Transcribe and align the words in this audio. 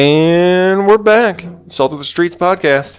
And 0.00 0.86
we're 0.86 0.98
back. 0.98 1.46
Salt 1.68 1.90
of 1.90 1.96
the 1.96 2.04
Streets 2.04 2.34
podcast. 2.34 2.98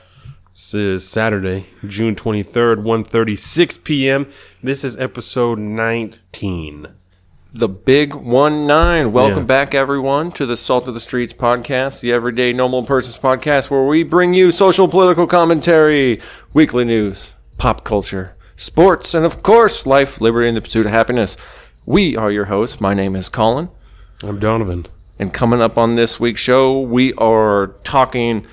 This 0.49 0.73
is 0.73 1.07
Saturday, 1.07 1.67
June 1.85 2.15
23rd, 2.15 2.77
1.36 2.77 3.83
p.m. 3.83 4.27
This 4.63 4.83
is 4.83 4.97
episode 4.97 5.59
19. 5.59 6.87
The 7.53 7.67
big 7.69 8.15
one 8.15 8.65
nine. 8.65 9.11
Welcome 9.11 9.41
Yeah. 9.41 9.43
back, 9.43 9.75
everyone, 9.75 10.31
to 10.31 10.47
the 10.47 10.57
Salt 10.57 10.87
of 10.87 10.95
the 10.95 10.99
Streets 10.99 11.33
podcast, 11.33 12.01
the 12.01 12.11
everyday 12.11 12.51
normal 12.51 12.81
person's 12.81 13.19
podcast, 13.19 13.69
where 13.69 13.83
we 13.83 14.01
bring 14.01 14.33
you 14.33 14.49
social 14.51 14.87
political 14.87 15.27
commentary, 15.27 16.19
weekly 16.55 16.83
news, 16.83 17.29
pop 17.59 17.83
culture, 17.83 18.35
sports, 18.55 19.13
and 19.13 19.23
of 19.23 19.43
course, 19.43 19.85
life, 19.85 20.19
liberty, 20.19 20.47
and 20.47 20.57
the 20.57 20.61
pursuit 20.61 20.87
of 20.87 20.91
happiness. 20.91 21.37
We 21.85 22.17
are 22.17 22.31
your 22.31 22.45
hosts. 22.45 22.81
My 22.81 22.95
name 22.95 23.15
is 23.15 23.29
Colin. 23.29 23.69
I'm 24.23 24.39
Donovan. 24.39 24.87
And 25.19 25.33
coming 25.33 25.61
up 25.61 25.77
on 25.77 25.95
this 25.95 26.19
week's 26.19 26.41
show, 26.41 26.79
we 26.79 27.13
are 27.13 27.67
talking 27.83 28.45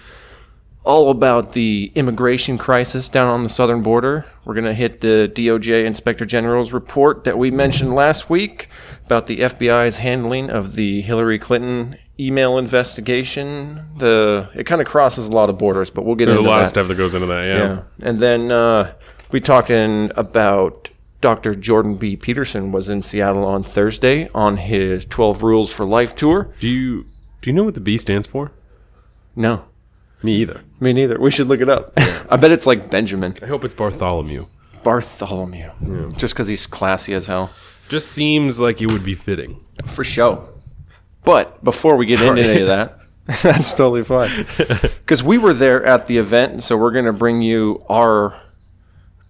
all 0.85 1.11
about 1.11 1.53
the 1.53 1.91
immigration 1.95 2.59
crisis 2.59 3.09
down 3.09 3.29
on 3.29 3.43
the 3.43 3.49
southern 3.49 3.83
border. 3.83 4.27
We're 4.45 4.55
going 4.55 4.67
to 4.67 4.75
hit 4.75 5.01
the 5.01 5.31
DOJ 5.35 5.85
Inspector 5.85 6.25
General's 6.27 6.73
report 6.73 7.25
that 7.25 7.39
we 7.39 7.51
mentioned 7.51 7.95
last 7.95 8.29
week 8.29 8.69
about 9.07 9.27
the 9.27 9.41
FBI's 9.41 9.97
handling 9.97 10.51
of 10.51 10.75
the 10.75 11.01
Hillary 11.01 11.39
Clinton 11.39 11.97
email 12.21 12.59
investigation. 12.59 13.87
The 13.97 14.51
it 14.55 14.65
kind 14.65 14.81
of 14.81 14.87
crosses 14.87 15.27
a 15.27 15.33
lot 15.33 15.49
of 15.49 15.59
borders, 15.59 15.91
but 15.91 16.05
we'll 16.05 16.17
get 16.17 16.27
There's 16.27 16.39
a 16.39 16.43
lot 16.43 16.57
that. 16.57 16.63
of 16.63 16.69
stuff 16.69 16.89
that 16.89 16.97
goes 16.97 17.15
into 17.15 17.27
that, 17.27 17.45
yeah. 17.45 17.57
Yeah. 17.59 18.09
And 18.09 18.21
then 18.21 18.53
uh, 18.53 18.93
we 19.33 19.41
talking 19.41 20.13
about 20.17 20.91
Dr. 21.25 21.55
Jordan 21.55 21.95
B. 21.97 22.17
Peterson 22.19 22.71
was 22.71 22.91
in 22.91 23.03
Seattle 23.03 23.47
on 23.47 23.65
Thursday 23.65 24.29
on 24.35 24.59
his 24.59 25.07
12 25.07 25.43
Rules 25.43 25.73
for 25.73 25.87
Life 25.87 26.15
tour. 26.15 26.53
Do 26.61 26.69
you 26.69 27.07
do 27.41 27.49
you 27.49 27.55
know 27.55 27.65
what 27.65 27.73
the 27.73 27.81
B 27.81 27.97
stands 27.97 28.27
for? 28.27 28.53
No, 29.35 29.65
Me 30.23 30.35
either. 30.37 30.61
me 30.81 30.93
neither. 30.93 31.19
We 31.19 31.31
should 31.31 31.47
look 31.49 31.63
it 31.63 31.69
up. 31.71 31.95
I 32.31 32.37
bet 32.37 32.51
it's 32.51 32.67
like 32.67 32.91
Benjamin 32.91 33.39
I 33.41 33.47
hope 33.47 33.65
it's 33.65 33.73
Bartholomew. 33.73 34.45
Bartholomew, 34.83 36.13
just 36.19 36.35
because 36.35 36.47
he's 36.49 36.67
classy 36.67 37.15
as 37.15 37.27
hell, 37.27 37.49
Just 37.89 38.13
seems 38.13 38.61
like 38.61 38.83
it 38.83 38.93
would 38.93 39.03
be 39.03 39.15
fitting. 39.15 39.65
for 39.87 40.05
show. 40.05 40.51
But 41.25 41.65
before 41.65 41.97
we 41.97 42.05
get 42.05 42.19
Sorry. 42.19 42.39
into 42.41 42.51
any 42.53 42.61
of 42.61 42.69
that, 42.69 42.99
that's 43.43 43.73
totally 43.73 44.05
fine. 44.05 44.47
Because 45.05 45.23
we 45.23 45.39
were 45.39 45.55
there 45.55 45.83
at 45.87 46.07
the 46.07 46.19
event, 46.19 46.63
so 46.65 46.77
we're 46.77 46.91
going 46.93 47.05
to 47.07 47.13
bring 47.15 47.41
you 47.43 47.83
our 47.91 48.39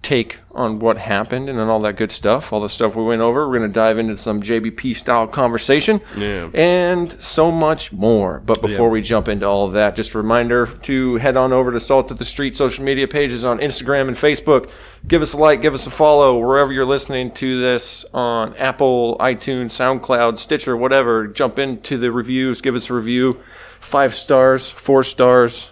take 0.04 0.38
on 0.52 0.78
what 0.78 0.98
happened 0.98 1.48
and 1.48 1.58
then 1.58 1.68
all 1.68 1.80
that 1.80 1.96
good 1.96 2.12
stuff, 2.12 2.52
all 2.52 2.60
the 2.60 2.68
stuff 2.68 2.94
we 2.94 3.02
went 3.02 3.20
over. 3.22 3.48
We're 3.48 3.58
going 3.58 3.68
to 3.70 3.74
dive 3.74 3.98
into 3.98 4.16
some 4.16 4.40
JBP 4.40 4.94
style 4.96 5.26
conversation 5.26 6.00
Yeah. 6.16 6.48
and 6.54 7.10
so 7.20 7.50
much 7.50 7.92
more. 7.92 8.40
But 8.46 8.60
before 8.62 8.86
Yeah. 8.88 8.92
we 8.92 9.02
jump 9.02 9.26
into 9.28 9.46
all 9.46 9.66
of 9.66 9.72
that, 9.72 9.96
just 9.96 10.14
a 10.14 10.18
reminder 10.18 10.66
to 10.82 11.16
head 11.16 11.36
on 11.36 11.52
over 11.52 11.72
to 11.72 11.80
Salt 11.80 12.10
of 12.12 12.18
the 12.18 12.24
Street 12.24 12.54
social 12.54 12.84
media 12.84 13.08
pages 13.08 13.44
on 13.44 13.58
Instagram 13.58 14.06
and 14.06 14.16
Facebook. 14.16 14.68
Give 15.08 15.22
us 15.22 15.32
a 15.32 15.36
like, 15.38 15.60
give 15.60 15.74
us 15.74 15.86
a 15.86 15.90
follow 15.90 16.38
wherever 16.38 16.72
you're 16.72 16.84
listening 16.86 17.32
to 17.32 17.60
this 17.60 18.04
on 18.14 18.54
Apple, 18.56 19.16
iTunes, 19.18 19.70
SoundCloud, 19.72 20.38
Stitcher, 20.38 20.76
whatever. 20.76 21.26
Jump 21.26 21.58
into 21.58 21.98
the 21.98 22.12
reviews, 22.12 22.60
give 22.60 22.76
us 22.76 22.90
a 22.90 22.94
review. 22.94 23.38
Five 23.80 24.14
stars, 24.14 24.70
four 24.70 25.02
stars. 25.02 25.70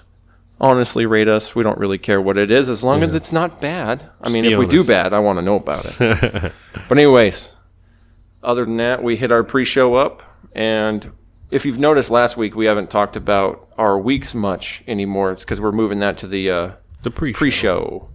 Honestly, 0.63 1.07
rate 1.07 1.27
us. 1.29 1.55
We 1.57 1.65
don't 1.65 1.77
really 1.79 1.99
care 1.99 2.21
what 2.21 2.39
it 2.39 2.51
is 2.53 2.69
as 2.69 2.85
long 2.85 3.03
as 3.03 3.15
it's 3.17 3.33
not 3.33 3.61
bad. 3.61 4.09
I 4.21 4.31
mean, 4.31 4.45
if 4.45 4.57
we 4.57 4.67
do 4.67 4.85
bad, 4.85 5.13
I 5.13 5.19
want 5.19 5.39
to 5.39 5.43
know 5.43 5.57
about 5.57 5.85
it. 6.01 6.53
But 6.89 6.99
anyways, 6.99 7.51
other 8.43 8.65
than 8.65 8.77
that, 8.79 9.03
we 9.03 9.17
hit 9.17 9.33
our 9.33 9.43
pre-show 9.45 9.95
up, 9.95 10.23
and 10.55 11.11
if 11.51 11.67
you've 11.67 11.79
noticed 11.79 12.11
last 12.11 12.37
week, 12.37 12.55
we 12.55 12.67
haven't 12.67 12.91
talked 12.91 13.17
about 13.17 13.69
our 13.77 13.99
weeks 13.99 14.35
much 14.35 14.83
anymore. 14.87 15.33
It's 15.33 15.45
because 15.45 15.61
we're 15.61 15.73
moving 15.73 15.99
that 16.01 16.17
to 16.19 16.27
the 16.27 16.51
uh, 16.51 16.71
The 17.03 17.11
pre 17.11 17.33
pre-show. 17.33 18.09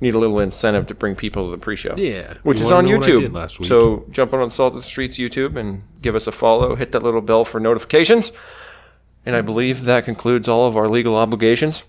Need 0.00 0.14
a 0.14 0.18
little 0.18 0.38
incentive 0.38 0.86
to 0.86 0.94
bring 0.94 1.16
people 1.16 1.46
to 1.46 1.50
the 1.50 1.58
pre-show. 1.58 1.94
Yeah. 1.96 2.34
which 2.44 2.60
You 2.60 2.66
is 2.66 2.72
on 2.72 2.86
know 2.86 2.98
what 2.98 3.06
I 3.06 3.10
YouTube. 3.10 3.32
last 3.34 3.58
week? 3.58 3.68
So 3.68 4.04
jump 4.10 4.32
on 4.32 4.48
Salt 4.52 4.72
of 4.74 4.76
the 4.78 4.82
Streets 4.84 5.18
YouTube 5.18 5.56
and 5.56 5.82
give 6.00 6.14
us 6.14 6.26
a 6.28 6.32
follow. 6.32 6.76
Hit 6.76 6.92
that 6.92 7.02
little 7.02 7.20
bell 7.20 7.44
for 7.44 7.58
notifications. 7.58 8.30
And 9.26 9.36
I 9.36 9.42
believe 9.42 9.84
that 9.84 10.04
concludes 10.04 10.48
all 10.48 10.66
of 10.66 10.76
our 10.76 10.88
legal 10.88 11.16
obligations 11.16 11.84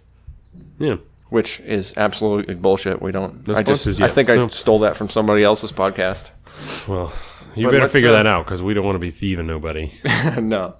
Yeah. 0.77 0.97
which 1.29 1.59
is 1.61 1.93
absolutely 1.95 2.55
bullshit. 2.55 3.01
We 3.01 3.11
don't. 3.11 3.47
No 3.47 3.55
I 3.55 3.61
just. 3.63 3.81
sponsors 3.81 4.01
I 4.01 4.05
yet, 4.05 4.13
think 4.15 4.29
I 4.29 4.35
so- 4.35 4.47
stole 4.49 4.79
that 4.79 4.97
from 4.97 5.09
somebody 5.09 5.43
else's 5.43 5.71
podcast. 5.71 6.31
Well, 6.87 7.13
you 7.55 7.63
But 7.65 7.71
better 7.71 7.81
let's, 7.83 7.93
figure 7.93 8.09
uh, 8.09 8.13
that 8.13 8.27
out 8.27 8.45
because 8.45 8.61
we 8.61 8.73
don't 8.73 8.85
want 8.85 8.95
to 8.95 8.99
be 8.99 9.11
thieving 9.11 9.47
nobody. 9.47 9.91
no. 10.41 10.75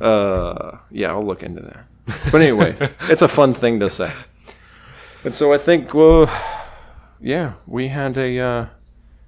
Uh, 0.00 0.78
yeah, 0.90 1.08
I'll 1.10 1.24
look 1.24 1.42
into 1.42 1.62
that. 1.62 1.84
But 2.32 2.40
anyways, 2.42 2.80
it's 3.02 3.22
a 3.22 3.28
fun 3.28 3.54
thing 3.54 3.80
to 3.80 3.88
say. 3.90 4.10
And 5.24 5.34
so 5.34 5.52
I 5.52 5.58
think, 5.58 5.92
well, 5.94 6.30
yeah, 7.20 7.54
we 7.66 7.88
had 7.88 8.16
a. 8.16 8.38
Uh, 8.38 8.66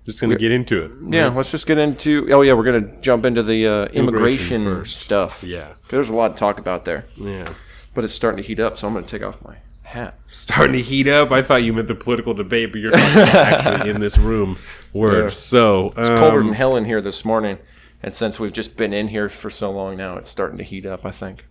Just 0.09 0.23
gonna 0.23 0.37
get 0.37 0.51
into 0.53 0.83
it. 0.87 0.91
yeah, 1.11 1.29
let's 1.29 1.51
just 1.51 1.67
get 1.67 1.77
into. 1.77 2.27
Oh 2.33 2.41
yeah, 2.41 2.55
we're 2.55 2.65
gonna 2.65 2.97
jump 3.03 3.27
into 3.27 3.43
the 3.43 3.67
uh, 3.67 3.85
immigration, 3.93 4.63
Immigration 4.63 4.85
stuff. 4.87 5.45
Yeah. 5.45 5.75
There's 5.91 6.09
a 6.09 6.17
lot 6.17 6.29
to 6.29 6.35
talk 6.35 6.59
about 6.59 6.87
there, 6.87 7.05
Yeah. 7.17 7.47
but 7.93 8.05
it's 8.05 8.15
starting 8.15 8.43
to 8.43 8.47
heat 8.47 8.59
up, 8.59 8.79
so 8.79 8.87
I'm 8.89 8.95
gonna 8.95 9.07
take 9.07 9.23
off 9.23 9.37
my 9.45 9.57
hat. 9.83 10.19
starting 10.27 10.73
to 10.73 10.81
heat 10.81 11.09
up. 11.09 11.31
I 11.31 11.43
thought 11.43 11.63
you 11.63 11.75
meant 11.75 11.89
the 11.89 11.95
political 11.95 12.33
debate, 12.33 12.73
but 12.73 12.79
you're 12.81 12.95
actually 12.97 13.91
in 13.91 14.01
this 14.01 14.17
room. 14.17 14.59
Word. 14.95 15.25
Yeah. 15.25 15.29
So 15.31 15.93
It's 15.95 16.09
colder 16.09 16.41
um, 16.41 16.47
than 16.47 16.55
hell 16.55 16.75
in 16.77 16.87
here 16.87 17.03
this 17.03 17.23
morning, 17.27 17.59
and 18.03 18.15
since 18.15 18.41
we've 18.41 18.53
just 18.55 18.79
been 18.79 18.95
in 18.95 19.09
here 19.09 19.29
for 19.29 19.51
so 19.51 19.71
long 19.71 19.99
now, 19.99 20.17
it's 20.17 20.31
starting 20.31 20.57
to 20.57 20.65
heat 20.65 20.87
up. 20.87 21.05
I 21.05 21.11
think 21.11 21.45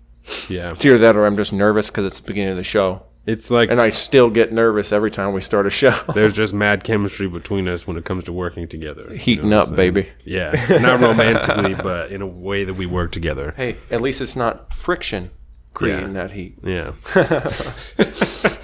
yeah, 0.50 0.72
it's 0.72 0.84
either 0.84 0.98
that 0.98 1.16
or 1.16 1.28
I'm 1.28 1.38
just 1.38 1.54
nervous 1.54 1.88
because 1.88 2.06
it's 2.06 2.20
the 2.20 2.26
beginning 2.28 2.52
of 2.52 2.58
the 2.58 2.64
show, 2.64 3.04
it's 3.28 3.52
like 3.52 3.70
and 3.70 3.80
I 3.80 3.90
still 3.90 4.30
get 4.32 4.52
nervous 4.52 4.92
every 4.92 5.12
time 5.12 5.34
we 5.34 5.42
start 5.42 5.68
a 5.68 5.70
show. 5.70 5.96
there's 6.16 6.34
just 6.34 6.54
mad 6.54 6.84
chemistry 6.84 7.28
between 7.28 7.68
us 7.68 7.86
when 7.86 7.98
it 7.98 8.06
comes 8.06 8.24
to 8.24 8.34
working 8.34 8.68
together. 8.68 9.04
You 9.12 9.18
Heating 9.20 9.50
know 9.50 9.60
up, 9.60 9.66
what 9.66 9.74
I'm 9.74 9.78
saying? 9.78 9.94
baby. 9.94 10.10
Yeah, 10.26 10.80
not 10.82 11.00
romantically, 11.02 11.76
but 11.84 12.12
in 12.12 12.22
a 12.24 12.28
way 12.28 12.64
that 12.64 12.74
we 12.74 12.86
work 12.88 13.12
together. 13.12 13.54
Hey, 13.56 13.78
at 13.92 14.02
least 14.02 14.22
it's 14.22 14.36
not 14.36 14.74
friction 14.74 15.30
creating 15.76 16.16
Yeah. 16.16 16.22
that 16.28 16.32
heat. 16.32 16.58
Yeah. 16.64 16.94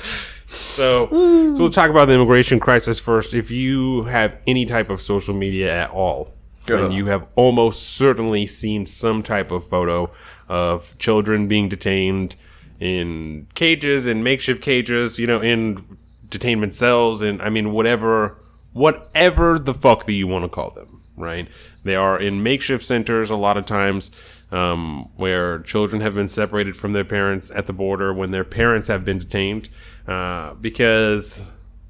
so, 0.48 1.08
so 1.10 1.54
we'll 1.60 1.70
talk 1.70 1.90
about 1.90 2.06
the 2.06 2.14
immigration 2.14 2.60
crisis 2.60 3.00
first. 3.00 3.34
If 3.34 3.52
you 3.52 4.04
have 4.04 4.36
any 4.48 4.66
type 4.66 4.90
of 4.90 5.02
social 5.02 5.34
media 5.36 5.74
at 5.74 5.90
all, 5.92 6.34
Uh-huh. 6.70 6.78
then 6.82 6.92
you 6.92 7.08
have 7.08 7.28
almost 7.36 7.84
certainly 7.98 8.46
seen 8.48 8.86
some 8.86 9.22
type 9.24 9.52
of 9.52 9.68
photo 9.68 10.12
of 10.48 10.98
children 10.98 11.48
being 11.48 11.70
detained 11.70 12.36
in 12.84 13.48
cages, 13.56 14.08
in 14.08 14.24
makeshift 14.24 14.62
cages, 14.62 15.18
you 15.18 15.26
know, 15.26 15.42
in 15.42 15.98
detainment 16.28 16.74
cells, 16.74 17.22
and 17.22 17.42
I 17.42 17.50
mean 17.50 17.72
whatever, 17.72 18.38
whatever 18.74 19.58
the 19.58 19.74
fuck 19.74 20.06
that 20.06 20.12
you 20.12 20.28
want 20.28 20.44
to 20.44 20.50
call 20.50 20.72
them, 20.72 21.02
right? 21.16 21.48
They 21.86 21.96
are 21.96 22.20
in 22.20 22.44
makeshift 22.44 22.84
centers 22.84 23.30
a 23.30 23.38
lot 23.38 23.56
of 23.56 23.66
times 23.66 24.12
um, 24.52 25.10
where 25.16 25.60
children 25.60 26.02
have 26.02 26.14
been 26.14 26.28
separated 26.28 26.76
from 26.76 26.92
their 26.92 27.06
parents 27.06 27.52
at 27.52 27.68
the 27.68 27.74
border 27.74 28.14
when 28.14 28.32
their 28.32 28.44
parents 28.44 28.90
have 28.90 29.06
been 29.06 29.20
detained 29.20 29.70
uh, 30.06 30.54
because 30.56 31.50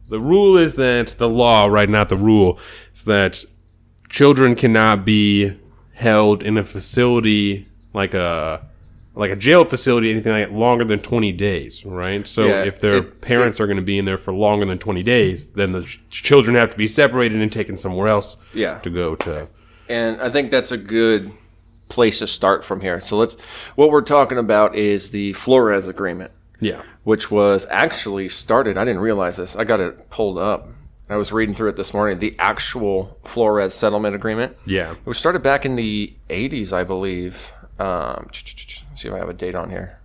the 0.10 0.20
rule 0.20 0.58
is 0.58 0.76
that 0.76 1.16
the 1.18 1.28
law, 1.28 1.66
right, 1.66 1.90
not 1.90 2.10
the 2.10 2.18
rule, 2.18 2.60
is 2.94 3.06
that 3.06 3.44
children 4.10 4.54
cannot 4.54 5.06
be 5.06 5.58
held 5.96 6.44
in 6.44 6.56
a 6.56 6.64
facility 6.64 7.68
like 7.94 8.14
a 8.14 8.64
like 9.16 9.32
a 9.32 9.36
jail 9.36 9.64
facility, 9.66 10.10
anything 10.12 10.32
like 10.34 10.48
that, 10.50 10.56
longer 10.56 10.84
than 10.84 11.00
20 11.00 11.32
days, 11.34 11.86
right? 11.86 12.28
So 12.28 12.46
Yeah, 12.46 12.64
if 12.64 12.80
their 12.82 12.96
it- 12.96 13.22
parents 13.22 13.60
are 13.60 13.68
going 13.68 13.78
to 13.78 13.84
be 13.84 13.98
in 13.98 14.06
there 14.06 14.18
for 14.18 14.34
longer 14.34 14.66
than 14.66 14.80
20 14.80 15.04
days, 15.04 15.48
then 15.54 15.72
the 15.72 15.84
ch- 15.84 16.00
children 16.10 16.56
have 16.58 16.72
to 16.72 16.78
be 16.78 16.88
separated 16.88 17.40
and 17.42 17.52
taken 17.52 17.78
somewhere 17.78 18.08
else 18.08 18.38
Yeah. 18.54 18.80
to 18.80 18.90
go 18.90 19.16
to. 19.18 19.48
And 19.88 20.20
I 20.22 20.30
think 20.30 20.50
that's 20.50 20.72
a 20.72 20.78
good 20.78 21.32
place 21.90 22.20
to 22.20 22.28
start 22.28 22.66
from 22.66 22.82
here. 22.82 23.00
So 23.00 23.18
let's. 23.18 23.36
What 23.76 23.92
we're 23.92 24.02
talking 24.02 24.38
about 24.40 24.76
is 24.76 25.12
the 25.12 25.34
Flores 25.34 25.88
Agreement. 25.88 26.32
Yeah. 26.60 26.82
which 27.04 27.30
was 27.30 27.68
actually 27.70 28.30
started. 28.30 28.78
I 28.78 28.86
didn't 28.86 29.02
realize 29.02 29.36
this. 29.36 29.58
I 29.58 29.66
got 29.66 29.82
it 29.82 30.10
pulled 30.10 30.38
up. 30.38 30.70
I 31.10 31.18
was 31.18 31.34
reading 31.34 31.54
through 31.54 31.68
it 31.72 31.76
this 31.76 31.94
morning. 31.94 32.20
The 32.20 32.34
actual 32.40 33.18
Flores 33.26 33.74
settlement 33.74 34.16
agreement. 34.16 34.56
Yeah. 34.66 34.92
It 34.94 35.06
was 35.06 35.18
started 35.18 35.44
back 35.44 35.66
in 35.66 35.76
the 35.76 36.14
80s, 36.30 36.72
I 36.72 36.86
believe. 36.86 37.52
Um, 37.78 38.30
see 38.96 39.08
if 39.08 39.14
I 39.14 39.18
have 39.18 39.30
a 39.30 39.34
date 39.34 39.56
on 39.56 39.70
here. 39.70 40.00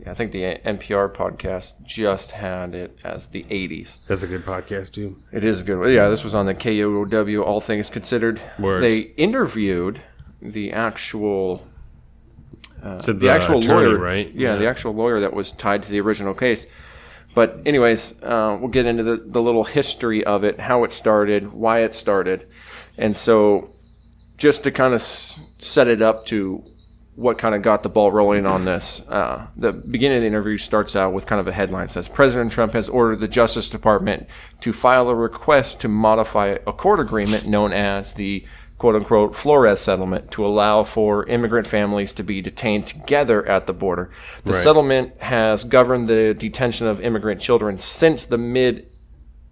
Yeah, 0.00 0.12
I 0.12 0.14
think 0.14 0.32
the 0.32 0.42
NPR 0.64 1.14
podcast 1.14 1.84
just 1.84 2.32
had 2.32 2.74
it 2.74 2.98
as 3.04 3.28
the 3.28 3.44
80s. 3.50 3.98
That's 4.06 4.22
a 4.22 4.26
good 4.26 4.46
podcast, 4.46 4.92
too. 4.92 5.16
It 5.30 5.44
is 5.44 5.60
a 5.60 5.64
good 5.64 5.78
one. 5.78 5.92
Yeah, 5.92 6.08
this 6.08 6.24
was 6.24 6.34
on 6.34 6.46
the 6.46 6.54
KUOW, 6.54 7.44
All 7.44 7.60
Things 7.60 7.90
Considered. 7.90 8.40
Words. 8.58 8.82
They 8.82 8.98
interviewed 9.18 10.00
the 10.40 10.72
actual 10.72 11.66
So 13.02 13.12
the, 13.12 13.28
actual 13.28 13.58
attorney, 13.58 13.88
lawyer, 13.88 13.98
right? 13.98 14.34
Yeah, 14.34 14.56
the 14.56 14.66
actual 14.66 14.94
lawyer 14.94 15.20
that 15.20 15.34
was 15.34 15.50
tied 15.50 15.82
to 15.82 15.90
the 15.90 16.00
original 16.00 16.32
case. 16.32 16.66
But 17.34 17.60
anyways, 17.66 18.14
uh, 18.22 18.56
we'll 18.58 18.70
get 18.70 18.86
into 18.86 19.02
the, 19.02 19.16
the 19.18 19.40
little 19.42 19.64
history 19.64 20.24
of 20.24 20.44
it, 20.44 20.58
how 20.58 20.84
it 20.84 20.92
started, 20.92 21.52
why 21.52 21.80
it 21.80 21.92
started, 21.94 22.44
and 22.98 23.14
so 23.14 23.70
just 24.36 24.64
to 24.64 24.70
kind 24.72 24.94
of 24.94 25.00
s- 25.00 25.38
set 25.58 25.86
it 25.86 26.00
up 26.02 26.26
to 26.26 26.64
what 27.16 27.38
kind 27.38 27.54
of 27.54 27.62
got 27.62 27.82
the 27.82 27.88
ball 27.88 28.10
rolling 28.12 28.46
on 28.46 28.64
this. 28.64 29.02
Uh, 29.08 29.46
the 29.56 29.72
beginning 29.72 30.18
of 30.18 30.22
the 30.22 30.28
interview 30.28 30.56
starts 30.56 30.96
out 30.96 31.12
with 31.12 31.26
kind 31.26 31.40
of 31.40 31.46
a 31.48 31.52
headline 31.52 31.84
it 31.86 31.90
says 31.90 32.08
President 32.08 32.52
Trump 32.52 32.72
has 32.72 32.88
ordered 32.88 33.20
the 33.20 33.28
Justice 33.28 33.68
Department 33.68 34.26
to 34.60 34.72
file 34.72 35.08
a 35.08 35.14
request 35.14 35.80
to 35.80 35.88
modify 35.88 36.56
a 36.66 36.72
court 36.72 37.00
agreement 37.00 37.46
known 37.46 37.72
as 37.72 38.14
the 38.14 38.44
quote 38.78 38.94
unquote 38.96 39.36
Flores 39.36 39.80
settlement 39.80 40.30
to 40.30 40.46
allow 40.46 40.82
for 40.82 41.26
immigrant 41.26 41.66
families 41.66 42.14
to 42.14 42.22
be 42.22 42.40
detained 42.40 42.86
together 42.86 43.46
at 43.46 43.66
the 43.66 43.74
border. 43.74 44.10
The 44.44 44.52
Right. 44.52 44.62
settlement 44.62 45.20
has 45.20 45.64
governed 45.64 46.08
the 46.08 46.32
detention 46.32 46.86
of 46.86 47.00
immigrant 47.00 47.40
children 47.40 47.78
since 47.78 48.24
the 48.24 48.38
mid 48.38 48.86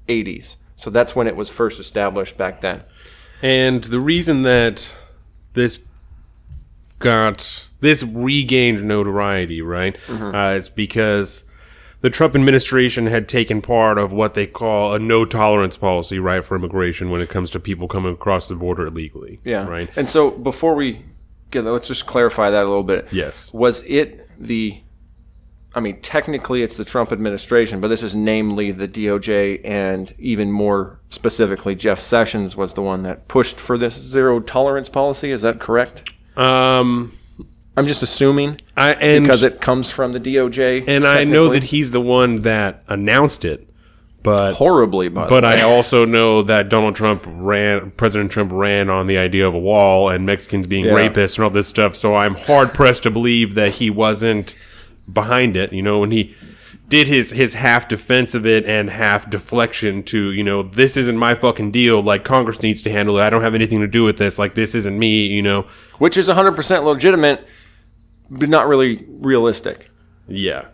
80s. 0.08 0.56
So 0.76 0.88
that's 0.90 1.14
when 1.14 1.26
it 1.26 1.36
was 1.36 1.50
first 1.50 1.78
established 1.78 2.38
back 2.38 2.62
then. 2.62 2.82
And 3.42 3.84
the 3.84 4.00
reason 4.00 4.42
that 4.42 4.96
this 5.52 5.78
got 6.98 7.66
this 7.80 8.02
regained 8.02 8.86
notoriety, 8.86 9.62
right, 9.62 9.96
uh, 10.08 10.54
is 10.56 10.68
because 10.68 11.44
the 12.00 12.10
Trump 12.10 12.34
administration 12.34 13.06
had 13.06 13.28
taken 13.28 13.60
part 13.60 13.98
of 13.98 14.12
what 14.12 14.34
they 14.34 14.46
call 14.46 14.94
a 14.94 14.98
no 14.98 15.24
tolerance 15.24 15.76
policy, 15.76 16.18
right, 16.18 16.44
for 16.44 16.56
immigration 16.56 17.10
when 17.10 17.20
it 17.20 17.28
comes 17.28 17.50
to 17.50 17.60
people 17.60 17.88
coming 17.88 18.12
across 18.12 18.48
the 18.48 18.54
border 18.54 18.86
illegally. 18.86 19.40
Yeah. 19.44 19.66
Right. 19.66 19.90
And 19.96 20.08
so 20.08 20.30
before 20.30 20.74
we 20.74 21.04
get 21.50 21.62
there, 21.62 21.72
let's 21.72 21.88
just 21.88 22.06
clarify 22.06 22.50
that 22.50 22.62
a 22.62 22.68
little 22.68 22.84
bit. 22.84 23.08
Yes. 23.10 23.52
Was 23.52 23.82
it 23.86 24.28
the 24.38 24.80
I 25.74 25.80
mean, 25.80 26.00
technically 26.00 26.62
it's 26.62 26.76
the 26.76 26.84
Trump 26.84 27.12
administration, 27.12 27.80
but 27.80 27.88
this 27.88 28.02
is 28.02 28.14
namely 28.14 28.72
the 28.72 28.88
DOJ 28.88 29.60
and 29.64 30.12
even 30.18 30.50
more 30.50 30.98
specifically 31.10 31.74
Jeff 31.74 32.00
Sessions 32.00 32.56
was 32.56 32.74
the 32.74 32.82
one 32.82 33.02
that 33.02 33.28
pushed 33.28 33.60
for 33.60 33.76
this 33.76 33.94
zero 33.94 34.40
tolerance 34.40 34.88
policy. 34.88 35.30
Is 35.30 35.42
that 35.42 35.60
correct? 35.60 36.10
Um. 36.38 37.12
I'm 37.76 37.86
just 37.86 38.02
assuming 38.02 38.60
I 38.76 38.94
and 38.94 39.22
because 39.22 39.44
it 39.44 39.60
comes 39.60 39.88
from 39.88 40.12
the 40.12 40.18
DOJ. 40.18 40.84
and 40.88 41.06
I 41.06 41.22
know 41.22 41.48
that 41.50 41.62
he's 41.62 41.92
the 41.92 42.00
one 42.00 42.42
that 42.42 42.82
announced 42.88 43.44
it, 43.44 43.68
but 44.24 44.54
horribly, 44.54 45.08
by 45.08 45.22
the 45.24 45.28
But. 45.28 45.44
I 45.44 45.62
also 45.62 46.04
know 46.04 46.42
that 46.42 46.68
Donald 46.70 46.96
Trump 46.96 47.22
ran, 47.24 47.92
President 47.92 48.32
Trump 48.32 48.50
ran 48.52 48.90
on 48.90 49.06
the 49.06 49.16
idea 49.16 49.46
of 49.46 49.54
a 49.54 49.60
wall 49.60 50.08
and 50.08 50.26
Mexicans 50.26 50.66
being 50.66 50.86
Yeah. 50.86 50.94
rapists 50.94 51.36
and 51.36 51.44
all 51.44 51.50
this 51.50 51.68
stuff. 51.68 51.94
So 51.94 52.16
I'm 52.16 52.34
hard 52.34 52.74
pressed 52.74 53.04
to 53.04 53.12
believe 53.12 53.54
that 53.54 53.74
he 53.74 53.90
wasn't 53.90 54.56
behind 55.12 55.56
it. 55.56 55.72
You 55.72 55.82
know, 55.82 56.00
when 56.00 56.10
he 56.10 56.34
did 56.88 57.06
his 57.06 57.30
his 57.30 57.54
half 57.54 57.86
defense 57.88 58.34
of 58.34 58.46
it 58.46 58.64
and 58.64 58.88
half 58.90 59.28
deflection 59.28 60.02
to, 60.04 60.32
you 60.32 60.42
know, 60.42 60.62
this 60.62 60.96
isn't 60.96 61.16
my 61.16 61.34
fucking 61.34 61.70
deal. 61.70 62.02
Like 62.02 62.24
Congress 62.24 62.62
needs 62.62 62.82
to 62.82 62.90
handle 62.90 63.18
it. 63.18 63.22
I 63.22 63.30
don't 63.30 63.42
have 63.42 63.54
anything 63.54 63.80
to 63.80 63.86
do 63.86 64.04
with 64.04 64.16
this. 64.16 64.38
Like 64.38 64.54
this 64.54 64.74
isn't 64.74 64.98
me. 64.98 65.26
You 65.26 65.42
know. 65.42 65.66
which 65.98 66.16
is 66.16 66.28
100% 66.28 66.84
legitimate, 66.84 67.46
but 68.30 68.48
not 68.48 68.66
really 68.68 69.04
realistic. 69.08 69.90
Yeah. 70.26 70.68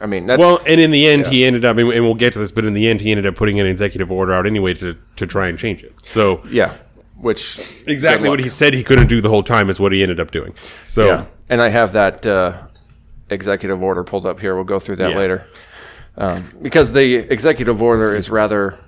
I 0.00 0.06
mean, 0.06 0.26
that's 0.26 0.40
Well, 0.40 0.60
and 0.66 0.80
in 0.80 0.90
the 0.90 1.06
end, 1.06 1.26
he 1.26 1.44
ended 1.44 1.64
up, 1.64 1.76
and 1.76 1.86
we'll 1.86 2.14
get 2.14 2.32
to 2.32 2.38
this, 2.38 2.50
but 2.50 2.64
in 2.64 2.72
the 2.72 2.88
end, 2.88 3.02
he 3.02 3.10
ended 3.10 3.26
up 3.26 3.34
putting 3.34 3.60
an 3.60 3.66
executive 3.66 4.10
order 4.10 4.32
out 4.32 4.46
anyway 4.46 4.72
to, 4.74 4.96
to 5.16 5.26
try 5.26 5.48
and 5.48 5.58
change 5.58 5.84
it. 5.84 5.94
So 6.02 6.42
yeah, 6.48 6.74
which 7.16 7.82
exactly 7.86 8.30
what 8.30 8.40
he 8.40 8.48
said 8.48 8.72
he 8.72 8.82
couldn't 8.82 9.08
do 9.08 9.20
the 9.20 9.28
whole 9.28 9.42
time 9.42 9.68
is 9.68 9.78
what 9.78 9.92
he 9.92 10.02
ended 10.02 10.18
up 10.18 10.30
doing. 10.30 10.54
So 10.84 11.06
Yeah, 11.06 11.26
and 11.50 11.60
I 11.60 11.68
have 11.68 11.92
that 11.92 12.26
uh, 12.26 12.62
executive 13.30 13.82
order 13.82 14.04
pulled 14.04 14.26
up 14.26 14.40
here. 14.40 14.54
We'll 14.54 14.64
go 14.64 14.78
through 14.78 14.96
that 14.96 15.10
Yeah. 15.10 15.18
later. 15.18 15.46
Um, 16.16 16.44
because 16.60 16.92
the 16.92 17.14
executive 17.14 17.80
order 17.80 18.14
is 18.14 18.28
rather, 18.28 18.78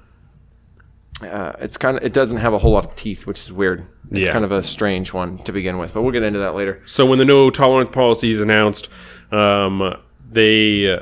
uh, 1.22 1.52
it's 1.60 1.76
kind 1.76 1.96
of, 1.96 2.02
it 2.04 2.12
doesn't 2.12 2.38
have 2.38 2.52
a 2.52 2.58
whole 2.58 2.72
lot 2.72 2.84
of 2.84 2.96
teeth, 2.96 3.26
which 3.26 3.40
is 3.40 3.52
weird. 3.52 3.84
It's 4.10 4.26
Yeah. 4.26 4.32
kind 4.32 4.44
of 4.44 4.52
a 4.52 4.62
strange 4.62 5.12
one 5.12 5.38
to 5.44 5.52
begin 5.52 5.78
with, 5.78 5.94
but 5.94 6.02
we'll 6.02 6.12
get 6.12 6.22
into 6.24 6.40
that 6.40 6.54
later. 6.54 6.80
So 6.84 7.06
when 7.06 7.18
the 7.18 7.24
no 7.24 7.48
tolerance 7.50 7.90
policy 7.92 8.32
is 8.32 8.40
announced, 8.40 8.88
um, 9.30 9.94
they, 10.30 10.92
uh, 10.92 10.98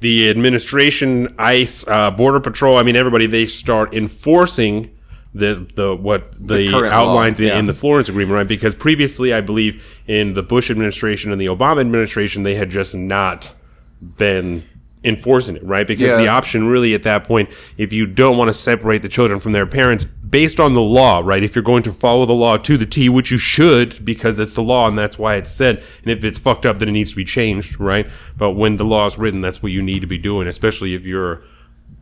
the 0.00 0.28
administration, 0.28 1.34
ICE, 1.38 1.84
uh, 1.88 2.10
Border 2.10 2.40
Patrol, 2.40 2.76
I 2.76 2.82
mean 2.82 2.96
everybody, 2.96 3.26
they 3.26 3.46
start 3.46 3.94
enforcing 3.94 4.90
the 5.34 5.66
the 5.74 5.94
what 5.94 6.32
the, 6.38 6.68
law, 6.70 6.84
outlines 6.84 7.40
in, 7.40 7.48
yeah. 7.48 7.58
in 7.58 7.66
the 7.66 7.72
Flores 7.72 8.08
Agreement, 8.08 8.34
right? 8.34 8.48
Because 8.48 8.74
previously, 8.74 9.32
I 9.32 9.40
believe 9.40 9.84
in 10.06 10.34
the 10.34 10.42
Bush 10.42 10.70
administration 10.70 11.32
and 11.32 11.40
the 11.40 11.46
Obama 11.46 11.80
administration, 11.80 12.42
they 12.42 12.54
had 12.54 12.70
just 12.70 12.94
not 12.94 13.52
been 14.00 14.64
enforcing 15.04 15.56
it, 15.56 15.64
right? 15.64 15.86
Because 15.86 16.08
Yeah. 16.08 16.16
the 16.16 16.28
option 16.28 16.66
really 16.66 16.94
at 16.94 17.02
that 17.04 17.24
point, 17.24 17.48
if 17.76 17.92
you 17.92 18.06
don't 18.06 18.36
want 18.36 18.48
to 18.48 18.54
separate 18.54 19.02
the 19.02 19.08
children 19.08 19.38
from 19.38 19.52
their 19.52 19.66
parents 19.66 20.04
based 20.04 20.58
on 20.58 20.74
the 20.74 20.82
law, 20.82 21.22
right? 21.24 21.42
If 21.42 21.54
you're 21.54 21.62
going 21.62 21.84
to 21.84 21.92
follow 21.92 22.26
the 22.26 22.34
law 22.34 22.56
to 22.56 22.76
the 22.76 22.86
T, 22.86 23.08
which 23.08 23.30
you 23.30 23.38
should 23.38 24.04
because 24.04 24.38
it's 24.40 24.54
the 24.54 24.62
law 24.62 24.88
and 24.88 24.98
that's 24.98 25.18
why 25.18 25.36
it's 25.36 25.50
said. 25.50 25.82
And 26.02 26.10
if 26.10 26.24
it's 26.24 26.38
fucked 26.38 26.66
up, 26.66 26.78
then 26.78 26.88
it 26.88 26.92
needs 26.92 27.10
to 27.10 27.16
be 27.16 27.24
changed, 27.24 27.78
right? 27.80 28.08
But 28.36 28.50
when 28.50 28.76
the 28.76 28.84
law 28.84 29.06
is 29.06 29.18
written, 29.18 29.40
that's 29.40 29.62
what 29.62 29.72
you 29.72 29.82
need 29.82 30.00
to 30.00 30.06
be 30.06 30.18
doing, 30.18 30.48
especially 30.48 30.94
if 30.94 31.04
you're 31.04 31.42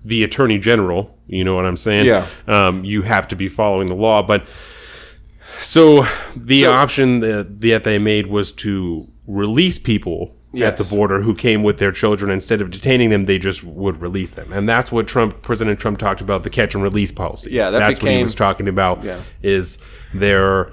the 0.06 0.23
attorney 0.25 0.58
general. 0.58 1.19
You 1.26 1.44
know 1.44 1.55
what 1.55 1.67
I'm 1.67 1.76
saying? 1.76 2.06
Yeah. 2.06 2.26
Um, 2.47 2.85
you 2.85 3.03
have 3.03 3.26
to 3.29 3.37
be 3.37 3.49
following 3.49 3.88
the 3.88 3.94
law. 3.94 4.23
But 4.23 4.44
so 5.58 6.03
the 6.37 6.62
So- 6.62 6.73
option 6.73 7.20
that, 7.20 7.61
that 7.61 7.85
they 7.85 7.99
made 7.99 8.26
was 8.26 8.53
to 8.53 9.06
release 9.26 9.79
people 9.79 10.32
at 10.56 10.79
the 10.79 10.85
border 10.85 11.20
who 11.20 11.35
came 11.35 11.62
with 11.62 11.76
their 11.76 11.93
children. 11.93 12.31
Instead 12.31 12.62
of 12.62 12.70
detaining 12.70 13.11
them, 13.11 13.25
they 13.25 13.38
just 13.38 13.62
would 13.62 14.00
release 14.00 14.31
them. 14.31 14.50
And 14.55 14.67
that's 14.67 14.91
what 14.91 15.06
Trump, 15.06 15.43
President 15.43 15.79
Trump 15.79 15.99
talked 15.99 16.23
about 16.23 16.44
the 16.44 16.50
catch 16.50 16.75
and 16.75 16.82
release 16.82 17.12
policy. 17.12 17.50
Yeah, 17.50 17.70
that 17.70 17.79
that's 17.81 18.03
what 18.03 18.12
he 18.12 18.23
was 18.23 18.35
talking 18.35 18.67
about. 18.67 19.05
Yeah. 19.05 19.20
Is 19.43 19.76
their 20.14 20.73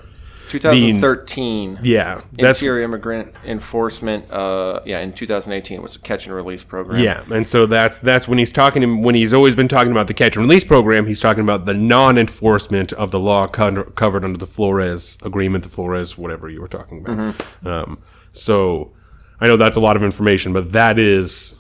2013. 0.60 1.80
yeah 1.84 2.22
that's 2.34 2.60
Interior 2.60 2.84
Immigrant 2.84 3.34
Enforcement, 3.46 4.30
uh, 4.32 4.82
yeah, 4.86 5.00
in 5.00 5.14
2018 5.14 5.82
was 5.82 5.96
a 5.96 6.00
catch 6.00 6.26
and 6.26 6.36
release 6.36 6.64
program. 6.64 7.04
Yeah, 7.04 7.24
and 7.32 7.48
so 7.48 7.66
that's 7.66 8.00
that's 8.00 8.28
when 8.28 8.38
he's 8.38 8.52
talking 8.52 9.02
when 9.02 9.16
he's 9.16 9.34
always 9.34 9.56
been 9.56 9.68
talking 9.68 9.92
about 9.92 10.08
the 10.08 10.14
catch 10.14 10.36
and 10.36 10.46
release 10.46 10.64
program. 10.64 11.08
He's 11.08 11.22
talking 11.22 11.44
about 11.44 11.66
the 11.66 11.74
non-enforcement 11.74 12.94
of 12.94 13.12
the 13.12 13.20
law 13.20 13.48
co- 13.48 13.84
covered 13.84 14.24
under 14.24 14.38
the 14.38 14.48
Flores 14.48 15.18
agreement, 15.24 15.64
the 15.64 15.70
Flores 15.70 16.18
whatever 16.18 16.50
you 16.50 16.62
were 16.62 16.68
talking 16.68 17.00
about. 17.00 17.18
Mm-hmm. 17.18 17.68
Um, 17.68 18.00
so 18.32 18.94
I 19.40 19.48
know 19.48 19.58
that's 19.58 19.78
a 19.78 19.82
lot 19.82 19.96
of 19.96 20.04
information, 20.04 20.54
but 20.54 20.72
that 20.72 21.00
is 21.00 21.58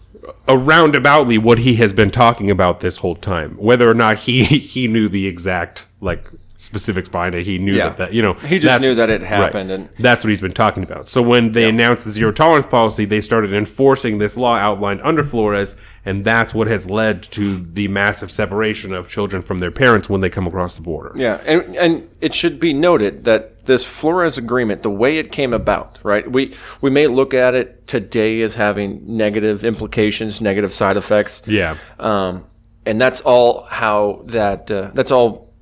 a 0.47 0.53
roundaboutly 0.53 1.37
what 1.37 1.59
he 1.59 1.75
has 1.75 1.93
been 1.93 2.09
talking 2.09 2.49
about 2.49 2.79
this 2.79 2.97
whole 2.97 3.15
time. 3.15 3.55
Whether 3.57 3.89
or 3.89 3.93
not 3.93 4.19
he 4.19 4.43
he 4.43 4.87
knew 4.87 5.09
the 5.09 5.27
exact 5.27 5.85
like 6.01 6.29
specifics 6.63 7.09
behind 7.09 7.35
it, 7.35 7.45
he 7.45 7.57
knew 7.57 7.73
Yeah. 7.73 7.89
that, 7.89 7.97
that 7.97 8.13
you 8.13 8.21
know 8.21 8.33
He 8.33 8.57
just 8.59 8.81
knew 8.81 8.95
that 8.95 9.09
it 9.09 9.21
right. 9.21 9.27
happened 9.27 9.69
and- 9.71 9.89
That's 9.99 10.23
what 10.23 10.29
he's 10.29 10.41
been 10.41 10.53
talking 10.53 10.83
about. 10.83 11.07
So 11.09 11.21
when 11.21 11.51
they 11.51 11.67
announced 11.69 12.05
the 12.05 12.11
zero 12.11 12.31
tolerance 12.31 12.67
policy, 12.67 13.05
they 13.05 13.21
started 13.21 13.53
enforcing 13.53 14.17
this 14.17 14.37
law 14.37 14.55
outlined 14.55 15.01
under 15.03 15.23
Flores, 15.23 15.75
and 16.05 16.23
that's 16.23 16.53
what 16.53 16.67
has 16.67 16.89
led 16.89 17.23
to 17.23 17.57
the 17.59 17.87
massive 17.89 18.31
separation 18.31 18.93
of 18.93 19.07
children 19.07 19.41
from 19.41 19.59
their 19.59 19.71
parents 19.71 20.09
when 20.09 20.21
they 20.21 20.29
come 20.29 20.47
across 20.47 20.73
the 20.75 20.81
border. 20.81 21.11
Yeah, 21.15 21.39
and 21.45 21.75
and 21.75 22.09
it 22.21 22.33
should 22.33 22.59
be 22.59 22.73
noted 22.73 23.23
that 23.25 23.65
this 23.65 23.85
Flores 23.85 24.37
agreement, 24.37 24.83
the 24.83 24.89
way 24.89 25.17
it 25.17 25.31
came 25.31 25.53
about, 25.53 25.99
right? 26.03 26.29
We 26.29 26.53
we 26.81 26.89
may 26.89 27.07
look 27.07 27.33
at 27.33 27.53
it 27.55 27.87
today 27.87 28.41
as 28.41 28.55
having 28.55 29.01
negative 29.05 29.63
implications, 29.63 30.41
negative 30.41 30.73
side 30.73 30.97
effects. 30.97 31.41
Yeah. 31.45 31.75
Um, 31.99 32.45
and 32.85 32.99
that's 32.99 33.21
all 33.21 33.63
how 33.69 34.23
that 34.27 34.69
uh, 34.71 34.91
that's 34.93 35.11
all. 35.11 35.52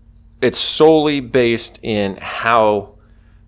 It's 0.42 0.58
solely 0.58 1.20
based 1.20 1.80
in 1.84 2.18
how 2.22 2.96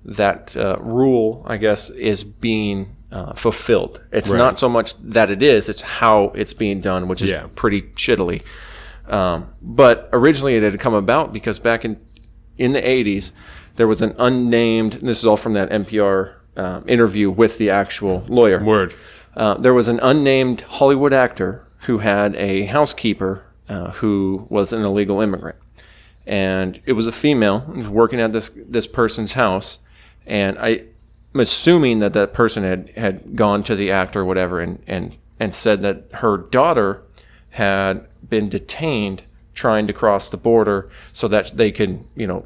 that 0.06 0.56
uh, 0.56 0.78
rule, 0.82 1.44
I 1.48 1.58
guess, 1.58 1.90
is 1.90 2.24
being 2.24 2.96
uh, 3.12 3.34
fulfilled. 3.34 4.02
It's 4.12 4.30
Right. 4.30 4.38
not 4.38 4.58
so 4.60 4.68
much 4.70 4.96
that 5.04 5.30
it 5.30 5.42
is; 5.42 5.70
it's 5.70 5.82
how 5.82 6.32
it's 6.36 6.54
being 6.54 6.82
done, 6.82 7.08
which 7.08 7.22
is 7.22 7.30
Yeah. 7.30 7.48
pretty 7.56 7.84
shittily. 7.96 8.42
Um, 9.08 9.48
but 9.62 10.10
originally, 10.14 10.56
it 10.56 10.64
had 10.64 10.80
come 10.80 10.94
about 10.94 11.34
because 11.34 11.60
back 11.60 11.86
in 11.86 11.98
in 12.58 12.74
the 12.74 12.82
'80s, 12.82 13.32
there 13.76 13.88
was 13.88 14.02
an 14.02 14.14
unnamed. 14.18 14.96
And 14.96 15.08
this 15.08 15.20
is 15.20 15.26
all 15.26 15.38
from 15.38 15.54
that 15.54 15.70
NPR 15.72 16.32
um, 16.58 16.84
interview 16.88 17.30
with 17.32 17.58
the 17.58 17.70
actual 17.72 18.24
lawyer. 18.28 18.64
Word. 18.64 18.94
Uh, 19.36 19.56
there 19.56 19.74
was 19.74 19.88
an 19.88 20.00
unnamed 20.02 20.62
Hollywood 20.62 21.14
actor 21.14 21.66
who 21.86 21.98
had 22.00 22.36
a 22.36 22.66
housekeeper 22.66 23.44
uh, 23.68 23.92
who 23.92 24.46
was 24.50 24.72
an 24.74 24.84
illegal 24.84 25.20
immigrant, 25.22 25.56
and 26.26 26.82
it 26.86 26.94
was 26.94 27.08
a 27.08 27.12
female 27.12 27.62
working 27.90 28.20
at 28.20 28.32
this 28.32 28.50
this 28.56 28.88
person's 28.88 29.34
house, 29.34 29.80
and 30.26 30.58
I. 30.60 30.84
I'm 31.36 31.40
assuming 31.40 31.98
that 31.98 32.14
that 32.14 32.32
person 32.32 32.62
had, 32.62 32.92
had 32.96 33.36
gone 33.36 33.64
to 33.64 33.76
the 33.76 33.90
actor 33.90 34.20
or 34.20 34.26
whatever 34.26 34.60
and, 34.60 34.84
and, 34.86 35.18
and 35.40 35.52
said 35.52 35.82
that 35.82 36.04
her 36.12 36.38
daughter 36.38 37.02
had 37.50 38.08
been 38.30 38.50
detained 38.50 39.24
trying 39.56 39.88
to 39.88 39.94
cross 39.94 40.30
the 40.30 40.38
border 40.38 40.92
so 41.12 41.28
that 41.30 41.58
they 41.58 41.72
could, 41.72 42.04
you 42.16 42.28
know, 42.28 42.46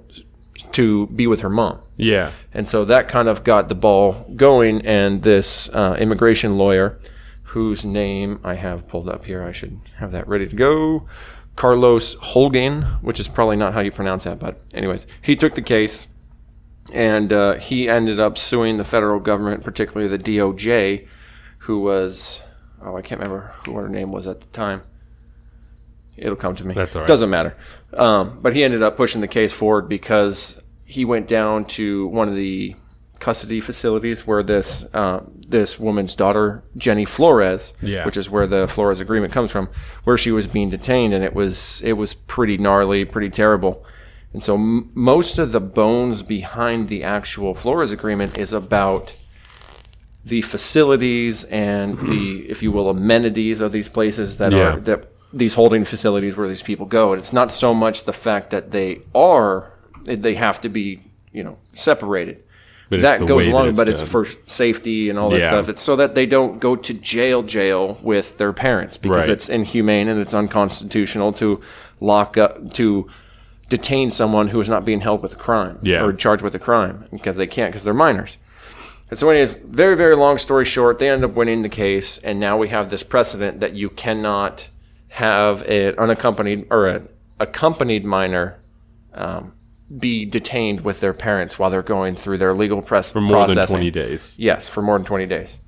to 0.71 1.07
be 1.07 1.27
with 1.27 1.41
her 1.41 1.49
mom. 1.49 1.81
Yeah. 1.97 2.31
And 2.53 2.65
so 2.65 2.85
that 2.85 3.09
kind 3.09 3.27
of 3.27 3.43
got 3.43 3.67
the 3.67 3.75
ball 3.75 4.25
going. 4.37 4.85
And 4.85 5.21
this 5.21 5.67
uh, 5.73 5.97
immigration 5.99 6.57
lawyer, 6.57 6.97
whose 7.43 7.83
name 7.83 8.39
I 8.41 8.53
have 8.53 8.87
pulled 8.87 9.09
up 9.09 9.25
here, 9.25 9.43
I 9.43 9.51
should 9.51 9.81
have 9.97 10.13
that 10.13 10.29
ready 10.29 10.47
to 10.47 10.55
go. 10.55 11.07
Carlos 11.57 12.15
Holguin, 12.17 13.01
which 13.01 13.19
is 13.19 13.27
probably 13.27 13.57
not 13.57 13.73
how 13.73 13.81
you 13.81 13.91
pronounce 13.91 14.23
that, 14.23 14.39
but 14.39 14.61
anyways, 14.73 15.07
he 15.21 15.35
took 15.35 15.55
the 15.55 15.61
case 15.61 16.07
and 16.93 17.33
uh, 17.33 17.55
he 17.55 17.89
ended 17.89 18.19
up 18.19 18.37
suing 18.37 18.77
the 18.77 18.83
federal 18.85 19.19
government, 19.19 19.63
particularly 19.63 20.07
the 20.07 20.23
DOJ, 20.23 21.07
who 21.59 21.79
was 21.79 22.41
oh 22.81 22.95
I 22.95 23.01
can't 23.01 23.19
remember 23.19 23.53
who 23.65 23.75
her 23.75 23.89
name 23.89 24.11
was 24.11 24.27
at 24.27 24.39
the 24.39 24.47
time. 24.47 24.83
It'll 26.15 26.35
come 26.35 26.55
to 26.55 26.65
me. 26.65 26.73
That's 26.73 26.95
all 26.95 27.01
right. 27.01 27.07
Doesn't 27.07 27.29
matter. 27.29 27.57
Um, 27.93 28.39
but 28.41 28.55
he 28.55 28.63
ended 28.63 28.83
up 28.83 28.95
pushing 28.95 29.21
the 29.21 29.27
case 29.27 29.51
forward 29.51 29.89
because 29.89 30.61
he 30.85 31.05
went 31.05 31.27
down 31.27 31.65
to 31.65 32.07
one 32.07 32.29
of 32.29 32.35
the 32.35 32.75
custody 33.19 33.59
facilities 33.61 34.25
where 34.27 34.43
this 34.43 34.85
uh, 34.93 35.23
this 35.47 35.79
woman's 35.79 36.15
daughter 36.15 36.63
Jenny 36.77 37.05
Flores, 37.05 37.73
Yeah. 37.81 38.05
which 38.05 38.17
is 38.17 38.29
where 38.29 38.47
the 38.47 38.67
Flores 38.67 38.99
agreement 38.99 39.33
comes 39.33 39.51
from, 39.51 39.69
where 40.03 40.17
she 40.17 40.31
was 40.31 40.47
being 40.47 40.69
detained, 40.69 41.13
and 41.13 41.23
it 41.23 41.33
was 41.33 41.81
it 41.83 41.93
was 41.93 42.13
pretty 42.13 42.57
gnarly, 42.57 43.05
pretty 43.05 43.29
terrible. 43.29 43.85
And 44.33 44.43
so 44.43 44.55
m- 44.55 44.91
most 44.93 45.39
of 45.39 45.51
the 45.51 45.61
bones 45.61 46.21
behind 46.23 46.89
the 46.89 47.03
actual 47.03 47.53
Flores 47.53 47.91
agreement 47.91 48.37
is 48.37 48.53
about 48.53 49.15
the 50.25 50.41
facilities 50.41 51.43
and 51.45 51.97
the, 51.97 52.45
if 52.49 52.61
you 52.61 52.71
will, 52.71 52.89
amenities 52.89 53.61
of 53.61 53.71
these 53.71 53.87
places 53.89 54.37
that 54.37 54.51
Yeah. 54.51 54.73
are 54.75 54.79
that 54.81 55.11
these 55.33 55.55
holding 55.55 55.83
facilities 55.85 56.35
where 56.37 56.47
these 56.47 56.63
people 56.63 56.85
go. 56.85 57.13
And 57.13 57.19
it's 57.19 57.33
not 57.33 57.51
so 57.51 57.73
much 57.73 58.03
the 58.03 58.13
fact 58.13 58.51
that 58.51 58.71
they 58.71 59.01
are 59.15 59.71
they 60.05 60.35
have 60.35 60.61
to 60.61 60.69
be 60.69 61.01
you 61.33 61.43
know 61.43 61.57
separated. 61.73 62.43
But 62.89 63.01
that 63.01 63.25
goes 63.25 63.45
that 63.45 63.51
along, 63.51 63.67
it's 63.69 63.77
but 63.79 63.89
it's 63.89 64.01
for 64.01 64.25
safety 64.45 65.09
and 65.09 65.19
all 65.19 65.29
that 65.31 65.39
Yeah. 65.39 65.49
stuff. 65.49 65.67
It's 65.69 65.81
so 65.81 65.95
that 65.97 66.15
they 66.15 66.25
don't 66.25 66.59
go 66.59 66.75
to 66.75 66.93
jail, 66.93 67.41
jail 67.41 67.97
with 68.01 68.37
their 68.37 68.53
parents 68.53 68.95
because 68.97 69.23
Right. 69.23 69.29
it's 69.29 69.49
inhumane 69.49 70.07
and 70.07 70.19
it's 70.21 70.33
unconstitutional 70.33 71.33
to 71.33 71.59
lock 71.99 72.37
up 72.37 72.73
to 72.75 73.07
detain 73.69 74.09
someone 74.09 74.47
who 74.47 74.59
is 74.61 74.69
not 74.69 74.85
being 74.85 75.01
held 75.01 75.21
with 75.21 75.33
a 75.33 75.37
crime 75.37 75.79
Yeah. 75.81 76.01
or 76.03 76.13
charged 76.13 76.41
with 76.43 76.55
a 76.55 76.59
crime 76.59 77.03
because 77.11 77.35
they 77.35 77.47
can't 77.47 77.71
because 77.71 77.83
they're 77.83 77.93
minors. 77.93 78.37
And 79.09 79.17
so, 79.19 79.29
anyways, 79.29 79.57
very, 79.57 79.95
very 79.95 80.15
long 80.15 80.37
story 80.37 80.65
short, 80.65 80.99
they 80.99 81.09
end 81.09 81.23
up 81.23 81.33
winning 81.35 81.61
the 81.61 81.69
case, 81.69 82.17
and 82.23 82.39
now 82.39 82.57
we 82.57 82.69
have 82.69 82.89
this 82.89 83.03
precedent 83.03 83.59
that 83.61 83.73
you 83.73 83.89
cannot 83.89 84.67
have 85.09 85.61
an 85.67 85.95
unaccompanied 85.97 86.65
or 86.69 86.87
an 86.87 87.07
accompanied 87.39 88.03
minor 88.05 88.55
um, 89.15 89.53
be 89.95 90.25
detained 90.25 90.81
with 90.81 90.99
their 90.99 91.13
parents 91.13 91.57
while 91.57 91.69
they're 91.69 91.81
going 91.81 92.15
through 92.15 92.37
their 92.37 92.53
legal 92.53 92.81
press 92.81 93.11
For 93.11 93.21
more 93.21 93.47
than 93.47 93.65
20 93.65 93.91
days. 93.91 94.35
Yes, 94.37 94.67
for 94.67 94.81
more 94.81 94.97
than 94.97 95.05
20 95.05 95.25
days. 95.27 95.59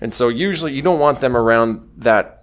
And 0.00 0.12
so 0.12 0.28
usually 0.28 0.72
you 0.72 0.82
don't 0.82 0.98
want 0.98 1.20
them 1.20 1.36
around 1.36 1.88
that 1.98 2.42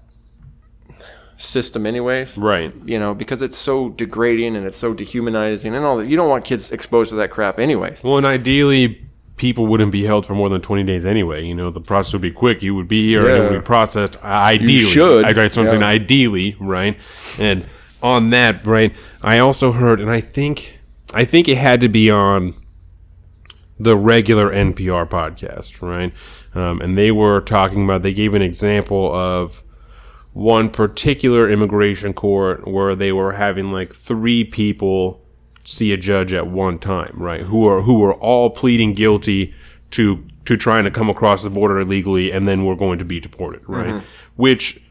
system 1.37 1.85
anyways. 1.85 2.37
Right. 2.37 2.73
You 2.85 2.99
know, 2.99 3.13
because 3.13 3.41
it's 3.41 3.57
so 3.57 3.89
degrading 3.89 4.55
and 4.55 4.65
it's 4.65 4.77
so 4.77 4.93
dehumanizing 4.93 5.75
and 5.75 5.83
all 5.83 5.97
that. 5.97 6.07
You 6.07 6.15
don't 6.15 6.29
want 6.29 6.45
kids 6.45 6.71
exposed 6.71 7.09
to 7.09 7.15
that 7.17 7.31
crap 7.31 7.59
anyways. 7.59 8.03
Well, 8.03 8.17
and 8.17 8.25
ideally, 8.25 9.01
people 9.37 9.65
wouldn't 9.67 9.91
be 9.91 10.05
held 10.05 10.25
for 10.25 10.33
more 10.35 10.49
than 10.49 10.61
20 10.61 10.83
days 10.83 11.05
anyway. 11.05 11.43
You 11.43 11.55
know, 11.55 11.71
the 11.71 11.81
process 11.81 12.13
would 12.13 12.21
be 12.21 12.31
quick. 12.31 12.61
You 12.61 12.75
would 12.75 12.87
be 12.87 13.07
here 13.07 13.27
and 13.27 13.43
it 13.43 13.49
would 13.51 13.59
be 13.61 13.65
processed. 13.65 14.15
Uh, 14.17 14.27
ideally. 14.27 14.79
should. 14.83 15.25
I 15.25 15.33
got 15.33 15.51
something 15.51 15.81
Yeah. 15.81 15.87
ideally, 15.87 16.55
right? 16.59 16.97
And 17.39 17.65
on 18.01 18.29
that, 18.29 18.65
right, 18.65 18.93
I 19.21 19.39
also 19.39 19.71
heard, 19.71 19.99
and 19.99 20.09
I 20.09 20.21
think, 20.21 20.79
I 21.13 21.25
think 21.25 21.47
it 21.47 21.57
had 21.57 21.81
to 21.81 21.89
be 21.89 22.09
on 22.09 22.53
the 23.79 23.95
regular 23.97 24.51
NPR 24.51 25.09
podcast, 25.09 25.81
right? 25.81 26.13
Um, 26.53 26.81
and 26.81 26.97
they 26.97 27.11
were 27.11 27.41
talking 27.41 27.83
about, 27.83 28.03
they 28.03 28.13
gave 28.13 28.33
an 28.33 28.41
example 28.41 29.13
of 29.13 29.63
one 30.33 30.69
particular 30.69 31.49
immigration 31.49 32.13
court 32.13 32.67
where 32.67 32.95
they 32.95 33.11
were 33.11 33.33
having 33.33 33.71
like 33.71 33.93
three 33.93 34.43
people 34.43 35.21
see 35.63 35.91
a 35.91 35.97
judge 35.97 36.33
at 36.33 36.47
one 36.47 36.79
time, 36.79 37.13
right? 37.17 37.41
Who 37.41 37.67
are 37.67 37.81
who 37.81 38.03
are 38.03 38.13
all 38.13 38.49
pleading 38.49 38.93
guilty 38.93 39.53
to 39.91 40.23
to 40.45 40.57
trying 40.57 40.85
to 40.85 40.91
come 40.91 41.09
across 41.09 41.43
the 41.43 41.49
border 41.49 41.79
illegally 41.79 42.31
and 42.31 42.47
then 42.47 42.65
we're 42.65 42.75
going 42.75 42.99
to 42.99 43.05
be 43.05 43.19
deported, 43.19 43.61
right? 43.67 44.01
Which 44.37 44.81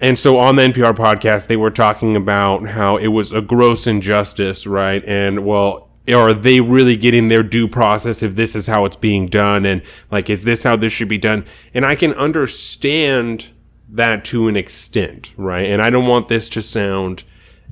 and 0.00 0.18
so 0.18 0.38
on 0.38 0.56
the 0.56 0.62
NPR 0.62 0.94
podcast, 0.94 1.46
they 1.46 1.56
were 1.56 1.70
talking 1.70 2.16
about 2.16 2.68
how 2.68 2.96
it 2.96 3.08
was 3.08 3.32
a 3.32 3.40
gross 3.40 3.86
injustice, 3.86 4.66
right? 4.66 5.04
And 5.04 5.44
well, 5.44 5.90
are 6.12 6.32
they 6.32 6.60
really 6.60 6.96
getting 6.96 7.28
their 7.28 7.42
due 7.42 7.68
process 7.68 8.22
if 8.22 8.34
this 8.34 8.56
is 8.56 8.66
how 8.66 8.84
it's 8.84 8.96
being 8.96 9.26
done? 9.26 9.66
And 9.66 9.82
like, 10.10 10.30
is 10.30 10.44
this 10.44 10.62
how 10.62 10.76
this 10.76 10.92
should 10.92 11.08
be 11.08 11.18
done? 11.18 11.44
And 11.74 11.84
I 11.84 11.96
can 11.96 12.12
understand 12.14 13.48
that 13.90 14.24
to 14.26 14.48
an 14.48 14.56
extent, 14.56 15.32
right? 15.36 15.66
And 15.66 15.82
I 15.82 15.90
don't 15.90 16.06
want 16.06 16.28
this 16.28 16.48
to 16.50 16.62
sound 16.62 17.24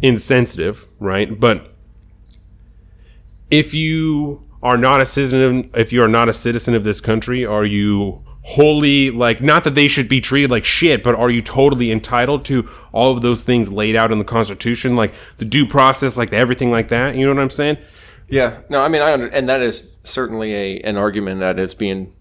insensitive, 0.02 0.86
right? 0.98 1.38
But 1.38 1.72
if 3.50 3.72
you 3.72 4.42
are 4.62 4.76
not 4.76 5.00
a 5.00 5.06
citizen, 5.06 5.70
if 5.74 5.92
you 5.92 6.02
are 6.02 6.08
not 6.08 6.28
a 6.28 6.32
citizen 6.32 6.74
of 6.74 6.84
this 6.84 7.00
country, 7.00 7.44
are 7.44 7.64
you 7.64 8.25
wholly 8.48 9.10
like 9.10 9.42
not 9.42 9.64
that 9.64 9.74
they 9.74 9.88
should 9.88 10.08
be 10.08 10.20
treated 10.20 10.50
like 10.52 10.64
shit, 10.64 11.02
but 11.02 11.16
are 11.16 11.30
you 11.30 11.42
totally 11.42 11.90
entitled 11.90 12.44
to 12.44 12.68
all 12.92 13.10
of 13.10 13.20
those 13.20 13.42
things 13.42 13.72
laid 13.72 13.96
out 13.96 14.12
in 14.12 14.18
the 14.18 14.24
Constitution, 14.24 14.94
like 14.94 15.12
the 15.38 15.44
due 15.44 15.66
process, 15.66 16.16
like 16.16 16.32
everything 16.32 16.70
like 16.70 16.88
that? 16.88 17.16
You 17.16 17.26
know 17.26 17.34
what 17.34 17.42
I'm 17.42 17.50
saying? 17.50 17.76
Yeah. 18.28 18.58
No, 18.68 18.82
I 18.82 18.88
mean, 18.88 19.02
I 19.02 19.12
under, 19.12 19.26
and 19.26 19.48
that 19.48 19.60
is 19.62 19.98
certainly 20.04 20.54
a 20.54 20.80
an 20.80 20.96
argument 20.96 21.40
that 21.40 21.58
is 21.58 21.74
being 21.74 22.12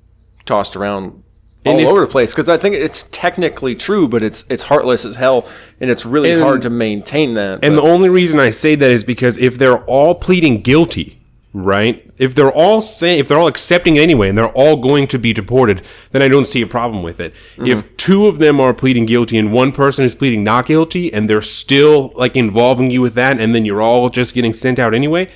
tossed 0.46 0.76
around 0.76 1.22
all 1.64 1.80
if- 1.80 1.86
over 1.88 2.02
the 2.02 2.08
place 2.08 2.32
because 2.34 2.50
I 2.50 2.58
think 2.58 2.74
it's 2.76 3.04
technically 3.12 3.76
true, 3.76 4.08
but 4.08 4.24
it's 4.24 4.46
it's 4.50 4.64
heartless 4.64 5.06
as 5.06 5.16
hell, 5.18 5.48
and 5.80 5.92
it's 5.92 6.08
really 6.08 6.32
And- 6.32 6.42
hard 6.42 6.64
to 6.64 6.72
maintain 6.72 7.36
that. 7.36 7.60
And 7.64 7.76
but- 7.76 7.82
the 7.82 7.88
only 7.88 8.10
reason 8.10 8.40
I 8.40 8.50
say 8.50 8.74
that 8.74 8.90
is 8.92 9.04
because 9.04 9.38
if 9.38 9.60
they're 9.60 9.84
all 9.86 10.16
pleading 10.16 10.62
guilty, 10.62 11.22
right? 11.54 12.04
If 12.18 12.34
they're 12.34 12.52
all 12.52 12.82
saying, 12.82 13.20
if 13.20 13.28
they're 13.28 13.38
all 13.38 13.48
accepting 13.48 13.98
it 13.98 14.02
anyway, 14.02 14.30
and 14.30 14.38
they're 14.38 14.48
all 14.48 14.78
going 14.78 15.08
to 15.08 15.20
be 15.20 15.34
deported, 15.34 15.82
then 16.12 16.22
I 16.22 16.30
don't 16.30 16.46
see 16.46 16.62
a 16.62 16.68
problem 16.68 17.04
with 17.04 17.20
it. 17.20 17.34
Mm-hmm. 17.58 17.66
If 17.66 17.98
two 17.98 18.28
of 18.28 18.40
them 18.40 18.62
are 18.62 18.74
pleading 18.74 19.06
guilty 19.06 19.38
and 19.38 19.52
one 19.52 19.74
person 19.74 20.06
is 20.06 20.16
pleading 20.16 20.44
not 20.44 20.66
guilty, 20.66 21.12
and 21.12 21.30
they're 21.30 21.42
still 21.42 22.14
like 22.16 22.36
involving 22.36 22.90
you 22.90 23.02
with 23.02 23.16
that, 23.16 23.40
and 23.40 23.54
then 23.54 23.66
you're 23.66 23.82
all 23.82 24.10
just 24.10 24.34
getting 24.34 24.54
sent 24.54 24.80
out 24.80 24.94
anyway, 24.94 25.30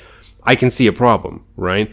I 0.44 0.56
can 0.56 0.70
see 0.70 0.88
a 0.88 0.94
problem, 0.94 1.46
right? 1.58 1.92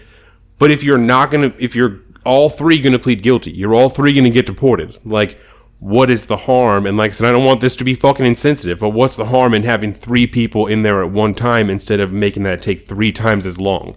But 0.59 0.71
if 0.71 0.85
you're 0.85 0.99
not 0.99 1.31
gonna, 1.33 1.53
if 1.59 1.75
you're 1.75 2.01
all 2.25 2.49
three 2.49 2.81
gonna 2.81 2.99
plead 2.99 3.23
guilty, 3.23 3.51
you're 3.51 3.75
all 3.75 3.89
three 3.89 4.15
gonna 4.15 4.31
get 4.31 4.47
deported. 4.47 4.99
Like, 5.05 5.39
what 5.81 6.11
is 6.11 6.27
the 6.27 6.37
harm? 6.37 6.87
And 6.87 6.97
like 6.97 7.11
I 7.11 7.13
said, 7.13 7.29
I 7.29 7.33
don't 7.33 7.45
want 7.45 7.61
this 7.61 7.77
to 7.77 7.85
be 7.85 7.95
fucking 7.95 8.25
insensitive, 8.25 8.79
but 8.79 8.91
what's 8.91 9.17
the 9.17 9.27
harm 9.27 9.53
in 9.53 9.65
having 9.65 9.93
three 9.93 10.27
people 10.27 10.67
in 10.67 10.83
there 10.83 11.03
at 11.03 11.11
one 11.11 11.35
time 11.35 11.69
instead 11.69 12.01
of 12.01 12.13
making 12.13 12.45
that 12.45 12.63
take 12.63 12.87
three 12.87 13.13
times 13.13 13.45
as 13.47 13.59
long? 13.59 13.97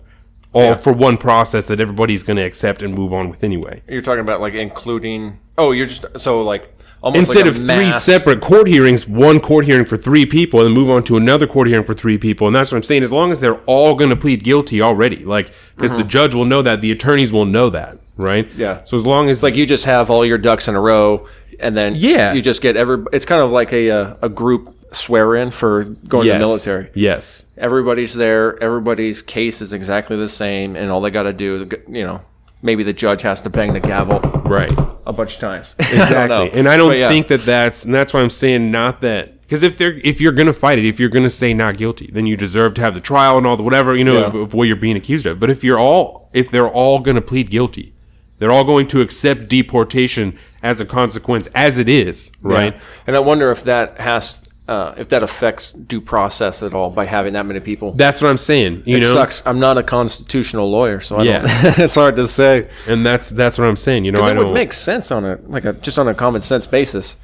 All 0.54 0.74
for 0.76 0.92
one 0.94 1.18
process 1.18 1.68
that 1.68 1.80
everybody's 1.80 2.24
gonna 2.24 2.46
accept 2.46 2.82
and 2.82 2.94
move 2.94 3.14
on 3.14 3.30
with 3.30 3.44
anyway. 3.44 3.82
you're 3.88 4.02
talking 4.02 4.22
about 4.22 4.42
like 4.42 4.54
including. 4.56 5.40
Oh, 5.58 5.72
you're 5.72 5.86
just 5.86 6.06
so 6.20 6.42
like 6.42 6.74
almost 7.02 7.20
Instead 7.20 7.46
like 7.48 7.56
of 7.56 7.66
three 7.66 7.92
separate 7.94 8.42
court 8.42 8.68
hearings, 8.68 9.08
one 9.08 9.40
court 9.40 9.66
hearing 9.66 9.86
for 9.86 9.96
three 9.98 10.26
people, 10.26 10.60
and 10.60 10.68
then 10.68 10.74
move 10.74 10.90
on 10.90 11.04
to 11.04 11.18
another 11.18 11.46
court 11.48 11.68
hearing 11.68 11.84
for 11.86 11.94
three 11.94 12.18
people. 12.18 12.48
And 12.48 12.56
that's 12.56 12.72
what 12.72 12.78
I'm 12.78 12.84
saying. 12.84 13.04
As 13.04 13.12
long 13.12 13.32
as 13.32 13.40
they're 13.40 13.60
all 13.66 13.96
going 13.96 14.10
to 14.10 14.16
plead 14.16 14.44
guilty 14.44 14.82
already, 14.82 15.24
like, 15.24 15.52
because 15.76 15.96
the 15.96 16.04
judge 16.04 16.34
will 16.34 16.46
know 16.46 16.62
that, 16.62 16.82
the 16.82 16.92
attorneys 16.92 17.32
will 17.32 17.46
know 17.46 17.70
that, 17.70 18.00
right? 18.18 18.46
Mm-hmm. 18.50 18.60
Yeah. 18.62 18.84
So 18.86 18.96
as 18.98 19.06
long 19.06 19.30
as 19.30 19.38
It's 19.38 19.44
like 19.44 19.56
you 19.56 19.66
just 19.66 19.86
have 19.86 20.10
all 20.10 20.26
your 20.26 20.38
ducks 20.38 20.68
in 20.68 20.76
a 20.76 20.82
row, 20.82 21.28
and 21.60 21.76
then 21.76 21.94
Yeah. 21.96 22.34
you 22.34 22.42
just 22.42 22.62
get 22.62 22.76
every. 22.76 23.04
It's 23.14 23.26
kind 23.26 23.42
of 23.42 23.52
like 23.52 23.72
a 23.74 23.92
uh, 23.92 24.16
a 24.22 24.30
group 24.30 24.76
swear 24.92 25.36
in 25.36 25.52
for 25.52 25.84
going 25.84 26.26
yes, 26.28 26.36
to 26.36 26.40
the 26.40 26.46
military. 26.46 26.90
yes, 26.94 27.46
Everybody's 27.58 28.14
there. 28.16 28.62
Everybody's 28.64 29.22
case 29.22 29.62
is 29.62 29.74
exactly 29.74 30.18
the 30.18 30.30
same, 30.30 30.76
and 30.76 30.92
all 30.92 31.02
they 31.02 31.12
got 31.12 31.24
to 31.24 31.34
do, 31.34 31.70
you 31.88 32.04
know, 32.04 32.22
maybe 32.62 32.84
the 32.84 32.94
judge 32.94 33.22
has 33.22 33.42
to 33.44 33.50
bang 33.50 33.74
the 33.74 33.80
gavel 33.80 34.20
right. 34.46 34.72
a 35.06 35.14
bunch 35.14 35.36
of 35.36 35.40
times. 35.42 35.76
Exactly. 35.80 36.52
and 36.54 36.68
I 36.68 36.78
don't 36.78 36.90
But 36.92 36.98
yeah. 37.00 37.10
think 37.10 37.28
that 37.28 37.42
that's 37.46 37.86
and 37.86 37.94
that's 37.94 38.14
why 38.14 38.22
I'm 38.22 38.30
saying 38.30 38.72
not 38.72 39.02
that 39.02 39.42
because 39.42 39.64
if 39.64 39.78
they're 39.78 39.94
if 40.04 40.20
you're 40.22 40.32
gonna 40.34 40.54
fight 40.54 40.78
it, 40.80 40.86
if 40.86 41.00
you're 41.00 41.10
gonna 41.10 41.30
say 41.30 41.54
not 41.54 41.78
guilty, 41.78 42.10
then 42.14 42.26
you 42.28 42.36
deserve 42.38 42.74
to 42.76 42.82
have 42.82 42.94
the 42.94 43.02
trial 43.02 43.38
and 43.38 43.48
all 43.48 43.58
the 43.58 43.64
whatever 43.64 43.96
you 43.96 44.04
know 44.04 44.20
Yeah. 44.20 44.26
of, 44.28 44.36
of 44.36 44.54
what 44.54 44.64
you're 44.66 44.76
being 44.76 44.96
accused 44.98 45.26
of. 45.26 45.40
But 45.40 45.50
if 45.50 45.64
you're 45.64 45.80
all 45.80 46.30
if 46.34 46.50
they're 46.52 46.68
all 46.70 47.00
gonna 47.00 47.22
plead 47.22 47.50
guilty, 47.50 47.94
they're 48.40 48.52
all 48.52 48.64
going 48.64 48.88
to 48.88 49.02
accept 49.02 49.48
deportation 49.50 50.38
as 50.62 50.80
a 50.82 50.86
consequence, 50.86 51.48
as 51.56 51.78
it 51.78 51.88
is, 51.90 52.32
right? 52.42 52.74
Yeah. 52.74 52.82
And 53.08 53.16
I 53.16 53.20
wonder 53.20 53.50
if 53.52 53.64
that 53.64 54.00
has, 54.02 54.44
uh, 54.70 54.94
if 54.98 55.10
that 55.10 55.24
affects 55.24 55.74
due 55.74 56.00
process 56.00 56.62
at 56.62 56.74
all 56.74 56.90
by 56.92 57.06
having 57.06 57.34
that 57.34 57.46
many 57.46 57.60
people. 57.60 57.92
That's 57.94 58.22
what 58.22 58.30
I'm 58.30 58.38
saying. 58.38 58.84
You 58.86 58.98
it 58.98 59.02
know, 59.02 59.14
sucks. 59.14 59.42
I'm 59.46 59.60
not 59.60 59.78
a 59.78 59.84
constitutional 59.84 60.70
lawyer, 60.70 61.00
so 61.02 61.18
I 61.18 61.24
Yeah. 61.24 61.42
don't. 61.64 61.80
it's 61.86 61.96
hard 61.96 62.16
to 62.18 62.28
say. 62.28 62.70
and 62.88 63.06
that's 63.06 63.30
that's 63.32 63.58
what 63.58 63.66
I'm 63.68 63.76
saying. 63.76 64.06
You 64.06 64.12
know, 64.12 64.22
I 64.22 64.32
it 64.32 64.38
would 64.38 64.54
make 64.54 64.74
sense 64.74 65.12
on 65.12 65.26
a 65.26 65.40
like 65.48 65.66
a 65.66 65.74
just 65.74 65.98
on 65.98 66.08
a 66.08 66.14
common 66.14 66.42
sense 66.42 66.68
basis. 66.68 67.18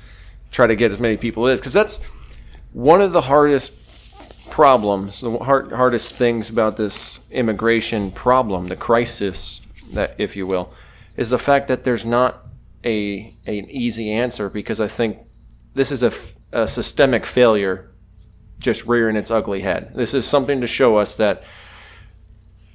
Try 0.51 0.67
to 0.67 0.75
get 0.75 0.91
as 0.91 0.99
many 0.99 1.17
people 1.17 1.45
as 1.47 1.59
because 1.59 1.73
that's 1.73 1.99
one 2.73 2.99
of 3.01 3.13
the 3.13 3.21
hardest 3.21 3.73
problems, 4.49 5.21
the 5.21 5.37
hard, 5.37 5.71
hardest 5.71 6.15
things 6.15 6.49
about 6.49 6.77
this 6.77 7.19
immigration 7.31 8.11
problem, 8.11 8.67
the 8.67 8.75
crisis 8.75 9.61
that, 9.93 10.15
if 10.17 10.35
you 10.35 10.47
will, 10.47 10.73
is 11.17 11.29
the 11.29 11.37
fact 11.37 11.67
that 11.67 11.83
there's 11.83 12.05
not 12.05 12.45
a 12.83 13.33
an 13.45 13.69
easy 13.69 14.11
answer 14.11 14.49
because 14.49 14.79
I 14.79 14.87
think 14.87 15.17
this 15.73 15.91
is 15.91 16.03
a, 16.03 16.07
f- 16.07 16.34
a 16.55 16.67
systemic 16.67 17.25
failure 17.25 17.91
just 18.59 18.85
rearing 18.85 19.15
its 19.15 19.29
ugly 19.29 19.61
head. 19.61 19.91
This 19.93 20.13
is 20.13 20.25
something 20.25 20.61
to 20.61 20.67
show 20.67 20.97
us 20.97 21.17
that 21.17 21.43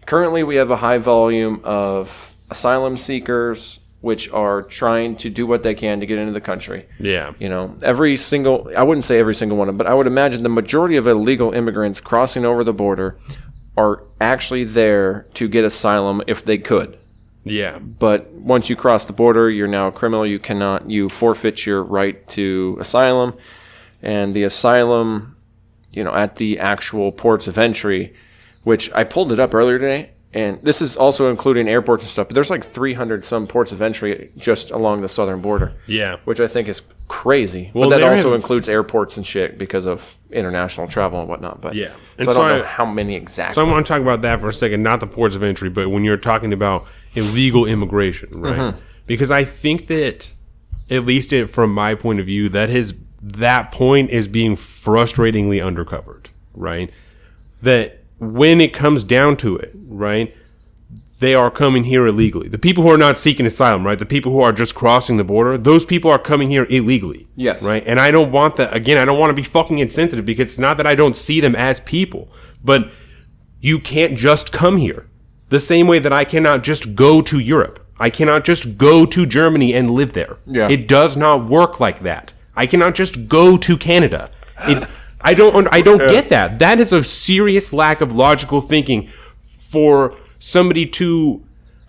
currently 0.06 0.42
we 0.44 0.56
have 0.56 0.70
a 0.70 0.76
high 0.76 0.98
volume 0.98 1.60
of 1.64 2.32
asylum 2.50 2.96
seekers 2.96 3.80
which 4.00 4.30
are 4.30 4.62
trying 4.62 5.14
to 5.14 5.28
do 5.28 5.46
what 5.46 5.62
they 5.62 5.74
can 5.74 6.00
to 6.00 6.06
get 6.06 6.18
into 6.18 6.32
the 6.32 6.40
country. 6.40 6.86
Yeah. 6.98 7.32
You 7.38 7.48
know, 7.48 7.76
every 7.82 8.16
single, 8.16 8.70
I 8.76 8.82
wouldn't 8.82 9.04
say 9.04 9.18
every 9.18 9.34
single 9.34 9.58
one, 9.58 9.68
of 9.68 9.74
them, 9.74 9.78
but 9.78 9.86
I 9.86 9.94
would 9.94 10.06
imagine 10.06 10.42
the 10.42 10.48
majority 10.48 10.96
of 10.96 11.06
illegal 11.06 11.52
immigrants 11.52 12.00
crossing 12.00 12.44
over 12.44 12.64
the 12.64 12.72
border 12.72 13.18
are 13.76 14.04
actually 14.20 14.64
there 14.64 15.26
to 15.34 15.48
get 15.48 15.64
asylum 15.64 16.22
if 16.26 16.44
they 16.44 16.56
could. 16.56 16.98
Yeah. 17.44 17.78
But 17.78 18.30
once 18.32 18.70
you 18.70 18.76
cross 18.76 19.04
the 19.04 19.12
border, 19.12 19.50
you're 19.50 19.68
now 19.68 19.88
a 19.88 19.92
criminal. 19.92 20.26
You 20.26 20.38
cannot, 20.38 20.90
you 20.90 21.08
forfeit 21.08 21.66
your 21.66 21.82
right 21.82 22.26
to 22.28 22.78
asylum. 22.80 23.34
And 24.02 24.34
the 24.34 24.44
asylum, 24.44 25.36
you 25.92 26.04
know, 26.04 26.14
at 26.14 26.36
the 26.36 26.58
actual 26.58 27.12
ports 27.12 27.46
of 27.46 27.58
entry, 27.58 28.14
which 28.64 28.90
I 28.92 29.04
pulled 29.04 29.32
it 29.32 29.38
up 29.38 29.54
earlier 29.54 29.78
today, 29.78 30.12
and 30.32 30.60
this 30.62 30.80
is 30.80 30.96
also 30.96 31.28
including 31.28 31.68
airports 31.68 32.04
and 32.04 32.10
stuff, 32.10 32.28
but 32.28 32.34
there's 32.34 32.50
like 32.50 32.62
300 32.64 33.24
some 33.24 33.46
ports 33.46 33.72
of 33.72 33.82
entry 33.82 34.30
just 34.36 34.70
along 34.70 35.00
the 35.00 35.08
southern 35.08 35.40
border. 35.40 35.72
Yeah. 35.86 36.16
Which 36.24 36.38
I 36.38 36.46
think 36.46 36.68
is 36.68 36.82
crazy. 37.08 37.72
Well, 37.74 37.90
but 37.90 37.98
that 37.98 38.08
also 38.08 38.30
have- 38.30 38.36
includes 38.40 38.68
airports 38.68 39.16
and 39.16 39.26
shit 39.26 39.58
because 39.58 39.86
of 39.86 40.16
international 40.30 40.86
travel 40.86 41.18
and 41.20 41.28
whatnot. 41.28 41.60
But 41.60 41.74
Yeah. 41.74 41.88
So 41.88 41.94
And 42.20 42.28
I 42.28 42.32
so 42.32 42.40
don't 42.42 42.50
I- 42.52 42.58
know 42.58 42.64
how 42.64 42.84
many 42.86 43.16
exactly. 43.16 43.54
So 43.54 43.66
I 43.66 43.70
want 43.70 43.84
to 43.84 43.92
talk 43.92 44.00
about 44.00 44.22
that 44.22 44.40
for 44.40 44.48
a 44.48 44.54
second, 44.54 44.82
not 44.84 45.00
the 45.00 45.08
ports 45.08 45.34
of 45.34 45.42
entry, 45.42 45.68
but 45.68 45.88
when 45.90 46.04
you're 46.04 46.16
talking 46.16 46.52
about 46.52 46.86
illegal 47.14 47.66
immigration, 47.66 48.28
right? 48.40 48.56
Mm-hmm. 48.56 48.78
Because 49.06 49.32
I 49.32 49.42
think 49.42 49.88
that, 49.88 50.30
at 50.88 51.04
least 51.04 51.32
it, 51.32 51.48
from 51.48 51.74
my 51.74 51.96
point 51.96 52.20
of 52.20 52.26
view, 52.26 52.48
that 52.50 52.68
his 52.68 52.94
that 53.22 53.70
point 53.72 54.10
is 54.10 54.28
being 54.28 54.56
frustratingly 54.56 55.60
undercovered, 55.62 56.26
right? 56.54 56.90
That 57.62 58.00
when 58.18 58.60
it 58.60 58.72
comes 58.72 59.04
down 59.04 59.36
to 59.38 59.56
it, 59.56 59.74
right? 59.88 60.34
They 61.18 61.34
are 61.34 61.50
coming 61.50 61.84
here 61.84 62.06
illegally. 62.06 62.48
The 62.48 62.58
people 62.58 62.82
who 62.82 62.90
are 62.90 62.96
not 62.96 63.18
seeking 63.18 63.44
asylum, 63.44 63.86
right? 63.86 63.98
The 63.98 64.06
people 64.06 64.32
who 64.32 64.40
are 64.40 64.52
just 64.52 64.74
crossing 64.74 65.18
the 65.18 65.24
border, 65.24 65.58
those 65.58 65.84
people 65.84 66.10
are 66.10 66.18
coming 66.18 66.48
here 66.48 66.66
illegally. 66.70 67.28
Yes. 67.36 67.62
Right? 67.62 67.82
And 67.86 68.00
I 68.00 68.10
don't 68.10 68.32
want 68.32 68.56
that. 68.56 68.74
Again, 68.74 68.96
I 68.96 69.04
don't 69.04 69.18
want 69.18 69.28
to 69.28 69.34
be 69.34 69.42
fucking 69.42 69.78
insensitive 69.78 70.24
because 70.24 70.52
it's 70.52 70.58
not 70.58 70.78
that 70.78 70.86
I 70.86 70.94
don't 70.94 71.14
see 71.14 71.40
them 71.40 71.54
as 71.54 71.80
people, 71.80 72.28
but 72.64 72.90
you 73.60 73.78
can't 73.78 74.16
just 74.16 74.50
come 74.50 74.78
here. 74.78 75.08
The 75.50 75.60
same 75.60 75.86
way 75.86 75.98
that 75.98 76.12
I 76.12 76.24
cannot 76.24 76.62
just 76.62 76.94
go 76.94 77.20
to 77.20 77.38
Europe. 77.38 77.86
I 77.98 78.08
cannot 78.08 78.44
just 78.44 78.78
go 78.78 79.04
to 79.04 79.26
Germany 79.26 79.74
and 79.74 79.90
live 79.90 80.14
there. 80.14 80.38
Yeah. 80.46 80.70
It 80.70 80.88
does 80.88 81.18
not 81.18 81.46
work 81.46 81.78
like 81.80 82.00
that. 82.00 82.32
I 82.60 82.66
cannot 82.66 82.94
just 82.94 83.26
go 83.26 83.56
to 83.56 83.78
Canada. 83.78 84.30
It, 84.68 84.86
I 85.18 85.32
don't 85.32 85.66
I 85.72 85.80
don't 85.80 85.98
get 85.98 86.28
that. 86.28 86.58
That 86.58 86.78
is 86.78 86.92
a 86.92 87.02
serious 87.02 87.72
lack 87.72 88.02
of 88.02 88.14
logical 88.14 88.60
thinking 88.60 89.10
for 89.38 90.14
somebody 90.38 90.84
to 91.00 91.42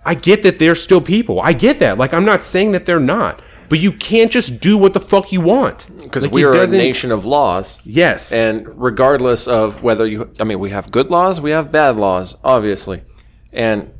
I 0.05 0.15
get 0.15 0.43
that 0.43 0.59
they're 0.59 0.75
still 0.75 1.01
people. 1.01 1.41
I 1.41 1.51
get 1.51 1.79
that. 1.79 1.97
Like 1.97 2.13
I'm 2.13 2.23
not 2.23 2.41
saying 2.41 2.71
that 2.71 2.85
they're 2.85 3.01
not. 3.01 3.41
But 3.67 3.79
you 3.79 3.91
can't 3.91 4.31
just 4.31 4.61
do 4.61 4.77
what 4.77 4.93
the 4.93 4.99
fuck 4.99 5.31
you 5.31 5.41
want. 5.41 5.87
because 6.03 6.23
Like, 6.23 6.33
we 6.33 6.43
are 6.43 6.53
a 6.53 6.67
nation 6.67 7.11
of 7.11 7.23
laws. 7.25 7.79
Yes. 7.85 8.33
And 8.33 8.67
regardless 8.81 9.47
of 9.47 9.81
whether 9.81 10.05
you, 10.05 10.29
I 10.41 10.43
mean, 10.43 10.59
we 10.59 10.71
have 10.71 10.91
good 10.91 11.09
laws, 11.09 11.39
we 11.39 11.51
have 11.51 11.71
bad 11.71 11.95
laws, 11.95 12.35
obviously, 12.43 13.01
and 13.53 13.93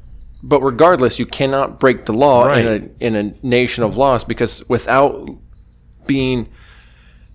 but 0.43 0.61
regardless, 0.61 1.19
you 1.19 1.25
cannot 1.25 1.79
break 1.79 2.05
the 2.05 2.13
law 2.13 2.51
in 2.53 2.67
a 2.67 3.05
in 3.05 3.15
a 3.15 3.23
nation 3.45 3.83
of 3.83 3.97
laws 3.97 4.23
because 4.23 4.67
without 4.69 5.29
being 6.05 6.49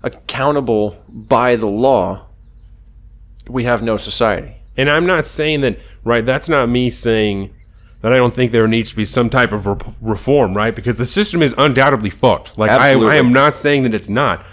accountable 0.03 1.03
by 1.09 1.57
the 1.57 1.67
law, 1.67 2.27
we 3.49 3.65
have 3.65 3.83
no 3.83 3.97
society. 3.97 4.57
And 4.77 4.91
I'm 4.91 5.07
not 5.07 5.27
saying 5.27 5.63
that, 5.63 5.79
right? 6.05 6.25
That's 6.25 6.49
not 6.49 6.69
me 6.69 6.91
saying 6.91 7.55
that 8.03 8.13
I 8.13 8.17
don't 8.17 8.35
think 8.35 8.53
there 8.53 8.69
needs 8.69 8.91
to 8.91 8.97
be 8.97 9.05
some 9.05 9.31
type 9.31 9.53
of 9.53 9.67
re- 9.67 9.77
reform, 10.01 10.55
right? 10.55 10.75
Because 10.75 10.99
the 10.99 11.07
system 11.07 11.43
is 11.43 11.55
undoubtedly 11.57 12.11
fucked. 12.11 12.59
Like, 12.59 12.71
I, 12.71 12.93
I 12.93 13.15
am 13.17 13.33
not 13.33 13.57
saying 13.57 13.85
that 13.85 13.95
it's 13.95 14.09
not. 14.09 14.45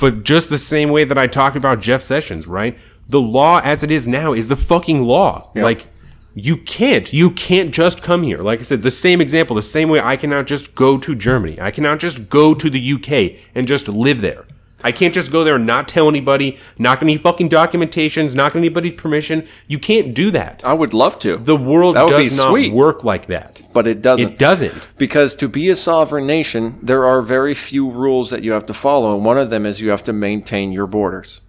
But 0.00 0.22
just 0.22 0.48
the 0.48 0.58
same 0.58 0.90
way 0.90 1.04
that 1.04 1.18
I 1.18 1.26
talked 1.26 1.56
about 1.56 1.80
Jeff 1.80 2.02
Sessions, 2.02 2.46
right? 2.46 2.78
The 3.08 3.20
law 3.20 3.60
as 3.64 3.82
it 3.82 3.90
is 3.90 4.06
now 4.06 4.32
is 4.32 4.48
the 4.48 4.56
fucking 4.56 5.02
law. 5.02 5.50
Like, 5.64 5.88
you 6.34 6.56
can't. 6.56 7.12
You 7.12 7.30
can't 7.32 7.72
just 7.72 8.02
come 8.02 8.22
here. 8.22 8.38
Like 8.38 8.60
I 8.60 8.62
said, 8.62 8.82
the 8.82 8.90
same 8.90 9.20
example, 9.20 9.56
the 9.56 9.62
same 9.62 9.88
way 9.88 10.00
I 10.00 10.16
cannot 10.16 10.46
just 10.46 10.74
go 10.74 10.96
to 10.98 11.14
Germany. 11.14 11.60
I 11.60 11.70
cannot 11.70 11.98
just 11.98 12.28
go 12.30 12.54
to 12.54 12.70
the 12.70 12.92
UK 12.92 13.38
and 13.54 13.66
just 13.66 13.88
live 13.88 14.20
there. 14.20 14.46
I 14.84 14.92
can't 14.92 15.14
just 15.14 15.30
go 15.32 15.44
there 15.44 15.56
and 15.56 15.66
not 15.66 15.88
tell 15.88 16.08
anybody, 16.08 16.58
not 16.78 17.02
any 17.02 17.16
fucking 17.16 17.48
documentations, 17.48 18.34
not 18.34 18.56
anybody's 18.56 18.94
permission. 18.94 19.46
You 19.66 19.78
can't 19.78 20.14
do 20.14 20.30
that. 20.32 20.62
I 20.64 20.72
would 20.72 20.92
love 20.94 21.18
to. 21.20 21.36
The 21.36 21.56
world 21.56 21.96
That 21.96 22.04
would 22.04 22.10
does 22.10 22.30
be 22.30 22.36
not 22.36 22.50
sweet. 22.50 22.72
work 22.72 23.04
like 23.04 23.26
that. 23.26 23.62
but 23.72 23.86
it 23.86 24.02
doesn't. 24.02 24.32
It 24.32 24.38
doesn't. 24.38 24.88
Because 24.98 25.34
to 25.36 25.48
be 25.48 25.68
a 25.70 25.76
sovereign 25.76 26.26
nation, 26.26 26.78
there 26.82 27.04
are 27.04 27.22
very 27.22 27.54
few 27.54 27.90
rules 27.90 28.30
that 28.30 28.42
you 28.42 28.52
have 28.52 28.66
to 28.66 28.74
follow, 28.74 29.14
and 29.14 29.24
one 29.24 29.38
of 29.38 29.50
them 29.50 29.66
is 29.66 29.80
you 29.80 29.90
have 29.90 30.04
to 30.04 30.12
maintain 30.12 30.72
your 30.72 30.86
borders. 30.86 31.40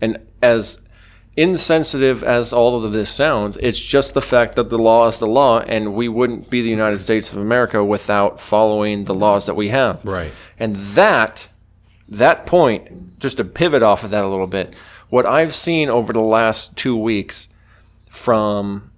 And 0.00 0.18
as 0.42 0.80
insensitive 1.36 2.22
as 2.22 2.52
all 2.52 2.84
of 2.84 2.92
this 2.92 3.10
sounds, 3.10 3.56
it's 3.60 3.78
just 3.80 4.14
the 4.14 4.22
fact 4.22 4.54
that 4.56 4.70
the 4.70 4.78
law 4.78 5.06
is 5.08 5.18
the 5.18 5.26
law, 5.26 5.60
and 5.60 5.94
we 5.94 6.08
wouldn't 6.08 6.48
be 6.50 6.62
the 6.62 6.68
United 6.68 7.00
States 7.00 7.32
of 7.32 7.38
America 7.38 7.84
without 7.84 8.40
following 8.40 9.04
the 9.04 9.14
laws 9.14 9.46
that 9.46 9.54
we 9.54 9.68
have. 9.70 10.04
Right. 10.04 10.32
And 10.58 10.76
that, 10.76 11.48
that 12.08 12.46
point, 12.46 13.18
just 13.18 13.38
to 13.38 13.44
pivot 13.44 13.82
off 13.82 14.04
of 14.04 14.10
that 14.10 14.24
a 14.24 14.28
little 14.28 14.46
bit, 14.46 14.72
what 15.10 15.26
I've 15.26 15.54
seen 15.54 15.88
over 15.88 16.12
the 16.12 16.20
last 16.20 16.76
two 16.76 16.96
weeks 16.96 17.48
from 18.10 18.90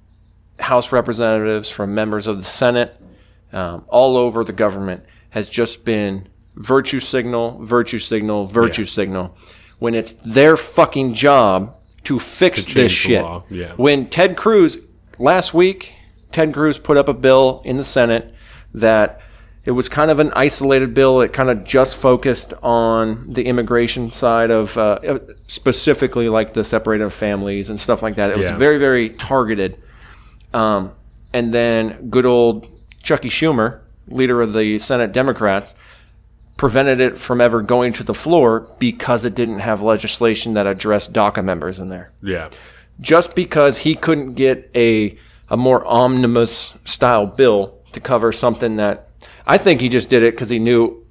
House 0.58 0.92
representatives, 0.92 1.68
from 1.70 1.94
members 1.94 2.26
of 2.26 2.38
the 2.38 2.44
Senate, 2.44 2.94
um, 3.52 3.84
all 3.88 4.16
over 4.16 4.42
the 4.44 4.52
government, 4.52 5.04
has 5.30 5.48
just 5.48 5.84
been 5.84 6.26
virtue 6.56 7.00
signal, 7.00 7.62
virtue 7.62 7.98
signal, 7.98 8.46
virtue 8.46 8.82
Yeah. 8.82 8.88
signal. 8.88 9.36
When 9.78 9.94
it's 9.94 10.14
their 10.14 10.56
fucking 10.56 11.14
job 11.14 11.74
to 12.04 12.18
fix 12.18 12.64
change 12.64 12.74
this 12.74 12.92
shit. 12.92 13.24
yeah. 13.50 13.72
When 13.76 14.06
Ted 14.06 14.36
Cruz 14.36 14.78
last 15.18 15.52
week, 15.52 15.92
Ted 16.32 16.54
Cruz 16.54 16.78
put 16.78 16.96
up 16.96 17.08
a 17.08 17.14
bill 17.14 17.60
in 17.64 17.76
the 17.76 17.84
Senate 17.84 18.32
that 18.74 19.20
it 19.66 19.72
was 19.72 19.88
kind 19.88 20.10
of 20.12 20.20
an 20.20 20.32
isolated 20.36 20.94
bill. 20.94 21.20
It 21.20 21.32
kind 21.32 21.50
of 21.50 21.64
just 21.64 21.98
focused 21.98 22.54
on 22.62 23.30
the 23.32 23.44
immigration 23.46 24.10
side 24.12 24.50
of 24.50 24.78
uh, 24.78 25.18
specifically 25.48 26.28
like 26.28 26.54
the 26.54 26.64
separated 26.64 27.04
of 27.04 27.12
families 27.12 27.68
and 27.68 27.78
stuff 27.78 28.00
like 28.00 28.14
that. 28.16 28.30
It 28.30 28.36
was 28.36 28.46
Yeah. 28.46 28.56
very, 28.56 28.78
very 28.78 29.10
targeted. 29.10 29.76
Um, 30.54 30.92
and 31.32 31.52
then 31.52 32.08
good 32.08 32.24
old 32.24 32.66
Chucky 33.02 33.28
Schumer, 33.28 33.80
leader 34.08 34.40
of 34.40 34.52
the 34.52 34.78
Senate 34.78 35.12
Democrats, 35.12 35.74
prevented 36.56 37.00
it 37.00 37.18
from 37.18 37.40
ever 37.40 37.60
going 37.60 37.92
to 37.94 38.04
the 38.04 38.14
floor 38.14 38.68
because 38.78 39.24
it 39.24 39.34
didn't 39.34 39.58
have 39.58 39.82
legislation 39.82 40.54
that 40.54 40.66
addressed 40.66 41.12
DACA 41.12 41.44
members 41.44 41.78
in 41.80 41.88
there. 41.88 42.12
Yeah. 42.22 42.48
Just 43.00 43.34
because 43.34 43.78
he 43.78 43.94
couldn't 43.96 44.34
get 44.34 44.70
a 44.76 45.18
a 45.50 45.56
more 45.56 45.84
omnibus 45.86 46.74
style 46.84 47.26
bill 47.26 47.74
to 47.92 48.00
cover 48.00 48.32
something 48.32 48.76
that 48.76 49.05
I 49.46 49.58
think 49.58 49.80
he 49.80 49.88
just 49.88 50.10
did 50.10 50.22
it 50.22 50.34
because 50.34 50.48
he 50.48 50.58
knew 50.58 51.04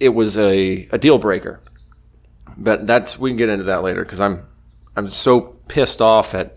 it 0.00 0.10
was 0.10 0.36
a, 0.36 0.88
a 0.92 0.98
deal 0.98 1.18
breaker. 1.18 1.60
But 2.56 2.86
that's 2.86 3.18
we 3.18 3.30
can 3.30 3.36
get 3.36 3.48
into 3.48 3.64
that 3.64 3.82
later 3.82 4.02
because 4.02 4.20
I'm 4.20 4.46
I'm 4.96 5.08
so 5.10 5.40
pissed 5.68 6.00
off 6.00 6.34
at 6.34 6.56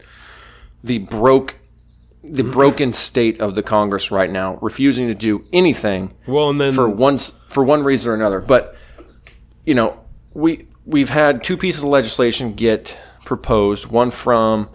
the 0.83 0.99
broke 0.99 1.55
the 2.23 2.43
broken 2.43 2.91
state 2.93 3.39
of 3.41 3.55
the 3.55 3.63
Congress 3.63 4.11
right 4.11 4.29
now, 4.29 4.57
refusing 4.61 5.07
to 5.07 5.15
do 5.15 5.45
anything 5.53 6.15
Well, 6.27 6.49
and 6.49 6.59
then 6.59 6.73
for 6.73 6.89
once 6.89 7.33
for 7.49 7.63
one 7.63 7.83
reason 7.83 8.11
or 8.11 8.13
another. 8.13 8.39
But 8.39 8.75
you 9.65 9.73
know, 9.75 9.99
we 10.33 10.67
we've 10.85 11.09
had 11.09 11.43
two 11.43 11.57
pieces 11.57 11.83
of 11.83 11.89
legislation 11.89 12.53
get 12.53 12.97
proposed. 13.25 13.85
One 13.87 14.09
from 14.11 14.69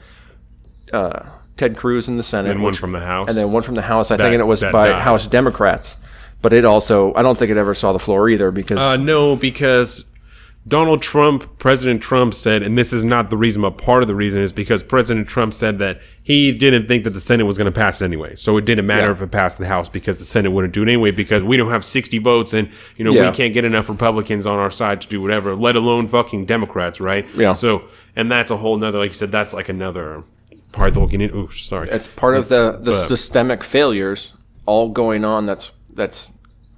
uh, 0.92 1.24
Ted 1.56 1.76
Cruz 1.76 2.06
in 2.08 2.16
the 2.16 2.22
Senate, 2.22 2.50
and 2.52 2.62
one 2.62 2.70
which- 2.70 2.78
from 2.78 2.92
the 2.92 3.00
House. 3.00 3.28
and 3.28 3.36
then 3.36 3.50
one 3.50 3.62
from 3.62 3.74
the 3.74 3.82
House. 3.82 4.10
I 4.10 4.16
That- 4.16 4.24
think 4.24 4.38
it 4.40 4.44
was 4.44 4.60
by 4.62 4.88
died. 4.88 5.00
House 5.00 5.26
Democrats. 5.26 5.96
But 6.44 6.52
it 6.52 6.66
also, 6.66 7.14
I 7.14 7.22
don't 7.22 7.38
think 7.38 7.50
it 7.50 7.56
ever 7.56 7.72
saw 7.72 7.94
the 7.94 7.98
floor 7.98 8.28
either 8.28 8.50
because 8.50 8.78
Uh, 8.78 8.98
no, 8.98 9.34
because 9.34 10.04
Donald 10.68 11.00
Trump, 11.00 11.58
President 11.58 12.02
Trump 12.02 12.34
said, 12.34 12.62
and 12.62 12.76
this 12.76 12.92
is 12.92 13.02
not 13.02 13.30
the 13.30 13.36
reason, 13.38 13.62
but 13.62 13.78
part 13.78 14.02
of 14.02 14.08
the 14.08 14.14
reason 14.14 14.42
is 14.42 14.52
because 14.52 14.82
President 14.82 15.26
Trump 15.26 15.54
said 15.54 15.78
that 15.78 16.02
he 16.22 16.52
didn't 16.52 16.86
think 16.86 17.04
that 17.04 17.14
the 17.14 17.20
Senate 17.20 17.44
was 17.44 17.56
going 17.56 17.72
to 17.72 17.78
pass 17.80 18.02
it 18.02 18.04
anyway. 18.04 18.34
So 18.34 18.58
it 18.58 18.66
didn't 18.66 18.86
matter 18.86 19.06
Yeah. 19.06 19.12
if 19.12 19.22
it 19.22 19.30
passed 19.30 19.56
the 19.56 19.66
House 19.68 19.88
because 19.88 20.18
the 20.18 20.26
Senate 20.26 20.50
wouldn't 20.52 20.74
do 20.74 20.82
it 20.82 20.88
anyway 20.88 21.12
because 21.12 21.42
we 21.42 21.56
don't 21.56 21.70
have 21.70 21.82
60 21.82 22.18
votes 22.18 22.52
and, 22.52 22.68
you 22.98 23.06
know, 23.06 23.12
Yeah. 23.14 23.30
we 23.30 23.34
can't 23.36 23.54
get 23.54 23.64
enough 23.64 23.88
Republicans 23.88 24.44
on 24.44 24.58
our 24.58 24.70
side 24.70 25.00
to 25.00 25.08
do 25.08 25.22
whatever, 25.22 25.54
let 25.56 25.76
alone 25.76 26.08
fucking 26.08 26.44
Democrats, 26.44 27.00
right? 27.00 27.24
Yeah. 27.34 27.52
So, 27.52 27.84
and 28.16 28.30
that's 28.30 28.50
a 28.50 28.58
whole 28.58 28.76
nother, 28.76 28.98
like 28.98 29.10
you 29.12 29.14
said, 29.14 29.32
that's 29.32 29.54
like 29.54 29.70
another 29.70 30.24
part 30.72 30.92
that 30.92 31.00
we'll 31.00 31.08
get 31.08 31.22
into. 31.22 31.36
Ooh, 31.38 31.50
sorry. 31.52 31.88
it's 31.90 32.08
part 32.08 32.36
of 32.36 32.50
the 32.50 32.72
the 32.82 32.90
but- 32.92 33.06
systemic 33.08 33.64
failures 33.64 34.32
all 34.66 34.90
going 34.90 35.24
on. 35.24 35.46
That's 35.46 35.70
that's 35.94 36.32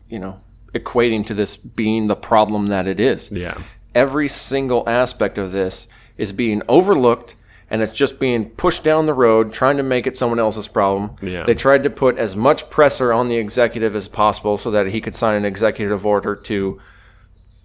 you 0.08 0.18
know 0.18 0.40
equating 0.74 1.26
to 1.26 1.34
this 1.34 1.56
being 1.56 2.06
the 2.06 2.16
problem 2.16 2.68
that 2.68 2.86
it 2.86 3.00
is. 3.00 3.30
yeah. 3.30 3.58
every 3.94 4.28
single 4.28 4.86
aspect 4.86 5.38
of 5.38 5.52
this 5.52 5.86
is 6.18 6.32
being 6.32 6.60
overlooked 6.68 7.34
and 7.70 7.82
it's 7.82 7.92
just 7.92 8.18
being 8.18 8.50
pushed 8.50 8.84
down 8.84 9.06
the 9.06 9.14
road, 9.14 9.52
trying 9.52 9.76
to 9.76 9.82
make 9.82 10.06
it 10.06 10.16
someone 10.16 10.38
else's 10.38 10.68
problem. 10.68 11.16
Yeah. 11.20 11.44
They 11.44 11.54
tried 11.54 11.82
to 11.82 11.90
put 11.90 12.16
as 12.16 12.36
much 12.36 12.70
pressure 12.70 13.12
on 13.12 13.28
the 13.28 13.36
executive 13.36 13.96
as 13.96 14.06
possible 14.06 14.56
so 14.56 14.70
that 14.70 14.86
he 14.86 15.00
could 15.00 15.14
sign 15.14 15.36
an 15.36 15.44
executive 15.44 16.06
order 16.06 16.36
to, 16.36 16.80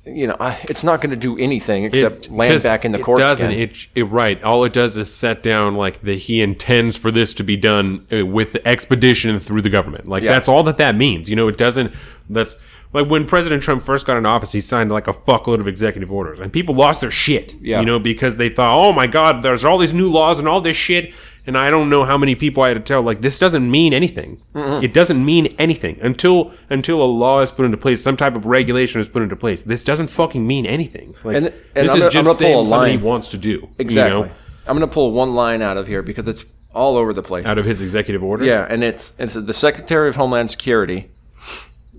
you 0.05 0.25
know, 0.25 0.35
I- 0.39 0.57
it's 0.63 0.83
not 0.83 0.99
going 0.99 1.11
to 1.11 1.15
do 1.15 1.37
anything 1.37 1.83
except 1.83 2.25
It- 2.27 2.31
land 2.33 2.63
back 2.63 2.85
in 2.85 2.91
the 2.91 2.97
courts. 2.99 3.19
it 3.19 3.23
doesn't 3.23 3.51
it, 3.51 3.87
it 3.93 4.03
right 4.05 4.41
all 4.43 4.63
it 4.63 4.73
does 4.73 4.97
is 4.97 5.13
set 5.13 5.43
down 5.43 5.75
like 5.75 6.01
that 6.01 6.15
he 6.15 6.41
intends 6.41 6.97
for 6.97 7.11
this 7.11 7.33
to 7.35 7.43
be 7.43 7.55
done 7.55 8.07
uh, 8.11 8.25
with 8.25 8.53
the 8.53 8.67
expedition 8.67 9.39
through 9.39 9.61
the 9.61 9.69
government 9.69 10.07
like 10.07 10.23
Yeah. 10.23 10.31
that's 10.31 10.47
all 10.49 10.63
that 10.63 10.77
that 10.77 10.95
means 10.95 11.29
you 11.29 11.35
know 11.35 11.47
it 11.47 11.57
doesn't 11.57 11.93
that's 12.31 12.55
like 12.93 13.07
when 13.07 13.25
president 13.25 13.61
trump 13.61 13.83
first 13.83 14.07
got 14.07 14.17
in 14.17 14.25
office 14.25 14.51
he 14.53 14.59
signed 14.61 14.91
like 14.91 15.07
a 15.07 15.13
fuckload 15.13 15.59
of 15.59 15.67
executive 15.67 16.11
orders 16.11 16.39
and 16.39 16.51
people 16.51 16.73
lost 16.73 17.01
their 17.01 17.11
shit 17.11 17.55
Yeah. 17.61 17.79
you 17.79 17.85
know 17.85 17.99
because 17.99 18.37
they 18.37 18.49
thought 18.49 18.75
oh 18.83 18.93
my 18.93 19.05
god 19.05 19.43
there's 19.43 19.63
all 19.63 19.77
these 19.77 19.93
new 19.93 20.09
laws 20.09 20.39
and 20.39 20.47
all 20.47 20.61
this 20.61 20.77
shit 20.77 21.13
and 21.47 21.58
i 21.58 21.69
don't 21.69 21.89
know 21.89 22.04
how 22.06 22.17
many 22.17 22.36
people 22.36 22.62
i 22.63 22.67
had 22.67 22.73
to 22.75 22.80
tell 22.80 23.01
like 23.01 23.21
this 23.21 23.39
doesn't 23.39 23.69
mean 23.69 23.93
anything 23.93 24.41
it 24.56 24.93
doesn't 24.93 25.23
mean 25.25 25.47
anything 25.58 25.97
until 26.01 26.51
until 26.69 27.01
a 27.01 27.06
law 27.06 27.41
is 27.41 27.51
put 27.51 27.65
into 27.65 27.77
place 27.77 28.01
some 28.01 28.15
type 28.15 28.36
of 28.36 28.45
regulation 28.45 29.01
is 29.01 29.08
put 29.08 29.21
into 29.23 29.36
place 29.36 29.63
this 29.63 29.84
doesn't 29.84 30.08
fucking 30.08 30.45
mean 30.45 30.65
anything 30.65 31.15
like, 31.23 31.38
And- 31.38 31.45
and 31.47 31.54
this 31.86 31.91
I'm 31.91 31.97
is 31.97 32.13
gonna- 32.13 32.25
just 32.27 32.39
something 32.39 32.67
line. 32.67 33.01
wants 33.01 33.27
to 33.30 33.38
do. 33.38 33.67
Exactly. 33.80 34.19
You 34.19 34.25
know, 34.25 34.32
I'm 34.67 34.77
going 34.77 34.88
to 34.88 34.93
pull 34.93 35.12
one 35.12 35.34
line 35.34 35.62
out 35.63 35.77
of 35.77 35.88
here 35.88 36.04
because 36.04 36.27
it's 36.27 36.45
all 36.73 36.95
over 36.95 37.13
the 37.13 37.23
place. 37.23 37.45
out 37.47 37.58
of 37.58 37.65
his 37.65 37.82
executive 37.82 38.23
order. 38.23 38.45
Yeah, 38.45 38.67
and 38.69 38.84
it's 38.84 39.13
it's 39.17 39.34
the 39.34 39.54
Secretary 39.54 40.08
of 40.08 40.15
Homeland 40.17 40.51
Security 40.51 41.10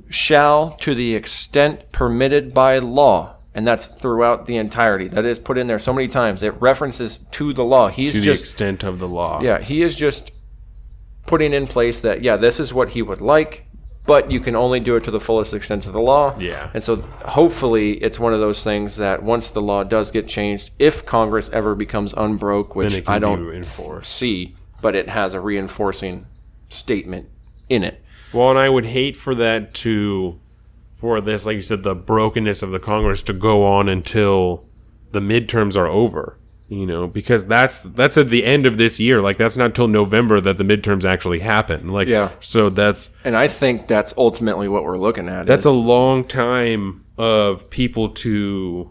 shall, 0.08 0.76
to 0.80 0.94
the 0.94 1.14
extent 1.14 1.90
permitted 1.92 2.54
by 2.54 2.78
law, 2.78 3.34
and 3.54 3.66
that's 3.66 3.86
throughout 3.86 4.46
the 4.46 4.56
entirety. 4.56 5.08
That 5.08 5.24
is 5.24 5.38
put 5.38 5.58
in 5.58 5.66
there 5.66 5.78
so 5.78 5.92
many 5.92 6.08
times. 6.08 6.42
It 6.42 6.60
references 6.60 7.18
to 7.32 7.52
the 7.52 7.64
law. 7.64 7.88
He's 7.88 8.12
just 8.12 8.14
To 8.14 8.20
the 8.20 8.24
just 8.34 8.42
extent 8.44 8.84
of 8.84 8.98
the 8.98 9.08
law. 9.08 9.40
yeah, 9.42 9.58
he 9.60 9.82
is 9.82 9.96
just 9.96 10.30
putting 11.26 11.52
in 11.52 11.66
place 11.66 12.00
that 12.02 12.22
yeah, 12.22 12.36
this 12.36 12.58
is 12.60 12.72
what 12.74 12.90
he 12.90 13.02
would 13.02 13.20
like, 13.20 13.66
but 14.06 14.30
you 14.30 14.40
can 14.40 14.56
only 14.56 14.80
do 14.80 14.96
it 14.96 15.04
to 15.04 15.10
the 15.10 15.20
fullest 15.20 15.54
extent 15.54 15.86
of 15.86 15.92
the 15.92 16.00
law. 16.00 16.36
Yeah. 16.38 16.70
And 16.74 16.82
so 16.82 16.96
hopefully 17.24 17.92
it's 18.02 18.18
one 18.18 18.32
of 18.34 18.40
those 18.40 18.64
things 18.64 18.96
that 18.96 19.22
once 19.22 19.50
the 19.50 19.62
law 19.62 19.84
does 19.84 20.10
get 20.10 20.26
changed, 20.28 20.70
if 20.78 21.06
Congress 21.06 21.48
ever 21.52 21.74
becomes 21.74 22.12
unbroke, 22.14 22.74
which 22.74 22.90
Then 22.90 22.98
it 23.00 23.04
can 23.06 23.14
I 23.14 23.18
don't 23.18 23.64
see, 24.04 24.56
but 24.80 24.94
it 24.96 25.08
has 25.08 25.34
a 25.34 25.40
reinforcing 25.40 26.26
statement 26.68 27.28
in 27.68 27.84
it. 27.84 28.02
Well, 28.32 28.50
and 28.50 28.58
I 28.58 28.68
would 28.68 28.86
hate 28.86 29.14
for 29.16 29.34
that 29.36 29.74
to, 29.74 30.40
for 31.02 31.20
this, 31.20 31.46
like 31.46 31.56
you 31.56 31.62
said, 31.62 31.82
the 31.82 31.96
brokenness 31.96 32.62
of 32.62 32.70
the 32.70 32.78
Congress 32.78 33.22
to 33.22 33.32
go 33.32 33.66
on 33.66 33.88
until 33.88 34.64
the 35.10 35.18
midterms 35.18 35.76
are 35.76 35.88
over. 35.88 36.38
You 36.68 36.86
know, 36.86 37.08
because 37.08 37.44
that's 37.44 37.82
that's 37.82 38.16
at 38.16 38.28
the 38.28 38.44
end 38.44 38.66
of 38.66 38.78
this 38.78 39.00
year. 39.00 39.20
Like 39.20 39.36
that's 39.36 39.56
not 39.56 39.74
till 39.74 39.88
November 39.88 40.40
that 40.40 40.58
the 40.58 40.64
midterms 40.64 41.04
actually 41.04 41.40
happen. 41.40 41.88
Like, 41.88 42.06
Yeah. 42.06 42.30
So 42.38 42.70
that's 42.70 43.10
And 43.24 43.36
I 43.36 43.48
think 43.48 43.88
that's 43.88 44.14
ultimately 44.16 44.68
what 44.68 44.84
we're 44.84 44.96
looking 44.96 45.28
at. 45.28 45.44
that's 45.44 45.66
is- 45.66 45.72
a 45.72 45.74
long 45.74 46.24
time 46.24 47.04
of 47.18 47.68
people 47.68 48.08
to 48.10 48.88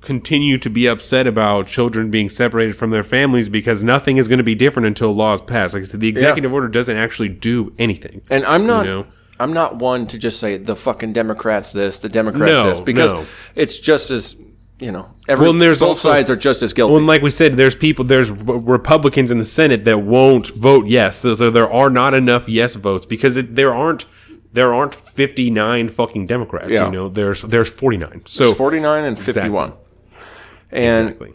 continue 0.00 0.56
to 0.58 0.70
be 0.70 0.86
upset 0.86 1.26
about 1.26 1.66
children 1.66 2.08
being 2.10 2.28
separated 2.28 2.76
from 2.76 2.90
their 2.90 3.02
families 3.02 3.48
because 3.48 3.82
nothing 3.82 4.16
is 4.16 4.28
going 4.28 4.38
to 4.38 4.44
be 4.44 4.54
different 4.54 4.86
until 4.86 5.12
laws 5.12 5.40
pass. 5.42 5.74
Like 5.74 5.82
I 5.82 5.86
said, 5.86 6.00
the 6.00 6.08
executive 6.08 6.52
order 6.52 6.68
doesn't 6.68 6.96
actually 6.96 7.30
do 7.30 7.74
anything. 7.78 8.22
And 8.30 8.46
I'm 8.46 8.64
not. 8.66 8.86
know? 8.86 9.06
I'm 9.38 9.52
not 9.52 9.76
one 9.76 10.06
to 10.08 10.18
just 10.18 10.40
say 10.40 10.56
the 10.56 10.76
fucking 10.76 11.12
Democrats 11.12 11.72
this, 11.72 11.98
the 12.00 12.08
Democrats 12.08 12.52
No, 12.52 12.68
this, 12.70 12.80
because 12.80 13.12
no. 13.12 13.26
it's 13.54 13.78
just 13.78 14.10
as 14.10 14.36
you 14.78 14.92
know. 14.92 15.08
Every, 15.28 15.44
Well, 15.44 15.52
and 15.52 15.60
there's 15.62 15.78
both 15.78 15.88
also- 15.90 16.10
sides 16.10 16.28
are 16.30 16.36
just 16.36 16.62
as 16.62 16.72
guilty. 16.72 16.90
Well, 16.92 16.98
and 16.98 17.06
like 17.06 17.22
we 17.22 17.30
said, 17.30 17.56
there's 17.56 17.74
people, 17.74 18.04
there's 18.04 18.30
Republicans 18.30 19.30
in 19.30 19.38
the 19.38 19.44
Senate 19.44 19.84
that 19.86 19.98
won't 20.02 20.48
vote 20.48 20.86
yes. 20.86 21.18
So 21.20 21.34
there, 21.34 21.50
there 21.50 21.72
are 21.72 21.88
not 21.90 22.12
enough 22.14 22.48
yes 22.48 22.74
votes 22.74 23.06
because 23.06 23.36
it, 23.36 23.54
there 23.56 23.72
aren't 23.74 24.04
there 24.52 24.72
aren't 24.72 24.94
59 24.94 25.88
fucking 25.90 26.26
Democrats. 26.26 26.70
Yeah. 26.72 26.86
You 26.86 26.92
know, 26.92 27.08
there's 27.08 27.42
there's 27.42 27.70
49. 27.70 28.22
So 28.26 28.54
49 28.54 29.04
and 29.04 29.18
51. 29.18 29.72
And 30.70 31.04
exactly. 31.08 31.34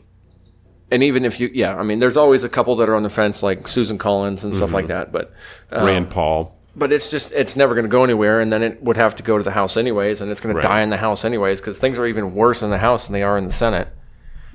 and 0.91 1.03
even 1.03 1.23
if 1.25 1.39
you 1.39 1.49
yeah, 1.53 1.75
I 1.75 1.83
mean 1.83 1.99
there's 1.99 2.17
always 2.17 2.43
a 2.43 2.49
couple 2.49 2.75
that 2.77 2.89
are 2.89 2.95
on 2.95 3.03
the 3.03 3.09
fence 3.09 3.41
like 3.43 3.67
Susan 3.67 3.97
Collins 3.97 4.43
and 4.43 4.51
Mm-hmm. 4.53 4.57
stuff 4.57 4.71
like 4.73 4.87
that, 4.87 5.11
but 5.11 5.33
uh, 5.71 5.83
Rand 5.85 6.09
Paul. 6.09 6.57
But 6.75 6.91
it's 6.93 7.09
just 7.11 7.31
it's 7.33 7.55
never 7.55 7.73
going 7.73 7.83
to 7.85 7.89
go 7.89 8.03
anywhere 8.03 8.39
and 8.39 8.51
then 8.51 8.63
it 8.63 8.81
would 8.83 8.97
have 8.97 9.15
to 9.17 9.23
go 9.23 9.37
to 9.37 9.43
the 9.43 9.51
House 9.51 9.75
anyways 9.77 10.21
and 10.21 10.31
it's 10.31 10.39
going 10.39 10.55
Right. 10.55 10.61
to 10.61 10.67
die 10.67 10.81
in 10.81 10.89
the 10.89 10.97
House 10.97 11.25
anyways 11.25 11.59
cuz 11.61 11.79
things 11.79 11.99
are 11.99 12.05
even 12.05 12.33
worse 12.33 12.61
in 12.61 12.69
the 12.69 12.77
House 12.79 13.07
than 13.07 13.13
they 13.13 13.23
are 13.23 13.37
in 13.37 13.45
the 13.45 13.51
Senate. 13.51 13.89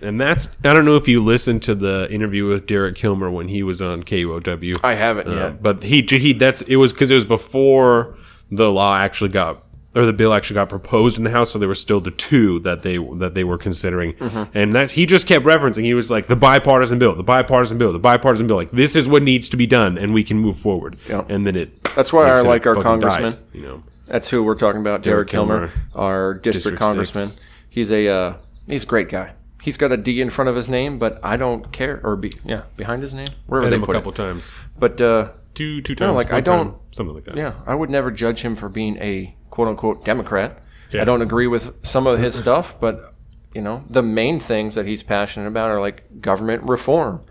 And 0.02 0.20
that's 0.20 0.48
I 0.64 0.74
don't 0.74 0.84
know 0.84 0.96
if 0.96 1.08
you 1.08 1.22
listened 1.24 1.62
to 1.64 1.74
the 1.74 2.06
interview 2.10 2.46
with 2.46 2.66
Derek 2.66 2.96
Kilmer 2.96 3.30
when 3.30 3.48
he 3.48 3.62
was 3.62 3.80
on 3.80 4.02
KUOW. 4.02 4.74
I 4.84 4.94
haven't 4.94 5.28
Uh, 5.28 5.34
yet. 5.34 5.62
but 5.62 5.82
he 5.82 6.02
he 6.08 6.32
that's 6.32 6.62
it 6.62 6.76
was 6.76 6.92
because 6.92 7.10
it 7.10 7.14
was 7.14 7.24
before 7.24 8.14
the 8.50 8.70
law 8.70 8.96
actually 8.96 9.30
got 9.30 9.58
or 9.96 10.06
the 10.06 10.12
bill 10.12 10.32
actually 10.34 10.54
got 10.54 10.68
proposed 10.68 11.18
in 11.18 11.24
the 11.24 11.30
House, 11.30 11.50
so 11.52 11.58
there 11.58 11.66
were 11.68 11.74
still 11.74 12.00
the 12.00 12.10
two 12.12 12.60
that 12.60 12.82
they 12.82 12.98
that 12.98 13.34
they 13.34 13.42
were 13.44 13.58
considering, 13.58 14.12
Mm-hmm. 14.14 14.56
and 14.56 14.72
that's 14.72 14.92
he 14.92 15.06
just 15.06 15.26
kept 15.26 15.44
referencing. 15.44 15.84
He 15.84 15.94
was 15.94 16.10
like 16.10 16.26
the 16.26 16.36
bipartisan 16.36 16.98
bill, 16.98 17.14
the 17.14 17.22
bipartisan 17.24 17.78
bill, 17.78 17.92
the 17.92 17.98
bipartisan 17.98 18.46
bill. 18.46 18.56
Like 18.56 18.70
this 18.70 18.94
is 18.94 19.08
what 19.08 19.22
needs 19.22 19.48
to 19.48 19.56
be 19.56 19.66
done, 19.66 19.98
and 19.98 20.12
we 20.14 20.22
can 20.22 20.38
move 20.38 20.58
forward. 20.58 20.98
Yeah. 21.08 21.24
And 21.28 21.46
then 21.46 21.56
it. 21.56 21.82
That's 21.94 22.12
why 22.12 22.28
I 22.30 22.42
like 22.42 22.66
our 22.66 22.74
congressman. 22.80 23.32
died, 23.32 23.40
you 23.52 23.62
know. 23.62 23.82
That's 24.06 24.28
who 24.28 24.44
we're 24.44 24.54
talking 24.54 24.80
about, 24.80 25.02
Derek, 25.02 25.26
Derek 25.26 25.28
Kilmer, 25.30 25.68
Kilmer, 25.68 25.82
our 25.96 26.34
district, 26.34 26.54
District 26.54 26.78
congressman. 26.78 27.24
six. 27.26 27.40
He's 27.70 27.90
a 27.90 28.06
uh, 28.08 28.34
he's 28.68 28.84
a 28.84 28.86
great 28.86 29.08
guy. 29.08 29.32
He's 29.62 29.76
got 29.76 29.90
a 29.90 29.96
D 29.96 30.20
in 30.20 30.30
front 30.30 30.48
of 30.48 30.54
his 30.54 30.68
name, 30.68 30.98
but 30.98 31.18
I 31.24 31.36
don't 31.36 31.72
care. 31.72 32.00
Or 32.04 32.14
be 32.14 32.32
yeah 32.44 32.62
behind 32.76 33.02
his 33.02 33.14
name, 33.14 33.26
wherever 33.46 33.68
they 33.70 33.76
him 33.76 33.82
a 33.82 33.86
couple 33.86 34.12
it. 34.12 34.16
times, 34.16 34.52
But 34.78 35.00
uh, 35.00 35.30
two 35.56 35.80
two 35.82 35.96
times. 35.96 36.14
like, 36.14 36.32
I 36.32 36.40
don't- 36.40 36.70
time, 36.70 36.74
something 36.92 37.14
like 37.16 37.24
that. 37.24 37.36
yeah, 37.36 37.54
I 37.66 37.74
would 37.74 37.90
never 37.90 38.12
judge 38.12 38.42
him 38.42 38.54
for 38.54 38.68
being 38.68 38.96
a 38.98 39.34
quote 39.50 39.66
unquote 39.66 40.04
Democrat. 40.04 40.62
Yeah. 40.92 41.02
I 41.02 41.04
don't 41.04 41.22
agree 41.22 41.48
with 41.48 41.84
some 41.84 42.06
of 42.06 42.20
his 42.20 42.36
stuff, 42.36 42.78
but 42.80 43.12
you 43.54 43.60
know 43.60 43.82
the 43.90 44.02
main 44.02 44.38
things 44.38 44.76
that 44.76 44.86
he's 44.86 45.02
passionate 45.02 45.48
about 45.48 45.70
are 45.72 45.80
like 45.80 46.20
government 46.20 46.62
reform, 46.62 47.22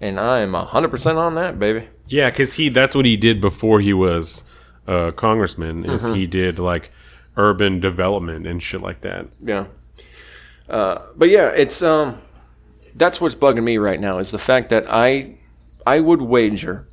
and 0.00 0.18
I 0.18 0.40
am 0.40 0.54
hundred 0.54 0.88
percent 0.88 1.16
on 1.18 1.36
that, 1.36 1.58
baby. 1.60 1.86
Yeah, 2.08 2.30
because 2.30 2.54
he 2.54 2.68
that's 2.70 2.94
what 2.94 3.04
he 3.04 3.16
did 3.16 3.40
before 3.40 3.80
he 3.80 3.92
was 3.92 4.42
a 4.86 5.12
congressman. 5.12 5.84
Is 5.84 6.04
Mm-hmm. 6.04 6.14
he 6.14 6.26
did 6.26 6.58
like 6.58 6.90
urban 7.36 7.80
development 7.80 8.46
and 8.46 8.62
shit 8.62 8.80
like 8.80 9.00
that. 9.02 9.26
Yeah. 9.40 9.66
Uh, 10.68 10.98
but 11.16 11.28
yeah, 11.28 11.48
it's 11.48 11.82
um, 11.82 12.20
that's 12.94 13.20
what's 13.20 13.34
bugging 13.34 13.64
me 13.64 13.76
right 13.78 14.00
now 14.00 14.18
is 14.18 14.30
the 14.30 14.38
fact 14.38 14.70
that 14.70 14.86
I, 14.88 15.36
I 15.86 16.00
would 16.00 16.22
wager, 16.22 16.88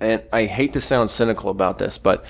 and 0.00 0.22
I 0.32 0.46
hate 0.46 0.72
to 0.74 0.80
sound 0.80 1.10
cynical 1.10 1.50
about 1.50 1.78
this, 1.78 1.98
but 1.98 2.24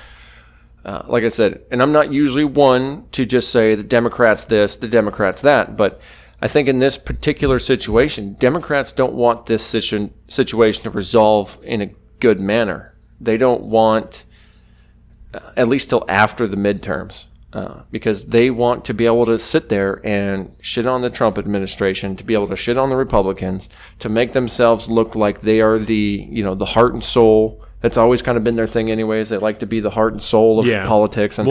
uh, 0.85 1.03
like 1.07 1.25
I 1.25 1.29
said, 1.29 1.63
and 1.71 1.83
I'm 1.83 1.93
not 1.93 2.13
usually 2.13 2.45
one 2.45 3.07
to 3.13 3.25
just 3.25 3.51
say 3.51 3.75
the 3.75 3.83
Democrats 3.83 4.45
this, 4.47 4.77
the 4.77 4.89
Democrats 4.89 5.43
that, 5.43 5.77
but 5.77 6.01
I 6.43 6.49
think 6.49 6.69
in 6.69 6.79
this 6.79 6.97
particular 6.97 7.59
situation, 7.59 8.35
Democrats 8.35 8.93
don't 8.93 9.13
want 9.13 9.47
this 9.47 9.65
situ- 9.65 10.11
situation 10.29 10.85
to 10.85 10.91
resolve 10.91 11.59
in 11.63 11.83
a 11.83 11.91
good 12.19 12.41
manner. 12.41 12.95
They 13.21 13.37
don't 13.37 13.63
want 13.63 14.25
at 15.57 15.69
least 15.69 15.91
till 15.91 16.05
after 16.09 16.47
the 16.47 16.57
midterms, 16.57 17.27
uh, 17.53 17.81
because 17.91 18.27
they 18.27 18.51
want 18.51 18.85
to 18.85 18.95
be 18.95 19.07
able 19.07 19.27
to 19.27 19.39
sit 19.39 19.69
there 19.69 20.01
and 20.07 20.55
shit 20.61 20.87
on 20.87 21.03
the 21.03 21.11
Trump 21.11 21.37
administration, 21.39 22.15
to 22.17 22.25
be 22.25 22.35
able 22.35 22.47
to 22.49 22.57
shit 22.57 22.77
on 22.77 22.91
the 22.91 22.97
Republicans, 22.97 23.69
to 23.99 24.09
make 24.09 24.33
themselves 24.33 24.89
look 24.89 25.15
like 25.15 25.41
they 25.41 25.61
are 25.61 25.79
the 25.79 26.27
you 26.31 26.43
know 26.45 26.55
the 26.55 26.65
heart 26.67 26.93
and 26.95 27.03
soul. 27.05 27.65
That's 27.81 27.97
always 27.97 28.21
kind 28.21 28.37
of 28.37 28.45
been 28.45 28.57
their 28.57 28.67
thing, 28.67 28.91
anyways. 28.91 29.31
They 29.31 29.39
like 29.39 29.61
to 29.61 29.67
be 29.67 29.81
the 29.81 29.89
heart 29.91 30.13
and 30.13 30.23
soul 30.23 30.61
of 30.61 30.67
Yeah. 30.67 30.87
politics, 30.87 31.39
and 31.39 31.49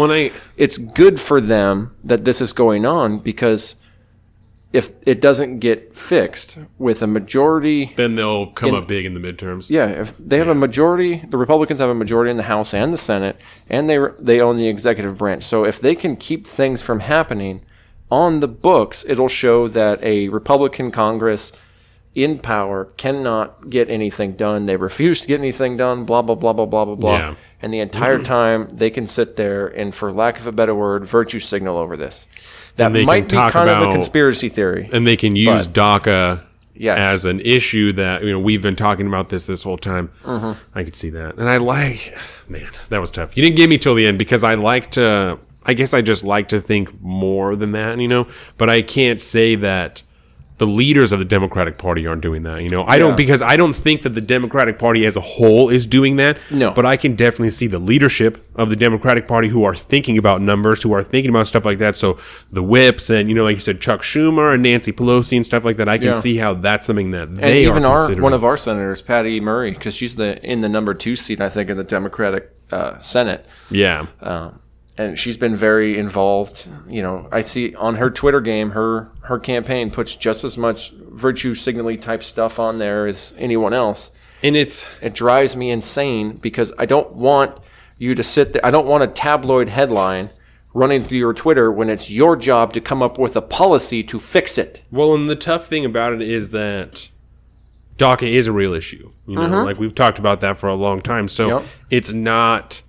it's 0.58 0.78
good 0.78 1.20
for 1.20 1.42
them 1.42 1.96
that 2.04 2.24
this 2.24 2.40
is 2.40 2.54
going 2.54 2.86
on 2.86 3.18
because 3.18 3.76
if 4.72 4.92
it 5.06 5.20
doesn't 5.20 5.60
get 5.60 5.96
fixed 5.96 6.58
with 6.78 7.02
a 7.02 7.08
majority 7.08 7.94
then 7.96 8.16
they'll 8.16 8.48
come 8.52 8.76
up 8.76 8.88
big 8.88 9.06
in 9.06 9.14
the 9.16 9.20
midterms. 9.20 9.70
yeah, 9.70 9.88
if 9.88 10.14
they 10.20 10.38
have 10.38 10.48
a 10.48 10.56
majority, 10.56 11.18
the 11.30 11.38
Republicans 11.38 11.80
have 11.80 11.90
a 11.90 11.96
majority 11.96 12.30
in 12.30 12.38
the 12.38 12.44
House 12.44 12.74
and 12.74 12.94
the 12.94 12.98
Senate, 12.98 13.36
and 13.70 13.90
they 13.90 13.98
they 14.20 14.40
own 14.40 14.58
the 14.58 14.68
executive 14.68 15.18
branch. 15.18 15.44
So 15.44 15.66
if 15.66 15.80
they 15.80 15.96
can 15.96 16.16
keep 16.16 16.46
things 16.46 16.82
from 16.84 17.00
happening 17.00 17.62
on 18.12 18.40
the 18.40 18.48
books, 18.48 19.06
it'll 19.08 19.28
show 19.28 19.68
that 19.70 20.04
a 20.04 20.30
Republican 20.30 20.92
Congress 20.92 21.52
in 22.16 22.40
power 22.40 22.86
cannot 22.98 23.70
get 23.70 23.90
anything 23.90 24.34
done. 24.34 24.66
They 24.66 24.76
refuse 24.76 25.22
to 25.22 25.28
get 25.28 25.40
anything 25.40 25.78
done. 25.78 26.06
Blah 26.06 26.22
blah 26.24 26.36
blah 26.36 26.54
blah 26.54 26.66
blah 26.66 26.86
blah 26.86 26.96
blah. 26.96 27.18
Yeah. 27.18 27.36
And 27.62 27.74
the 27.74 27.80
entire 27.80 28.20
time 28.24 28.70
they 28.70 28.90
can 28.90 29.06
sit 29.06 29.36
there 29.36 29.68
and, 29.68 29.94
for 29.94 30.12
lack 30.14 30.40
of 30.40 30.48
a 30.48 30.52
better 30.52 30.74
word, 30.74 31.06
virtue 31.06 31.40
signal 31.40 31.78
over 31.78 31.98
this. 31.98 32.26
That 32.78 32.94
might 32.94 33.28
be 33.28 33.36
talk 33.36 33.52
kind 33.52 33.70
of 33.70 33.90
a 33.90 33.92
conspiracy 33.92 34.48
theory. 34.48 34.90
and 34.94 35.06
they 35.06 35.18
can 35.18 35.36
use 35.36 35.68
DACA 35.68 36.44
Yes. 36.74 36.98
as 36.98 37.26
an 37.26 37.42
issue 37.42 37.92
that 37.94 38.24
you 38.24 38.32
know 38.32 38.40
we've 38.40 38.62
been 38.62 38.78
talking 38.78 39.06
about 39.06 39.28
this 39.28 39.46
this 39.48 39.64
whole 39.64 39.78
time. 39.78 40.10
Mm-hmm. 40.24 40.58
I 40.74 40.86
could 40.86 40.96
see 40.96 41.10
that, 41.10 41.36
and 41.38 41.50
I 41.50 41.58
like, 41.58 42.18
man, 42.48 42.70
that 42.88 43.00
was 43.00 43.12
tough. 43.12 43.36
You 43.36 43.44
didn't 43.44 43.58
get 43.58 43.70
me 43.70 43.78
till 43.78 43.96
the 43.96 44.08
end 44.08 44.18
because 44.18 44.46
I 44.46 44.54
like 44.54 44.92
to. 44.92 45.38
I 45.66 45.74
guess 45.74 45.94
I 45.94 46.02
just 46.02 46.24
like 46.24 46.48
to 46.48 46.62
think 46.62 47.02
more 47.02 47.58
than 47.58 47.74
that, 47.74 48.00
you 48.00 48.08
know. 48.08 48.28
But 48.58 48.70
I 48.70 48.82
can't 48.82 49.20
say 49.20 49.56
that 49.56 50.04
the 50.60 50.68
leaders 50.68 51.12
of 51.12 51.20
the 51.20 51.26
Democratic 51.26 51.78
Party 51.78 52.06
aren't 52.06 52.22
doing 52.22 52.44
that. 52.44 52.62
You 52.62 52.70
know, 52.70 52.84
I 52.84 52.94
Yeah. 52.96 53.00
don't 53.00 53.18
because 53.18 53.42
I 53.42 53.56
don't 53.56 53.74
think 53.74 54.04
that 54.04 54.10
the 54.10 54.22
Democratic 54.22 54.78
Party 54.78 55.06
as 55.06 55.16
a 55.16 55.22
whole 55.22 55.70
is 55.70 55.86
doing 55.86 56.18
that. 56.18 56.38
No. 56.52 56.72
but 56.72 56.86
I 56.86 56.96
can 56.98 57.16
definitely 57.16 57.50
see 57.50 57.68
the 57.68 57.80
leadership 57.80 58.46
of 58.56 58.70
the 58.70 58.76
Democratic 58.76 59.28
Party 59.28 59.48
who 59.48 59.64
are 59.64 59.74
thinking 59.74 60.18
about 60.18 60.42
numbers, 60.42 60.84
who 60.84 60.94
are 60.94 61.02
thinking 61.04 61.30
about 61.30 61.48
stuff 61.48 61.66
like 61.66 61.80
that. 61.80 61.96
So 61.98 62.18
the 62.52 62.62
whips 62.62 63.10
and 63.10 63.28
you 63.30 63.36
know, 63.36 63.44
like 63.46 63.56
you 63.56 63.62
said, 63.62 63.82
Chuck 63.82 64.02
Schumer 64.02 64.54
and 64.54 64.62
Nancy 64.62 64.92
Pelosi 64.92 65.36
and 65.38 65.46
stuff 65.46 65.64
like 65.66 65.78
that. 65.78 65.90
I 65.90 65.98
can 65.98 66.08
Yeah. 66.08 66.14
see 66.14 66.38
how 66.38 66.54
that's 66.54 66.86
something 66.86 67.12
that 67.12 67.30
And 67.30 67.38
they 67.40 67.64
even 67.66 67.86
are 67.86 67.98
our 68.10 68.16
one 68.22 68.34
of 68.34 68.44
our 68.44 68.58
senators, 68.58 69.02
Patty 69.02 69.40
Murray, 69.40 69.72
because 69.72 69.96
she's 69.96 70.16
the 70.16 70.40
in 70.44 70.62
the 70.62 70.70
number 70.70 70.94
two 70.94 71.16
seat, 71.16 71.42
I 71.42 71.50
think, 71.50 71.70
in 71.70 71.78
the 71.78 71.84
Democratic 71.84 72.50
uh, 72.72 73.00
Senate. 73.00 73.46
yeah. 73.72 74.06
Um, 74.22 74.60
and 75.00 75.18
she's 75.18 75.38
been 75.38 75.56
very 75.56 75.98
involved. 75.98 76.68
You 76.88 77.02
know, 77.02 77.28
I 77.32 77.42
see 77.42 77.74
on 77.76 77.96
her 77.96 78.10
Twitter 78.12 78.42
game, 78.42 78.72
her 78.72 79.10
her 79.22 79.40
campaign 79.40 79.90
puts 79.92 80.16
just 80.16 80.44
as 80.44 80.58
much 80.58 80.92
virtue 80.92 81.56
signaling 81.56 82.00
type 82.02 82.22
stuff 82.22 82.60
on 82.60 82.78
there 82.80 83.08
as 83.08 83.34
anyone 83.38 83.74
else. 83.74 84.12
and 84.44 84.56
it's 84.56 84.86
It 85.02 85.14
drives 85.14 85.56
me 85.56 85.72
insane 85.72 86.38
because 86.38 86.72
I 86.78 86.86
don't 86.86 87.14
want 87.14 87.58
you 87.98 88.14
to 88.16 88.24
sit 88.24 88.54
there. 88.54 88.66
I 88.66 88.72
don't 88.72 88.88
want 88.88 89.04
a 89.04 89.08
tabloid 89.08 89.70
headline 89.70 90.30
running 90.74 91.02
through 91.04 91.18
your 91.18 91.34
Twitter 91.34 91.72
when 91.72 91.90
it's 91.90 92.10
your 92.10 92.36
job 92.36 92.74
to 92.74 92.82
come 92.82 93.02
up 93.02 93.18
with 93.18 93.36
a 93.36 93.42
policy 93.42 94.04
to 94.04 94.20
fix 94.20 94.58
it. 94.58 94.82
Well, 94.92 95.14
and 95.16 95.30
the 95.30 95.36
tough 95.36 95.68
thing 95.68 95.84
about 95.86 96.14
it 96.14 96.22
is 96.22 96.52
that 96.52 97.10
DACA 97.98 98.32
is 98.32 98.48
a 98.48 98.54
real 98.54 98.74
issue. 98.74 99.12
You 99.28 99.36
know, 99.36 99.64
like 99.66 99.80
we've 99.80 99.96
talked 99.96 100.20
about 100.20 100.42
that 100.42 100.58
for 100.58 100.68
a 100.70 100.76
long 100.76 101.02
time. 101.02 101.28
So 101.28 101.48
Mm-hmm. 101.50 101.58
Yep. 101.66 101.68
it's 101.90 102.12
not 102.12 102.82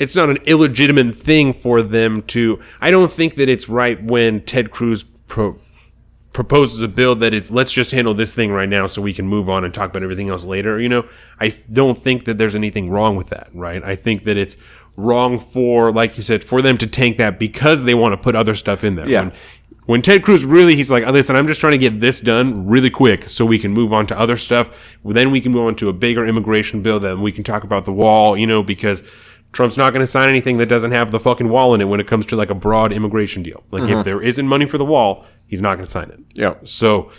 it's 0.00 0.16
not 0.16 0.30
an 0.30 0.38
illegitimate 0.46 1.14
thing 1.14 1.52
for 1.52 1.82
them 1.82 2.22
to. 2.22 2.58
I 2.80 2.90
don't 2.90 3.12
think 3.12 3.36
that 3.36 3.48
it's 3.48 3.68
right 3.68 4.02
when 4.02 4.40
Ted 4.40 4.70
Cruz 4.70 5.04
pro, 5.04 5.58
proposes 6.32 6.80
a 6.80 6.88
bill 6.88 7.14
that 7.16 7.34
is 7.34 7.50
let's 7.50 7.70
just 7.70 7.90
handle 7.90 8.14
this 8.14 8.34
thing 8.34 8.50
right 8.50 8.68
now 8.68 8.86
so 8.86 9.02
we 9.02 9.12
can 9.12 9.28
move 9.28 9.48
on 9.48 9.64
and 9.64 9.74
talk 9.74 9.90
about 9.90 10.02
everything 10.02 10.30
else 10.30 10.44
later. 10.44 10.80
You 10.80 10.88
know, 10.88 11.08
I 11.38 11.52
don't 11.70 11.98
think 11.98 12.24
that 12.24 12.38
there's 12.38 12.56
anything 12.56 12.90
wrong 12.90 13.14
with 13.14 13.28
that. 13.28 13.50
Right? 13.52 13.84
I 13.84 13.94
think 13.94 14.24
that 14.24 14.38
it's 14.38 14.56
wrong 14.96 15.38
for, 15.38 15.92
like 15.92 16.16
you 16.16 16.22
said, 16.22 16.42
for 16.42 16.62
them 16.62 16.78
to 16.78 16.86
tank 16.86 17.18
that 17.18 17.38
because 17.38 17.84
they 17.84 17.94
want 17.94 18.12
to 18.12 18.16
put 18.16 18.34
other 18.34 18.54
stuff 18.54 18.82
in 18.82 18.94
there. 18.94 19.08
Yeah. 19.08 19.20
When, 19.20 19.32
when 19.86 20.02
Ted 20.02 20.22
Cruz 20.22 20.44
really, 20.44 20.76
he's 20.76 20.90
like, 20.90 21.04
listen, 21.06 21.36
I'm 21.36 21.46
just 21.46 21.60
trying 21.60 21.72
to 21.72 21.78
get 21.78 22.00
this 22.00 22.20
done 22.20 22.66
really 22.66 22.90
quick 22.90 23.28
so 23.28 23.44
we 23.44 23.58
can 23.58 23.72
move 23.72 23.92
on 23.92 24.06
to 24.06 24.18
other 24.18 24.36
stuff. 24.36 24.96
Then 25.04 25.30
we 25.30 25.40
can 25.40 25.52
move 25.52 25.66
on 25.66 25.74
to 25.76 25.88
a 25.88 25.92
bigger 25.92 26.26
immigration 26.26 26.80
bill. 26.80 27.00
Then 27.00 27.20
we 27.20 27.32
can 27.32 27.44
talk 27.44 27.64
about 27.64 27.84
the 27.84 27.92
wall, 27.92 28.36
you 28.36 28.46
know, 28.46 28.62
because 28.62 29.02
Trump's 29.52 29.76
not 29.76 29.92
going 29.92 30.02
to 30.02 30.06
sign 30.06 30.28
anything 30.28 30.58
that 30.58 30.66
doesn't 30.66 30.92
have 30.92 31.10
the 31.10 31.20
fucking 31.20 31.48
wall 31.48 31.74
in 31.74 31.80
it 31.80 31.86
when 31.86 32.00
it 32.00 32.06
comes 32.06 32.26
to 32.26 32.36
like 32.36 32.50
a 32.50 32.54
broad 32.54 32.92
immigration 32.92 33.42
deal. 33.42 33.64
Like 33.70 33.84
if 33.84 33.88
mm-hmm. 33.88 34.02
there 34.02 34.22
isn't 34.22 34.46
money 34.46 34.66
for 34.66 34.78
the 34.78 34.84
wall, 34.84 35.26
he's 35.46 35.60
not 35.60 35.74
going 35.74 35.84
to 35.86 35.90
sign 35.90 36.10
it. 36.10 36.20
Yeah. 36.34 36.54
So 36.64 37.10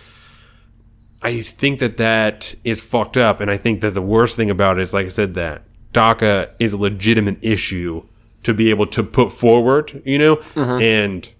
I 1.21 1.41
think 1.41 1.79
that 1.79 1.97
that 1.97 2.55
is 2.63 2.81
fucked 2.81 3.17
up. 3.17 3.41
And 3.41 3.51
I 3.51 3.57
think 3.57 3.81
that 3.81 3.93
the 3.93 4.01
worst 4.01 4.37
thing 4.37 4.49
about 4.49 4.79
it 4.79 4.81
is, 4.81 4.93
like 4.93 5.05
I 5.05 5.09
said, 5.09 5.33
that 5.33 5.63
DACA 5.93 6.53
is 6.57 6.73
a 6.73 6.77
legitimate 6.77 7.37
issue 7.41 8.03
to 8.43 8.53
be 8.53 8.69
able 8.69 8.87
to 8.87 9.03
put 9.03 9.31
forward, 9.31 10.01
you 10.05 10.17
know? 10.17 10.37
Mm-hmm. 10.37 10.81
And 10.81 11.33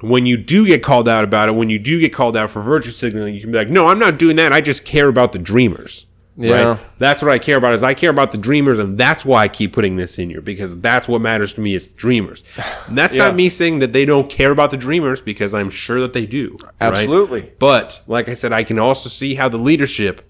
when 0.00 0.26
you 0.26 0.36
do 0.36 0.66
get 0.66 0.82
called 0.82 1.08
out 1.08 1.24
about 1.24 1.48
it, 1.48 1.52
when 1.52 1.70
you 1.70 1.78
do 1.78 1.98
get 1.98 2.12
called 2.12 2.36
out 2.36 2.50
for 2.50 2.60
virtue 2.60 2.90
signaling, 2.90 3.34
you 3.34 3.40
can 3.40 3.50
be 3.50 3.58
like, 3.58 3.68
no, 3.70 3.88
I'm 3.88 3.98
not 3.98 4.18
doing 4.18 4.36
that. 4.36 4.52
I 4.52 4.60
just 4.60 4.84
care 4.84 5.08
about 5.08 5.32
the 5.32 5.38
dreamers. 5.38 6.06
Yeah. 6.36 6.62
Right? 6.62 6.78
That's 6.98 7.22
what 7.22 7.30
I 7.30 7.38
care 7.38 7.58
about 7.58 7.74
is 7.74 7.82
I 7.82 7.92
care 7.94 8.08
about 8.10 8.30
the 8.30 8.38
dreamers 8.38 8.78
and 8.78 8.96
that's 8.96 9.24
why 9.24 9.42
I 9.42 9.48
keep 9.48 9.72
putting 9.72 9.96
this 9.96 10.18
in 10.18 10.30
here 10.30 10.40
because 10.40 10.78
that's 10.80 11.06
what 11.08 11.20
matters 11.20 11.52
to 11.54 11.60
me 11.60 11.74
is 11.74 11.86
dreamers. 11.86 12.42
And 12.86 12.96
that's 12.96 13.14
Yeah. 13.16 13.26
not 13.26 13.34
me 13.34 13.48
saying 13.48 13.80
that 13.80 13.92
they 13.92 14.04
don't 14.06 14.30
care 14.30 14.50
about 14.50 14.70
the 14.70 14.76
dreamers 14.76 15.20
because 15.20 15.52
I'm 15.54 15.68
sure 15.70 16.00
that 16.00 16.12
they 16.12 16.26
do. 16.26 16.56
right? 16.62 16.72
Absolutely. 16.80 17.50
But 17.58 18.00
like 18.06 18.28
I 18.28 18.34
said, 18.34 18.52
I 18.52 18.64
can 18.64 18.78
also 18.78 19.08
see 19.08 19.34
how 19.34 19.48
the 19.48 19.58
leadership 19.58 20.22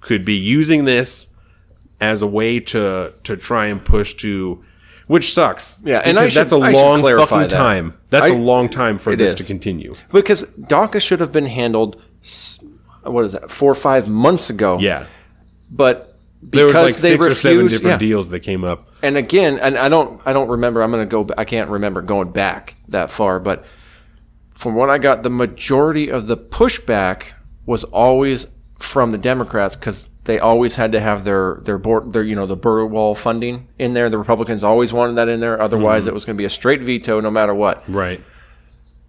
could 0.00 0.24
be 0.24 0.34
using 0.34 0.84
this 0.84 1.28
as 2.00 2.20
a 2.22 2.26
way 2.26 2.58
to 2.60 3.12
to 3.24 3.36
try 3.36 3.66
and 3.66 3.84
push 3.84 4.14
to 4.14 4.62
which 5.08 5.32
sucks. 5.32 5.78
Yeah, 5.84 6.00
and 6.04 6.18
I 6.18 6.22
Because 6.22 6.34
that's 6.34 6.52
a 6.52 6.56
should- 6.56 6.62
I 6.64 6.70
long 6.72 7.02
fucking 7.02 7.38
that. 7.40 7.50
time. 7.50 7.94
That's 8.10 8.28
a 8.30 8.34
I- 8.34 8.36
long 8.36 8.68
time 8.68 8.98
for 8.98 9.14
this 9.16 9.30
is. 9.30 9.36
to 9.36 9.44
continue. 9.44 9.94
Because 10.12 10.44
DACA 10.60 11.00
should 11.02 11.20
have 11.20 11.32
been 11.32 11.46
handled, 11.46 12.00
what 13.02 13.24
is 13.24 13.32
that, 13.32 13.50
four 13.50 13.70
or 13.72 13.74
five 13.74 14.08
months 14.08 14.48
ago. 14.48 14.78
Yeah. 14.80 15.04
But 15.72 16.14
There 16.42 16.66
was 16.66 16.74
like 16.74 16.94
six 16.94 17.26
or 17.26 17.34
seven 17.34 17.66
different 17.66 17.94
yeah. 17.94 18.08
deals 18.08 18.28
that 18.28 18.40
came 18.40 18.62
up. 18.62 18.86
and 19.02 19.16
again, 19.16 19.58
and 19.58 19.76
I 19.76 19.88
don't, 19.88 20.20
I 20.26 20.32
don't 20.32 20.48
remember. 20.48 20.82
I'm 20.82 20.92
going 20.92 21.08
to 21.08 21.24
go. 21.24 21.34
I 21.36 21.44
can't 21.44 21.70
remember 21.70 22.02
going 22.02 22.30
back 22.30 22.76
that 22.88 23.10
far, 23.10 23.40
but 23.40 23.64
from 24.54 24.74
what 24.74 24.90
I 24.90 24.98
got, 24.98 25.22
the 25.22 25.30
majority 25.30 26.10
of 26.10 26.26
the 26.26 26.36
pushback 26.36 27.32
was 27.66 27.84
always 27.84 28.46
from 28.78 29.10
the 29.10 29.18
Democrats 29.18 29.76
because 29.76 30.08
they 30.24 30.38
always 30.38 30.74
had 30.76 30.92
to 30.92 31.00
have 31.00 31.24
their 31.24 31.60
their 31.62 31.78
board, 31.78 32.12
their 32.12 32.22
you 32.22 32.34
know 32.34 32.46
the 32.46 32.56
border 32.56 32.86
wall 32.86 33.14
funding 33.14 33.68
in 33.78 33.92
there. 33.92 34.10
The 34.10 34.18
Republicans 34.18 34.62
always 34.62 34.92
wanted 34.92 35.16
that 35.16 35.28
in 35.28 35.40
there. 35.40 35.60
Otherwise, 35.60 36.02
mm-hmm. 36.02 36.10
it 36.10 36.14
was 36.14 36.24
going 36.24 36.36
to 36.36 36.38
be 36.40 36.44
a 36.44 36.50
straight 36.50 36.80
veto, 36.80 37.20
no 37.20 37.30
matter 37.30 37.54
what. 37.54 37.82
Right. 37.90 38.22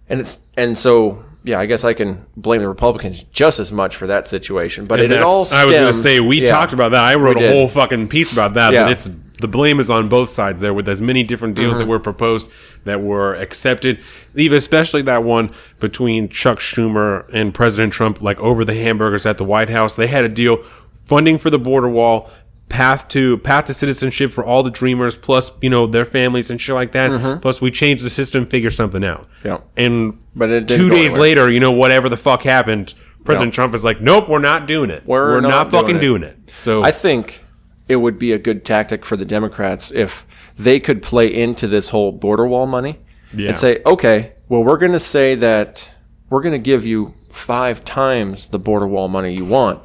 And 0.08 0.20
it's 0.20 0.40
and 0.56 0.78
so 0.78 1.24
yeah, 1.44 1.60
I 1.60 1.66
guess 1.66 1.84
I 1.84 1.92
can 1.94 2.24
blame 2.36 2.60
the 2.62 2.68
Republicans 2.68 3.22
just 3.32 3.60
as 3.60 3.70
much 3.70 3.94
for 3.96 4.06
that 4.08 4.26
situation. 4.26 4.86
But 4.86 5.00
And 5.00 5.12
it, 5.12 5.16
it 5.16 5.22
all 5.22 5.44
that's- 5.44 5.52
I 5.60 5.64
was 5.66 5.76
going 5.76 5.86
to 5.92 5.92
say 5.98 6.18
we 6.20 6.40
yeah. 6.42 6.48
talked 6.50 6.72
about 6.72 6.90
that. 6.92 7.02
I 7.04 7.14
wrote 7.14 7.40
a 7.40 7.52
whole 7.52 7.68
fucking 7.68 8.08
piece 8.08 8.32
about 8.32 8.54
that. 8.54 8.72
Yeah. 8.72 8.84
That 8.84 8.92
it's 8.92 9.10
the 9.40 9.48
blame 9.48 9.78
is 9.80 9.90
on 9.90 10.08
both 10.08 10.30
sides 10.30 10.60
there 10.60 10.72
with 10.72 10.88
as 10.88 11.02
many 11.02 11.22
different 11.24 11.56
deals 11.56 11.74
Mm-hmm. 11.74 11.80
that 11.80 11.88
were 11.88 11.98
proposed 12.00 12.46
that 12.84 13.02
were 13.02 13.34
accepted. 13.34 13.98
Even 14.34 14.56
especially 14.56 15.02
that 15.02 15.22
one 15.24 15.52
between 15.80 16.28
Chuck 16.28 16.58
Schumer 16.60 17.28
and 17.32 17.52
President 17.52 17.92
Trump, 17.92 18.22
like 18.22 18.40
over 18.40 18.64
the 18.64 18.74
hamburgers 18.74 19.26
at 19.26 19.36
the 19.38 19.44
White 19.44 19.68
House. 19.70 19.96
They 19.96 20.06
had 20.06 20.24
a 20.24 20.28
deal 20.28 20.62
funding 21.04 21.38
for 21.38 21.50
the 21.50 21.58
border 21.58 21.88
wall. 21.88 22.30
Path 22.68 23.08
to 23.08 23.38
path 23.38 23.66
to 23.66 23.74
citizenship 23.74 24.32
for 24.32 24.44
all 24.44 24.62
the 24.62 24.70
dreamers, 24.70 25.14
plus 25.16 25.52
you 25.60 25.70
know 25.70 25.86
their 25.86 26.04
families 26.04 26.50
and 26.50 26.60
shit 26.60 26.74
like 26.74 26.92
that. 26.92 27.40
Plus, 27.40 27.60
we 27.60 27.70
change 27.70 28.00
the 28.02 28.10
system, 28.10 28.46
figure 28.46 28.70
something 28.70 29.04
out. 29.04 29.28
Mm-hmm. 29.44 29.48
Yeah. 29.48 29.58
And 29.76 30.18
But 30.34 30.50
it 30.50 30.68
two 30.68 30.88
days 30.90 31.06
anywhere. 31.12 31.20
later, 31.20 31.50
you 31.50 31.60
know, 31.60 31.72
whatever 31.72 32.08
the 32.08 32.16
fuck 32.16 32.42
happened, 32.42 32.94
President 33.24 33.54
Trump 33.54 33.74
is 33.74 33.84
like, 33.84 34.00
"Nope, 34.00 34.28
we're 34.28 34.38
not 34.40 34.66
doing 34.66 34.90
it. 34.90 35.04
We're 35.06 35.40
not, 35.40 35.48
not 35.48 35.70
fucking 35.70 36.00
doing 36.00 36.22
doing 36.22 36.22
it." 36.24 36.50
So 36.50 36.82
I 36.82 36.90
think 36.90 37.44
it 37.86 37.96
would 37.96 38.18
be 38.18 38.32
a 38.32 38.38
good 38.38 38.64
tactic 38.64 39.04
for 39.04 39.16
the 39.16 39.24
Democrats 39.26 39.92
if 39.92 40.26
they 40.58 40.80
could 40.80 41.02
play 41.02 41.26
into 41.32 41.68
this 41.68 41.90
whole 41.90 42.12
border 42.12 42.46
wall 42.46 42.66
money 42.66 42.98
Yeah. 43.34 43.48
and 43.48 43.58
say, 43.58 43.82
okay, 43.84 44.32
well, 44.48 44.64
we're 44.64 44.78
going 44.78 44.92
to 44.92 45.00
say 45.00 45.34
that 45.34 45.90
we're 46.30 46.40
going 46.42 46.52
to 46.54 46.58
give 46.58 46.86
you 46.86 47.12
five 47.30 47.84
times 47.84 48.48
the 48.48 48.58
border 48.58 48.86
wall 48.86 49.08
money 49.08 49.34
you 49.34 49.44
want, 49.44 49.82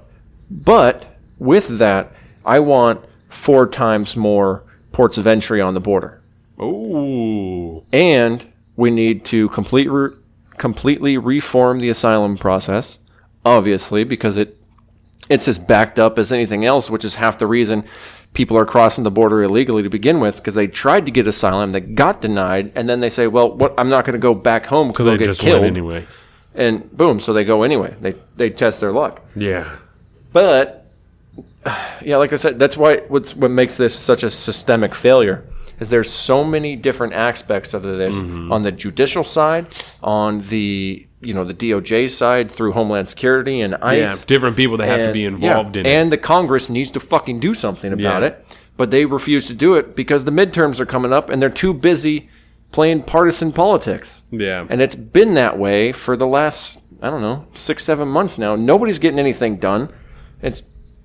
but 0.50 1.18
with 1.40 1.80
that, 1.80 2.14
I 2.50 2.60
want 2.60 3.06
four 3.30 3.68
times 3.68 4.16
more 4.18 4.64
ports 4.92 5.18
of 5.18 5.28
entry 5.28 5.62
on 5.62 5.76
the 5.76 5.80
border. 5.80 6.20
ooh, 6.60 7.84
and 7.94 8.46
we 8.76 8.90
need 8.92 9.24
to 9.26 9.50
complete 9.50 9.88
re- 9.88 10.16
completely 10.58 11.18
reform 11.18 11.80
the 11.80 11.90
asylum 11.90 12.38
process, 12.38 13.00
obviously, 13.46 14.04
because 14.04 14.38
it 14.38 14.58
it's 15.30 15.48
as 15.48 15.60
backed 15.60 16.00
up 16.00 16.18
as 16.18 16.32
anything 16.32 16.66
else, 16.66 16.90
which 16.90 17.06
is 17.06 17.16
half 17.16 17.38
the 17.38 17.46
reason 17.46 17.84
people 18.34 18.58
are 18.58 18.66
crossing 18.66 19.04
the 19.04 19.12
border 19.12 19.44
illegally 19.44 19.84
to 19.84 19.90
begin 19.90 20.20
with, 20.20 20.38
because 20.38 20.56
they 20.56 20.68
tried 20.68 21.06
to 21.06 21.12
get 21.12 21.28
asylum, 21.28 21.70
they 21.70 21.82
got 21.82 22.22
denied, 22.22 22.72
and 22.76 22.90
then 22.90 23.00
they 23.00 23.10
say, 23.10 23.28
"Well, 23.28 23.52
what? 23.56 23.74
I'm 23.78 23.90
not 23.90 24.06
going 24.06 24.14
to 24.14 24.20
go 24.20 24.34
back 24.34 24.66
home 24.66 24.88
because 24.90 25.06
they 25.06 25.12
I'll 25.12 25.18
get 25.18 25.26
just 25.26 25.42
killed." 25.42 25.64
anyway. 25.64 26.08
And 26.56 26.92
boom, 26.98 27.20
so 27.20 27.32
they 27.32 27.44
go 27.46 27.62
anyway. 27.62 27.96
They 28.02 28.16
they 28.36 28.50
test 28.50 28.80
their 28.80 28.92
luck. 28.92 29.22
Yeah, 29.36 29.70
But 30.34 30.79
yeah, 32.04 32.18
like 32.18 32.34
I 32.34 32.38
said, 32.38 32.60
that's 32.60 32.78
why 32.78 32.98
what's 33.08 33.36
what 33.36 33.52
makes 33.52 33.78
this 33.78 33.98
such 33.98 34.24
a 34.24 34.30
systemic 34.30 34.94
failure 34.96 35.46
is 35.80 35.90
there's 35.90 36.10
so 36.10 36.44
many 36.44 36.76
different 36.76 37.14
aspects 37.14 37.74
of 37.74 37.84
this 37.84 38.18
Mm-hmm. 38.18 38.52
on 38.52 38.62
the 38.64 38.72
judicial 38.72 39.24
side, 39.24 39.68
on 40.04 40.42
the 40.50 41.06
you 41.22 41.34
know 41.34 41.44
the 41.44 41.54
DOJ 41.54 42.10
side 42.10 42.50
through 42.52 42.72
Homeland 42.74 43.08
Security 43.08 43.62
and 43.62 43.74
yeah, 43.74 44.12
ICE. 44.14 44.24
different 44.26 44.56
people 44.58 44.78
that 44.78 44.88
have 44.88 45.06
to 45.08 45.14
be 45.14 45.26
involved 45.26 45.76
yeah, 45.76 45.82
in 45.82 45.86
it. 45.86 45.90
and 45.90 46.12
the 46.12 46.18
Congress 46.18 46.70
needs 46.70 46.92
to 46.92 47.00
fucking 47.00 47.40
do 47.40 47.54
something 47.54 47.92
about 47.94 48.22
Yeah. 48.22 48.28
it, 48.30 48.58
but 48.78 48.92
they 48.92 49.06
refuse 49.06 49.46
to 49.48 49.54
do 49.54 49.76
it 49.76 49.96
because 49.96 50.24
the 50.26 50.32
midterms 50.32 50.80
are 50.80 50.86
coming 50.86 51.12
up 51.14 51.30
and 51.30 51.42
they're 51.42 51.50
too 51.50 51.74
busy 51.74 52.30
playing 52.72 53.04
partisan 53.04 53.52
politics. 53.52 54.22
Yeah, 54.32 54.66
And 54.70 54.82
it's 54.82 54.96
been 54.96 55.34
that 55.34 55.58
way 55.58 55.92
for 55.92 56.16
the 56.16 56.28
last, 56.28 56.80
I 57.02 57.10
don't 57.10 57.22
know, 57.22 57.48
six, 57.56 57.84
seven 57.84 58.08
months 58.08 58.38
now. 58.38 58.56
Nobody's 58.56 59.00
getting 59.00 59.20
anything 59.20 59.58
done. 59.58 59.90
It's 60.42 60.62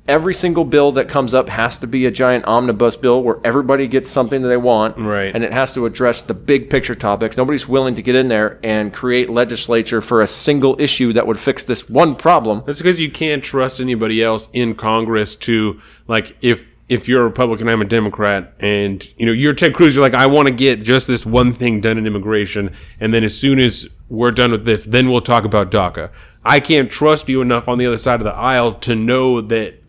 every 0.07 0.35
single 0.35 0.65
bill 0.65 0.93
that 0.93 1.09
comes 1.09 1.33
up 1.33 1.49
has 1.49 1.79
to 1.79 1.87
be 1.87 2.07
a 2.07 2.11
giant 2.11 2.45
omnibus 2.45 2.97
bill 2.97 3.23
where 3.23 3.41
everybody 3.45 3.87
gets 3.87 4.11
something 4.11 4.43
that 4.43 4.49
they 4.49 4.57
want. 4.57 4.97
Right. 4.99 5.35
And 5.35 5.43
it 5.43 5.53
has 5.53 5.73
to 5.75 5.87
address 5.87 6.23
the 6.23 6.35
big 6.35 6.69
picture 6.69 6.95
topics. 6.95 7.37
Nobody's 7.37 7.67
willing 7.67 7.95
to 7.95 8.03
get 8.03 8.15
in 8.15 8.29
there 8.29 8.59
and 8.63 8.93
create 8.93 9.31
legislature 9.31 10.01
for 10.01 10.21
a 10.21 10.27
single 10.27 10.77
issue 10.79 11.13
that 11.15 11.27
would 11.27 11.39
fix 11.39 11.65
this 11.65 11.89
one 11.89 12.17
problem. 12.17 12.63
That's 12.67 12.81
because 12.81 13.01
you 13.01 13.11
can't 13.11 13.43
trust 13.43 13.81
anybody 13.81 14.23
else 14.23 14.49
in 14.53 14.75
Congress 14.75 15.37
to 15.37 15.81
like 16.07 16.37
if 16.43 16.71
if 16.87 17.09
you're 17.09 17.23
a 17.23 17.25
Republican, 17.25 17.67
I'm 17.67 17.81
a 17.81 17.87
Democrat, 17.87 18.53
and 18.61 19.03
you 19.17 19.25
know 19.25 19.33
you're 19.33 19.55
Ted 19.55 19.75
Cruz. 19.75 19.95
You're 19.95 20.05
like, 20.05 20.13
I 20.13 20.27
want 20.27 20.49
to 20.49 20.55
get 20.55 20.83
just 20.83 21.07
this 21.07 21.25
one 21.25 21.55
thing 21.55 21.81
done 21.81 21.97
in 21.97 22.07
immigration, 22.07 22.75
and 23.01 23.15
then 23.15 23.25
as 23.25 23.37
soon 23.37 23.59
as 23.59 23.89
we're 24.11 24.31
done 24.31 24.53
with 24.53 24.67
this, 24.67 24.85
then 24.85 25.11
we'll 25.11 25.23
talk 25.23 25.45
about 25.45 25.71
DACA. 25.71 26.11
I 26.45 26.61
can't 26.61 26.91
trust 26.91 27.29
you 27.29 27.41
enough 27.41 27.69
on 27.69 27.79
the 27.79 27.87
other 27.87 27.97
side 27.97 28.21
of 28.21 28.25
the 28.25 28.35
aisle 28.35 28.75
to 28.75 28.95
know 28.95 29.41
that 29.41 29.81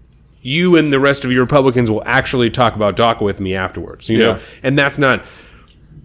you 0.46 0.76
and 0.76 0.94
the 0.94 1.00
rest 1.00 1.26
of 1.26 1.32
your 1.32 1.42
Republicans 1.42 1.90
will 1.90 2.04
actually 2.06 2.52
talk 2.52 2.76
about 2.76 2.96
DACA 2.96 3.22
with 3.22 3.40
me 3.40 3.56
afterwards. 3.56 4.08
You 4.08 4.20
know, 4.20 4.40
and 4.62 4.78
that's 4.78 4.98
not 5.00 5.26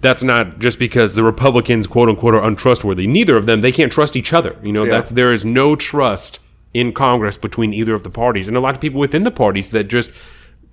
that's 0.01 0.23
not 0.23 0.59
just 0.59 0.79
because 0.79 1.13
the 1.15 1.23
Republicans 1.23 1.87
quote 1.87 2.09
unquote 2.09 2.35
are 2.35 2.43
untrustworthy. 2.43 3.07
Neither 3.07 3.37
of 3.37 3.45
them 3.45 3.61
they 3.61 3.71
can't 3.71 3.93
trust 3.93 4.17
each 4.17 4.33
other. 4.33 4.57
You 4.63 4.73
know, 4.73 4.85
Yeah. 4.85 4.93
that's 4.93 5.11
there 5.11 5.31
is 5.31 5.45
no 5.45 5.77
trust 5.77 6.41
in 6.73 6.93
Congress 6.93 7.37
between 7.37 7.75
either 7.75 7.93
of 7.95 8.03
the 8.03 8.11
parties, 8.11 8.49
and 8.49 8.57
a 8.57 8.61
lot 8.61 8.75
of 8.75 8.81
people 8.81 8.99
within 8.99 9.25
the 9.25 9.31
parties 9.31 9.73
that 9.73 9.85
just 9.85 10.11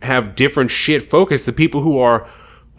have 0.04 0.34
different 0.36 0.72
shit 0.72 1.04
focus. 1.04 1.44
The 1.44 1.52
people 1.52 1.82
who 1.82 2.00
are 2.00 2.26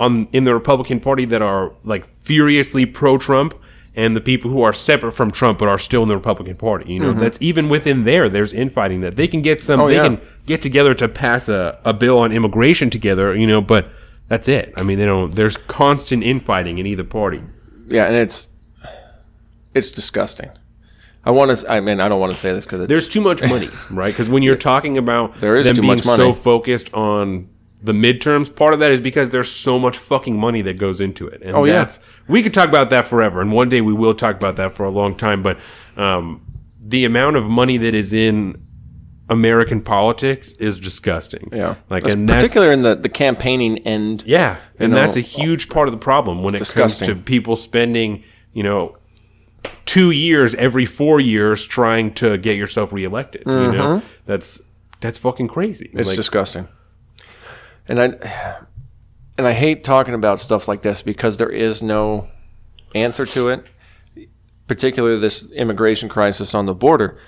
on 0.01 0.27
in 0.33 0.45
the 0.45 0.55
Republican 0.55 1.01
Party 1.01 1.27
that 1.27 1.43
are 1.43 1.73
like 1.85 2.05
furiously 2.05 2.87
pro 2.87 3.19
Trump. 3.19 3.55
And 3.99 4.15
the 4.15 4.21
people 4.21 4.49
who 4.53 4.63
are 4.63 4.73
separate 4.73 5.13
from 5.13 5.33
Trump 5.33 5.59
but 5.59 5.69
are 5.69 5.77
still 5.79 6.05
in 6.05 6.09
the 6.09 6.17
Republican 6.17 6.55
Party, 6.57 6.93
you 6.93 7.01
know, 7.01 7.13
that's 7.13 7.37
even 7.41 7.69
within 7.69 8.05
there. 8.05 8.29
There's 8.29 8.53
infighting 8.53 9.01
that 9.01 9.17
they 9.17 9.27
can 9.27 9.43
get 9.43 9.61
some. 9.61 9.81
they 9.81 9.87
Mm-hmm. 9.97 9.99
Oh, 9.99 10.11
yeah. 10.11 10.17
can 10.17 10.29
get 10.47 10.63
together 10.63 10.95
to 10.95 11.09
pass 11.09 11.49
a, 11.49 11.79
a 11.85 11.93
bill 11.93 12.21
on 12.21 12.31
immigration 12.31 12.91
together, 12.91 13.35
you 13.35 13.47
know, 13.47 13.61
but 13.61 13.91
that's 14.29 14.47
it. 14.47 14.73
I 14.77 14.85
mean, 14.85 14.99
they 14.99 15.05
don't. 15.05 15.35
There's 15.35 15.57
constant 15.57 16.23
infighting 16.23 16.79
in 16.79 16.87
either 16.87 17.03
party. 17.03 17.43
Yeah, 17.89 18.05
and 18.07 18.15
it's 18.15 18.49
it's 19.75 19.91
disgusting. 19.91 20.51
I 21.25 21.31
want 21.33 21.57
to. 21.59 21.71
I 21.71 21.81
mean, 21.81 22.01
I 22.01 22.09
don't 22.09 22.21
want 22.21 22.33
to 22.33 22.39
say 22.39 22.53
this 22.53 22.65
because 22.67 22.87
There's 22.89 23.09
too 23.09 23.21
much 23.21 23.43
money, 23.43 23.69
right? 23.91 24.13
Because 24.13 24.29
when 24.31 24.43
you're 24.45 24.57
talking 24.57 24.97
about 24.97 25.41
There 25.41 25.57
is 25.57 25.67
them 25.67 25.75
too 25.77 25.83
being 25.83 25.97
much 25.97 26.07
money. 26.07 26.17
so 26.17 26.33
focused 26.33 26.95
on 26.95 27.49
the 27.83 27.93
midterms, 27.93 28.55
part 28.55 28.75
of 28.75 28.81
that 28.81 28.91
is 28.91 29.01
because 29.01 29.31
there's 29.31 29.51
so 29.51 29.79
much 29.79 29.97
fucking 29.97 30.39
money 30.39 30.63
that 30.63 30.79
goes 30.79 31.01
into 31.01 31.29
it. 31.29 31.41
And 31.43 31.57
Oh, 31.57 31.65
yeah. 31.65 31.75
that's 31.75 32.01
we 32.27 32.43
could 32.43 32.53
talk 32.55 32.69
about 32.69 32.91
that 32.91 33.07
forever, 33.07 33.41
and 33.41 33.53
one 33.53 33.69
day 33.69 33.81
we 33.81 33.93
will 33.93 34.15
talk 34.15 34.37
about 34.37 34.57
that 34.57 34.73
for 34.73 34.85
a 34.85 34.91
long 34.91 35.15
time. 35.15 35.43
But 35.43 35.59
um, 35.97 36.43
the 36.81 37.05
amount 37.05 37.37
of 37.37 37.45
money 37.45 37.77
that 37.79 37.95
is 37.95 38.13
in 38.13 38.61
American 39.31 39.81
politics 39.83 40.53
is 40.55 40.81
disgusting. 40.81 41.49
yeah, 41.53 41.75
like 41.91 42.03
That's 42.03 42.15
and 42.15 42.29
that's 42.29 42.43
particularly 42.43 42.73
in 42.75 42.83
the 42.83 42.95
the 42.97 43.09
campaigning 43.11 43.79
end. 43.87 44.25
Yeah, 44.27 44.57
and 44.79 44.93
know, 44.93 44.99
that's 44.99 45.17
a 45.17 45.21
huge 45.21 45.69
part 45.69 45.87
of 45.87 45.93
the 45.93 45.99
problem 45.99 46.43
when 46.43 46.55
it 46.55 46.59
disgusting. 46.59 47.07
comes 47.07 47.19
to 47.19 47.23
people 47.25 47.55
spending, 47.55 48.25
you 48.55 48.63
know, 48.63 48.97
two 49.85 50.11
years 50.11 50.55
every 50.57 50.87
four 50.87 51.21
years 51.21 51.65
trying 51.67 52.15
to 52.15 52.39
get 52.39 52.57
yourself 52.57 52.93
reelected. 52.93 53.43
You 53.47 53.53
know, 53.73 54.03
that's 54.27 54.63
that's 55.01 55.19
fucking 55.19 55.49
crazy. 55.49 55.89
Mm-hmm. 55.89 55.99
It's 56.01 56.09
Like, 56.09 56.17
disgusting. 56.17 56.67
And 57.89 58.01
I 58.01 58.05
and 59.39 59.47
I 59.47 59.53
hate 59.53 59.85
talking 59.85 60.15
about 60.15 60.41
stuff 60.41 60.69
like 60.69 60.83
this 60.83 61.01
because 61.03 61.37
there 61.37 61.49
is 61.49 61.83
no 61.83 62.29
answer 62.95 63.25
to 63.27 63.49
it, 63.49 63.65
particularly 64.67 65.19
this 65.19 65.51
immigration 65.53 66.09
crisis 66.09 66.55
on 66.55 66.67
the 66.67 66.75
border. 66.75 67.19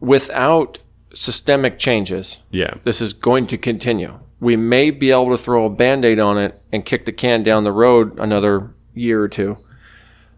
Without 0.00 0.78
systemic 1.14 1.78
changes, 1.78 2.40
yeah, 2.50 2.74
this 2.84 3.00
is 3.00 3.12
going 3.12 3.46
to 3.48 3.58
continue. 3.58 4.18
We 4.40 4.56
may 4.56 4.90
be 4.90 5.10
able 5.10 5.30
to 5.30 5.38
throw 5.38 5.64
a 5.64 5.70
band 5.70 6.04
aid 6.04 6.20
on 6.20 6.38
it 6.38 6.60
and 6.72 6.84
kick 6.84 7.06
the 7.06 7.12
can 7.12 7.42
down 7.42 7.64
the 7.64 7.72
road 7.72 8.18
another 8.18 8.70
year 8.94 9.22
or 9.22 9.28
two. 9.28 9.58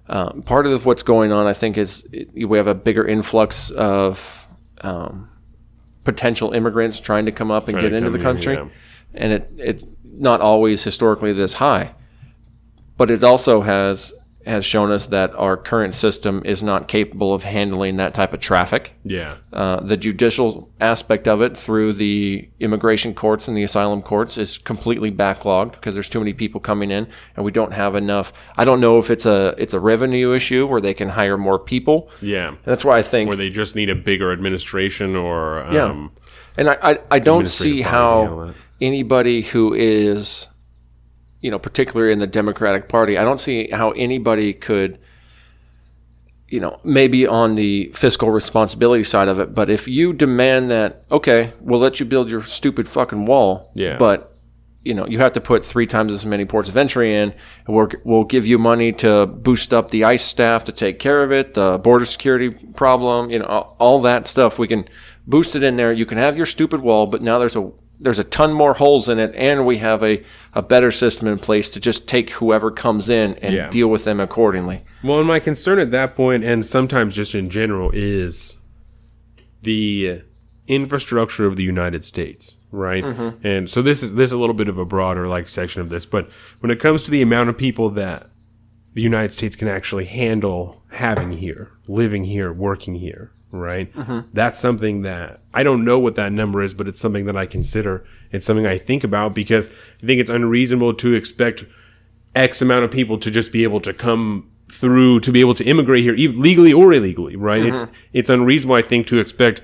Um, 0.09 0.43
part 0.43 0.67
of 0.67 0.87
what's 0.87 1.03
going 1.03 1.33
on, 1.33 1.47
I 1.47 1.53
think, 1.53 1.79
is 1.79 2.07
we 2.33 2.57
have 2.59 2.67
a 2.67 2.75
bigger 2.75 3.07
influx 3.07 3.71
of 3.71 4.47
um, 4.81 5.31
potential 6.05 6.53
immigrants 6.53 6.99
trying 6.99 7.27
to 7.27 7.33
come 7.33 7.51
up 7.51 7.69
and 7.69 7.73
Trying 7.73 7.91
get 7.91 7.93
into 7.93 8.11
the 8.11 8.19
country, 8.19 8.55
yeah. 8.55 8.69
And 9.15 9.33
it 9.33 9.51
it's 9.57 9.87
not 10.05 10.41
always 10.41 10.85
historically 10.85 11.33
this 11.33 11.55
high, 11.55 11.95
but 12.97 13.11
it 13.11 13.25
also 13.25 13.63
has 13.63 14.13
has 14.47 14.65
shown 14.65 14.91
us 14.91 15.09
that 15.09 15.35
our 15.35 15.55
current 15.57 15.95
system 15.95 16.41
is 16.47 16.63
not 16.63 16.89
capable 16.89 17.35
of 17.35 17.43
handling 17.43 17.97
that 17.97 18.15
type 18.15 18.33
of 18.33 18.41
traffic 18.41 18.95
yeah, 19.05 19.37
uh, 19.53 19.81
the 19.81 19.97
judicial 19.97 20.73
aspect 20.81 21.29
of 21.29 21.43
it 21.43 21.57
through 21.57 21.93
the 21.93 22.49
immigration 22.59 23.13
courts 23.13 23.49
and 23.49 23.57
the 23.57 23.63
asylum 23.63 24.01
courts 24.01 24.39
is 24.39 24.57
completely 24.57 25.11
backlogged 25.11 25.73
because 25.73 25.95
there's 25.95 26.09
too 26.09 26.19
many 26.19 26.33
people 26.33 26.59
coming 26.59 26.91
in 26.91 27.07
and 27.37 27.45
we 27.45 27.53
don't 27.53 27.73
have 27.73 27.95
enough. 27.95 28.33
I 28.57 28.65
don't 28.65 28.81
know 28.81 28.99
if 28.99 29.11
it's 29.11 29.27
a 29.27 29.55
it's 29.59 29.75
a 29.75 29.81
revenue 29.81 30.33
issue 30.33 30.67
where 30.67 30.81
they 30.81 30.95
can 30.95 31.11
hire 31.11 31.37
more 31.37 31.59
people. 31.59 32.11
yeah. 32.23 32.55
That's 32.65 32.85
why 32.85 32.99
I 32.99 33.03
think 33.03 33.29
where 33.29 33.37
they 33.37 33.51
just 33.51 33.77
need 33.77 33.91
a 33.91 33.95
bigger 33.95 34.33
administration, 34.33 35.17
or 35.17 35.65
um, 35.65 35.75
Yeah. 35.75 36.09
And 36.57 36.71
I, 36.71 36.79
I, 36.83 36.99
I 37.11 37.19
don't 37.19 37.49
see 37.49 37.83
Administrative 37.83 37.93
body 37.93 37.93
to 37.93 38.29
handle 38.29 38.47
how. 38.47 38.55
Anybody 38.81 39.43
who 39.43 39.75
is, 39.75 40.47
you 41.41 41.51
know, 41.51 41.59
particularly 41.59 42.13
in 42.13 42.19
the 42.19 42.27
Democratic 42.27 42.89
Party, 42.89 43.19
I 43.19 43.25
don't 43.25 43.41
see 43.41 43.69
how 43.71 43.91
anybody 43.93 44.53
could, 44.53 44.99
you 46.49 46.61
know, 46.61 46.81
maybe 46.85 47.27
on 47.27 47.55
the 47.55 47.91
fiscal 47.95 48.31
responsibility 48.31 49.05
side 49.05 49.29
of 49.29 49.39
it, 49.39 49.55
but 49.55 49.71
if 49.71 49.87
you 49.87 50.13
demand 50.13 50.71
that, 50.71 51.05
okay, 51.11 51.53
we'll 51.61 51.81
let 51.81 52.01
you 52.01 52.07
build 52.07 52.31
your 52.31 52.43
stupid 52.43 52.89
fucking 52.89 53.27
wall, 53.27 53.71
Yeah. 53.75 53.97
but 53.99 54.27
you 54.83 54.95
know, 54.95 55.07
you 55.07 55.19
have 55.19 55.33
to 55.33 55.43
put 55.43 55.63
three 55.63 55.87
times 55.87 56.11
as 56.11 56.25
many 56.25 56.47
ports 56.47 56.71
of 56.71 56.77
entry 56.77 57.15
in, 57.15 57.35
and 57.67 57.77
we're, 57.77 57.89
we'll 58.03 58.25
give 58.25 58.47
you 58.47 58.57
money 58.57 58.93
to 58.93 59.27
boost 59.27 59.75
up 59.75 59.91
the 59.91 60.05
ICE 60.05 60.25
staff 60.25 60.65
to 60.65 60.73
take 60.73 60.99
care 60.99 61.23
of 61.23 61.31
it, 61.31 61.53
the 61.53 61.77
border 61.77 62.07
security 62.07 62.49
problem, 62.49 63.31
you 63.31 63.39
know, 63.41 63.45
all, 63.45 63.77
all 63.79 64.01
that 64.01 64.27
stuff. 64.27 64.59
We 64.59 64.67
can 64.67 64.89
boost 65.27 65.55
it 65.55 65.63
in 65.63 65.77
there. 65.77 65.93
You 65.93 66.07
can 66.07 66.17
have 66.17 66.35
your 66.39 66.47
stupid 66.47 66.81
wall, 66.81 67.07
but 67.07 67.21
now 67.21 67.39
there's 67.39 67.57
a 67.57 67.71
there's 68.03 68.19
a 68.19 68.25
ton 68.25 68.53
more 68.53 68.75
holes 68.75 69.09
in 69.09 69.19
it, 69.19 69.35
and 69.35 69.67
we 69.67 69.77
have 69.77 70.03
a, 70.03 70.25
a 70.55 70.63
better 70.63 70.91
system 70.91 71.29
in 71.29 71.39
place 71.39 71.71
to 71.71 71.81
just 71.81 72.09
take 72.09 72.31
whoever 72.31 72.71
comes 72.71 73.09
in 73.11 73.35
and 73.35 73.55
Yeah. 73.55 73.69
deal 73.69 73.89
with 73.89 74.05
them 74.05 74.19
accordingly. 74.21 74.83
Well, 75.05 75.19
and 75.19 75.29
my 75.29 75.39
concern 75.39 75.79
at 75.79 75.91
that 75.91 76.17
point, 76.17 76.43
and 76.43 76.65
sometimes 76.65 77.15
just 77.15 77.35
in 77.35 77.51
general, 77.51 77.91
is 77.93 78.57
the 79.63 80.23
infrastructure 80.67 81.47
of 81.47 81.57
the 81.57 81.63
United 81.63 82.05
States, 82.05 82.59
right? 82.71 83.05
Mm-hmm. 83.05 83.47
And 83.47 83.69
so 83.69 83.83
this 83.83 84.03
is 84.03 84.15
this 84.15 84.29
is 84.31 84.33
a 84.33 84.39
little 84.39 84.55
bit 84.55 84.69
of 84.69 84.79
a 84.79 84.85
broader 84.85 85.27
like 85.29 85.49
section 85.49 85.83
of 85.83 85.91
this, 85.91 86.07
but 86.07 86.31
when 86.61 86.71
it 86.71 86.77
comes 86.81 87.03
to 87.05 87.11
the 87.11 87.23
amount 87.23 87.49
of 87.51 87.59
people 87.59 87.91
that 87.91 88.29
the 88.95 89.03
United 89.03 89.33
States 89.33 89.57
can 89.57 89.69
actually 89.69 90.05
handle 90.07 90.83
having 90.93 91.33
here, 91.33 91.71
living 91.87 92.25
here, 92.25 92.53
working 92.53 92.95
here, 92.97 93.33
right? 93.51 93.93
Mm-hmm. 93.95 94.21
That's 94.33 94.59
something 94.59 95.03
that 95.03 95.41
I 95.53 95.63
don't 95.63 95.85
know 95.85 95.99
what 95.99 96.15
that 96.17 96.33
number 96.33 96.63
is, 96.63 96.75
but 96.75 96.89
it's 96.89 97.01
something 97.01 97.27
that 97.27 97.37
I 97.37 97.47
consider. 97.47 98.05
It's 98.33 98.45
something 98.47 98.67
I 98.67 98.79
think 98.79 99.05
about 99.05 99.35
because 99.35 99.69
I 100.03 100.07
think 100.07 100.21
it's 100.21 100.31
unreasonable 100.31 100.95
to 100.95 101.15
expect 101.15 101.65
X 102.35 102.63
amount 102.63 102.85
of 102.85 102.91
people 102.91 103.19
to 103.19 103.31
just 103.31 103.53
be 103.53 103.65
able 103.65 103.81
to 103.81 103.93
come 103.93 104.51
through 104.71 105.21
to 105.21 105.33
be 105.33 105.41
able 105.41 105.55
to 105.55 105.65
immigrate 105.65 106.05
here, 106.05 106.15
legally 106.15 106.73
or 106.73 106.93
illegally, 106.93 107.37
right? 107.37 107.65
It's 107.65 107.83
mm-hmm. 107.83 107.95
it's 108.13 108.31
unreasonable, 108.31 108.77
I 108.77 108.83
think, 108.83 109.07
to 109.09 109.19
expect 109.19 109.63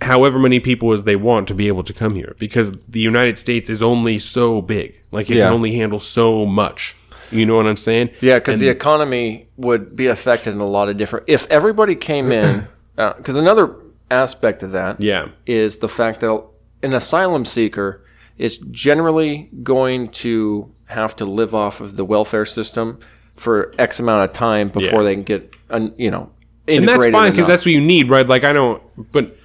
however 0.00 0.38
many 0.38 0.60
people 0.60 0.92
as 0.92 1.04
they 1.04 1.16
want 1.16 1.48
to 1.48 1.54
be 1.54 1.68
able 1.68 1.82
to 1.84 1.92
come 1.92 2.14
here 2.14 2.34
because 2.38 2.72
the 2.88 3.00
United 3.00 3.38
States 3.38 3.70
is 3.70 3.82
only 3.82 4.18
so 4.18 4.60
big, 4.60 5.00
like 5.10 5.30
it 5.30 5.36
Yeah. 5.36 5.44
can 5.46 5.54
only 5.54 5.74
handle 5.74 5.98
so 5.98 6.44
much. 6.44 6.96
You 7.30 7.44
know 7.44 7.56
what 7.56 7.66
I'm 7.66 7.76
saying? 7.76 8.10
Yeah, 8.20 8.38
because 8.38 8.60
the 8.60 8.68
economy 8.68 9.48
would 9.56 9.96
be 9.96 10.06
affected 10.06 10.54
in 10.54 10.60
a 10.60 10.66
lot 10.66 10.88
of 10.88 10.96
different. 10.96 11.24
If 11.28 11.50
everybody 11.50 11.96
came 11.96 12.30
in, 12.30 12.68
Uh, 12.98 13.12
because 13.14 13.36
another 13.36 13.76
aspect 14.10 14.62
of 14.62 14.72
that 14.72 15.00
Yeah. 15.00 15.28
is 15.46 15.78
the 15.78 15.88
fact 15.88 16.20
that 16.20 16.42
an 16.82 16.94
asylum 16.94 17.44
seeker 17.44 18.02
is 18.38 18.58
generally 18.70 19.48
going 19.62 20.08
to 20.10 20.70
have 20.86 21.16
to 21.16 21.24
live 21.24 21.54
off 21.54 21.80
of 21.80 21.96
the 21.96 22.04
welfare 22.04 22.44
system 22.46 22.98
for 23.34 23.72
X 23.78 23.98
amount 23.98 24.30
of 24.30 24.34
time 24.36 24.68
before 24.68 25.00
Yeah. 25.00 25.04
they 25.04 25.14
can 25.14 25.22
get, 25.24 25.50
un, 25.70 25.92
you 25.98 26.10
know, 26.10 26.30
And 26.68 26.86
that's 26.88 27.06
fine 27.06 27.30
because 27.32 27.46
that's 27.46 27.64
what 27.64 27.72
you 27.72 27.80
need, 27.80 28.08
right? 28.10 28.26
Like 28.26 28.44
I 28.44 28.52
don't, 28.52 28.82
but 29.12 29.36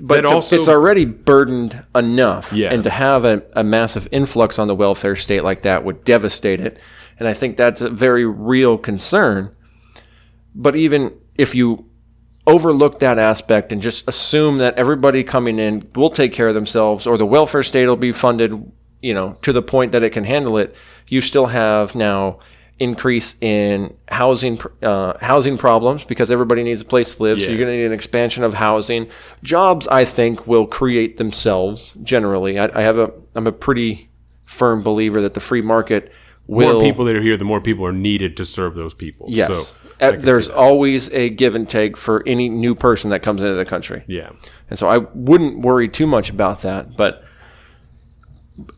but 0.00 0.24
also 0.24 0.56
it's 0.58 0.68
already 0.68 1.04
burdened 1.04 1.82
enough. 1.94 2.52
Yeah. 2.52 2.72
And 2.72 2.84
to 2.84 2.90
have 2.90 3.24
a, 3.24 3.42
a 3.54 3.64
massive 3.64 4.06
influx 4.12 4.58
on 4.58 4.68
the 4.68 4.74
welfare 4.74 5.16
state 5.16 5.42
like 5.44 5.62
that 5.62 5.82
would 5.84 6.04
devastate 6.04 6.60
it. 6.60 6.78
And 7.18 7.26
I 7.26 7.34
think 7.34 7.56
that's 7.56 7.80
a 7.80 7.90
very 7.90 8.24
real 8.24 8.78
concern. 8.78 9.50
But 10.54 10.76
even 10.76 11.12
if 11.36 11.54
you 11.54 11.84
overlook 12.48 12.98
that 13.00 13.18
aspect 13.18 13.72
and 13.72 13.82
just 13.82 14.08
assume 14.08 14.58
that 14.58 14.74
everybody 14.76 15.22
coming 15.22 15.58
in 15.58 15.86
will 15.94 16.10
take 16.10 16.32
care 16.32 16.48
of 16.48 16.54
themselves 16.54 17.06
or 17.06 17.18
the 17.18 17.26
welfare 17.26 17.62
state 17.62 17.86
will 17.86 17.96
be 17.96 18.10
funded, 18.10 18.50
you 19.02 19.12
know, 19.12 19.34
to 19.42 19.52
the 19.52 19.62
point 19.62 19.92
that 19.92 20.02
it 20.02 20.10
can 20.10 20.24
handle 20.24 20.56
it, 20.56 20.74
you 21.06 21.20
still 21.20 21.46
have 21.46 21.94
now 21.94 22.38
increase 22.78 23.34
in 23.40 23.96
housing 24.08 24.58
uh, 24.82 25.18
housing 25.20 25.58
problems 25.58 26.04
because 26.04 26.30
everybody 26.30 26.62
needs 26.62 26.80
a 26.80 26.84
place 26.84 27.16
to 27.16 27.22
live. 27.22 27.40
So 27.40 27.48
you're 27.48 27.58
going 27.58 27.70
to 27.70 27.76
need 27.76 27.86
an 27.86 27.92
expansion 27.92 28.44
of 28.44 28.54
housing. 28.54 29.10
Jobs, 29.42 29.86
I 29.88 30.04
think, 30.04 30.46
will 30.46 30.66
create 30.66 31.18
themselves 31.18 31.92
generally. 32.02 32.58
I, 32.58 32.70
I 32.78 32.82
have 32.82 32.98
a 32.98 33.12
I'm 33.34 33.46
a 33.46 33.52
pretty 33.52 34.08
firm 34.46 34.82
believer 34.82 35.20
that 35.20 35.34
the 35.34 35.40
free 35.40 35.60
market 35.60 36.12
will 36.46 36.74
more 36.74 36.82
people 36.82 37.04
that 37.04 37.14
are 37.14 37.22
here, 37.22 37.36
the 37.36 37.44
more 37.44 37.60
people 37.60 37.84
are 37.84 37.92
needed 37.92 38.36
to 38.38 38.44
serve 38.46 38.74
those 38.74 38.94
people. 38.94 39.26
Yes. 39.28 39.68
So, 39.68 39.76
See 40.00 40.16
there's 40.16 40.48
always 40.48 41.10
a 41.10 41.30
give 41.30 41.54
and 41.54 41.68
take 41.68 41.96
for 41.96 42.22
any 42.26 42.48
new 42.48 42.74
person 42.74 43.10
that 43.10 43.22
comes 43.22 43.40
into 43.40 43.54
the 43.54 43.64
country. 43.64 44.04
yeah. 44.06 44.30
And 44.70 44.78
so 44.78 44.88
I 44.88 44.98
wouldn't 44.98 45.60
worry 45.60 45.88
too 45.88 46.06
much 46.06 46.30
about 46.30 46.62
that, 46.62 46.96
but 46.96 47.24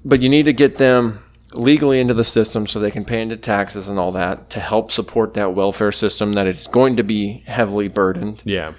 but 0.04 0.22
you 0.22 0.28
need 0.28 0.44
to 0.44 0.52
get 0.52 0.78
them 0.78 1.20
legally 1.52 2.00
into 2.00 2.14
the 2.14 2.24
system 2.24 2.66
so 2.66 2.78
they 2.78 2.90
can 2.90 3.04
pay 3.04 3.20
into 3.20 3.36
taxes 3.36 3.88
and 3.88 3.98
all 3.98 4.12
that 4.12 4.50
to 4.50 4.60
help 4.60 4.92
support 4.92 5.34
that 5.34 5.54
welfare 5.54 5.92
system 5.92 6.34
that 6.34 6.46
is 6.46 6.66
going 6.68 6.96
to 6.96 7.02
be 7.02 7.42
heavily 7.46 7.88
burdened. 7.88 8.40
Yeah. 8.44 8.74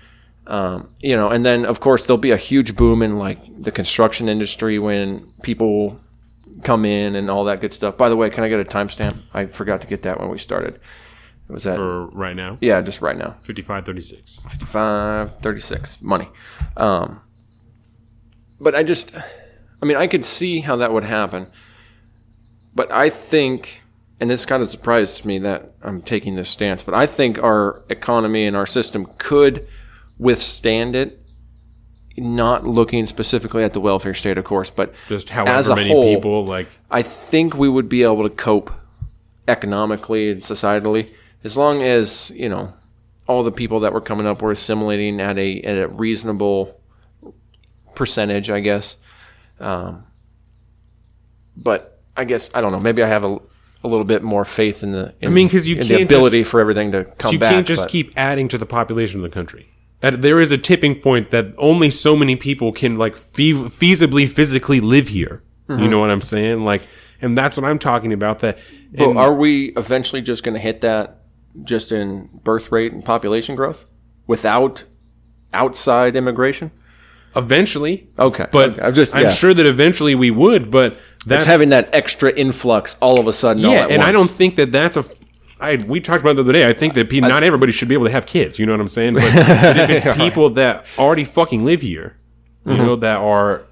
Um, 0.47 0.95
you 0.99 1.15
know, 1.15 1.29
and 1.29 1.45
then 1.45 1.65
of 1.65 1.79
course 1.79 2.05
there'll 2.05 2.17
be 2.17 2.31
a 2.31 2.37
huge 2.37 2.75
boom 2.75 3.01
in 3.01 3.17
like 3.17 3.39
the 3.61 3.71
construction 3.71 4.29
industry 4.29 4.79
when 4.79 5.33
people 5.43 5.99
come 6.63 6.85
in 6.85 7.15
and 7.15 7.29
all 7.29 7.45
that 7.45 7.61
good 7.61 7.73
stuff. 7.73 7.97
By 7.97 8.09
the 8.09 8.15
way, 8.15 8.29
can 8.29 8.43
I 8.43 8.49
get 8.49 8.59
a 8.59 8.65
timestamp? 8.65 9.17
I 9.33 9.45
forgot 9.45 9.81
to 9.81 9.87
get 9.87 10.03
that 10.03 10.19
when 10.19 10.29
we 10.29 10.37
started. 10.37 10.79
Was 11.51 11.63
that? 11.63 11.75
For 11.75 12.07
right 12.07 12.35
now, 12.35 12.57
yeah, 12.61 12.81
just 12.81 13.01
right 13.01 13.17
now. 13.17 13.35
5536. 13.43 14.39
55 14.49 15.39
36 15.39 16.01
money. 16.01 16.29
Um, 16.77 17.21
but 18.59 18.75
i 18.75 18.83
just 18.83 19.15
i 19.81 19.85
mean 19.85 19.97
i 19.97 20.07
could 20.07 20.23
see 20.23 20.59
how 20.59 20.77
that 20.77 20.93
would 20.93 21.03
happen. 21.03 21.51
But 22.73 22.91
i 22.91 23.09
think 23.09 23.81
and 24.19 24.29
this 24.29 24.45
kind 24.45 24.61
of 24.61 24.69
surprised 24.69 25.25
me 25.25 25.39
that 25.39 25.73
i'm 25.81 26.01
taking 26.01 26.35
this 26.35 26.47
stance 26.47 26.83
but 26.83 26.93
i 26.93 27.05
think 27.05 27.41
our 27.43 27.83
economy 27.89 28.45
and 28.45 28.55
our 28.55 28.67
system 28.67 29.07
could 29.17 29.67
withstand 30.19 30.95
it 30.95 31.19
not 32.17 32.65
looking 32.65 33.05
specifically 33.05 33.63
at 33.63 33.73
the 33.73 33.79
welfare 33.79 34.13
state 34.13 34.37
of 34.37 34.45
course 34.45 34.69
but 34.69 34.93
Just 35.09 35.29
as 35.31 35.35
however 35.35 35.71
a 35.71 35.75
many 35.75 35.89
whole, 35.89 36.15
people, 36.15 36.45
like, 36.45 36.69
I 36.91 37.01
think 37.01 37.55
we 37.55 37.67
would 37.67 37.89
be 37.89 38.03
able 38.03 38.23
to 38.23 38.29
cope 38.29 38.71
economically 39.47 40.31
and 40.31 40.41
societally 40.41 41.11
as 41.43 41.57
long 41.57 41.81
as 41.81 42.31
you 42.35 42.49
know 42.49 42.73
all 43.27 43.43
the 43.43 43.51
people 43.51 43.81
that 43.81 43.93
were 43.93 44.01
coming 44.01 44.27
up 44.27 44.41
were 44.41 44.51
assimilating 44.51 45.21
at 45.21 45.37
a 45.37 45.61
at 45.61 45.77
a 45.83 45.87
reasonable 45.87 46.79
percentage, 47.95 48.49
I 48.49 48.59
guess. 48.59 48.97
Um, 49.59 50.05
but 51.55 51.99
I 52.17 52.23
guess 52.25 52.49
I 52.53 52.61
don't 52.61 52.71
know. 52.71 52.79
Maybe 52.79 53.03
I 53.03 53.07
have 53.07 53.23
a, 53.23 53.37
a 53.83 53.87
little 53.87 54.05
bit 54.05 54.23
more 54.23 54.45
faith 54.45 54.83
in 54.83 54.91
the. 54.91 55.13
In, 55.21 55.33
mean, 55.33 55.49
'cause 55.49 55.67
you 55.67 55.75
can't 55.77 55.87
the 55.87 56.01
ability 56.01 56.43
for 56.43 56.59
everything 56.59 56.91
to 56.91 57.05
come 57.05 57.33
you 57.33 57.39
back. 57.39 57.51
can't 57.51 57.67
just 57.67 57.83
but- 57.83 57.91
keep 57.91 58.11
adding 58.15 58.47
to 58.49 58.57
the 58.57 58.65
population 58.65 59.19
of 59.19 59.23
the 59.23 59.33
country. 59.33 59.67
And 60.03 60.23
there 60.23 60.41
is 60.41 60.51
a 60.51 60.57
tipping 60.57 60.99
point 60.99 61.29
that 61.29 61.53
only 61.59 61.91
so 61.91 62.15
many 62.15 62.35
people 62.35 62.71
can 62.71 62.97
like 62.97 63.15
fe- 63.15 63.53
feasibly 63.53 64.27
physically 64.27 64.81
live 64.81 65.09
here. 65.09 65.43
Mm-hmm. 65.69 65.83
You 65.83 65.89
know 65.89 65.99
what 65.99 66.09
I'm 66.09 66.21
saying? 66.21 66.65
Like, 66.65 66.87
and 67.21 67.37
that's 67.37 67.55
what 67.55 67.65
I'm 67.67 67.77
talking 67.77 68.11
about. 68.11 68.39
That 68.39 68.57
and 68.95 69.15
are 69.15 69.33
we 69.33 69.73
eventually 69.77 70.23
just 70.23 70.43
going 70.43 70.55
to 70.55 70.59
hit 70.59 70.81
that 70.81 71.20
just 71.63 71.91
in 71.91 72.29
birth 72.43 72.71
rate 72.71 72.93
and 72.93 73.03
population 73.03 73.55
growth 73.55 73.85
without 74.27 74.83
outside 75.53 76.15
immigration? 76.15 76.71
eventually, 77.35 78.07
Okay, 78.19 78.47
but 78.51 78.71
okay. 78.71 78.81
I'm 78.81 78.93
just 78.93 79.15
I'm 79.15 79.29
sure 79.29 79.53
that 79.53 79.65
eventually 79.65 80.15
we 80.15 80.31
would. 80.31 80.71
But 80.71 80.97
that's 81.25 81.45
it's 81.45 81.51
having 81.51 81.69
that 81.69 81.89
extra 81.93 82.31
influx 82.31 82.97
all 82.99 83.19
of 83.19 83.27
a 83.27 83.33
sudden. 83.33 83.63
yeah, 83.63 83.87
and 83.89 84.01
I 84.01 84.11
don't 84.11 84.29
think 84.29 84.55
that 84.55 84.71
that's 84.71 84.97
a. 84.97 85.05
I, 85.59 85.75
we 85.75 86.01
talked 86.01 86.21
about 86.21 86.31
it 86.31 86.35
the 86.37 86.41
other 86.41 86.53
day. 86.53 86.67
I 86.67 86.73
think 86.73 86.95
that 86.95 87.09
pe- 87.09 87.19
not 87.19 87.43
everybody 87.43 87.71
should 87.71 87.87
be 87.87 87.93
able 87.93 88.05
to 88.05 88.11
have 88.11 88.25
kids. 88.25 88.57
You 88.57 88.65
know 88.65 88.71
what 88.71 88.81
I'm 88.81 88.87
saying? 88.87 89.13
But, 89.13 89.31
but 89.33 89.77
if 89.77 89.89
it's 89.91 90.17
people 90.17 90.49
that 90.51 90.87
already 90.97 91.23
fucking 91.23 91.63
live 91.63 91.81
here, 91.81 92.17
you 92.65 92.73
mm-hmm. 92.73 92.81
know, 92.83 92.95
that 92.97 93.19
are. 93.19 93.65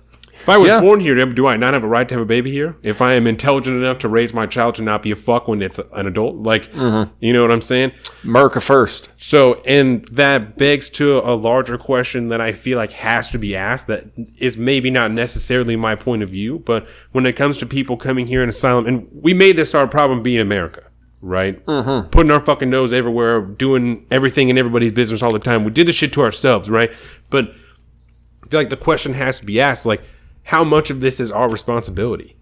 If 0.49 0.55
I 0.55 0.57
was. 0.57 0.67
Yeah. 0.69 0.81
born 0.81 0.99
here, 0.99 1.25
do 1.33 1.47
I 1.47 1.57
not 1.57 1.73
have 1.73 1.83
a 1.83 1.87
right 1.87 2.07
to 2.07 2.15
have 2.15 2.21
a 2.21 2.25
baby 2.25 2.51
here? 2.51 2.75
If 2.83 3.01
I 3.01 3.13
am 3.13 3.27
intelligent 3.27 3.77
enough 3.77 3.99
to 3.99 4.09
raise 4.09 4.33
my 4.33 4.45
child 4.45 4.75
to 4.75 4.81
not 4.81 5.03
be 5.03 5.11
a 5.11 5.15
fuck 5.15 5.47
when 5.47 5.61
it's 5.61 5.79
an 5.79 6.07
adult, 6.07 6.37
like, 6.37 6.71
Mm-hmm. 6.73 7.13
you 7.19 7.33
know 7.33 7.41
what 7.41 7.51
I'm 7.51 7.61
saying? 7.61 7.91
America 8.23 8.59
first. 8.61 9.09
So, 9.17 9.61
and 9.65 10.05
that 10.05 10.57
begs 10.57 10.89
to 10.89 11.19
a 11.19 11.35
larger 11.35 11.77
question 11.77 12.29
that 12.29 12.41
I 12.41 12.51
feel 12.53 12.77
like 12.77 12.91
has 12.93 13.29
to 13.31 13.37
be 13.37 13.55
asked 13.55 13.87
that 13.87 14.05
is 14.37 14.57
maybe 14.57 14.89
not 14.89 15.11
necessarily 15.11 15.75
my 15.75 15.95
point 15.95 16.23
of 16.23 16.29
view, 16.29 16.59
but 16.59 16.87
when 17.11 17.25
it 17.25 17.35
comes 17.35 17.57
to 17.59 17.65
people 17.65 17.97
coming 17.97 18.27
here 18.27 18.43
in 18.43 18.49
asylum, 18.49 18.85
and 18.87 19.07
we 19.11 19.33
made 19.33 19.57
this 19.57 19.75
our 19.75 19.87
problem 19.87 20.23
being 20.23 20.39
America, 20.39 20.83
right? 21.21 21.63
Mm-hmm. 21.65 22.09
Putting 22.09 22.31
our 22.31 22.39
fucking 22.39 22.69
nose 22.69 22.93
everywhere, 22.93 23.41
doing 23.41 24.05
everything 24.09 24.49
in 24.49 24.57
everybody's 24.57 24.93
business 24.93 25.21
all 25.21 25.33
the 25.33 25.39
time. 25.39 25.63
We 25.63 25.71
did 25.71 25.87
this 25.87 25.95
shit 25.95 26.13
to 26.13 26.21
ourselves, 26.21 26.69
right? 26.69 26.91
But 27.29 27.53
I 28.43 28.47
feel 28.47 28.59
like 28.59 28.69
the 28.69 28.77
question 28.77 29.13
has 29.13 29.39
to 29.39 29.45
be 29.45 29.59
asked, 29.59 29.85
like, 29.85 30.01
how 30.43 30.63
much 30.63 30.89
of 30.89 30.99
this 30.99 31.19
is 31.19 31.31
our 31.31 31.49
responsibility? 31.49 32.35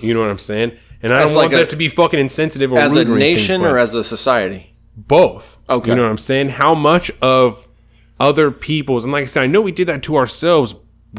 You 0.00 0.14
know 0.14 0.20
what 0.20 0.30
I'm 0.30 0.38
saying? 0.38 0.72
And 1.02 1.12
I 1.12 1.22
As 1.22 1.30
don't 1.32 1.42
want 1.42 1.52
a- 1.54 1.56
that 1.58 1.70
to 1.70 1.76
be 1.76 1.88
fucking 1.88 2.18
insensitive 2.18 2.72
or 2.72 2.78
As 2.78 2.94
a 2.94 2.98
or 2.98 3.00
anything, 3.02 3.18
nation 3.18 3.60
but- 3.62 3.70
or 3.70 3.78
as 3.78 3.94
a 3.94 4.04
society? 4.04 4.68
both. 4.94 5.56
Okay. 5.70 5.90
You 5.90 5.96
know 5.96 6.02
what 6.02 6.10
I'm 6.10 6.18
saying? 6.18 6.50
How 6.50 6.74
much 6.74 7.10
of 7.22 7.66
other 8.20 8.50
people's, 8.50 9.04
and 9.04 9.12
like 9.12 9.22
I 9.22 9.26
said, 9.26 9.42
I 9.42 9.46
know 9.46 9.62
we 9.62 9.72
did 9.72 9.88
that 9.88 10.02
to 10.04 10.16
ourselves 10.16 10.74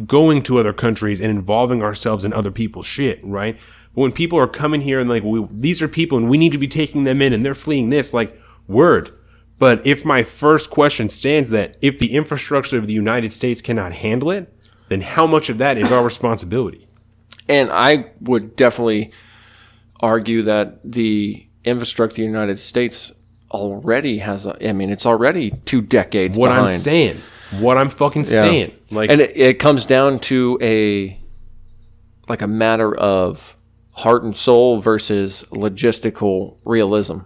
going 0.05 0.43
to 0.43 0.59
other 0.59 0.73
countries 0.73 1.19
and 1.19 1.31
involving 1.31 1.81
ourselves 1.81 2.23
in 2.23 2.33
other 2.33 2.51
people's 2.51 2.85
shit, 2.85 3.19
right? 3.23 3.57
But 3.95 4.01
when 4.01 4.11
people 4.11 4.37
are 4.39 4.47
coming 4.47 4.81
here 4.81 4.99
and 4.99 5.09
like, 5.09 5.23
we, 5.23 5.47
these 5.51 5.81
are 5.81 5.87
people 5.87 6.17
and 6.19 6.29
we 6.29 6.37
need 6.37 6.51
to 6.51 6.57
be 6.59 6.67
taking 6.67 7.03
them 7.03 7.19
in 7.21 7.33
and 7.33 7.43
they're 7.43 7.55
fleeing 7.55 7.89
this, 7.89 8.13
like, 8.13 8.39
word. 8.67 9.09
But 9.57 9.85
if 9.87 10.05
my 10.05 10.23
first 10.23 10.69
question 10.69 11.09
stands 11.09 11.49
that 11.49 11.77
if 11.81 11.97
the 11.97 12.13
infrastructure 12.13 12.77
of 12.77 12.85
the 12.87 12.93
United 12.93 13.33
States 13.33 13.61
cannot 13.61 13.93
handle 13.93 14.29
it, 14.29 14.53
then 14.89 15.01
how 15.01 15.25
much 15.27 15.49
of 15.49 15.57
that 15.59 15.77
is 15.77 15.91
our 15.91 16.03
responsibility? 16.03 16.87
And 17.47 17.69
I 17.71 18.11
would 18.21 18.55
definitely 18.55 19.11
argue 19.99 20.43
that 20.43 20.79
the 20.83 21.45
infrastructure 21.63 22.13
of 22.13 22.17
the 22.17 22.23
United 22.23 22.59
States 22.59 23.11
already 23.51 24.17
has 24.19 24.45
a. 24.45 24.67
I 24.69 24.73
mean, 24.73 24.89
it's 24.89 25.05
already 25.05 25.51
two 25.65 25.81
decades 25.81 26.37
What 26.37 26.49
behind. 26.49 26.69
I'm 26.69 26.77
saying, 26.79 27.21
what 27.51 27.77
I'm 27.77 27.89
fucking 27.89 28.23
Yeah. 28.23 28.41
saying, 28.41 28.71
like, 28.91 29.09
and 29.09 29.21
it, 29.21 29.35
it 29.35 29.59
comes 29.59 29.85
down 29.85 30.19
to 30.21 30.57
a 30.61 31.19
like 32.27 32.41
a 32.41 32.47
matter 32.47 32.95
of 32.95 33.55
heart 33.91 34.23
and 34.23 34.35
soul 34.35 34.79
versus 34.81 35.43
logistical 35.51 36.57
realism. 36.65 37.19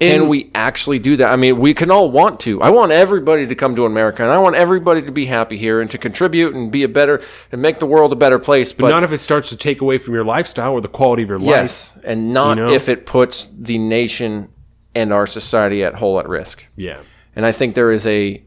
Can 0.00 0.28
we 0.28 0.50
actually 0.54 0.98
do 0.98 1.16
that? 1.16 1.32
I 1.32 1.36
mean, 1.36 1.58
we 1.58 1.74
can 1.74 1.90
all 1.90 2.10
want 2.10 2.40
to. 2.40 2.62
I 2.62 2.70
want 2.70 2.92
everybody 2.92 3.46
to 3.46 3.54
come 3.54 3.74
to 3.76 3.84
America, 3.84 4.22
and 4.22 4.30
I 4.30 4.38
want 4.38 4.54
everybody 4.54 5.02
to 5.02 5.10
be 5.10 5.26
happy 5.26 5.56
here 5.56 5.80
and 5.80 5.90
to 5.90 5.98
contribute 5.98 6.54
and 6.54 6.70
be 6.70 6.84
a 6.84 6.88
better 6.88 7.22
and 7.50 7.60
make 7.60 7.80
the 7.80 7.86
world 7.86 8.12
a 8.12 8.16
better 8.16 8.38
place. 8.38 8.72
But, 8.72 8.90
not 8.90 9.02
if 9.02 9.12
it 9.12 9.18
starts 9.18 9.48
to 9.50 9.56
take 9.56 9.80
away 9.80 9.98
from 9.98 10.14
your 10.14 10.24
lifestyle 10.24 10.72
or 10.72 10.80
the 10.80 10.88
quality 10.88 11.22
of 11.24 11.28
your 11.28 11.38
life. 11.38 11.46
yes, 11.46 11.94
and 12.04 12.32
not 12.32 12.56
You 12.56 12.66
know? 12.66 12.72
if 12.72 12.88
it 12.88 13.06
puts 13.06 13.48
the 13.52 13.78
nation 13.78 14.50
and 14.94 15.12
our 15.12 15.26
society 15.26 15.82
at 15.84 15.94
whole 15.94 16.18
at 16.18 16.28
risk. 16.28 16.64
Yeah. 16.76 17.00
And 17.34 17.44
I 17.44 17.52
think 17.52 17.74
there 17.74 17.92
is 17.92 18.06
a 18.06 18.44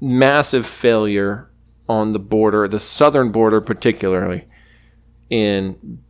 massive 0.00 0.66
failure 0.66 1.50
on 1.88 2.12
the 2.12 2.18
border, 2.18 2.66
the 2.68 2.78
southern 2.78 3.30
border 3.32 3.60
particularly, 3.60 4.46
in 5.30 6.02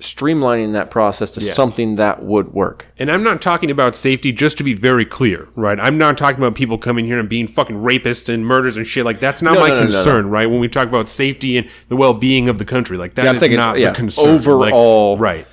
streamlining 0.00 0.72
that 0.72 0.90
process 0.90 1.30
to 1.32 1.40
something 1.40 1.96
that 1.96 2.22
would 2.22 2.52
work. 2.52 2.86
And 2.98 3.10
I'm 3.10 3.22
not 3.22 3.40
talking 3.40 3.70
about 3.70 3.94
safety, 3.94 4.32
just 4.32 4.58
to 4.58 4.64
be 4.64 4.74
very 4.74 5.04
clear, 5.04 5.48
right? 5.56 5.78
I'm 5.78 5.98
not 5.98 6.18
talking 6.18 6.38
about 6.38 6.54
people 6.54 6.78
coming 6.78 7.04
here 7.06 7.18
and 7.18 7.28
being 7.28 7.46
fucking 7.46 7.76
rapists 7.76 8.32
and 8.32 8.44
murders 8.44 8.76
and 8.76 8.86
shit. 8.86 9.04
Like, 9.04 9.20
that's 9.20 9.42
not 9.42 9.54
No, 9.54 9.60
my 9.60 9.68
no, 9.68 9.74
no, 9.74 9.80
concern, 9.82 10.28
right? 10.30 10.50
When 10.50 10.60
we 10.60 10.68
talk 10.68 10.88
about 10.88 11.08
safety 11.08 11.56
and 11.56 11.68
the 11.88 11.96
well 11.96 12.14
being 12.14 12.48
of 12.48 12.58
the 12.58 12.64
country, 12.64 12.96
like, 12.96 13.14
that 13.14 13.28
I'm 13.28 13.36
is 13.36 13.48
not 13.50 13.78
yeah, 13.78 13.90
the 13.90 13.96
concern. 13.96 14.58
Like, 14.58 14.72
overall- 14.72 15.18
right. 15.18 15.46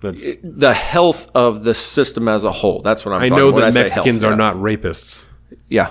That's, 0.00 0.34
The 0.42 0.74
health 0.74 1.30
of 1.34 1.62
the 1.62 1.74
system 1.74 2.26
as 2.26 2.42
a 2.42 2.50
whole. 2.50 2.82
That's 2.82 3.04
what 3.04 3.14
I'm 3.14 3.22
I 3.22 3.28
know 3.28 3.52
that 3.52 3.72
Mexicans 3.72 4.22
health, 4.22 4.24
are 4.24 4.34
yeah. 4.34 4.36
not 4.36 4.56
rapists. 4.56 5.26
Yeah. 5.72 5.90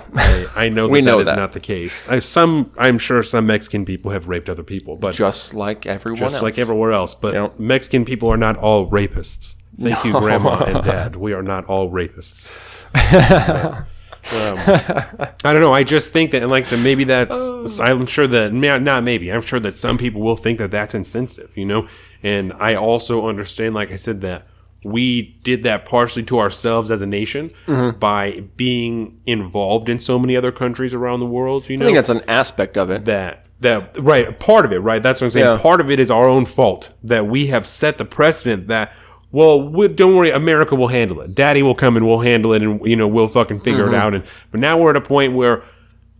I 0.54 0.68
know 0.68 0.86
that 0.86 0.92
We 0.92 1.00
know 1.02 1.16
that 1.16 1.22
is 1.22 1.26
that. 1.28 1.36
not 1.36 1.52
the 1.52 1.60
case. 1.60 2.08
I, 2.08 2.20
some, 2.20 2.72
I'm 2.78 2.98
sure 2.98 3.22
some 3.24 3.46
Mexican 3.46 3.84
people 3.84 4.12
have 4.12 4.28
raped 4.28 4.48
other 4.48 4.62
people, 4.62 4.96
but 4.96 5.12
Just 5.14 5.54
like 5.54 5.86
everyone 5.86 6.18
just 6.20 6.36
else. 6.36 6.42
like 6.42 6.56
everywhere 6.58 6.92
else. 6.92 7.14
But 7.14 7.34
Yep. 7.34 7.58
Mexican 7.58 8.04
people 8.04 8.28
are 8.30 8.36
not 8.36 8.56
all 8.56 8.88
rapists. 8.88 9.56
Thank 9.80 10.04
you, 10.04 10.12
Grandma 10.12 10.62
and 10.64 10.84
Dad. 10.92 11.16
We 11.16 11.32
are 11.32 11.42
not 11.42 11.64
all 11.64 11.90
rapists. 11.90 12.50
Um, 12.94 14.56
I 15.44 15.52
don't 15.52 15.60
know. 15.60 15.72
I 15.74 15.82
just 15.82 16.12
think 16.12 16.30
that, 16.30 16.42
and 16.42 16.50
like 16.50 16.64
I 16.64 16.68
said, 16.68 16.78
maybe 16.80 17.02
that's. 17.04 17.50
I'm 17.80 18.06
sure 18.06 18.26
that 18.28 18.52
not 18.52 19.02
maybe. 19.02 19.32
I'm 19.32 19.42
sure 19.42 19.58
that 19.60 19.76
some 19.78 19.98
people 19.98 20.20
will 20.20 20.36
think 20.36 20.58
that 20.58 20.70
that's 20.70 20.94
insensitive. 20.94 21.56
You 21.56 21.64
know, 21.64 21.88
and 22.22 22.52
I 22.54 22.74
also 22.76 23.26
understand, 23.28 23.74
like 23.74 23.90
I 23.90 23.96
said, 23.96 24.20
that 24.20 24.46
we 24.84 25.36
did 25.44 25.62
that 25.62 25.86
partially 25.86 26.22
to 26.24 26.38
ourselves 26.38 26.90
as 26.90 27.00
a 27.02 27.06
nation 27.06 27.50
Mm-hmm. 27.66 27.98
by 27.98 28.40
being 28.56 29.20
involved 29.26 29.88
in 29.88 29.98
so 29.98 30.18
many 30.18 30.36
other 30.36 30.50
countries 30.52 30.92
around 30.94 31.20
the 31.20 31.26
world. 31.26 31.68
You 31.68 31.76
know, 31.76 31.84
I 31.84 31.88
think 31.88 31.96
that's 31.98 32.08
an 32.08 32.22
aspect 32.28 32.76
of 32.76 32.90
it. 32.90 33.04
that 33.06 33.46
that 33.60 33.96
right 34.02 34.40
part 34.40 34.64
of 34.64 34.72
it 34.72 34.78
right 34.80 35.04
that's 35.04 35.20
what 35.20 35.26
i'm 35.26 35.30
saying 35.30 35.46
Yeah. 35.46 35.56
part 35.56 35.80
of 35.80 35.88
it 35.88 36.00
is 36.00 36.10
our 36.10 36.26
own 36.26 36.46
fault 36.46 36.92
that 37.04 37.28
we 37.28 37.46
have 37.46 37.64
set 37.64 37.96
the 37.96 38.04
precedent 38.04 38.66
that 38.66 38.92
well 39.30 39.62
we, 39.70 39.86
don't 39.86 40.16
worry 40.16 40.32
america 40.32 40.74
will 40.74 40.88
handle 40.88 41.20
it 41.20 41.32
daddy 41.32 41.62
will 41.62 41.76
come 41.76 41.96
and 41.96 42.04
we'll 42.04 42.18
handle 42.18 42.54
it 42.54 42.62
and 42.62 42.84
you 42.84 42.96
know 42.96 43.06
we'll 43.06 43.28
fucking 43.28 43.60
figure 43.60 43.84
Mm-hmm. 43.84 43.94
it 43.94 43.98
out 43.98 44.14
and 44.14 44.24
but 44.50 44.58
now 44.58 44.76
we're 44.76 44.90
at 44.90 44.96
a 44.96 45.00
point 45.00 45.34
where 45.34 45.62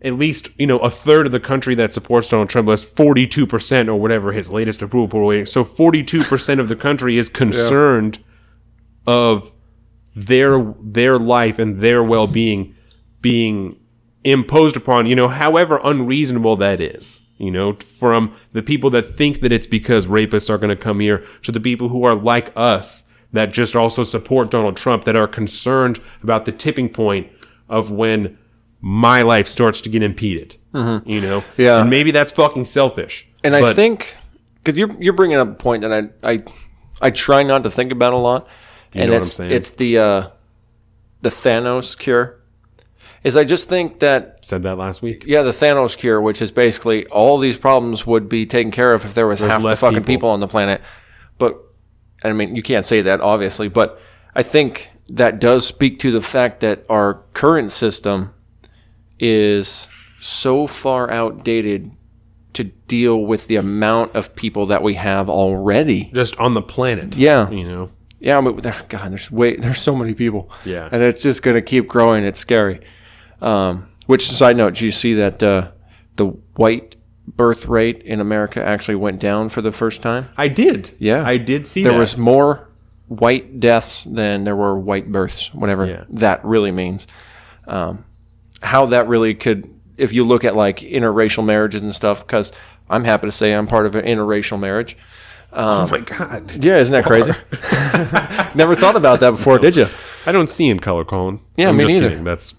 at 0.02 0.12
least 0.14 0.50
you 0.56 0.68
know 0.68 0.78
a 0.78 0.88
third 0.90 1.26
of 1.26 1.32
the 1.32 1.40
country 1.40 1.74
that 1.74 1.92
supports 1.92 2.28
Donald 2.28 2.48
Trump 2.48 2.68
has 2.68 2.86
42% 2.86 3.88
or 3.88 3.96
whatever 3.96 4.30
his 4.30 4.48
latest 4.48 4.80
approval 4.80 5.26
rating 5.26 5.46
so 5.46 5.64
42% 5.64 6.60
of 6.60 6.68
the 6.68 6.76
country 6.76 7.18
is 7.18 7.28
concerned 7.28 8.20
of 9.07 9.53
their 10.14 10.74
their 10.82 11.18
life 11.18 11.59
and 11.59 11.80
their 11.80 12.03
well-being 12.03 12.74
being 13.20 13.78
imposed 14.24 14.76
upon 14.76 15.07
you 15.07 15.16
know 15.16 15.28
however 15.28 15.80
unreasonable 15.82 16.57
that 16.57 16.80
is 16.80 17.20
You 17.38 17.50
know, 17.50 17.72
from 17.74 18.34
the 18.53 18.62
people 18.62 18.90
that 18.90 19.05
think 19.07 19.40
that 19.40 19.50
it's 19.53 19.66
because 19.66 20.07
rapists 20.07 20.48
are 20.48 20.59
going 20.59 20.76
to 20.76 20.80
come 20.84 21.00
here 21.00 21.24
to 21.42 21.50
the 21.50 21.59
people 21.61 21.88
who 21.88 22.05
are 22.05 22.14
like 22.14 22.53
us 22.55 23.09
that 23.32 23.53
just 23.53 23.74
also 23.74 24.05
support 24.05 24.50
Donald 24.50 24.76
Trump 24.76 25.03
that 25.05 25.16
are 25.16 25.26
concerned 25.26 25.98
about 26.22 26.44
the 26.44 26.53
tipping 26.53 26.88
point 26.88 27.26
of 27.68 27.90
when 27.90 28.38
my 28.80 29.22
life 29.22 29.48
starts 29.48 29.80
to 29.80 29.88
get 29.88 30.03
impeded. 30.03 30.57
You 30.74 30.80
know, 30.80 31.40
Mm-hmm. 31.40 31.62
Yeah. 31.62 31.80
and 31.80 31.90
maybe 31.90 32.12
that's 32.12 32.30
fucking 32.32 32.66
selfish. 32.66 33.26
And 33.42 33.57
I 33.57 33.72
think 33.74 34.14
because 34.62 34.78
you're 34.78 34.94
you're 35.03 35.16
bringing 35.16 35.38
up 35.38 35.48
a 35.48 35.55
point 35.55 35.82
that 35.82 35.92
I 35.92 36.32
I 36.32 36.44
I 37.00 37.11
try 37.11 37.42
not 37.42 37.62
to 37.64 37.70
think 37.70 37.90
about 37.92 38.12
a 38.12 38.18
lot, 38.18 38.46
and 39.01 39.11
know 39.11 39.16
what 39.16 39.22
it's 39.22 39.38
I'm 39.38 39.49
saying? 39.49 39.51
it's 39.53 39.70
the 39.70 39.99
uh, 39.99 40.28
the 41.22 41.30
Thanos 41.30 41.99
cure. 41.99 42.38
Is 43.24 43.36
I 43.36 43.45
just 43.45 43.68
think 43.68 44.01
that 44.01 44.45
said 44.45 44.64
that 44.64 44.78
last 44.78 45.01
week. 45.01 45.24
yeah, 45.26 45.43
the 45.43 45.51
Thanos 45.51 45.97
cure, 45.97 46.20
which 46.20 46.43
is 46.43 46.51
basically 46.51 47.07
all 47.07 47.38
these 47.38 47.57
problems 47.57 48.05
would 48.05 48.28
be 48.28 48.47
taken 48.47 48.72
care 48.72 48.93
of 48.95 49.05
if 49.05 49.14
there 49.14 49.28
was 49.28 49.38
half 49.38 49.62
the 49.62 49.76
fucking 49.76 50.01
people. 50.01 50.07
people. 50.07 50.28
on 50.30 50.40
the 50.40 50.49
planet. 50.49 50.80
But 51.38 51.57
I 52.24 52.32
mean, 52.32 52.57
you 52.57 52.62
can't 52.62 52.84
say 52.84 53.03
that 53.03 53.20
obviously, 53.20 53.68
but 53.68 54.01
I 54.34 54.43
think 54.43 54.90
that 55.09 55.38
does 55.38 55.66
speak 55.66 56.01
to 56.01 56.11
the 56.11 56.20
fact 56.20 56.61
that 56.61 56.84
our 56.88 57.22
current 57.32 57.70
system 57.70 58.34
is 59.20 59.86
so 60.20 60.66
far 60.66 61.11
outdated 61.11 61.93
to 62.55 62.64
deal 62.64 63.18
with 63.24 63.47
the 63.47 63.57
amount 63.57 64.14
of 64.14 64.34
people 64.34 64.66
that 64.66 64.82
we 64.82 64.95
have 64.95 65.28
already. 65.28 66.11
Just 66.14 66.36
on 66.38 66.55
the 66.55 66.62
planet. 66.62 67.16
Yeah. 67.16 67.51
You 67.51 67.64
know, 67.64 67.90
Yeah, 68.23 68.41
but 68.41 68.62
there, 68.62 68.77
God, 68.89 69.11
there's 69.11 69.31
way 69.31 69.57
there's 69.57 69.81
so 69.81 69.95
many 69.97 70.14
people. 70.14 70.51
Yeah. 70.64 70.89
and 70.91 71.03
it's 71.03 71.23
just 71.23 71.43
gonna 71.43 71.61
keep 71.62 71.89
growing. 71.89 72.25
It's 72.25 72.39
scary. 72.39 72.81
Um, 73.41 73.89
which 74.07 74.29
side 74.31 74.57
note? 74.57 74.75
Do 74.75 74.87
you 74.87 74.93
see 74.93 75.14
that 75.14 75.43
uh, 75.43 75.70
the 76.14 76.27
white 76.57 76.97
birth 77.27 77.66
rate 77.66 78.03
in 78.03 78.20
America 78.20 78.62
actually 78.64 78.95
went 78.97 79.20
down 79.20 79.49
for 79.49 79.61
the 79.62 79.73
first 79.73 80.03
time? 80.03 80.29
I 80.37 80.49
did. 80.49 80.91
Yeah. 80.99 81.25
I 81.27 81.37
did 81.37 81.66
see 81.66 81.83
that 81.83 81.89
There 81.91 81.99
that. 81.99 82.01
was 82.01 82.16
more 82.16 82.68
white 83.09 83.61
deaths 83.61 84.05
than 84.05 84.45
there 84.45 84.57
were 84.57 84.79
white 84.79 85.11
births, 85.11 85.53
whatever 85.55 85.87
Yeah. 85.87 86.05
that 86.11 86.45
really 86.45 86.70
means. 86.73 87.07
Um, 87.66 88.05
how 88.62 88.87
that 88.87 89.09
really 89.09 89.35
could, 89.35 89.68
if 89.97 90.12
you 90.12 90.25
look 90.25 90.45
at 90.45 90.57
like 90.57 90.79
interracial 90.79 91.45
marriages 91.45 91.81
and 91.83 91.95
stuff, 91.95 92.25
because 92.27 92.53
I'm 92.91 93.05
happy 93.05 93.27
to 93.29 93.33
say 93.33 93.53
I'm 93.53 93.66
part 93.66 93.87
of 93.87 93.95
an 93.97 94.05
interracial 94.05 94.59
marriage. 94.59 94.97
Oh 95.53 95.86
my 95.88 96.00
god. 96.00 96.53
Yeah, 96.64 96.78
isn't 96.78 96.92
that 96.92 97.05
crazy? 97.05 97.32
Never 98.57 98.74
thought 98.74 98.96
about 98.96 99.20
that 99.20 99.32
before, 99.32 99.59
did 99.59 99.76
you? 99.76 99.86
I 100.26 100.32
don't 100.32 100.48
see 100.50 100.68
in 100.68 100.78
color, 100.78 101.05
Colin. 101.05 101.40
Yeah, 101.57 101.68
I'm 101.68 101.76
me 101.76 101.84
just 101.84 101.94
neither. 101.94 102.09
kidding. 102.11 102.24
That's 102.24 102.55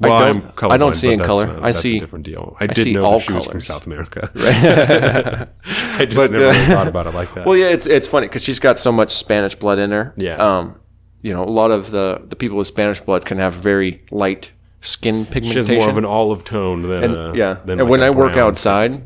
well, 0.00 0.20
don't- 0.20 0.44
I'm 0.44 0.52
colorblind, 0.52 0.72
I 0.72 0.76
don't 0.76 0.92
see 0.94 1.12
in 1.12 1.18
color. 1.20 1.46
not- 1.46 1.56
I 1.58 1.60
that's 1.72 1.80
see- 1.80 1.96
a 1.96 2.00
different 2.00 2.24
deal. 2.24 2.56
I, 2.60 2.66
did 2.68 2.84
see 2.84 2.92
know 2.94 3.04
all 3.04 3.18
she 3.18 3.32
was 3.32 3.46
from. 3.46 3.60
South 3.60 3.86
America. 3.86 4.30
I 5.64 6.04
just 6.04 6.16
But, 6.16 6.30
never 6.30 6.46
uh, 6.46 6.52
really 6.52 6.66
thought 6.66 6.86
about 6.88 7.06
it 7.06 7.14
like 7.14 7.34
that. 7.34 7.46
Well, 7.46 7.56
yeah, 7.56 7.68
it's 7.68 7.86
it's 7.86 8.06
funny 8.06 8.26
because 8.26 8.42
she's 8.44 8.60
got 8.60 8.78
so 8.78 8.92
much 8.92 9.10
Spanish 9.12 9.54
blood 9.54 9.78
in 9.78 9.90
her. 9.90 10.14
Yeah. 10.16 10.36
Um, 10.36 10.80
you 11.22 11.32
know, 11.32 11.42
a 11.42 11.50
lot 11.50 11.70
of 11.70 11.90
the 11.90 12.22
the 12.28 12.36
people 12.36 12.58
with 12.58 12.68
Spanish 12.68 13.00
blood 13.00 13.24
can 13.24 13.38
have 13.38 13.54
very 13.54 14.04
light 14.10 14.52
skin 14.80 15.24
she 15.24 15.30
pigmentation. 15.32 15.66
has 15.74 15.80
more 15.82 15.90
of 15.90 15.96
an 15.96 16.04
olive 16.04 16.44
tone 16.44 16.82
than 16.82 17.02
and, 17.04 17.16
uh, 17.16 17.32
yeah. 17.34 17.54
Than 17.64 17.80
and 17.80 17.88
like 17.88 17.90
when 17.90 18.02
I 18.02 18.10
work 18.10 18.36
outside, 18.36 19.02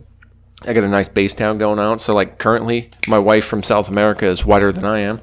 I 0.66 0.72
got 0.72 0.84
a 0.84 0.88
nice 0.88 1.08
base 1.08 1.34
town 1.34 1.58
going 1.58 1.78
out. 1.78 2.00
So 2.00 2.14
like 2.14 2.38
currently, 2.38 2.90
my 3.08 3.18
wife 3.18 3.44
from 3.44 3.62
South 3.62 3.88
America 3.88 4.26
is 4.26 4.44
whiter 4.44 4.72
than 4.72 4.84
I 4.84 5.00
am. 5.00 5.20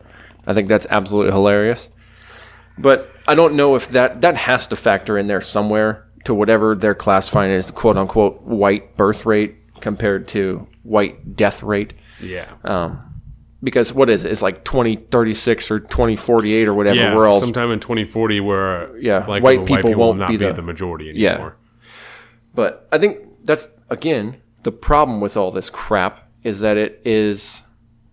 I 0.48 0.54
think 0.54 0.68
that's 0.68 0.86
absolutely 0.90 1.32
hilarious. 1.32 1.90
But 2.78 3.08
I 3.28 3.36
don't 3.36 3.56
know 3.56 3.76
if 3.76 3.90
that 3.90 4.22
that 4.22 4.38
has 4.38 4.68
to 4.68 4.76
factor 4.76 5.18
in 5.18 5.28
there 5.28 5.42
somewhere 5.42 6.08
to 6.26 6.34
whatever 6.34 6.76
they're 6.76 6.96
classifying 6.96 7.52
as 7.52 7.68
the 7.68 7.74
quote 7.74 7.98
unquote 7.98 8.42
white 8.42 8.96
birth 8.98 9.26
rate 9.26 9.56
compared 9.82 10.28
to 10.30 10.68
white 10.84 11.36
death 11.36 11.64
rate. 11.64 11.94
yeah, 12.22 12.46
Um, 12.66 13.02
Because 13.64 13.94
what 13.94 14.10
is 14.10 14.24
it? 14.26 14.32
It's 14.32 14.42
like 14.42 14.64
2036 14.66 15.72
or 15.72 15.80
2048 15.80 16.68
or 16.68 16.74
whatever. 16.74 16.96
yeah. 16.98 17.14
All 17.16 17.40
sometime 17.40 17.72
in 17.72 17.80
2040, 17.80 18.40
where 18.42 18.98
Yeah, 18.98 19.26
like 19.26 19.44
white 19.44 19.66
the 19.66 19.76
people 19.76 19.92
will 19.92 20.08
won't 20.08 20.20
not 20.20 20.30
be 20.30 20.38
be, 20.38 20.46
the- 20.46 20.54
the 20.54 20.62
majority 20.62 21.12
Yeah. 21.16 21.32
anymore. 21.32 21.58
But 22.56 22.88
I 22.92 22.98
think 22.98 23.18
that's 23.46 23.70
again 23.90 24.38
the 24.64 24.72
problem 24.72 25.22
with 25.22 25.38
all 25.38 25.51
this 25.51 25.70
crap 25.70 26.30
is 26.43 26.60
that 26.60 26.78
it 26.78 27.01
is 27.05 27.64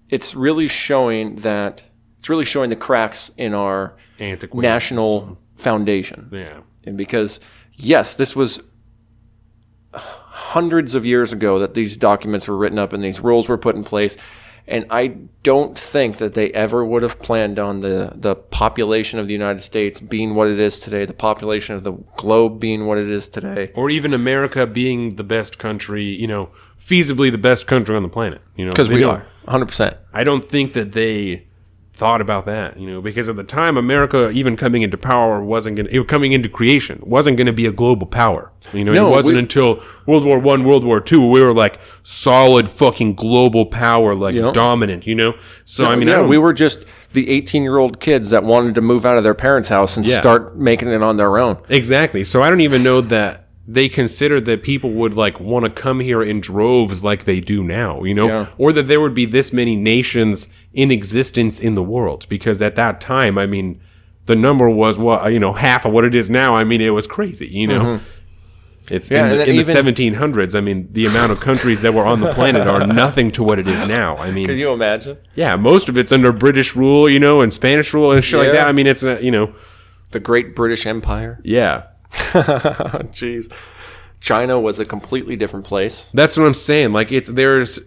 it's 0.08 0.34
really 0.34 0.68
showing 0.68 1.36
that 1.36 1.82
it's 2.18 2.28
really 2.28 2.44
showing 2.44 2.70
the 2.70 2.76
cracks 2.76 3.30
in 3.36 3.54
our 3.54 3.96
Antiquated 4.18 4.62
national 4.66 5.20
system. 5.20 5.38
foundation. 5.56 6.28
Yeah, 6.32 6.60
And 6.84 6.96
because 6.96 7.40
yes, 7.74 8.14
this 8.14 8.34
was 8.34 8.60
hundreds 9.92 10.94
of 10.94 11.04
years 11.04 11.32
ago 11.32 11.58
that 11.58 11.74
these 11.74 11.96
documents 11.96 12.48
were 12.48 12.56
written 12.56 12.78
up 12.78 12.92
and 12.92 13.02
these 13.02 13.20
rules 13.20 13.48
were 13.48 13.58
put 13.58 13.76
in 13.76 13.84
place. 13.84 14.16
And 14.68 14.86
I 14.90 15.16
don't 15.44 15.78
think 15.78 16.16
that 16.18 16.34
they 16.34 16.50
ever 16.50 16.84
would 16.84 17.02
have 17.04 17.20
planned 17.22 17.58
on 17.58 17.80
the, 17.80 18.12
the 18.16 18.34
population 18.34 19.18
of 19.20 19.28
the 19.28 19.32
United 19.32 19.60
States 19.60 20.00
being 20.00 20.34
what 20.34 20.48
it 20.48 20.58
is 20.58 20.80
today, 20.80 21.04
the 21.04 21.14
population 21.14 21.76
of 21.76 21.84
the 21.84 21.92
globe 22.16 22.58
being 22.58 22.86
what 22.86 22.98
it 22.98 23.08
is 23.08 23.28
today. 23.28 23.70
or 23.74 23.90
even 23.90 24.12
America 24.12 24.66
being 24.66 25.14
the 25.16 25.22
best 25.24 25.58
country. 25.58 26.04
You 26.04 26.26
know, 26.26 26.50
feasibly 26.80 27.30
the 27.30 27.38
best 27.38 27.66
country 27.68 27.94
on 27.96 28.02
the 28.02 28.08
planet. 28.08 28.40
You 28.56 28.64
know, 28.66 28.72
Because 28.72 28.88
we 28.88 29.00
don't- 29.00 29.16
are, 29.20 29.26
100%. 29.46 29.94
I 30.12 30.24
don't 30.24 30.44
think 30.44 30.72
that 30.72 30.92
they 30.92 31.45
thought 31.96 32.20
about 32.20 32.44
that, 32.44 32.78
you 32.78 32.86
know, 32.90 33.00
because 33.00 33.28
at 33.28 33.36
the 33.36 33.42
time 33.42 33.76
America 33.78 34.28
even 34.30 34.54
coming 34.54 34.82
into 34.82 34.98
power 34.98 35.42
wasn't 35.42 35.76
going 35.76 35.88
to 35.88 36.04
coming 36.04 36.32
into 36.32 36.48
creation 36.48 37.00
wasn't 37.02 37.36
going 37.38 37.46
to 37.46 37.52
be 37.54 37.64
a 37.66 37.72
global 37.72 38.06
power. 38.06 38.52
You 38.74 38.84
know, 38.84 38.92
No, 38.92 39.06
it 39.08 39.10
wasn't 39.10 39.34
we- 39.36 39.40
until 39.40 39.82
World 40.06 40.24
War 40.24 40.38
1, 40.38 40.64
World 40.64 40.84
War 40.84 41.00
2 41.00 41.26
we 41.30 41.42
were 41.42 41.54
like 41.54 41.78
solid 42.02 42.68
fucking 42.68 43.14
global 43.14 43.66
power 43.66 44.14
like 44.14 44.34
Yeah. 44.34 44.52
dominant, 44.52 45.06
you 45.06 45.14
know? 45.14 45.34
So 45.64 45.86
I 45.86 45.96
mean, 45.96 46.08
I 46.08 46.20
yeah, 46.20 46.26
we 46.26 46.38
were 46.38 46.52
just 46.52 46.84
the 47.12 47.30
18 47.30 47.62
year 47.62 47.78
old 47.78 47.98
kids 47.98 48.30
that 48.30 48.44
wanted 48.44 48.74
to 48.74 48.80
move 48.82 49.06
out 49.06 49.16
of 49.16 49.22
their 49.24 49.34
parents' 49.34 49.68
house 49.70 49.96
and 49.96 50.06
Yeah. 50.06 50.20
start 50.20 50.58
making 50.58 50.88
it 50.92 51.02
on 51.02 51.16
their 51.16 51.38
own. 51.38 51.56
Exactly. 51.70 52.24
So 52.24 52.42
I 52.42 52.50
don't 52.50 52.60
even 52.60 52.82
know 52.82 53.00
that 53.00 53.45
they 53.68 53.88
considered 53.88 54.44
that 54.46 54.62
people 54.62 54.90
would 54.92 55.14
like 55.14 55.40
want 55.40 55.64
to 55.64 55.70
come 55.70 56.00
here 56.00 56.22
in 56.22 56.40
droves 56.40 57.02
like 57.02 57.24
they 57.24 57.40
do 57.40 57.62
now, 57.64 58.04
you 58.04 58.14
know, 58.14 58.28
Yeah. 58.28 58.46
or 58.58 58.72
that 58.72 58.86
there 58.86 59.00
would 59.00 59.14
be 59.14 59.26
this 59.26 59.52
many 59.52 59.74
nations 59.76 60.48
in 60.72 60.90
existence 60.90 61.58
in 61.58 61.74
the 61.74 61.82
world 61.82 62.26
because 62.28 62.62
at 62.62 62.76
that 62.76 63.00
time, 63.00 63.36
I 63.38 63.46
mean, 63.46 63.80
the 64.26 64.36
number 64.36 64.68
was 64.70 64.98
what 64.98 65.32
you 65.32 65.40
know 65.40 65.52
half 65.52 65.84
of 65.84 65.92
what 65.92 66.04
it 66.04 66.14
is 66.14 66.28
now. 66.30 66.54
I 66.54 66.64
mean, 66.64 66.80
it 66.80 66.90
was 66.90 67.06
crazy, 67.06 67.46
you 67.48 67.66
know. 67.66 68.00
It's 68.88 69.08
Mm-hmm. 69.08 69.14
Yeah, 69.16 69.32
in, 69.32 69.38
the, 69.38 69.50
in 69.50 69.56
the 69.56 69.62
1700s. 69.62 70.54
I 70.56 70.60
mean, 70.60 70.88
the 70.92 71.06
amount 71.06 71.32
of 71.32 71.40
countries 71.40 71.80
that 71.82 71.92
were 71.92 72.06
on 72.06 72.20
the 72.20 72.32
planet 72.32 72.68
are 72.68 72.86
nothing 73.04 73.32
to 73.32 73.42
what 73.42 73.58
it 73.58 73.66
is 73.66 73.82
now. 73.82 74.16
I 74.16 74.30
mean, 74.30 74.46
Can 74.46 74.58
you 74.58 74.70
imagine? 74.72 75.18
yeah, 75.34 75.56
most 75.56 75.88
of 75.88 75.98
it's 75.98 76.12
under 76.12 76.30
British 76.30 76.76
rule, 76.76 77.08
you 77.10 77.18
know, 77.18 77.40
and 77.40 77.52
Spanish 77.52 77.92
rule 77.92 78.12
and 78.12 78.24
shit 78.24 78.38
like 78.38 78.46
Yeah. 78.48 78.52
that. 78.52 78.68
I 78.68 78.72
mean, 78.72 78.86
it's 78.86 79.02
a, 79.02 79.18
you 79.20 79.32
know, 79.32 79.52
The 80.12 80.20
Great 80.20 80.54
British 80.54 80.86
Empire. 80.86 81.40
yeah. 81.42 81.82
Jeez. 82.12 83.52
China 84.20 84.58
was 84.58 84.78
a 84.78 84.84
completely 84.84 85.36
different 85.36 85.64
place. 85.66 86.08
That's 86.14 86.36
what 86.36 86.46
I'm 86.46 86.54
saying. 86.54 86.92
Like 86.92 87.12
it's 87.12 87.28
there's 87.28 87.78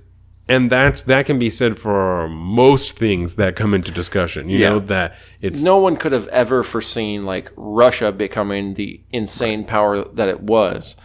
and 0.48 0.70
that 0.72 0.98
that 1.08 1.26
can 1.26 1.38
be 1.40 1.50
said 1.50 1.78
for 1.78 2.28
most 2.30 2.98
things 2.98 3.36
that 3.36 3.56
come 3.56 3.74
into 3.74 3.92
discussion. 3.92 4.50
You 4.50 4.60
Yeah. 4.60 4.70
know 4.70 4.80
that 4.80 5.16
it's 5.42 5.64
No 5.64 5.78
one 5.80 5.96
could 5.98 6.12
have 6.12 6.28
ever 6.30 6.64
foreseen 6.64 7.24
like 7.26 7.52
Russia 7.56 8.12
becoming 8.12 8.76
the 8.76 9.02
insane 9.12 9.64
power 9.66 10.04
that 10.14 10.30
it 10.30 10.42
was. 10.42 10.96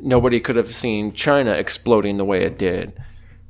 Nobody 0.00 0.38
could 0.40 0.56
have 0.56 0.74
seen 0.74 1.12
China 1.12 1.52
exploding 1.52 2.18
the 2.18 2.24
way 2.24 2.44
it 2.44 2.56
did. 2.56 2.92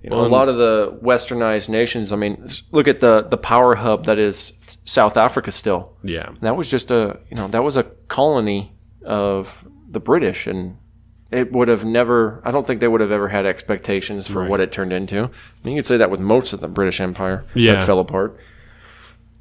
You 0.03 0.11
know, 0.11 0.25
a 0.25 0.29
lot 0.29 0.49
of 0.49 0.57
the 0.57 0.97
westernized 1.03 1.69
nations, 1.69 2.13
I 2.13 2.17
mean, 2.17 2.47
look 2.71 2.87
at 2.89 3.01
the 3.01 3.27
the 3.29 3.37
power 3.37 3.75
hub 3.75 4.07
that 4.07 4.19
is 4.19 4.53
South 4.85 5.17
Africa 5.17 5.51
still. 5.51 5.97
yeah. 6.05 6.31
That 6.41 6.57
was 6.57 6.71
just 6.71 6.91
a, 6.93 7.19
you 7.29 7.37
know, 7.37 7.49
that 7.49 7.63
was 7.65 7.77
a 7.77 7.83
colony 8.07 8.73
of 9.09 9.67
the 9.91 9.99
British 10.01 10.47
and 10.47 10.77
it 11.31 11.51
would 11.53 11.69
have 11.69 11.85
never 11.85 12.41
I 12.45 12.51
don't 12.51 12.67
think 12.67 12.81
they 12.81 12.89
would 12.89 13.01
have 13.01 13.11
ever 13.11 13.29
had 13.29 13.47
expectations 13.47 14.27
for 14.29 14.47
what 14.47 14.61
it 14.61 14.71
turned 14.71 14.93
into. 14.93 15.25
I 15.25 15.29
mean, 15.65 15.75
you 15.75 15.79
could 15.79 15.87
say 15.87 15.97
that 15.97 16.11
with 16.11 16.21
most 16.21 16.53
of 16.53 16.61
the 16.61 16.69
British 16.69 17.01
Empire 17.01 17.45
Yeah. 17.55 17.75
that 17.77 17.87
fell 17.87 17.99
apart. 18.01 18.39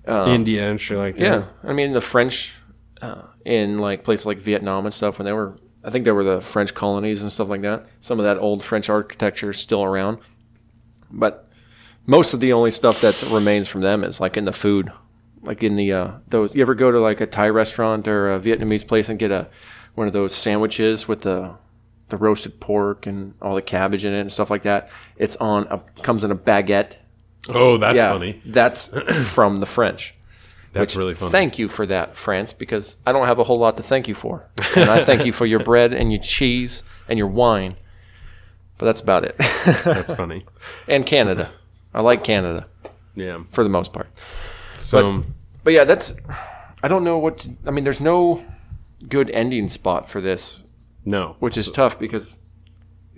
India 0.07 0.69
and 0.69 0.79
shit 0.79 0.97
like 0.97 1.17
that. 1.17 1.23
Yeah, 1.23 1.43
I 1.69 1.73
mean 1.73 1.91
the 1.93 2.01
French 2.01 2.53
uh, 3.01 3.23
in 3.45 3.79
like 3.79 4.03
places 4.05 4.25
like 4.25 4.39
Vietnam 4.39 4.85
and 4.85 4.93
stuff 4.93 5.19
when 5.19 5.25
they 5.25 5.33
were, 5.33 5.55
I 5.83 5.89
think 5.91 6.05
they 6.05 6.11
were 6.13 6.23
the 6.23 6.39
French 6.41 6.73
colonies 6.73 7.21
and 7.21 7.31
stuff 7.31 7.49
like 7.49 7.61
that. 7.63 7.85
Some 7.99 8.17
of 8.19 8.23
that 8.23 8.37
old 8.37 8.63
French 8.63 8.89
architecture 8.89 9.49
is 9.49 9.57
still 9.57 9.83
around, 9.83 10.19
but 11.11 11.49
most 12.05 12.33
of 12.33 12.39
the 12.39 12.53
only 12.53 12.71
stuff 12.71 13.01
that 13.01 13.21
remains 13.31 13.67
from 13.67 13.81
them 13.81 14.03
is 14.05 14.21
like 14.21 14.37
in 14.37 14.45
the 14.45 14.53
food, 14.53 14.91
like 15.41 15.63
in 15.63 15.75
the 15.75 15.91
uh, 15.93 16.11
those. 16.27 16.55
You 16.55 16.61
ever 16.61 16.75
go 16.75 16.91
to 16.91 16.99
like 16.99 17.21
a 17.21 17.25
Thai 17.27 17.49
restaurant 17.49 18.07
or 18.07 18.33
a 18.33 18.39
Vietnamese 18.39 18.85
place 18.87 19.09
and 19.09 19.17
get 19.19 19.31
a 19.31 19.47
one 19.95 20.07
of 20.07 20.13
those 20.13 20.33
sandwiches 20.35 21.07
with 21.07 21.21
the 21.21 21.55
the 22.09 22.17
roasted 22.17 22.59
pork 22.59 23.05
and 23.05 23.33
all 23.41 23.55
the 23.55 23.61
cabbage 23.61 24.05
in 24.05 24.13
it 24.13 24.21
and 24.21 24.31
stuff 24.31 24.49
like 24.49 24.63
that? 24.63 24.89
It's 25.17 25.35
on 25.37 25.67
a 25.69 25.79
comes 26.01 26.23
in 26.23 26.31
a 26.31 26.35
baguette. 26.35 26.93
Oh, 27.49 27.77
that's 27.77 27.95
yeah, 27.95 28.11
funny. 28.11 28.41
That's 28.45 28.87
from 29.33 29.57
the 29.57 29.65
French. 29.65 30.13
That's 30.73 30.95
really 30.95 31.13
funny. 31.15 31.31
Thank 31.31 31.57
you 31.57 31.69
for 31.69 31.85
that, 31.87 32.15
France, 32.15 32.53
because 32.53 32.97
I 33.05 33.11
don't 33.11 33.25
have 33.25 33.39
a 33.39 33.43
whole 33.43 33.57
lot 33.57 33.77
to 33.77 33.83
thank 33.83 34.07
you 34.07 34.13
for. 34.13 34.45
And 34.75 34.89
I 34.91 35.03
thank 35.03 35.25
you 35.25 35.31
for 35.33 35.45
your 35.45 35.59
bread 35.63 35.91
and 35.93 36.11
your 36.11 36.21
cheese 36.21 36.83
and 37.07 37.17
your 37.17 37.27
wine. 37.29 37.77
but 38.77 38.85
that's 38.85 38.99
about 39.01 39.23
it. 39.23 39.35
That's 39.83 40.13
funny. 40.13 40.45
and 40.87 41.03
Canada. 41.05 41.49
I 41.95 42.01
like 42.01 42.23
Canada 42.23 42.67
Yeah. 43.15 43.43
for 43.49 43.63
the 43.63 43.69
most 43.71 43.91
part. 43.91 44.07
So 44.77 45.23
But 45.63 45.73
yeah, 45.73 45.83
that's. 45.83 46.13
I 46.83 46.87
don't 46.87 47.03
know 47.03 47.17
what. 47.17 47.39
To, 47.39 47.49
I 47.65 47.71
mean, 47.71 47.83
there's 47.83 47.99
no 47.99 48.45
good 49.07 49.29
ending 49.31 49.67
spot 49.67 50.09
for 50.09 50.21
this, 50.21 50.59
no, 51.05 51.35
which 51.39 51.57
is 51.57 51.69
tough 51.71 51.99
because, 51.99 52.39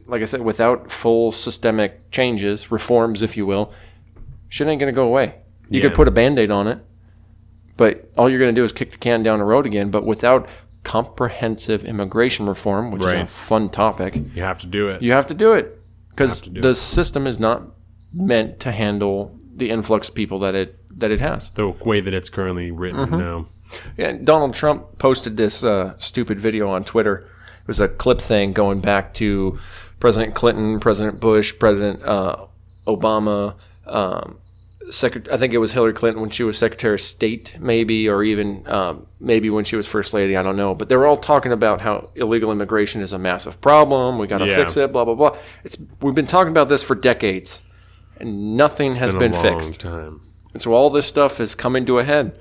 like 0.07 0.21
I 0.21 0.25
said, 0.25 0.41
without 0.41 0.91
full 0.91 1.31
systemic 1.31 2.11
changes, 2.11 2.71
reforms, 2.71 3.21
if 3.21 3.37
you 3.37 3.45
will, 3.45 3.73
shit 4.47 4.67
ain't 4.67 4.79
gonna 4.79 4.91
go 4.91 5.05
away. 5.05 5.35
You 5.69 5.81
could 5.81 5.93
put 5.93 6.07
a 6.07 6.11
band 6.11 6.39
aid 6.39 6.51
on 6.51 6.67
it, 6.67 6.79
but 7.77 8.09
all 8.17 8.29
you're 8.29 8.39
gonna 8.39 8.53
do 8.53 8.63
is 8.63 8.71
kick 8.71 8.91
the 8.91 8.97
can 8.97 9.23
down 9.23 9.39
the 9.39 9.45
road 9.45 9.65
again. 9.65 9.91
But 9.91 10.05
without 10.05 10.47
comprehensive 10.83 11.85
immigration 11.85 12.47
reform, 12.47 12.91
which 12.91 13.01
is 13.01 13.07
a 13.07 13.27
fun 13.27 13.69
topic, 13.69 14.15
you 14.33 14.41
have 14.41 14.59
to 14.59 14.67
do 14.67 14.87
it. 14.87 15.01
you 15.01 15.11
have 15.11 15.27
to 15.27 15.33
do 15.33 15.53
it 15.53 15.79
because 16.09 16.41
the 16.41 16.69
it. 16.69 16.75
system 16.75 17.27
is 17.27 17.39
not 17.39 17.63
meant 18.13 18.59
to 18.61 18.71
handle 18.71 19.37
the 19.55 19.69
influx 19.69 20.09
of 20.09 20.15
people 20.15 20.39
that 20.39 20.55
it 20.55 20.78
that 20.99 21.11
it 21.11 21.19
has. 21.19 21.49
the 21.51 21.67
way 21.69 21.99
that 22.01 22.13
it's 22.13 22.29
currently 22.29 22.71
written 22.71 22.99
Mm-hmm. 23.07 23.17
now. 23.17 23.45
Yeah, 23.97 24.13
Donald 24.13 24.53
Trump 24.55 24.97
posted 24.97 25.37
this 25.37 25.63
uh, 25.63 25.93
stupid 25.97 26.39
video 26.39 26.69
on 26.69 26.83
Twitter. 26.83 27.29
It 27.61 27.67
was 27.67 27.79
a 27.79 27.87
clip 27.87 28.19
thing 28.19 28.51
going 28.53 28.81
back 28.81 29.13
to 29.15 29.59
President 29.99 30.33
Clinton, 30.33 30.79
President 30.79 31.19
Bush, 31.19 31.53
President 31.59 32.01
uh, 32.03 32.45
Obama. 32.87 33.55
Um, 33.85 34.39
Secret- 34.89 35.27
I 35.31 35.37
think 35.37 35.53
it 35.53 35.59
was 35.59 35.71
Hillary 35.73 35.93
Clinton 35.93 36.19
when 36.19 36.31
she 36.31 36.41
was 36.43 36.57
Secretary 36.57 36.95
of 36.95 37.01
State, 37.01 37.55
maybe, 37.59 38.09
or 38.09 38.23
even 38.23 38.63
um, 38.67 39.05
maybe 39.19 39.51
when 39.51 39.63
she 39.65 39.75
was 39.75 39.85
First 39.85 40.15
Lady. 40.15 40.35
I 40.35 40.41
don't 40.41 40.55
know. 40.57 40.73
But 40.73 40.89
they 40.89 40.95
were 40.95 41.05
all 41.05 41.17
talking 41.17 41.51
about 41.51 41.79
how 41.79 42.09
illegal 42.15 42.51
immigration 42.51 43.01
is 43.01 43.13
a 43.13 43.19
massive 43.19 43.61
problem. 43.61 44.17
We 44.17 44.25
got 44.25 44.39
to 44.39 44.47
Yeah. 44.47 44.55
fix 44.55 44.77
it. 44.77 44.91
Blah 44.91 45.05
blah 45.05 45.13
blah. 45.13 45.37
It's 45.63 45.77
we've 46.01 46.15
been 46.15 46.25
talking 46.25 46.49
about 46.49 46.69
this 46.69 46.81
for 46.81 46.95
decades, 46.95 47.61
and 48.17 48.57
nothing 48.57 48.95
has 48.95 49.11
Been 49.11 49.31
been, 49.31 49.33
a 49.33 49.43
long 49.51 49.59
fixed. 49.61 49.79
time. 49.79 50.21
And 50.53 50.61
so 50.61 50.73
all 50.73 50.89
this 50.89 51.05
stuff 51.05 51.39
is 51.39 51.55
coming 51.55 51.85
to 51.85 51.99
a 51.99 52.03
head. 52.03 52.39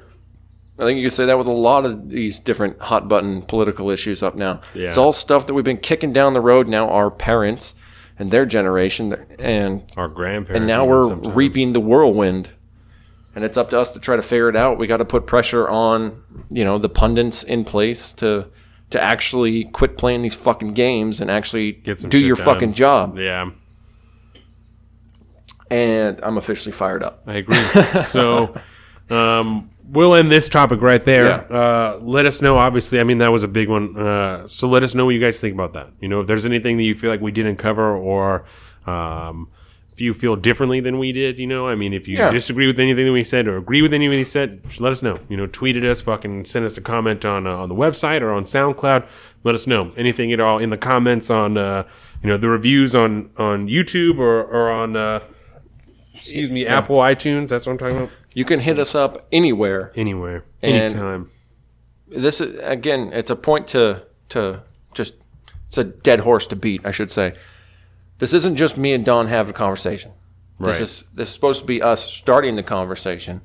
I 0.78 0.82
think 0.84 0.98
you 0.98 1.06
could 1.06 1.12
say 1.12 1.26
that 1.26 1.36
with 1.38 1.48
a 1.48 1.52
lot 1.52 1.84
of 1.84 2.08
these 2.08 2.38
different 2.38 2.80
hot 2.80 3.08
button 3.08 3.42
political 3.42 3.90
issues 3.90 4.22
up 4.22 4.36
now. 4.36 4.60
Yeah. 4.74 4.86
It's 4.86 4.96
all 4.96 5.12
stuff 5.12 5.46
that 5.46 5.54
we've 5.54 5.64
been 5.64 5.76
kicking 5.78 6.12
down 6.12 6.34
the 6.34 6.40
road 6.40 6.68
now, 6.68 6.88
our 6.88 7.10
parents 7.10 7.74
and 8.18 8.30
their 8.30 8.46
generation, 8.46 9.12
and 9.38 9.82
Our 9.96 10.08
grandparents. 10.08 10.58
and 10.60 10.66
now 10.66 10.84
we're 10.84 11.02
sometimes. 11.04 11.34
reaping 11.34 11.72
the 11.72 11.80
whirlwind. 11.80 12.50
And 13.34 13.44
it's 13.44 13.56
up 13.56 13.70
to 13.70 13.78
us 13.78 13.92
to 13.92 14.00
try 14.00 14.16
to 14.16 14.22
figure 14.22 14.48
it 14.48 14.56
out. 14.56 14.78
We 14.78 14.86
got 14.88 14.96
to 14.96 15.04
put 15.04 15.26
pressure 15.26 15.68
on, 15.68 16.22
you 16.50 16.64
know, 16.64 16.78
the 16.78 16.88
pundits 16.88 17.42
in 17.42 17.64
place 17.64 18.12
to 18.14 18.46
to 18.90 19.02
actually 19.02 19.64
quit 19.64 19.98
playing 19.98 20.22
these 20.22 20.34
fucking 20.34 20.72
games 20.72 21.20
and 21.20 21.30
actually 21.30 21.72
do 21.72 22.18
your 22.18 22.36
done. 22.36 22.44
fucking 22.46 22.72
job. 22.72 23.18
Yeah, 23.18 23.50
And 25.70 26.20
I'm 26.22 26.36
officially 26.38 26.72
fired 26.72 27.02
up. 27.02 27.22
I 27.26 27.34
agree. 27.34 27.56
so, 28.00 28.54
um, 29.10 29.70
we'll 29.90 30.14
end 30.14 30.30
this 30.30 30.48
topic 30.48 30.80
right 30.82 31.04
there. 31.04 31.26
Yeah. 31.26 31.56
Uh, 31.56 31.98
let 32.02 32.26
us 32.26 32.40
know. 32.42 32.58
Obviously, 32.58 33.00
I 33.00 33.04
mean 33.04 33.18
that 33.18 33.32
was 33.32 33.42
a 33.42 33.48
big 33.48 33.68
one. 33.68 33.96
Uh, 33.96 34.46
so 34.46 34.68
let 34.68 34.82
us 34.82 34.94
know 34.94 35.04
what 35.06 35.12
you 35.14 35.20
guys 35.20 35.40
think 35.40 35.54
about 35.54 35.72
that. 35.74 35.90
You 36.00 36.08
know, 36.08 36.20
if 36.20 36.26
there's 36.26 36.46
anything 36.46 36.76
that 36.78 36.82
you 36.84 36.94
feel 36.94 37.10
like 37.10 37.20
we 37.20 37.32
didn't 37.32 37.56
cover, 37.56 37.96
or 37.96 38.44
um, 38.86 39.48
if 39.92 40.00
you 40.00 40.14
feel 40.14 40.36
differently 40.36 40.80
than 40.80 40.98
we 40.98 41.10
did, 41.12 41.38
you 41.38 41.46
know, 41.46 41.66
I 41.68 41.74
mean, 41.74 41.92
if 41.92 42.06
you 42.06 42.16
Yeah. 42.18 42.30
disagree 42.30 42.66
with 42.66 42.78
anything 42.78 43.04
that 43.06 43.12
we 43.12 43.24
said 43.24 43.48
or 43.48 43.56
agree 43.56 43.82
with 43.82 43.92
anything 43.92 44.16
we 44.18 44.24
said, 44.24 44.62
just 44.68 44.80
let 44.80 44.92
us 44.92 45.02
know. 45.02 45.18
You 45.28 45.36
know, 45.36 45.46
tweet 45.46 45.76
at 45.76 45.84
us, 45.84 46.00
fucking 46.02 46.44
send 46.44 46.64
us 46.66 46.76
a 46.76 46.80
comment 46.80 47.24
on 47.24 47.46
uh, 47.46 47.56
on 47.56 47.68
the 47.68 47.74
website 47.74 48.20
or 48.20 48.30
on 48.32 48.44
SoundCloud. 48.44 49.06
Let 49.44 49.54
us 49.54 49.66
know 49.66 49.90
anything 49.96 50.32
at 50.32 50.40
all 50.40 50.58
in 50.58 50.70
the 50.70 50.76
comments 50.78 51.30
on 51.30 51.56
uh, 51.56 51.84
you 52.22 52.28
know 52.28 52.36
the 52.36 52.48
reviews 52.48 52.94
on 52.94 53.30
on 53.38 53.68
YouTube 53.68 54.18
or 54.18 54.42
or 54.44 54.70
on. 54.70 54.96
Uh, 54.96 55.20
Excuse 56.18 56.50
me, 56.50 56.66
Apple 56.66 56.96
iTunes. 56.96 57.48
That's 57.48 57.66
what 57.66 57.72
I'm 57.72 57.78
talking 57.78 57.96
about. 57.96 58.10
You 58.34 58.44
can 58.44 58.60
hit 58.60 58.78
us 58.78 58.94
up 58.94 59.26
anywhere 59.32 59.92
Anywhere, 59.96 60.44
And- 60.62 60.76
anytime. 60.76 61.30
this 62.08 62.40
is 62.40 62.58
again 62.62 63.10
it's 63.12 63.30
a 63.30 63.36
point 63.36 63.68
to 63.68 64.02
to 64.30 64.62
just 64.94 65.14
it's 65.68 65.78
a 65.78 65.84
dead 65.84 66.20
horse 66.20 66.46
to 66.46 66.56
beat 66.56 66.80
i 66.86 66.90
should 66.90 67.10
say 67.10 67.34
this 68.18 68.32
isn't 68.32 68.56
just 68.56 68.78
me 68.78 68.92
and 68.94 69.04
don 69.04 69.26
having 69.26 69.50
a 69.50 69.52
conversation 69.52 70.12
this 70.60 70.80
is 70.80 71.04
this 71.14 71.28
is 71.28 71.34
supposed 71.34 71.60
to 71.60 71.66
be 71.66 71.82
us 71.82 72.04
starting 72.10 72.56
the 72.56 72.62
conversation 72.62 73.42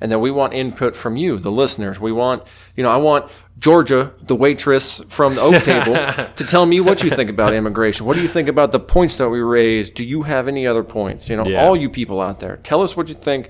and 0.00 0.12
then 0.12 0.20
we 0.20 0.30
want 0.30 0.52
input 0.52 0.94
from 0.94 1.16
you 1.16 1.38
the 1.38 1.50
listeners 1.50 1.98
we 1.98 2.12
want 2.12 2.42
you 2.76 2.82
know 2.82 2.90
i 2.90 2.96
want 2.96 3.30
georgia 3.58 4.12
the 4.22 4.34
waitress 4.34 5.00
from 5.08 5.34
the 5.34 5.40
oak 5.40 5.62
table 5.64 5.94
to 6.36 6.44
tell 6.44 6.66
me 6.66 6.80
what 6.80 7.02
you 7.02 7.10
think 7.10 7.30
about 7.30 7.54
immigration 7.54 8.04
what 8.06 8.14
do 8.16 8.22
you 8.22 8.28
think 8.28 8.48
about 8.48 8.72
the 8.72 8.80
points 8.80 9.16
that 9.16 9.28
we 9.28 9.40
raised 9.40 9.94
do 9.94 10.04
you 10.04 10.22
have 10.24 10.48
any 10.48 10.66
other 10.66 10.84
points 10.84 11.28
you 11.30 11.36
know 11.36 11.46
Yeah. 11.46 11.64
all 11.64 11.74
you 11.76 11.88
people 11.88 12.20
out 12.20 12.40
there 12.40 12.56
tell 12.58 12.82
us 12.82 12.96
what 12.96 13.08
you 13.08 13.14
think 13.14 13.48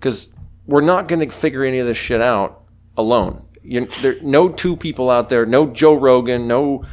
because 0.00 0.30
we're 0.66 0.80
not 0.80 1.08
going 1.08 1.20
to 1.20 1.34
figure 1.34 1.62
any 1.64 1.78
of 1.78 1.86
this 1.86 1.98
shit 1.98 2.20
out 2.22 2.62
alone. 2.96 3.44
You, 3.62 3.86
there, 4.00 4.16
no 4.22 4.48
two 4.48 4.76
people 4.76 5.10
out 5.10 5.28
there, 5.28 5.44
no 5.44 5.66
Joe 5.66 5.92
Rogan, 5.94 6.46
no, 6.48 6.84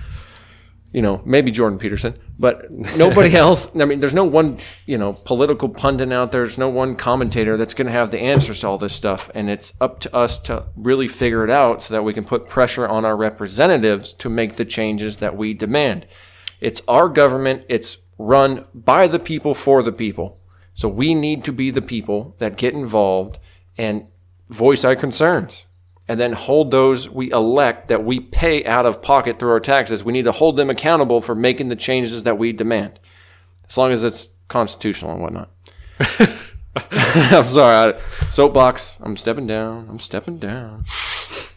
you 0.94 1.02
know, 1.02 1.22
maybe 1.24 1.52
Jordan 1.52 1.80
Peterson, 1.80 2.18
but 2.38 2.72
nobody 2.98 3.36
else. 3.38 3.72
I 3.76 3.86
mean, 3.86 4.00
there's 4.02 4.14
no 4.14 4.26
one, 4.26 4.58
you 4.86 4.98
know, 4.98 5.14
political 5.14 5.70
pundit 5.70 6.12
out 6.12 6.32
there. 6.32 6.42
There's 6.42 6.58
no 6.58 6.70
one 6.70 6.96
commentator 6.96 7.56
that's 7.56 7.74
going 7.74 7.88
to 7.88 7.94
have 7.94 8.12
the 8.12 8.20
answers 8.20 8.62
to 8.62 8.68
all 8.68 8.78
this 8.78 8.94
stuff. 8.94 9.32
And 9.34 9.50
it's 9.50 9.74
up 9.80 10.00
to 10.02 10.16
us 10.16 10.38
to 10.40 10.66
really 10.76 11.08
figure 11.08 11.46
it 11.46 11.50
out 11.50 11.82
so 11.82 11.94
that 11.94 12.04
we 12.04 12.14
can 12.14 12.26
put 12.26 12.50
pressure 12.50 12.88
on 12.88 13.06
our 13.06 13.16
representatives 13.16 14.14
to 14.14 14.30
make 14.30 14.56
the 14.56 14.66
changes 14.66 15.18
that 15.18 15.38
we 15.38 15.54
demand. 15.54 16.08
It's 16.60 16.82
our 16.88 17.08
government. 17.08 17.64
It's 17.70 17.98
run 18.18 18.66
by 18.74 19.08
the 19.08 19.20
people 19.20 19.54
for 19.54 19.82
the 19.84 19.94
people. 19.94 20.40
So 20.74 20.88
we 20.88 21.14
need 21.16 21.44
to 21.46 21.52
be 21.52 21.72
the 21.72 21.82
people 21.82 22.36
that 22.40 22.58
get 22.58 22.74
involved 22.74 23.40
and 23.78 24.08
voice 24.50 24.84
our 24.84 24.96
concerns. 24.96 25.66
And 26.12 26.20
then 26.20 26.34
hold 26.34 26.72
those 26.72 27.08
we 27.10 27.32
elect 27.32 27.88
that 27.88 28.04
we 28.04 28.20
pay 28.20 28.66
out 28.66 28.86
of 28.86 29.02
pocket 29.02 29.40
through 29.40 29.52
our 29.52 29.62
taxes. 29.62 30.04
We 30.04 30.12
need 30.12 30.26
to 30.26 30.34
hold 30.34 30.58
them 30.58 30.70
accountable 30.70 31.22
for 31.22 31.36
making 31.36 31.70
the 31.70 31.78
changes 31.78 32.24
that 32.24 32.38
we 32.38 32.52
demand. 32.52 33.00
As 33.70 33.78
long 33.78 33.94
as 33.94 34.04
it's 34.04 34.28
constitutional 34.50 35.14
and 35.14 35.22
whatnot. 35.22 35.50
I'm 37.32 37.48
sorry. 37.48 37.94
I, 37.94 38.28
soapbox. 38.28 38.98
I'm 39.02 39.16
stepping 39.16 39.48
down. 39.48 39.88
I'm 39.90 40.00
stepping 40.00 40.38
down. 40.38 40.84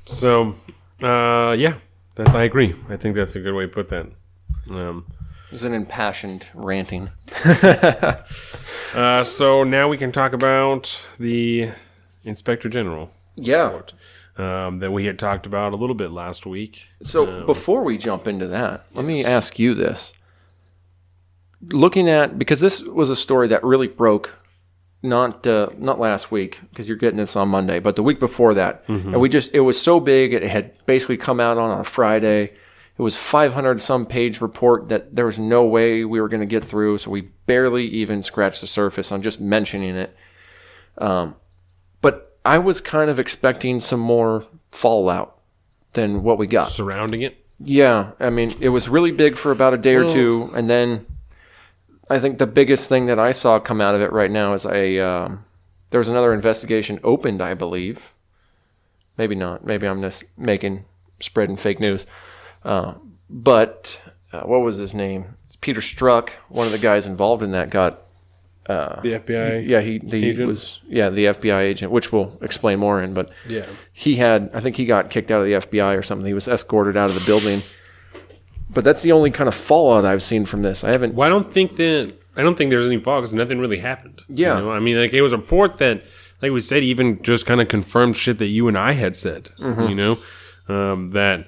So, 0.05 0.55
uh, 1.02 1.57
yeah, 1.59 1.78
that's. 2.14 2.36
I 2.36 2.44
agree. 2.44 2.76
I 2.88 2.96
think 2.96 3.16
that's 3.16 3.34
a 3.34 3.40
good 3.40 3.55
way 3.57 3.64
to 3.64 3.72
put 3.72 3.88
that. 3.88 4.07
Um, 4.70 5.07
It 5.48 5.52
was 5.52 5.64
an 5.64 5.74
impassioned 5.74 6.46
ranting. 6.55 7.11
uh, 8.94 9.24
so 9.24 9.64
now 9.64 9.88
we 9.88 9.96
can 9.96 10.12
talk 10.12 10.32
about 10.32 11.05
the 11.18 11.72
inspector 12.22 12.68
general 12.68 13.11
Yeah. 13.34 13.80
Um, 14.37 14.80
that 14.80 14.93
we 14.93 15.07
had 15.07 15.18
talked 15.18 15.47
about 15.47 15.72
a 15.72 15.76
little 15.76 15.95
bit 15.95 16.11
last 16.11 16.47
week. 16.47 16.89
So 17.03 17.45
before 17.47 17.82
we 17.82 17.99
jump 17.99 18.26
into 18.26 18.47
that, 18.49 18.87
let 18.95 19.05
me 19.05 19.24
ask 19.24 19.59
you 19.59 19.74
this. 19.74 20.12
Looking 21.70 22.09
at 22.09 22.39
because 22.39 22.61
this 22.61 22.82
was 22.82 23.11
a 23.11 23.16
story 23.16 23.49
that 23.49 23.64
really 23.64 23.89
broke 23.89 24.39
not 25.03 25.47
uh, 25.47 25.68
not 25.76 26.01
last 26.01 26.30
week 26.30 26.61
because 26.70 26.89
you're 26.89 26.99
getting 26.99 27.18
this 27.18 27.37
on 27.37 27.49
Monday, 27.49 27.78
but 27.78 27.95
the 27.95 28.03
week 28.03 28.18
before 28.18 28.55
that, 28.55 28.85
and 28.89 29.20
we 29.20 29.28
just 29.28 29.55
it 29.55 29.61
was 29.61 29.80
so 29.80 30.01
big 30.01 30.32
it 30.32 30.43
had 30.43 30.74
basically 30.87 31.16
come 31.16 31.41
out 31.41 31.59
on 31.59 31.78
a 31.78 31.85
Friday. 31.85 32.53
It 32.97 33.03
was 33.03 33.16
500 33.16 33.80
some 33.80 34.07
page 34.07 34.41
report 34.41 34.89
that 34.89 35.16
there 35.16 35.26
was 35.26 35.39
no 35.39 35.64
way 35.64 36.05
we 36.05 36.20
were 36.20 36.28
going 36.28 36.41
to 36.41 36.47
get 36.47 36.62
through, 36.62 36.99
so 36.99 37.11
we 37.11 37.22
barely 37.47 37.87
even 37.87 38.22
scratched 38.22 38.61
the 38.61 38.68
surface 38.68 39.11
on 39.11 39.20
just 39.20 39.41
mentioning 39.41 39.97
it. 39.97 40.16
Um, 40.99 41.35
but 42.01 42.34
I 42.45 42.59
was 42.59 42.80
kind 42.80 43.11
of 43.11 43.18
expecting 43.18 43.80
some 43.80 44.01
more 44.01 44.47
fallout 44.70 45.38
than 45.95 46.22
what 46.22 46.38
we 46.38 46.47
got. 46.47 46.68
Surrounding 46.68 47.22
it, 47.22 47.45
Yeah, 47.59 48.12
I 48.20 48.30
mean, 48.30 48.55
it 48.61 48.68
was 48.70 48.88
really 48.88 49.12
big 49.12 49.36
for 49.36 49.53
about 49.53 49.74
a 49.74 49.78
day 49.78 49.95
or 49.95 50.09
two, 50.09 50.51
and 50.55 50.68
then 50.68 51.07
I 52.11 52.18
think 52.18 52.38
the 52.38 52.47
biggest 52.47 52.88
thing 52.88 53.07
that 53.07 53.18
I 53.18 53.30
saw 53.30 53.59
come 53.59 53.80
out 53.80 53.95
of 53.95 54.01
it 54.03 54.12
right 54.12 54.30
now 54.30 54.53
is 54.53 54.66
a 54.66 54.99
um, 55.01 55.45
there 55.90 56.01
was 56.01 56.09
another 56.09 56.34
investigation 56.34 57.01
opened, 57.03 57.40
I 57.40 57.55
believe. 57.55 58.12
Maybe 59.16 59.34
not. 59.34 59.64
Maybe 59.64 59.86
I'm 59.86 60.03
just 60.03 60.24
making 60.36 60.84
spreading 61.20 61.57
fake 61.57 61.80
news. 61.80 62.07
Uh, 62.64 62.95
but 63.30 64.01
uh, 64.32 64.42
what 64.42 64.61
was 64.61 64.76
his 64.76 64.92
name? 64.92 65.26
Peter 65.61 65.80
Strzok, 65.80 66.30
one 66.49 66.66
of 66.66 66.72
the 66.72 66.78
guys 66.78 67.07
involved 67.07 67.42
in 67.42 67.53
that, 67.53 67.70
got 67.70 68.01
the 68.66 69.20
FBI. 69.24 69.66
yeah 69.68 69.80
he, 69.80 69.98
he 69.98 70.30
Agent? 70.30 70.48
was 70.48 70.80
yeah 70.88 71.08
the 71.10 71.26
FBI 71.26 71.60
agent, 71.60 71.92
which 71.92 72.12
we'll 72.12 72.38
explain 72.42 72.78
more 72.78 73.02
in, 73.02 73.12
but 73.14 73.30
Yeah. 73.46 73.66
he 73.92 74.16
had 74.16 74.50
I 74.54 74.60
think 74.60 74.76
he 74.76 74.86
got 74.86 75.10
kicked 75.10 75.30
out 75.30 75.40
of 75.40 75.46
the 75.46 75.52
FBI 75.54 75.96
or 75.98 76.02
something. 76.02 76.26
He 76.26 76.34
was 76.34 76.48
escorted 76.48 76.96
out 76.96 77.10
of 77.10 77.14
the 77.14 77.24
building. 77.26 77.62
But 78.70 78.82
that's 78.82 79.02
the 79.02 79.12
only 79.12 79.30
kind 79.30 79.46
of 79.48 79.54
fallout 79.54 80.04
I've 80.04 80.22
seen 80.22 80.46
from 80.46 80.62
this. 80.62 80.82
I 80.82 80.90
haven't. 80.90 81.14
Well, 81.14 81.26
I 81.26 81.30
don't 81.30 81.52
think 81.52 81.76
that 81.76 82.12
I 82.36 82.42
don't 82.42 82.56
think 82.58 82.70
there's 82.70 82.86
any 82.86 82.98
fog 82.98 83.22
because 83.22 83.32
nothing 83.34 83.60
really 83.60 83.78
happened. 83.78 84.22
Yeah. 84.28 84.56
You 84.58 84.64
know? 84.64 84.70
I 84.72 84.80
mean, 84.80 84.96
like 84.96 85.12
it 85.12 85.22
was 85.22 85.32
a 85.32 85.36
report 85.36 85.78
that, 85.78 86.02
like 86.42 86.50
we 86.50 86.60
said, 86.60 86.82
even 86.82 87.22
just 87.22 87.46
kind 87.46 87.60
of 87.60 87.68
confirmed 87.68 88.16
shit 88.16 88.38
that 88.38 88.46
you 88.46 88.66
and 88.66 88.76
I 88.76 88.92
had 88.92 89.14
said. 89.16 89.44
Mm-hmm. 89.60 89.82
You 89.88 89.94
know, 89.94 90.18
um, 90.68 91.10
that 91.10 91.46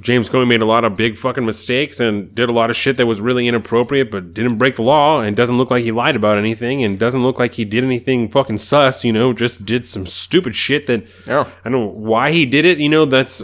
James 0.00 0.28
Comey 0.28 0.46
made 0.46 0.60
a 0.60 0.64
lot 0.64 0.84
of 0.84 0.96
big 0.96 1.16
fucking 1.16 1.44
mistakes 1.44 1.98
and 1.98 2.32
did 2.34 2.48
a 2.48 2.52
lot 2.52 2.70
of 2.70 2.76
shit 2.76 2.96
that 2.98 3.06
was 3.06 3.20
really 3.20 3.48
inappropriate, 3.48 4.10
but 4.10 4.32
didn't 4.32 4.56
break 4.56 4.76
the 4.76 4.82
law 4.82 5.20
and 5.20 5.36
doesn't 5.36 5.56
look 5.58 5.70
like 5.70 5.82
he 5.82 5.90
lied 5.90 6.14
about 6.14 6.38
anything 6.38 6.84
and 6.84 6.98
doesn't 6.98 7.22
look 7.22 7.38
like 7.38 7.54
he 7.54 7.64
did 7.64 7.82
anything 7.82 8.28
fucking 8.28 8.58
sus, 8.58 9.04
you 9.04 9.12
know, 9.12 9.32
just 9.32 9.64
did 9.66 9.86
some 9.86 10.06
stupid 10.06 10.54
shit 10.54 10.86
that 10.86 11.04
Yeah. 11.26 11.46
I 11.64 11.68
don't 11.70 11.72
know 11.80 11.86
why 11.86 12.30
he 12.30 12.46
did 12.46 12.64
it, 12.64 12.78
you 12.78 12.88
know, 12.88 13.06
that's 13.06 13.42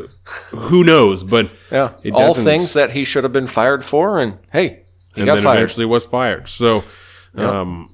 who 0.50 0.84
knows, 0.84 1.22
but 1.24 1.50
Yeah, 1.72 1.90
it 2.02 2.12
all 2.12 2.34
things 2.34 2.72
that 2.74 2.92
he 2.92 3.04
should 3.04 3.24
have 3.24 3.32
been 3.32 3.46
fired 3.48 3.84
for, 3.84 4.18
and 4.20 4.38
hey, 4.52 4.82
he 5.14 5.20
and 5.22 5.26
got 5.26 5.34
then 5.36 5.44
fired. 5.44 5.56
eventually 5.58 5.86
was 5.86 6.06
fired. 6.06 6.48
So, 6.48 6.84
um, 7.36 7.93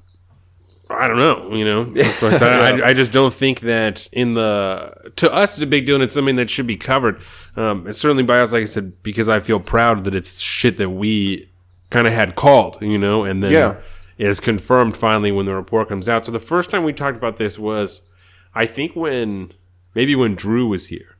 I 0.92 1.08
don't 1.08 1.16
know. 1.16 1.54
You 1.54 1.64
know, 1.64 1.84
that's 1.94 2.20
why 2.22 2.28
I, 2.28 2.32
said, 2.32 2.60
I, 2.82 2.88
I 2.88 2.92
just 2.92 3.12
don't 3.12 3.32
think 3.32 3.60
that 3.60 4.08
in 4.12 4.34
the 4.34 5.12
to 5.16 5.32
us 5.32 5.54
it's 5.56 5.62
a 5.62 5.66
big 5.66 5.86
deal 5.86 5.96
and 5.96 6.04
it's 6.04 6.14
something 6.14 6.36
that 6.36 6.50
should 6.50 6.66
be 6.66 6.76
covered. 6.76 7.20
Um, 7.56 7.86
and 7.86 7.96
certainly 7.96 8.22
by 8.22 8.40
us, 8.40 8.52
like 8.52 8.62
I 8.62 8.66
said, 8.66 9.02
because 9.02 9.28
I 9.28 9.40
feel 9.40 9.60
proud 9.60 10.04
that 10.04 10.14
it's 10.14 10.40
shit 10.40 10.76
that 10.78 10.90
we 10.90 11.48
kind 11.90 12.06
of 12.06 12.12
had 12.12 12.34
called. 12.34 12.78
You 12.80 12.98
know, 12.98 13.24
and 13.24 13.42
then 13.42 13.52
Yeah. 13.52 13.76
is 14.18 14.40
confirmed 14.40 14.96
finally 14.96 15.32
when 15.32 15.46
the 15.46 15.54
report 15.54 15.88
comes 15.88 16.08
out. 16.08 16.26
So 16.26 16.32
the 16.32 16.38
first 16.40 16.70
time 16.70 16.84
we 16.84 16.92
talked 16.92 17.16
about 17.16 17.36
this 17.36 17.58
was, 17.58 18.08
I 18.54 18.66
think 18.66 18.94
when 18.96 19.52
maybe 19.94 20.14
when 20.14 20.34
Drew 20.34 20.66
was 20.68 20.88
here. 20.88 21.16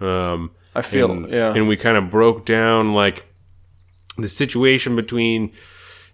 Um, 0.00 0.50
I 0.74 0.82
feel, 0.82 1.10
and, 1.10 1.30
yeah, 1.30 1.54
and 1.54 1.68
we 1.68 1.76
kind 1.76 1.96
of 1.96 2.10
broke 2.10 2.44
down 2.44 2.92
like 2.92 3.26
the 4.18 4.28
situation 4.28 4.96
between 4.96 5.52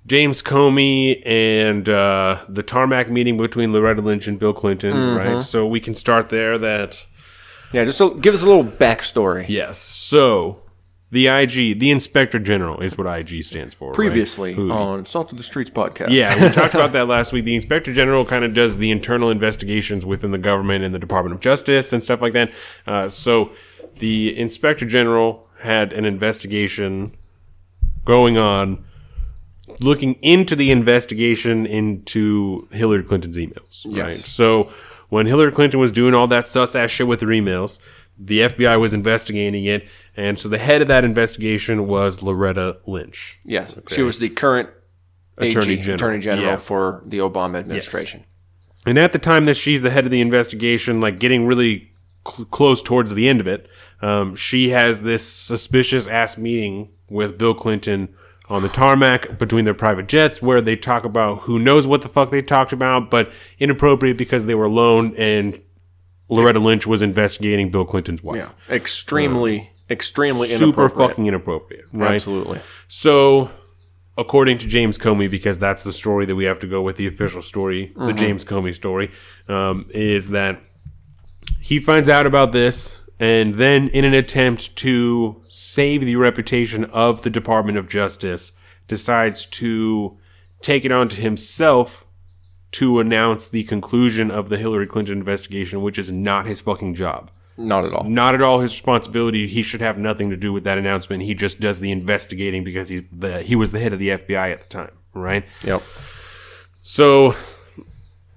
James 0.07 0.43
Comey 0.43 1.23
and 1.27 1.89
uh, 1.89 2.43
the 2.49 2.63
tarmac 2.63 3.11
meeting 3.11 3.37
between 3.37 3.73
Loretta 3.73 4.01
Lynch 4.03 4.27
and 4.27 4.39
Bill 4.39 4.53
Clinton, 4.53 4.95
Mm-hmm. 4.95 5.17
right? 5.35 5.45
So 5.45 5.67
we 5.67 5.81
can 5.81 5.95
start 5.95 6.29
there. 6.31 6.59
That 6.59 7.07
yeah. 7.73 7.85
Just 7.85 7.99
so, 7.99 8.11
give 8.15 8.35
us 8.35 8.43
a 8.43 8.47
little 8.47 8.65
backstory. 8.65 9.47
yes. 9.49 9.79
So 9.79 10.63
the 11.13 11.27
IG, 11.29 11.79
the 11.81 11.91
Inspector 11.91 12.39
General, 12.41 12.81
is 12.81 12.97
what 12.97 13.07
IG 13.07 13.43
stands 13.45 13.75
for. 13.75 13.93
Previously 13.93 14.55
Who- 14.55 14.71
on 14.73 15.07
Salt 15.07 15.31
of 15.33 15.37
the 15.39 15.43
Streets 15.45 15.71
podcast. 15.71 16.11
Yeah, 16.11 16.35
we 16.43 16.51
talked 16.53 16.75
about 16.75 16.93
that 16.95 17.07
last 17.09 17.33
week. 17.33 17.45
The 17.45 17.55
Inspector 17.57 17.93
General 17.93 18.25
kind 18.25 18.45
of 18.45 18.55
does 18.55 18.79
the 18.79 18.91
internal 18.91 19.29
investigations 19.31 20.07
within 20.07 20.31
the 20.31 20.39
government 20.39 20.83
and 20.85 20.95
the 20.95 20.99
Department 21.01 21.35
of 21.35 21.41
Justice 21.41 21.93
and 21.93 22.03
stuff 22.03 22.21
like 22.23 22.33
that. 22.33 22.51
Uh, 22.87 23.09
so 23.09 23.51
the 23.99 24.37
Inspector 24.39 24.87
General 24.87 25.47
had 25.61 25.93
an 25.93 26.05
investigation 26.05 27.15
going 28.05 28.39
on 28.39 28.85
looking 29.81 30.15
into 30.23 30.55
the 30.57 30.71
investigation 30.71 31.67
into 31.67 32.69
Hillary 32.71 33.03
Clinton's 33.03 33.37
emails. 33.37 33.85
Right. 33.87 34.09
Yes. 34.15 34.29
So 34.29 34.71
when 35.09 35.27
Hillary 35.27 35.53
Clinton 35.53 35.81
was 35.81 35.91
doing 35.91 36.15
all 36.15 36.27
that 36.29 36.47
sus 36.47 36.75
ass 36.75 36.91
shit 36.91 37.07
with 37.07 37.21
her 37.21 37.27
emails, 37.29 37.79
the 38.19 38.41
FBI 38.41 38.79
was 38.79 38.93
investigating 38.93 39.65
it, 39.65 39.87
and 40.17 40.39
so 40.39 40.49
the 40.49 40.59
head 40.59 40.83
of 40.83 40.89
that 40.89 41.05
investigation 41.05 41.87
was 41.87 42.23
Loretta 42.23 42.79
Lynch. 42.87 43.39
Yes, 43.45 43.75
she 43.89 44.03
was 44.03 44.19
the 44.19 44.29
current 44.29 44.69
Attorney 45.39 45.73
AG, 45.75 45.81
General. 45.83 45.95
Attorney 45.95 46.19
General 46.21 46.47
Yeah. 46.49 46.57
for 46.57 47.03
the 47.07 47.19
Obama 47.19 47.59
administration. 47.61 48.25
And 48.85 48.99
at 48.99 49.13
the 49.13 49.19
time 49.19 49.47
that 49.47 49.57
she's 49.57 49.81
the 49.83 49.91
head 49.91 50.05
of 50.05 50.11
the 50.11 50.21
investigation, 50.21 51.01
like 51.01 51.19
getting 51.19 51.47
really 51.47 51.93
cl- 52.29 52.45
close 52.47 52.83
towards 52.83 53.15
the 53.15 53.27
end 53.29 53.41
of 53.41 53.47
it, 53.47 53.67
um, 54.03 54.37
she 54.37 54.69
has 54.71 55.03
this 55.03 55.27
suspicious 55.27 56.07
ass 56.07 56.37
meeting 56.37 56.91
with 57.09 57.39
Bill 57.39 57.55
Clinton 57.55 58.11
on 58.51 58.63
the 58.63 58.69
tarmac 58.69 59.39
between 59.39 59.65
their 59.65 59.75
private 59.75 60.09
jets 60.09 60.43
where 60.43 60.61
they 60.61 60.75
talk 60.77 61.05
about 61.05 61.43
who 61.43 61.59
knows 61.59 61.87
what 61.87 62.03
the 62.03 62.09
fuck 62.09 62.31
they 62.31 62.43
talked 62.43 62.73
about, 62.73 63.09
but 63.09 63.33
inappropriate 63.59 64.19
because 64.19 64.45
they 64.45 64.55
were 64.55 64.65
alone 64.67 65.15
and 65.17 65.61
Loretta 66.29 66.59
Lynch 66.59 66.87
was 66.87 67.01
investigating 67.01 67.71
Bill 67.71 67.85
Clinton's 67.85 68.23
wife. 68.23 68.37
Yeah, 68.37 68.75
extremely, 68.75 69.71
extremely 69.89 70.49
Super 70.49 70.65
inappropriate. 70.65 71.11
fucking 71.11 71.27
inappropriate, 71.27 71.85
right? 71.93 72.15
Absolutely. 72.15 72.61
So, 72.89 73.51
according 74.19 74.59
to 74.59 74.67
James 74.67 74.99
Comey, 74.99 75.31
because 75.31 75.59
that's 75.59 75.85
the 75.85 75.93
story 75.93 76.27
that 76.27 76.35
we 76.35 76.45
have 76.45 76.59
to 76.61 76.67
go 76.67 76.83
with, 76.83 76.97
the 76.97 77.07
official 77.07 77.43
story, 77.43 77.93
the 77.97 78.13
James 78.13 78.45
Comey 78.45 78.75
story, 78.75 79.11
um, 79.49 79.87
is 79.91 80.29
that 80.31 80.61
he 81.61 81.81
finds 81.81 82.09
out 82.09 82.27
about 82.27 82.53
this, 82.53 83.01
and 83.21 83.55
then 83.55 83.89
in 83.89 84.05
an 84.05 84.15
attempt 84.15 84.75
to 84.77 85.43
save 85.49 86.01
the 86.05 86.17
reputation 86.17 86.85
of 86.87 87.23
the 87.23 87.31
Department 87.31 87.79
of 87.79 87.89
Justice, 87.89 88.53
decides 88.89 89.45
to 89.47 90.17
take 90.63 90.85
it 90.85 90.91
onto 90.91 91.21
himself 91.23 92.07
to 92.73 92.99
announce 93.01 93.47
the 93.49 93.63
conclusion 93.65 94.31
of 94.31 94.49
the 94.49 94.57
Hillary 94.59 94.87
Clinton 94.87 95.19
investigation, 95.19 95.83
which 95.83 95.99
is 95.99 96.11
not 96.11 96.47
his 96.47 96.61
fucking 96.61 96.95
job 96.95 97.31
Not 97.57 97.85
at 97.85 97.93
all. 97.93 98.05
not 98.05 98.35
at 98.35 98.43
all 98.43 98.61
his 98.61 98.73
responsibility. 98.73 99.47
He 99.49 99.63
should 99.63 99.81
have 99.81 99.99
nothing 99.99 100.31
to 100.31 100.37
do 100.37 100.53
with 100.53 100.65
that 100.65 100.79
announcement. 100.79 101.23
He 101.23 101.35
just 101.35 101.61
does 101.61 101.81
the 101.81 101.91
investigating 101.91 102.63
because 102.65 102.89
he's 102.89 103.03
the 103.13 103.43
he 103.43 103.55
was 103.57 103.73
the 103.73 103.81
head 103.81 103.93
of 103.93 103.99
the 103.99 104.09
FBI 104.11 104.53
at 104.53 104.61
the 104.61 104.69
time, 104.69 104.93
right? 105.15 105.45
Yep. 105.65 105.83
So 106.83 107.33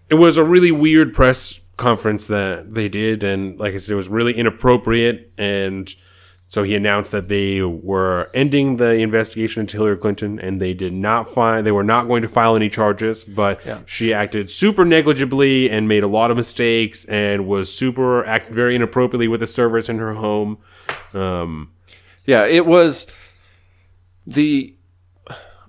it 0.09 0.15
was 0.15 0.37
a 0.37 0.43
really 0.43 0.71
weird 0.71 1.13
press 1.13 1.59
conference 1.77 2.27
that 2.27 2.73
they 2.73 2.87
did, 2.89 3.23
and 3.23 3.59
like 3.59 3.73
I 3.73 3.77
said, 3.77 3.93
it 3.93 3.95
was 3.95 4.07
really 4.09 4.33
inappropriate. 4.33 5.31
And 5.37 5.93
so 6.47 6.61
he 6.61 6.75
announced 6.75 7.11
that 7.13 7.29
they 7.29 7.61
were 7.61 8.29
ending 8.35 8.77
the 8.77 8.91
investigation 8.91 9.61
into 9.61 9.77
Hillary 9.77 9.97
Clinton, 9.97 10.39
and 10.39 10.61
they 10.61 10.73
did 10.75 10.93
not 10.93 11.27
find 11.27 11.65
they 11.65 11.71
were 11.71 11.83
not 11.83 12.07
going 12.07 12.21
to 12.21 12.27
file 12.27 12.55
any 12.55 12.69
charges. 12.69 13.23
But 13.23 13.65
Yeah. 13.65 13.79
she 13.87 14.13
acted 14.13 14.51
super 14.51 14.85
negligibly 14.85 15.67
and 15.69 15.87
made 15.87 16.03
a 16.03 16.07
lot 16.07 16.29
of 16.29 16.37
mistakes, 16.37 17.05
and 17.05 17.47
was 17.47 17.73
super 17.73 18.23
act 18.25 18.51
very 18.51 18.75
inappropriately 18.75 19.27
with 19.27 19.39
the 19.39 19.47
servers 19.47 19.89
in 19.89 19.97
her 19.97 20.13
home. 20.13 20.59
Um, 21.13 21.71
Yeah, 22.25 22.45
it 22.45 22.65
was 22.65 23.07
the, 24.27 24.75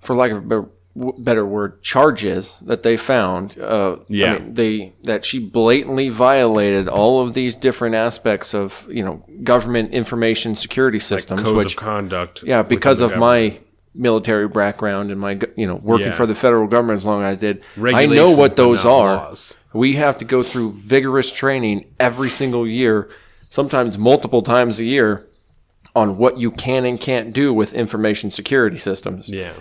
for 0.00 0.14
lack 0.14 0.30
of 0.30 0.36
a 0.38 0.40
better, 0.42 0.68
better 0.96 1.44
word, 1.44 1.82
charges 1.82 2.54
that 2.62 2.82
they 2.84 2.96
found. 2.96 3.58
Uh, 3.58 3.96
Yeah. 4.08 4.34
I 4.34 4.38
mean, 4.38 4.54
they 4.54 4.92
that 5.02 5.24
she 5.24 5.38
blatantly 5.40 6.08
violated 6.08 6.88
all 6.88 7.20
of 7.20 7.34
these 7.34 7.56
different 7.56 7.94
aspects 7.96 8.54
of 8.54 8.86
you 8.90 9.04
know 9.04 9.24
government 9.42 9.92
information 9.92 10.54
security 10.54 11.00
systems, 11.00 11.42
codes 11.42 11.56
which 11.56 11.72
of 11.74 11.78
conduct. 11.80 12.42
yeah, 12.44 12.62
because 12.62 13.00
of 13.00 13.16
my 13.16 13.58
military 13.96 14.48
background 14.48 15.10
and 15.10 15.20
my 15.20 15.38
you 15.56 15.66
know 15.66 15.76
working 15.76 16.08
Yeah. 16.08 16.14
for 16.14 16.26
the 16.26 16.34
federal 16.34 16.66
government 16.68 16.98
as 16.98 17.06
long 17.06 17.22
as 17.24 17.32
I 17.32 17.34
did, 17.40 17.62
I 17.82 18.06
know 18.06 18.30
what 18.36 18.56
those 18.56 18.84
are. 18.84 19.16
laws. 19.16 19.58
We 19.72 19.94
have 19.94 20.18
to 20.18 20.24
go 20.24 20.42
through 20.44 20.72
vigorous 20.72 21.30
training 21.32 21.86
every 21.98 22.30
single 22.30 22.66
year, 22.68 23.08
sometimes 23.50 23.98
multiple 23.98 24.42
times 24.42 24.78
a 24.78 24.84
year, 24.84 25.26
on 25.96 26.18
what 26.18 26.38
you 26.38 26.50
can 26.52 26.84
and 26.84 27.00
can't 27.00 27.32
do 27.32 27.52
with 27.52 27.72
information 27.72 28.30
security 28.30 28.76
systems. 28.78 29.28
yeah. 29.28 29.54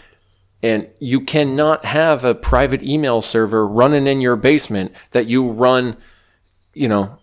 And 0.63 0.89
you 0.99 1.19
cannot 1.21 1.83
have 1.85 2.23
a 2.25 2.33
private 2.33 2.81
email 2.81 3.21
server 3.21 3.67
running 3.67 4.07
in 4.07 4.21
your 4.21 4.35
basement 4.37 4.93
that 5.11 5.27
you 5.27 5.47
run, 5.49 5.97
you 6.73 6.87
know, 6.87 7.19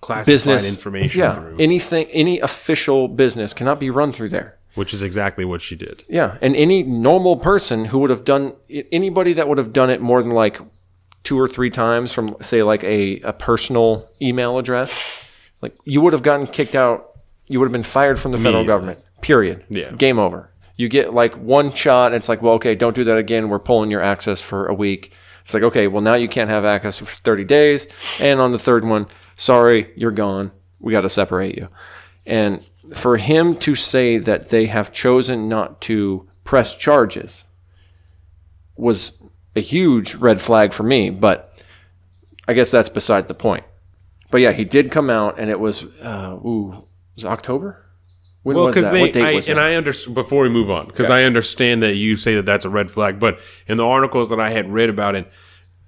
classified 0.00 0.26
business 0.26 0.68
information 0.68 1.20
Yeah, 1.20 1.34
through, 1.34 1.56
anything, 1.60 2.06
any 2.08 2.40
official 2.40 3.08
business 3.08 3.54
cannot 3.54 3.78
be 3.80 3.88
run 3.90 4.12
through 4.12 4.30
there. 4.30 4.58
which 4.74 4.92
is 4.92 5.02
exactly 5.04 5.44
what 5.44 5.62
she 5.62 5.76
did. 5.76 6.04
Yeah, 6.08 6.36
and 6.42 6.56
any 6.56 6.82
normal 6.82 7.36
person 7.36 7.84
who 7.86 8.00
would 8.00 8.10
have 8.10 8.24
done 8.24 8.54
anybody 8.90 9.32
that 9.34 9.48
would 9.48 9.58
have 9.58 9.72
done 9.72 9.88
it 9.88 10.00
more 10.02 10.20
than 10.20 10.32
like 10.32 10.58
two 11.22 11.38
or 11.40 11.46
three 11.48 11.70
times 11.70 12.12
from 12.12 12.34
say 12.42 12.62
like 12.64 12.82
a, 12.82 13.20
a 13.20 13.32
personal 13.32 14.08
email 14.20 14.58
address, 14.58 14.92
like 15.62 15.74
you 15.84 16.00
would 16.00 16.12
have 16.12 16.22
gotten 16.24 16.46
kicked 16.48 16.74
out. 16.74 17.12
You 17.46 17.60
would 17.60 17.66
have 17.66 17.72
been 17.72 17.82
fired 17.84 18.18
from 18.18 18.32
the 18.32 18.38
federal 18.38 18.64
government. 18.66 18.98
Period. 19.20 19.64
Yeah. 19.68 19.92
Game 19.92 20.18
over. 20.18 20.50
You 20.76 20.88
get 20.88 21.14
like 21.14 21.34
one 21.34 21.72
shot, 21.72 22.06
and 22.06 22.16
it's 22.16 22.28
like, 22.28 22.42
well, 22.42 22.54
okay, 22.54 22.74
don't 22.74 22.94
do 22.94 23.04
that 23.04 23.18
again. 23.18 23.48
We're 23.48 23.58
pulling 23.58 23.90
your 23.90 24.02
access 24.02 24.40
for 24.40 24.66
a 24.66 24.74
week. 24.74 25.12
It's 25.44 25.54
like, 25.54 25.62
okay, 25.62 25.86
well 25.88 26.02
now 26.02 26.14
you 26.14 26.28
can't 26.28 26.50
have 26.50 26.64
access 26.64 26.98
for 26.98 27.04
30 27.04 27.44
days, 27.44 27.86
and 28.20 28.40
on 28.40 28.52
the 28.52 28.58
third 28.58 28.84
one, 28.84 29.06
sorry, 29.36 29.92
you're 29.94 30.10
gone. 30.10 30.52
We 30.80 30.92
got 30.92 31.02
to 31.02 31.08
separate 31.08 31.56
you. 31.56 31.68
And 32.26 32.62
for 32.94 33.16
him 33.16 33.56
to 33.58 33.74
say 33.74 34.18
that 34.18 34.48
they 34.48 34.66
have 34.66 34.92
chosen 34.92 35.48
not 35.48 35.80
to 35.82 36.28
press 36.44 36.76
charges 36.76 37.44
was 38.76 39.22
a 39.56 39.60
huge 39.60 40.14
red 40.14 40.40
flag 40.40 40.72
for 40.72 40.82
me, 40.82 41.10
but 41.10 41.58
I 42.48 42.54
guess 42.54 42.70
that's 42.70 42.88
beside 42.88 43.28
the 43.28 43.34
point. 43.34 43.64
But 44.30 44.40
yeah, 44.40 44.52
he 44.52 44.64
did 44.64 44.90
come 44.90 45.10
out, 45.10 45.38
and 45.38 45.50
it 45.50 45.60
was, 45.60 45.84
uh, 46.00 46.38
ooh, 46.44 46.86
was 47.14 47.24
it 47.24 47.28
October? 47.28 47.83
When 48.44 48.56
Well, 48.56 48.66
because 48.66 48.88
they, 48.90 49.22
I, 49.22 49.34
was 49.34 49.48
and? 49.48 49.58
I 49.58 49.74
understand 49.74 50.14
before 50.14 50.42
we 50.42 50.50
move 50.50 50.70
on, 50.70 50.86
because 50.86 51.08
I 51.08 51.24
understand 51.24 51.82
that 51.82 51.94
you 51.94 52.16
say 52.16 52.34
that 52.34 52.44
that's 52.44 52.66
a 52.66 52.70
red 52.70 52.90
flag, 52.90 53.18
but 53.18 53.40
in 53.66 53.78
the 53.78 53.84
articles 53.84 54.28
that 54.28 54.38
I 54.38 54.50
had 54.50 54.70
read 54.70 54.90
about 54.90 55.14
it, 55.14 55.30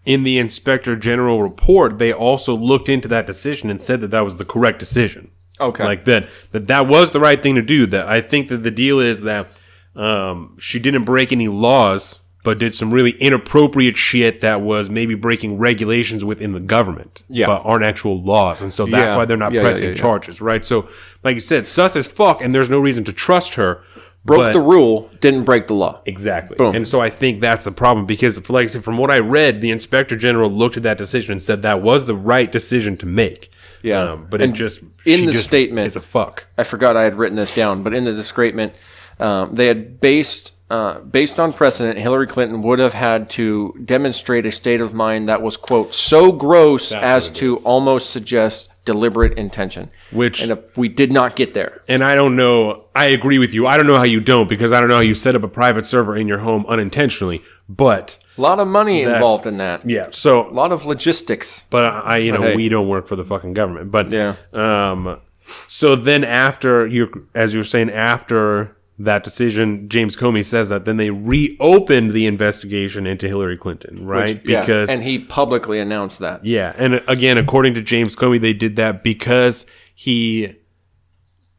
in 0.06 0.22
the 0.22 0.38
inspector 0.38 0.96
general 0.96 1.42
report, 1.42 1.98
they 1.98 2.14
also 2.14 2.56
looked 2.56 2.88
into 2.88 3.08
that 3.08 3.26
decision 3.26 3.70
and 3.70 3.80
said 3.80 4.00
that 4.00 4.10
that 4.10 4.24
was 4.24 4.38
the 4.38 4.44
correct 4.44 4.78
decision. 4.78 5.30
Okay. 5.58 5.84
like 5.84 6.04
that 6.04 6.28
that 6.52 6.66
that 6.66 6.86
was 6.86 7.12
the 7.12 7.20
right 7.20 7.42
thing 7.42 7.54
to 7.54 7.62
do. 7.62 7.86
That 7.86 8.08
I 8.08 8.20
think 8.20 8.48
that 8.48 8.62
the 8.62 8.70
deal 8.70 9.00
is 9.00 9.22
that 9.22 9.48
um, 9.94 10.56
she 10.58 10.78
didn't 10.78 11.04
break 11.04 11.32
any 11.32 11.48
laws 11.48 12.20
but 12.46 12.58
did 12.60 12.76
some 12.76 12.94
really 12.94 13.10
inappropriate 13.10 13.96
shit 13.96 14.40
that 14.40 14.60
was 14.60 14.88
maybe 14.88 15.16
breaking 15.16 15.58
regulations 15.58 16.24
within 16.24 16.52
the 16.52 16.60
government, 16.60 17.20
Yeah. 17.28 17.46
but 17.46 17.62
aren't 17.64 17.82
actual 17.84 18.22
laws, 18.22 18.62
and 18.62 18.72
so 18.72 18.86
that's 18.86 18.94
Yeah. 19.12 19.16
why 19.16 19.24
they're 19.24 19.36
not 19.36 19.50
Yeah, 19.50 19.62
pressing 19.62 19.96
charges, 19.96 20.40
right? 20.40 20.64
So, 20.64 20.86
like 21.24 21.34
you 21.34 21.40
said, 21.40 21.66
sus 21.66 21.96
as 21.96 22.06
fuck, 22.06 22.40
and 22.40 22.54
there's 22.54 22.70
no 22.70 22.78
reason 22.78 23.02
to 23.02 23.12
trust 23.12 23.54
her. 23.54 23.80
Broke 24.24 24.38
but- 24.40 24.52
the 24.52 24.60
rule, 24.60 25.10
didn't 25.20 25.42
break 25.42 25.66
the 25.66 25.74
law. 25.74 26.00
Exactly. 26.06 26.54
Boom. 26.56 26.76
And 26.76 26.86
so 26.86 27.00
I 27.00 27.10
think 27.10 27.40
that's 27.40 27.64
the 27.64 27.72
problem 27.72 28.06
because, 28.06 28.48
like 28.48 28.64
I 28.64 28.66
said, 28.66 28.84
from 28.84 28.96
what 28.96 29.10
I 29.10 29.18
read, 29.18 29.60
the 29.60 29.70
inspector 29.72 30.14
general 30.16 30.48
looked 30.48 30.76
at 30.76 30.84
that 30.84 30.98
decision 30.98 31.32
and 31.32 31.42
said 31.42 31.62
that 31.62 31.82
was 31.82 32.06
the 32.06 32.14
right 32.14 32.50
decision 32.50 32.96
to 32.98 33.06
make. 33.06 33.50
Yeah. 33.82 34.02
Um, 34.12 34.26
but 34.30 34.40
And 34.40 34.52
it 34.54 34.56
just 34.56 34.82
in 35.04 35.18
she 35.18 35.26
the 35.26 35.32
just 35.32 35.44
statement- 35.44 35.88
is 35.88 35.96
a 35.96 36.00
fuck. 36.00 36.46
I 36.56 36.62
forgot 36.62 36.96
I 36.96 37.02
had 37.02 37.18
written 37.18 37.36
this 37.36 37.52
down, 37.54 37.82
but 37.82 37.92
in 37.92 38.04
the 38.04 38.12
discreetment, 38.12 38.72
um, 39.18 39.50
they 39.54 39.66
had 39.66 40.00
based 40.00 40.52
uh, 40.68 40.98
based 41.00 41.38
on 41.38 41.52
precedent, 41.52 41.98
Hillary 41.98 42.26
Clinton 42.26 42.60
would 42.62 42.78
have 42.80 42.92
had 42.94 43.30
to 43.30 43.74
demonstrate 43.84 44.46
a 44.46 44.50
state 44.52 44.80
of 44.80 44.92
mind 44.92 45.28
that 45.28 45.40
was 45.42 45.56
quote 45.56 45.94
so 45.94 46.32
gross 46.32 46.92
as 46.92 47.30
to 47.30 47.54
is. 47.54 47.64
almost 47.64 48.10
suggest 48.10 48.72
deliberate 48.84 49.36
intention. 49.38 49.90
Which- 50.12 50.40
and 50.42 50.52
uh, 50.52 50.56
we 50.76 50.88
did 50.88 51.12
not 51.12 51.36
get 51.36 51.54
there. 51.54 51.82
And 51.88 52.02
I 52.02 52.14
don't 52.14 52.34
know. 52.36 52.86
I 52.94 53.06
agree 53.06 53.38
with 53.38 53.54
you. 53.54 53.66
I 53.66 53.76
don't 53.76 53.86
know 53.86 53.96
how 53.96 54.02
you 54.04 54.20
don't 54.20 54.48
because 54.48 54.72
I 54.72 54.80
don't 54.80 54.88
know 54.88 54.96
how 54.96 55.00
you 55.02 55.14
set 55.14 55.34
up 55.36 55.42
a 55.42 55.48
private 55.48 55.86
server 55.86 56.16
in 56.16 56.26
your 56.28 56.38
home 56.38 56.64
unintentionally. 56.66 57.42
But 57.68 58.18
A 58.38 58.40
lot 58.40 58.60
of 58.60 58.68
money 58.68 59.02
involved 59.02 59.46
in 59.46 59.56
that. 59.56 59.88
yeah, 59.88 60.08
so 60.10 60.48
A 60.48 60.52
lot 60.52 60.70
of 60.72 60.86
logistics. 60.86 61.64
but 61.70 61.82
I, 61.84 62.18
you 62.18 62.30
know, 62.32 62.54
we 62.54 62.68
don't 62.68 62.86
work 62.88 63.06
for 63.08 63.16
the 63.16 63.24
fucking 63.24 63.54
government. 63.54 63.90
But 63.90 64.12
Yeah. 64.12 64.36
Um, 64.52 65.20
so 65.68 65.94
then 65.96 66.22
after 66.24 66.86
you, 66.86 67.28
as 67.34 67.54
you 67.54 67.60
were 67.60 67.64
saying, 67.64 67.90
after 67.90 68.75
that 68.98 69.22
decision, 69.22 69.88
James 69.88 70.16
Comey 70.16 70.44
says 70.44 70.70
that 70.70 70.86
then 70.86 70.96
they 70.96 71.10
reopened 71.10 72.12
the 72.12 72.26
investigation 72.26 73.06
into 73.06 73.28
Hillary 73.28 73.58
Clinton, 73.58 74.06
right? 74.06 74.40
Yeah, 74.44 74.60
because 74.60 74.88
and 74.90 75.02
he 75.02 75.18
publicly 75.18 75.78
announced 75.80 76.18
that. 76.20 76.44
yeah, 76.44 76.72
and 76.76 76.94
uh, 76.96 77.00
again, 77.06 77.36
according 77.36 77.74
to 77.74 77.82
James 77.82 78.16
Comey, 78.16 78.40
they 78.40 78.54
did 78.54 78.76
that 78.76 79.04
because 79.04 79.66
he 79.94 80.56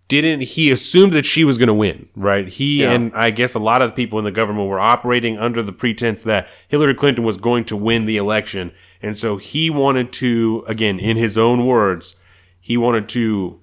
didn't. 0.07 0.41
He 0.41 0.71
assumed 0.71 1.13
that 1.13 1.25
she 1.25 1.43
was 1.43 1.57
going 1.57 1.67
to 1.67 1.73
win, 1.73 2.07
right? 2.15 2.47
He 2.47 2.81
Yeah. 2.81 2.93
and 2.93 3.11
I 3.13 3.29
guess 3.29 3.53
a 3.55 3.59
lot 3.59 3.81
of 3.81 3.89
the 3.89 3.95
people 3.95 4.17
in 4.17 4.25
the 4.25 4.31
government 4.31 4.67
were 4.69 4.79
operating 4.79 5.37
under 5.37 5.61
the 5.61 5.73
pretense 5.73 6.23
that 6.23 6.47
Hillary 6.69 6.95
Clinton 6.95 7.23
was 7.23 7.37
going 7.37 7.65
to 7.65 7.75
win 7.75 8.05
the 8.05 8.17
election, 8.17 8.71
and 9.01 9.17
so 9.19 9.37
he 9.37 9.69
wanted 9.69 10.11
to, 10.13 10.63
again, 10.67 10.97
in 10.97 11.17
his 11.17 11.37
own 11.37 11.65
words, 11.67 12.15
he 12.59 12.77
wanted 12.77 13.07
to 13.09 13.59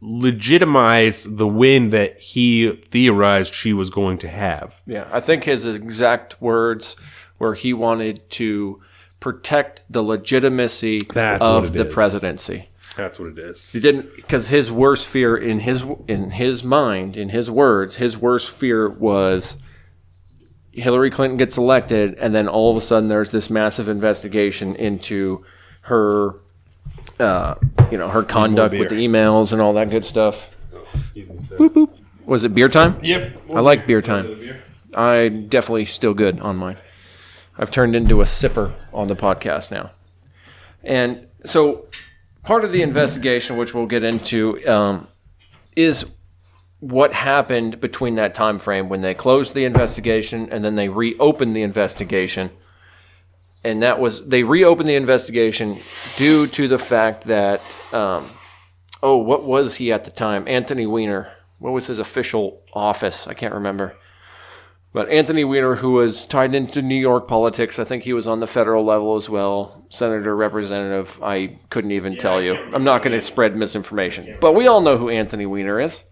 legitimize 0.00 1.24
the 1.24 1.46
win 1.46 1.90
that 1.90 2.18
he 2.18 2.72
theorized 2.72 3.54
she 3.54 3.72
was 3.72 3.90
going 3.90 4.18
to 4.18 4.28
have. 4.28 4.82
Yeah, 4.86 5.08
I 5.10 5.20
think 5.20 5.44
his 5.44 5.64
exact 5.64 6.40
words 6.40 6.96
were 7.38 7.54
he 7.54 7.72
wanted 7.72 8.28
to 8.30 8.80
protect 9.20 9.82
the 9.88 10.02
legitimacy 10.02 11.00
That's 11.12 11.44
of 11.44 11.72
the 11.72 11.86
is. 11.86 11.94
presidency. 11.94 12.68
That's 12.96 13.18
what 13.18 13.30
it 13.30 13.38
is. 13.38 13.72
He 13.72 13.80
didn't 13.80 14.14
because 14.16 14.48
his 14.48 14.72
worst 14.72 15.06
fear 15.06 15.36
in 15.36 15.60
his 15.60 15.84
in 16.08 16.30
his 16.30 16.64
mind, 16.64 17.16
in 17.16 17.28
his 17.28 17.50
words, 17.50 17.96
his 17.96 18.16
worst 18.16 18.50
fear 18.50 18.88
was 18.88 19.58
Hillary 20.72 21.10
Clinton 21.10 21.36
gets 21.36 21.56
elected, 21.56 22.14
and 22.18 22.34
then 22.34 22.48
all 22.48 22.70
of 22.70 22.76
a 22.76 22.80
sudden 22.80 23.08
there's 23.08 23.30
this 23.30 23.50
massive 23.50 23.88
investigation 23.88 24.74
into 24.76 25.44
her, 25.82 26.40
uh, 27.18 27.54
you 27.90 27.98
know, 27.98 28.08
her 28.08 28.22
conduct 28.22 28.74
with 28.74 28.88
the 28.88 28.96
emails 28.96 29.52
and 29.52 29.60
all 29.60 29.72
that 29.74 29.90
good 29.90 30.04
stuff. 30.04 30.56
Excuse 30.94 31.28
me, 31.28 31.38
sir. 31.38 31.56
Boop 31.56 31.70
boop. 31.70 31.98
Was 32.24 32.44
it 32.44 32.54
beer 32.54 32.68
time? 32.68 32.98
Yep. 33.02 33.42
I 33.54 33.60
like 33.60 33.86
beer 33.86 34.02
time. 34.02 34.60
I 34.94 35.28
definitely 35.28 35.84
still 35.84 36.14
good 36.14 36.40
on 36.40 36.56
mine. 36.56 36.76
I've 37.58 37.70
turned 37.70 37.94
into 37.94 38.20
a 38.20 38.24
sipper 38.24 38.72
on 38.92 39.06
the 39.06 39.16
podcast 39.16 39.70
now. 39.70 39.90
And 40.82 41.26
so 41.44 41.86
part 42.42 42.64
of 42.64 42.72
the 42.72 42.82
investigation, 42.82 43.56
which 43.56 43.74
we'll 43.74 43.86
get 43.86 44.04
into, 44.04 44.66
um, 44.68 45.08
is 45.74 46.10
what 46.80 47.12
happened 47.12 47.80
between 47.80 48.16
that 48.16 48.34
time 48.34 48.58
frame 48.58 48.88
when 48.88 49.02
they 49.02 49.14
closed 49.14 49.54
the 49.54 49.64
investigation 49.64 50.48
and 50.50 50.64
then 50.64 50.74
they 50.74 50.88
reopened 50.88 51.56
the 51.56 51.62
investigation. 51.62 52.50
And 53.66 53.82
that 53.82 53.98
was 53.98 54.28
they 54.28 54.44
reopened 54.44 54.88
the 54.88 54.94
investigation 54.94 55.80
due 56.16 56.46
to 56.46 56.68
the 56.68 56.78
fact 56.78 57.24
that 57.24 57.60
um, 57.92 58.30
oh, 59.02 59.16
what 59.16 59.44
was 59.44 59.74
he 59.74 59.92
at 59.92 60.04
the 60.04 60.12
time? 60.12 60.44
Anthony 60.46 60.86
Weiner. 60.86 61.32
What 61.58 61.72
was 61.72 61.88
his 61.88 61.98
official 61.98 62.62
office? 62.72 63.26
I 63.26 63.34
can't 63.34 63.54
remember. 63.54 63.96
But 64.92 65.10
Anthony 65.10 65.44
Weiner, 65.44 65.74
who 65.74 65.92
was 65.92 66.24
tied 66.24 66.54
into 66.54 66.80
New 66.80 66.94
York 66.94 67.26
politics, 67.26 67.78
I 67.78 67.84
think 67.84 68.04
he 68.04 68.12
was 68.12 68.26
on 68.26 68.40
the 68.40 68.46
federal 68.46 68.84
level 68.84 69.16
as 69.16 69.28
well. 69.28 69.84
Senator, 69.88 70.36
representative, 70.36 71.18
I 71.22 71.58
couldn't 71.68 71.90
even 71.90 72.16
tell 72.16 72.40
you. 72.40 72.54
I'm 72.72 72.84
not 72.84 73.02
going 73.02 73.12
to 73.12 73.20
spread 73.20 73.56
misinformation. 73.56 74.38
But 74.40 74.54
we 74.54 74.66
all 74.68 74.80
know 74.80 74.96
who 74.96 75.10
Anthony 75.10 75.44
Weiner 75.44 75.80
is. 75.80 76.04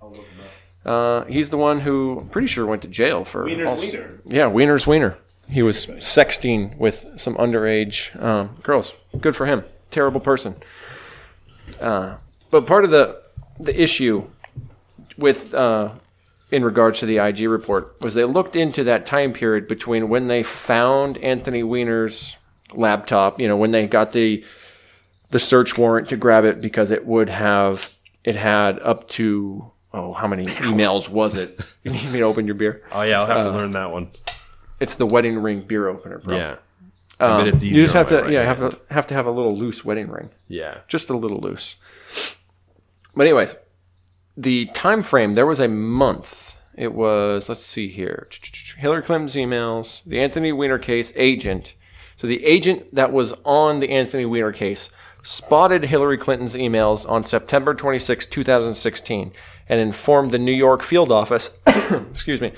Uh, 0.84 1.24
he's 1.24 1.48
the 1.48 1.56
one 1.56 1.80
who, 1.80 2.18
I'm 2.20 2.28
pretty 2.28 2.48
sure, 2.48 2.66
went 2.66 2.82
to 2.82 2.88
jail 2.88 3.24
for. 3.24 3.44
Wiener's 3.44 3.80
Wiener. 3.80 4.20
Yeah, 4.26 4.48
Wiener's 4.48 4.86
Wiener. 4.86 5.16
He 5.50 5.62
was 5.62 5.86
sexting 5.86 6.76
with 6.78 7.06
some 7.16 7.34
underage 7.36 8.20
um, 8.22 8.56
girls. 8.62 8.92
Good 9.20 9.36
for 9.36 9.46
him. 9.46 9.64
Terrible 9.90 10.20
person. 10.20 10.56
Uh, 11.80 12.16
but 12.50 12.66
part 12.66 12.84
of 12.84 12.90
the 12.90 13.22
the 13.60 13.80
issue 13.80 14.28
with 15.16 15.54
uh, 15.54 15.94
in 16.50 16.64
regards 16.64 17.00
to 17.00 17.06
the 17.06 17.18
IG 17.18 17.40
report 17.48 17.96
was 18.00 18.14
they 18.14 18.24
looked 18.24 18.56
into 18.56 18.84
that 18.84 19.06
time 19.06 19.32
period 19.32 19.68
between 19.68 20.08
when 20.08 20.28
they 20.28 20.42
found 20.42 21.18
Anthony 21.18 21.62
Weiner's 21.62 22.36
laptop, 22.72 23.40
you 23.40 23.48
know, 23.48 23.56
when 23.56 23.70
they 23.70 23.86
got 23.86 24.12
the 24.12 24.44
the 25.30 25.38
search 25.38 25.76
warrant 25.76 26.08
to 26.08 26.16
grab 26.16 26.44
it 26.44 26.60
because 26.60 26.90
it 26.90 27.04
would 27.06 27.28
have 27.28 27.90
it 28.22 28.36
had 28.36 28.78
up 28.80 29.08
to 29.08 29.70
oh 29.92 30.12
how 30.12 30.26
many 30.26 30.44
emails 30.62 31.08
was 31.08 31.34
it? 31.34 31.60
You 31.82 31.92
need 31.92 32.10
me 32.12 32.18
to 32.20 32.24
open 32.24 32.46
your 32.46 32.54
beer? 32.54 32.82
Oh 32.92 33.02
yeah, 33.02 33.20
I'll 33.20 33.26
have 33.26 33.46
to 33.46 33.52
learn 33.52 33.72
that 33.72 33.90
one. 33.90 34.08
It's 34.84 34.94
the 34.96 35.06
wedding 35.06 35.38
ring 35.38 35.62
beer 35.62 35.88
opener, 35.88 36.18
bro. 36.18 36.36
Yeah. 36.36 36.56
I 37.20 37.40
Um, 37.40 37.46
it's 37.48 37.62
you 37.62 37.70
easier 37.70 37.82
just 37.84 37.94
have 37.94 38.06
to 38.08 38.22
my 38.24 38.30
yeah 38.30 38.40
right 38.40 38.46
have 38.56 38.70
to 38.70 38.80
have 38.94 39.06
to 39.08 39.14
have 39.14 39.26
a 39.26 39.30
little 39.30 39.56
loose 39.56 39.84
wedding 39.84 40.08
ring 40.10 40.30
Yeah. 40.48 40.78
just 40.88 41.10
a 41.10 41.14
little 41.14 41.38
loose. 41.40 41.76
But 43.16 43.26
anyways, 43.26 43.54
the 44.36 44.66
time 44.74 45.02
frame 45.02 45.34
there 45.34 45.46
was 45.46 45.60
a 45.60 45.68
month. 45.68 46.56
It 46.76 46.92
was 46.92 47.48
let's 47.48 47.62
see 47.64 47.88
here, 47.88 48.26
Hillary 48.78 49.02
Clinton's 49.02 49.36
emails, 49.36 50.02
the 50.04 50.20
Anthony 50.20 50.52
Weiner 50.52 50.78
case 50.78 51.12
agent. 51.16 51.74
So 52.16 52.26
the 52.26 52.44
agent 52.44 52.94
that 52.94 53.12
was 53.12 53.32
on 53.44 53.78
the 53.80 53.90
Anthony 53.90 54.24
Weiner 54.26 54.52
case 54.52 54.90
spotted 55.22 55.84
Hillary 55.84 56.18
Clinton's 56.18 56.54
emails 56.56 57.08
on 57.08 57.24
September 57.24 57.74
26, 57.74 58.26
2016, 58.26 59.32
and 59.68 59.80
informed 59.80 60.32
the 60.32 60.38
New 60.38 60.52
York 60.52 60.82
field 60.82 61.10
office, 61.10 61.50
excuse 62.10 62.40
me, 62.40 62.52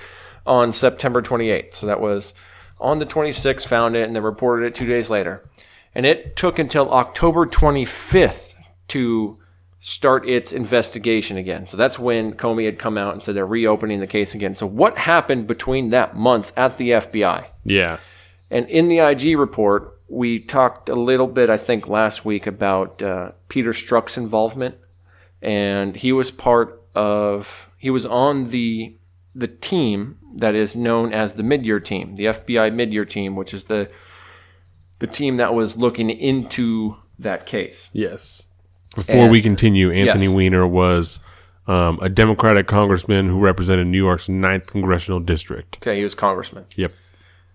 on 0.46 0.72
September 0.72 1.22
28th. 1.22 1.74
So 1.74 1.86
that 1.86 2.00
was 2.00 2.34
on 2.80 2.98
the 2.98 3.06
26th, 3.06 3.66
found 3.66 3.96
it, 3.96 4.06
and 4.06 4.14
then 4.14 4.22
reported 4.22 4.66
it 4.66 4.74
two 4.74 4.86
days 4.86 5.10
later. 5.10 5.48
And 5.94 6.04
it 6.04 6.36
took 6.36 6.58
until 6.58 6.92
October 6.92 7.46
25th 7.46 8.54
to 8.88 9.38
start 9.80 10.28
its 10.28 10.52
investigation 10.52 11.36
again. 11.36 11.66
So 11.66 11.76
that's 11.76 11.98
when 11.98 12.34
Comey 12.34 12.64
had 12.64 12.78
come 12.78 12.98
out 12.98 13.12
and 13.12 13.22
said 13.22 13.34
they're 13.34 13.46
reopening 13.46 14.00
the 14.00 14.06
case 14.06 14.34
again. 14.34 14.54
So 14.54 14.66
what 14.66 14.98
happened 14.98 15.46
between 15.46 15.90
that 15.90 16.16
month 16.16 16.52
at 16.56 16.76
the 16.76 16.90
FBI? 16.90 17.46
Yeah. 17.64 17.98
And 18.50 18.68
in 18.68 18.88
the 18.88 18.98
IG 18.98 19.38
report, 19.38 20.00
we 20.08 20.38
talked 20.38 20.88
a 20.88 20.94
little 20.94 21.26
bit, 21.26 21.50
I 21.50 21.56
think, 21.56 21.88
last 21.88 22.24
week 22.24 22.46
about 22.46 23.02
uh, 23.02 23.32
Peter 23.48 23.70
Strzok's 23.70 24.16
involvement, 24.16 24.76
and 25.42 25.96
he 25.96 26.12
was 26.12 26.30
part 26.30 26.82
of. 26.94 27.70
He 27.76 27.90
was 27.90 28.06
on 28.06 28.50
the 28.50 28.96
the 29.34 29.48
team 29.48 30.18
that 30.36 30.54
is 30.54 30.76
known 30.76 31.12
as 31.12 31.34
the 31.34 31.42
mid-year 31.42 31.80
team, 31.80 32.14
the 32.14 32.26
FBI 32.26 32.72
mid-year 32.74 33.04
team, 33.04 33.36
which 33.36 33.52
is 33.54 33.64
the 33.64 33.90
the 34.98 35.06
team 35.06 35.36
that 35.36 35.52
was 35.54 35.76
looking 35.76 36.08
into 36.08 36.96
that 37.18 37.44
case. 37.44 37.90
Yes. 37.92 38.44
Before 38.94 39.14
And- 39.24 39.30
we 39.30 39.42
continue, 39.42 39.90
Anthony 39.90 40.24
Yes. 40.24 40.32
Weiner 40.34 40.66
was 40.66 41.20
um, 41.66 41.98
a 42.00 42.08
Democratic 42.08 42.66
congressman 42.66 43.28
who 43.28 43.38
represented 43.38 43.88
New 43.88 43.98
York's 43.98 44.28
9th 44.28 44.66
congressional 44.66 45.20
district. 45.20 45.78
Okay, 45.82 45.96
he 45.98 46.02
was 46.02 46.14
congressman. 46.14 46.64
Yep. 46.76 46.92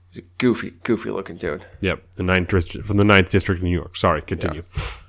He's 0.10 0.18
a 0.18 0.28
goofy, 0.38 0.72
goofy 0.84 1.10
looking 1.10 1.38
dude. 1.38 1.66
Yep. 1.80 2.04
The 2.18 2.24
ninth 2.24 2.50
district 2.50 2.86
from 2.86 2.98
the 2.98 3.06
ninth 3.06 3.32
district 3.32 3.62
in 3.62 3.68
New 3.70 3.74
York. 3.76 3.96
Sorry, 3.96 4.22
continue. 4.22 4.64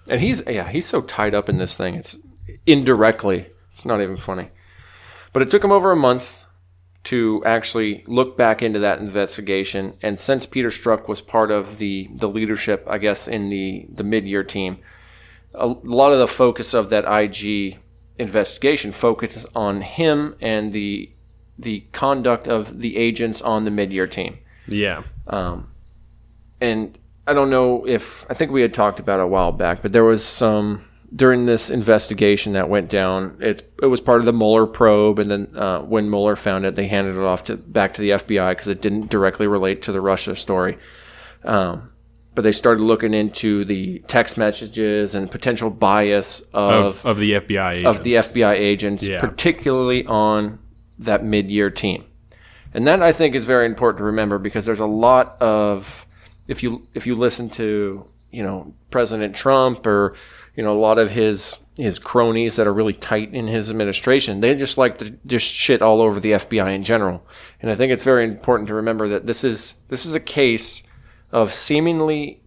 And 0.09 0.21
he's 0.21 0.43
yeah, 0.47 0.69
he's 0.71 0.87
so 0.87 1.01
tied 1.03 1.35
up 1.35 1.49
in 1.49 1.59
this 1.59 1.77
thing. 1.77 1.97
It's 1.97 2.17
indirectly. 2.67 3.47
It's 3.73 3.85
not 3.85 4.01
even 4.01 4.17
funny. 4.17 4.51
But 5.33 5.43
it 5.43 5.51
took 5.51 5.65
him 5.65 5.73
over 5.73 5.91
a 5.91 5.97
month 5.97 6.42
to 7.05 7.43
actually 7.45 8.05
look 8.07 8.37
back 8.37 8.63
into 8.63 8.79
that 8.79 9.01
investigation. 9.01 9.97
And 10.03 10.19
since 10.21 10.47
Peter 10.47 10.69
Strzok 10.69 11.09
was 11.09 11.21
part 11.21 11.51
of 11.51 11.79
the 11.79 12.09
the 12.15 12.29
leadership, 12.29 12.87
I 12.89 12.99
guess 12.99 13.27
in 13.27 13.49
the 13.49 13.87
the 13.93 14.05
mid 14.05 14.27
year 14.27 14.45
team, 14.45 14.79
a 15.55 15.67
lot 15.67 16.13
of 16.13 16.19
the 16.19 16.29
focus 16.29 16.75
of 16.75 16.91
that 16.91 17.05
IG 17.07 17.79
investigation 18.19 18.93
focused 18.93 19.47
on 19.55 19.81
him 19.83 20.37
and 20.41 20.73
the 20.73 21.11
the 21.59 21.81
conduct 21.93 22.47
of 22.49 22.81
the 22.81 22.97
agents 22.97 23.43
on 23.43 23.65
the 23.65 23.71
mid 23.71 23.93
year 23.93 24.07
team. 24.07 24.39
Yeah. 24.67 25.03
Um, 25.27 25.71
and 26.61 26.99
I 27.27 27.35
don't 27.35 27.51
know 27.51 27.87
if 27.87 28.25
I 28.31 28.35
think 28.35 28.53
we 28.53 28.63
had 28.63 28.75
talked 28.75 29.01
about 29.01 29.21
it 29.21 29.25
a 29.25 29.27
while 29.27 29.53
back, 29.53 29.83
but 29.83 29.93
there 29.93 30.05
was 30.05 30.25
some 30.25 30.85
during 31.15 31.47
this 31.47 31.69
investigation 31.71 32.55
that 32.55 32.69
went 32.69 32.89
down. 32.89 33.37
It 33.41 33.71
it 33.83 33.87
was 33.87 34.01
part 34.01 34.21
of 34.21 34.27
the 34.27 34.33
Mueller 34.33 34.67
probe, 34.67 35.19
and 35.19 35.31
then 35.31 35.57
uh, 35.57 35.81
when 35.81 36.09
Mueller 36.11 36.37
found 36.37 36.65
it, 36.65 36.75
they 36.75 36.87
handed 36.87 37.17
it 37.17 37.23
off 37.23 37.45
to 37.45 37.57
back 37.57 37.95
to 37.95 38.01
the 38.01 38.11
FBI 38.11 38.53
because 38.53 38.69
it 38.69 38.81
didn't 38.81 39.11
directly 39.11 39.47
relate 39.47 39.83
to 39.83 39.93
the 39.93 40.01
Russia 40.01 40.35
story. 40.37 40.79
Um, 41.45 41.91
but 42.35 42.43
they 42.43 42.53
started 42.53 42.83
looking 42.83 43.13
into 43.13 43.65
the 43.67 43.99
text 44.07 44.39
messages 44.39 45.15
and 45.15 45.31
potential 45.31 45.69
bias 45.69 46.41
of 46.55 47.05
Of, 47.05 47.07
of 47.07 47.19
the 47.19 47.33
FBI 47.33 47.73
agents. 47.73 47.99
of 47.99 48.05
the 48.05 48.15
FBI 48.15 48.53
agents, 48.55 49.07
Yeah. 49.09 49.21
particularly 49.21 50.07
on 50.07 50.59
that 50.99 51.23
mid-year 51.25 51.69
team. 51.69 52.05
And 52.73 52.87
that 52.87 53.03
I 53.03 53.13
think 53.13 53.35
is 53.35 53.45
very 53.45 53.67
important 53.67 53.99
to 53.99 54.05
remember 54.05 54.39
because 54.39 54.65
there's 54.65 54.81
a 54.81 54.87
lot 54.87 55.37
of 55.43 56.07
if 56.49 56.63
you 56.63 56.87
if 56.95 57.07
you 57.07 57.15
listen 57.17 57.51
to 57.51 58.07
you 58.31 58.43
know 58.43 58.73
President 58.91 59.37
Trump 59.37 59.87
or 59.87 60.15
you 60.57 60.63
know 60.63 60.77
a 60.77 60.79
lot 60.79 60.99
of 60.99 61.11
his 61.11 61.59
his 61.77 61.99
cronies 61.99 62.57
that 62.57 62.67
are 62.67 62.73
really 62.73 62.93
tight 62.93 63.33
in 63.33 63.47
his 63.47 63.71
administration, 63.71 64.41
they 64.41 64.55
just 64.55 64.77
like 64.77 64.99
to 64.99 65.11
just 65.25 65.47
shit 65.47 65.81
all 65.81 66.03
over 66.03 66.21
the 66.21 66.33
FBI 66.33 66.75
in 66.75 66.83
general. 66.83 67.27
And 67.63 67.71
I 67.71 67.75
think 67.75 67.93
it's 67.93 68.05
very 68.05 68.25
important 68.25 68.69
to 68.69 68.75
remember 68.75 69.09
that 69.09 69.27
this 69.27 69.43
is 69.43 69.75
this 69.89 70.05
is 70.05 70.15
a 70.15 70.21
case 70.21 70.83
of 71.31 71.55
seemingly 71.55 72.43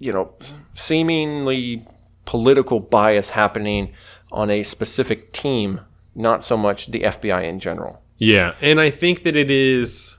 you 0.00 0.12
know, 0.12 0.32
seemingly 0.74 1.84
political 2.24 2.80
bias 2.80 3.30
happening 3.30 3.92
on 4.30 4.50
a 4.50 4.62
specific 4.62 5.32
team, 5.32 5.80
not 6.14 6.44
so 6.44 6.56
much 6.56 6.86
the 6.88 7.00
FBI 7.00 7.44
in 7.44 7.58
general. 7.58 8.02
Yeah, 8.16 8.54
and 8.60 8.80
I 8.80 8.90
think 8.90 9.22
that 9.22 9.36
it 9.36 9.50
is 9.50 10.18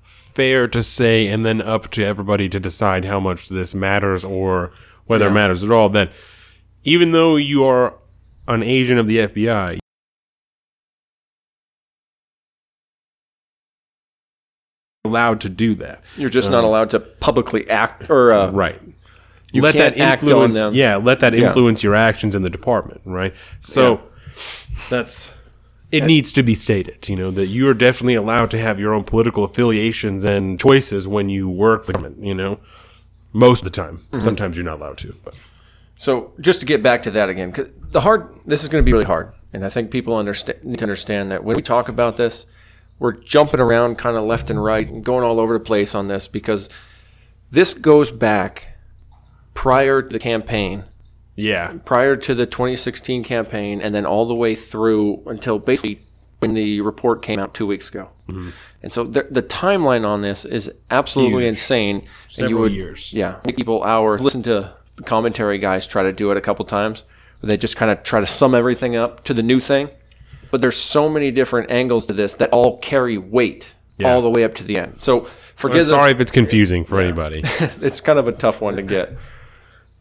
fair 0.00 0.68
to 0.68 0.82
say, 0.82 1.26
and 1.26 1.44
then 1.44 1.60
up 1.60 1.90
to 1.90 2.04
everybody 2.04 2.48
to 2.48 2.60
decide 2.60 3.04
how 3.04 3.20
much 3.20 3.48
this 3.48 3.74
matters 3.74 4.24
or 4.24 4.72
whether 5.06 5.26
it 5.26 5.32
matters 5.32 5.64
at 5.64 5.72
all, 5.72 5.88
that 5.90 6.12
even 6.84 7.12
though 7.12 7.36
you 7.36 7.64
are 7.64 7.98
an 8.48 8.62
agent 8.62 8.98
of 8.98 9.06
the 9.06 9.18
FBI, 9.18 9.78
allowed 15.04 15.40
to 15.42 15.48
do 15.48 15.74
that. 15.76 16.02
You're 16.16 16.30
just 16.30 16.50
not 16.50 16.64
allowed 16.64 16.90
to 16.90 17.00
publicly 17.00 17.68
act 17.68 18.10
or 18.10 18.32
uh, 18.32 18.50
Right. 18.50 18.80
You 19.52 19.62
let 19.62 19.74
that 19.74 19.98
act 19.98 20.22
on 20.22 20.28
influence, 20.28 20.54
them. 20.54 20.74
yeah, 20.74 20.96
let 20.96 21.20
that 21.20 21.34
influence 21.34 21.82
your 21.82 21.96
actions 21.96 22.36
in 22.36 22.42
the 22.42 22.50
department, 22.50 23.00
right? 23.04 23.34
So 23.58 24.00
that's 24.88 25.34
it 25.90 26.04
needs 26.04 26.30
to 26.32 26.44
be 26.44 26.54
stated, 26.54 27.08
you 27.08 27.16
know, 27.16 27.32
that 27.32 27.48
you 27.48 27.66
are 27.68 27.74
definitely 27.74 28.14
allowed 28.14 28.52
to 28.52 28.58
have 28.58 28.78
your 28.78 28.94
own 28.94 29.02
political 29.02 29.42
affiliations 29.42 30.24
and 30.24 30.60
choices 30.60 31.08
when 31.08 31.28
you 31.28 31.48
work 31.48 31.84
for 31.84 31.92
the 31.92 31.98
government, 31.98 32.24
you 32.24 32.34
know. 32.34 32.60
Most 33.32 33.60
of 33.60 33.64
the 33.64 33.70
time. 33.70 33.98
Mm-hmm. 34.12 34.20
Sometimes 34.20 34.56
you're 34.56 34.64
not 34.64 34.78
allowed 34.80 34.98
to. 34.98 35.14
But. 35.24 35.34
So 36.00 36.32
just 36.40 36.60
to 36.60 36.66
get 36.66 36.82
back 36.82 37.02
to 37.02 37.10
that 37.10 37.28
again, 37.28 37.52
'cause 37.52 37.66
the 37.90 38.00
hard 38.00 38.34
this 38.46 38.62
is 38.62 38.70
going 38.70 38.82
to 38.82 38.86
be 38.86 38.92
really 38.94 39.04
hard, 39.04 39.32
and 39.52 39.66
I 39.66 39.68
think 39.68 39.90
people 39.90 40.16
understand 40.16 40.64
need 40.64 40.78
to 40.78 40.84
understand 40.86 41.30
that 41.30 41.44
when 41.44 41.56
we 41.56 41.60
talk 41.62 41.90
about 41.90 42.16
this, 42.16 42.46
we're 42.98 43.12
jumping 43.12 43.60
around 43.60 43.98
kind 43.98 44.16
of 44.16 44.24
left 44.24 44.48
and 44.48 44.64
right 44.64 44.88
and 44.88 45.04
going 45.04 45.24
all 45.24 45.38
over 45.38 45.52
the 45.58 45.64
place 45.64 45.94
on 45.94 46.08
this 46.08 46.26
because 46.26 46.70
this 47.52 47.74
goes 47.74 48.10
back 48.10 48.68
prior 49.52 50.00
to 50.00 50.08
the 50.08 50.18
campaign, 50.18 50.84
Yeah. 51.36 51.74
prior 51.84 52.16
to 52.16 52.34
the 52.34 52.46
2016 52.46 53.22
campaign, 53.22 53.82
and 53.82 53.94
then 53.94 54.06
all 54.06 54.26
the 54.26 54.34
way 54.34 54.54
through 54.54 55.22
until 55.26 55.58
basically 55.58 56.00
when 56.38 56.54
the 56.54 56.80
report 56.80 57.20
came 57.20 57.38
out 57.38 57.52
two 57.52 57.66
weeks 57.66 57.90
ago. 57.90 58.08
Mm-hmm. 58.26 58.50
And 58.82 58.90
so 58.90 59.04
the, 59.04 59.26
the 59.30 59.42
timeline 59.42 60.06
on 60.06 60.22
this 60.22 60.46
is 60.46 60.72
absolutely 60.90 61.42
Huge. 61.42 61.48
insane. 61.48 61.96
and 61.96 62.04
Several 62.28 62.50
you 62.50 62.58
would, 62.58 62.72
years. 62.72 63.12
Yeah, 63.12 63.32
people 63.44 63.84
hours. 63.84 64.22
Listen 64.22 64.42
to 64.44 64.72
commentary 65.04 65.58
guys 65.58 65.86
try 65.86 66.02
to 66.02 66.12
do 66.12 66.30
it 66.30 66.36
a 66.36 66.40
couple 66.40 66.64
times. 66.64 67.04
Where 67.40 67.48
they 67.48 67.56
just 67.56 67.76
kind 67.76 67.90
of 67.90 68.02
try 68.02 68.20
to 68.20 68.26
sum 68.26 68.54
everything 68.54 68.96
up 68.96 69.24
to 69.24 69.34
the 69.34 69.42
new 69.42 69.60
thing. 69.60 69.88
But 70.50 70.60
there's 70.60 70.76
so 70.76 71.08
many 71.08 71.30
different 71.30 71.70
angles 71.70 72.06
to 72.06 72.12
this 72.12 72.34
that 72.34 72.50
all 72.50 72.78
carry 72.78 73.16
weight 73.18 73.72
Yeah. 73.98 74.12
all 74.12 74.20
the 74.22 74.30
way 74.30 74.44
up 74.44 74.54
to 74.56 74.64
the 74.64 74.76
end. 74.78 75.00
So 75.00 75.28
forgive 75.54 75.80
us 75.82 75.88
sorry 75.88 76.10
if 76.10 76.20
it's 76.20 76.32
confusing 76.32 76.84
for 76.84 77.00
anybody. 77.00 77.42
it's 77.80 78.00
kind 78.00 78.18
of 78.18 78.28
a 78.28 78.32
tough 78.32 78.60
one 78.60 78.76
to 78.76 78.82
get. 78.82 79.16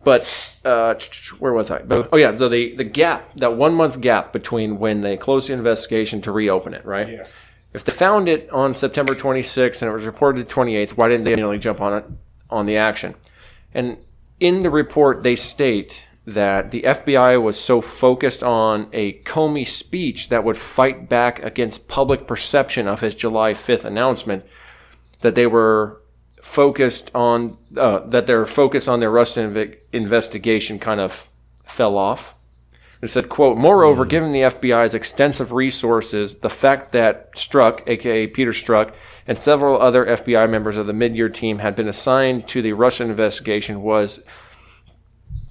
But 0.04 0.56
uh, 0.64 0.96
where 1.40 1.54
was 1.54 1.70
I? 1.72 1.82
Oh 2.12 2.16
yeah, 2.18 2.36
so 2.36 2.48
the 2.50 2.76
the 2.76 2.84
gap, 2.86 3.32
that 3.36 3.56
one 3.58 3.74
month 3.74 4.00
gap 4.02 4.32
between 4.34 4.80
when 4.80 5.02
they 5.02 5.18
closed 5.18 5.50
the 5.50 5.54
investigation 5.54 6.22
to 6.22 6.32
reopen 6.32 6.74
it, 6.74 6.86
right? 6.86 7.08
Yes. 7.10 7.48
If 7.74 7.84
they 7.84 7.92
found 7.92 8.28
it 8.28 8.50
on 8.50 8.74
September 8.74 9.14
26th 9.14 9.82
and 9.82 9.92
it 9.92 9.94
was 9.94 10.06
reported 10.06 10.50
28th, 10.50 10.92
why 10.92 11.08
didn't 11.10 11.26
they 11.26 11.34
immediately 11.34 11.60
jump 11.60 11.82
on 11.82 11.94
it 12.00 12.06
on 12.50 12.66
the 12.66 12.78
action? 12.78 13.14
And 13.74 13.98
in 14.40 14.62
the 14.62 14.70
report, 14.70 15.24
they 15.24 15.36
state 15.36 16.06
that 16.26 16.72
the 16.72 16.84
FBI 16.84 17.42
was 17.42 17.60
so 17.60 17.82
focused 17.82 18.44
on 18.44 18.88
a 18.94 19.14
Comey 19.24 19.66
speech 19.66 20.30
that 20.30 20.44
would 20.44 20.58
fight 20.58 21.10
back 21.10 21.42
against 21.44 21.88
public 21.88 22.28
perception 22.28 22.88
of 22.88 23.02
his 23.02 23.16
July 23.16 23.54
5th 23.54 23.84
announcement 23.84 24.46
that 25.22 25.36
they 25.36 25.48
were 25.48 26.02
focused 26.42 27.12
on 27.16 27.58
uh, 27.76 28.00
that 28.00 28.28
their 28.28 28.46
focus 28.46 28.88
on 28.88 29.00
their 29.00 29.12
Russia 29.12 29.42
inve- 29.42 29.78
investigation 29.92 30.80
kind 30.80 31.00
of 31.00 31.28
fell 31.66 31.98
off. 31.98 32.36
It 33.02 33.08
said, 33.08 33.30
quote, 33.30 33.58
moreover, 33.58 34.06
given 34.06 34.32
the 34.32 34.42
FBI's 34.42 34.94
extensive 34.94 35.52
resources, 35.52 36.36
the 36.36 36.50
fact 36.50 36.92
that 36.92 37.34
Strzok, 37.34 37.88
aka 37.88 38.28
Peter 38.28 38.52
Strzok, 38.52 38.94
and 39.30 39.38
several 39.38 39.80
other 39.80 40.08
FBI 40.08 40.50
members 40.50 40.76
of 40.76 40.88
the 40.88 40.94
mid-year 40.94 41.30
team 41.30 41.60
had 41.60 41.76
been 41.76 41.88
assigned 41.88 42.48
to 42.48 42.64
the 42.64 42.74
Russian 42.74 43.12
investigation 43.12 43.84
was, 43.84 44.24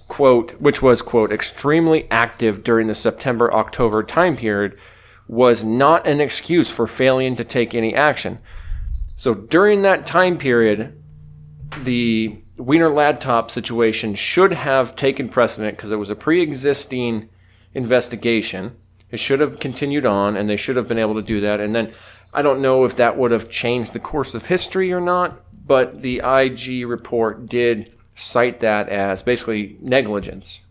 quote, 0.09 0.61
which 0.61 0.83
was, 0.83 1.01
quote, 1.01 1.33
extremely 1.33 2.11
active 2.11 2.64
during 2.64 2.89
the 2.89 2.95
September-October 2.95 4.03
time 4.03 4.37
period, 4.37 4.76
was 5.29 5.62
not 5.62 6.09
an 6.09 6.20
excuse 6.20 6.72
for 6.72 6.89
failing 6.89 7.37
to 7.37 7.45
take 7.45 7.72
any 7.72 7.95
action. 7.95 8.41
So 9.14 9.33
during 9.33 9.83
that 9.83 10.07
time 10.07 10.39
period, 10.39 11.01
the 11.79 12.37
Weiner 12.57 12.91
Ladtop 12.91 13.49
situation 13.49 14.16
should 14.16 14.55
have 14.55 14.97
taken 14.97 15.29
precedent 15.29 15.76
because 15.76 15.93
it 15.93 16.01
was 16.01 16.11
a 16.11 16.16
pre-existing 16.16 17.29
investigation. 17.74 18.76
It 19.12 19.20
should 19.20 19.39
have 19.39 19.61
continued 19.61 20.05
on, 20.05 20.37
and 20.37 20.49
they 20.49 20.57
should 20.57 20.74
have 20.74 20.89
been 20.89 20.99
able 20.99 21.14
to 21.14 21.22
do 21.22 21.41
that. 21.43 21.61
And 21.61 21.76
then 21.76 21.95
I 22.33 22.43
don't 22.43 22.61
know 22.61 22.85
if 22.85 22.97
that 22.97 23.16
would 23.16 23.31
have 23.31 23.49
changed 23.49 23.93
the 23.93 24.01
course 24.01 24.35
of 24.35 24.47
history 24.47 24.93
or 24.93 25.01
not, 25.01 25.41
but 25.66 26.03
the 26.03 26.22
IG 26.24 26.87
report 26.87 27.47
did 27.47 27.95
cite 28.14 28.61
that 28.61 28.89
as 28.89 29.22
basically 29.22 29.76
negligence 29.81 30.62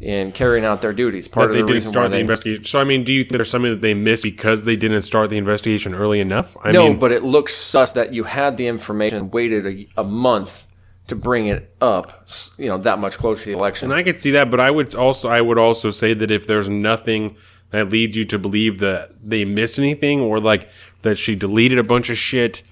in 0.00 0.30
carrying 0.32 0.64
out 0.64 0.82
their 0.82 0.92
duties. 0.92 1.26
Part 1.26 1.44
But 1.44 1.50
of 1.50 1.54
they 1.54 1.60
the 1.62 1.66
didn't 1.78 1.82
start 1.82 2.10
the 2.10 2.16
they 2.16 2.20
investigation. 2.20 2.64
So, 2.64 2.80
I 2.80 2.84
mean, 2.84 3.04
do 3.04 3.12
you 3.12 3.24
think 3.24 3.32
there's 3.32 3.50
something 3.50 3.70
that 3.70 3.80
they 3.80 3.94
missed 3.94 4.22
because 4.22 4.64
they 4.64 4.76
didn't 4.76 5.02
start 5.02 5.30
the 5.30 5.38
investigation 5.38 5.94
early 5.94 6.20
enough? 6.20 6.56
I 6.62 6.72
no, 6.72 6.88
mean, 6.88 6.98
but 6.98 7.12
it 7.12 7.22
looks 7.22 7.54
sus 7.54 7.92
that 7.92 8.12
you 8.12 8.24
had 8.24 8.56
the 8.56 8.66
information 8.66 9.18
and 9.18 9.32
waited 9.32 9.66
a, 9.66 10.00
a 10.00 10.04
month 10.04 10.66
to 11.08 11.14
bring 11.14 11.46
it 11.46 11.74
up, 11.80 12.28
you 12.58 12.66
know, 12.66 12.78
that 12.78 12.98
much 12.98 13.16
closer 13.16 13.44
to 13.44 13.50
the 13.52 13.56
election. 13.56 13.90
And 13.90 13.98
I 13.98 14.02
could 14.02 14.20
see 14.20 14.32
that, 14.32 14.50
but 14.50 14.60
I 14.60 14.70
would 14.70 14.94
also 14.94 15.28
I 15.28 15.40
would 15.40 15.58
also 15.58 15.90
say 15.90 16.14
that 16.14 16.30
if 16.30 16.46
there's 16.46 16.68
nothing 16.68 17.36
that 17.70 17.90
leads 17.90 18.16
you 18.16 18.24
to 18.24 18.38
believe 18.38 18.78
that 18.80 19.10
they 19.22 19.44
missed 19.44 19.78
anything 19.78 20.20
or 20.20 20.40
like 20.40 20.68
that 21.06 21.16
she 21.16 21.34
deleted 21.34 21.78
a 21.78 21.84
bunch 21.84 22.10
of 22.10 22.18
shit 22.18 22.62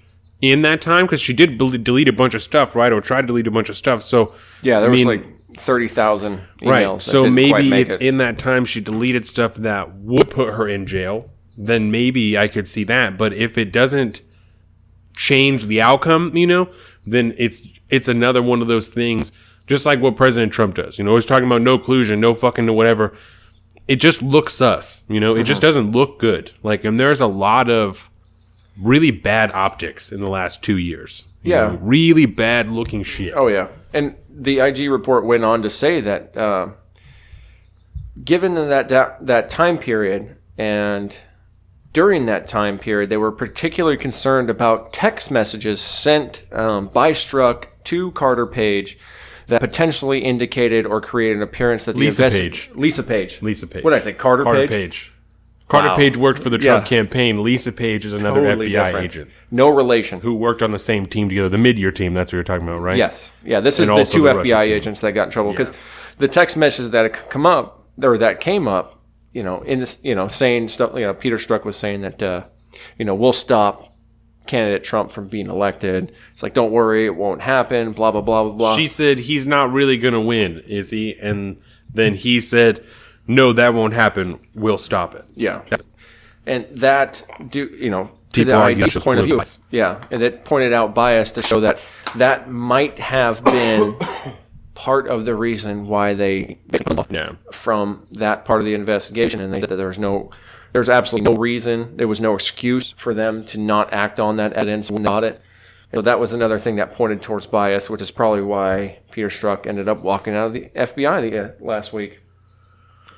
in 0.41 0.63
that 0.63 0.83
time 0.83 1.07
because 1.07 1.21
she 1.21 1.33
did 1.33 1.57
bel- 1.57 1.71
delete 1.71 2.09
a 2.09 2.13
bunch 2.13 2.35
of 2.35 2.43
stuff, 2.43 2.77
right? 2.77 2.93
Or 2.93 3.01
tried 3.01 3.23
to 3.23 3.27
delete 3.29 3.47
a 3.47 3.51
bunch 3.51 3.69
of 3.69 3.77
stuff. 3.77 4.03
So 4.03 4.35
yeah, 4.63 4.81
there 4.81 4.91
I 4.91 4.93
was 4.93 5.05
like 5.05 5.25
30,000 5.57 6.43
emails. 6.61 6.71
right. 6.71 7.01
So 7.01 7.31
maybe 7.31 7.73
if 7.73 7.91
it. 7.91 8.03
in 8.03 8.19
that 8.19 8.39
time 8.39 8.65
she 8.65 8.81
deleted 8.81 9.27
stuff 9.27 9.55
that 9.55 9.95
would 9.95 10.31
put 10.31 10.53
her 10.55 10.69
in 10.69 10.87
jail, 10.87 11.31
then 11.57 11.91
maybe 11.91 12.37
I 12.37 12.49
could 12.49 12.69
see 12.69 12.85
that. 12.85 13.17
But 13.17 13.33
if 13.33 13.57
it 13.57 13.73
doesn't 13.73 14.23
change 15.17 15.67
the 15.67 15.81
outcome, 15.81 16.37
you 16.37 16.47
know, 16.47 16.69
then 17.07 17.35
it's 17.39 17.63
it's 17.89 18.09
another 18.09 18.43
one 18.43 18.61
of 18.61 18.69
those 18.69 18.89
things, 18.89 19.33
just 19.67 19.87
like 19.87 20.01
what 20.01 20.17
President 20.17 20.53
Trump 20.53 20.75
does. 20.75 20.99
You 20.99 21.05
know, 21.05 21.15
he's 21.15 21.25
talking 21.25 21.47
about 21.47 21.63
no 21.63 21.79
collusion, 21.79 22.21
no 22.21 22.35
fucking 22.35 22.67
no 22.67 22.73
whatever. 22.73 23.17
It 23.87 23.97
just 23.97 24.23
looks 24.23 24.55
sus, 24.55 25.05
you 25.09 25.21
know. 25.21 25.37
It 25.37 25.45
just 25.45 25.61
mm-hmm. 25.61 25.69
doesn't 25.69 25.93
look 25.93 26.19
good. 26.19 26.51
Like, 26.63 26.85
and 26.85 26.99
there's 26.99 27.21
a 27.21 27.27
lot 27.27 27.69
of 27.69 28.11
really 28.81 29.11
bad 29.11 29.51
optics 29.53 30.11
in 30.13 30.21
the 30.21 30.29
last 30.29 30.63
two 30.63 30.79
years. 30.79 31.25
you 31.43 31.53
Yeah. 31.53 31.69
know, 31.69 31.79
really 31.83 32.27
bad 32.27 32.71
looking 32.71 33.03
shit. 33.03 33.33
Oh 33.37 33.49
yeah, 33.49 33.69
and 33.93 34.17
the 34.29 34.61
IG 34.61 34.89
report 34.91 35.25
went 35.25 35.45
on 35.45 35.63
to 35.63 35.71
say 35.71 36.01
that 36.01 36.37
uh, 36.37 36.69
given 38.25 38.55
that 38.55 38.89
da- 38.89 39.15
that 39.21 39.49
time 39.49 39.79
period 39.79 40.37
and 40.57 41.17
during 41.93 42.27
that 42.27 42.49
time 42.49 42.79
period, 42.79 43.09
they 43.11 43.17
were 43.17 43.31
particularly 43.31 43.97
concerned 43.97 44.51
about 44.51 44.93
text 44.93 45.31
messages 45.31 45.81
sent 45.81 46.43
um, 46.53 46.89
by 46.89 47.13
Strzok 47.13 47.67
to 47.85 48.11
Carter 48.13 48.47
Page 48.47 48.99
that 49.47 49.61
potentially 49.61 50.19
indicated 50.25 50.87
or 50.87 51.01
created 51.01 51.37
an 51.37 51.43
appearance 51.43 51.85
that 51.85 51.93
the 51.95 52.01
Lisa 52.01 52.25
investi- 52.25 52.39
Page. 52.41 52.71
Lisa 52.75 53.03
Page, 53.03 53.43
Lisa 53.43 53.67
Page. 53.69 53.85
What 53.85 53.91
did 53.91 53.97
I 53.97 54.01
say? 54.01 54.13
Carter, 54.13 54.43
Carter 54.43 54.61
Page. 54.67 54.71
Page. 54.71 55.13
Carter 55.69 55.89
Wow. 55.89 55.97
Page 55.97 56.17
worked 56.17 56.39
for 56.41 56.51
the 56.51 56.59
Trump 56.59 56.85
Yeah. 56.85 56.89
campaign. 56.89 57.43
Lisa 57.43 57.73
Page 57.73 58.05
is 58.05 58.13
another 58.13 58.43
Totally 58.43 58.67
FBI 58.75 58.85
different. 58.87 59.05
agent 59.05 59.31
No 59.51 59.69
relation. 59.71 60.21
who 60.21 60.35
worked 60.35 60.63
on 60.63 60.71
the 60.73 60.79
same 60.79 61.07
team 61.07 61.29
together, 61.31 61.49
the 61.49 61.59
mid-year 61.59 61.91
team. 61.91 62.13
That's 62.15 62.29
what 62.33 62.37
you're 62.37 62.43
talking 62.45 62.69
about, 62.69 62.81
right? 62.83 62.97
Yes. 62.99 63.33
Yeah, 63.45 63.61
this 63.61 63.81
is 63.81 63.89
And 63.89 63.97
the 63.99 64.05
two 64.05 64.23
the 64.25 64.31
FBI 64.35 64.65
team. 64.65 64.73
agents 64.75 65.01
that 65.01 65.13
got 65.13 65.25
in 65.29 65.31
trouble 65.31 65.53
because 65.53 65.73
the 66.19 66.29
text 66.29 66.57
messages 66.57 66.91
that 66.91 67.31
come 67.31 67.47
up 67.47 67.87
or 68.03 68.19
that 68.19 68.41
came 68.41 68.69
up, 68.69 69.01
you 69.33 69.43
know, 69.43 69.63
in 69.63 69.81
this, 69.81 69.99
you 70.03 70.15
know, 70.15 70.29
saying 70.29 70.69
stuff, 70.69 70.91
you 70.95 71.01
know, 71.01 71.15
Peter 71.15 71.37
Strzok 71.37 71.65
was 71.65 71.77
saying 71.77 72.03
that, 72.03 72.23
uh, 72.23 72.43
you 72.99 73.05
know, 73.07 73.15
we'll 73.15 73.33
stop 73.33 73.89
candidate 74.47 74.85
Trump 74.85 75.11
from 75.11 75.29
being 75.29 75.49
elected. 75.49 76.13
It's 76.35 76.43
like, 76.43 76.53
don't 76.53 76.71
worry, 76.73 77.07
it 77.07 77.17
won't 77.17 77.41
happen, 77.41 77.93
blah, 77.93 78.11
blah, 78.11 78.21
blah, 78.21 78.43
blah, 78.45 78.53
blah. 78.53 78.77
She 78.77 78.87
said 78.87 79.19
he's 79.21 79.47
not 79.47 79.73
really 79.73 79.97
going 79.97 80.13
to 80.13 80.21
win, 80.21 80.63
is 80.67 80.91
he? 80.91 81.17
And 81.21 81.57
then 81.95 82.15
he 82.15 82.43
said, 82.43 82.85
"No, 83.27 83.53
that 83.53 83.75
won't 83.75 83.93
happen. 83.95 84.39
We'll 84.55 84.79
stop 84.79 85.15
it." 85.15 85.25
Yeah. 85.35 85.63
And 86.47 86.65
that 86.67 87.23
do 87.51 87.65
you 87.79 87.91
know 87.91 88.05
to 88.33 88.41
People 88.41 88.53
the 88.53 88.59
argue 88.59 88.77
ID 88.79 88.85
it's 88.85 88.93
just 88.95 89.05
point 89.05 89.21
of 89.21 89.25
view. 89.27 89.37
bias. 89.37 89.61
Yeah, 89.71 90.03
and 90.11 90.21
that 90.23 90.45
pointed 90.45 90.73
out 90.73 90.95
bias 90.95 91.33
to 91.33 91.43
show 91.43 91.61
that 91.61 91.81
that 92.17 92.51
might 92.51 92.99
have 92.99 93.43
been 93.45 93.97
part 94.75 95.07
of 95.07 95.25
the 95.25 95.35
reason 95.35 95.87
why 95.87 96.15
they 96.15 96.59
Yeah. 97.11 97.33
from 97.53 98.07
that 98.13 98.45
part 98.45 98.61
of 98.61 98.67
the 98.67 98.75
investigation, 98.75 99.41
and 99.41 99.55
they 99.55 99.61
said 99.61 99.71
that 99.71 99.77
there 99.77 99.87
was 99.89 99.99
no, 99.99 100.31
there's 100.73 100.89
absolutely 100.89 101.31
no 101.33 101.39
reason, 101.39 101.97
there 101.97 102.09
was 102.09 102.21
no 102.21 102.35
excuse 102.35 102.93
for 102.97 103.15
them 103.15 103.45
to 103.47 103.59
not 103.59 103.93
act 103.93 104.19
on 104.21 104.37
that 104.37 104.53
evidence 104.55 104.91
and 104.91 105.07
audit. 105.07 105.41
So 105.95 106.03
that 106.03 106.19
was 106.19 106.33
another 106.33 106.59
thing 106.59 106.75
that 106.77 106.93
pointed 106.93 107.23
towards 107.23 107.47
bias, 107.47 107.89
which 107.89 108.03
is 108.03 108.11
probably 108.11 108.43
why 108.43 108.99
Peter 109.13 109.29
Strzok 109.29 109.65
ended 109.67 109.89
up 109.89 110.03
walking 110.03 110.35
out 110.35 110.49
of 110.49 110.53
the 110.53 110.69
FBI 110.75 111.31
the, 111.31 111.39
uh, 111.39 111.49
last 111.61 111.93
week. 111.93 112.19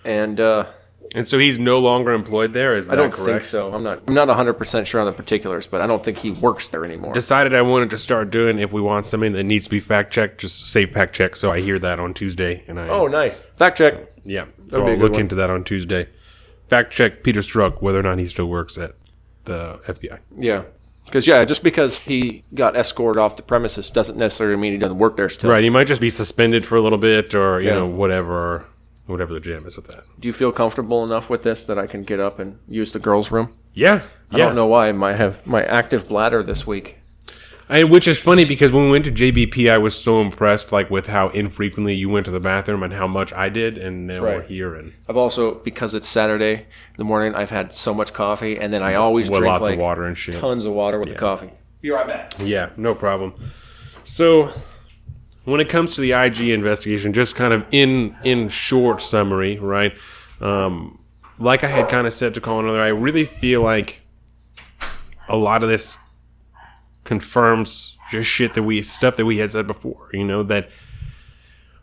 And 0.07 0.39
uh, 0.41 0.67
And 1.15 1.27
so 1.27 1.39
he's 1.39 1.59
no 1.59 1.79
longer 1.81 2.13
employed 2.13 2.53
there. 2.53 2.77
Is 2.77 2.87
that 2.87 2.95
I 2.95 2.97
don't 2.97 3.13
correct? 3.13 3.27
think 3.27 3.45
so. 3.45 3.73
I'm 3.75 3.83
not. 3.83 4.03
I'm 4.07 4.15
not 4.15 4.29
100 4.29 4.55
percent 4.55 4.87
sure 4.87 5.01
on 5.01 5.07
the 5.07 5.13
particulars, 5.13 5.67
but 5.67 5.81
I 5.81 5.87
don't 5.87 6.03
think 6.05 6.19
he 6.19 6.31
works 6.31 6.69
there 6.69 6.85
anymore. 6.85 7.13
Decided 7.13 7.55
I 7.55 7.63
wanted 7.63 7.91
to 7.91 7.99
start 7.99 8.31
doing 8.31 8.59
if 8.59 8.73
we 8.73 8.81
want 8.81 9.07
something 9.07 9.33
that 9.33 9.45
needs 9.45 9.65
to 9.65 9.71
be 9.71 9.81
fact 9.81 10.13
checked, 10.13 10.41
just 10.41 10.67
say 10.69 10.87
fact 10.87 11.15
check. 11.15 11.35
So 11.37 11.51
I 11.53 11.61
hear 11.61 11.79
that 11.81 11.99
on 12.01 12.15
Tuesday, 12.15 12.65
and 12.69 12.79
I 12.81 12.89
oh, 12.89 13.07
nice. 13.09 13.41
Fact 13.57 13.79
check. 13.79 13.95
yeah. 14.25 14.45
That'd 14.45 14.71
So 14.71 14.87
I'll 14.87 14.97
look 14.97 15.13
one. 15.13 15.21
into 15.23 15.35
that 15.37 15.51
on 15.51 15.65
Tuesday. 15.65 16.09
Fact 16.69 16.93
check 16.93 17.23
Peter 17.23 17.41
Strzok 17.41 17.81
whether 17.83 18.01
or 18.01 18.03
not 18.03 18.19
he 18.19 18.27
still 18.27 18.47
works 18.47 18.77
at 18.79 18.95
the 19.45 19.79
FBI. 19.87 20.19
Yeah. 20.39 20.63
Because 21.05 21.25
yeah, 21.29 21.45
just 21.45 21.63
because 21.63 22.01
he 22.01 22.43
got 22.53 22.75
escorted 22.77 23.21
off 23.21 23.37
the 23.37 23.43
premises 23.43 23.89
doesn't 23.89 24.19
necessarily 24.19 24.57
mean 24.57 24.73
he 24.73 24.79
doesn't 24.79 24.99
work 24.99 25.17
there 25.17 25.29
still. 25.29 25.49
Right. 25.51 25.63
He 25.63 25.71
might 25.71 25.87
just 25.87 26.01
be 26.01 26.11
suspended 26.11 26.67
for 26.67 26.75
a 26.75 26.81
little 26.81 26.99
bit, 26.99 27.33
or 27.33 27.61
you 27.61 27.69
Yeah. 27.69 27.75
know 27.77 27.87
whatever, 27.87 28.65
whatever 29.07 29.33
the 29.33 29.41
jam 29.41 29.67
is 29.67 29.77
with 29.77 29.87
that. 29.89 30.05
Do 30.19 30.29
you 30.29 30.33
feel 30.33 30.53
comfortable 30.53 31.05
enough 31.05 31.31
with 31.31 31.43
this 31.43 31.65
that 31.65 31.79
I 31.79 31.87
can 31.87 32.05
get 32.05 32.21
up 32.21 32.39
and 32.39 32.59
use 32.69 32.93
the 32.93 32.99
girls' 32.99 33.31
room? 33.31 33.55
Yeah. 33.75 34.03
I 34.31 34.39
don't 34.39 34.57
know 34.57 34.67
why 34.67 34.89
I 34.89 34.93
might 34.93 35.15
have 35.15 35.47
my 35.47 35.65
active 35.65 36.09
bladder 36.09 36.43
this 36.43 36.67
week. 36.67 36.99
And 37.69 37.91
which 37.91 38.07
is 38.07 38.21
funny 38.21 38.45
because 38.45 38.71
when 38.71 38.85
we 38.85 38.91
went 38.93 39.05
to 39.07 39.13
JBP, 39.13 39.71
I 39.71 39.79
was 39.79 39.99
so 40.01 40.21
impressed, 40.21 40.71
like 40.71 40.89
with 40.89 41.09
how 41.09 41.31
infrequently 41.31 41.95
you 41.95 42.09
went 42.09 42.27
to 42.27 42.31
the 42.31 42.41
bathroom 42.41 42.85
and 42.85 42.93
how 42.93 43.09
much 43.09 43.33
I 43.33 43.49
did, 43.49 43.77
and 43.77 44.07
now 44.07 44.23
we're 44.23 44.39
right. 44.39 44.49
here 44.49 44.77
and 44.77 44.93
I've 45.09 45.17
also 45.17 45.57
because 45.57 45.93
it's 45.93 46.09
Saturday 46.09 46.55
in 46.55 46.97
the 46.97 47.05
morning. 47.05 47.35
I've 47.35 47.51
had 47.51 47.73
so 47.73 47.93
much 47.93 48.13
coffee, 48.13 48.57
and 48.57 48.73
then 48.73 48.85
I 48.85 48.95
always 48.95 49.29
with 49.29 49.41
drink 49.41 49.51
lots 49.51 49.65
like 49.65 49.75
of 49.75 49.81
water 49.81 50.05
and 50.05 50.17
shit. 50.17 50.37
tons 50.37 50.65
of 50.65 50.75
water 50.75 51.01
with 51.01 51.09
the 51.09 51.17
coffee. 51.17 51.51
Be 51.81 51.91
right 51.91 52.07
back. 52.07 52.35
Yeah, 52.39 52.71
no 52.77 52.95
problem. 52.95 53.35
So, 54.05 54.53
when 55.47 55.61
it 55.61 55.69
comes 55.69 55.95
to 55.95 56.01
the 56.01 56.13
IG 56.13 56.41
investigation, 56.51 57.13
just 57.13 57.37
kind 57.37 57.55
of 57.55 57.67
in 57.71 58.15
in 58.25 58.49
short 58.49 59.01
summary, 59.01 59.59
right? 59.59 59.95
Um, 60.41 61.03
like 61.39 61.65
I 61.65 61.69
had 61.69 61.89
kind 61.89 62.07
of 62.07 62.13
said 62.13 62.35
to 62.35 62.41
Colin 62.41 62.67
earlier, 62.67 62.83
I 62.83 62.89
really 62.89 63.25
feel 63.25 63.63
like 63.63 64.03
a 65.29 65.37
lot 65.37 65.63
of 65.63 65.69
this 65.69 65.97
confirms 67.05 67.97
just 68.11 68.29
shit 68.29 68.55
that 68.55 68.65
we 68.65 68.83
stuff 68.83 69.17
that 69.17 69.25
we 69.25 69.39
had 69.39 69.53
said 69.53 69.67
before. 69.67 70.11
You 70.13 70.25
know 70.25 70.43
that 70.43 70.69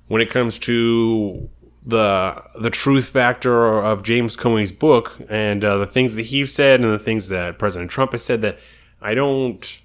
when 0.08 0.22
it 0.22 0.30
comes 0.30 0.60
to 0.60 1.50
the 1.86 2.44
the 2.60 2.70
truth 2.70 3.06
factor 3.06 3.82
of 3.82 4.04
James 4.04 4.36
Comey's 4.36 4.74
book 4.74 5.20
and 5.30 5.64
uh, 5.64 5.78
the 5.78 5.88
things 5.88 6.16
that 6.16 6.24
he 6.24 6.46
said 6.46 6.82
and 6.82 6.94
the 6.94 7.00
things 7.00 7.30
that 7.30 7.58
President 7.58 7.90
Trump 7.90 8.12
has 8.12 8.26
said 8.26 8.42
that 8.42 8.60
I 9.02 9.14
don't 9.14 9.82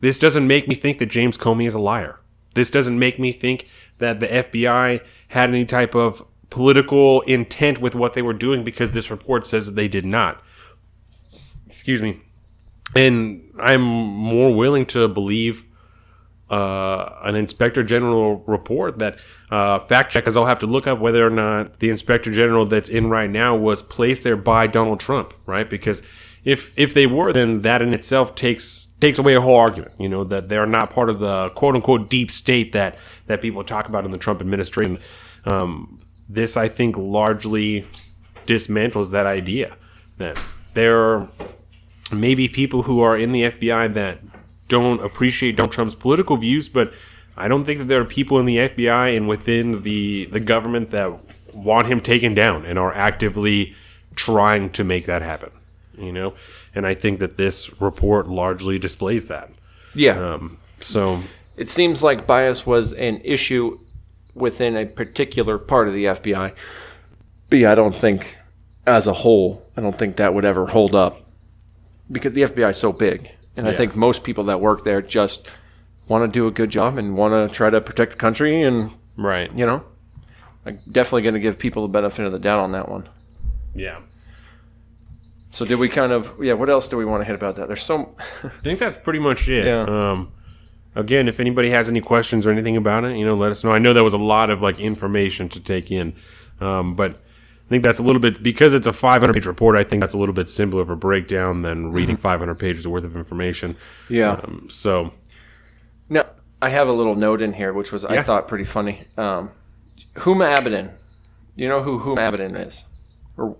this 0.00 0.18
doesn't 0.18 0.48
make 0.48 0.66
me 0.66 0.74
think 0.74 0.98
that 0.98 1.06
James 1.06 1.38
Comey 1.38 1.68
is 1.68 1.74
a 1.74 1.78
liar. 1.78 2.20
This 2.54 2.70
doesn't 2.70 2.98
make 2.98 3.18
me 3.18 3.32
think 3.32 3.68
that 3.98 4.20
the 4.20 4.26
FBI 4.26 5.00
had 5.28 5.50
any 5.50 5.64
type 5.64 5.94
of 5.94 6.26
political 6.50 7.20
intent 7.22 7.80
with 7.80 7.94
what 7.94 8.14
they 8.14 8.22
were 8.22 8.32
doing 8.32 8.64
because 8.64 8.90
this 8.90 9.10
report 9.10 9.46
says 9.46 9.66
that 9.66 9.76
they 9.76 9.88
did 9.88 10.04
not. 10.04 10.42
Excuse 11.66 12.02
me. 12.02 12.20
And 12.96 13.52
I'm 13.60 13.82
more 13.82 14.54
willing 14.54 14.84
to 14.86 15.06
believe 15.06 15.64
uh, 16.50 17.20
an 17.22 17.36
inspector 17.36 17.84
general 17.84 18.42
report 18.46 18.98
that 18.98 19.18
uh, 19.50 19.78
fact 19.78 20.10
checkers 20.10 20.34
will 20.34 20.46
have 20.46 20.58
to 20.58 20.66
look 20.66 20.88
up 20.88 20.98
whether 20.98 21.24
or 21.24 21.30
not 21.30 21.78
the 21.78 21.90
inspector 21.90 22.32
general 22.32 22.66
that's 22.66 22.88
in 22.88 23.08
right 23.08 23.30
now 23.30 23.54
was 23.54 23.82
placed 23.82 24.24
there 24.24 24.36
by 24.36 24.66
Donald 24.66 24.98
Trump, 24.98 25.32
right? 25.46 25.70
Because 25.70 26.02
if 26.44 26.72
if 26.78 26.94
they 26.94 27.06
were, 27.06 27.32
then 27.32 27.62
that 27.62 27.82
in 27.82 27.92
itself 27.92 28.34
takes 28.34 28.86
takes 29.00 29.18
away 29.18 29.34
a 29.34 29.40
whole 29.40 29.56
argument. 29.56 29.92
You 29.98 30.08
know 30.08 30.24
that 30.24 30.48
they're 30.48 30.66
not 30.66 30.90
part 30.90 31.10
of 31.10 31.18
the 31.18 31.50
quote 31.50 31.74
unquote 31.74 32.08
deep 32.08 32.30
state 32.30 32.72
that 32.72 32.96
that 33.26 33.40
people 33.40 33.64
talk 33.64 33.88
about 33.88 34.04
in 34.04 34.10
the 34.10 34.18
Trump 34.18 34.40
administration. 34.40 34.98
Um, 35.44 36.00
this, 36.28 36.56
I 36.56 36.68
think, 36.68 36.96
largely 36.96 37.86
dismantles 38.46 39.10
that 39.10 39.26
idea 39.26 39.76
that 40.18 40.40
there 40.74 41.28
maybe 42.12 42.48
people 42.48 42.82
who 42.82 43.00
are 43.00 43.16
in 43.16 43.32
the 43.32 43.42
FBI 43.42 43.92
that 43.94 44.20
don't 44.68 45.02
appreciate 45.04 45.56
Donald 45.56 45.72
Trump's 45.72 45.94
political 45.94 46.36
views, 46.36 46.68
but 46.68 46.92
I 47.36 47.48
don't 47.48 47.64
think 47.64 47.78
that 47.78 47.84
there 47.84 48.00
are 48.00 48.04
people 48.04 48.38
in 48.38 48.44
the 48.44 48.56
FBI 48.56 49.16
and 49.16 49.28
within 49.28 49.82
the 49.82 50.26
the 50.26 50.40
government 50.40 50.90
that 50.90 51.12
want 51.54 51.88
him 51.88 52.00
taken 52.00 52.34
down 52.34 52.64
and 52.64 52.78
are 52.78 52.94
actively 52.94 53.74
trying 54.14 54.70
to 54.70 54.84
make 54.84 55.06
that 55.06 55.22
happen. 55.22 55.50
You 56.00 56.12
know, 56.12 56.34
and 56.74 56.86
I 56.86 56.94
think 56.94 57.20
that 57.20 57.36
this 57.36 57.80
report 57.80 58.28
largely 58.28 58.78
displays 58.78 59.26
that. 59.26 59.50
Yeah. 59.94 60.34
Um, 60.34 60.58
so 60.78 61.22
it 61.56 61.68
seems 61.68 62.02
like 62.02 62.26
bias 62.26 62.66
was 62.66 62.92
an 62.94 63.20
issue 63.22 63.78
within 64.34 64.76
a 64.76 64.86
particular 64.86 65.58
part 65.58 65.88
of 65.88 65.94
the 65.94 66.06
FBI. 66.06 66.54
But 67.50 67.58
yeah, 67.58 67.72
I 67.72 67.74
don't 67.74 67.94
think, 67.94 68.36
as 68.86 69.06
a 69.06 69.12
whole, 69.12 69.66
I 69.76 69.80
don't 69.80 69.96
think 69.98 70.16
that 70.16 70.32
would 70.32 70.44
ever 70.44 70.66
hold 70.66 70.94
up 70.94 71.20
because 72.10 72.32
the 72.32 72.42
FBI 72.42 72.70
is 72.70 72.76
so 72.76 72.92
big. 72.92 73.30
And 73.56 73.68
I 73.68 73.72
think 73.74 73.94
most 73.94 74.24
people 74.24 74.44
that 74.44 74.60
work 74.60 74.84
there 74.84 75.02
just 75.02 75.46
want 76.08 76.24
to 76.24 76.28
do 76.28 76.46
a 76.46 76.50
good 76.50 76.70
job 76.70 76.96
and 76.96 77.16
want 77.16 77.34
to 77.34 77.54
try 77.54 77.68
to 77.68 77.80
protect 77.80 78.12
the 78.12 78.18
country. 78.18 78.62
And, 78.62 78.92
right, 79.16 79.52
you 79.52 79.66
know, 79.66 79.84
I'm 80.64 80.78
definitely 80.90 81.22
going 81.22 81.34
to 81.34 81.40
give 81.40 81.58
people 81.58 81.82
the 81.82 81.92
benefit 81.92 82.24
of 82.24 82.32
the 82.32 82.38
doubt 82.38 82.60
on 82.60 82.72
that 82.72 82.88
one. 82.88 83.08
yeah. 83.74 84.00
So, 85.50 85.64
did 85.64 85.78
we 85.78 85.88
kind 85.88 86.12
of, 86.12 86.32
yeah, 86.40 86.52
what 86.52 86.70
else 86.70 86.86
do 86.88 86.96
we 86.96 87.04
want 87.04 87.22
to 87.22 87.24
hit 87.24 87.34
about 87.34 87.56
that? 87.56 87.66
There's 87.66 87.82
so, 87.82 88.14
I 88.44 88.48
think 88.62 88.78
that's 88.78 88.96
pretty 88.98 89.18
much 89.18 89.48
it. 89.48 89.66
Yeah. 89.66 89.82
Um, 89.82 90.32
again, 90.94 91.28
if 91.28 91.40
anybody 91.40 91.70
has 91.70 91.88
any 91.88 92.00
questions 92.00 92.46
or 92.46 92.50
anything 92.50 92.76
about 92.76 93.04
it, 93.04 93.16
you 93.16 93.24
know, 93.24 93.34
let 93.34 93.50
us 93.50 93.64
know. 93.64 93.72
I 93.72 93.78
know 93.78 93.92
that 93.92 94.04
was 94.04 94.14
a 94.14 94.18
lot 94.18 94.50
of 94.50 94.62
like 94.62 94.78
information 94.78 95.48
to 95.50 95.60
take 95.60 95.90
in, 95.90 96.14
um, 96.60 96.94
but 96.94 97.12
I 97.12 97.68
think 97.68 97.82
that's 97.82 97.98
a 97.98 98.02
little 98.02 98.20
bit 98.20 98.42
because 98.42 98.74
it's 98.74 98.86
a 98.86 98.92
500 98.92 99.32
page 99.32 99.46
report. 99.46 99.76
I 99.76 99.84
think 99.84 100.00
that's 100.00 100.14
a 100.14 100.18
little 100.18 100.34
bit 100.34 100.48
simpler 100.48 100.82
of 100.82 100.90
a 100.90 100.96
breakdown 100.96 101.62
than 101.62 101.92
reading 101.92 102.16
500 102.16 102.54
pages 102.56 102.86
worth 102.86 103.04
of 103.04 103.16
information. 103.16 103.76
yeah. 104.08 104.40
Um, 104.44 104.66
so 104.68 105.12
Now, 106.08 106.26
I 106.62 106.68
have 106.68 106.88
a 106.88 106.92
little 106.92 107.14
note 107.16 107.42
in 107.42 107.52
here, 107.54 107.72
which 107.72 107.90
was 107.92 108.04
I 108.04 108.22
thought 108.22 108.46
pretty 108.48 108.64
funny. 108.64 109.04
Um, 109.16 109.50
Huma 110.14 110.56
Abedin, 110.56 110.92
you 111.56 111.68
know 111.68 111.82
who 111.82 112.00
Huma 112.00 112.18
Abedin 112.18 112.66
is, 112.66 112.84
or 113.36 113.56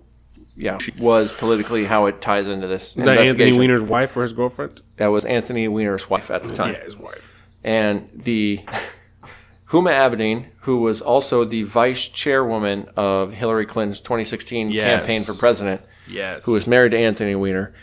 yeah, 0.55 0.77
she 0.79 0.91
was 0.99 1.31
politically 1.31 1.85
how 1.85 2.05
it 2.07 2.21
ties 2.21 2.47
into 2.47 2.67
this 2.67 2.89
is 2.89 3.05
that 3.05 3.17
Anthony. 3.17 3.57
Weiner's 3.57 3.81
wife 3.81 4.15
or 4.17 4.21
his 4.23 4.33
girlfriend? 4.33 4.81
That 4.97 5.07
was 5.07 5.25
Anthony 5.25 5.67
Weiner's 5.67 6.09
wife 6.09 6.29
at 6.31 6.43
the 6.43 6.53
time, 6.53 6.73
Yeah, 6.73 6.83
his 6.83 6.97
wife. 6.97 7.49
and 7.63 8.09
the 8.13 8.61
Huma 9.69 9.93
Abedin, 9.93 10.47
who 10.61 10.77
was 10.81 11.01
also 11.01 11.45
the 11.45 11.63
vice 11.63 12.07
chairwoman 12.07 12.89
of 12.97 13.31
Hillary 13.33 13.65
Clinton's 13.65 14.01
2016 14.01 14.69
Yes. 14.69 14.83
campaign 14.99 15.21
for 15.21 15.33
president, 15.39 15.81
Yes. 16.07 16.45
who 16.45 16.51
was 16.51 16.67
married 16.67 16.91
to 16.91 16.97
Anthony 16.97 17.35
Weiner. 17.35 17.73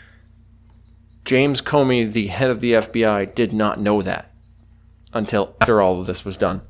James 1.25 1.61
Comey, 1.61 2.11
the 2.11 2.27
head 2.27 2.49
of 2.49 2.61
the 2.61 2.73
FBI, 2.73 3.33
did 3.35 3.53
not 3.53 3.79
know 3.79 4.01
that 4.01 4.31
until 5.13 5.55
after 5.61 5.81
all 5.81 5.99
of 5.99 6.05
this 6.07 6.23
was 6.23 6.37
done. 6.37 6.61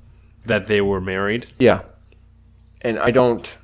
that 0.46 0.68
they 0.68 0.80
were 0.82 1.02
married. 1.02 1.46
Yeah. 1.60 1.82
And 2.82 2.98
I 2.98 3.12
don't 3.12 3.56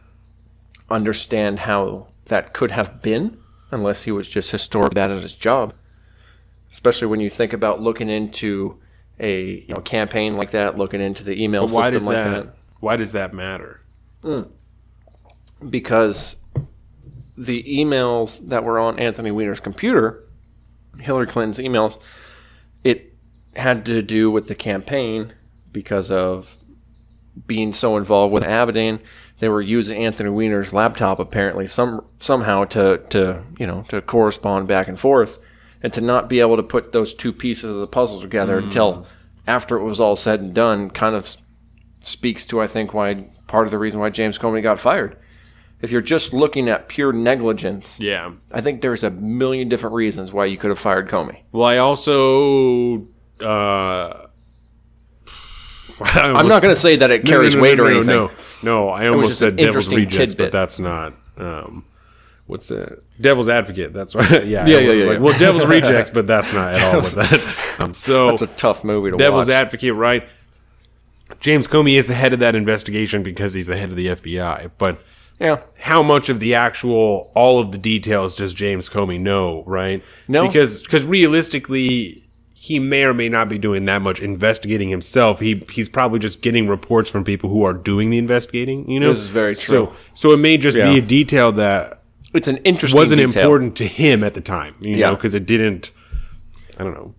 understand 0.90 1.60
how 1.60 2.07
that 2.26 2.53
could 2.53 2.72
have 2.72 3.02
been 3.02 3.38
unless 3.72 4.03
he 4.03 4.11
was 4.11 4.30
just 4.30 4.52
historically 4.52 4.95
bad 4.95 5.11
at 5.11 5.22
his 5.22 5.34
job. 5.34 5.73
Especially 6.69 7.07
when 7.07 7.19
you 7.19 7.30
think 7.30 7.53
about 7.53 7.81
looking 7.81 8.10
into 8.10 8.80
a 9.19 9.64
you 9.68 9.73
know, 9.73 9.81
campaign 9.81 10.35
like 10.35 10.52
that, 10.52 10.77
looking 10.77 11.02
into 11.02 11.23
the 11.23 11.41
email 11.41 11.68
Why 11.68 11.91
system 11.91 11.93
does 11.93 12.07
like 12.07 12.15
that, 12.15 12.45
that. 12.45 12.56
Why 12.80 12.95
does 12.95 13.11
that 13.14 13.34
matter? 13.34 13.81
Hmm. 14.22 14.41
Because 15.69 16.35
the 17.38 17.64
emails 17.64 18.47
that 18.49 18.64
were 18.64 18.80
on 18.80 18.99
Anthony 18.99 19.31
Weiner's 19.31 19.60
computer, 19.60 20.23
Hillary 20.99 21.27
Clinton's 21.27 21.60
emails, 21.60 21.99
it 22.84 23.14
had 23.56 23.85
to 23.85 24.02
do 24.02 24.30
with 24.31 24.47
the 24.47 24.56
campaign 24.56 25.34
because 25.72 26.11
of 26.11 26.57
being 27.47 27.72
so 27.73 27.97
involved 27.97 28.34
with 28.34 28.43
Abedin. 28.43 28.99
They 29.40 29.49
were 29.49 29.62
using 29.62 30.03
Anthony 30.06 30.30
Weiner's 30.30 30.74
laptop 30.74 31.20
apparently 31.20 31.68
some 31.68 32.06
somehow 32.20 32.64
to 32.66 32.98
to 33.10 33.44
you 33.60 33.68
know 33.68 33.84
to 33.90 34.02
correspond 34.02 34.68
back 34.68 34.88
and 34.88 34.99
forth, 34.99 35.40
and 35.84 35.91
to 35.94 36.02
not 36.02 36.30
be 36.30 36.40
able 36.40 36.57
to 36.57 36.64
put 36.64 36.91
those 36.94 37.14
two 37.14 37.34
pieces 37.34 37.72
of 37.72 37.80
the 37.80 37.88
puzzle 37.88 38.22
together 38.22 38.57
until 38.60 39.06
after 39.48 39.78
it 39.78 39.84
was 39.84 39.99
all 39.99 40.16
said 40.16 40.40
and 40.40 40.53
done, 40.53 40.90
kind 40.90 41.16
of 41.16 41.36
speaks 41.99 42.45
to 42.45 42.62
I 42.62 42.68
think 42.68 42.94
why 42.94 43.28
part 43.48 43.68
of 43.68 43.72
the 43.72 43.78
reason 43.78 43.99
why 43.99 44.10
James 44.10 44.38
Comey 44.38 44.64
got 44.64 44.80
fired. 44.80 45.18
If 45.82 45.91
you're 45.91 46.02
just 46.02 46.34
looking 46.34 46.70
at 46.70 46.88
pure 46.88 47.12
negligence, 47.12 47.99
Yeah. 47.99 48.32
I 48.52 48.62
think 48.62 48.82
there's 48.82 49.03
a 49.03 49.12
million 49.12 49.68
different 49.70 49.94
reasons 49.95 50.32
why 50.32 50.45
you 50.45 50.57
could 50.57 50.70
have 50.70 50.80
fired 50.80 51.10
Comey. 51.10 51.41
Well, 51.52 51.68
I 51.68 51.78
also. 51.78 53.07
Uh, 53.40 54.24
I'm 56.14 56.48
not 56.48 56.62
going 56.62 56.74
to 56.74 56.80
say 56.80 56.96
that 56.98 57.12
it 57.12 57.26
carries 57.26 57.56
weight 57.56 57.80
or 57.80 57.88
anything. 57.88 58.08
No, 58.08 58.32
no, 58.64 58.90
I 58.90 59.08
almost 59.08 59.40
said 59.40 59.56
devil's 59.56 59.88
rejects, 59.94 60.34
tidbit. 60.34 60.38
but 60.38 60.52
that's 60.52 60.80
not. 60.80 61.14
Um, 61.38 61.86
what's 62.48 62.68
that? 62.70 63.02
Devil's 63.20 63.50
advocate. 63.50 63.94
That's 63.94 64.16
right. 64.16 64.30
yeah, 64.46 64.66
Yeah, 64.66 64.80
yeah, 64.80 64.80
yeah, 64.80 65.06
like, 65.06 65.18
yeah. 65.18 65.24
Well, 65.24 65.38
devil's 65.40 65.66
rejects, 65.68 66.10
but 66.10 66.28
that's 66.28 66.54
not 66.54 66.78
at 66.78 66.84
all 66.84 67.02
what 67.02 67.12
that. 67.14 67.76
Um, 67.80 67.94
so 67.94 68.30
That's 68.30 68.42
a 68.42 68.48
tough 68.48 68.84
movie 68.84 69.10
to 69.10 69.16
watch. 69.16 69.20
devil's 69.20 69.48
watch. 69.48 69.54
advocate, 69.56 69.94
right? 69.94 70.28
James 71.40 71.68
Comey 71.68 71.98
is 71.98 72.08
the 72.08 72.14
head 72.14 72.34
of 72.34 72.40
that 72.40 72.56
investigation 72.56 73.24
because 73.24 73.54
he's 73.54 73.68
the 73.68 73.78
head 73.78 73.90
of 73.90 73.96
the 73.96 74.08
FBI, 74.08 74.72
but 74.78 75.00
yeah, 75.40 75.62
how 75.80 76.02
much 76.04 76.30
of 76.30 76.40
the 76.40 76.56
actual 76.56 77.32
all 77.36 77.60
of 77.60 77.72
the 77.72 77.78
details 77.78 78.36
does 78.36 78.54
James 78.54 78.88
Comey 78.88 79.20
know, 79.20 79.64
right? 79.66 80.04
No. 80.28 80.48
because 80.48 80.84
because 80.84 81.04
realistically, 81.04 82.24
he 82.66 82.80
may 82.80 83.04
or 83.04 83.14
may 83.14 83.30
not 83.30 83.48
be 83.48 83.60
doing 83.60 83.86
that 83.86 84.02
much 84.02 84.20
investigating 84.20 84.90
himself. 84.90 85.40
He 85.40 85.64
he's 85.72 85.88
probably 85.88 86.18
just 86.18 86.42
getting 86.42 86.68
reports 86.68 87.12
from 87.12 87.24
people 87.24 87.48
who 87.52 87.64
are 87.64 87.74
doing 87.74 88.10
the 88.10 88.18
investigating. 88.18 88.90
You 88.90 89.00
know, 89.00 89.10
This 89.10 89.20
is 89.20 89.28
very 89.28 89.54
true. 89.54 89.86
So 89.88 89.96
so 90.16 90.32
it 90.34 90.38
may 90.38 90.58
just 90.58 90.76
Yeah. 90.76 90.92
be 90.92 90.98
a 90.98 91.02
detail 91.02 91.52
that 91.52 92.02
it's 92.34 92.48
an 92.48 92.58
interesting. 92.58 92.98
wasn't 92.98 93.20
detail. 93.22 93.44
important 93.44 93.76
to 93.76 93.86
him 93.88 94.24
at 94.24 94.34
the 94.34 94.42
time. 94.42 94.74
You 94.82 94.96
Yeah. 94.96 95.10
know, 95.10 95.16
because 95.16 95.36
it 95.36 95.46
didn't. 95.46 95.92
I 96.80 96.84
don't 96.84 96.94
know. 96.96 97.14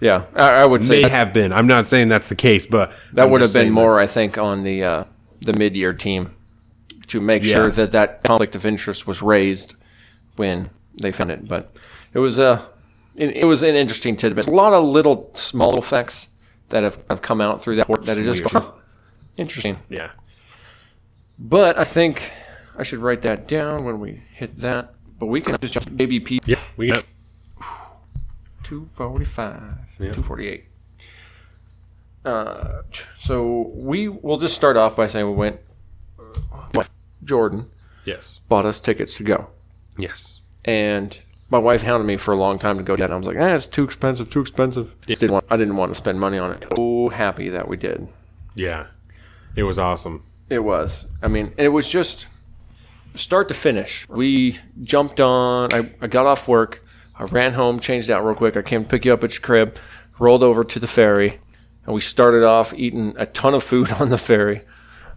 Yeah, 0.00 0.22
I, 0.34 0.62
I 0.62 0.64
would 0.64 0.82
say 0.82 1.02
May 1.02 1.08
have 1.10 1.32
been. 1.34 1.52
I'm 1.52 1.66
not 1.66 1.86
saying 1.86 2.08
that's 2.08 2.28
the 2.28 2.36
case, 2.36 2.64
but 2.66 2.90
that 3.12 3.26
I'm 3.26 3.30
would 3.30 3.42
have 3.42 3.52
been 3.52 3.70
more, 3.72 3.98
I 4.00 4.06
think, 4.06 4.38
on 4.38 4.62
the 4.62 4.84
uh, 4.84 5.04
the 5.42 5.52
mid 5.52 5.76
year 5.76 5.92
team 5.92 6.30
to 7.08 7.20
make 7.20 7.44
Yeah. 7.44 7.54
sure 7.56 7.70
that 7.72 7.90
that 7.90 8.22
conflict 8.22 8.56
of 8.56 8.64
interest 8.64 9.06
was 9.06 9.20
raised 9.20 9.74
when 10.36 10.70
they 11.02 11.12
found 11.12 11.30
it. 11.30 11.46
But 11.46 11.74
it 12.14 12.20
was 12.20 12.38
a 12.38 12.62
it, 13.18 13.36
it 13.38 13.44
was 13.44 13.62
an 13.62 13.74
interesting 13.74 14.16
tidbit. 14.16 14.46
A 14.46 14.50
lot 14.50 14.72
of 14.72 14.84
little 14.84 15.30
small 15.34 15.78
effects 15.78 16.28
that 16.70 16.82
have, 16.82 16.98
have 17.10 17.22
come 17.22 17.40
out 17.40 17.60
through 17.62 17.76
that 17.76 17.88
report 17.88 18.06
that 18.06 18.18
are 18.18 18.22
just 18.22 18.42
huh, 18.50 18.72
interesting. 19.36 19.78
yeah. 19.88 20.10
But 21.38 21.78
I 21.78 21.84
think 21.84 22.32
I 22.76 22.82
should 22.82 22.98
write 22.98 23.22
that 23.22 23.46
down 23.46 23.84
when 23.84 24.00
we 24.00 24.22
hit 24.32 24.58
that. 24.60 24.94
But 25.18 25.26
we 25.26 25.40
can 25.40 25.56
just 25.60 25.74
jump 25.74 25.96
P 25.96 26.40
Yeah, 26.46 26.56
we 26.76 26.92
forty 28.86 29.24
five, 29.24 29.74
Yeah. 29.98 30.12
two 30.12 30.22
forty 30.22 30.48
eight. 30.48 30.64
Uh, 32.24 32.82
so 33.18 33.70
we 33.74 34.08
will 34.08 34.38
just 34.38 34.54
start 34.54 34.76
off 34.76 34.96
by 34.96 35.06
saying 35.06 35.26
we 35.26 35.32
went. 35.34 35.60
What 36.72 36.88
Jordan 37.24 37.70
Yes. 38.04 38.40
bought 38.48 38.66
us 38.66 38.80
tickets 38.80 39.16
to 39.16 39.22
go, 39.22 39.48
Yes. 39.96 40.42
and 40.64 41.18
my 41.50 41.58
wife 41.58 41.82
hounded 41.82 42.06
me 42.06 42.16
for 42.16 42.32
a 42.32 42.36
long 42.36 42.58
time 42.58 42.76
to 42.78 42.82
go. 42.84 42.94
And 42.94 43.02
I 43.02 43.16
was 43.16 43.26
like, 43.26 43.36
"Ah, 43.38 43.54
it's 43.54 43.66
too 43.66 43.84
expensive, 43.84 44.30
too 44.30 44.40
expensive." 44.40 44.92
Didn't 45.06 45.32
want, 45.32 45.44
I 45.50 45.56
didn't 45.56 45.76
want 45.76 45.90
to 45.92 45.94
spend 45.96 46.20
money 46.20 46.38
on 46.38 46.52
it. 46.52 46.64
So 46.76 47.08
happy 47.08 47.48
that 47.50 47.68
we 47.68 47.76
did. 47.76 48.08
Yeah. 48.54 48.86
It 49.56 49.62
was 49.62 49.78
awesome. 49.78 50.22
It 50.50 50.60
was. 50.64 51.06
I 51.22 51.28
mean, 51.28 51.52
it 51.56 51.68
was 51.68 51.88
just 51.88 52.28
start 53.14 53.48
to 53.48 53.54
finish. 53.54 54.08
We 54.08 54.58
jumped 54.82 55.20
on. 55.20 55.68
I, 55.72 55.90
I 56.00 56.06
got 56.06 56.26
off 56.26 56.46
work. 56.48 56.84
I 57.18 57.24
ran 57.24 57.52
home, 57.54 57.80
changed 57.80 58.10
out 58.10 58.24
real 58.24 58.34
quick. 58.36 58.56
I 58.56 58.62
came 58.62 58.84
to 58.84 58.88
pick 58.90 59.04
you 59.04 59.12
up 59.12 59.24
at 59.24 59.32
your 59.34 59.40
crib, 59.42 59.76
rolled 60.20 60.42
over 60.44 60.62
to 60.62 60.78
the 60.78 60.86
ferry, 60.86 61.40
and 61.84 61.94
we 61.94 62.00
started 62.00 62.44
off 62.44 62.72
eating 62.74 63.14
a 63.18 63.26
ton 63.26 63.54
of 63.54 63.64
food 63.64 63.90
on 64.00 64.10
the 64.10 64.18
ferry. 64.18 64.62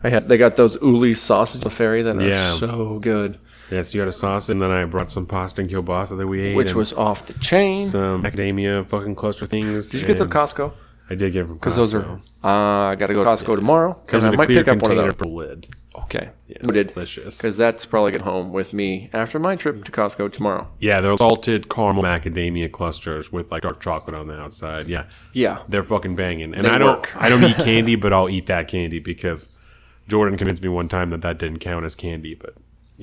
I 0.03 0.09
had 0.09 0.27
they 0.27 0.37
got 0.37 0.55
those 0.55 0.81
Uli 0.81 1.13
sausage 1.13 1.61
on 1.61 1.63
the 1.65 1.69
ferry 1.69 2.01
that 2.01 2.15
are 2.17 2.27
Yeah. 2.27 2.53
so 2.53 2.97
good, 2.99 3.37
Yes, 3.72 3.93
you 3.93 4.02
had 4.02 4.10
a 4.10 4.11
sauce, 4.14 4.49
and 4.49 4.61
then 4.61 4.69
I 4.72 4.84
brought 4.85 5.10
some 5.10 5.26
pasta 5.26 5.61
and 5.61 5.69
kielbasa 5.69 6.18
that 6.18 6.27
we 6.27 6.41
ate. 6.41 6.56
which 6.56 6.69
and 6.69 6.77
was 6.77 6.93
off 6.93 7.26
the 7.26 7.34
chain. 7.35 7.84
some 7.85 8.23
macadamia 8.23 8.85
fucking 8.85 9.15
cluster 9.15 9.45
things. 9.45 9.89
Did 9.89 10.02
you 10.02 10.07
get 10.07 10.18
the 10.18 10.23
and 10.23 10.31
Costco? 10.34 10.73
I 11.10 11.15
did 11.15 11.34
get 11.34 11.45
from 11.45 11.56
Because 11.56 11.76
those 11.76 11.93
are. 11.95 12.19
Uh, 12.43 12.89
I 12.89 12.95
got 12.95 13.07
to 13.07 13.14
go 13.14 13.23
to 13.23 13.30
Costco 13.30 13.56
tomorrow. 13.56 13.93
comes 14.07 14.23
I 14.26 14.27
in 14.30 14.31
I 14.31 14.35
a 14.35 14.38
might 14.38 14.45
clear 14.45 14.60
pick 14.64 14.68
up 14.69 14.81
one 14.81 14.91
of 14.91 14.98
container 14.98 15.11
those. 15.11 15.15
per 15.15 15.26
lid. 15.26 15.68
Okay, 15.93 16.30
noted. 16.64 16.93
Delicious. 16.93 17.38
Because 17.38 17.57
that's 17.57 17.85
probably 17.85 18.14
get 18.14 18.22
home 18.22 18.53
with 18.53 18.72
me 18.73 19.10
after 19.11 19.38
my 19.39 19.57
trip 19.57 19.84
to 19.84 19.91
Costco 19.91 20.31
tomorrow. 20.31 20.69
Yeah, 20.80 21.02
they're 21.02 21.18
salted 21.18 21.68
caramel 21.69 22.03
macadamia 22.03 22.72
clusters 22.72 23.30
with 23.30 23.52
like 23.52 23.64
dark 23.64 23.81
chocolate 23.81 24.15
on 24.15 24.27
the 24.27 24.39
outside. 24.39 24.88
Yeah, 24.88 25.07
Yeah, 25.34 25.64
they're 25.68 25.84
fucking 25.84 26.15
banging. 26.15 26.53
And 26.56 26.64
They 26.64 26.69
I 26.69 26.77
don't, 26.77 26.98
work. 26.99 27.11
I 27.18 27.27
don't 27.27 27.43
eat 27.43 27.56
candy, 27.65 27.95
but 27.98 28.14
I'll 28.14 28.30
eat 28.30 28.45
that 28.45 28.69
candy 28.69 28.99
because 28.99 29.53
Jordan 30.07 30.38
convinced 30.38 30.64
me 30.64 30.69
one 30.69 30.88
time 30.88 31.10
that 31.10 31.22
that 31.23 31.38
didn't 31.38 31.60
count 31.60 31.84
as 31.84 31.95
candy, 31.95 32.35
but 32.35 32.53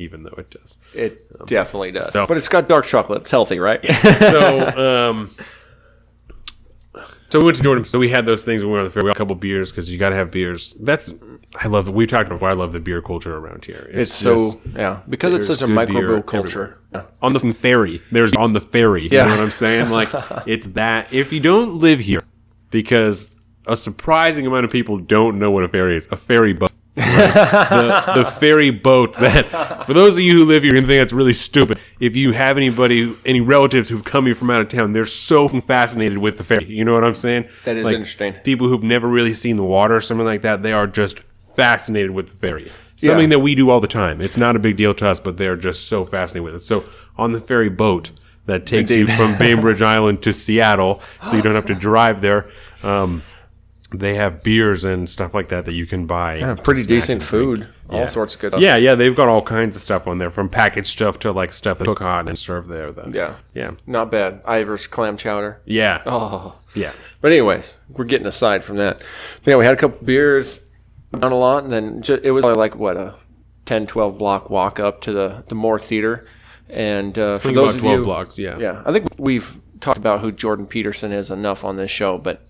even 0.00 0.22
though 0.22 0.34
it 0.38 0.50
does. 0.50 0.78
It 0.94 1.46
definitely 1.46 1.92
does. 1.92 2.12
so- 2.12 2.26
but 2.26 2.36
it's 2.36 2.48
got 2.48 2.68
dark 2.68 2.84
chocolate. 2.86 3.22
It's 3.22 3.30
healthy, 3.30 3.58
right? 3.58 3.84
so 4.14 4.66
um 5.10 5.30
so 7.30 7.38
we 7.40 7.44
went 7.44 7.58
to 7.58 7.62
Jordan. 7.62 7.84
So 7.84 7.98
we 7.98 8.08
had 8.08 8.24
those 8.24 8.42
things 8.42 8.62
when 8.62 8.70
we 8.70 8.72
were 8.74 8.78
on 8.80 8.84
the 8.86 8.90
fair. 8.90 9.02
We 9.02 9.10
got 9.10 9.16
a 9.16 9.18
couple 9.18 9.34
beers 9.36 9.70
because 9.70 9.92
you 9.92 9.98
got 9.98 10.08
to 10.10 10.14
have 10.16 10.30
beers. 10.30 10.74
That's 10.80 11.12
I 11.56 11.66
love 11.68 11.86
it. 11.86 11.92
We 11.92 12.06
talked 12.06 12.30
before. 12.30 12.48
I 12.48 12.54
love 12.54 12.72
the 12.72 12.80
beer 12.80 13.02
culture 13.02 13.36
around 13.36 13.66
here. 13.66 13.86
it's 13.92 14.14
so 14.14 14.58
yeah 14.74 15.00
because 15.08 15.34
it's 15.34 15.46
such 15.46 15.60
a 15.60 15.66
microbrew 15.66 16.24
culture. 16.24 16.78
on 17.20 17.34
the 17.34 17.52
ferry. 17.54 18.00
There's 18.10 18.32
on 18.32 18.54
the 18.54 18.60
ferry. 18.62 19.02
You 19.04 19.10
know 19.10 19.28
what 19.28 19.40
I'm 19.40 19.50
saying? 19.50 19.90
Like 19.98 20.08
it's 20.46 20.68
that. 20.68 21.12
If 21.12 21.32
you 21.32 21.40
don't 21.40 21.78
live 21.78 22.00
here, 22.00 22.22
because 22.70 23.34
a 23.66 23.76
surprising 23.76 24.46
amount 24.46 24.64
of 24.64 24.70
people 24.70 24.96
don't 24.98 25.38
know 25.38 25.50
what 25.50 25.64
a 25.64 25.68
ferry 25.68 25.96
is. 25.98 26.08
A 26.10 26.16
ferry 26.16 26.54
boat. 26.54 26.67
The, 26.98 28.12
the 28.16 28.24
ferry 28.24 28.70
boat 28.70 29.14
that 29.14 29.86
for 29.86 29.94
those 29.94 30.16
of 30.16 30.22
you 30.22 30.32
who 30.38 30.44
live 30.44 30.62
here 30.62 30.76
and 30.76 30.86
think 30.86 31.00
that's 31.00 31.12
really 31.12 31.32
stupid. 31.32 31.78
If 32.00 32.16
you 32.16 32.32
have 32.32 32.56
anybody 32.56 33.16
any 33.24 33.40
relatives 33.40 33.88
who've 33.88 34.04
come 34.04 34.26
here 34.26 34.34
from 34.34 34.50
out 34.50 34.60
of 34.60 34.68
town 34.68 34.92
they're 34.92 35.06
so 35.06 35.48
fascinated 35.48 36.18
with 36.18 36.38
the 36.38 36.44
ferry. 36.44 36.64
You 36.66 36.84
know 36.84 36.92
what 36.94 37.04
i'm 37.04 37.14
saying? 37.14 37.48
That 37.64 37.76
is 37.76 37.84
Like, 37.84 37.94
interesting. 37.94 38.34
people 38.44 38.68
who've 38.68 38.82
never 38.82 39.08
really 39.08 39.34
seen 39.34 39.56
the 39.56 39.64
water 39.64 39.96
or 39.96 40.00
something 40.00 40.26
like 40.26 40.42
that 40.42 40.62
they 40.62 40.72
are 40.72 40.86
just 40.86 41.20
fascinated 41.56 42.10
with 42.10 42.28
the 42.28 42.34
ferry. 42.36 42.70
Something 42.96 43.22
Yeah. 43.30 43.36
that 43.36 43.40
we 43.40 43.54
do 43.54 43.70
all 43.70 43.80
the 43.80 43.88
time. 43.88 44.20
It's 44.20 44.36
not 44.36 44.56
a 44.56 44.58
big 44.58 44.76
deal 44.76 44.94
to 44.94 45.08
us 45.08 45.20
but 45.20 45.36
they're 45.36 45.56
just 45.56 45.88
so 45.88 46.04
fascinated 46.04 46.42
with 46.44 46.54
it. 46.54 46.64
So 46.64 46.84
on 47.16 47.32
the 47.32 47.40
ferry 47.40 47.68
boat 47.68 48.10
that 48.46 48.66
takes 48.66 48.90
you 48.90 49.06
from 49.06 49.36
bainbridge 49.38 49.82
island 49.82 50.22
to 50.22 50.32
seattle 50.32 51.00
so 51.22 51.36
you 51.36 51.42
don't 51.42 51.54
have 51.54 51.66
to 51.66 51.74
drive 51.74 52.20
there 52.20 52.50
um, 52.82 53.22
they 53.90 54.14
have 54.16 54.42
beers 54.42 54.84
and 54.84 55.08
stuff 55.08 55.32
like 55.34 55.48
that 55.48 55.64
that 55.64 55.72
you 55.72 55.86
can 55.86 56.06
buy 56.06 56.36
Yeah, 56.36 56.54
pretty 56.56 56.84
decent 56.84 57.22
and 57.22 57.28
drink. 57.30 57.58
food. 57.58 57.68
All 57.88 58.00
Yeah. 58.00 58.06
sorts 58.06 58.34
of 58.34 58.40
good 58.42 58.50
stuff. 58.52 58.60
Yeah, 58.62 58.76
yeah, 58.76 58.94
they've 58.94 59.16
got 59.16 59.28
all 59.28 59.40
kinds 59.40 59.74
of 59.76 59.80
stuff 59.82 60.06
on 60.06 60.18
there, 60.18 60.28
from 60.30 60.50
packaged 60.50 60.88
stuff 60.88 61.18
to 61.20 61.32
like 61.32 61.52
stuff 61.54 61.78
that 61.78 61.86
cook 61.86 62.00
hot 62.00 62.28
and 62.28 62.36
serve 62.36 62.68
there. 62.68 62.92
Then. 62.92 63.12
Yeah. 63.14 63.34
yeah, 63.54 63.70
Not 63.86 64.10
bad. 64.10 64.42
Ivar's 64.46 64.86
clam 64.86 65.16
chowder. 65.16 65.60
yeah, 65.64 66.02
Oh. 66.04 66.54
yeah. 66.74 66.92
But 67.22 67.32
anyways, 67.32 67.78
we're 67.88 68.04
getting 68.04 68.26
aside 68.26 68.62
from 68.62 68.76
that. 68.76 68.98
But 69.42 69.50
yeah, 69.52 69.56
we 69.56 69.64
had 69.64 69.72
a 69.72 69.78
couple 69.78 70.04
beers, 70.04 70.60
done 71.18 71.32
a 71.32 71.38
lot, 71.38 71.64
and 71.64 71.72
then 71.72 72.02
ju- 72.02 72.20
it 72.22 72.30
was 72.32 72.44
only 72.44 72.58
like 72.58 72.76
what 72.76 72.98
a 72.98 73.14
10, 73.64 73.86
12 73.86 74.18
block 74.18 74.50
walk 74.50 74.78
up 74.78 75.00
to 75.02 75.12
the 75.12 75.44
the 75.48 75.54
Moore 75.54 75.78
Theater. 75.78 76.26
And 76.68 77.18
uh, 77.18 77.38
for 77.38 77.48
those 77.52 77.70
about 77.70 77.74
of 77.76 77.80
twelve 77.80 77.98
you, 78.00 78.04
blocks. 78.04 78.38
Yeah, 78.38 78.58
yeah, 78.58 78.82
I 78.84 78.92
think 78.92 79.06
we've 79.18 79.58
talked 79.80 79.96
about 79.96 80.20
who 80.20 80.30
Jordan 80.30 80.66
Peterson 80.66 81.12
is 81.12 81.30
enough 81.30 81.64
on 81.64 81.76
this 81.76 81.90
show, 81.90 82.18
but 82.18 82.42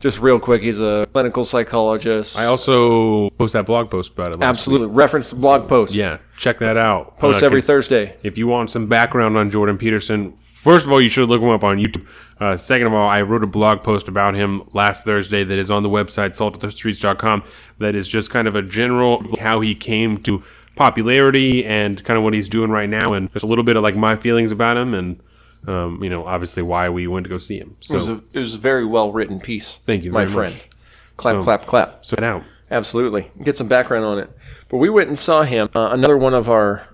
just 0.00 0.18
real 0.18 0.40
quick, 0.40 0.62
he's 0.62 0.80
a 0.80 1.06
clinical 1.12 1.44
psychologist. 1.44 2.36
I 2.38 2.46
also 2.46 3.30
post 3.30 3.52
that 3.52 3.66
blog 3.66 3.90
post 3.90 4.12
about 4.12 4.32
it. 4.32 4.38
last 4.40 4.48
absolutely 4.48 4.88
reference 4.88 5.30
the 5.30 5.36
blog 5.36 5.68
post. 5.68 5.94
Yeah, 5.94 6.18
check 6.36 6.58
that 6.58 6.76
out. 6.76 7.18
post 7.18 7.42
Uh, 7.42 7.46
every 7.46 7.60
Thursday. 7.60 8.16
If 8.22 8.38
you 8.38 8.46
want 8.46 8.70
some 8.70 8.86
background 8.86 9.36
on 9.36 9.50
Jordan 9.50 9.76
Peterson, 9.78 10.32
first 10.42 10.86
of 10.86 10.92
all, 10.92 11.00
you 11.00 11.10
should 11.10 11.28
look 11.28 11.42
him 11.42 11.50
up 11.50 11.62
on 11.62 11.78
YouTube. 11.78 12.06
Uh, 12.40 12.56
second 12.56 12.86
of 12.86 12.94
all, 12.94 13.06
I 13.08 13.20
wrote 13.20 13.44
a 13.44 13.46
blog 13.46 13.82
post 13.82 14.08
about 14.08 14.34
him 14.34 14.62
last 14.72 15.04
Thursday 15.04 15.44
that 15.44 15.58
is 15.58 15.70
on 15.70 15.82
the 15.82 15.90
website 15.90 16.30
saltofthestreets.com. 16.30 17.44
That 17.78 17.94
is 17.94 18.08
just 18.08 18.30
kind 18.30 18.48
of 18.48 18.56
a 18.56 18.62
general 18.62 19.22
how 19.38 19.60
he 19.60 19.74
came 19.74 20.16
to 20.22 20.42
popularity 20.76 21.64
and 21.66 22.02
kind 22.04 22.16
of 22.16 22.24
what 22.24 22.32
he's 22.32 22.48
doing 22.48 22.70
right 22.70 22.88
now, 22.88 23.12
and 23.12 23.30
just 23.34 23.44
a 23.44 23.46
little 23.46 23.64
bit 23.64 23.76
of 23.76 23.82
like 23.82 23.96
my 23.96 24.16
feelings 24.16 24.50
about 24.50 24.78
him, 24.78 24.94
and 24.94 25.20
um, 25.66 26.02
you 26.02 26.10
know, 26.10 26.26
obviously 26.26 26.62
why 26.62 26.88
we 26.88 27.06
went 27.06 27.24
to 27.24 27.30
go 27.30 27.38
see 27.38 27.58
him. 27.58 27.76
It 27.88 27.94
was 27.94 28.08
a, 28.08 28.20
it 28.32 28.38
was 28.38 28.54
a 28.54 28.58
very 28.58 28.84
well 28.84 29.12
written 29.12 29.40
piece. 29.40 29.80
Thank 29.86 30.04
you 30.04 30.12
my 30.12 30.24
very 30.24 30.48
friend. 30.50 30.54
much. 30.54 30.68
Clap, 31.16 31.34
So- 31.34 31.42
clap, 31.44 31.66
clap. 31.66 32.04
so 32.04 32.16
out. 32.22 32.42
Absolutely. 32.70 33.30
Get 33.42 33.56
some 33.56 33.68
background 33.68 34.04
on 34.04 34.18
it. 34.18 34.30
But 34.68 34.76
we 34.78 34.88
went 34.88 35.08
and 35.08 35.18
saw 35.18 35.42
him. 35.42 35.68
Uh, 35.74 35.88
another 35.92 36.16
one 36.16 36.34
of 36.34 36.48
our, 36.48 36.86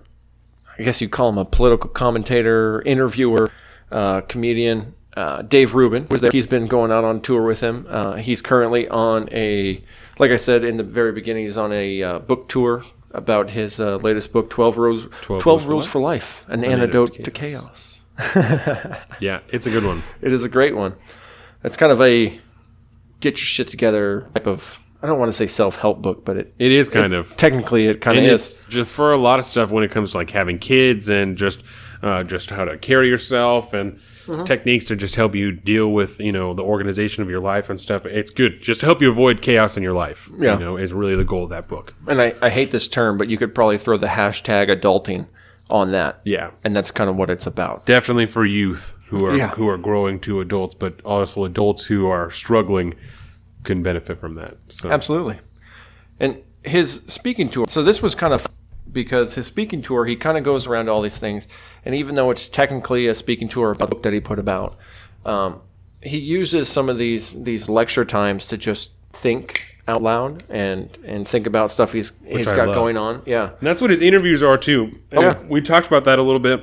I 0.79 0.83
guess 0.83 1.01
you'd 1.01 1.11
call 1.11 1.29
him 1.29 1.37
a 1.39 1.45
political 1.45 1.91
commentator, 1.91 2.81
interviewer, 2.83 3.51
uh, 3.93 4.23
comedian. 4.23 4.95
Uh, 5.17 5.43
Dave 5.43 5.75
Rubin 5.75 6.07
was 6.11 6.23
there. 6.23 6.31
He's 6.31 6.47
been 6.47 6.67
going 6.67 6.91
out 6.91 7.05
on 7.05 7.21
tour 7.21 7.43
with 7.43 7.61
him. 7.61 7.87
Uh, 7.89 8.15
he's 8.15 8.43
currently 8.43 8.89
on 8.89 9.29
a, 9.33 9.83
like 10.19 10.31
I 10.31 10.37
said 10.37 10.65
in 10.65 10.77
the 10.77 10.83
very 10.83 11.13
beginning, 11.13 11.45
he's 11.45 11.57
on 11.59 11.73
a 11.73 12.03
uh, 12.03 12.19
book 12.19 12.49
tour 12.49 12.83
about 13.13 13.51
his 13.51 13.81
uh, 13.81 13.97
latest 13.97 14.33
book, 14.33 14.51
12 14.51 14.77
Rules, 14.79 15.07
12, 15.23 15.47
Rules 15.47 15.67
Rules, 15.67 15.87
for 15.87 15.93
for 15.93 16.01
Life, 16.01 16.45
an 16.49 16.65
antidote 16.65 17.15
to 17.25 17.31
Chaos. 17.31 17.67
chaos. 17.67 17.96
Yeah, 19.21 19.41
it's 19.49 19.67
a 19.67 19.71
good 19.71 19.85
one. 19.85 20.03
It 20.21 20.33
is 20.33 20.45
a 20.45 20.49
great 20.49 20.77
one. 20.77 20.95
It's 21.65 21.77
kind 21.77 21.91
of 21.93 22.01
a 22.01 22.29
get 23.21 23.35
your 23.35 23.39
shit 23.39 23.69
together 23.69 24.29
type 24.35 24.47
of, 24.47 24.79
I 25.03 25.07
don't 25.07 25.19
want 25.19 25.31
to 25.31 25.33
say 25.37 25.47
self 25.47 25.77
help 25.77 26.03
book, 26.03 26.25
but 26.25 26.37
it, 26.37 26.55
It 26.59 26.71
is 26.73 26.89
kind 26.89 27.15
of. 27.15 27.37
technically 27.37 27.87
it 27.87 28.01
kind 28.01 28.19
of 28.19 28.25
is. 28.25 28.65
just 28.69 28.91
for 28.91 29.13
a 29.13 29.17
lot 29.19 29.39
of 29.39 29.45
stuff 29.45 29.71
when 29.71 29.83
it 29.85 29.91
comes 29.91 30.11
to 30.13 30.19
like 30.19 30.31
having 30.31 30.59
kids 30.59 31.09
and 31.09 31.37
just 31.37 31.63
uh, 32.03 32.23
just 32.25 32.51
how 32.51 32.65
to 32.65 32.77
carry 32.79 33.09
yourself 33.09 33.73
and 33.73 34.01
Mm-hmm. 34.27 34.43
techniques 34.43 34.85
to 34.87 34.97
just 34.97 35.15
help 35.15 35.37
you 35.37 35.53
deal 35.53 35.93
with 35.93 36.19
you 36.19 36.33
know 36.33 36.53
the 36.53 36.65
organization 36.65 37.23
of 37.23 37.31
your 37.31 37.39
life 37.39 37.71
and 37.71 37.81
stuff. 37.81 38.05
It's 38.05 38.33
good 38.33 38.61
just 38.61 38.81
to 38.81 38.87
help 38.87 39.01
you 39.01 39.09
avoid 39.09 39.41
chaos 39.41 39.77
in 39.77 39.85
your 39.85 39.93
life. 39.93 40.29
Yeah. 40.37 40.55
you 40.55 40.65
know, 40.65 40.77
is 40.77 40.93
really 40.93 41.15
the 41.15 41.23
goal 41.23 41.45
of 41.45 41.51
that 41.51 41.69
book. 41.69 41.95
And 42.09 42.21
I, 42.21 42.35
I 42.43 42.51
hate 42.51 42.73
this 42.73 42.89
term, 42.89 43.19
but 43.19 43.29
you 43.29 43.39
could 43.39 43.55
probably 43.55 43.79
throw 43.79 43.97
the 43.97 44.09
hashtag 44.09 44.69
adulting 44.69 45.29
on 45.69 45.91
that. 45.93 46.21
Yeah, 46.25 46.51
And 46.65 46.75
that's 46.77 46.91
kind 46.91 47.11
of 47.11 47.17
what 47.17 47.29
it's 47.31 47.47
about. 47.47 47.87
definitely 47.87 48.27
for 48.27 48.45
youth 48.45 48.95
who 49.09 49.25
are 49.27 49.37
Yeah. 49.37 49.49
who 49.51 49.69
are 49.69 49.79
growing 49.79 50.21
to 50.21 50.41
adults, 50.41 50.75
but 50.75 51.01
also 51.05 51.45
adults 51.45 51.87
who 51.87 52.07
are 52.09 52.31
struggling 52.31 52.95
can 53.65 53.83
benefit 53.83 54.19
from 54.19 54.35
that. 54.35 54.57
So 54.69 54.91
Absolutely. 54.91 55.39
And 56.21 56.39
his 56.63 57.03
speaking 57.07 57.49
tour. 57.49 57.67
So 57.69 57.83
this 57.83 58.01
was 58.03 58.15
kind 58.15 58.33
of 58.33 58.47
because 58.93 59.35
his 59.35 59.47
speaking 59.47 59.83
tour, 59.83 60.07
he 60.07 60.17
kind 60.17 60.39
of 60.39 60.45
goes 60.45 60.67
around 60.67 60.89
all 60.89 61.03
these 61.03 61.19
things, 61.19 61.47
and 61.85 61.95
even 61.95 62.15
though 62.15 62.31
it's 62.31 62.49
technically 62.49 63.07
a 63.09 63.15
speaking 63.15 63.49
tour 63.49 63.73
about 63.73 63.91
the 63.91 63.97
book 63.97 64.03
that 64.05 64.13
he 64.13 64.21
put 64.21 64.39
about, 64.39 64.77
um, 65.25 65.61
he 66.03 66.19
uses 66.19 66.69
some 66.69 66.89
of 66.89 66.97
these 66.99 67.35
these 67.43 67.69
lecture 67.69 68.05
times 68.05 68.47
to 68.47 68.57
just 68.57 68.93
think 69.13 69.76
out 69.89 70.03
loud 70.03 70.43
and 70.49 70.97
and 71.05 71.29
think 71.29 71.47
about 71.47 71.71
stuff 71.71 71.93
he's 71.93 72.13
he's 72.25 72.49
I 72.49 72.57
got 72.57 72.69
love. 72.69 72.77
going 72.77 72.97
on. 72.97 73.23
Yeah. 73.25 73.51
And 73.59 73.67
that's 73.67 73.81
what 73.81 73.91
his 73.91 74.01
interviews 74.01 74.43
are 74.43 74.59
too. 74.59 74.99
And 75.13 75.23
yeah. 75.23 75.43
we 75.49 75.61
talked 75.61 75.87
about 75.87 76.05
that 76.05 76.19
a 76.19 76.23
little 76.23 76.41
bit. 76.41 76.63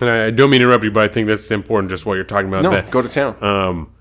And 0.00 0.08
I, 0.08 0.26
I 0.26 0.30
don't 0.30 0.50
mean 0.50 0.60
to 0.60 0.66
interrupt 0.66 0.84
you, 0.84 0.90
but 0.90 1.04
I 1.04 1.08
think 1.08 1.26
that's 1.28 1.50
important. 1.50 1.90
Just 1.90 2.06
what 2.06 2.14
you're 2.14 2.24
talking 2.24 2.48
about. 2.48 2.62
No, 2.62 2.70
that 2.70 2.90
go 2.90 3.02
to 3.02 3.08
town. 3.08 3.42
um, 3.42 3.92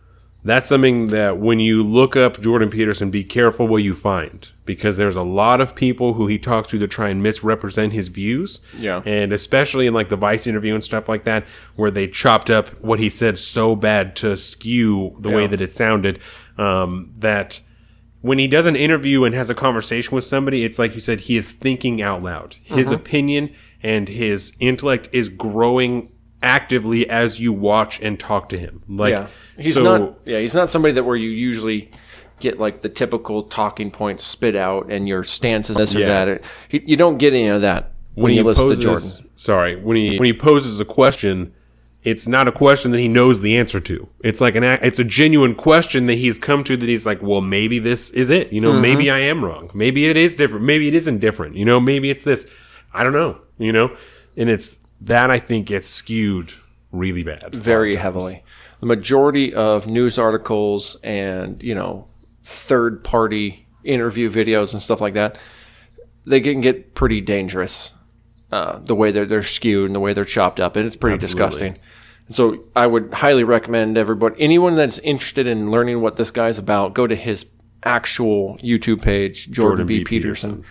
that's 0.44 0.70
something 0.70 1.08
that 1.08 1.38
when 1.38 1.60
you 1.60 1.84
look 1.84 2.16
up 2.16 2.40
Jordan 2.40 2.70
Peterson, 2.70 3.12
be 3.12 3.26
careful 3.26 3.68
what 3.68 3.84
you 3.84 3.94
find 3.94 4.50
because 4.66 4.96
there's 4.96 5.18
a 5.18 5.22
lot 5.22 5.60
of 5.60 5.76
people 5.76 6.14
who 6.14 6.28
he 6.28 6.40
talks 6.40 6.70
to 6.70 6.80
that 6.80 6.88
try 6.88 7.10
and 7.10 7.22
misrepresent 7.22 7.92
his 7.92 8.08
views. 8.08 8.62
Yeah. 8.78 9.02
and 9.06 9.34
especially 9.34 9.86
in 9.86 9.94
like 9.94 10.08
the 10.08 10.16
Vice 10.16 10.48
interview 10.48 10.74
and 10.74 10.84
stuff 10.84 11.10
like 11.10 11.26
that, 11.26 11.46
where 11.76 11.92
they 11.92 12.08
chopped 12.08 12.50
up 12.50 12.70
what 12.82 13.00
he 13.00 13.10
said 13.10 13.38
so 13.38 13.76
bad 13.76 14.16
to 14.18 14.38
skew 14.38 15.18
the 15.20 15.30
way 15.30 15.46
that 15.46 15.60
it 15.60 15.74
sounded. 15.74 16.20
Um, 16.58 17.12
that 17.18 17.62
when 18.22 18.38
he 18.40 18.48
does 18.48 18.66
an 18.66 18.76
interview 18.76 19.24
and 19.24 19.34
has 19.36 19.50
a 19.50 19.56
conversation 19.56 20.14
with 20.16 20.24
somebody, 20.24 20.64
it's 20.64 20.78
like 20.80 20.96
you 20.96 21.02
said, 21.02 21.22
he 21.22 21.38
is 21.38 21.52
thinking 21.52 22.02
out 22.02 22.22
loud. 22.22 22.56
His 22.64 22.88
Mm-hmm. 22.88 22.96
opinion 22.96 23.56
and 23.82 24.10
his 24.10 24.54
intellect 24.60 25.08
is 25.14 25.30
growing 25.30 26.12
actively 26.41 27.10
as 27.10 27.40
you 27.40 27.52
watch 27.54 28.00
and 28.02 28.20
talk 28.20 28.50
to 28.50 28.58
him. 28.58 28.82
Like 28.88 29.12
yeah. 29.14 29.28
He's 29.58 29.76
so- 29.76 29.84
not. 29.84 30.20
Yeah, 30.26 30.40
he's 30.40 30.54
not 30.56 30.70
somebody 30.70 30.94
that 30.94 31.04
where 31.04 31.16
you 31.16 31.30
usually 31.30 31.91
get 32.40 32.58
like 32.60 32.82
the 32.82 32.90
typical 32.90 33.44
talking 33.44 33.91
points 33.91 34.24
spit 34.24 34.56
out 34.56 34.90
and 34.91 35.08
your 35.08 35.24
stance 35.24 35.70
is 35.70 35.76
this 35.78 35.96
or 35.96 36.00
Yeah. 36.00 36.26
that. 36.26 36.41
He, 36.70 36.82
you 36.86 36.96
don't 36.96 37.18
get 37.18 37.34
any 37.34 37.48
of 37.50 37.62
that 37.62 37.91
when, 38.16 38.34
you 38.34 38.44
listen 38.44 38.64
poses, 38.66 38.80
to 38.80 38.84
Jordan. 38.84 39.32
Sorry, 39.38 39.76
when 39.76 39.98
he 39.98 40.18
when 40.18 40.26
he 40.26 40.34
poses 40.34 40.80
a 40.80 40.86
question, 40.86 41.54
it's 42.04 42.28
not 42.28 42.48
a 42.48 42.52
question 42.52 42.92
that 42.92 43.00
he 43.00 43.08
knows 43.10 43.42
the 43.42 43.58
answer 43.58 43.80
to. 43.82 44.08
It's 44.24 44.40
like 44.40 44.56
an 44.56 44.64
it's 44.64 45.00
a 45.00 45.04
genuine 45.04 45.54
question 45.56 46.06
that 46.08 46.16
he's 46.16 46.38
come 46.38 46.64
to 46.64 46.78
that 46.78 46.88
he's 46.88 47.06
like, 47.06 47.22
well, 47.22 47.42
maybe 47.42 47.78
this 47.80 48.10
is 48.12 48.30
it. 48.30 48.54
You 48.54 48.62
know, 48.62 48.72
Mm-hmm. 48.72 48.82
maybe 48.82 49.12
I 49.12 49.20
am 49.20 49.44
wrong. 49.44 49.70
Maybe 49.74 50.08
it 50.10 50.16
is 50.18 50.38
different. 50.38 50.64
Maybe 50.64 50.88
it 50.88 50.96
isn't 50.96 51.20
different. 51.20 51.56
You 51.56 51.66
know, 51.66 51.80
maybe 51.80 52.10
it's 52.10 52.24
this. 52.24 52.48
I 52.94 53.04
don't 53.04 53.14
know. 53.14 53.42
You 53.58 53.74
know, 53.74 53.96
and 54.38 54.50
it's 54.50 54.80
that 55.02 55.30
I 55.30 55.40
think 55.40 55.68
gets 55.68 55.88
skewed 55.88 56.54
really 56.92 57.24
bad. 57.24 57.54
very 57.54 57.96
heavily. 57.96 58.44
The 58.80 58.86
majority 58.86 59.54
of 59.54 59.86
news 59.88 60.18
articles 60.18 60.96
and 61.04 61.62
you 61.62 61.76
know 61.76 62.08
third 62.46 63.04
party 63.04 63.68
interview 63.84 64.30
videos 64.30 64.72
and 64.74 64.82
stuff 64.82 65.02
like 65.02 65.14
that, 65.16 65.38
they 66.26 66.40
can 66.40 66.62
get 66.62 66.96
pretty 66.96 67.20
dangerous. 67.22 67.92
Uh, 68.52 68.80
the 68.80 68.96
way 68.96 69.12
they're, 69.12 69.28
they're 69.28 69.44
skewed 69.44 69.86
and 69.86 69.96
the 69.96 70.00
way 70.00 70.12
they're 70.14 70.26
chopped 70.26 70.60
up, 70.60 70.76
and 70.76 70.86
it's 70.86 70.96
pretty 70.96 71.14
Absolutely. 71.14 71.50
disgusting. 71.50 71.82
And 72.26 72.36
so 72.36 72.64
I 72.76 72.88
would 72.88 73.14
highly 73.14 73.44
recommend 73.44 73.98
everybody, 73.98 74.36
anyone 74.40 74.76
that's 74.76 74.98
interested 75.00 75.46
in 75.46 75.70
learning 75.70 76.02
what 76.02 76.16
this 76.16 76.32
guy's 76.32 76.58
about, 76.58 76.96
go 76.96 77.06
to 77.06 77.16
his 77.16 77.46
actual 77.84 78.58
YouTube 78.58 79.02
page, 79.02 79.52
Jordan, 79.52 79.54
Jordan 79.54 79.88
B. 79.88 80.00
B. 80.00 80.04
Peterson, 80.04 80.64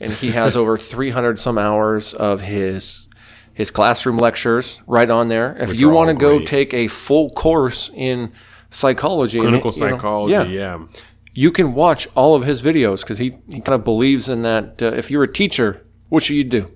and 0.00 0.12
he 0.12 0.30
has 0.30 0.56
over 0.56 0.76
300 0.76 1.38
some 1.38 1.58
hours 1.58 2.14
of 2.14 2.40
his 2.40 3.08
his 3.54 3.70
classroom 3.70 4.18
lectures 4.18 4.80
right 4.86 5.08
on 5.08 5.28
there. 5.28 5.56
If 5.56 5.76
you 5.76 5.88
want 5.88 6.08
to 6.08 6.14
go 6.14 6.40
take 6.40 6.74
a 6.74 6.88
full 6.88 7.30
course 7.30 7.90
in 7.94 8.32
psychology, 8.70 9.38
and, 9.38 9.48
clinical 9.48 9.70
know, 9.70 9.76
psychology. 9.76 10.32
yeah, 10.32 10.76
yeah. 10.78 10.84
you 11.32 11.52
can 11.52 11.74
watch 11.74 12.08
all 12.16 12.34
of 12.34 12.42
his 12.42 12.62
videos 12.62 13.00
because 13.00 13.18
he, 13.18 13.36
he 13.48 13.60
kind 13.60 13.74
of 13.74 13.84
believes 13.84 14.28
in 14.28 14.42
that. 14.42 14.82
Uh, 14.82 14.86
if 14.86 15.10
you're 15.10 15.22
a 15.22 15.32
teacher, 15.32 15.86
what 16.08 16.22
should 16.22 16.36
you 16.36 16.44
do? 16.44 16.68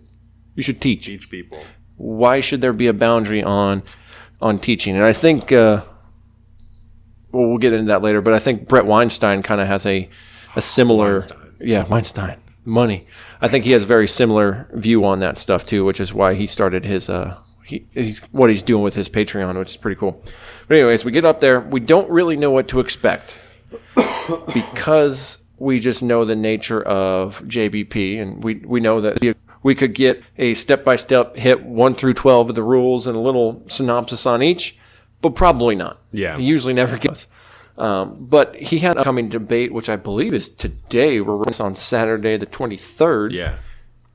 You 0.58 0.64
should 0.64 0.80
teach. 0.80 1.06
Teach 1.06 1.30
people. 1.30 1.62
Why 1.98 2.40
should 2.40 2.60
there 2.60 2.72
be 2.72 2.88
a 2.88 2.92
boundary 2.92 3.44
on 3.44 3.84
on 4.40 4.58
teaching? 4.58 4.96
And 4.96 5.04
I 5.04 5.12
think, 5.12 5.52
uh, 5.52 5.84
well, 7.30 7.46
we'll 7.46 7.58
get 7.58 7.72
into 7.72 7.86
that 7.86 8.02
later. 8.02 8.20
But 8.20 8.34
I 8.34 8.40
think 8.40 8.66
Bret 8.66 8.84
Weinstein 8.84 9.44
kind 9.44 9.60
of 9.60 9.68
has 9.68 9.86
a 9.86 10.10
a 10.56 10.60
similar, 10.60 11.12
Weinstein. 11.12 11.52
yeah, 11.60 11.84
Weinstein 11.84 12.38
money. 12.64 13.06
I 13.40 13.46
think 13.46 13.66
he 13.66 13.70
has 13.70 13.84
a 13.84 13.86
very 13.86 14.08
similar 14.08 14.68
view 14.74 15.04
on 15.04 15.20
that 15.20 15.38
stuff 15.38 15.64
too, 15.64 15.84
which 15.84 16.00
is 16.00 16.12
why 16.12 16.34
he 16.34 16.44
started 16.44 16.84
his 16.84 17.08
uh, 17.08 17.38
he, 17.64 17.86
he's 17.94 18.18
what 18.32 18.50
he's 18.50 18.64
doing 18.64 18.82
with 18.82 18.96
his 18.96 19.08
Patreon, 19.08 19.56
which 19.56 19.70
is 19.70 19.76
pretty 19.76 20.00
cool. 20.00 20.20
But 20.66 20.78
anyways, 20.78 21.04
we 21.04 21.12
get 21.12 21.24
up 21.24 21.38
there, 21.40 21.60
we 21.60 21.78
don't 21.78 22.10
really 22.10 22.36
know 22.36 22.50
what 22.50 22.66
to 22.68 22.80
expect 22.80 23.38
because 24.52 25.38
we 25.56 25.78
just 25.78 26.02
know 26.02 26.24
the 26.24 26.34
nature 26.34 26.82
of 26.82 27.42
JBP, 27.42 28.20
and 28.20 28.42
we 28.42 28.56
we 28.56 28.80
know 28.80 29.00
that 29.02 29.22
we 29.62 29.74
could 29.74 29.94
get 29.94 30.22
a 30.36 30.54
step 30.54 30.84
by 30.84 30.96
step 30.96 31.36
hit 31.36 31.62
one 31.64 31.94
through 31.94 32.14
twelve 32.14 32.48
of 32.48 32.54
the 32.54 32.62
rules 32.62 33.06
and 33.06 33.16
a 33.16 33.20
little 33.20 33.62
synopsis 33.68 34.26
on 34.26 34.42
each, 34.42 34.76
but 35.20 35.30
probably 35.34 35.74
not. 35.74 35.98
Yeah. 36.12 36.36
he 36.36 36.44
usually 36.44 36.74
never 36.74 36.96
gets. 36.98 37.26
Um, 37.76 38.26
but 38.28 38.56
he 38.56 38.78
had 38.78 38.96
a 38.96 39.04
coming 39.04 39.28
debate, 39.28 39.72
which 39.72 39.88
I 39.88 39.94
believe 39.96 40.34
is 40.34 40.48
today. 40.48 41.20
We're 41.20 41.44
on 41.60 41.74
Saturday, 41.74 42.36
the 42.36 42.46
twenty 42.46 42.76
third. 42.76 43.32
Yeah. 43.32 43.56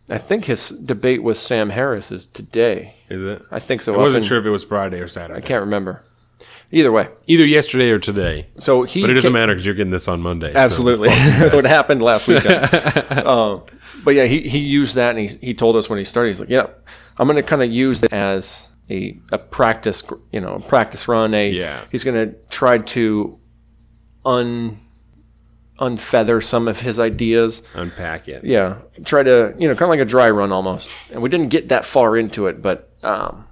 I 0.10 0.18
think 0.18 0.46
his 0.46 0.70
debate 0.70 1.24
with 1.24 1.38
Sam 1.40 1.70
Harris 1.70 2.12
is 2.12 2.26
today. 2.26 2.96
Is 3.10 3.24
it? 3.24 3.42
I 3.52 3.60
think 3.60 3.82
so. 3.82 3.94
I 3.94 3.98
wasn't 3.98 4.24
in- 4.26 4.28
sure 4.28 4.38
if 4.40 4.46
it 4.46 4.50
was 4.50 4.66
Friday 4.66 5.00
or 5.00 5.08
Saturday. 5.08 5.38
I 5.38 5.42
can't 5.42 5.62
remember. 5.64 6.04
Either 6.76 6.92
way, 6.92 7.08
Either 7.28 7.46
yesterday 7.46 7.90
or 7.92 8.00
today. 8.00 8.48
so 8.58 8.82
he. 8.84 9.02
But 9.02 9.12
it 9.12 9.14
doesn't 9.14 9.32
ca- 9.32 9.40
matter 9.40 9.54
because 9.54 9.66
you're 9.66 9.76
getting 9.76 9.92
this 9.92 10.08
on 10.08 10.22
Monday. 10.22 10.52
so- 10.54 10.58
Absolutely, 10.60 11.08
that's 11.40 11.54
what 11.54 11.66
happened 11.66 12.02
last 12.02 12.28
weekend. 12.28 12.66
um, 13.28 13.64
but 14.04 14.16
yeah, 14.16 14.26
he, 14.26 14.42
he 14.42 14.58
used 14.58 14.96
that, 14.96 15.12
and 15.16 15.20
he, 15.30 15.38
he 15.38 15.54
told 15.54 15.76
us 15.76 15.88
when 15.90 16.00
he 16.00 16.04
started, 16.06 16.30
he's 16.30 16.40
like, 16.40 16.50
"Yeah, 16.50 16.68
I'm 17.18 17.28
going 17.28 17.36
to 17.42 17.48
kind 17.48 17.62
of 17.62 17.70
use 17.72 18.02
it 18.02 18.12
as 18.12 18.68
a, 18.90 19.18
a 19.32 19.38
practice, 19.38 20.02
you 20.32 20.42
know, 20.42 20.56
a 20.56 20.60
practice 20.60 21.08
run. 21.08 21.34
A 21.36 21.52
Yeah. 21.52 21.82
he's 21.92 22.04
going 22.04 22.32
to 22.32 22.38
try 22.50 22.80
to 22.80 23.40
un 24.26 24.80
unfeather 25.80 26.40
some 26.42 26.68
of 26.68 26.80
his 26.80 27.00
ideas. 27.00 27.62
Unpack 27.76 28.28
it. 28.28 28.44
Yeah, 28.44 28.78
try 29.06 29.24
to 29.24 29.56
you 29.58 29.68
know, 29.68 29.74
kind 29.76 29.84
of 29.84 29.90
like 29.90 30.00
a 30.00 30.06
dry 30.06 30.30
run 30.30 30.52
almost. 30.52 30.90
And 31.12 31.22
we 31.22 31.30
didn't 31.30 31.50
get 31.50 31.70
that 31.70 31.86
far 31.86 32.18
into 32.18 32.48
it, 32.48 32.62
but 32.62 32.90
um, 33.04 33.46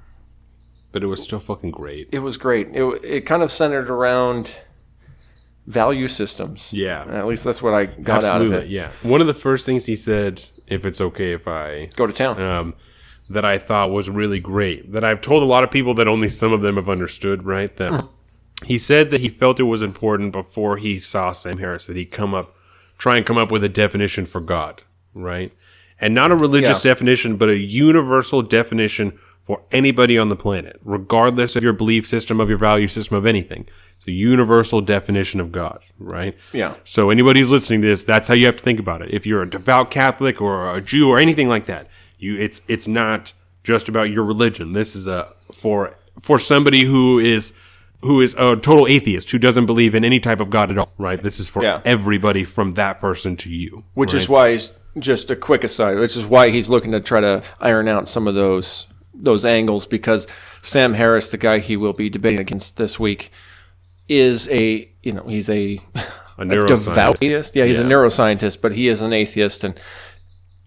But 0.92 1.04
it 1.04 1.08
was 1.08 1.24
still 1.24 1.40
fucking 1.40 1.72
great. 1.72 2.10
it 2.12 2.20
was 2.20 2.38
great. 2.38 2.68
It 2.76 2.84
it 3.04 3.22
kind 3.22 3.42
of 3.44 3.52
centered 3.52 3.90
around 3.90 4.56
value 5.68 6.08
systems. 6.08 6.72
Yeah. 6.74 7.06
At 7.06 7.28
least 7.28 7.44
that's 7.44 7.62
what 7.62 7.74
I 7.74 7.86
got 7.86 8.24
out 8.24 8.42
of 8.42 8.48
Absolutely. 8.52 8.58
it. 8.66 8.70
Yeah. 8.72 8.92
One 9.04 9.22
of 9.22 9.28
the 9.28 9.34
first 9.34 9.66
things 9.66 9.86
he 9.86 9.96
said, 9.96 10.44
if 10.68 10.86
it's 10.86 11.00
okay 11.00 11.32
if 11.34 11.48
I 11.48 11.88
Go 11.96 12.08
to 12.08 12.14
town. 12.14 12.42
um, 12.42 12.74
that 13.30 13.46
I 13.46 13.58
thought 13.58 13.92
was 13.92 14.10
really 14.10 14.40
great. 14.40 14.92
That 14.92 15.04
I've 15.04 15.22
told 15.22 15.44
a 15.44 15.46
lot 15.46 15.64
of 15.64 15.72
people 15.72 15.94
that 15.96 16.08
only 16.08 16.28
some 16.30 16.52
of 16.52 16.62
them 16.62 16.76
have 16.76 16.90
understood. 16.90 17.44
Right? 17.46 17.76
That 17.78 18.08
he 18.66 18.78
said 18.78 19.12
that 19.12 19.22
he 19.22 19.30
felt 19.30 19.60
it 19.60 19.64
was 19.64 19.82
important 19.82 20.32
before 20.34 20.78
he 20.78 21.00
saw 21.00 21.32
Sam 21.32 21.58
Harris 21.60 21.88
that 21.88 21.96
he 21.96 22.06
come 22.06 22.34
up, 22.34 22.54
try 22.98 23.18
and 23.18 23.26
come 23.26 23.38
up 23.38 23.52
with 23.52 23.64
a 23.64 23.70
definition 23.70 24.26
for 24.26 24.42
God. 24.42 24.82
Right? 25.14 25.54
And 26.00 26.14
not 26.16 26.32
a 26.32 26.36
religious 26.36 26.84
Yeah. 26.84 26.92
definition, 26.92 27.38
but 27.38 27.50
a 27.50 27.58
universal 27.58 28.42
definition 28.42 29.18
for 29.42 29.62
anybody 29.72 30.18
on 30.18 30.30
the 30.30 30.36
planet, 30.36 30.80
regardless 30.86 31.56
of 31.56 31.64
your 31.64 31.74
belief 31.74 32.06
system, 32.06 32.40
of 32.40 32.48
your 32.48 32.58
value 32.60 32.88
system, 32.88 33.18
of 33.18 33.26
anything. 33.26 33.68
It's 33.98 34.08
a 34.08 34.12
universal 34.12 34.82
definition 34.82 35.40
of 35.40 35.52
God, 35.52 35.80
right? 36.00 36.36
Yeah. 36.54 36.76
So 36.86 37.10
anybody 37.10 37.40
who's 37.40 37.52
listening 37.52 37.82
to 37.82 37.88
this, 37.88 38.04
that's 38.04 38.28
how 38.28 38.34
you 38.36 38.46
have 38.46 38.58
to 38.58 38.64
think 38.64 38.80
about 38.80 39.02
it. 39.02 39.10
If 39.12 39.26
you're 39.26 39.42
a 39.42 39.50
devout 39.50 39.92
Catholic 39.92 40.42
or 40.42 40.74
a 40.74 40.82
Jew 40.82 41.10
or 41.10 41.20
anything 41.20 41.50
like 41.50 41.66
that, 41.66 41.88
you 42.18 42.38
it's 42.38 42.62
it's 42.68 42.88
not 42.88 43.34
just 43.64 43.90
about 43.90 44.10
your 44.10 44.24
religion. 44.24 44.72
This 44.74 44.96
is 44.96 45.08
a 45.08 45.34
for 45.54 45.96
for 46.20 46.40
somebody 46.40 46.86
who 46.86 47.20
is 47.20 47.54
who 48.02 48.22
is 48.22 48.34
a 48.36 48.56
total 48.56 48.88
atheist 48.88 49.30
who 49.30 49.38
doesn't 49.38 49.68
believe 49.68 49.94
in 49.94 50.04
any 50.04 50.20
type 50.20 50.40
of 50.40 50.50
God 50.50 50.72
at 50.72 50.78
all, 50.78 50.92
right? 50.98 51.22
This 51.24 51.40
is 51.40 51.50
for 51.50 51.64
Yeah. 51.64 51.82
everybody 51.86 52.44
from 52.44 52.72
that 52.72 53.00
person 53.00 53.36
to 53.38 53.50
you. 53.52 53.84
Which 53.94 54.14
right? 54.14 54.22
is 54.22 54.30
why 54.30 54.52
he's 54.54 54.72
just 54.98 55.30
a 55.30 55.36
quick 55.36 55.64
aside. 55.64 55.98
Which 55.98 56.18
is 56.18 56.26
why 56.26 56.50
he's 56.50 56.70
looking 56.70 56.92
to 56.94 57.00
try 57.00 57.22
to 57.22 57.44
iron 57.60 57.88
out 57.88 58.10
some 58.10 58.28
of 58.28 58.34
those 58.34 58.88
those 59.14 59.46
angles 59.46 59.86
because 59.86 60.28
Sam 60.62 60.94
Harris, 60.94 61.32
the 61.32 61.38
guy 61.38 61.60
he 61.60 61.78
will 61.78 61.94
be 61.94 62.10
debating 62.10 62.40
against 62.40 62.78
this 62.78 63.00
week, 63.00 63.32
is 64.08 64.48
a 64.50 64.90
you 65.04 65.14
know 65.14 65.24
he's 65.24 65.50
a, 65.50 65.80
a 66.38 66.42
a 66.42 66.68
devout 66.68 67.16
atheist. 67.16 67.56
Yeah, 67.56 67.66
he's 67.66 67.80
a 67.80 67.84
neuroscientist, 67.84 68.62
but 68.62 68.74
he 68.74 68.88
is 68.88 69.02
an 69.02 69.14
atheist, 69.14 69.64
and 69.64 69.80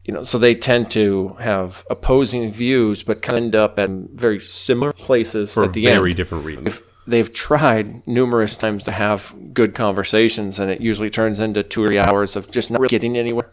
you 0.05 0.15
know 0.15 0.23
so 0.23 0.39
they 0.39 0.55
tend 0.55 0.91
to 0.93 1.37
have 1.41 1.85
opposing 1.91 2.53
views, 2.53 3.03
but 3.03 3.23
kind 3.23 3.39
of 3.39 3.45
end 3.45 3.55
up 3.57 3.79
at 3.79 3.91
very 3.91 4.41
similar 4.41 4.93
places 4.93 5.53
for 5.53 5.65
at 5.65 5.73
the 5.73 5.85
very 5.85 6.11
end. 6.11 6.16
different 6.16 6.45
reasons. 6.45 6.83
They've 7.07 7.31
tried 7.31 8.07
numerous 8.07 8.57
times 8.57 8.85
to 8.85 8.93
have 8.93 9.35
good 9.53 9.75
conversations, 9.75 10.59
and 10.59 10.71
it 10.71 10.81
usually 10.81 11.11
turns 11.11 11.39
into 11.39 11.62
two 11.62 11.85
or 11.85 11.89
three 11.89 11.99
hours 11.99 12.35
of 12.35 12.51
just 12.51 12.71
not 12.71 12.81
really 12.81 12.89
getting 12.89 13.19
anywhere. 13.19 13.51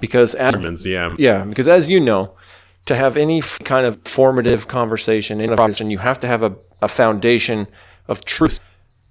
Because 0.00 0.34
as 0.34 0.86
Yeah. 0.86 1.14
yeah, 1.18 1.44
because 1.44 1.68
as 1.68 1.90
you 1.90 2.00
know, 2.00 2.32
to 2.88 2.96
have 2.96 3.16
any 3.16 3.38
f- 3.38 3.58
kind 3.64 3.86
of 3.86 4.00
formative 4.04 4.68
conversation 4.68 5.40
in 5.40 5.52
a 5.52 5.56
conversation, 5.56 5.90
you 5.90 5.98
have 5.98 6.18
to 6.20 6.26
have 6.26 6.42
a, 6.42 6.54
a 6.82 6.88
foundation 6.88 7.66
of 8.08 8.24
truth 8.24 8.60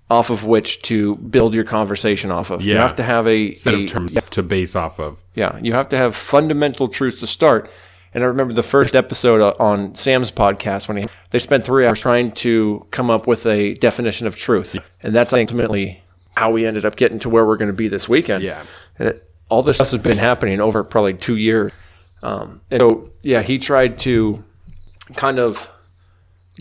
off 0.10 0.30
of 0.30 0.46
which 0.46 0.82
to 0.84 1.16
build 1.18 1.54
your 1.54 1.64
conversation 1.64 2.32
off 2.32 2.50
of. 2.50 2.62
Yeah. 2.62 2.76
You 2.76 2.80
have 2.82 2.96
to 2.96 3.04
have 3.04 3.28
a, 3.28 3.52
Set 3.52 3.74
of 3.74 3.88
terms 3.88 4.16
to 4.32 4.44
base 4.44 4.76
off 4.76 5.00
of. 5.00 5.18
yeah, 5.36 5.58
you 5.62 5.74
have 5.74 5.90
to 5.90 5.98
have 5.98 6.16
fundamental 6.16 6.88
truths 6.88 7.20
to 7.20 7.28
start. 7.28 7.70
And 8.14 8.24
I 8.24 8.28
remember 8.28 8.54
the 8.54 8.64
first 8.64 8.96
episode 8.96 9.42
uh, 9.42 9.54
on 9.62 9.94
Sam's 9.96 10.32
podcast 10.32 10.88
when 10.88 10.98
he, 10.98 11.08
they 11.32 11.40
spent 11.40 11.66
three 11.66 11.86
hours 11.86 12.00
trying 12.00 12.32
to 12.34 12.88
come 12.92 13.10
up 13.10 13.28
with 13.28 13.46
a 13.46 13.74
definition 13.76 14.28
of 14.28 14.38
truth, 14.38 14.78
and 15.04 15.14
that's 15.14 15.34
ultimately 15.34 16.02
how 16.36 16.52
we 16.52 16.66
ended 16.66 16.86
up 16.86 16.96
getting 16.96 17.20
to 17.20 17.30
where 17.30 17.46
we're 17.46 17.58
going 17.58 17.68
to 17.70 17.74
be 17.76 17.90
this 17.90 18.08
weekend. 18.08 18.44
Yeah. 18.44 18.64
and 18.98 19.10
it, 19.10 19.30
all 19.50 19.62
this 19.62 19.78
stuff 19.78 19.92
has 19.92 20.02
been 20.02 20.18
happening 20.18 20.62
over 20.62 20.84
probably 20.86 21.14
two 21.16 21.36
years. 21.36 21.72
Um, 22.24 22.62
and 22.72 22.80
so, 22.80 23.12
yeah, 23.22 23.42
he 23.42 23.60
tried 23.60 24.00
to 24.00 24.44
kind 25.16 25.40
of 25.40 25.72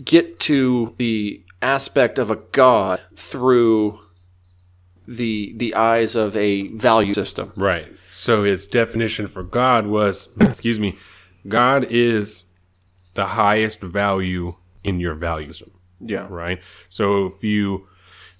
get 0.03 0.39
to 0.41 0.93
the 0.97 1.43
aspect 1.61 2.19
of 2.19 2.29
a 2.29 2.35
god 2.35 3.01
through 3.15 3.99
the 5.07 5.53
the 5.57 5.73
eyes 5.75 6.15
of 6.15 6.35
a 6.35 6.67
value 6.69 7.13
system. 7.13 7.53
Right. 7.55 7.87
So 8.09 8.43
his 8.43 8.67
definition 8.67 9.27
for 9.27 9.43
God 9.43 9.87
was, 9.87 10.29
excuse 10.41 10.79
me, 10.79 10.97
God 11.47 11.85
is 11.89 12.45
the 13.13 13.25
highest 13.25 13.79
value 13.81 14.55
in 14.83 14.99
your 14.99 15.15
value 15.15 15.51
system. 15.51 15.73
Yeah. 15.99 16.27
Right. 16.29 16.59
So 16.89 17.27
if 17.27 17.43
you, 17.43 17.87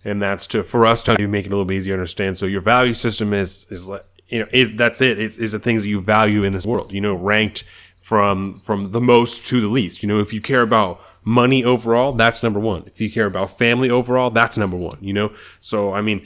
and 0.03 0.21
that's 0.21 0.45
to 0.47 0.63
for 0.63 0.85
us 0.85 1.01
to 1.03 1.27
make 1.27 1.45
it 1.45 1.47
a 1.47 1.51
little 1.51 1.65
bit 1.65 1.75
easier 1.75 1.95
to 1.95 2.01
understand. 2.01 2.37
So 2.37 2.45
your 2.45 2.61
value 2.61 2.93
system 2.93 3.33
is 3.33 3.65
is 3.69 3.87
like 3.87 4.03
you 4.29 4.39
know 4.39 4.47
is 4.51 4.75
that's 4.75 5.01
it. 5.01 5.19
It's 5.19 5.37
is 5.37 5.51
the 5.53 5.59
things 5.59 5.83
that 5.83 5.89
you 5.89 6.01
value 6.01 6.43
in 6.43 6.53
this 6.53 6.65
world. 6.65 6.91
You 6.93 7.01
know, 7.01 7.15
ranked 7.15 7.63
from 8.01 8.53
from 8.55 8.91
the 8.91 9.01
most 9.01 9.45
to 9.47 9.59
the 9.61 9.67
least. 9.67 10.03
You 10.03 10.07
know, 10.09 10.19
if 10.19 10.33
you 10.33 10.41
care 10.41 10.61
about 10.61 10.99
money 11.23 11.63
overall, 11.63 12.13
that's 12.13 12.41
number 12.43 12.59
one. 12.59 12.83
If 12.87 13.01
you 13.01 13.11
care 13.11 13.25
about 13.25 13.57
family 13.57 13.89
overall, 13.89 14.29
that's 14.29 14.57
number 14.57 14.77
one. 14.77 14.97
You 15.01 15.13
know, 15.13 15.33
so 15.59 15.93
I 15.93 16.01
mean, 16.01 16.25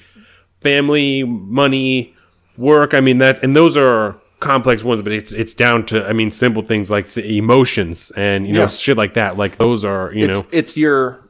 family, 0.62 1.24
money, 1.24 2.14
work. 2.58 2.94
I 2.94 3.02
mean 3.02 3.18
that, 3.20 3.44
and 3.44 3.56
those 3.56 3.76
are 3.78 4.18
complex 4.40 4.84
ones, 4.84 5.02
but 5.02 5.12
it's 5.12 5.34
it's 5.34 5.54
down 5.54 5.86
to 5.88 6.06
I 6.08 6.14
mean 6.14 6.32
simple 6.32 6.64
things 6.64 6.90
like 6.90 7.16
emotions 7.18 8.12
and 8.16 8.48
you 8.48 8.54
know 8.54 8.62
Yeah. 8.62 8.68
shit 8.68 8.98
like 8.98 9.14
that. 9.16 9.38
Like 9.38 9.58
those 9.58 9.86
are 9.86 10.12
you 10.14 10.26
it's, 10.28 10.40
know 10.40 10.48
it's 10.52 10.78
your 10.78 11.22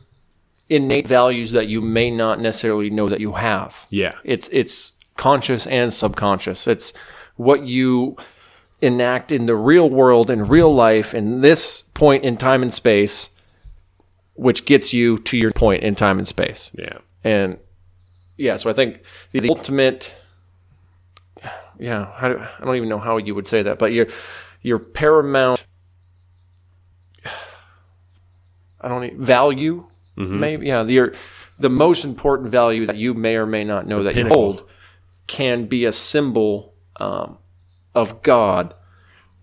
innate 0.70 1.08
values 1.08 1.52
that 1.52 1.68
you 1.68 1.82
may 1.82 2.10
not 2.10 2.40
necessarily 2.40 2.90
know 2.90 3.10
that 3.10 3.20
you 3.20 3.34
have. 3.34 3.86
yeah 3.90 4.14
It's 4.24 4.48
it's 4.54 4.94
conscious 5.22 5.68
and 5.68 5.94
subconscious. 5.94 6.66
It's 6.66 6.94
what 7.36 7.62
you 7.62 8.18
enact 8.82 9.32
in 9.32 9.46
the 9.46 9.56
real 9.56 9.88
world 9.88 10.32
in 10.32 10.48
real 10.48 10.74
life 10.74 11.14
in 11.14 11.42
this 11.42 11.84
point 11.94 12.24
in 12.24 12.38
time 12.38 12.64
and 12.64 12.74
space 12.74 13.30
which 14.34 14.66
gets 14.66 14.92
you 14.92 15.20
to 15.20 15.38
your 15.38 15.52
point 15.52 15.84
in 15.84 15.94
time 15.94 16.18
and 16.18 16.28
space. 16.28 16.72
yeah 16.74 16.98
And 17.24 17.60
yeah, 18.36 18.56
so 18.56 18.72
I 18.72 18.74
think 18.74 19.04
the, 19.32 19.42
the 19.42 19.50
ultimate 19.50 20.16
yeah, 21.78 22.12
how 22.16 22.30
do, 22.30 22.40
I 22.40 22.66
don't 22.66 22.76
even 22.76 22.90
know 22.90 22.98
how 22.98 23.18
you 23.18 23.36
would 23.36 23.46
say 23.46 23.62
that, 23.62 23.78
but 23.78 23.94
your 23.94 24.08
your 24.64 24.80
paramount 24.80 25.64
I 28.82 28.88
don't 28.88 29.20
value 29.20 29.86
mm-hmm. 30.18 30.40
maybe 30.40 30.66
yeah, 30.66 30.82
the 30.82 30.94
your, 30.94 31.14
the 31.60 31.70
most 31.70 32.06
important 32.06 32.50
value 32.50 32.88
that 32.88 32.98
you 32.98 33.14
may 33.14 33.36
or 33.36 33.46
may 33.46 33.64
not 33.64 33.86
know 33.86 34.02
that 34.02 34.16
you 34.16 34.24
pinnacle. 34.24 34.54
hold 34.54 34.70
can 35.32 35.66
be 35.66 35.86
a 35.86 35.94
symbol 35.94 36.74
um, 36.98 37.38
of 37.96 38.22
God 38.22 38.74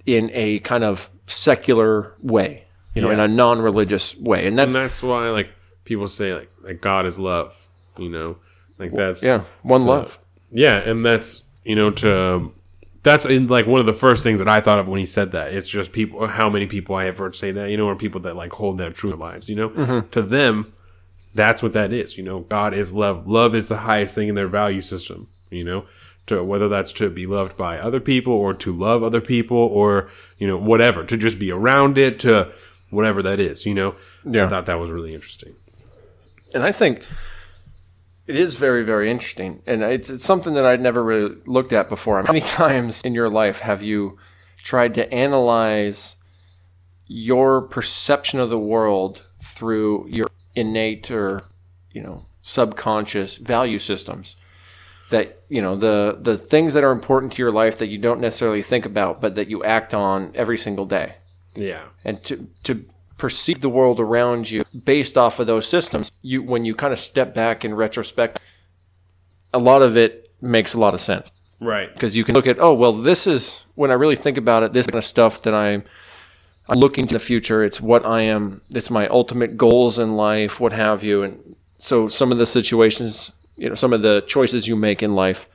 in 0.05 0.31
a 0.35 0.59
kind 0.59 0.85
of 0.85 1.09
secular 1.27 2.15
way, 2.21 2.67
you 2.95 3.01
know, 3.01 3.11
in 3.11 3.19
a 3.19 3.27
non-religious 3.27 4.15
way, 4.17 4.47
and 4.47 4.59
that's 4.59 4.75
and 4.75 4.85
that's 4.85 5.03
why 5.03 5.31
like 5.31 5.51
people 5.85 6.07
say 6.07 6.35
like 6.35 6.51
like 6.61 6.83
God 6.83 7.07
is 7.07 7.19
love. 7.19 7.57
You 7.97 8.11
know, 8.11 8.37
like 8.79 8.93
that's 8.93 9.25
yeah, 9.25 9.45
one 9.63 9.83
love. 9.83 10.19
Yeah, 10.51 10.77
and 10.77 11.07
that's 11.07 11.43
you 11.65 11.75
know 11.75 11.91
to 11.91 12.53
that's 13.03 13.25
in 13.25 13.47
like 13.47 13.67
one 13.67 13.81
of 13.81 13.87
the 13.87 13.95
first 13.95 14.23
things 14.23 14.39
that 14.41 14.49
I 14.49 14.61
thought 14.61 14.79
of 14.79 14.89
when 14.89 15.01
he 15.01 15.07
said 15.07 15.33
that. 15.33 15.55
It's 15.55 15.69
just 15.69 15.93
people 15.93 16.27
how 16.27 16.51
many 16.51 16.67
people 16.67 16.97
I 16.97 17.05
have 17.05 17.17
heard 17.17 17.35
say 17.35 17.51
that, 17.53 17.71
you 17.71 17.79
know, 17.79 17.87
or 17.87 17.97
people 17.97 18.21
that 18.23 18.37
like 18.37 18.53
hold 18.53 18.77
that 18.79 18.95
true 18.95 19.13
lives, 19.13 19.49
you 19.49 19.57
know? 19.57 19.71
Mm-hmm. 19.71 20.11
To 20.11 20.21
them, 20.21 20.75
that's 21.35 21.63
what 21.63 21.73
that 21.73 21.93
is, 21.93 22.19
you 22.19 22.25
know. 22.25 22.41
God 22.41 22.75
is 22.75 22.93
love. 22.93 23.27
Love 23.27 23.55
is 23.55 23.69
the 23.69 23.79
highest 23.79 24.15
thing 24.15 24.29
in 24.29 24.35
their 24.35 24.49
value 24.49 24.81
system, 24.81 25.29
you 25.51 25.65
know. 25.65 25.87
To 26.27 26.45
whether 26.45 26.69
that's 26.69 26.93
to 26.95 27.09
be 27.09 27.27
loved 27.27 27.57
by 27.57 27.79
other 27.79 28.01
people 28.01 28.35
or 28.35 28.53
to 28.53 28.77
love 28.77 29.03
other 29.03 29.23
people 29.23 29.57
or, 29.57 30.11
you 30.37 30.47
know, 30.47 30.59
whatever, 30.59 31.03
to 31.05 31.17
just 31.17 31.39
be 31.39 31.51
around 31.51 31.97
it, 31.97 32.21
to 32.21 32.53
whatever 32.91 33.23
that 33.23 33.41
is, 33.41 33.65
you 33.65 33.73
know. 33.73 33.95
Yeah. 34.25 34.45
I 34.45 34.49
thought 34.49 34.67
that 34.67 34.79
was 34.79 34.91
really 34.91 35.15
interesting. 35.15 35.55
And 36.53 36.63
I 36.63 36.73
think 36.73 37.03
it 38.27 38.37
is 38.37 38.57
very, 38.57 38.85
very 38.85 39.11
interesting. 39.11 39.63
And 39.67 39.83
it's, 39.83 40.11
it's 40.11 40.25
something 40.25 40.55
that 40.55 40.67
I'd 40.67 40.83
never 40.83 41.03
really 41.03 41.37
looked 41.47 41.73
at 41.73 41.89
before. 41.89 42.23
How 42.23 42.33
many 42.33 42.41
times 42.47 43.03
in 43.03 43.15
your 43.15 43.31
life 43.31 43.61
have 43.61 43.83
you 43.83 44.19
tried 44.63 44.95
to 44.95 45.13
analyze 45.13 46.17
your 47.07 47.63
perception 47.63 48.39
of 48.39 48.51
the 48.51 48.59
world 48.59 49.27
through 49.43 50.07
your 50.09 50.29
innate 50.55 51.11
or, 51.11 51.45
you 51.91 52.03
know, 52.03 52.27
subconscious 52.43 53.37
value 53.37 53.79
systems? 53.79 54.37
That, 55.11 55.37
you 55.49 55.63
know, 55.63 55.75
the, 55.75 56.19
the 56.21 56.37
things 56.37 56.75
that 56.75 56.85
are 56.85 56.91
important 56.91 57.33
to 57.35 57.43
your 57.43 57.51
life 57.53 57.79
that 57.79 57.87
you 57.87 57.97
don't 57.99 58.21
necessarily 58.21 58.61
think 58.63 58.85
about, 58.85 59.21
but 59.23 59.37
that 59.37 59.49
you 59.49 59.65
act 59.65 59.95
on 59.95 60.33
every 60.35 60.59
single 60.59 60.85
day 60.85 61.13
Yeah. 61.57 61.85
and 62.05 62.23
to 62.25 62.47
to 62.65 62.85
perceive 63.17 63.61
the 63.63 63.69
world 63.71 63.99
around 63.99 64.49
you 64.51 64.63
based 64.85 65.17
off 65.19 65.41
of 65.41 65.47
those 65.49 65.67
systems 65.67 66.13
you 66.23 66.41
when 66.41 66.65
you 66.65 66.73
kind 66.75 66.93
of 66.93 66.99
step 67.01 67.35
back 67.35 67.65
in 67.65 67.75
retrospect 67.75 68.39
a 69.53 69.59
lot 69.59 69.83
of 69.83 69.97
it 69.97 70.31
makes 70.41 70.73
a 70.75 70.79
lot 70.79 70.95
of 70.95 71.01
sense 71.01 71.33
Right. 71.61 71.93
because 71.93 72.15
you 72.17 72.23
can 72.23 72.37
look 72.37 72.47
at 72.47 72.61
oh 72.61 72.75
well 72.75 72.93
this 72.93 73.27
is 73.27 73.65
when 73.75 73.91
i 73.91 73.95
really 73.95 74.15
think 74.15 74.37
about 74.39 74.63
it 74.63 74.73
this 74.73 74.87
kind 74.87 74.99
of 74.99 75.05
stuff 75.05 75.43
that 75.43 75.53
i'm 75.55 75.83
i'm 76.69 76.79
looking 76.79 77.09
to 77.09 77.15
the 77.15 77.19
future 77.19 77.65
it's 77.65 77.81
what 77.81 78.07
i 78.07 78.21
am 78.21 78.61
it's 78.73 78.89
my 78.91 79.09
ultimate 79.09 79.57
goals 79.57 79.99
in 79.99 80.15
life 80.15 80.61
what 80.61 80.73
have 80.73 81.03
you 81.03 81.25
and 81.25 81.57
so 81.79 82.07
some 82.07 82.31
of 82.31 82.39
the 82.39 82.47
situations 82.47 83.33
you 83.59 83.69
know 83.69 83.75
some 83.75 83.93
of 83.93 84.03
the 84.03 84.23
choices 84.27 84.67
you 84.67 84.77
make 84.77 85.03
in 85.03 85.15
life 85.15 85.47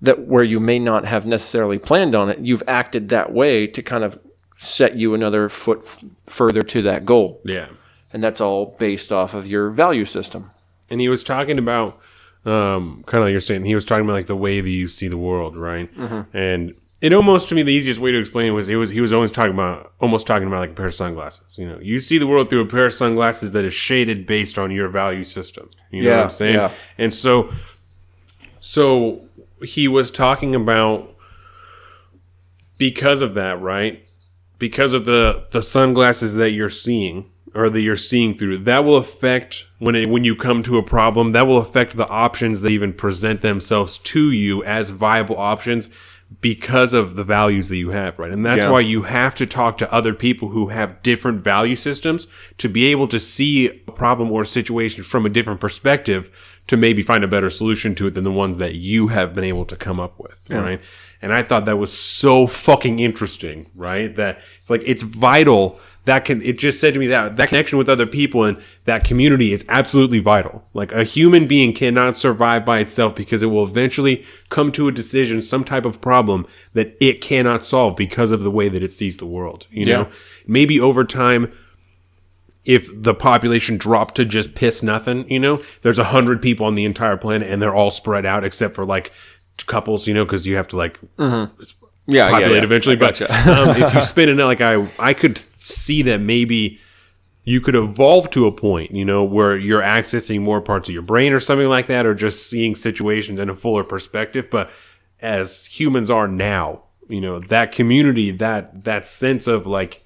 that 0.00 0.26
where 0.26 0.44
you 0.44 0.60
may 0.60 0.78
not 0.78 1.04
have 1.04 1.26
necessarily 1.26 1.78
planned 1.78 2.14
on 2.14 2.28
it 2.30 2.38
you've 2.40 2.62
acted 2.68 3.08
that 3.08 3.32
way 3.32 3.66
to 3.66 3.82
kind 3.82 4.04
of 4.04 4.18
set 4.58 4.96
you 4.96 5.14
another 5.14 5.48
foot 5.48 5.80
f- 5.84 6.04
further 6.26 6.62
to 6.62 6.82
that 6.82 7.04
goal. 7.06 7.40
Yeah. 7.44 7.68
and 8.12 8.22
that's 8.22 8.40
all 8.40 8.74
based 8.78 9.12
off 9.12 9.32
of 9.34 9.46
your 9.46 9.70
value 9.70 10.04
system. 10.04 10.50
And 10.90 11.00
he 11.00 11.08
was 11.08 11.22
talking 11.22 11.58
about 11.58 12.00
um, 12.44 13.04
kind 13.06 13.18
of 13.18 13.24
like 13.26 13.32
you're 13.32 13.40
saying 13.40 13.64
he 13.64 13.74
was 13.76 13.84
talking 13.84 14.04
about 14.04 14.14
like 14.14 14.26
the 14.26 14.36
way 14.36 14.60
that 14.60 14.68
you 14.68 14.88
see 14.88 15.06
the 15.08 15.16
world 15.16 15.56
right? 15.56 15.88
And 16.32 16.74
it 17.00 17.12
almost 17.12 17.48
to 17.48 17.54
me 17.54 17.62
the 17.62 17.72
easiest 17.72 18.00
way 18.00 18.10
to 18.10 18.18
explain 18.18 18.48
it 18.48 18.52
was 18.52 18.68
it 18.68 18.76
was 18.76 18.90
he 18.90 19.00
was 19.00 19.12
always 19.12 19.30
talking 19.30 19.54
about 19.54 19.92
almost 20.00 20.26
talking 20.26 20.48
about 20.48 20.60
like 20.60 20.72
a 20.72 20.74
pair 20.74 20.86
of 20.86 20.94
sunglasses 20.94 21.56
you 21.58 21.68
know? 21.68 21.78
You 21.80 22.00
see 22.00 22.18
the 22.18 22.26
world 22.26 22.50
through 22.50 22.62
a 22.62 22.66
pair 22.66 22.86
of 22.86 22.92
sunglasses 22.92 23.52
that 23.52 23.64
is 23.64 23.74
shaded 23.74 24.26
based 24.26 24.58
on 24.58 24.70
your 24.70 24.88
value 24.88 25.24
system 25.24 25.70
you 25.90 26.02
know 26.02 26.16
what 26.16 26.22
i'm 26.24 26.30
saying? 26.30 26.56
yeah. 26.56 26.72
and 26.96 27.14
so 27.14 27.50
so 28.60 29.28
he 29.62 29.88
was 29.88 30.10
talking 30.10 30.54
about 30.54 31.14
because 32.78 33.20
of 33.20 33.34
that 33.34 33.60
right? 33.60 34.04
Because 34.58 34.94
of 34.94 35.04
the 35.04 35.46
the 35.50 35.62
sunglasses 35.62 36.36
that 36.36 36.50
you're 36.50 36.68
seeing 36.68 37.30
or 37.54 37.68
that 37.70 37.80
you're 37.80 37.96
seeing 37.96 38.34
through 38.36 38.58
that 38.58 38.84
will 38.84 38.96
affect 38.96 39.66
when 39.78 39.94
it, 39.94 40.08
when 40.08 40.24
you 40.24 40.36
come 40.36 40.62
to 40.62 40.78
a 40.78 40.82
problem 40.82 41.32
that 41.32 41.46
will 41.46 41.58
affect 41.58 41.96
the 41.96 42.08
options 42.08 42.60
that 42.60 42.70
even 42.70 42.92
present 42.92 43.40
themselves 43.40 43.98
to 43.98 44.30
you 44.30 44.62
as 44.64 44.90
viable 44.90 45.36
options 45.38 45.88
because 46.40 46.92
of 46.94 47.16
the 47.16 47.24
values 47.24 47.68
that 47.68 47.76
you 47.76 47.90
have, 47.90 48.18
right? 48.18 48.30
And 48.30 48.44
that's 48.44 48.62
Yeah. 48.64 48.70
why 48.70 48.80
you 48.80 49.02
have 49.02 49.34
to 49.36 49.46
talk 49.46 49.78
to 49.78 49.92
other 49.92 50.12
people 50.12 50.50
who 50.50 50.68
have 50.68 51.02
different 51.02 51.42
value 51.42 51.74
systems 51.76 52.28
to 52.58 52.68
be 52.68 52.86
able 52.86 53.08
to 53.08 53.18
see 53.18 53.68
a 53.68 53.92
problem 53.92 54.30
or 54.30 54.42
a 54.42 54.46
situation 54.46 55.02
from 55.02 55.24
a 55.26 55.30
different 55.30 55.58
perspective 55.60 56.30
to 56.66 56.76
maybe 56.76 57.02
find 57.02 57.24
a 57.24 57.28
better 57.28 57.48
solution 57.48 57.94
to 57.94 58.06
it 58.06 58.14
than 58.14 58.24
the 58.24 58.30
ones 58.30 58.58
that 58.58 58.74
you 58.74 59.08
have 59.08 59.34
been 59.34 59.44
able 59.44 59.64
to 59.64 59.74
come 59.74 59.98
up 59.98 60.14
with, 60.18 60.36
right? 60.50 60.80
And 61.22 61.32
I 61.32 61.42
thought 61.42 61.64
that 61.64 61.78
was 61.78 61.92
so 61.92 62.46
fucking 62.46 62.98
interesting, 62.98 63.66
right? 63.74 64.14
That 64.14 64.40
it's 64.60 64.70
like 64.70 64.82
it's 64.84 65.02
vital 65.02 65.80
that 66.04 66.24
can 66.24 66.40
it 66.42 66.58
just 66.58 66.80
said 66.80 66.94
to 66.94 67.00
me 67.00 67.06
that 67.08 67.36
that 67.36 67.48
connection 67.48 67.76
with 67.76 67.88
other 67.88 68.06
people 68.06 68.44
and 68.44 68.56
that 68.86 69.04
community 69.04 69.52
is 69.52 69.64
absolutely 69.68 70.20
vital. 70.20 70.64
Like 70.72 70.90
a 70.92 71.04
human 71.04 71.46
being 71.46 71.74
cannot 71.74 72.16
survive 72.16 72.64
by 72.64 72.78
itself 72.78 73.14
because 73.14 73.42
it 73.42 73.46
will 73.46 73.64
eventually 73.64 74.24
come 74.48 74.72
to 74.72 74.88
a 74.88 74.92
decision, 74.92 75.42
some 75.42 75.64
type 75.64 75.84
of 75.84 76.00
problem 76.00 76.46
that 76.72 76.96
it 77.00 77.20
cannot 77.20 77.66
solve 77.66 77.96
because 77.96 78.32
of 78.32 78.40
the 78.40 78.50
way 78.50 78.68
that 78.70 78.82
it 78.82 78.92
sees 78.94 79.18
the 79.18 79.26
world. 79.26 79.66
You 79.70 79.84
know, 79.84 80.08
maybe 80.46 80.80
over 80.80 81.04
time 81.04 81.52
if 82.64 82.90
the 83.02 83.14
population 83.14 83.76
dropped 83.78 84.14
to 84.16 84.24
just 84.26 84.54
piss 84.54 84.82
nothing, 84.82 85.30
you 85.30 85.38
know, 85.40 85.62
there's 85.82 85.98
a 85.98 86.04
hundred 86.04 86.42
people 86.42 86.66
on 86.66 86.74
the 86.74 86.84
entire 86.84 87.16
planet 87.16 87.48
and 87.50 87.62
they're 87.62 87.74
all 87.74 87.90
spread 87.90 88.26
out 88.26 88.44
except 88.44 88.74
for 88.74 88.84
like 88.84 89.10
couples, 89.66 90.06
you 90.06 90.12
know, 90.14 90.24
because 90.24 90.46
you 90.46 90.56
have 90.56 90.68
to 90.68 90.76
like 90.76 90.98
Yeah, 92.06 92.30
populate 92.30 92.64
eventually. 92.64 92.96
I 92.96 92.98
But 92.98 93.18
gotcha. 93.18 93.50
um, 93.52 93.82
if 93.82 93.94
you 93.94 94.00
spin 94.12 94.28
it 94.28 94.34
like 94.42 94.60
I, 94.60 94.86
I 94.98 95.14
could 95.14 95.40
see 95.58 96.02
that 96.02 96.20
maybe 96.20 96.80
you 97.44 97.60
could 97.60 97.74
evolve 97.74 98.30
to 98.30 98.46
a 98.46 98.52
point, 98.52 98.90
you 98.90 99.04
know, 99.04 99.24
where 99.24 99.56
you're 99.56 99.82
accessing 99.82 100.42
more 100.42 100.60
parts 100.60 100.88
of 100.88 100.92
your 100.92 101.02
brain 101.02 101.32
or 101.32 101.40
something 101.40 101.68
like 101.68 101.86
that, 101.86 102.06
or 102.06 102.14
just 102.14 102.48
seeing 102.48 102.74
situations 102.74 103.40
in 103.40 103.48
a 103.48 103.54
fuller 103.54 103.84
perspective. 103.84 104.48
But 104.50 104.70
as 105.20 105.66
humans 105.66 106.10
are 106.10 106.28
now, 106.28 106.82
you 107.08 107.20
know, 107.20 107.40
that 107.40 107.72
community, 107.72 108.30
that 108.32 108.84
that 108.84 109.06
sense 109.06 109.46
of 109.46 109.66
like, 109.66 110.04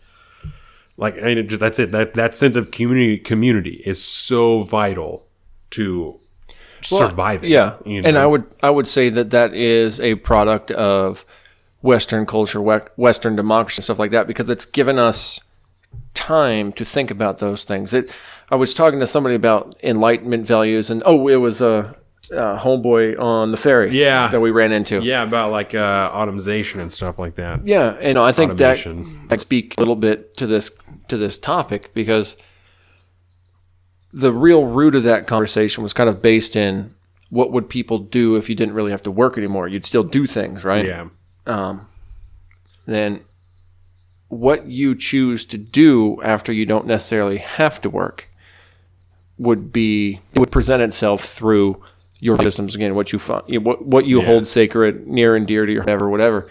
like 0.97 1.17
and 1.17 1.39
it 1.39 1.49
just, 1.49 1.61
that's 1.61 1.79
it. 1.79 1.91
That 1.91 2.15
that 2.15 2.35
sense 2.35 2.55
of 2.55 2.71
community 2.71 3.19
community 3.19 3.83
is 3.85 4.03
so 4.03 4.63
vital 4.63 5.27
to 5.71 6.15
surviving. 6.81 7.51
Yeah, 7.51 7.77
you 7.85 8.03
and? 8.05 8.17
I 8.17 8.27
would 8.27 8.45
I 8.63 8.71
would 8.71 8.87
say 8.87 9.09
that 9.09 9.31
that 9.31 9.53
is 9.53 10.01
a 10.01 10.15
product 10.17 10.71
of 10.71 11.25
Western 11.83 12.25
culture, 12.27 12.61
Western 12.97 13.37
democracy, 13.37 13.83
stuff 13.83 13.99
like 13.99 14.13
that, 14.13 14.27
because 14.27 14.49
it's 14.49 14.65
given 14.65 14.99
us 14.99 15.41
time 16.15 16.73
to 16.73 16.85
think 16.85 17.11
about 17.11 17.39
those 17.39 17.65
things. 17.65 17.93
It. 17.93 18.11
I 18.51 18.55
was 18.57 18.73
talking 18.75 19.01
to 19.01 19.07
somebody 19.07 19.35
about 19.35 19.75
enlightenment 19.83 20.47
values, 20.47 20.91
and 20.91 21.03
oh, 21.07 21.27
it 21.29 21.37
was 21.37 21.61
a, 21.61 21.97
a 22.31 22.57
homeboy 22.59 23.19
on 23.19 23.51
the 23.51 23.57
ferry, 23.57 23.99
Yeah. 23.99 24.29
that 24.29 24.41
we 24.41 24.51
ran 24.51 24.73
into. 24.73 25.01
yeah, 25.03 25.23
about 25.23 25.51
like 25.51 25.75
uh, 25.75 26.11
automation 26.13 26.81
and 26.81 26.93
stuff 26.93 27.19
like 27.19 27.35
that. 27.37 27.67
Yeah, 27.67 27.97
and 28.01 28.19
I 28.19 28.33
think 28.33 28.53
Automation. 28.53 29.05
that 29.23 29.29
that 29.31 29.41
speak 29.41 29.75
a 29.77 29.81
little 29.81 29.97
bit 29.97 30.37
to 30.37 30.47
this 30.47 30.71
to 31.09 31.17
this 31.17 31.39
topic 31.39 31.93
because 31.95 32.37
the 34.13 34.33
real 34.33 34.67
root 34.67 34.95
of 34.95 35.03
that 35.05 35.27
conversation 35.27 35.83
was 35.83 35.93
kind 35.95 36.09
of 36.11 36.21
based 36.23 36.55
in 36.55 36.95
what 37.31 37.51
would 37.51 37.69
people 37.69 37.99
do 37.99 38.37
if 38.37 38.49
you 38.51 38.55
didn't 38.55 38.75
really 38.75 38.91
have 38.91 39.03
to 39.03 39.11
work 39.11 39.39
anymore? 39.39 39.67
You'd 39.67 39.87
still 39.87 40.05
do 40.05 40.27
things, 40.27 40.65
right? 40.65 40.85
Yeah. 40.85 41.09
Um, 41.47 41.89
then 42.87 43.21
what 44.29 44.67
you 44.67 44.95
choose 44.95 45.45
to 45.47 45.59
do 45.59 46.21
after 46.23 46.53
you 46.53 46.65
don't 46.67 46.87
necessarily 46.87 47.39
have 47.39 47.81
to 47.83 47.91
work 47.91 48.29
would 49.39 49.73
be 49.73 50.21
it 50.33 50.39
would 50.39 50.51
present 50.53 50.83
itself 50.83 51.25
through 51.25 51.83
your 52.21 52.37
systems 52.41 52.75
again 52.75 52.95
what 52.95 53.13
you 53.13 53.19
find 53.19 53.43
what 53.65 53.85
what 53.85 54.07
you 54.07 54.21
Yeah. 54.21 54.27
hold 54.27 54.47
sacred 54.47 55.07
near 55.07 55.35
and 55.37 55.47
dear 55.47 55.67
to 55.67 55.73
your 55.73 55.83
whatever 55.83 56.09
whatever. 56.09 56.49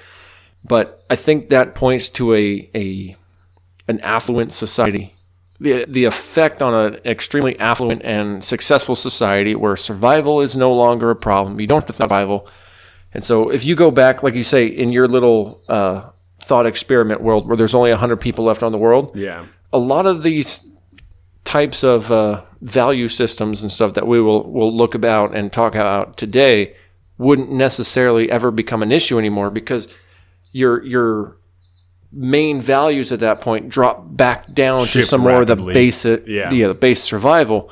But 0.63 1.03
I 1.09 1.15
think 1.15 1.49
that 1.49 1.73
points 1.73 2.09
to 2.09 2.35
a 2.35 2.69
a 2.75 3.15
an 3.87 3.99
affluent 4.01 4.51
society. 4.53 5.15
The 5.59 5.85
the 5.87 6.05
effect 6.05 6.61
on 6.61 6.73
an 6.73 6.99
extremely 7.05 7.57
affluent 7.59 8.01
and 8.03 8.43
successful 8.43 8.95
society 8.95 9.55
where 9.55 9.75
survival 9.75 10.41
is 10.41 10.55
no 10.55 10.71
longer 10.73 11.09
a 11.09 11.15
problem. 11.15 11.59
You 11.59 11.67
don't 11.67 11.81
have 11.81 11.87
to 11.87 11.93
survival 11.93 12.47
and 13.13 13.23
so 13.23 13.49
if 13.49 13.65
you 13.65 13.75
go 13.75 13.91
back 13.91 14.23
like 14.23 14.33
you 14.35 14.43
say 14.43 14.65
in 14.65 14.91
your 14.91 15.07
little 15.07 15.61
uh, 15.67 16.09
thought 16.41 16.65
experiment 16.65 17.21
world 17.21 17.47
where 17.47 17.57
there's 17.57 17.75
only 17.75 17.89
100 17.91 18.17
people 18.17 18.45
left 18.45 18.63
on 18.63 18.71
the 18.71 18.77
world 18.77 19.15
Yeah. 19.15 19.45
a 19.73 19.77
lot 19.77 20.05
of 20.05 20.23
these 20.23 20.65
types 21.43 21.83
of 21.83 22.11
uh, 22.11 22.43
value 22.61 23.07
systems 23.07 23.61
and 23.63 23.71
stuff 23.71 23.93
that 23.95 24.07
we 24.07 24.21
will 24.21 24.51
will 24.51 24.75
look 24.75 24.93
about 24.95 25.35
and 25.35 25.51
talk 25.51 25.73
about 25.75 26.17
today 26.17 26.75
wouldn't 27.17 27.51
necessarily 27.51 28.31
ever 28.31 28.51
become 28.51 28.81
an 28.83 28.91
issue 28.91 29.17
anymore 29.19 29.49
because 29.51 29.87
your 30.51 30.83
your 30.83 31.37
main 32.13 32.59
values 32.59 33.11
at 33.11 33.19
that 33.21 33.39
point 33.41 33.69
drop 33.69 34.03
back 34.17 34.51
down 34.53 34.79
to 34.81 34.85
Shift 34.85 35.07
some 35.09 35.21
more 35.21 35.41
of 35.41 35.47
the 35.47 35.55
basic 35.55 36.23
Yeah. 36.27 36.49
the, 36.49 36.63
the 36.63 36.73
base 36.73 37.01
survival 37.01 37.71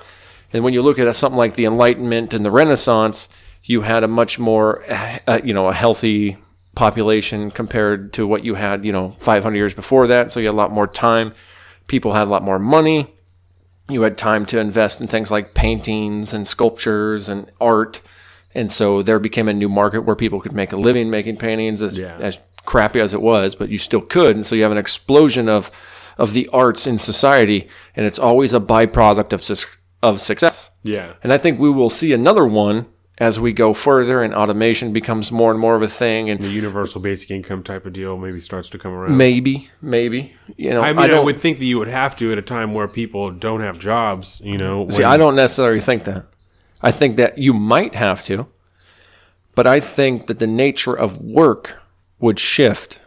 and 0.53 0.63
when 0.63 0.73
you 0.73 0.81
look 0.81 0.97
at 0.97 1.13
something 1.15 1.37
like 1.37 1.55
the 1.55 1.65
enlightenment 1.65 2.33
and 2.33 2.45
the 2.45 2.51
renaissance 2.51 3.27
you 3.63 3.81
had 3.81 4.03
a 4.03 4.07
much 4.07 4.39
more 4.39 4.83
uh, 5.27 5.39
you 5.43 5.53
know 5.53 5.67
a 5.67 5.73
healthy 5.73 6.37
population 6.75 7.51
compared 7.51 8.13
to 8.13 8.25
what 8.25 8.45
you 8.45 8.55
had 8.55 8.85
you 8.85 8.91
know 8.91 9.11
500 9.19 9.55
years 9.57 9.73
before 9.73 10.07
that. 10.07 10.31
So 10.31 10.39
you 10.39 10.47
had 10.47 10.53
a 10.53 10.63
lot 10.63 10.71
more 10.71 10.87
time. 10.87 11.33
People 11.87 12.13
had 12.13 12.27
a 12.27 12.29
lot 12.31 12.43
more 12.43 12.59
money. 12.59 13.13
You 13.89 14.03
had 14.03 14.17
time 14.17 14.45
to 14.47 14.59
invest 14.59 15.01
in 15.01 15.07
things 15.07 15.31
like 15.31 15.53
paintings 15.55 16.33
and 16.33 16.47
sculptures 16.47 17.27
and 17.27 17.49
art. 17.59 18.01
And 18.53 18.71
so 18.71 19.01
there 19.01 19.19
became 19.19 19.47
a 19.47 19.53
new 19.53 19.69
market 19.69 20.01
where 20.01 20.15
people 20.15 20.39
could 20.39 20.53
make 20.53 20.71
a 20.71 20.77
living 20.77 21.09
making 21.09 21.37
paintings 21.37 21.81
as, 21.81 21.97
Yeah. 21.97 22.17
as 22.19 22.37
crappy 22.65 22.99
as 22.99 23.13
it 23.13 23.21
was 23.21 23.55
but 23.55 23.69
you 23.69 23.77
still 23.77 24.01
could. 24.01 24.35
And 24.35 24.45
so 24.45 24.55
you 24.55 24.63
have 24.63 24.71
an 24.71 24.77
explosion 24.77 25.49
of 25.49 25.71
of 26.17 26.33
the 26.33 26.47
arts 26.53 26.85
in 26.85 26.99
society 26.99 27.67
and 27.95 28.05
it's 28.05 28.19
always 28.19 28.53
a 28.53 28.59
byproduct 28.59 29.33
of 29.33 29.41
sus- 29.41 29.77
of 30.03 30.21
success. 30.21 30.69
Yeah. 30.83 31.13
and 31.23 31.33
I 31.33 31.37
think 31.37 31.59
we 31.59 31.69
will 31.69 31.89
see 31.89 32.13
another 32.13 32.45
one 32.45 32.85
as 33.19 33.37
we 33.39 33.51
go 33.51 33.73
further 33.73 34.23
and 34.23 34.33
automation 34.33 34.93
becomes 34.93 35.31
more 35.31 35.51
and 35.51 35.59
more 35.59 35.75
of 35.75 35.81
a 35.81 35.87
thing 35.89 36.29
and 36.29 36.41
The 36.41 36.49
universal 36.49 37.01
basic 37.01 37.29
income 37.31 37.63
type 37.63 37.85
of 37.85 37.91
deal 37.93 38.17
maybe 38.17 38.39
starts 38.39 38.69
to 38.69 38.77
come 38.77 38.93
around. 38.93 39.17
maybe 39.17 39.69
maybe 39.81 40.33
you 40.55 40.69
know 40.71 40.81
I 40.81 40.93
mean, 40.93 40.99
I, 41.03 41.07
don't 41.07 41.25
would 41.25 41.39
think 41.39 41.59
that 41.59 41.65
you 41.65 41.77
would 41.79 41.89
have 41.89 42.15
to 42.17 42.31
at 42.31 42.37
a 42.37 42.41
time 42.41 42.73
where 42.73 42.87
people 42.87 43.31
don't 43.31 43.61
have 43.61 43.77
jobs. 43.77 44.41
You 44.43 44.57
know, 44.57 44.89
See, 44.89 45.03
I 45.03 45.17
don't 45.17 45.35
necessarily 45.35 45.81
think 45.81 46.05
that. 46.05 46.25
I 46.81 46.91
think 46.91 47.17
that 47.17 47.37
you 47.37 47.53
might 47.53 47.93
have 47.95 48.23
to, 48.25 48.47
but 49.53 49.67
I 49.67 49.81
think 49.81 50.27
that 50.27 50.39
the 50.39 50.47
nature 50.47 50.93
of 50.93 51.17
work 51.19 51.75
would 52.19 52.39
shift 52.39 52.99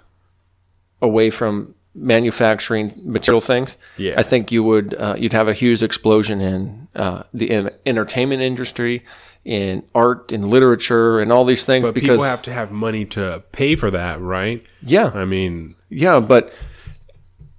away 1.00 1.30
from 1.30 1.74
manufacturing 1.94 2.92
material 3.04 3.40
things. 3.40 3.76
Yeah. 3.96 4.14
I 4.18 4.22
think 4.22 4.52
you 4.52 4.62
would 4.62 4.94
uh, 4.94 5.14
you'd 5.18 5.32
have 5.32 5.48
a 5.48 5.54
huge 5.54 5.82
explosion 5.82 6.40
in 6.40 6.88
uh, 6.94 7.22
the 7.32 7.50
en- 7.50 7.70
entertainment 7.86 8.42
industry, 8.42 9.04
in 9.44 9.82
art, 9.94 10.30
and 10.32 10.50
literature, 10.50 11.18
and 11.18 11.32
all 11.32 11.44
these 11.44 11.64
things 11.64 11.84
But 11.84 11.94
because 11.94 12.10
people 12.10 12.24
have 12.24 12.42
to 12.42 12.52
have 12.52 12.70
money 12.70 13.04
to 13.06 13.42
pay 13.52 13.74
for 13.76 13.90
that, 13.90 14.20
right? 14.20 14.64
yeah, 14.82 15.10
I 15.14 15.24
mean, 15.24 15.74
Yeah, 15.88 16.20
but 16.20 16.52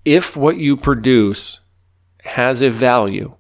if 0.06 0.36
what 0.36 0.58
you 0.58 0.78
produce 0.78 1.60
has 2.24 2.62
a 2.62 2.70
value, 2.70 3.36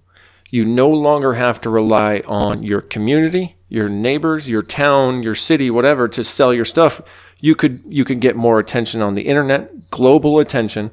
you 0.49 0.65
no 0.65 0.89
longer 0.89 1.33
have 1.33 1.61
to 1.61 1.69
rely 1.69 2.21
on 2.27 2.63
your 2.63 2.81
community, 2.81 3.55
your 3.69 3.89
neighbors, 3.89 4.47
your 4.47 4.61
town, 4.61 5.23
your 5.23 5.35
city, 5.35 5.71
whatever 5.71 6.07
to 6.09 6.23
sell 6.23 6.53
your 6.53 6.65
stuff. 6.65 7.01
You 7.39 7.55
could 7.55 7.81
you 7.87 8.05
could 8.05 8.19
get 8.21 8.35
more 8.35 8.59
attention 8.59 9.01
on 9.01 9.15
the 9.15 9.23
internet, 9.23 9.89
global 9.89 10.39
attention 10.39 10.91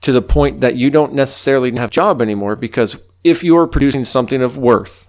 to 0.00 0.12
the 0.12 0.22
point 0.22 0.60
that 0.60 0.76
you 0.76 0.90
don't 0.90 1.12
necessarily 1.14 1.70
have 1.76 1.90
a 1.90 1.92
job 1.92 2.20
anymore 2.20 2.56
because 2.56 2.96
if 3.22 3.44
you 3.44 3.56
are 3.56 3.66
producing 3.66 4.04
something 4.04 4.42
of 4.42 4.56
worth, 4.58 5.03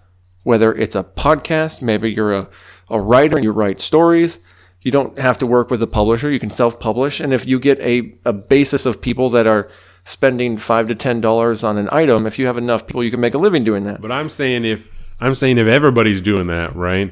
whether 0.45 0.73
it's 0.73 0.95
a 0.95 1.03
podcast, 1.03 1.81
maybe 1.81 2.11
you're 2.11 2.33
a, 2.33 2.47
a 2.89 2.99
writer 2.99 3.35
and 3.35 3.43
you 3.43 3.51
write 3.51 3.81
stories, 3.81 4.39
you 4.81 4.91
don't 4.91 5.17
have 5.17 5.39
to 5.39 5.47
work 5.47 5.71
with 5.71 5.81
a 5.81 5.87
publisher, 5.87 6.29
you 6.31 6.39
can 6.39 6.51
self-publish. 6.51 7.19
And 7.19 7.33
if 7.33 7.45
you 7.45 7.59
get 7.59 7.79
a, 7.79 8.13
a 8.23 8.31
basis 8.31 8.85
of 8.85 9.01
people 9.01 9.31
that 9.31 9.47
are 9.47 9.67
spending 10.05 10.55
five 10.57 10.87
to 10.87 10.95
ten 10.95 11.19
dollars 11.19 11.63
on 11.63 11.79
an 11.79 11.89
item, 11.91 12.27
if 12.27 12.37
you 12.37 12.45
have 12.45 12.59
enough 12.59 12.85
people 12.85 13.03
you 13.03 13.09
can 13.09 13.19
make 13.19 13.33
a 13.33 13.39
living 13.39 13.63
doing 13.63 13.85
that. 13.85 13.99
but 14.01 14.11
I'm 14.11 14.29
saying 14.29 14.63
if 14.63 14.91
I'm 15.19 15.33
saying 15.33 15.57
if 15.57 15.67
everybody's 15.67 16.21
doing 16.21 16.47
that, 16.47 16.75
right? 16.75 17.11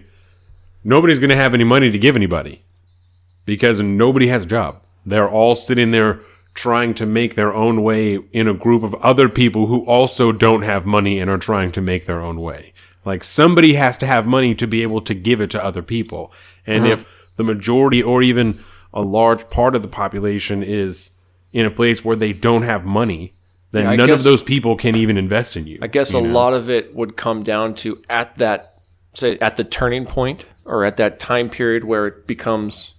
Nobody's 0.83 1.19
going 1.19 1.31
to 1.31 1.35
have 1.35 1.53
any 1.53 1.63
money 1.63 1.89
to 1.89 1.97
give 1.97 2.15
anybody 2.15 2.61
because 3.45 3.79
nobody 3.79 4.27
has 4.27 4.43
a 4.43 4.47
job. 4.47 4.81
They're 5.05 5.29
all 5.29 5.55
sitting 5.55 5.91
there 5.91 6.19
trying 6.53 6.93
to 6.95 7.05
make 7.05 7.33
their 7.33 7.53
own 7.53 7.81
way 7.81 8.15
in 8.31 8.47
a 8.47 8.53
group 8.53 8.83
of 8.83 8.93
other 8.95 9.27
people 9.27 9.65
who 9.67 9.83
also 9.85 10.31
don't 10.31 10.61
have 10.61 10.85
money 10.85 11.19
and 11.19 11.31
are 11.31 11.39
trying 11.39 11.71
to 11.71 11.81
make 11.81 12.05
their 12.05 12.21
own 12.21 12.39
way. 12.39 12.72
Like 13.05 13.23
somebody 13.23 13.73
has 13.73 13.97
to 13.97 14.05
have 14.05 14.25
money 14.25 14.55
to 14.55 14.67
be 14.67 14.81
able 14.81 15.01
to 15.01 15.13
give 15.13 15.41
it 15.41 15.51
to 15.51 15.63
other 15.63 15.81
people. 15.81 16.31
And 16.65 16.83
uh-huh. 16.85 16.93
if 16.93 17.05
the 17.35 17.43
majority 17.43 18.01
or 18.01 18.21
even 18.21 18.63
a 18.93 19.01
large 19.01 19.49
part 19.49 19.75
of 19.75 19.81
the 19.81 19.87
population 19.87 20.63
is 20.63 21.11
in 21.51 21.65
a 21.65 21.71
place 21.71 22.03
where 22.05 22.15
they 22.15 22.33
don't 22.33 22.63
have 22.63 22.85
money, 22.85 23.31
then 23.71 23.83
Yeah, 23.83 23.95
none 23.95 24.07
guess- 24.07 24.21
of 24.21 24.23
those 24.23 24.43
people 24.43 24.75
can 24.77 24.95
even 24.95 25.17
invest 25.17 25.57
in 25.57 25.67
you. 25.67 25.79
I 25.81 25.87
guess 25.87 26.13
you 26.13 26.19
a 26.19 26.21
know? 26.21 26.29
lot 26.29 26.53
of 26.53 26.69
it 26.69 26.95
would 26.95 27.17
come 27.17 27.43
down 27.43 27.75
to 27.75 28.01
at 28.09 28.37
that 28.37 28.69
say 29.13 29.37
at 29.39 29.57
the 29.57 29.63
turning 29.63 30.05
point 30.05 30.43
or 30.65 30.83
at 30.85 30.97
that 30.97 31.19
time 31.19 31.49
period 31.49 31.83
where 31.83 32.07
it 32.07 32.25
becomes 32.25 32.93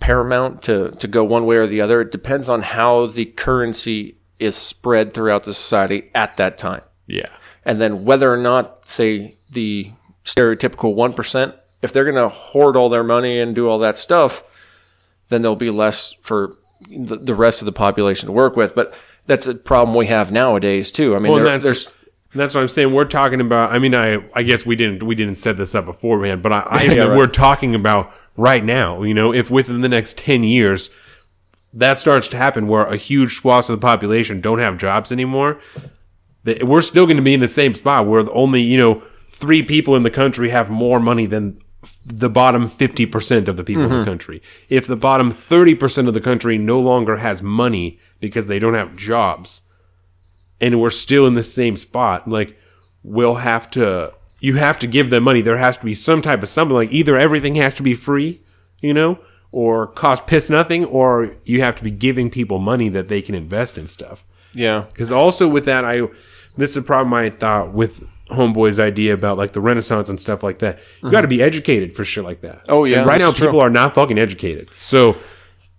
paramount 0.00 0.62
to, 0.62 0.92
to 0.92 1.08
go 1.08 1.22
one 1.24 1.46
way 1.46 1.56
or 1.56 1.66
the 1.66 1.80
other. 1.80 2.00
It 2.00 2.12
depends 2.12 2.48
on 2.48 2.62
how 2.62 3.06
the 3.06 3.26
currency 3.26 4.16
is 4.38 4.56
spread 4.56 5.12
throughout 5.12 5.44
the 5.44 5.54
society 5.54 6.10
at 6.14 6.36
that 6.36 6.58
time. 6.58 6.82
Yeah. 7.06 7.28
And 7.64 7.80
then 7.80 8.04
whether 8.04 8.32
or 8.32 8.36
not, 8.36 8.88
say, 8.88 9.36
the 9.50 9.90
stereotypical 10.24 10.94
1%, 10.94 11.54
if 11.82 11.92
they're 11.92 12.04
going 12.04 12.14
to 12.16 12.28
hoard 12.28 12.76
all 12.76 12.88
their 12.88 13.04
money 13.04 13.38
and 13.40 13.54
do 13.54 13.68
all 13.68 13.78
that 13.80 13.96
stuff, 13.96 14.42
then 15.28 15.42
there'll 15.42 15.56
be 15.56 15.70
less 15.70 16.14
for 16.20 16.56
the, 16.90 17.16
the 17.16 17.34
rest 17.34 17.60
of 17.60 17.66
the 17.66 17.72
population 17.72 18.26
to 18.26 18.32
work 18.32 18.56
with. 18.56 18.74
But 18.74 18.94
that's 19.26 19.46
a 19.46 19.54
problem 19.54 19.94
we 19.96 20.06
have 20.06 20.32
nowadays 20.32 20.90
too. 20.92 21.14
I 21.14 21.18
mean, 21.18 21.32
Well, 21.32 21.42
there- 21.42 21.52
that's 21.52 21.64
there's 21.64 21.90
that's 22.32 22.54
what 22.54 22.60
I'm 22.60 22.68
saying. 22.68 22.94
We're 22.94 23.06
talking 23.06 23.40
about. 23.40 23.72
I 23.72 23.80
mean, 23.80 23.92
I 23.94 24.22
I 24.34 24.42
guess 24.44 24.64
we 24.64 24.76
didn't 24.76 25.02
we 25.02 25.14
didn't 25.16 25.34
set 25.36 25.56
this 25.56 25.74
up 25.74 25.84
beforehand, 25.86 26.42
but 26.42 26.52
I, 26.52 26.60
I 26.60 26.82
Yeah, 26.94 27.02
right. 27.04 27.16
we're 27.18 27.26
talking 27.26 27.74
about 27.74 28.12
right 28.36 28.64
now. 28.64 29.02
You 29.02 29.14
know, 29.14 29.34
if 29.34 29.50
within 29.50 29.80
the 29.80 29.88
next 29.88 30.16
ten 30.16 30.44
years 30.44 30.90
that 31.74 31.98
starts 31.98 32.28
to 32.28 32.36
happen, 32.36 32.68
where 32.68 32.86
a 32.86 32.96
huge 32.96 33.34
swath 33.36 33.68
of 33.68 33.80
the 33.80 33.84
population 33.84 34.40
don't 34.40 34.60
have 34.60 34.78
jobs 34.78 35.10
anymore, 35.10 35.60
that 36.44 36.64
we're 36.64 36.80
still 36.80 37.06
going 37.06 37.16
to 37.16 37.22
be 37.22 37.34
in 37.34 37.40
the 37.40 37.48
same 37.48 37.74
spot 37.74 38.06
where 38.06 38.24
only 38.32 38.62
you 38.62 38.78
know 38.78 39.02
three 39.28 39.62
people 39.62 39.96
in 39.96 40.02
the 40.02 40.10
country 40.10 40.48
have 40.50 40.70
more 40.70 41.00
money 41.00 41.26
than 41.26 41.60
the 42.04 42.28
bottom 42.28 42.68
50% 42.68 43.48
of 43.48 43.56
the 43.56 43.64
people 43.64 43.84
in 43.84 43.88
the 43.88 43.96
mm-hmm. 43.96 44.04
country. 44.04 44.42
If 44.68 44.86
the 44.86 44.96
bottom 44.96 45.32
30% 45.32 46.08
of 46.08 46.14
the 46.14 46.20
country 46.20 46.58
no 46.58 46.78
longer 46.78 47.16
has 47.16 47.42
money 47.42 47.98
because 48.18 48.48
they 48.48 48.58
don't 48.58 48.74
have 48.74 48.96
jobs, 48.96 49.62
and 50.60 50.78
we're 50.78 50.90
still 50.90 51.26
in 51.26 51.34
the 51.34 51.42
same 51.42 51.76
spot, 51.76 52.28
like 52.28 52.58
we'll 53.02 53.36
have 53.36 53.70
to 53.70 54.12
you 54.40 54.56
have 54.56 54.78
to 54.78 54.86
give 54.86 55.10
them 55.10 55.22
money. 55.22 55.42
There 55.42 55.58
has 55.58 55.76
to 55.76 55.84
be 55.84 55.94
some 55.94 56.22
type 56.22 56.42
of 56.42 56.48
something 56.48 56.74
like 56.74 56.90
either 56.90 57.16
everything 57.16 57.54
has 57.56 57.74
to 57.74 57.82
be 57.82 57.94
free, 57.94 58.40
you 58.80 58.94
know, 58.94 59.18
or 59.52 59.86
cost 59.86 60.26
piss 60.26 60.48
nothing, 60.48 60.84
or 60.84 61.36
you 61.44 61.60
have 61.60 61.76
to 61.76 61.84
be 61.84 61.90
giving 61.90 62.30
people 62.30 62.58
money 62.58 62.88
that 62.88 63.08
they 63.08 63.20
can 63.20 63.34
invest 63.34 63.76
in 63.76 63.86
stuff. 63.86 64.24
yeah, 64.54 64.86
Because 64.88 65.12
also 65.12 65.46
with 65.46 65.66
that, 65.66 65.84
I 65.84 66.02
this 66.56 66.70
is 66.70 66.76
a 66.76 66.82
problem 66.82 67.12
I 67.14 67.30
thought 67.30 67.72
with 67.72 68.02
Homeboy's 68.30 68.78
idea 68.78 69.14
about 69.14 69.38
like 69.38 69.52
the 69.52 69.60
Renaissance 69.60 70.08
and 70.08 70.20
stuff 70.20 70.42
like 70.42 70.60
that. 70.60 70.78
You 71.02 71.10
got 71.10 71.22
to 71.22 71.28
be 71.28 71.42
educated 71.42 71.94
for 71.96 72.04
shit 72.04 72.24
like 72.24 72.40
that. 72.42 72.62
Mm-hmm. 72.62 72.72
Oh, 72.72 72.84
yeah, 72.84 72.98
And 72.98 73.06
right 73.06 73.18
now 73.18 73.32
true. 73.32 73.48
people 73.48 73.60
are 73.60 73.70
not 73.70 73.94
fucking 73.94 74.18
educated. 74.18 74.68
So 74.76 75.16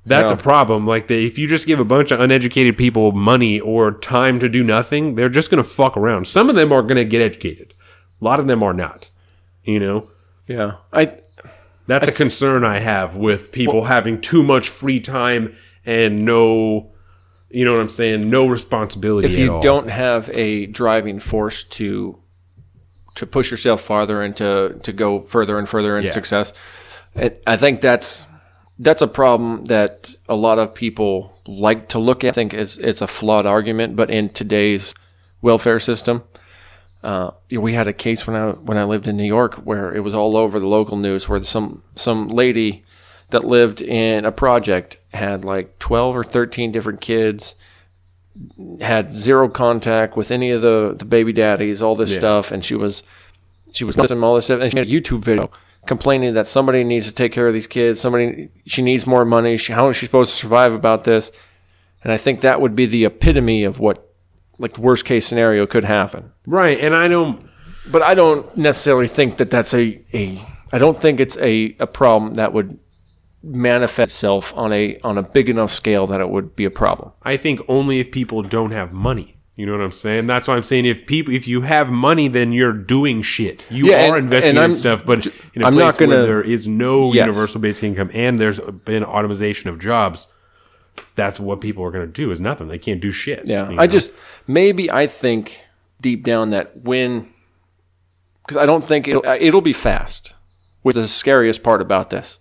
that's 0.05 0.29
Yeah. 0.31 0.37
a 0.37 0.41
problem. 0.41 0.85
Like 0.85 1.07
the, 1.07 1.25
if 1.25 1.37
you 1.39 1.47
just 1.47 1.65
give 1.67 1.79
a 1.79 1.85
bunch 1.85 2.11
of 2.11 2.19
uneducated 2.19 2.77
people 2.77 3.11
money 3.13 3.59
or 3.59 3.93
time 3.93 4.39
to 4.39 4.49
do 4.49 4.63
nothing, 4.63 5.15
they're 5.15 5.29
just 5.29 5.49
gonna 5.49 5.63
fuck 5.63 5.95
around. 5.95 6.27
Some 6.27 6.49
of 6.49 6.55
them 6.55 6.71
are 6.73 6.81
gonna 6.83 7.05
get 7.05 7.21
educated. 7.21 7.73
A 8.21 8.25
lot 8.25 8.39
of 8.39 8.47
them 8.47 8.61
are 8.63 8.73
not. 8.73 9.09
You 9.63 9.79
know. 9.79 10.09
yeah. 10.47 10.77
I 10.91 11.13
That's 11.87 12.07
a 12.07 12.11
concern 12.11 12.63
I 12.63 12.79
have 12.79 13.15
with 13.15 13.51
people 13.51 13.85
having 13.85 14.19
too 14.19 14.43
much 14.43 14.69
free 14.69 14.99
time 14.99 15.55
and 15.85 16.25
no, 16.25 16.90
you 17.53 17.65
know 17.65 17.73
what 17.73 17.81
I'm 17.81 17.89
saying, 17.89 18.29
no 18.29 18.47
responsibility. 18.47 19.27
if 19.27 19.37
you 19.37 19.59
don't 19.61 19.89
have 19.89 20.29
a 20.33 20.65
driving 20.67 21.19
force 21.19 21.63
to 21.65 22.17
to 23.15 23.25
push 23.27 23.51
yourself 23.51 23.81
farther 23.81 24.21
and 24.21 24.35
to 24.37 24.79
to 24.83 24.93
go 24.93 25.19
further 25.19 25.57
and 25.59 25.67
further 25.67 25.97
in 25.97 26.05
Yeah. 26.05 26.11
success, 26.11 26.53
I 27.47 27.57
think 27.57 27.81
that's 27.81 28.25
that's 28.79 29.01
a 29.01 29.07
problem 29.07 29.65
that 29.65 30.13
a 30.27 30.35
lot 30.35 30.57
of 30.59 30.73
people 30.73 31.33
like 31.47 31.89
to 31.89 31.99
look 31.99 32.23
at. 32.23 32.29
I 32.29 32.31
think 32.33 32.53
is 32.53 32.77
it's 32.77 33.01
a 33.01 33.07
flawed 33.07 33.45
argument, 33.45 33.95
but 33.95 34.09
in 34.09 34.29
today's 34.29 34.93
welfare 35.41 35.79
system, 35.79 36.23
uh, 37.03 37.31
we 37.51 37.73
had 37.73 37.87
a 37.87 37.93
case 37.93 38.25
when 38.25 38.35
I 38.35 38.51
when 38.51 38.77
I 38.77 38.85
lived 38.85 39.07
in 39.07 39.17
New 39.17 39.25
York 39.25 39.55
where 39.65 39.93
it 39.93 39.99
was 40.01 40.13
all 40.15 40.37
over 40.37 40.59
the 40.59 40.67
local 40.67 40.97
news 40.97 41.27
where 41.27 41.41
some 41.43 41.83
some 41.95 42.29
lady 42.29 42.85
that 43.31 43.43
lived 43.43 43.81
in 43.81 44.25
a 44.25 44.31
project 44.31 44.97
had 45.13 45.45
like 45.45 45.77
12 45.79 46.15
or 46.15 46.23
13 46.23 46.71
different 46.71 47.01
kids 47.01 47.55
had 48.79 49.13
zero 49.13 49.49
contact 49.49 50.15
with 50.15 50.31
any 50.31 50.51
of 50.51 50.61
the, 50.61 50.95
the 50.97 51.05
baby 51.05 51.33
daddies, 51.33 51.81
all 51.81 51.95
this 51.95 52.15
stuff, 52.15 52.51
and 52.51 52.63
she 52.63 52.75
was 52.75 53.03
she 53.71 53.83
was 53.83 53.97
listening 53.97 54.19
to 54.19 54.25
all 54.25 54.35
this 54.35 54.45
stuff, 54.45 54.61
and 54.61 54.71
she 54.71 54.75
made 54.75 54.87
a 54.87 54.91
YouTube 54.91 55.19
video 55.19 55.49
complaining 55.85 56.33
that 56.33 56.47
somebody 56.47 56.83
needs 56.83 57.07
to 57.07 57.13
take 57.13 57.31
care 57.31 57.47
of 57.47 57.53
these 57.53 57.67
kids. 57.67 57.99
Somebody 57.99 58.49
she 58.65 58.81
needs 58.81 59.05
more 59.05 59.25
money. 59.25 59.57
She, 59.57 59.73
how 59.73 59.89
is 59.89 59.97
she 59.97 60.05
supposed 60.05 60.31
to 60.31 60.37
survive 60.37 60.73
about 60.73 61.03
this? 61.03 61.31
And 62.03 62.11
I 62.11 62.17
think 62.17 62.41
that 62.41 62.61
would 62.61 62.75
be 62.75 62.85
the 62.85 63.05
epitome 63.05 63.63
of 63.63 63.79
what 63.79 64.07
like 64.57 64.77
worst 64.77 65.05
case 65.05 65.25
scenario 65.25 65.65
could 65.65 65.83
happen. 65.83 66.31
right, 66.45 66.79
and 66.79 66.95
I 66.95 67.07
don't. 67.07 67.49
But 67.87 68.03
I 68.03 68.13
don't 68.13 68.55
necessarily 68.55 69.07
think 69.07 69.37
that 69.37 69.49
that's 69.49 69.73
a, 69.73 70.01
a 70.13 70.39
I 70.71 70.77
don't 70.77 71.01
think 71.01 71.19
it's 71.19 71.35
a, 71.37 71.75
a 71.79 71.87
problem 71.87 72.35
that 72.35 72.53
would 72.53 72.77
manifest 73.43 74.11
itself 74.11 74.55
on 74.55 74.71
a 74.71 74.97
on 75.03 75.17
a 75.17 75.23
big 75.23 75.49
enough 75.49 75.71
scale 75.71 76.05
that 76.07 76.21
it 76.21 76.29
would 76.29 76.55
be 76.55 76.65
a 76.65 76.69
problem. 76.71 77.11
I 77.23 77.37
think 77.37 77.59
only 77.67 77.99
if 77.99 78.11
people 78.11 78.43
don't 78.43 78.71
have 78.71 78.91
money. 78.93 79.37
You 79.55 79.65
know 79.65 79.73
what 79.73 79.81
I'm 79.81 79.91
saying? 79.91 80.27
That's 80.27 80.47
why 80.47 80.55
I'm 80.55 80.63
saying 80.63 80.85
if 80.85 81.05
people, 81.05 81.33
if 81.33 81.47
you 81.47 81.61
have 81.61 81.89
money, 81.91 82.27
then 82.27 82.51
you're 82.51 82.73
doing 82.73 83.21
shit. 83.21 83.67
You 83.69 83.87
Yeah, 83.87 84.09
are 84.09 84.15
and- 84.15 84.25
investing 84.25 84.57
and 84.57 84.71
in 84.71 84.75
stuff. 84.75 85.05
But 85.05 85.27
in 85.53 85.61
a 85.61 85.65
I'm 85.67 85.73
place 85.73 85.97
gonna- 85.97 86.21
there 86.25 86.41
is 86.41 86.67
no 86.67 87.13
Yes. 87.13 87.27
universal 87.27 87.59
basic 87.61 87.83
income 87.83 88.09
and 88.13 88.39
there's 88.39 88.59
been 88.59 89.03
automation 89.03 89.69
of 89.69 89.77
jobs, 89.77 90.27
that's 91.15 91.39
what 91.39 91.61
people 91.61 91.83
are 91.83 91.91
going 91.91 92.05
to 92.05 92.11
do. 92.11 92.31
Is 92.31 92.39
nothing. 92.41 92.69
They 92.69 92.77
can't 92.79 93.01
do 93.01 93.11
shit. 93.11 93.43
Yeah, 93.47 93.69
you 93.69 93.77
I 93.77 93.87
just 93.87 94.13
maybe 94.47 94.89
I 94.89 95.05
think 95.05 95.59
deep 95.99 96.23
down 96.23 96.49
that 96.49 96.77
when 96.83 97.27
because 98.43 98.57
I 98.57 98.65
don't 98.65 98.83
think 98.83 99.07
it'll 99.07 99.23
it'll 99.39 99.61
be 99.61 99.73
fast, 99.73 100.33
which 100.81 100.95
is 100.95 101.03
the 101.03 101.07
scariest 101.07 101.61
part 101.61 101.81
about 101.81 102.09
this. 102.09 102.39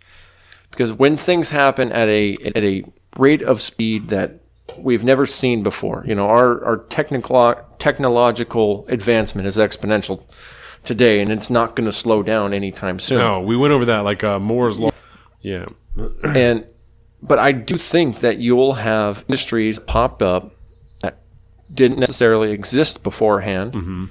Because 0.70 0.92
when 0.92 1.16
things 1.16 1.50
happen 1.50 1.92
at 1.92 2.08
a 2.08 2.36
at 2.44 2.62
a 2.64 2.84
rate 3.18 3.42
of 3.42 3.60
speed 3.60 4.08
that 4.08 4.40
we've 4.78 5.04
never 5.04 5.26
seen 5.26 5.62
before, 5.62 6.04
you 6.06 6.14
know, 6.14 6.26
our 6.28 6.64
our 6.64 6.76
technical 6.76 7.54
technological 7.78 8.84
advancement 8.88 9.46
is 9.48 9.56
exponential 9.56 10.22
today, 10.84 11.20
and 11.20 11.30
it's 11.30 11.50
not 11.50 11.76
going 11.76 11.86
to 11.86 11.92
slow 11.92 12.22
down 12.22 12.52
anytime 12.54 12.98
soon. 12.98 13.18
no. 13.18 13.40
We 13.40 13.56
went 13.56 13.72
over 13.72 13.84
that 13.86 14.00
like 14.00 14.24
uh, 14.24 14.38
Moore's 14.38 14.78
law. 14.78 14.90
Yeah. 15.40 15.66
and 16.24 16.66
but 17.22 17.38
I 17.38 17.52
do 17.52 17.76
think 17.76 18.20
that 18.20 18.38
you'll 18.38 18.74
have 18.74 19.24
industries 19.28 19.78
pop 19.78 20.22
up 20.22 20.54
that 21.02 21.18
didn't 21.72 21.98
necessarily 21.98 22.52
exist 22.52 23.02
beforehand 23.02 24.08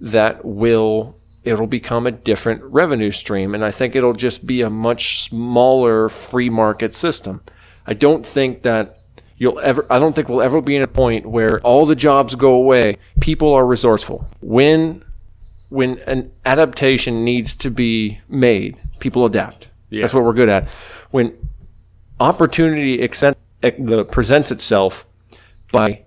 that 0.00 0.44
will 0.44 1.16
it'll 1.44 1.66
become 1.66 2.06
a 2.06 2.10
different 2.10 2.62
revenue 2.64 3.10
stream 3.10 3.54
and 3.54 3.64
I 3.64 3.70
think 3.70 3.96
it'll 3.96 4.12
just 4.12 4.46
be 4.46 4.62
a 4.62 4.70
much 4.70 5.22
smaller 5.22 6.08
free 6.08 6.50
market 6.50 6.94
system. 6.94 7.42
I 7.86 7.94
don't 7.94 8.24
think 8.24 8.62
that 8.62 8.96
you'll 9.36 9.58
ever 9.60 9.86
I 9.90 9.98
don't 9.98 10.14
think 10.14 10.28
we'll 10.28 10.42
ever 10.42 10.60
be 10.60 10.76
in 10.76 10.82
a 10.82 10.88
point 10.88 11.26
where 11.26 11.60
all 11.60 11.86
the 11.86 11.96
jobs 11.96 12.34
go 12.34 12.52
away. 12.52 12.98
People 13.20 13.52
are 13.52 13.66
resourceful. 13.66 14.26
When 14.40 15.04
when 15.68 15.98
an 16.00 16.30
adaptation 16.44 17.24
needs 17.24 17.56
to 17.56 17.70
be 17.70 18.20
made, 18.28 18.76
people 18.98 19.24
adapt. 19.24 19.68
That's 19.90 20.12
what 20.14 20.22
we're 20.22 20.34
good 20.34 20.48
at. 20.48 20.68
When 21.10 21.36
opportunity 22.20 23.02
accent, 23.02 23.36
presents 24.10 24.50
itself 24.50 25.06
by 25.72 26.04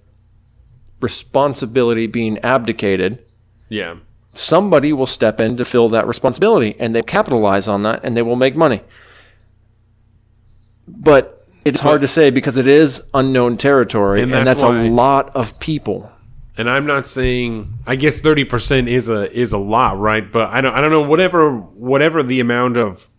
responsibility 1.02 2.08
being 2.08 2.38
abdicated, 2.40 3.24
Yeah. 3.70 3.96
Somebody 4.38 4.94
will 4.94 5.08
step 5.08 5.40
in 5.42 5.58
to 5.58 5.66
fill 5.66 5.90
that 5.90 6.08
responsibility 6.08 6.76
and 6.80 6.96
they 6.96 7.02
capitalize 7.02 7.68
on 7.68 7.84
that 7.84 8.02
and 8.04 8.16
they 8.16 8.22
will 8.22 8.36
make 8.36 8.56
money. 8.56 8.82
But 10.88 11.46
it's 11.64 11.80
hard 11.82 12.02
to 12.02 12.08
say 12.08 12.30
because 12.30 12.58
it 12.58 12.68
is 12.68 13.04
unknown 13.14 13.58
territory 13.58 14.22
And 14.22 14.34
and, 14.34 14.46
that's 14.48 14.62
a 14.62 14.70
lot 14.70 15.36
of 15.36 15.60
people. 15.60 16.12
and 16.58 16.70
I'm 16.70 16.86
not 16.86 17.08
saying 17.08 17.80
I 17.88 17.96
guess 17.96 18.20
thirty 18.20 18.44
percent 18.46 18.88
is 18.88 19.10
a 19.10 19.32
is 19.36 19.52
a 19.52 19.58
lot, 19.58 19.98
right? 20.00 20.32
But 20.32 20.50
I 20.52 20.62
don't 20.62 20.74
I 20.74 20.82
don't 20.82 20.92
know 20.92 21.02
whatever 21.08 21.58
whatever 21.58 22.22
the 22.22 22.40
amount 22.40 22.78
of 22.78 23.10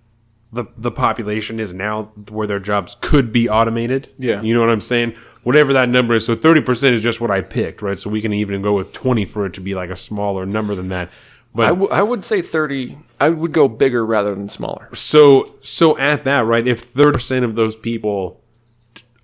the 0.52 0.64
the 0.76 0.93
population 0.93 1.59
is 1.59 1.74
now 1.74 2.05
where 2.30 2.47
their 2.47 2.60
jobs 2.60 2.97
could 3.01 3.32
be 3.32 3.48
automated. 3.48 4.10
Yeah. 4.18 4.43
you 4.43 4.55
know 4.55 4.60
what 4.60 4.70
I'm 4.70 4.80
saying. 4.80 5.14
Whatever 5.47 5.73
that 5.74 5.89
number 5.89 6.14
is, 6.14 6.24
so 6.24 6.35
thirty 6.35 6.60
percent 6.60 6.97
is 6.97 7.02
just 7.05 7.20
what 7.20 7.31
I 7.31 7.40
picked, 7.40 7.81
right? 7.81 7.97
So 7.98 8.10
we 8.10 8.20
can 8.20 8.32
even 8.32 8.62
go 8.62 8.73
with 8.73 8.93
twenty 8.93 9.24
for 9.24 9.47
it 9.47 9.52
to 9.55 9.60
be 9.60 9.74
like 9.77 9.90
a 9.90 9.97
smaller 9.97 10.44
number 10.44 10.74
than 10.74 10.89
that. 10.89 11.09
But 11.55 11.66
I, 11.66 11.68
w- 11.68 11.89
I 11.90 12.02
would 12.02 12.23
say 12.24 12.43
30, 12.43 12.98
I 13.18 13.31
would 13.31 13.52
go 13.52 13.66
bigger 13.68 14.05
rather 14.05 14.35
than 14.35 14.48
smaller. 14.48 14.90
so 14.93 15.55
so 15.62 15.97
at 15.98 16.24
that 16.24 16.44
right 16.44 16.66
if 16.66 16.93
30% 16.93 17.44
of 17.44 17.55
those 17.55 17.77
people 17.77 18.43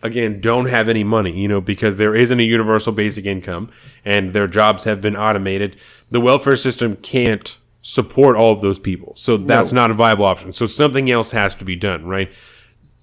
again 0.02 0.40
don't 0.40 0.66
have 0.66 0.88
any 0.88 1.04
money 1.04 1.30
you 1.38 1.46
know 1.46 1.60
because 1.60 1.96
there 1.96 2.14
isn't 2.14 2.40
a 2.40 2.42
universal 2.42 2.92
basic 2.92 3.26
income 3.26 3.70
and 4.04 4.32
their 4.32 4.46
jobs 4.48 4.84
have 4.84 5.00
been 5.02 5.14
automated 5.16 5.76
the 6.10 6.20
welfare 6.20 6.56
system 6.56 6.96
can't 6.96 7.58
support 7.82 8.34
all 8.36 8.52
of 8.52 8.62
those 8.62 8.78
people 8.78 9.12
so 9.14 9.36
that's 9.36 9.72
not 9.72 9.90
a 9.90 9.94
viable 9.94 10.24
option 10.24 10.52
so 10.54 10.64
something 10.66 11.10
else 11.10 11.32
has 11.32 11.54
to 11.54 11.64
be 11.66 11.76
done 11.76 12.06
right 12.06 12.30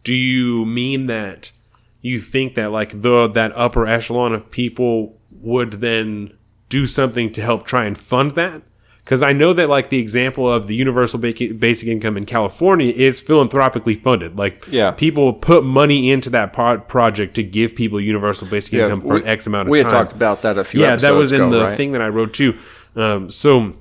do 0.04 0.14
you 0.14 0.66
mean 0.66 1.06
that 1.06 1.52
you 2.02 2.20
think 2.20 2.56
that 2.56 2.72
like 2.72 3.02
the 3.02 3.28
that 3.28 3.52
upper 3.56 3.86
echelon 3.88 4.34
of 4.34 4.50
people 4.52 5.18
would 5.42 5.74
then 5.82 6.34
do 6.70 6.86
something 6.86 7.32
to 7.32 7.42
help 7.42 7.66
try 7.66 7.86
and 7.86 7.98
fund 7.98 8.32
that 8.36 8.62
Because 9.04 9.24
I 9.24 9.34
know 9.34 9.54
that 9.54 9.70
like 9.70 9.90
the 9.90 9.98
example 10.00 10.52
of 10.52 10.68
the 10.68 10.76
universal 10.76 11.18
basic 11.20 11.88
income 11.88 12.16
in 12.16 12.26
California 12.28 12.94
is 12.96 13.20
philanthropically 13.20 13.96
funded. 13.96 14.38
Like 14.38 14.68
Yeah. 14.70 14.92
people 14.92 15.34
put 15.34 15.64
money 15.64 16.12
into 16.12 16.30
that 16.30 16.54
pro- 16.54 16.78
project 16.80 17.34
to 17.36 17.44
give 17.44 17.74
people 17.76 18.00
universal 18.00 18.48
basic 18.48 18.74
income 18.76 19.02
for 19.02 19.16
we- 19.16 19.24
X 19.26 19.48
amount 19.48 19.68
of 19.68 19.72
we 19.72 19.80
time. 19.80 19.86
had 19.88 19.92
talked 19.98 20.12
about 20.14 20.42
that 20.44 20.58
a 20.60 20.64
few 20.64 20.82
yeah, 20.82 20.96
that 20.96 21.14
was 21.16 21.32
in 21.32 21.42
ago, 21.42 21.50
the 21.50 21.64
right? 21.66 21.78
thing 21.78 21.94
that 21.94 22.02
I 22.04 22.10
wrote 22.10 22.34
too. 22.34 22.54
Um, 22.96 23.30
so 23.32 23.74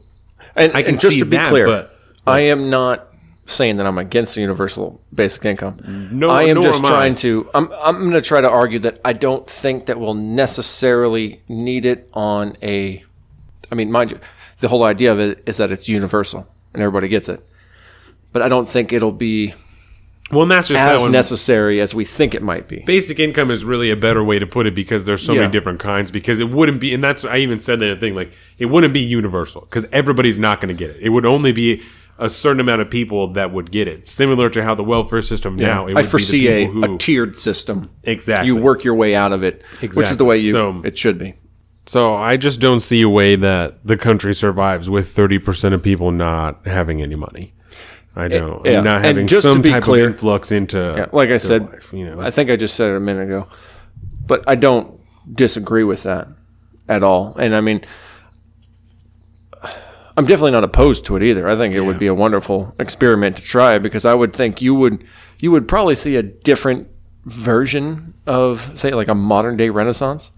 And, 0.56 0.72
I 0.74 0.82
can 0.82 0.92
and 0.94 1.00
just 1.00 1.18
to 1.18 1.24
be 1.26 1.36
that, 1.36 1.50
clear, 1.50 1.66
but- 1.66 1.94
I 2.26 2.40
am 2.40 2.70
not 2.70 3.07
saying 3.48 3.78
that 3.78 3.86
I'm 3.86 3.98
against 3.98 4.34
the 4.34 4.40
universal 4.42 5.00
basic 5.14 5.44
income. 5.44 6.08
No, 6.12 6.30
I 6.30 6.44
am 6.44 6.62
just 6.62 6.78
am 6.80 6.84
I. 6.84 6.88
trying 6.88 7.14
to. 7.16 7.48
I'm 7.54 7.70
I'm 7.82 7.98
going 8.00 8.12
to 8.12 8.20
try 8.22 8.40
to 8.40 8.48
argue 8.48 8.78
that 8.80 9.00
I 9.04 9.12
don't 9.14 9.48
think 9.48 9.86
that 9.86 9.98
we'll 9.98 10.14
necessarily 10.14 11.42
need 11.48 11.84
it 11.84 12.08
on 12.12 12.56
a. 12.62 13.02
I 13.70 13.74
mean, 13.74 13.90
mind 13.90 14.10
you, 14.12 14.20
the 14.60 14.68
whole 14.68 14.84
idea 14.84 15.12
of 15.12 15.18
it 15.20 15.42
is 15.46 15.56
that 15.58 15.72
it's 15.72 15.88
universal 15.88 16.46
and 16.74 16.82
everybody 16.82 17.08
gets 17.08 17.28
it, 17.28 17.44
but 18.32 18.42
I 18.42 18.48
don't 18.48 18.68
think 18.68 18.92
it'll 18.92 19.12
be 19.12 19.54
well, 20.30 20.42
and 20.42 20.50
that's 20.50 20.68
just 20.68 20.78
as 20.80 21.02
one. 21.02 21.12
necessary 21.12 21.80
as 21.80 21.94
we 21.94 22.04
think 22.04 22.34
it 22.34 22.42
might 22.42 22.68
be. 22.68 22.80
basic 22.80 23.18
income 23.18 23.50
is 23.50 23.64
really 23.64 23.90
a 23.90 23.96
better 23.96 24.22
way 24.22 24.38
to 24.38 24.46
put 24.46 24.66
it 24.66 24.74
because 24.74 25.04
there's 25.06 25.22
so 25.24 25.32
Yeah. 25.32 25.40
many 25.40 25.52
different 25.52 25.80
kinds 25.80 26.10
because 26.10 26.38
it 26.38 26.50
wouldn't 26.50 26.80
be 26.80 26.92
and 26.92 27.02
that's 27.02 27.24
I 27.24 27.38
even 27.38 27.60
said 27.60 27.80
that 27.80 27.98
thing 28.00 28.14
like 28.14 28.30
it 28.58 28.66
wouldn't 28.66 28.92
be 28.92 29.00
universal 29.00 29.62
because 29.62 29.86
everybody's 29.90 30.38
not 30.38 30.60
going 30.60 30.68
to 30.68 30.74
get 30.74 30.90
it. 30.94 31.00
It 31.00 31.08
would 31.10 31.24
only 31.24 31.52
be 31.52 31.82
a 32.18 32.28
certain 32.28 32.60
amount 32.60 32.80
of 32.82 32.90
people 32.90 33.32
that 33.34 33.52
would 33.52 33.70
get 33.70 33.86
it. 33.88 34.08
Similar 34.08 34.50
to 34.50 34.62
how 34.62 34.74
the 34.74 34.82
welfare 34.82 35.22
system 35.22 35.54
now 35.56 35.86
it 35.86 35.94
would 35.94 36.04
I 36.04 36.06
foresee 36.06 36.48
a, 36.48 36.66
who 36.66 36.94
a 36.94 36.98
tiered 36.98 37.36
system. 37.36 37.90
Exactly. 38.02 38.46
You 38.48 38.56
work 38.56 38.82
your 38.84 38.94
way 38.94 39.14
out 39.14 39.32
of 39.32 39.42
it, 39.44 39.62
which 39.80 40.10
is 40.10 40.16
the 40.16 40.24
way 40.24 40.36
you 40.38 40.50
So- 40.52 40.82
it 40.84 40.98
should 40.98 41.18
be. 41.18 41.34
So 41.86 42.14
I 42.14 42.36
just 42.36 42.60
don't 42.60 42.80
see 42.80 43.00
a 43.00 43.08
way 43.08 43.34
that 43.36 43.86
the 43.86 43.96
country 43.96 44.34
survives 44.34 44.90
with 44.90 45.14
30% 45.14 45.72
of 45.72 45.82
people 45.82 46.10
not 46.10 46.66
having 46.66 47.00
any 47.00 47.14
money. 47.14 47.54
I 48.14 48.28
don't. 48.28 48.66
yeah. 48.66 48.72
And 48.72 48.84
not 48.84 48.96
And 48.96 49.04
having 49.06 49.26
just 49.26 49.42
to 49.42 49.52
some 49.54 49.62
be 49.62 49.70
type 49.70 49.84
clear- 49.84 50.06
of 50.08 50.12
influx 50.12 50.50
into 50.52 50.78
Yeah, 50.98 51.06
like 51.12 51.30
I 51.30 51.36
said, 51.38 51.62
life, 51.70 51.92
you 51.94 52.04
know. 52.04 52.20
I 52.20 52.30
think 52.30 52.50
I 52.50 52.56
just 52.56 52.74
said 52.74 52.90
it 52.90 52.96
a 52.96 53.00
minute 53.00 53.22
ago, 53.22 53.46
but 54.26 54.42
I 54.46 54.56
don't 54.56 55.00
disagree 55.32 55.84
with 55.84 56.02
that 56.02 56.28
at 56.88 57.02
all. 57.02 57.34
And 57.38 57.54
I 57.54 57.60
mean, 57.62 57.82
I'm 60.18 60.26
definitely 60.26 60.50
not 60.50 60.64
opposed 60.64 61.04
to 61.06 61.16
it 61.16 61.22
either. 61.22 61.48
I 61.48 61.56
think 61.56 61.74
it 61.74 61.80
would 61.80 61.98
be 61.98 62.08
a 62.08 62.14
wonderful 62.14 62.74
experiment 62.78 63.36
to 63.36 63.42
try 63.42 63.78
because 63.78 64.04
I 64.04 64.12
would 64.14 64.32
think 64.34 64.60
you 64.60 64.74
would 64.74 65.04
you 65.38 65.50
would 65.52 65.66
probably 65.68 65.94
see 65.94 66.16
a 66.16 66.22
different 66.22 66.88
version 67.24 68.14
of 68.26 68.72
say 68.78 68.90
like 68.92 69.08
a 69.08 69.14
modern 69.14 69.56
day 69.56 69.70
Renaissance 69.70 70.32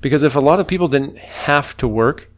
because 0.00 0.22
if 0.22 0.36
a 0.36 0.40
lot 0.40 0.60
of 0.60 0.68
people 0.68 0.88
didn't 0.88 1.18
have 1.18 1.76
to 1.78 1.88
work, 1.88 2.30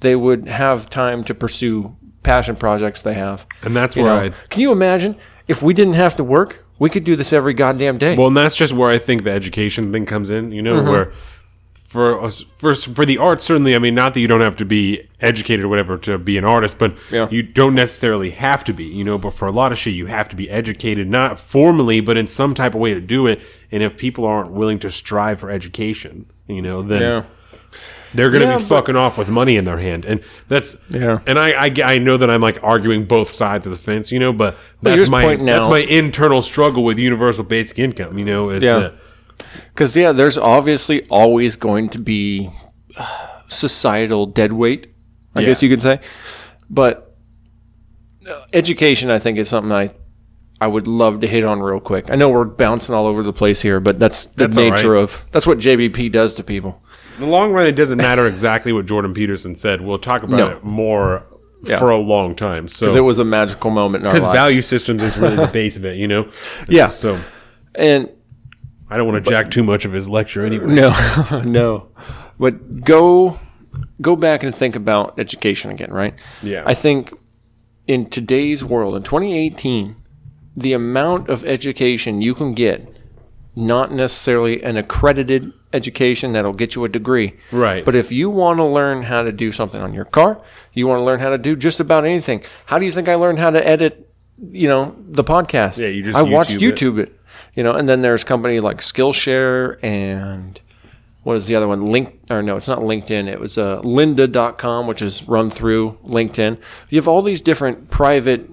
they 0.00 0.14
would 0.14 0.46
have 0.46 0.88
time 0.88 1.24
to 1.24 1.34
pursue 1.34 1.96
passion 2.22 2.56
projects 2.56 3.02
they 3.02 3.14
have. 3.14 3.46
and 3.62 3.74
that's 3.74 3.96
You 3.96 4.04
where 4.04 4.12
I 4.14 4.28
can 4.48 4.60
you 4.62 4.70
imagine 4.72 5.16
if 5.48 5.60
we 5.62 5.74
didn't 5.74 5.94
have 5.94 6.16
to 6.16 6.24
work? 6.24 6.60
We 6.78 6.90
could 6.90 7.04
do 7.04 7.14
this 7.16 7.32
every 7.32 7.54
goddamn 7.54 7.98
day. 7.98 8.16
Well, 8.16 8.26
and 8.28 8.36
that's 8.36 8.56
just 8.56 8.72
where 8.72 8.90
I 8.90 8.98
think 8.98 9.22
the 9.24 9.30
education 9.30 9.92
thing 9.92 10.06
comes 10.06 10.30
in. 10.30 10.50
You 10.52 10.62
Mm-hmm. 10.62 10.84
know, 10.84 10.90
where 10.90 11.12
for 11.94 12.20
uh, 12.20 12.26
us- 12.26 12.40
for 12.42 12.74
for 12.74 13.06
the 13.06 13.18
arts, 13.18 13.44
certainly. 13.44 13.74
I 13.76 13.78
mean, 13.78 13.94
not 13.94 14.14
that 14.14 14.20
you 14.20 14.26
don't 14.26 14.40
have 14.40 14.56
to 14.56 14.64
be 14.64 15.00
educated 15.20 15.64
or 15.64 15.68
whatever 15.68 15.96
to 15.98 16.18
be 16.18 16.36
an 16.36 16.44
artist, 16.44 16.76
but 16.76 16.92
Yeah. 17.10 17.28
you 17.30 17.42
don't 17.42 17.74
necessarily 17.74 18.30
have 18.30 18.64
to 18.64 18.72
be. 18.74 18.84
You 18.84 19.04
know, 19.04 19.16
but 19.16 19.32
for 19.32 19.46
a 19.46 19.52
lot 19.52 19.70
of 19.72 19.78
shit, 19.78 19.94
you 19.94 20.06
have 20.06 20.28
to 20.30 20.36
be 20.36 20.50
educated, 20.50 21.08
not 21.08 21.38
formally, 21.38 22.00
but 22.00 22.16
in 22.16 22.26
some 22.26 22.54
type 22.54 22.74
of 22.74 22.80
way 22.80 22.92
to 22.94 23.00
do 23.00 23.26
it. 23.28 23.40
And 23.70 23.82
if 23.82 23.96
people 23.96 24.24
aren't 24.24 24.50
willing 24.50 24.78
to 24.80 24.90
strive 24.90 25.38
for 25.38 25.50
education, 25.50 26.26
you 26.48 26.60
know, 26.62 26.82
then 26.82 27.00
yeah. 27.00 27.22
they're 28.12 28.30
going 28.30 28.42
to 28.42 28.48
Yeah, 28.48 28.58
be 28.58 28.64
fucking 28.64 28.96
off 28.96 29.16
with 29.18 29.28
money 29.28 29.56
in 29.56 29.64
their 29.64 29.78
hand, 29.78 30.04
and 30.04 30.20
that's 30.48 30.76
Yeah. 30.90 31.20
And 31.26 31.38
I, 31.38 31.66
I 31.66 31.74
I 31.94 31.98
know 31.98 32.16
that 32.16 32.28
I'm 32.30 32.40
like 32.42 32.58
arguing 32.62 33.04
both 33.04 33.30
sides 33.30 33.66
of 33.66 33.72
the 33.72 33.78
fence, 33.78 34.10
you 34.12 34.18
know, 34.18 34.32
but 34.32 34.56
that's 34.82 35.08
my 35.10 35.36
that's 35.36 35.68
my 35.68 35.80
internal 35.80 36.42
struggle 36.42 36.82
with 36.84 36.98
universal 36.98 37.44
basic 37.44 37.78
income. 37.78 38.18
You 38.18 38.24
know, 38.24 38.50
is 38.50 38.62
Yeah. 38.64 38.78
that 38.80 38.94
Because 39.68 39.96
yeah, 39.96 40.12
there's 40.12 40.38
obviously 40.38 41.06
always 41.08 41.56
going 41.56 41.88
to 41.90 41.98
be 41.98 42.50
uh, 42.96 43.40
societal 43.48 44.26
dead 44.26 44.52
weight, 44.52 44.88
I 45.34 45.40
Yeah. 45.40 45.46
guess 45.46 45.62
you 45.62 45.68
could 45.68 45.82
say. 45.82 46.00
But 46.70 47.16
uh, 48.28 48.42
education, 48.52 49.10
I 49.10 49.18
think, 49.18 49.38
is 49.38 49.48
something 49.48 49.72
I 49.72 49.90
I 50.60 50.66
would 50.68 50.86
love 50.86 51.20
to 51.20 51.26
hit 51.26 51.44
on 51.44 51.60
real 51.60 51.80
quick. 51.80 52.10
I 52.10 52.14
know 52.14 52.30
we're 52.30 52.44
bouncing 52.44 52.94
all 52.94 53.06
over 53.06 53.22
the 53.22 53.32
place 53.32 53.60
here, 53.60 53.80
but 53.80 53.98
that's 53.98 54.26
the 54.26 54.44
That's 54.46 54.56
nature 54.56 54.92
right. 54.92 55.02
of 55.02 55.24
that's 55.30 55.46
what 55.46 55.58
JBP 55.58 56.10
does 56.12 56.34
to 56.36 56.44
people. 56.44 56.80
In 57.16 57.22
the 57.24 57.28
long 57.28 57.52
run, 57.52 57.66
it 57.66 57.72
doesn't 57.76 57.98
matter 57.98 58.26
exactly 58.26 58.72
what 58.72 58.86
Jordan 58.86 59.14
Peterson 59.14 59.56
said. 59.56 59.80
We'll 59.80 59.98
talk 59.98 60.22
about 60.22 60.36
No. 60.36 60.48
it 60.48 60.64
more 60.64 61.24
Yeah. 61.64 61.78
for 61.78 61.90
a 61.90 61.96
long 61.98 62.34
time. 62.34 62.66
So 62.68 62.86
Because 62.86 62.96
it 62.96 63.00
was 63.00 63.18
a 63.18 63.24
magical 63.24 63.70
moment 63.70 64.02
in 64.02 64.06
our 64.08 64.12
because 64.14 64.26
lives. 64.26 64.38
value 64.38 64.62
systems 64.62 65.02
is 65.02 65.16
really 65.18 65.36
the 65.36 65.46
base 65.52 65.76
of 65.76 65.84
it, 65.84 65.96
you 65.96 66.08
know. 66.08 66.28
Yeah. 66.68 66.88
So 66.88 67.18
and 67.74 68.08
I 68.88 68.96
don't 68.96 69.06
want 69.06 69.24
to 69.24 69.30
jack 69.30 69.50
too 69.50 69.62
much 69.62 69.84
of 69.84 69.92
his 69.92 70.08
lecture 70.08 70.44
anyway. 70.44 70.66
No, 70.66 71.42
no. 71.44 71.88
But 72.38 72.84
go 72.84 73.38
go 74.00 74.16
back 74.16 74.42
and 74.42 74.54
think 74.54 74.76
about 74.76 75.18
education 75.18 75.70
again, 75.70 75.92
right? 75.92 76.14
Yeah. 76.42 76.62
I 76.66 76.74
think 76.74 77.12
in 77.86 78.08
today's 78.10 78.64
world, 78.64 78.94
in 78.96 79.02
2018, 79.02 79.96
the 80.56 80.72
amount 80.72 81.28
of 81.28 81.44
education 81.44 82.20
you 82.22 82.34
can 82.34 82.54
get, 82.54 82.96
not 83.56 83.92
necessarily 83.92 84.62
an 84.62 84.76
accredited 84.76 85.52
education 85.72 86.32
that'll 86.32 86.52
get 86.52 86.74
you 86.74 86.84
a 86.84 86.88
degree. 86.88 87.34
Right. 87.50 87.84
But 87.84 87.94
if 87.94 88.12
you 88.12 88.30
want 88.30 88.58
to 88.58 88.64
learn 88.64 89.02
how 89.02 89.22
to 89.22 89.32
do 89.32 89.52
something 89.52 89.80
on 89.80 89.94
your 89.94 90.04
car, 90.04 90.40
you 90.72 90.86
want 90.86 91.00
to 91.00 91.04
learn 91.04 91.20
how 91.20 91.30
to 91.30 91.38
do 91.38 91.56
just 91.56 91.80
about 91.80 92.04
anything. 92.04 92.42
How 92.66 92.78
do 92.78 92.84
you 92.84 92.92
think 92.92 93.08
I 93.08 93.16
learned 93.16 93.38
how 93.38 93.50
to 93.50 93.66
edit, 93.66 94.08
you 94.50 94.68
know, 94.68 94.96
the 95.08 95.24
podcast? 95.24 95.78
Yeah, 95.78 95.88
you 95.88 96.02
just 96.02 96.16
I 96.16 96.22
watched 96.22 96.58
YouTube 96.58 96.98
it. 96.98 97.08
It. 97.08 97.20
You 97.54 97.62
know, 97.62 97.72
and 97.72 97.88
then 97.88 98.02
there's 98.02 98.24
company 98.24 98.60
like 98.60 98.78
Skillshare 98.78 99.78
and 99.82 100.60
what 101.24 101.36
is 101.36 101.46
the 101.46 101.56
other 101.56 101.66
one? 101.66 101.90
Link 101.90 102.20
or 102.30 102.42
no, 102.42 102.56
it's 102.56 102.68
not 102.68 102.80
LinkedIn. 102.80 103.28
It 103.28 103.40
was 103.40 103.58
uh, 103.58 103.80
lynda.com, 103.80 104.86
which 104.86 105.02
is 105.02 105.26
run 105.26 105.50
through 105.50 105.98
LinkedIn. 106.04 106.58
You 106.90 106.98
have 106.98 107.08
all 107.08 107.22
these 107.22 107.40
different 107.40 107.90
private 107.90 108.48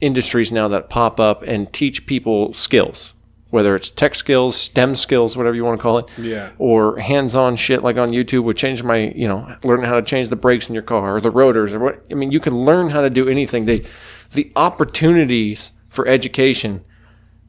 industries 0.00 0.50
now 0.50 0.68
that 0.68 0.88
pop 0.88 1.20
up 1.20 1.42
and 1.42 1.70
teach 1.72 2.06
people 2.06 2.54
skills, 2.54 3.12
whether 3.50 3.76
it's 3.76 3.90
tech 3.90 4.14
skills, 4.14 4.56
STEM 4.56 4.96
skills, 4.96 5.36
whatever 5.36 5.54
you 5.54 5.64
want 5.64 5.78
to 5.78 5.82
call 5.82 5.98
it. 5.98 6.06
Yeah. 6.16 6.50
Or 6.58 6.98
hands-on 6.98 7.56
shit 7.56 7.82
like 7.82 7.98
on 7.98 8.12
YouTube 8.12 8.44
would 8.44 8.56
change 8.56 8.82
my, 8.82 9.12
you 9.14 9.28
know, 9.28 9.54
learning 9.62 9.84
how 9.84 9.96
to 9.96 10.02
change 10.02 10.30
the 10.30 10.36
brakes 10.36 10.68
in 10.68 10.74
your 10.74 10.82
car 10.82 11.16
or 11.16 11.20
the 11.20 11.30
rotors 11.30 11.74
or 11.74 11.78
what. 11.78 12.02
I 12.10 12.14
mean, 12.14 12.32
you 12.32 12.40
can 12.40 12.64
learn 12.64 12.88
how 12.88 13.02
to 13.02 13.10
do 13.10 13.28
anything. 13.28 13.66
They, 13.66 13.84
the 14.32 14.50
opportunities 14.56 15.72
for 15.90 16.08
education 16.08 16.84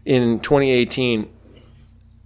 in 0.06 0.40
2018 0.40 1.30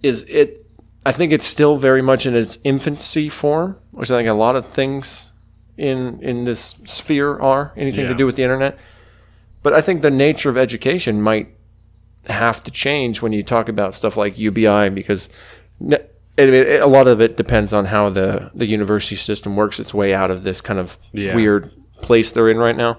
is 0.02 0.24
it 0.24 0.66
I 1.04 1.12
think 1.12 1.32
it's 1.32 1.46
still 1.46 1.78
very 1.78 2.02
much 2.02 2.26
in 2.26 2.36
its 2.36 2.58
infancy 2.62 3.30
form, 3.30 3.78
which 3.92 4.10
I 4.10 4.18
think 4.18 4.28
a 4.28 4.34
lot 4.34 4.54
of 4.54 4.66
things 4.66 5.30
in 5.78 6.22
in 6.22 6.44
this 6.44 6.74
sphere 6.84 7.38
are 7.38 7.72
anything 7.76 8.06
to 8.06 8.14
do 8.14 8.26
with 8.26 8.36
the 8.36 8.42
internet. 8.42 8.78
But 9.62 9.72
I 9.72 9.80
think 9.80 10.02
the 10.02 10.10
nature 10.10 10.50
of 10.50 10.56
education 10.58 11.22
might 11.22 11.48
have 12.26 12.62
to 12.64 12.70
change 12.70 13.22
when 13.22 13.32
you 13.32 13.42
talk 13.42 13.68
about 13.68 13.94
stuff 13.94 14.16
like 14.16 14.38
UBI 14.38 14.90
because 14.90 15.30
it, 15.80 16.12
it, 16.36 16.82
a 16.82 16.86
lot 16.86 17.06
of 17.08 17.20
it 17.20 17.36
depends 17.36 17.72
on 17.72 17.86
how 17.86 18.10
the 18.10 18.50
the 18.54 18.66
university 18.66 19.16
system 19.16 19.56
works 19.56 19.80
its 19.80 19.94
way 19.94 20.12
out 20.12 20.30
of 20.30 20.44
this 20.44 20.60
kind 20.60 20.78
of 20.78 20.98
Yeah. 21.12 21.34
weird 21.34 21.72
place 22.02 22.30
they're 22.30 22.50
in 22.50 22.58
right 22.58 22.76
now. 22.76 22.98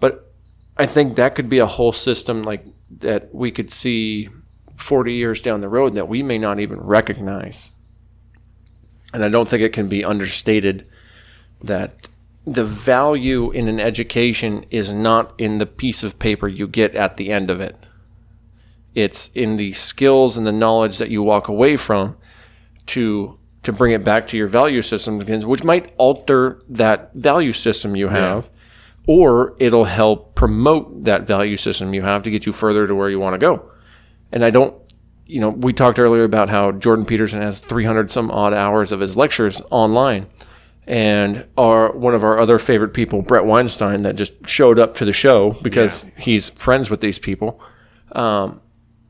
But 0.00 0.32
I 0.76 0.84
think 0.86 1.16
that 1.16 1.34
could 1.34 1.48
be 1.48 1.60
a 1.60 1.66
whole 1.66 1.92
system 1.92 2.42
like 2.42 2.62
that 3.00 3.34
we 3.34 3.50
could 3.50 3.70
see 3.70 4.28
40 4.76 5.12
years 5.12 5.40
down 5.40 5.60
the 5.60 5.68
road 5.68 5.94
that 5.94 6.08
we 6.08 6.22
may 6.22 6.38
not 6.38 6.60
even 6.60 6.80
recognize. 6.80 7.70
And 9.12 9.24
I 9.24 9.28
don't 9.28 9.48
think 9.48 9.62
it 9.62 9.72
can 9.72 9.88
be 9.88 10.04
understated 10.04 10.86
that 11.62 12.08
the 12.46 12.64
value 12.64 13.50
in 13.52 13.68
an 13.68 13.80
education 13.80 14.66
is 14.70 14.92
not 14.92 15.32
in 15.38 15.58
the 15.58 15.66
piece 15.66 16.02
of 16.02 16.18
paper 16.18 16.46
you 16.46 16.66
get 16.66 16.94
at 16.94 17.16
the 17.16 17.32
end 17.32 17.50
of 17.50 17.60
it. 17.60 17.76
It's 18.94 19.30
in 19.34 19.56
the 19.56 19.72
skills 19.72 20.36
and 20.36 20.46
the 20.46 20.52
knowledge 20.52 20.98
that 20.98 21.10
you 21.10 21.22
walk 21.22 21.48
away 21.48 21.76
from 21.76 22.16
to 22.86 23.38
to 23.62 23.72
bring 23.72 23.92
it 23.92 24.04
back 24.04 24.26
to 24.26 24.36
your 24.36 24.46
value 24.46 24.82
system 24.82 25.18
which 25.18 25.64
might 25.64 25.94
alter 25.96 26.60
that 26.68 27.14
value 27.14 27.54
system 27.54 27.96
you 27.96 28.08
have 28.08 28.50
or 29.06 29.54
it'll 29.58 29.84
help 29.84 30.34
promote 30.34 31.04
that 31.04 31.26
value 31.26 31.56
system 31.56 31.94
you 31.94 32.02
have 32.02 32.22
to 32.22 32.30
get 32.30 32.46
you 32.46 32.52
further 32.52 32.86
to 32.86 32.94
where 32.94 33.10
you 33.10 33.18
want 33.18 33.34
to 33.34 33.38
go. 33.38 33.70
And 34.32 34.44
I 34.44 34.50
don't, 34.50 34.74
you 35.26 35.40
know, 35.40 35.50
we 35.50 35.72
talked 35.72 35.98
earlier 35.98 36.24
about 36.24 36.48
how 36.48 36.72
Jordan 36.72 37.04
Peterson 37.04 37.40
has 37.40 37.60
300 37.60 38.10
some 38.10 38.30
odd 38.30 38.54
hours 38.54 38.92
of 38.92 39.00
his 39.00 39.16
lectures 39.16 39.60
online. 39.70 40.26
And 40.86 41.48
our 41.56 41.92
one 41.96 42.14
of 42.14 42.24
our 42.24 42.38
other 42.38 42.58
favorite 42.58 42.92
people, 42.92 43.22
Bret 43.22 43.46
Weinstein, 43.46 44.02
that 44.02 44.16
just 44.16 44.32
showed 44.46 44.78
up 44.78 44.96
to 44.96 45.06
the 45.06 45.14
show 45.14 45.52
because 45.62 46.04
he's 46.18 46.50
friends 46.50 46.90
with 46.90 47.00
these 47.00 47.18
people, 47.18 47.58
um, 48.12 48.60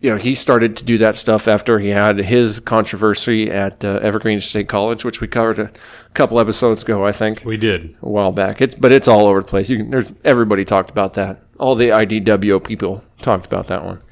you 0.04 0.10
know, 0.10 0.16
he 0.16 0.34
started 0.34 0.76
to 0.76 0.84
do 0.84 0.98
that 0.98 1.16
stuff 1.16 1.48
after 1.48 1.78
he 1.78 1.88
had 1.88 2.18
his 2.18 2.60
controversy 2.60 3.50
at 3.50 3.82
uh, 3.82 4.00
Evergreen 4.02 4.38
State 4.38 4.68
College, 4.68 5.02
which 5.02 5.22
we 5.22 5.26
covered 5.26 5.58
a 5.58 5.70
couple 6.12 6.38
episodes 6.38 6.82
ago, 6.82 7.06
I 7.06 7.10
think, 7.10 7.42
We 7.42 7.56
did. 7.56 7.96
a 8.02 8.08
while 8.10 8.30
back. 8.30 8.60
It's 8.60 8.74
but 8.74 8.92
it's 8.92 9.08
all 9.08 9.26
over 9.26 9.40
the 9.40 9.46
place. 9.48 9.70
You 9.70 9.78
can, 9.78 9.90
there's 9.90 10.12
everybody 10.22 10.66
talked 10.66 10.90
about 10.90 11.14
that. 11.14 11.42
All 11.58 11.74
the 11.74 11.88
IDWO 11.88 12.62
people 12.62 13.02
talked 13.22 13.46
about 13.46 13.68
that 13.68 13.82
one. 13.82 14.02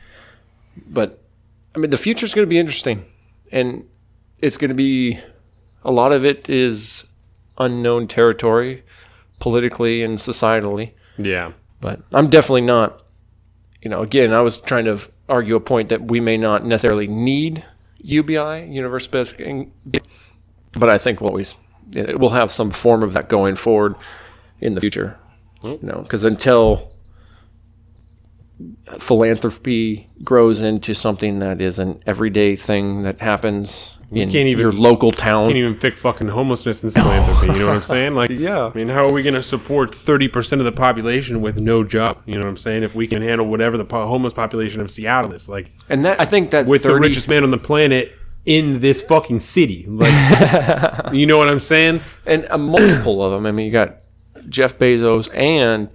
But 0.86 1.22
I 1.74 1.78
mean, 1.78 1.90
the 1.90 1.98
future 1.98 2.24
is 2.24 2.32
going 2.32 2.46
to 2.46 2.50
be 2.50 2.58
interesting, 2.58 3.04
and 3.50 3.86
it's 4.38 4.56
going 4.56 4.70
to 4.70 4.74
be 4.74 5.18
a 5.84 5.90
lot 5.90 6.12
of 6.12 6.24
it 6.24 6.48
is 6.48 7.04
unknown 7.58 8.08
territory, 8.08 8.82
politically 9.40 10.02
and 10.02 10.16
societally. 10.16 10.92
Yeah. 11.18 11.52
But 11.82 12.00
I'm 12.14 12.30
definitely 12.30 12.62
not. 12.62 13.02
You 13.82 13.90
know, 13.90 14.00
again, 14.00 14.32
I 14.32 14.40
was 14.40 14.58
trying 14.58 14.86
to 14.86 14.98
argue 15.32 15.56
a 15.56 15.60
point 15.60 15.88
that 15.88 16.02
we 16.02 16.20
may 16.20 16.36
not 16.36 16.64
necessarily 16.64 17.08
need 17.08 17.64
UBI, 17.98 18.68
Universal 18.70 19.10
Basic, 19.10 19.68
but 20.72 20.88
I 20.88 20.98
think 20.98 21.20
we'll 21.20 21.30
always 21.30 21.54
it 21.92 22.20
will 22.20 22.30
have 22.30 22.52
some 22.52 22.70
form 22.70 23.02
of 23.02 23.14
that 23.14 23.28
going 23.28 23.56
forward 23.56 23.96
in 24.60 24.74
the 24.74 24.80
future. 24.80 25.18
Hmm. 25.60 25.68
You 25.68 25.78
know, 25.82 26.02
because 26.02 26.24
until 26.24 26.92
philanthropy 28.98 30.08
grows 30.22 30.60
into 30.60 30.94
something 30.94 31.40
that 31.40 31.60
is 31.60 31.78
an 31.78 32.02
everyday 32.06 32.54
thing 32.54 33.02
that 33.02 33.20
happens 33.20 33.96
in 34.20 34.30
can't 34.30 34.46
even- 34.48 34.60
your 34.60 34.72
local 34.72 35.10
town, 35.12 35.46
Can't 35.46 35.56
even 35.56 35.76
fix 35.76 36.00
fucking 36.00 36.28
homelessness 36.28 36.82
and 36.82 36.92
philanthropy. 36.92 37.46
You 37.52 37.60
know 37.60 37.66
what 37.68 37.76
I'm 37.76 37.82
saying? 37.82 38.14
Like, 38.14 38.30
Yeah. 38.42 38.66
I 38.66 38.76
mean, 38.76 38.88
how 38.88 39.06
are 39.06 39.12
we 39.12 39.22
going 39.22 39.34
to 39.34 39.42
support 39.42 39.90
30% 39.92 40.58
of 40.58 40.64
the 40.64 40.72
population 40.72 41.40
with 41.40 41.58
no 41.58 41.82
job? 41.84 42.18
You 42.26 42.34
know 42.34 42.40
what 42.40 42.48
I'm 42.48 42.56
saying? 42.56 42.82
If 42.82 42.94
we 42.94 43.06
can 43.06 43.22
handle 43.22 43.46
whatever 43.46 43.76
the 43.78 43.84
po- 43.84 44.06
homeless 44.06 44.32
population 44.32 44.80
of 44.80 44.90
Seattle 44.90 45.32
is, 45.32 45.48
like, 45.48 45.70
and 45.88 46.04
that 46.04 46.20
I 46.20 46.24
think 46.24 46.50
that 46.50 46.66
with 46.66 46.82
30, 46.82 46.94
the 46.94 47.00
richest 47.00 47.28
man 47.28 47.42
on 47.44 47.50
the 47.50 47.58
planet 47.58 48.12
in 48.44 48.80
this 48.80 49.00
fucking 49.00 49.38
city. 49.40 49.86
Like, 49.88 50.12
you 51.12 51.26
know 51.26 51.38
what 51.38 51.48
I'm 51.48 51.60
saying? 51.60 52.00
and 52.26 52.44
a 52.50 52.58
multiple 52.58 53.22
of 53.22 53.32
them. 53.32 53.46
I 53.46 53.52
mean, 53.52 53.66
you 53.66 53.72
got 53.72 53.98
Jeff 54.48 54.78
Bezos 54.78 55.28
and 55.32 55.88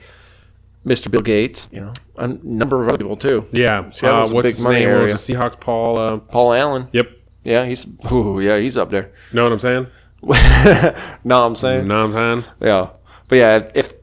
Mr. 0.86 1.12
Bill 1.12 1.20
Gates. 1.22 1.68
You 1.72 1.82
know, 1.82 1.94
a 2.16 2.28
number 2.30 2.82
of 2.82 2.88
other 2.88 2.98
people 3.00 3.18
too. 3.18 3.46
Yeah. 3.52 3.90
Seattle's 3.90 4.30
uh, 4.32 4.34
a 4.34 4.36
what's 4.36 4.46
big 4.46 4.56
his 4.56 4.64
money 4.64 4.80
name? 4.80 4.88
area. 4.88 5.12
What's 5.14 5.28
the 5.28 5.34
Seahawks? 5.34 5.60
Paul. 5.60 6.00
Uh, 6.00 6.18
Paul 6.20 6.54
Allen. 6.54 6.88
yep. 6.94 7.12
Yeah, 7.48 7.64
he's 7.66 7.86
ooh, 8.12 8.42
yeah, 8.42 8.58
he's 8.60 8.78
up 8.78 8.92
there. 8.92 9.12
Know 9.32 9.44
what 9.44 9.54
I'm 9.54 9.60
saying? 9.60 9.88
no, 11.24 11.46
I'm 11.46 11.56
saying 11.56 11.88
Know 11.88 12.06
what 12.08 12.16
I'm 12.18 12.42
saying? 12.42 12.54
yeah, 12.60 12.90
but 13.30 13.36
yeah, 13.38 13.72
if 13.74 13.94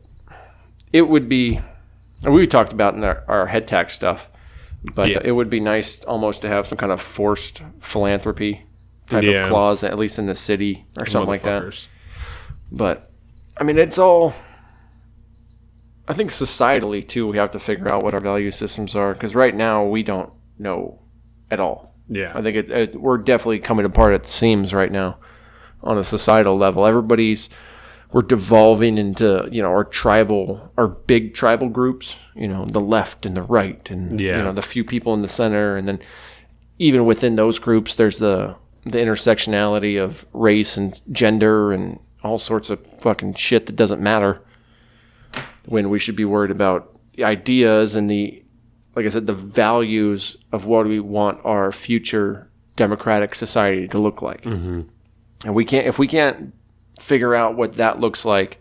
it 0.93 1.03
would 1.03 1.29
be, 1.29 1.61
we 2.23 2.47
talked 2.47 2.73
about 2.73 2.95
in 2.95 3.05
our, 3.05 3.23
our 3.29 3.47
head 3.49 3.67
tax 3.69 3.93
stuff, 3.95 4.29
but 4.95 5.11
Yeah. 5.11 5.19
it 5.23 5.33
would 5.33 5.51
be 5.51 5.61
nice 5.61 6.03
almost 6.05 6.41
to 6.43 6.49
have 6.49 6.67
some 6.67 6.79
kind 6.79 6.91
of 6.93 7.03
forced 7.03 7.63
philanthropy 7.81 8.65
type 9.11 9.25
Yeah. 9.25 9.43
of 9.43 9.49
clause, 9.49 9.85
at 9.85 9.99
least 9.99 10.19
in 10.19 10.25
the 10.27 10.35
city 10.35 10.87
or 10.97 11.05
something 11.05 11.29
like 11.29 11.43
that. 11.43 11.89
But 12.73 13.11
I 13.59 13.65
mean, 13.65 13.77
it's 13.79 13.99
all. 13.99 14.33
I 16.09 16.13
think 16.13 16.31
societally 16.31 17.07
too, 17.07 17.27
we 17.27 17.37
have 17.39 17.51
to 17.51 17.59
figure 17.59 17.93
out 17.93 18.03
what 18.03 18.15
our 18.15 18.21
value 18.21 18.51
systems 18.51 18.95
are 18.95 19.13
because 19.15 19.35
right 19.35 19.55
now 19.55 19.85
we 19.85 20.03
don't 20.03 20.33
know 20.59 21.01
at 21.51 21.61
all. 21.61 21.94
Yeah. 22.09 22.33
I 22.35 22.43
think 22.43 22.57
it, 22.57 22.71
it, 22.71 23.01
we're 23.01 23.19
definitely 23.19 23.61
coming 23.61 23.87
apart 23.87 24.15
at 24.15 24.25
the 24.25 24.29
seams 24.31 24.75
right 24.75 24.93
now 24.93 25.19
on 25.83 25.99
a 25.99 26.05
societal 26.05 26.57
level. 26.57 26.85
Everybody's 26.87 27.49
we're 28.13 28.23
devolving 28.23 28.97
into 28.97 29.49
you 29.51 29.61
know 29.63 29.71
our 29.71 29.85
tribal, 29.85 30.73
our 30.79 30.87
big 30.89 31.35
tribal 31.35 31.69
groups. 31.69 32.17
You 32.37 32.49
know, 32.49 32.65
the 32.67 32.81
left 32.81 33.27
and 33.27 33.37
the 33.37 33.43
right, 33.43 33.89
and 33.91 34.21
Yeah. 34.21 34.37
you 34.39 34.43
know 34.45 34.53
the 34.53 34.63
few 34.63 34.85
people 34.85 35.15
in 35.15 35.23
the 35.23 35.29
center, 35.29 35.77
and 35.77 35.89
then 35.89 35.99
even 36.79 37.05
within 37.07 37.37
those 37.37 37.59
groups, 37.59 37.95
there's 37.97 38.19
the 38.19 38.55
the 38.85 38.99
intersectionality 38.99 40.01
of 40.03 40.27
race 40.33 40.77
and 40.77 41.01
gender 41.11 41.73
and 41.73 41.99
all 42.23 42.39
sorts 42.39 42.71
of 42.71 42.85
fucking 43.01 43.35
shit 43.35 43.67
that 43.67 43.77
doesn't 43.77 44.01
matter. 44.01 44.41
When 45.67 45.89
we 45.91 45.99
should 45.99 46.17
be 46.17 46.25
worried 46.27 46.51
about 46.51 46.95
the 47.15 47.25
ideas 47.25 47.95
and 47.95 48.09
the 48.11 48.44
like 48.97 49.07
I 49.07 49.09
said, 49.09 49.27
the 49.27 49.33
values 49.35 50.37
of 50.53 50.67
what 50.67 50.87
we 50.87 51.01
want 51.01 51.41
our 51.45 51.73
future 51.73 52.49
democratic 52.77 53.35
society 53.35 53.89
to 53.89 53.99
look 53.99 54.23
like. 54.23 54.43
Mm-hmm. 54.43 54.83
And 55.45 55.55
we 55.55 55.65
can't, 55.65 55.87
if 55.87 55.99
we 55.99 56.07
can't 56.09 56.55
figure 57.01 57.35
out 57.35 57.57
what 57.57 57.75
that 57.77 58.01
looks 58.01 58.25
like, 58.25 58.61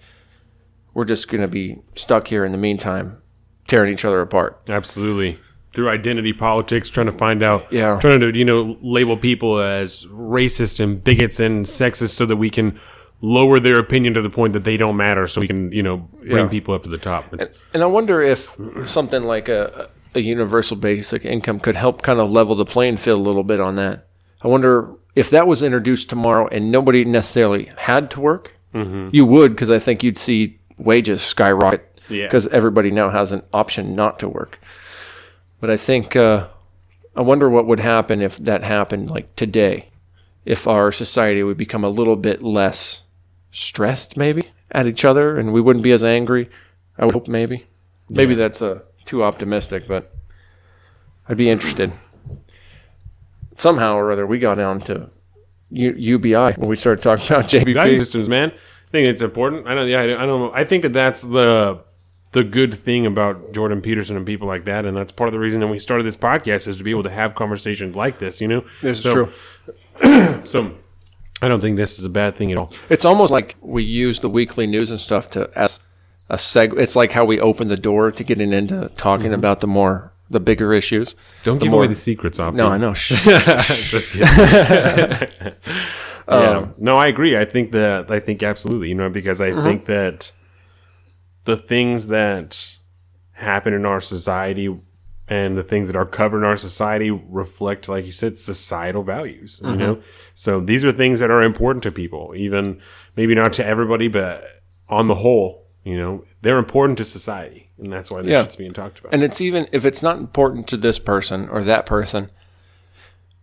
we're 0.94 1.06
just 1.06 1.28
going 1.28 1.42
to 1.42 1.48
be 1.48 1.78
stuck 1.96 2.28
here 2.28 2.46
in 2.46 2.52
the 2.52 2.58
meantime, 2.58 3.22
tearing 3.68 3.94
each 3.94 4.06
other 4.06 4.22
apart. 4.22 4.62
Absolutely. 4.70 5.40
Through 5.72 5.90
identity 5.90 6.34
politics, 6.34 6.90
trying 6.90 7.08
to 7.08 7.12
find 7.12 7.42
out, 7.42 7.72
Yeah. 7.72 8.00
trying 8.00 8.20
to 8.20 8.38
you 8.38 8.46
know 8.46 8.78
label 8.82 9.18
people 9.18 9.58
as 9.60 10.06
racist 10.08 10.80
and 10.80 11.04
bigots 11.04 11.40
and 11.40 11.66
sexist, 11.66 12.10
so 12.10 12.28
that 12.28 12.36
we 12.36 12.52
can 12.52 12.80
lower 13.22 13.60
their 13.60 13.80
opinion 13.80 14.14
to 14.14 14.22
the 14.22 14.30
point 14.30 14.54
that 14.54 14.66
they 14.66 14.78
don't 14.78 14.98
matter, 14.98 15.26
so 15.26 15.42
we 15.42 15.48
can 15.48 15.72
you 15.72 15.82
know 15.82 15.98
bring 16.20 16.46
Yeah. 16.46 16.48
people 16.50 16.76
up 16.76 16.84
to 16.84 16.90
the 16.90 17.00
top. 17.00 17.34
And 17.74 17.82
I 17.82 17.88
wonder 17.88 18.22
if 18.22 18.56
something 18.84 19.24
like 19.24 19.50
a, 19.50 19.88
a 19.90 20.03
universal 20.22 20.77
basic 20.77 21.26
income 21.26 21.60
could 21.60 21.76
help 21.76 22.02
kind 22.02 22.19
of 22.19 22.31
level 22.31 22.56
the 22.56 22.65
playing 22.65 22.98
field 22.98 23.19
a 23.19 23.23
little 23.23 23.44
bit 23.44 23.60
on 23.60 23.76
that. 23.76 24.07
I 24.41 24.48
wonder 24.48 24.94
if 25.15 25.30
that 25.30 25.48
was 25.48 25.64
introduced 25.64 26.10
tomorrow 26.10 26.48
and 26.48 26.72
nobody 26.72 27.06
necessarily 27.06 27.72
had 27.77 28.11
to 28.11 28.22
work. 28.22 28.52
Mm-hmm. 28.73 29.10
You 29.14 29.26
would, 29.26 29.52
because 29.52 29.72
I 29.72 29.80
think 29.80 30.03
you'd 30.03 30.18
see 30.18 30.60
wages 30.77 31.22
skyrocket 31.22 32.02
Yeah. 32.10 32.26
because 32.27 32.48
everybody 32.48 32.91
now 32.91 33.10
has 33.10 33.31
an 33.31 33.44
option 33.53 33.95
not 33.95 34.19
to 34.19 34.27
work. 34.30 34.60
But 35.60 35.69
I 35.69 35.77
think 35.77 36.15
uh, 36.15 36.48
I 37.15 37.22
wonder 37.22 37.49
what 37.49 37.68
would 37.68 37.80
happen 37.80 38.22
if 38.22 38.38
that 38.38 38.64
happened 38.64 39.10
like 39.10 39.35
today. 39.35 39.90
If 40.45 40.68
our 40.68 40.91
society 40.91 41.41
would 41.44 41.56
become 41.57 41.84
a 41.85 41.90
little 41.90 42.18
bit 42.18 42.41
less 42.44 43.03
stressed, 43.52 44.18
maybe 44.18 44.49
at 44.72 44.88
each 44.88 45.06
other, 45.06 45.38
and 45.38 45.53
we 45.53 45.61
wouldn't 45.61 45.84
be 45.84 45.91
as 45.91 46.03
angry. 46.03 46.49
I 46.98 47.06
would 47.06 47.14
hope 47.14 47.27
maybe. 47.30 47.65
Maybe 48.10 48.34
that's 48.35 48.61
uh, 48.61 48.80
too 49.06 49.24
optimistic, 49.24 49.88
but 49.88 50.14
I'd 51.28 51.38
be 51.38 51.50
interested. 51.50 51.92
Somehow 53.56 53.96
or 53.96 54.12
other, 54.12 54.26
we 54.26 54.40
got 54.40 54.56
down 54.56 54.82
to 54.82 55.10
U- 55.70 55.96
UBI 55.98 56.54
when 56.58 56.70
we 56.70 56.76
started 56.76 57.04
talking 57.04 57.26
about 57.28 57.46
JBP. 57.50 57.98
systems, 57.98 58.28
man. 58.28 58.52
I 58.52 58.92
think 58.92 59.08
it's 59.08 59.22
important. 59.22 59.68
I 59.68 59.76
don't. 59.76 59.88
Yeah, 59.88 60.02
I 60.02 60.08
don't 60.08 60.22
I 60.22 60.26
don't. 60.26 60.56
I 60.56 60.64
think 60.66 60.84
that 60.84 60.94
that's 60.94 61.22
the 61.24 61.80
the 62.32 62.44
good 62.44 62.74
thing 62.74 63.06
about 63.06 63.54
Jordan 63.54 63.80
Peterson 63.82 64.18
and 64.18 64.26
people 64.26 64.48
like 64.48 64.66
that, 64.66 64.86
and 64.86 64.98
that's 64.98 65.12
part 65.12 65.28
of 65.28 65.34
the 65.34 65.40
reason 65.40 65.62
that 65.62 65.68
we 65.68 65.78
started 65.78 66.04
this 66.04 66.18
podcast 66.18 66.68
is 66.68 66.78
to 66.78 66.84
be 66.84 66.90
able 66.92 67.04
to 67.04 67.12
have 67.12 67.36
conversations 67.36 67.96
like 67.96 68.18
this. 68.18 68.42
You 68.42 68.48
know, 68.48 68.66
This 68.82 68.98
is 68.98 69.04
So- 69.04 69.14
true. 69.14 69.32
So, 70.46 70.72
I 71.42 71.48
don't 71.48 71.60
think 71.62 71.78
this 71.78 72.00
is 72.00 72.06
a 72.06 72.10
bad 72.10 72.36
thing 72.36 72.52
at 72.52 72.58
all. 72.58 72.74
It's 72.90 73.06
almost 73.06 73.32
like 73.32 73.56
we 73.62 73.84
use 73.84 74.20
the 74.20 74.30
weekly 74.30 74.66
news 74.68 74.90
and 74.90 75.00
stuff 75.00 75.30
to 75.32 75.50
as 75.56 75.80
a 76.30 76.36
seg. 76.36 76.78
It's 76.78 76.95
like 76.95 77.12
how 77.12 77.26
we 77.26 77.40
open 77.40 77.68
the 77.68 77.78
door 77.78 78.12
to 78.12 78.24
getting 78.24 78.54
into 78.54 78.90
talking 78.98 79.28
mm-hmm. 79.28 79.36
about 79.36 79.62
the 79.62 79.68
more 79.68 80.12
the 80.30 80.40
bigger 80.40 80.74
issues. 80.74 81.16
Don't 81.44 81.60
The 81.60 81.66
give 81.66 81.72
more- 81.72 81.82
away 81.82 81.88
the 81.88 81.95
secrets 81.95 82.40
off. 82.40 82.54
No. 82.54 82.68
I 82.68 82.78
know. 82.78 82.94
Shh. 82.95 83.24
Just 83.90 84.12
kidding. 84.12 85.52
Um, 86.26 86.41
yeah, 86.41 86.68
no, 86.78 86.95
I 86.95 87.08
agree. 87.08 87.38
I 87.38 87.44
think 87.44 87.74
that 87.74 88.10
I 88.10 88.22
think 88.22 88.44
absolutely. 88.44 88.88
You 88.88 88.95
know, 88.95 89.10
because 89.10 89.41
I 89.41 89.50
mm-hmm. 89.50 89.64
think 89.64 89.86
that 89.88 90.32
the 91.44 91.58
things 91.58 92.08
that 92.08 92.78
happen 93.34 93.74
in 93.74 93.86
our 93.86 94.00
society 94.00 94.74
and 95.28 95.56
the 95.56 95.64
things 95.64 95.88
that 95.88 95.95
are 95.95 96.06
covered 96.06 96.40
in 96.40 96.44
our 96.44 96.56
society 96.56 97.10
reflect, 97.12 97.90
like 97.90 98.06
you 98.06 98.12
said, 98.12 98.38
societal 98.38 99.04
values. 99.04 99.62
You 99.64 99.76
know, 99.76 99.95
mm-hmm. 99.95 100.08
so 100.34 100.60
these 100.60 100.86
are 100.86 100.91
things 100.91 101.20
that 101.20 101.32
are 101.32 101.41
important 101.41 101.84
to 101.84 101.91
people, 101.91 102.34
even 102.36 102.82
maybe 103.16 103.36
not 103.36 103.54
to 103.54 103.66
everybody, 103.66 104.08
but 104.08 104.44
on 104.90 105.08
the 105.08 105.16
whole, 105.16 105.62
you 105.84 105.98
know, 105.98 106.24
they're 106.42 106.58
important 106.60 106.98
to 107.00 107.06
society, 107.06 107.70
and 107.78 107.92
that's 107.92 108.10
why 108.10 108.22
this 108.22 108.32
Yeah. 108.32 108.44
shit's 108.44 108.56
being 108.56 108.74
talked 108.74 109.00
about. 109.00 109.14
And 109.14 109.24
it's 109.24 109.42
even 109.42 109.68
if 109.72 109.86
it's 109.86 110.02
not 110.04 110.18
important 110.18 110.68
to 110.70 110.78
this 110.78 111.00
person 111.00 111.50
or 111.50 111.62
that 111.64 111.86
person, 111.86 112.30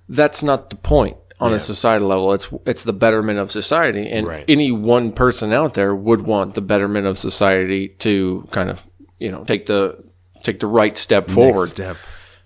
that's 0.08 0.42
not 0.42 0.70
the 0.70 0.76
point 0.76 1.16
on 1.38 1.50
Yeah. 1.50 1.56
a 1.56 1.60
societal 1.60 2.08
level. 2.08 2.32
It's 2.32 2.48
it's 2.66 2.84
the 2.84 2.92
betterment 2.92 3.38
of 3.38 3.50
society, 3.50 4.08
and 4.08 4.26
Right. 4.26 4.44
any 4.48 4.70
one 4.72 5.12
person 5.12 5.52
out 5.52 5.74
there 5.74 5.94
would 5.94 6.22
want 6.22 6.54
the 6.54 6.60
betterment 6.60 7.06
of 7.06 7.16
society 7.18 7.88
to 8.00 8.46
kind 8.50 8.70
of 8.70 8.84
you 9.18 9.30
know 9.30 9.44
take 9.44 9.66
the 9.66 9.96
take 10.42 10.60
the 10.60 10.66
right 10.66 10.96
step 10.96 11.28
forward. 11.30 11.66
Step. 11.68 11.96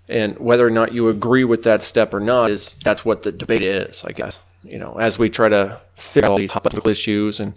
And 0.07 0.37
whether 0.37 0.65
or 0.67 0.69
not 0.69 0.93
you 0.93 1.09
agree 1.09 1.43
with 1.45 1.63
that 1.63 1.81
step 1.81 2.13
or 2.13 2.19
not 2.19 2.51
is 2.51 2.75
that's 2.83 3.03
what 3.03 3.23
the 3.23 3.31
debate 3.31 3.63
is, 3.63 4.03
I 4.05 4.11
guess. 4.11 4.39
You 4.63 4.77
know, 4.77 4.97
as 4.99 5.17
we 5.17 5.29
try 5.29 5.49
to 5.49 5.79
figure 5.95 6.27
out 6.27 6.31
all 6.33 6.37
these 6.37 6.51
hot 6.51 6.63
political 6.63 6.91
issues 6.91 7.39
and 7.39 7.53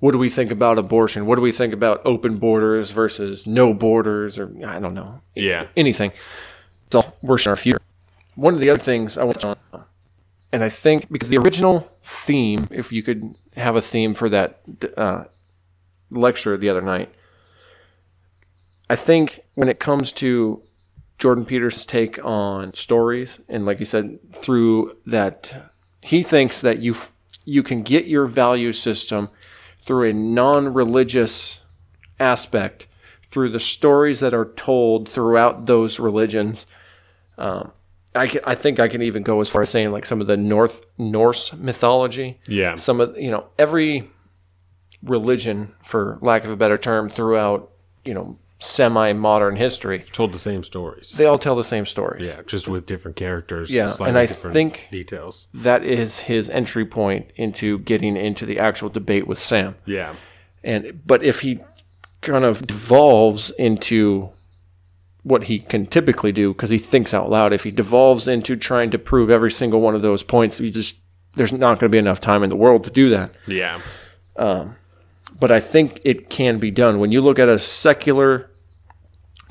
what 0.00 0.12
do 0.12 0.18
we 0.18 0.28
think 0.28 0.50
about 0.50 0.78
abortion? 0.78 1.26
What 1.26 1.36
do 1.36 1.42
we 1.42 1.52
think 1.52 1.72
about 1.72 2.02
open 2.04 2.36
borders 2.38 2.90
versus 2.90 3.46
no 3.46 3.72
borders 3.72 4.38
or 4.38 4.52
I 4.66 4.78
don't 4.78 4.94
know 4.94 5.20
Yeah. 5.34 5.68
anything. 5.76 6.12
It's 6.86 6.94
all 6.94 7.16
worse 7.22 7.46
in 7.46 7.50
our 7.50 7.56
future. 7.56 7.80
One 8.34 8.54
of 8.54 8.60
the 8.60 8.70
other 8.70 8.82
things 8.82 9.16
I 9.18 9.24
want 9.24 9.40
to 9.40 9.56
and 10.52 10.62
I 10.62 10.68
think 10.68 11.10
because 11.10 11.28
the 11.28 11.38
original 11.38 11.80
theme, 12.02 12.68
if 12.70 12.92
you 12.92 13.02
could 13.02 13.34
have 13.56 13.74
a 13.76 13.80
theme 13.80 14.14
for 14.14 14.28
that 14.28 14.60
uh, 14.96 15.24
lecture 16.10 16.56
the 16.56 16.68
other 16.68 16.80
night, 16.82 17.12
I 18.88 18.96
think 18.96 19.40
when 19.54 19.68
it 19.68 19.80
comes 19.80 20.12
to 20.12 20.62
Jordan 21.18 21.44
Peterson's 21.44 21.86
take 21.86 22.24
on 22.24 22.72
stories, 22.74 23.40
and 23.48 23.66
like 23.66 23.80
you 23.80 23.86
said, 23.86 24.18
through 24.32 24.96
that, 25.06 25.72
he 26.02 26.22
thinks 26.22 26.60
that 26.60 26.78
you 26.78 26.94
you 27.44 27.62
can 27.62 27.82
get 27.82 28.06
your 28.06 28.26
value 28.26 28.72
system 28.72 29.28
through 29.86 30.10
a 30.10 30.12
non-religious 30.12 31.60
aspect, 32.18 32.88
through 33.30 33.50
the 33.50 33.60
stories 33.60 34.18
that 34.18 34.34
are 34.34 34.52
told 34.56 35.08
throughout 35.08 35.66
those 35.66 36.00
religions. 36.00 36.66
Um, 37.38 37.70
I, 38.12 38.26
can, 38.26 38.40
I 38.44 38.56
think 38.56 38.80
I 38.80 38.88
can 38.88 39.00
even 39.00 39.22
go 39.22 39.40
as 39.40 39.48
far 39.48 39.62
as 39.62 39.70
saying 39.70 39.92
like 39.92 40.04
some 40.04 40.20
of 40.20 40.26
the 40.26 40.36
North 40.36 40.84
Norse 40.98 41.52
mythology. 41.52 42.40
Yeah. 42.48 42.74
Some 42.74 43.00
of 43.00 43.16
you 43.16 43.30
know 43.30 43.46
every 43.58 44.10
religion, 45.04 45.72
for 45.84 46.18
lack 46.20 46.42
of 46.42 46.50
a 46.50 46.56
better 46.56 46.78
term, 46.78 47.08
throughout 47.08 47.70
you 48.04 48.12
know 48.12 48.38
semi-modern 48.58 49.56
history, 49.56 50.04
Told 50.12 50.32
the 50.32 50.38
same 50.38 50.64
stories. 50.64 51.10
they 51.12 51.26
all 51.26 51.38
tell 51.38 51.56
the 51.56 51.64
same 51.64 51.86
stories. 51.86 52.26
Yeah, 52.28 52.42
just 52.46 52.68
with 52.68 52.86
different 52.86 53.16
characters. 53.16 53.70
Yeah, 53.70 53.86
slightly 53.86 54.10
and 54.10 54.18
I 54.18 54.26
different 54.26 54.54
think- 54.54 54.88
details. 54.90 55.48
That 55.54 55.84
is 55.84 56.20
his 56.20 56.48
entry 56.50 56.84
point 56.86 57.30
into 57.36 57.78
getting 57.80 58.16
into 58.16 58.46
the 58.46 58.58
actual 58.58 58.88
debate 58.88 59.26
with 59.26 59.38
Sam. 59.38 59.76
Yeah, 59.84 60.14
And 60.64 61.00
but 61.06 61.22
if 61.22 61.40
he 61.40 61.60
kind 62.22 62.44
of 62.44 62.66
devolves 62.66 63.50
into 63.50 64.30
what 65.22 65.44
he 65.44 65.58
can 65.58 65.84
typically 65.86 66.32
do 66.32 66.52
because 66.52 66.70
he 66.70 66.78
thinks 66.78 67.12
out 67.12 67.28
loud, 67.28 67.52
if 67.52 67.64
he 67.64 67.70
devolves 67.70 68.26
into 68.28 68.56
trying 68.56 68.90
to 68.92 68.98
prove 68.98 69.28
every 69.28 69.50
single 69.50 69.80
one 69.80 69.94
of 69.94 70.02
those 70.02 70.22
points, 70.22 70.60
you 70.60 70.70
just 70.70 70.96
there's 71.34 71.52
not 71.52 71.78
going 71.78 71.90
to 71.90 71.94
be 71.94 71.98
enough 71.98 72.20
time 72.20 72.42
in 72.42 72.48
the 72.50 72.56
world 72.56 72.84
to 72.84 72.90
do 72.90 73.10
that. 73.10 73.30
yeah, 73.46 73.78
um, 74.36 74.76
but 75.38 75.50
I 75.50 75.60
think 75.60 76.00
it 76.04 76.30
can 76.30 76.58
be 76.58 76.70
done. 76.70 76.98
When 76.98 77.12
you 77.12 77.20
look 77.20 77.38
at 77.38 77.48
a 77.48 77.58
secular, 77.58 78.50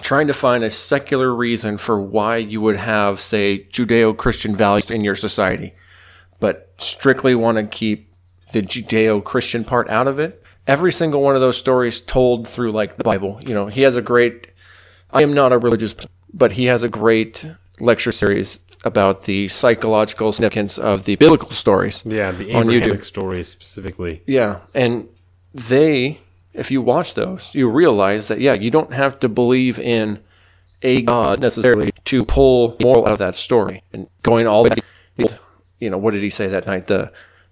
trying 0.01 0.27
to 0.27 0.33
find 0.33 0.63
a 0.63 0.69
secular 0.69 1.33
reason 1.33 1.77
for 1.77 2.01
why 2.01 2.37
you 2.37 2.61
would 2.61 2.77
have, 2.77 3.19
say, 3.19 3.65
Judeo 3.71 4.15
Christian 4.15 4.55
values 4.55 4.89
in 4.89 5.03
your 5.03 5.15
society, 5.15 5.73
but 6.39 6.73
strictly 6.77 7.35
want 7.35 7.57
to 7.57 7.63
keep 7.65 8.11
the 8.51 8.61
Judeo 8.61 9.23
Christian 9.23 9.63
part 9.63 9.89
out 9.89 10.07
of 10.07 10.19
it, 10.19 10.43
every 10.67 10.91
single 10.91 11.21
one 11.21 11.35
of 11.35 11.41
those 11.41 11.57
stories 11.57 12.01
told 12.01 12.47
through 12.47 12.71
like 12.71 12.95
the 12.95 13.03
Bible. 13.03 13.39
You 13.41 13.53
know, 13.53 13.67
he 13.67 13.81
has 13.81 13.95
a 13.95 14.01
great, 14.01 14.47
I 15.11 15.23
am 15.23 15.33
not 15.33 15.53
a 15.53 15.57
religious, 15.57 15.93
person, 15.93 16.11
but 16.33 16.53
he 16.53 16.65
has 16.65 16.83
a 16.83 16.89
great 16.89 17.45
lecture 17.79 18.11
series 18.11 18.59
about 18.83 19.23
the 19.23 19.47
psychological 19.47 20.31
significance 20.31 20.77
of 20.77 21.05
the 21.05 21.15
biblical 21.15 21.51
stories. 21.51 22.03
yeah. 22.05 22.31
The 22.31 22.53
On 22.53 22.67
YouTube. 22.67 23.03
Stories 23.03 23.47
specifically. 23.49 24.21
Yeah, 24.27 24.59
and 24.75 25.09
they, 25.55 26.19
if 26.53 26.69
you 26.69 26.81
watch 26.81 27.13
those, 27.13 27.55
you 27.55 27.69
realize 27.69 28.27
that 28.27 28.39
yeah, 28.39 28.53
you 28.53 28.69
don't 28.69 28.93
have 28.93 29.19
to 29.21 29.29
believe 29.29 29.79
in 29.79 30.19
a 30.81 31.01
god 31.01 31.39
necessarily 31.39 31.91
to 32.03 32.23
pull 32.25 32.75
moral 32.81 33.05
out 33.05 33.13
of 33.13 33.19
that 33.19 33.35
story. 33.35 33.83
And 33.93 34.07
going 34.21 34.47
all 34.47 34.63
the 34.63 34.83
way, 35.17 35.27
you 35.79 35.89
know, 35.89 35.97
what 35.97 36.11
did 36.11 36.21
he 36.21 36.29
say 36.29 36.47
that 36.47 36.67
night? 36.67 36.87
The 36.87 37.11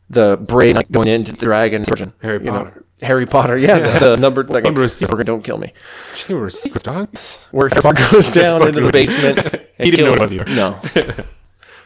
the 0.09 0.37
brave 0.37 0.75
knight 0.75 0.91
going 0.91 1.07
into 1.07 1.31
the 1.31 1.45
dragon's 1.45 1.87
virgin. 1.87 2.13
Harry 2.21 2.39
you 2.39 2.51
know, 2.51 2.65
Potter. 2.65 2.85
Harry 3.01 3.25
Potter, 3.25 3.57
yeah, 3.57 3.99
the, 3.99 4.09
the 4.09 4.17
number 4.19 4.43
like 4.43 4.65
Chamber 4.65 4.83
of 4.83 4.91
Secrets. 4.91 5.25
don't 5.25 5.43
kill 5.43 5.57
me. 5.57 5.73
Chamber 6.15 6.45
of 6.45 6.53
Secrets, 6.53 6.83
dog. 6.83 7.17
Where 7.51 7.69
Harry 7.69 7.81
Potter 7.81 8.11
goes 8.11 8.27
down 8.27 8.67
into 8.67 8.81
the 8.81 8.91
basement. 8.91 9.39
He 9.79 9.91
didn't 9.91 10.05
know 10.05 10.13
it 10.13 10.21
was 10.21 10.31
either. 10.31 10.45
No, 10.45 10.79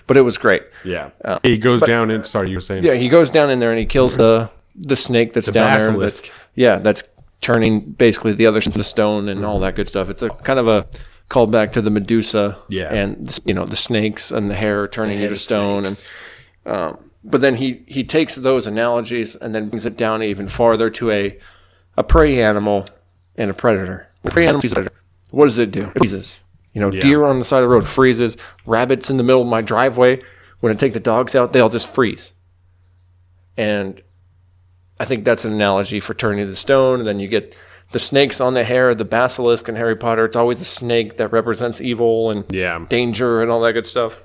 but 0.08 0.18
it 0.18 0.22
was 0.22 0.38
great. 0.38 0.62
Yeah. 0.84 1.12
Uh, 1.24 1.40
he 1.42 1.58
goes 1.58 1.82
down 1.82 2.12
in. 2.12 2.26
sorry, 2.26 2.50
you 2.50 2.58
were 2.58 2.62
saying. 2.62 2.84
Yeah, 2.84 2.94
he 2.94 3.10
goes 3.10 3.32
down 3.32 3.50
in 3.50 3.60
there 3.60 3.72
and 3.72 3.80
he 3.80 3.86
kills 3.86 4.18
the 4.18 4.52
the 4.78 4.96
snake 4.96 5.34
that's 5.34 5.52
down 5.52 5.78
basilisk. 5.78 6.24
there. 6.26 6.32
That's, 6.32 6.46
yeah, 6.56 6.76
that's 6.78 7.04
turning 7.42 7.92
basically 7.92 8.34
the 8.34 8.46
other 8.46 8.60
into 8.60 8.84
stone 8.84 9.30
and 9.30 9.46
all 9.46 9.60
that 9.60 9.76
good 9.76 9.88
stuff. 9.88 10.10
It's 10.10 10.22
a 10.22 10.30
kind 10.30 10.60
of 10.60 10.68
a 10.68 10.88
callback 11.30 11.74
to 11.74 11.82
the 11.82 11.92
Medusa. 11.92 12.58
Yeah. 12.70 12.94
and 12.94 13.40
you 13.46 13.54
know 13.54 13.66
the 13.66 13.76
snakes 13.76 14.32
and 14.32 14.50
the 14.50 14.56
hair 14.56 14.88
turning 14.88 15.20
into 15.20 15.36
stone. 15.36 15.86
snakes. 15.86 16.14
And 16.66 16.98
but 17.24 17.42
then 17.42 17.56
he 17.56 17.84
he 17.88 18.04
takes 18.04 18.36
those 18.36 18.68
analogies 18.68 19.36
and 19.36 19.54
then 19.54 19.70
brings 19.70 19.86
it 19.86 19.98
down 19.98 20.24
even 20.24 20.48
farther 20.48 20.90
to 20.92 21.12
a 21.12 21.38
a 21.98 22.04
prey 22.04 22.42
animal 22.42 22.88
and 23.36 23.52
a 23.52 23.54
predator. 23.54 24.10
A 24.24 24.32
prey 24.32 24.46
animal 24.46 24.62
predator. 24.62 24.92
What 25.32 25.46
does 25.46 25.58
it 25.58 25.72
do? 25.72 25.88
It 25.88 25.98
freezes. 25.98 26.40
You 26.74 26.82
know, 26.82 26.92
deer 26.92 27.26
on 27.26 27.40
the 27.40 27.46
side 27.46 27.58
of 27.58 27.64
the 27.64 27.70
road 27.70 27.88
freezes. 27.88 28.38
Rabbits 28.66 29.10
in 29.10 29.18
the 29.18 29.24
middle 29.24 29.42
of 29.42 29.48
my 29.48 29.62
driveway. 29.62 30.20
When 30.60 30.72
I 30.72 30.76
take 30.76 30.94
the 30.94 31.00
dogs 31.00 31.36
out, 31.36 31.54
they 31.54 31.60
all 31.60 31.70
just 31.70 31.88
freeze. 31.88 32.34
And 33.58 34.02
I 35.00 35.06
think 35.06 35.24
that's 35.26 35.46
an 35.46 35.54
analogy 35.54 36.00
for 36.00 36.14
turning 36.14 36.48
the 36.48 36.56
stone. 36.56 37.00
And 37.00 37.08
then 37.08 37.20
you 37.20 37.28
get 37.28 37.56
the 37.92 38.00
snakes 38.00 38.42
on 38.42 38.54
the 38.54 38.64
hair, 38.64 38.94
the 38.96 39.06
basilisk 39.06 39.70
in 39.70 39.76
Harry 39.76 39.96
Potter. 39.96 40.26
It's 40.26 40.36
always 40.36 40.60
the 40.60 40.66
snake 40.66 41.18
that 41.18 41.32
represents 41.32 41.80
evil 41.82 42.32
and 42.32 42.44
Yeah. 42.50 42.84
danger 42.90 43.42
and 43.42 43.50
all 43.52 43.62
that 43.62 43.74
good 43.74 43.86
stuff. 43.86 44.22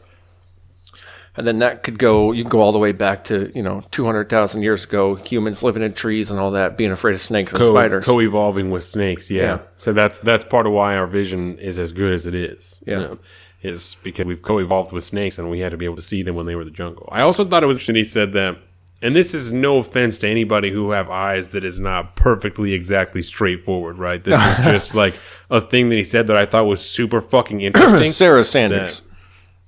And 1.35 1.47
then 1.47 1.61
that 1.61 1.82
could 1.82 1.99
go, 1.99 2.32
you 2.32 2.43
can 2.43 2.51
go 2.51 2.61
all 2.61 2.73
the 2.73 2.78
way 2.78 2.93
back 2.93 3.24
to, 3.24 3.51
you 3.55 3.62
know, 3.62 3.82
200,000 3.90 4.61
years 4.62 4.85
ago, 4.85 5.15
humans 5.15 5.62
living 5.62 5.82
in 5.82 5.94
trees 5.94 6.31
and 6.31 6.39
all 6.39 6.51
that, 6.51 6.77
being 6.77 6.90
afraid 6.90 7.15
of 7.15 7.23
snakes 7.23 7.53
and 7.55 7.62
Co- 7.62 7.70
spiders. 7.73 8.05
co-evolving 8.05 8.70
with 8.70 8.85
snakes. 8.85 9.31
Yeah. 9.31 9.43
Yeah. 9.43 9.59
So 9.78 9.94
that's 9.94 10.19
that's 10.20 10.44
part 10.44 10.66
of 10.66 10.73
why 10.74 10.94
our 10.94 11.07
vision 11.07 11.57
is 11.59 11.78
as 11.78 11.94
good 11.94 12.12
as 12.12 12.27
it 12.27 12.35
is. 12.35 12.82
you 12.86 12.93
Yeah. 12.93 12.99
know, 12.99 13.19
is 13.62 13.97
because 14.03 14.27
we've 14.27 14.43
co-evolved 14.43 14.93
with 14.93 15.05
snakes 15.05 15.39
and 15.39 15.49
we 15.51 15.61
had 15.61 15.70
to 15.70 15.78
be 15.78 15.86
able 15.86 15.97
to 15.97 16.03
see 16.03 16.23
them 16.23 16.35
when 16.35 16.44
they 16.44 16.55
were 16.55 16.62
in 16.62 16.69
the 16.69 16.73
jungle. 16.74 17.09
I 17.11 17.23
also 17.23 17.44
thought 17.47 17.62
it 17.62 17.66
was 17.66 17.77
interesting 17.77 17.97
he 17.97 18.05
said 18.05 18.32
that, 18.35 18.59
and 19.03 19.15
this 19.16 19.35
is 19.35 19.53
no 19.53 19.79
offense 19.79 20.16
to 20.19 20.29
anybody 20.29 20.70
who 20.70 20.93
have 20.93 21.11
eyes 21.11 21.51
that 21.51 21.65
is 21.65 21.79
not 21.79 22.15
perfectly 22.16 22.73
exactly 22.73 23.20
straightforward. 23.20 23.99
Right. 23.99 24.23
This 24.23 24.41
is 24.41 24.57
just 24.65 24.95
like 24.95 25.19
a 25.51 25.61
thing 25.61 25.89
that 25.91 25.97
he 25.97 26.05
said 26.05 26.29
that 26.29 26.37
I 26.37 26.47
thought 26.47 26.66
was 26.66 26.81
super 26.85 27.20
fucking 27.20 27.61
interesting. 27.62 28.12
Sarah 28.12 28.45
Sanders. 28.45 29.03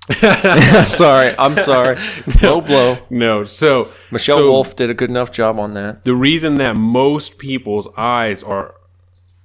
sorry, 0.86 1.34
I'm 1.38 1.56
sorry. 1.56 1.96
No 2.42 2.60
blow. 2.60 2.98
no. 3.08 3.44
So 3.44 3.90
Michelle 4.10 4.36
so- 4.36 4.50
Wolf 4.50 4.76
did 4.76 4.90
a 4.90 4.94
good 4.94 5.10
enough 5.10 5.32
job 5.32 5.58
on 5.58 5.74
that. 5.74 6.04
the 6.04 6.14
reason 6.14 6.56
that 6.56 6.76
most 6.76 7.38
people's 7.38 7.88
eyes 7.96 8.42
are 8.42 8.74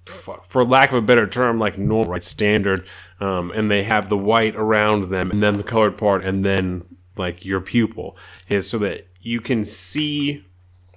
for 0.06 0.66
lack 0.66 0.92
of 0.92 0.98
a 0.98 1.02
better 1.02 1.28
term 1.28 1.60
like 1.60 1.78
normal 1.78 2.12
right 2.12 2.24
standard 2.24 2.86
um, 3.20 3.52
and 3.52 3.70
they 3.70 3.84
have 3.84 4.10
the 4.10 4.18
white 4.18 4.56
around 4.56 5.10
them 5.10 5.30
and 5.32 5.42
then 5.44 5.58
the 5.58 5.64
colored 5.64 5.98
part 5.98 6.24
and 6.26 6.44
then 6.44 6.84
like 7.16 7.46
your 7.46 7.62
pupil 7.62 8.18
is 8.48 8.68
so 8.68 8.80
that 8.80 9.08
you 9.22 9.42
can 9.42 9.66
see 9.66 10.46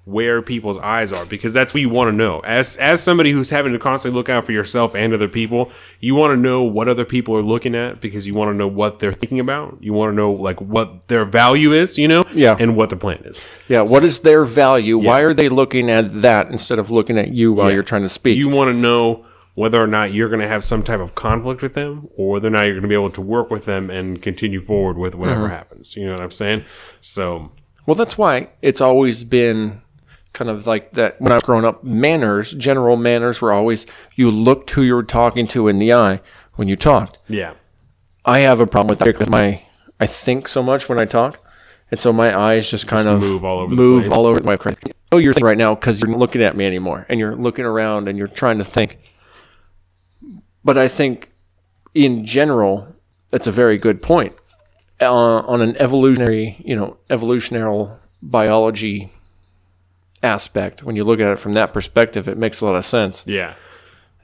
where 0.05 0.43
people's 0.43 0.79
eyes 0.79 1.13
are 1.13 1.25
because 1.25 1.55
that's 1.55 1.73
what 1.73 1.81
you 1.81 1.89
want 1.89 2.09
to 2.09 2.13
know 2.17 2.41
as 2.41 2.75
as 2.79 3.01
somebody 3.01 3.31
who's 3.31 3.51
having 3.51 3.73
to 3.73 3.79
constantly 3.79 4.19
look 4.19 4.29
out 4.29 4.45
for 4.45 4.51
yourself 4.51 4.97
and 4.97 5.13
other 5.15 5.29
people 5.29 5.71
you 6.01 6.13
want 6.13 6.33
to 6.33 6.37
know 6.37 6.65
what 6.65 6.89
other 6.89 7.05
people 7.05 7.37
are 7.37 7.43
looking 7.43 7.77
at 7.77 8.01
because 8.01 8.27
you 8.27 8.35
want 8.35 8.49
to 8.51 8.55
know 8.55 8.67
what 8.67 8.99
they're 8.99 9.13
thinking 9.13 9.39
about 9.39 9.79
you 9.81 9.93
want 9.93 10.11
to 10.11 10.17
know 10.17 10.33
like 10.33 10.61
what 10.61 11.07
their 11.07 11.25
value 11.25 11.73
is 11.73 11.97
you 11.99 12.09
know 12.09 12.25
Yeah. 12.35 12.57
and 12.59 12.77
what 12.77 12.91
the 12.91 12.97
plan 12.97 13.23
is 13.25 13.47
Yeah, 13.69 13.83
what 13.83 14.03
is 14.03 14.19
their 14.21 14.45
value? 14.45 14.99
Why 14.99 15.21
are 15.21 15.33
they 15.35 15.49
looking 15.49 15.89
at 15.89 16.23
that 16.23 16.49
instead 16.51 16.81
of 16.81 16.91
looking 16.91 17.17
at 17.17 17.29
you 17.33 17.53
while 17.53 17.71
you're 17.71 17.85
trying 17.85 18.03
to 18.03 18.09
speak? 18.09 18.37
You 18.37 18.49
want 18.49 18.71
to 18.71 18.75
know 18.75 19.25
whether 19.55 19.81
or 19.81 19.87
not 19.87 20.13
you're 20.13 20.29
going 20.31 20.41
to 20.41 20.49
have 20.49 20.65
some 20.65 20.83
type 20.83 20.99
of 20.99 21.15
conflict 21.15 21.63
with 21.63 21.75
them, 21.75 22.09
or 22.17 22.31
whether 22.33 22.49
or 22.49 22.51
not 22.51 22.63
you're 22.63 22.73
going 22.73 22.83
to 22.83 22.89
be 22.89 22.95
able 22.95 23.11
to 23.11 23.21
work 23.21 23.51
with 23.51 23.67
them 23.67 23.89
and 23.91 24.21
continue 24.23 24.59
forward 24.61 24.97
with 24.99 25.15
whatever 25.15 25.43
Mm-hmm. 25.43 25.53
happens. 25.55 25.95
You 25.95 26.07
know 26.07 26.13
what 26.15 26.23
I'm 26.23 26.31
saying? 26.31 26.65
So, 27.03 27.53
Well, 27.87 27.95
that's 27.95 28.17
why 28.17 28.49
it's 28.63 28.81
always 28.81 29.25
been 29.25 29.83
kind 30.33 30.51
of 30.51 30.67
like 30.67 30.93
that. 30.93 31.21
When 31.21 31.33
I 31.33 31.37
was 31.37 31.43
growing 31.43 31.65
up, 31.65 31.83
manners, 31.83 32.53
general 32.53 32.97
manners, 32.97 33.41
were 33.41 33.53
always 33.53 33.87
you 34.15 34.31
looked 34.31 34.71
who 34.71 34.83
you 34.83 34.95
were 34.95 35.03
talking 35.03 35.47
to 35.49 35.69
in 35.69 35.79
the 35.79 35.93
eye 35.93 36.21
when 36.55 36.69
you 36.69 36.77
talked. 36.77 37.19
yeah, 37.29 37.55
I 38.25 38.41
have 38.41 38.61
a 38.61 38.67
problem 38.67 38.89
with 38.89 39.01
that 39.01 39.07
because 39.07 39.29
my 39.29 39.63
I 39.99 40.07
think 40.07 40.49
so 40.49 40.63
much 40.63 40.89
when 40.89 41.01
I 41.01 41.05
talk, 41.05 41.39
and 41.91 41.99
so 41.99 42.13
my 42.13 42.37
eyes 42.39 42.71
just 42.71 42.87
kind 42.87 43.09
of 43.09 43.21
move 43.21 43.45
all 43.45 43.59
over 43.61 43.75
move 43.75 44.13
all 44.13 44.27
over 44.27 44.43
my 44.43 44.57
crazy. 44.57 44.79
Oh, 45.11 45.19
you're 45.19 45.33
thinking 45.33 45.47
right 45.47 45.59
now 45.59 45.75
because 45.75 46.01
you're 46.01 46.11
not 46.11 46.19
looking 46.19 46.43
at 46.43 46.57
me 46.57 46.67
anymore, 46.67 47.07
and 47.09 47.19
you're 47.21 47.37
looking 47.37 47.65
around 47.65 48.09
and 48.09 48.17
you're 48.17 48.29
trying 48.29 48.59
to 48.59 48.65
think. 48.65 48.99
But 50.65 50.79
I 50.79 50.89
think, 50.89 51.33
in 51.95 52.25
general, 52.25 52.95
that's 53.31 53.47
a 53.49 53.53
very 53.53 53.77
good 53.77 54.01
point. 54.01 54.35
Uh, 55.11 55.41
on 55.47 55.61
an 55.61 55.77
evolutionary, 55.79 56.57
you 56.65 56.77
know, 56.77 56.97
evolutionary 57.11 57.89
biology 58.23 59.13
aspect, 60.23 60.83
when 60.83 60.97
you 60.97 61.05
look 61.05 61.21
at 61.21 61.33
it 61.33 61.39
from 61.39 61.55
that 61.55 61.73
perspective, 61.73 62.29
it 62.29 62.39
makes 62.39 62.61
a 62.61 62.67
lot 62.67 62.77
of 62.77 62.85
sense 62.85 63.25
yeah, 63.27 63.55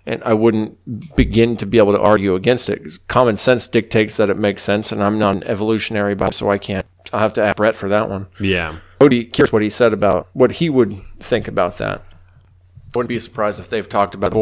and 0.06 0.22
I 0.24 0.34
wouldn't 0.34 1.16
begin 1.16 1.56
to 1.58 1.66
be 1.66 1.78
able 1.78 1.92
to 1.92 2.00
argue 2.00 2.34
against 2.34 2.68
it. 2.70 2.86
common 3.08 3.36
sense 3.36 3.68
dictates 3.68 4.16
that 4.16 4.30
it 4.30 4.36
makes 4.36 4.62
sense, 4.62 4.92
and 4.92 5.02
I'm 5.02 5.18
not 5.18 5.36
an 5.36 5.44
evolutionary 5.44 6.14
biologist, 6.14 6.38
so 6.38 6.50
I 6.50 6.58
can't. 6.58 6.86
I'll 7.12 7.20
have 7.20 7.34
to 7.34 7.42
ask 7.42 7.56
Bret 7.56 7.74
for 7.74 7.88
that 7.88 8.08
one. 8.08 8.28
yeah, 8.38 8.78
Cody, 9.00 9.24
curious 9.24 9.52
what 9.52 9.62
he 9.62 9.70
said 9.70 9.92
about 9.92 10.28
what 10.32 10.52
he 10.52 10.70
would 10.70 11.00
think 11.20 11.48
about 11.48 11.78
that. 11.78 12.02
I 12.02 12.98
wouldn't 12.98 13.08
be 13.08 13.18
surprised 13.18 13.60
if 13.60 13.68
they've 13.68 13.88
talked 13.88 14.14
about 14.14 14.32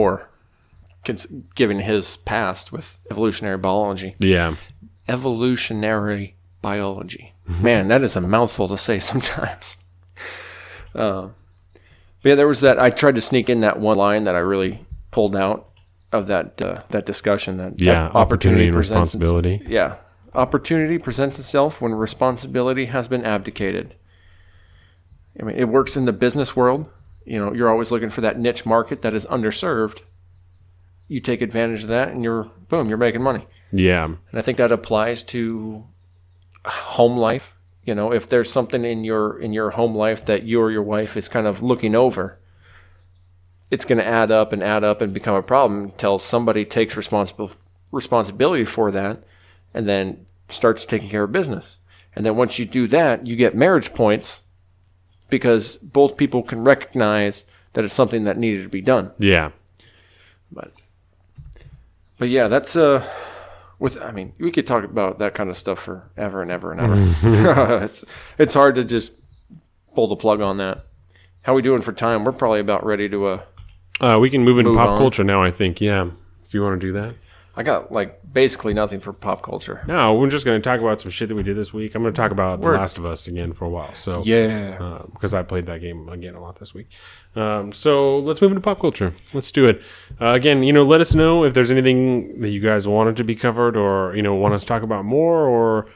cons- 1.05 1.27
given 1.55 1.81
his 1.81 2.17
past 2.19 2.73
with 2.73 2.99
evolutionary 3.11 3.59
biology. 3.59 4.15
yeah. 4.19 4.57
Evolutionary 5.09 6.35
biology. 6.63 7.35
Man, 7.63 7.89
that 7.89 8.03
is 8.03 8.17
a 8.17 8.21
mouthful 8.21 8.69
to 8.69 8.77
say 8.77 8.99
sometimes. 9.11 9.77
Uh, 10.95 11.29
but 12.23 12.31
yeah, 12.31 12.35
there 12.35 12.49
was 12.49 12.61
that. 12.63 12.79
I 12.79 12.91
tried 12.91 13.15
to 13.17 13.21
sneak 13.21 13.49
in 13.49 13.61
that 13.61 13.79
one 13.79 13.97
line 13.97 14.25
that 14.25 14.35
I 14.35 14.39
really 14.41 14.85
pulled 15.11 15.37
out 15.37 15.69
of 16.13 16.27
that 16.27 16.61
uh, 16.61 16.83
that 16.91 17.07
discussion. 17.07 17.59
That 17.59 17.81
Yeah, 17.81 18.09
that 18.09 18.15
opportunity 18.17 18.65
and 18.67 18.75
presents 18.75 19.15
its- 19.15 19.23
responsibility. 19.23 19.63
yeah, 19.73 19.97
opportunity 20.35 20.99
presents 20.99 21.39
itself 21.39 21.81
when 21.81 21.93
responsibility 21.93 22.87
has 22.87 23.07
been 23.09 23.25
abdicated. 23.25 23.95
I 25.39 25.45
mean, 25.45 25.57
it 25.57 25.69
works 25.69 25.97
in 25.97 26.07
the 26.07 26.13
business 26.13 26.57
world. 26.57 26.87
You 27.25 27.39
know, 27.39 27.53
you're 27.53 27.69
always 27.69 27.91
looking 27.93 28.11
for 28.11 28.23
that 28.23 28.39
niche 28.39 28.65
market 28.65 29.03
that 29.03 29.13
is 29.15 29.27
underserved. 29.27 30.01
You 31.09 31.21
take 31.21 31.43
advantage 31.43 31.83
of 31.83 31.89
that, 31.89 32.09
and 32.09 32.25
you're 32.25 32.45
boom, 32.69 32.89
you're 32.89 32.99
making 32.99 33.23
money. 33.23 33.47
Yeah. 33.73 34.05
And 34.05 34.19
I 34.33 34.41
think 34.41 34.59
that 34.59 34.73
applies 34.73 35.23
to 35.25 35.85
home 36.65 37.17
life. 37.17 37.55
You 37.85 37.95
know, 37.95 38.13
if 38.13 38.29
there's 38.29 38.51
something 38.51 38.85
in 38.85 39.05
your 39.05 39.39
in 39.39 39.53
your 39.53 39.71
home 39.71 39.95
life 39.95 40.27
that 40.27 40.43
you 40.43 40.61
or 40.61 40.71
your 40.71 40.83
wife 40.83 41.17
is 41.17 41.29
kind 41.29 41.47
of 41.47 41.63
looking 41.63 41.95
over, 41.95 42.39
it's 43.71 43.85
going 43.85 43.99
to 43.99 44.07
add 44.07 44.33
up 44.33 44.53
and 44.53 44.63
add 44.63 44.83
up 44.83 45.01
and 45.01 45.15
become 45.15 45.37
a 45.37 45.43
problem 45.43 45.85
until 45.85 46.19
somebody 46.19 46.65
takes 46.65 46.97
responsible 46.97 47.53
responsibility 47.93 48.65
for 48.65 48.91
that, 48.91 49.23
and 49.73 49.89
then 49.89 50.27
starts 50.49 50.85
taking 50.85 51.09
care 51.09 51.25
of 51.25 51.33
business. 51.33 51.77
And 52.15 52.27
then 52.27 52.35
once 52.35 52.59
you 52.59 52.65
do 52.65 52.89
that, 52.89 53.27
you 53.27 53.37
get 53.37 53.55
marriage 53.55 53.95
points 53.95 54.41
because 55.29 55.77
both 55.77 56.17
people 56.17 56.43
can 56.43 56.65
recognize 56.65 57.45
that 57.75 57.85
it's 57.85 57.95
something 57.95 58.25
that 58.25 58.39
needed 58.39 58.63
to 58.63 58.69
be 58.69 58.81
done. 58.81 59.13
Yeah. 59.19 59.51
But 60.51 60.73
but 62.19 62.29
yeah, 62.29 62.49
that's 62.49 62.75
uh 62.75 63.07
with 63.79 64.01
I 64.01 64.11
mean, 64.13 64.33
we 64.39 64.51
could 64.51 64.67
talk 64.67 64.85
about 64.85 65.19
that 65.19 65.35
kind 65.35 65.51
of 65.51 65.57
stuff 65.57 65.79
forever 65.81 66.43
and 66.43 66.51
ever 66.51 66.73
and 66.73 66.81
ever. 66.81 67.85
it's 67.85 68.05
it's 68.39 68.55
hard 68.55 68.75
to 68.77 68.85
just 68.85 69.13
pull 69.95 70.07
the 70.07 70.17
plug 70.17 70.41
on 70.41 70.57
that. 70.59 70.85
How 71.43 71.55
we 71.55 71.63
doing 71.63 71.83
for 71.83 71.93
time? 71.93 72.25
We're 72.25 72.33
probably 72.33 72.61
about 72.61 72.85
ready 72.85 73.09
to 73.09 73.27
uh 73.27 73.41
Uh, 74.01 74.19
we 74.21 74.31
can 74.31 74.45
move 74.45 74.59
into 74.59 74.71
Move 74.71 74.79
pop 74.79 74.89
on. 74.91 74.99
culture 74.99 75.25
now, 75.25 75.43
I 75.43 75.51
think. 75.51 75.81
Yeah. 75.81 76.11
If 76.45 76.55
you 76.55 76.63
want 76.63 76.81
to 76.81 76.87
do 76.87 76.93
that. 76.95 77.15
I 77.59 77.63
got 77.63 77.91
like 77.91 78.21
basically 78.31 78.75
nothing 78.75 79.01
for 79.01 79.15
pop 79.15 79.43
culture. 79.43 79.83
No, 79.89 80.15
we're 80.15 80.29
just 80.29 80.45
going 80.45 80.61
to 80.61 80.63
talk 80.63 80.79
about 80.81 81.01
some 81.01 81.11
shit 81.11 81.29
that 81.31 81.35
we 81.37 81.43
did 81.43 81.57
this 81.57 81.73
week. 81.73 81.95
I'm 81.95 82.03
going 82.03 82.13
to 82.13 82.21
talk 82.21 82.31
about 82.31 82.61
The 82.61 82.69
Last 82.71 82.99
of 82.99 83.07
Us 83.07 83.27
again 83.29 83.55
for 83.55 83.65
a 83.65 83.69
while. 83.71 83.95
So 83.95 84.23
Yeah. 84.25 84.77
uh, 84.79 85.07
because 85.07 85.33
I 85.33 85.43
played 85.43 85.65
that 85.67 85.81
game 85.81 86.07
again 86.11 86.35
a 86.35 86.41
lot 86.43 86.59
this 86.59 86.75
week. 86.75 86.89
Um, 87.35 87.73
so 87.73 88.19
let's 88.19 88.43
move 88.43 88.51
into 88.51 88.61
pop 88.61 88.79
culture. 88.79 89.15
Let's 89.33 89.51
do 89.51 89.67
it. 89.69 89.81
Uh, 90.21 90.33
again, 90.33 90.63
you 90.65 90.73
know, 90.75 90.85
let 90.85 91.01
us 91.01 91.15
know 91.15 91.45
if 91.45 91.55
there's 91.55 91.71
anything 91.71 92.41
that 92.43 92.51
you 92.51 92.61
guys 92.61 92.87
wanted 92.87 93.17
to 93.17 93.25
be 93.25 93.35
covered, 93.35 93.75
or 93.75 94.15
you 94.15 94.21
know, 94.23 94.35
want 94.35 94.53
us 94.53 94.61
to 94.61 94.67
talk 94.67 94.83
about 94.83 95.07
more, 95.07 95.47
or 95.47 95.87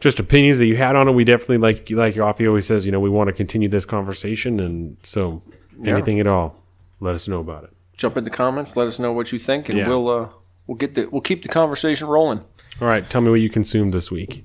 just 0.00 0.18
opinions 0.18 0.58
that 0.58 0.66
you 0.66 0.76
had 0.76 0.96
on 0.96 1.08
it. 1.08 1.12
We 1.12 1.24
definitely 1.24 1.58
like 1.58 1.90
like 1.90 2.14
Offie 2.14 2.48
always 2.48 2.66
says, 2.66 2.86
you 2.86 2.92
know, 2.92 3.00
we 3.00 3.10
want 3.10 3.28
to 3.28 3.34
continue 3.34 3.68
this 3.68 3.84
conversation, 3.84 4.58
and 4.58 4.96
so 5.02 5.42
anything 5.84 6.20
at 6.20 6.26
all, 6.26 6.56
let 7.00 7.14
us 7.14 7.28
know 7.28 7.40
about 7.40 7.64
it. 7.64 7.70
Jump 7.98 8.16
in 8.16 8.24
the 8.24 8.30
comments, 8.30 8.76
let 8.76 8.88
us 8.88 8.98
know 8.98 9.12
what 9.12 9.30
you 9.30 9.38
think 9.38 9.68
and 9.68 9.78
Yeah. 9.78 9.86
we'll 9.88 10.08
uh 10.08 10.28
we'll 10.70 10.76
get 10.76 10.94
the 10.94 11.08
we'll 11.10 11.20
keep 11.20 11.42
the 11.42 11.48
conversation 11.48 12.06
rolling. 12.06 12.38
All 12.80 12.86
right, 12.86 13.08
tell 13.10 13.20
me 13.20 13.28
what 13.28 13.40
you 13.40 13.50
consumed 13.50 13.92
this 13.92 14.08
week, 14.10 14.44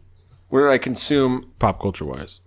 Where 0.49 0.67
did 0.67 0.73
I 0.73 0.79
consume 0.79 1.51
pop 1.59 1.79
culture 1.79 2.03
wise. 2.03 2.41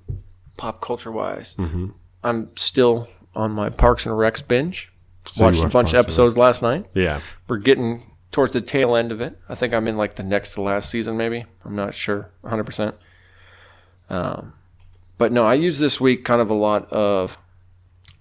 pop 0.56 0.80
culture 0.82 1.12
wise? 1.12 1.54
Mm-hmm. 1.56 1.90
I'm 2.24 2.50
still 2.56 3.08
on 3.36 3.52
my 3.52 3.70
Parks 3.70 4.04
and 4.04 4.14
Recs 4.14 4.46
binge. 4.46 4.92
So 5.26 5.44
Watched 5.44 5.62
a 5.62 5.68
bunch 5.68 5.92
of 5.92 6.00
episodes 6.00 6.36
last 6.36 6.60
night. 6.60 6.86
Yeah, 6.92 7.20
we're 7.46 7.58
getting 7.58 8.02
towards 8.32 8.52
the 8.52 8.60
tail 8.60 8.96
end 8.96 9.12
of 9.12 9.20
it. 9.20 9.38
I 9.48 9.54
think 9.54 9.72
I'm 9.72 9.86
in 9.86 9.96
like 9.96 10.14
the 10.14 10.24
next 10.24 10.54
to 10.54 10.62
last 10.62 10.90
season, 10.90 11.16
maybe. 11.16 11.46
I'm 11.64 11.76
not 11.76 11.94
sure, 11.94 12.30
100. 12.40 12.64
percent 12.64 12.94
Um, 14.10 14.54
but 15.18 15.30
no, 15.30 15.44
I 15.44 15.54
use 15.54 15.78
this 15.78 16.00
week 16.00 16.24
kind 16.24 16.40
of 16.40 16.50
a 16.50 16.54
lot 16.54 16.90
of 16.92 17.38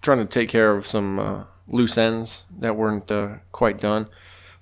trying 0.01 0.19
to 0.19 0.25
take 0.25 0.49
care 0.49 0.75
of 0.75 0.85
some 0.85 1.17
uh, 1.19 1.43
loose 1.67 1.97
ends 1.97 2.45
that 2.59 2.75
weren't 2.75 3.11
uh, 3.11 3.37
quite 3.51 3.79
done. 3.81 4.07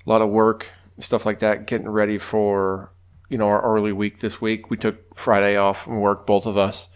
A 0.06 0.10
lot 0.10 0.22
of 0.22 0.30
work, 0.30 0.70
stuff 1.00 1.26
like 1.26 1.40
that, 1.40 1.68
getting 1.68 1.90
ready 1.90 2.18
for 2.18 2.92
you 3.30 3.38
know 3.38 3.48
our 3.48 3.62
early 3.62 3.92
week 3.92 4.20
this 4.20 4.40
week. 4.42 4.70
We 4.70 4.78
took 4.78 5.16
Friday 5.16 5.56
off 5.58 5.84
from 5.84 6.00
work, 6.00 6.26
both 6.26 6.46
of 6.46 6.58
us. 6.58 6.88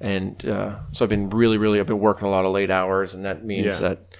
And 0.00 0.44
uh, 0.44 0.80
so 0.90 1.04
I've 1.04 1.08
been 1.08 1.30
really, 1.30 1.58
really, 1.58 1.78
I've 1.78 1.86
been 1.86 2.00
working 2.00 2.26
a 2.26 2.30
lot 2.30 2.44
of 2.44 2.50
late 2.52 2.70
hours, 2.70 3.14
and 3.14 3.24
that 3.24 3.44
means 3.44 3.80
Yeah. 3.80 3.88
that, 3.90 4.16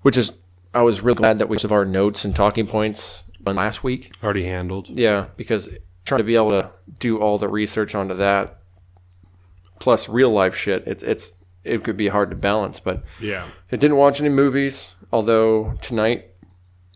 which 0.00 0.16
is, 0.16 0.32
I 0.72 0.80
was 0.80 1.02
really 1.02 1.16
glad 1.18 1.36
that 1.38 1.48
we 1.50 1.58
have 1.60 1.72
our 1.72 1.84
notes 1.84 2.24
and 2.24 2.34
talking 2.34 2.66
points 2.66 3.24
last 3.44 3.84
week. 3.84 4.12
already 4.24 4.46
handled. 4.46 4.88
Yeah, 4.88 5.26
because 5.36 5.68
trying 6.06 6.20
to 6.20 6.24
be 6.24 6.36
able 6.36 6.50
to 6.52 6.70
do 6.98 7.18
all 7.18 7.36
the 7.36 7.48
research 7.48 7.94
onto 7.94 8.14
that, 8.14 8.56
plus 9.78 10.08
real 10.08 10.30
life 10.30 10.56
shit, 10.56 10.84
it's 10.86 11.02
it's 11.02 11.32
it 11.64 11.84
could 11.84 11.96
be 11.98 12.08
hard 12.08 12.30
to 12.30 12.36
balance. 12.36 12.80
But 12.80 13.02
Yeah, 13.20 13.44
I 13.70 13.76
didn't 13.76 13.96
watch 13.98 14.20
any 14.20 14.30
movies, 14.30 14.94
although 15.12 15.74
tonight 15.82 16.30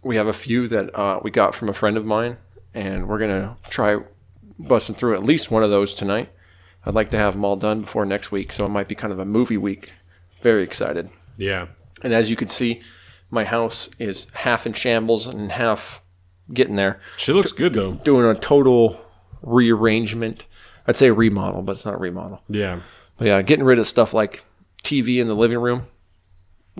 we 0.02 0.16
have 0.16 0.26
a 0.26 0.32
few 0.32 0.68
that 0.68 0.94
uh, 0.98 1.20
we 1.22 1.30
got 1.30 1.54
from 1.54 1.68
a 1.68 1.72
friend 1.72 1.96
of 1.96 2.04
mine, 2.06 2.36
and 2.74 3.08
we're 3.08 3.18
gonna 3.18 3.56
try 3.68 3.98
busting 4.58 4.94
through 4.96 5.14
at 5.14 5.22
least 5.24 5.50
one 5.50 5.62
of 5.62 5.70
those 5.70 5.94
tonight. 5.94 6.30
I'd 6.84 6.94
like 6.94 7.10
to 7.10 7.18
have 7.18 7.34
them 7.34 7.44
all 7.44 7.56
done 7.56 7.82
before 7.82 8.04
next 8.06 8.32
week, 8.32 8.52
so 8.52 8.64
it 8.64 8.70
might 8.70 8.88
be 8.88 8.94
kind 8.94 9.12
of 9.12 9.18
a 9.18 9.24
movie 9.24 9.56
week. 9.58 9.90
Very 10.40 10.62
excited. 10.62 11.10
yeah, 11.36 11.66
And 12.02 12.14
as 12.14 12.30
you 12.30 12.36
can 12.36 12.48
see, 12.48 12.80
my 13.30 13.44
house 13.44 13.90
is 13.98 14.26
half 14.32 14.66
in 14.66 14.72
shambles 14.72 15.26
and 15.26 15.52
half 15.52 16.02
getting 16.52 16.76
there. 16.76 16.98
she 17.18 17.32
looks 17.32 17.52
good 17.52 17.74
though. 17.74 17.92
Doing 17.92 18.24
a 18.26 18.34
total 18.38 18.98
rearrangement. 19.42 20.44
I'd 20.86 20.96
say 20.96 21.10
remodel, 21.10 21.62
but 21.62 21.72
it's 21.76 21.84
not 21.84 22.00
remodel. 22.00 22.42
Yeah, 22.48 22.80
But 23.18 23.26
yeah, 23.26 23.42
getting 23.42 23.64
rid 23.64 23.78
of 23.78 23.86
stuff 23.86 24.14
like 24.14 24.44
TV 24.82 25.20
in 25.20 25.28
the 25.28 25.36
living 25.36 25.58
room. 25.58 25.86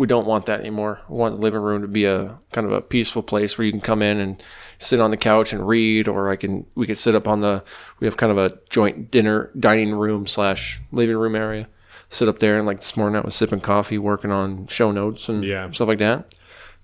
We 0.01 0.07
don't 0.07 0.27
want 0.27 0.47
that 0.47 0.61
anymore. 0.61 1.01
We 1.09 1.17
want 1.19 1.37
the 1.37 1.43
living 1.43 1.61
room 1.61 1.83
to 1.83 1.89
be 1.89 2.07
a 2.07 2.39
kind 2.53 2.67
of 2.67 2.73
a 2.73 2.81
peaceful 2.81 3.23
place 3.23 3.57
where 3.59 3.67
you 3.67 3.71
can 3.71 3.83
come 3.83 4.01
in 4.03 4.19
and 4.19 4.43
sit 4.79 4.99
on 4.99 5.11
the 5.11 5.17
couch 5.19 5.53
and 5.53 5.69
read, 5.69 6.09
or 6.09 6.31
I 6.31 6.37
can 6.37 6.67
we 6.75 6.87
could 6.87 6.97
sit 6.99 7.15
up 7.15 7.29
on 7.29 7.41
the. 7.41 7.63
We 8.01 8.07
have 8.07 8.17
kind 8.17 8.33
of 8.33 8.39
a 8.39 8.59
joint 8.71 9.11
dinner 9.11 9.51
dining 9.59 9.93
room 9.93 10.27
slash 10.27 10.81
living 10.91 11.17
room 11.19 11.37
area. 11.37 11.69
Sit 12.09 12.29
up 12.29 12.39
there 12.39 12.57
and 12.57 12.67
like 12.67 12.79
this 12.81 12.97
morning 12.97 13.21
I 13.21 13.25
was 13.25 13.35
sipping 13.35 13.61
coffee, 13.61 13.99
working 13.99 14.31
on 14.33 14.67
show 14.69 14.91
notes 14.91 15.29
and 15.29 15.45
Yeah. 15.45 15.71
stuff 15.71 15.89
like 15.89 15.99
that. 15.99 16.35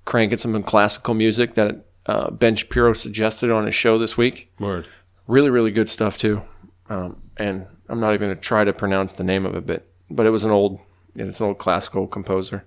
Cranking 0.04 0.38
some 0.38 0.62
classical 0.62 1.14
music 1.14 1.54
that 1.54 1.86
uh, 2.04 2.30
Ben 2.30 2.54
Shapiro 2.54 2.92
suggested 2.92 3.50
on 3.50 3.66
his 3.66 3.74
show 3.74 3.98
this 3.98 4.16
week 4.16 4.52
word. 4.60 4.86
really 5.26 5.50
really 5.50 5.72
good 5.72 5.88
stuff 5.88 6.16
too 6.18 6.40
um, 6.88 7.20
and 7.36 7.66
i'm 7.88 7.98
not 7.98 8.14
even 8.14 8.28
going 8.28 8.36
to 8.36 8.40
try 8.40 8.62
to 8.62 8.72
pronounce 8.72 9.14
the 9.14 9.24
name 9.24 9.44
of 9.44 9.56
it 9.56 9.66
but 9.66 9.88
but 10.08 10.24
it 10.26 10.30
was 10.30 10.44
an 10.44 10.52
old 10.52 10.78
it's 11.16 11.40
an 11.40 11.46
old 11.46 11.58
classical 11.58 12.06
composer 12.06 12.64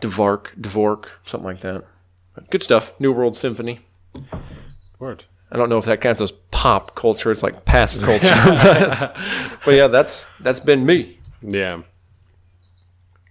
dvork 0.00 0.54
dvork 0.60 1.08
something 1.24 1.46
like 1.46 1.60
that 1.60 1.84
but 2.34 2.50
good 2.50 2.62
stuff 2.62 2.92
new 3.00 3.12
world 3.12 3.36
symphony 3.36 3.80
Word. 4.98 5.24
i 5.50 5.56
don't 5.56 5.68
know 5.68 5.78
if 5.78 5.84
that 5.86 6.00
counts 6.00 6.20
as 6.20 6.32
pop 6.50 6.94
culture 6.94 7.30
it's 7.30 7.42
like 7.42 7.64
past 7.64 8.00
culture 8.08 8.28
but, 9.64 9.72
yeah 9.72 9.86
that's 9.88 10.26
that's 10.40 10.60
been 10.60 10.84
me 10.86 11.18
Yeah. 11.42 11.82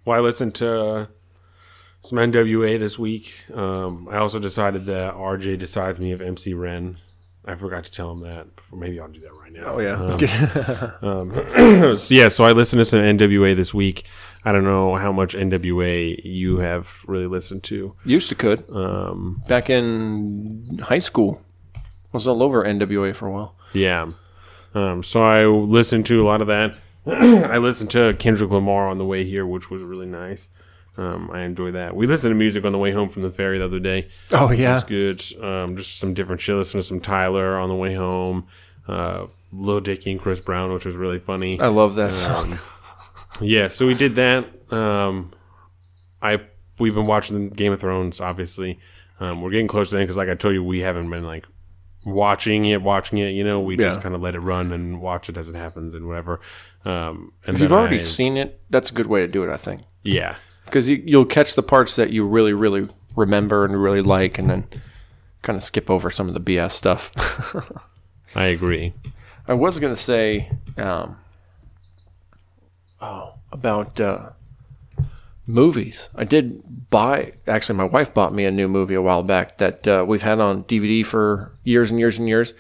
Well, 0.05 0.17
I 0.17 0.21
listened 0.21 0.55
to 0.55 0.81
uh, 0.81 1.05
some 2.01 2.17
NWA 2.17 2.79
this 2.79 2.97
week. 2.97 3.45
Um, 3.53 4.07
I 4.09 4.17
also 4.17 4.39
decided 4.39 4.85
that 4.87 5.13
RJ 5.13 5.59
decides 5.59 5.99
me 5.99 6.11
of 6.11 6.21
MC 6.21 6.53
Ren. 6.55 6.97
I 7.49 7.55
forgot 7.55 7.83
to 7.85 7.91
tell 7.91 8.11
him 8.11 8.21
that. 8.21 8.55
Before. 8.55 8.79
Maybe 8.79 8.99
I'll 8.99 9.07
do 9.07 9.19
that 9.21 9.33
right 9.33 9.51
now. 9.51 9.63
oh 9.65 9.79
yeah 9.79 9.95
So, 11.97 12.13
yeah, 12.13 12.27
so 12.27 12.45
I 12.45 12.51
listened 12.51 12.79
to 12.79 12.85
some 12.85 12.99
NWA 12.99 13.55
this 13.55 13.73
week. 13.73 14.05
I 14.45 14.51
don't 14.51 14.63
know 14.63 14.95
how 14.95 15.11
much 15.11 15.35
NWA 15.35 16.19
you 16.23 16.59
have 16.59 17.01
really 17.07 17.27
listened 17.27 17.63
to. 17.65 17.95
used 18.05 18.29
to 18.29 18.35
could 18.35 18.69
Um, 18.69 19.41
back 19.47 19.69
in 19.69 20.79
high 20.83 20.99
school 20.99 21.41
I 21.75 21.79
was 22.13 22.27
all 22.27 22.41
over 22.43 22.63
nwa 22.63 23.15
for 23.15 23.27
a 23.27 23.31
while 23.31 23.55
yeah. 23.73 24.11
Um, 24.73 25.03
so 25.03 25.23
I 25.23 25.45
listened 25.45 26.05
to 26.07 26.21
a 26.21 26.25
lot 26.25 26.41
of 26.41 26.47
that. 26.47 26.75
I 27.05 27.57
listened 27.57 27.89
to 27.91 28.13
Kendrick 28.19 28.51
Lamar 28.51 28.87
on 28.87 28.97
the 28.97 29.05
way 29.05 29.25
here, 29.25 29.45
which 29.45 29.69
was 29.71 29.83
really 29.83 30.05
nice. 30.05 30.49
Um, 30.99 31.31
I 31.31 31.41
enjoy 31.43 31.71
that. 31.71 31.95
We 31.95 32.07
listened 32.07 32.31
to 32.31 32.35
music 32.35 32.65
on 32.65 32.71
the 32.73 32.77
way 32.77 32.91
home 32.91 33.07
from 33.09 33.21
the 33.21 33.31
ferry 33.31 33.57
the 33.59 33.65
other 33.65 33.79
day. 33.79 34.07
oh 34.31 34.51
yeah 34.51 34.75
It's 34.75 34.83
good. 34.83 35.23
Um, 35.43 35.75
just 35.77 35.97
some 35.97 36.13
different 36.13 36.41
shit. 36.41 36.55
Listen 36.55 36.79
to 36.79 36.83
some 36.85 36.99
Tyler 36.99 37.57
on 37.57 37.69
the 37.69 37.75
way 37.75 37.95
home. 37.95 38.47
Uh, 38.87 39.27
Lil 39.53 39.79
Dicky 39.79 40.11
and 40.11 40.19
Chris 40.19 40.39
Brown, 40.39 40.73
which 40.73 40.85
was 40.85 40.95
really 40.95 41.19
funny. 41.19 41.59
i 41.61 41.67
love 41.67 41.95
that 41.95 42.11
song 42.11 42.57
Yeah, 43.41 43.67
so 43.69 43.87
we 43.87 43.93
did 43.93 44.15
that. 44.15 44.45
Um, 44.73 45.31
I 46.21 46.41
we've 46.79 46.93
been 46.95 47.05
watching 47.07 47.49
Game 47.49 47.71
of 47.71 47.79
Thrones. 47.79 48.19
Obviously, 48.19 48.79
um, 49.21 49.41
we're 49.41 49.51
getting 49.51 49.67
close 49.67 49.89
to 49.89 49.95
the 49.95 50.01
end 50.01 50.07
because, 50.07 50.17
like 50.17 50.27
I 50.29 50.35
told 50.35 50.53
you, 50.55 50.63
we 50.63 50.79
haven't 50.79 51.09
been 51.09 51.23
like 51.23 51.45
watching 52.05 52.65
it, 52.65 52.81
watching 52.81 53.19
it. 53.19 53.29
You 53.29 53.43
know, 53.45 53.59
we 53.61 53.77
just 53.77 53.97
Yeah. 53.99 54.03
kind 54.03 54.15
of 54.15 54.21
let 54.21 54.35
it 54.35 54.39
run 54.39 54.71
and 54.73 54.99
watch 55.01 55.29
it 55.29 55.37
as 55.37 55.47
it 55.49 55.55
happens 55.55 55.93
and 55.93 56.07
whatever. 56.07 56.41
Um, 56.85 57.31
and 57.47 57.55
if 57.55 57.61
you've 57.61 57.71
already 57.71 57.95
I- 57.95 57.99
seen 57.99 58.35
it 58.37 58.59
that's 58.69 58.89
a 58.89 58.93
good 58.93 59.07
way 59.07 59.19
to 59.21 59.27
do 59.27 59.43
it 59.43 59.49
i 59.51 59.57
think 59.57 59.81
yeah, 60.03 60.35
because 60.69 60.87
you, 60.89 61.01
you'll 61.05 61.25
catch 61.25 61.55
the 61.55 61.63
parts 61.63 61.95
that 61.95 62.11
you 62.11 62.25
really 62.25 62.53
really 62.53 62.87
remember 63.15 63.65
and 63.65 63.81
really 63.81 64.01
like 64.01 64.37
and 64.37 64.49
then 64.49 64.67
kind 65.41 65.55
of 65.55 65.63
skip 65.63 65.89
over 65.89 66.09
some 66.09 66.27
of 66.27 66.33
the 66.33 66.39
bs 66.39 66.71
stuff 66.71 67.11
I 68.35 68.45
agree. 68.45 68.93
i 69.47 69.53
was 69.53 69.79
going 69.79 69.93
to 69.93 70.01
say 70.01 70.51
um, 70.77 71.17
oh 73.01 73.33
about 73.51 73.99
uh, 73.99 74.29
Movies. 75.49 76.09
I 76.13 76.25
did 76.25 76.61
buy. 76.91 77.33
Actually, 77.47 77.77
my 77.77 77.85
wife 77.85 78.13
bought 78.13 78.35
me 78.35 78.45
a 78.45 78.51
new 78.51 78.67
movie 78.67 78.93
a 78.93 79.01
while 79.01 79.23
back 79.23 79.57
that 79.57 79.87
uh, 79.87 80.05
we've 80.07 80.21
had 80.21 80.39
on 80.39 80.63
DVD 80.65 81.03
for 81.03 81.51
years 81.63 81.89
and 81.89 81.99
years 81.99 82.19
and 82.19 82.27
years. 82.27 82.53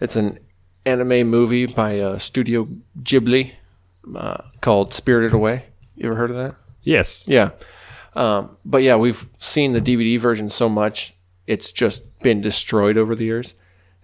It's 0.00 0.16
an 0.16 0.38
anime 0.86 1.28
movie 1.28 1.66
by 1.66 2.00
uh, 2.00 2.16
Studio 2.16 2.66
Ghibli 3.02 3.52
uh, 4.16 4.38
called 4.62 4.94
Spirited 4.94 5.34
Away. 5.34 5.66
You 5.96 6.06
ever 6.06 6.16
heard 6.16 6.30
of 6.30 6.36
that? 6.38 6.54
Yes. 6.82 7.26
Yeah. 7.28 7.50
Um, 8.14 8.56
but 8.64 8.82
yeah, 8.82 8.96
we've 8.96 9.28
seen 9.38 9.72
the 9.72 9.80
DVD 9.80 10.18
version 10.18 10.48
so 10.48 10.68
much, 10.68 11.14
it's 11.46 11.72
just 11.72 12.20
been 12.20 12.40
destroyed 12.40 12.96
over 12.96 13.14
the 13.14 13.24
years. 13.24 13.54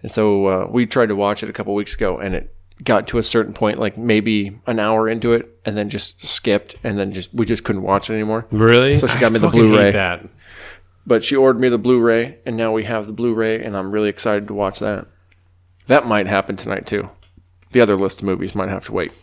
And 0.01 0.11
so 0.11 0.45
uh, 0.45 0.67
we 0.69 0.85
tried 0.85 1.07
to 1.07 1.15
watch 1.15 1.43
it 1.43 1.49
a 1.49 1.53
couple 1.53 1.73
weeks 1.73 1.93
ago, 1.95 2.17
and 2.17 2.35
it 2.35 2.53
got 2.83 3.07
to 3.07 3.17
a 3.17 3.23
certain 3.23 3.53
point, 3.53 3.79
like 3.79 3.97
maybe 3.97 4.59
an 4.67 4.79
hour 4.79 5.09
into 5.09 5.33
it, 5.33 5.59
and 5.65 5.77
then 5.77 5.89
just 5.89 6.23
skipped, 6.23 6.75
and 6.83 6.99
then 6.99 7.11
just 7.11 7.33
we 7.33 7.45
just 7.45 7.63
couldn't 7.63 7.81
watch 7.81 8.09
it 8.09 8.13
anymore. 8.13 8.45
Really? 8.51 8.97
So 8.97 9.07
she 9.07 9.19
got 9.19 9.31
I 9.31 9.33
me 9.33 9.39
the 9.39 9.49
Blu-ray. 9.49 9.91
That. 9.91 10.27
But 11.05 11.23
she 11.23 11.35
ordered 11.35 11.59
me 11.59 11.69
the 11.69 11.77
Blu-ray, 11.77 12.39
and 12.45 12.57
now 12.57 12.71
we 12.71 12.83
have 12.83 13.07
the 13.07 13.13
Blu-ray, 13.13 13.63
and 13.63 13.75
I'm 13.75 13.91
really 13.91 14.09
excited 14.09 14.47
to 14.47 14.53
watch 14.53 14.79
that. 14.79 15.07
That 15.87 16.05
might 16.05 16.27
happen 16.27 16.57
tonight 16.57 16.85
too. 16.85 17.09
The 17.71 17.81
other 17.81 17.95
list 17.95 18.19
of 18.19 18.25
movies 18.25 18.55
might 18.55 18.69
have 18.69 18.85
to 18.85 18.93
wait. 18.93 19.13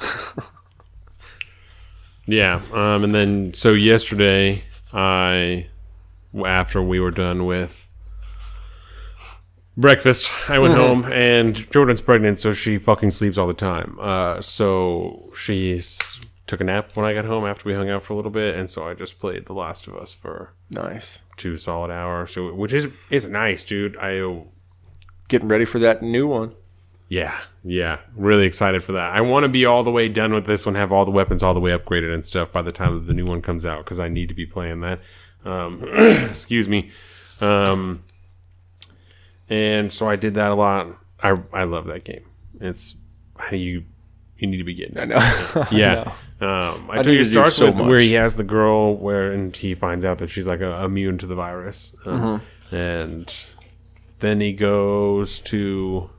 Yeah. 2.28 2.60
Um, 2.72 3.02
and 3.04 3.14
then 3.14 3.54
so 3.54 3.72
yesterday, 3.72 4.62
I 4.92 5.66
after 6.44 6.80
we 6.82 7.00
were 7.00 7.10
done 7.10 7.46
with 7.46 7.86
breakfast, 9.76 10.30
I 10.50 10.58
went 10.58 10.74
home 10.74 11.04
and 11.06 11.54
Jordan's 11.70 12.02
pregnant, 12.02 12.38
so 12.38 12.52
she 12.52 12.78
fucking 12.78 13.10
sleeps 13.12 13.38
all 13.38 13.46
the 13.46 13.54
time. 13.54 13.96
Uh, 14.00 14.40
so 14.42 15.30
she 15.36 15.78
s- 15.78 16.20
took 16.46 16.60
a 16.60 16.64
nap 16.64 16.90
when 16.94 17.06
I 17.06 17.14
got 17.14 17.24
home 17.24 17.44
after 17.46 17.68
we 17.68 17.74
hung 17.74 17.88
out 17.90 18.02
for 18.02 18.12
a 18.12 18.16
little 18.16 18.30
bit, 18.30 18.56
and 18.56 18.68
so 18.68 18.86
I 18.86 18.94
just 18.94 19.18
played 19.20 19.46
The 19.46 19.52
Last 19.54 19.86
of 19.86 19.94
Us 19.96 20.14
for 20.14 20.52
Nice. 20.70 21.20
two 21.36 21.56
solid 21.56 21.90
hours. 21.90 22.32
So 22.32 22.52
which 22.52 22.72
is 22.72 22.88
it's 23.10 23.26
nice, 23.26 23.64
dude. 23.64 23.96
I 23.96 24.42
Getting 25.28 25.48
ready 25.48 25.66
for 25.66 25.78
that 25.80 26.02
new 26.02 26.26
one. 26.26 26.54
Yeah, 27.10 27.38
yeah, 27.64 28.00
really 28.14 28.44
excited 28.44 28.84
for 28.84 28.92
that. 28.92 29.14
I 29.14 29.22
want 29.22 29.44
to 29.44 29.48
be 29.48 29.64
all 29.64 29.82
the 29.82 29.90
way 29.90 30.08
done 30.10 30.34
with 30.34 30.44
this 30.44 30.66
one, 30.66 30.74
have 30.74 30.92
all 30.92 31.04
the 31.06 31.10
weapons 31.10 31.42
all 31.42 31.54
the 31.54 31.60
way 31.60 31.70
upgraded 31.70 32.12
and 32.12 32.24
stuff 32.24 32.52
by 32.52 32.60
the 32.60 32.70
time 32.72 32.94
that 32.94 33.06
the 33.06 33.14
new 33.14 33.24
one 33.24 33.40
comes 33.40 33.64
out 33.64 33.84
because 33.84 33.98
I 33.98 34.08
need 34.08 34.28
to 34.28 34.34
be 34.34 34.44
playing 34.44 34.80
that. 34.80 35.00
Um, 35.44 35.82
excuse 35.96 36.68
me. 36.68 36.90
Um, 37.40 38.02
and 39.48 39.92
so 39.92 40.08
I 40.08 40.16
did 40.16 40.34
that 40.34 40.50
a 40.50 40.54
lot. 40.54 40.88
I 41.22 41.38
I 41.52 41.64
love 41.64 41.86
that 41.86 42.04
game. 42.04 42.24
It's 42.60 42.94
how 43.38 43.56
you 43.56 43.84
you 44.36 44.46
need 44.46 44.58
to 44.58 44.64
be 44.64 44.74
getting. 44.74 44.98
I 44.98 45.04
know. 45.06 45.64
Yeah. 45.70 46.12
Um, 46.40 46.88
I, 46.90 46.96
need 46.98 47.04
told 47.04 47.06
you 47.06 47.14
to 47.14 47.20
it 47.20 47.24
starts 47.24 47.56
so 47.56 47.66
with 47.72 47.80
where 47.88 47.98
he 48.00 48.12
has 48.12 48.36
the 48.36 48.44
girl 48.44 48.94
where 48.96 49.32
and 49.32 49.56
he 49.56 49.74
finds 49.74 50.04
out 50.04 50.18
that 50.18 50.28
she's 50.30 50.46
like 50.46 50.60
uh 50.60 50.84
immune 50.84 51.18
to 51.18 51.26
the 51.26 51.34
virus, 51.34 51.96
um, 52.06 52.40
Mm-hmm. 52.70 52.76
and 52.76 53.46
then 54.20 54.40
he 54.40 54.52
goes 54.52 55.40
to 55.40 56.10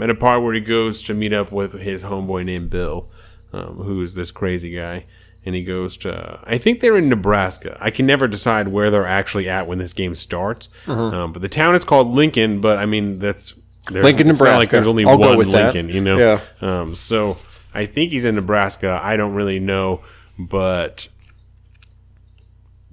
at 0.00 0.10
a 0.10 0.14
part 0.14 0.42
where 0.42 0.54
he 0.54 0.60
goes 0.60 1.02
to 1.04 1.14
meet 1.14 1.32
up 1.32 1.52
with 1.52 1.80
his 1.80 2.04
homeboy 2.04 2.44
named 2.44 2.70
Bill, 2.70 3.08
um, 3.52 3.76
who's 3.76 4.14
this 4.14 4.30
crazy 4.32 4.70
guy, 4.74 5.04
and 5.46 5.54
he 5.54 5.62
goes 5.64 5.96
to 5.98 6.40
I 6.44 6.58
think 6.58 6.80
they're 6.80 6.96
in 6.96 7.08
Nebraska. 7.08 7.76
I 7.80 7.90
can 7.90 8.06
never 8.06 8.26
decide 8.28 8.68
where 8.68 8.90
they're 8.90 9.06
actually 9.06 9.48
at 9.48 9.66
when 9.66 9.78
this 9.78 9.92
game 9.92 10.14
starts, 10.14 10.68
Mm-hmm. 10.86 11.14
um, 11.14 11.32
but 11.32 11.42
the 11.42 11.48
town 11.48 11.74
is 11.74 11.84
called 11.84 12.08
Lincoln. 12.08 12.60
But 12.60 12.78
I 12.78 12.86
mean 12.86 13.18
that's 13.18 13.54
there's, 13.90 14.04
Lincoln, 14.04 14.30
it's 14.30 14.40
not 14.40 14.46
like 14.46 14.54
Nebraska. 14.54 14.70
there's 14.76 14.86
only 14.88 15.04
I'll 15.04 15.18
one 15.18 15.36
with 15.38 15.52
that. 15.52 15.74
Lincoln, 15.74 15.94
you 15.94 16.00
know. 16.00 16.18
Yeah. 16.18 16.40
Um, 16.60 16.94
so 16.94 17.36
I 17.74 17.86
think 17.86 18.10
he's 18.12 18.24
in 18.24 18.34
Nebraska. 18.34 18.98
I 19.02 19.16
don't 19.16 19.34
really 19.34 19.60
know, 19.60 20.02
but 20.38 21.08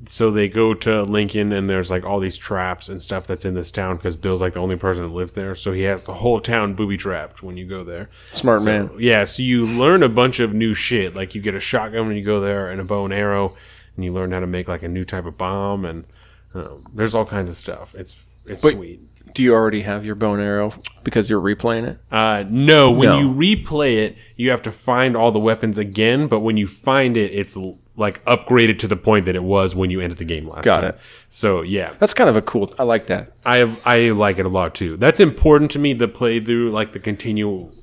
so 0.05 0.31
they 0.31 0.49
go 0.49 0.73
to 0.73 1.03
Lincoln 1.03 1.51
and 1.51 1.69
there's 1.69 1.91
like 1.91 2.05
all 2.05 2.19
these 2.19 2.37
traps 2.37 2.89
and 2.89 3.01
stuff 3.01 3.27
that's 3.27 3.45
in 3.45 3.53
this 3.53 3.69
town 3.71 3.97
because 3.97 4.17
Bill's 4.17 4.41
like 4.41 4.53
the 4.53 4.59
only 4.59 4.75
person 4.75 5.03
that 5.03 5.09
lives 5.13 5.33
there. 5.33 5.53
So 5.55 5.71
he 5.71 5.81
has 5.83 6.03
the 6.05 6.13
whole 6.13 6.39
town 6.39 6.73
booby 6.73 6.97
trapped 6.97 7.43
when 7.43 7.55
you 7.57 7.65
go 7.67 7.83
there. 7.83 8.09
Smart 8.33 8.61
So, 8.61 8.65
man. 8.65 8.89
Yeah, 8.97 9.23
so 9.25 9.43
you 9.43 9.65
learn 9.65 10.01
a 10.03 10.09
bunch 10.09 10.39
of 10.39 10.53
new 10.53 10.73
shit. 10.73 11.15
Like 11.15 11.35
you 11.35 11.41
get 11.41 11.55
a 11.55 11.59
shotgun 11.59 12.07
when 12.07 12.17
you 12.17 12.23
go 12.25 12.39
there 12.39 12.69
and 12.71 12.81
a 12.81 12.83
bow 12.83 13.05
and 13.05 13.13
arrow, 13.13 13.55
and 13.95 14.03
you 14.05 14.11
learn 14.13 14.31
how 14.31 14.39
to 14.39 14.47
make 14.47 14.67
like 14.67 14.83
a 14.83 14.87
new 14.89 15.03
type 15.03 15.25
of 15.25 15.37
bomb 15.37 15.85
and 15.85 16.05
um, 16.53 16.83
there's 16.93 17.13
all 17.15 17.25
kinds 17.25 17.49
of 17.49 17.55
stuff. 17.55 17.93
It's 17.95 18.15
it's 18.47 18.61
But- 18.61 18.73
sweet. 18.73 19.01
Do 19.33 19.43
you 19.43 19.53
already 19.53 19.81
have 19.81 20.05
your 20.05 20.15
bow 20.15 20.33
and 20.33 20.41
arrow 20.43 20.73
because 21.03 21.29
you're 21.29 21.41
replaying 21.41 21.87
it? 21.87 21.97
Uh, 22.11 22.43
no, 22.49 22.91
when 22.91 23.09
No. 23.09 23.19
you 23.19 23.29
replay 23.33 23.97
it, 24.05 24.17
you 24.35 24.49
have 24.51 24.61
to 24.63 24.71
find 24.71 25.15
all 25.15 25.31
the 25.31 25.39
weapons 25.39 25.77
again. 25.77 26.27
But 26.27 26.41
when 26.41 26.57
you 26.57 26.67
find 26.67 27.15
it, 27.15 27.31
it's 27.31 27.55
l- 27.55 27.77
like 27.95 28.23
upgraded 28.25 28.79
to 28.79 28.87
the 28.87 28.95
point 28.97 29.25
that 29.25 29.35
it 29.35 29.43
was 29.43 29.73
when 29.75 29.89
you 29.89 30.01
ended 30.01 30.17
the 30.17 30.25
game 30.25 30.47
last 30.49 30.63
time. 30.65 30.75
Got 30.75 30.81
time. 30.81 30.89
it. 30.91 30.99
So 31.29 31.61
yeah, 31.61 31.93
That's 31.99 32.13
kind 32.13 32.29
of 32.29 32.35
a 32.35 32.41
cool. 32.41 32.73
I 32.79 32.83
like 32.83 33.07
that. 33.07 33.35
I 33.45 33.73
I 33.85 34.09
like 34.09 34.37
it 34.39 34.45
a 34.45 34.49
lot 34.49 34.75
too. 34.75 34.97
That's 34.97 35.19
important 35.19 35.71
to 35.71 35.79
me. 35.79 35.93
The 35.93 36.07
playthrough, 36.07 36.71
like 36.71 36.91
the 36.91 36.99
continual 36.99 37.73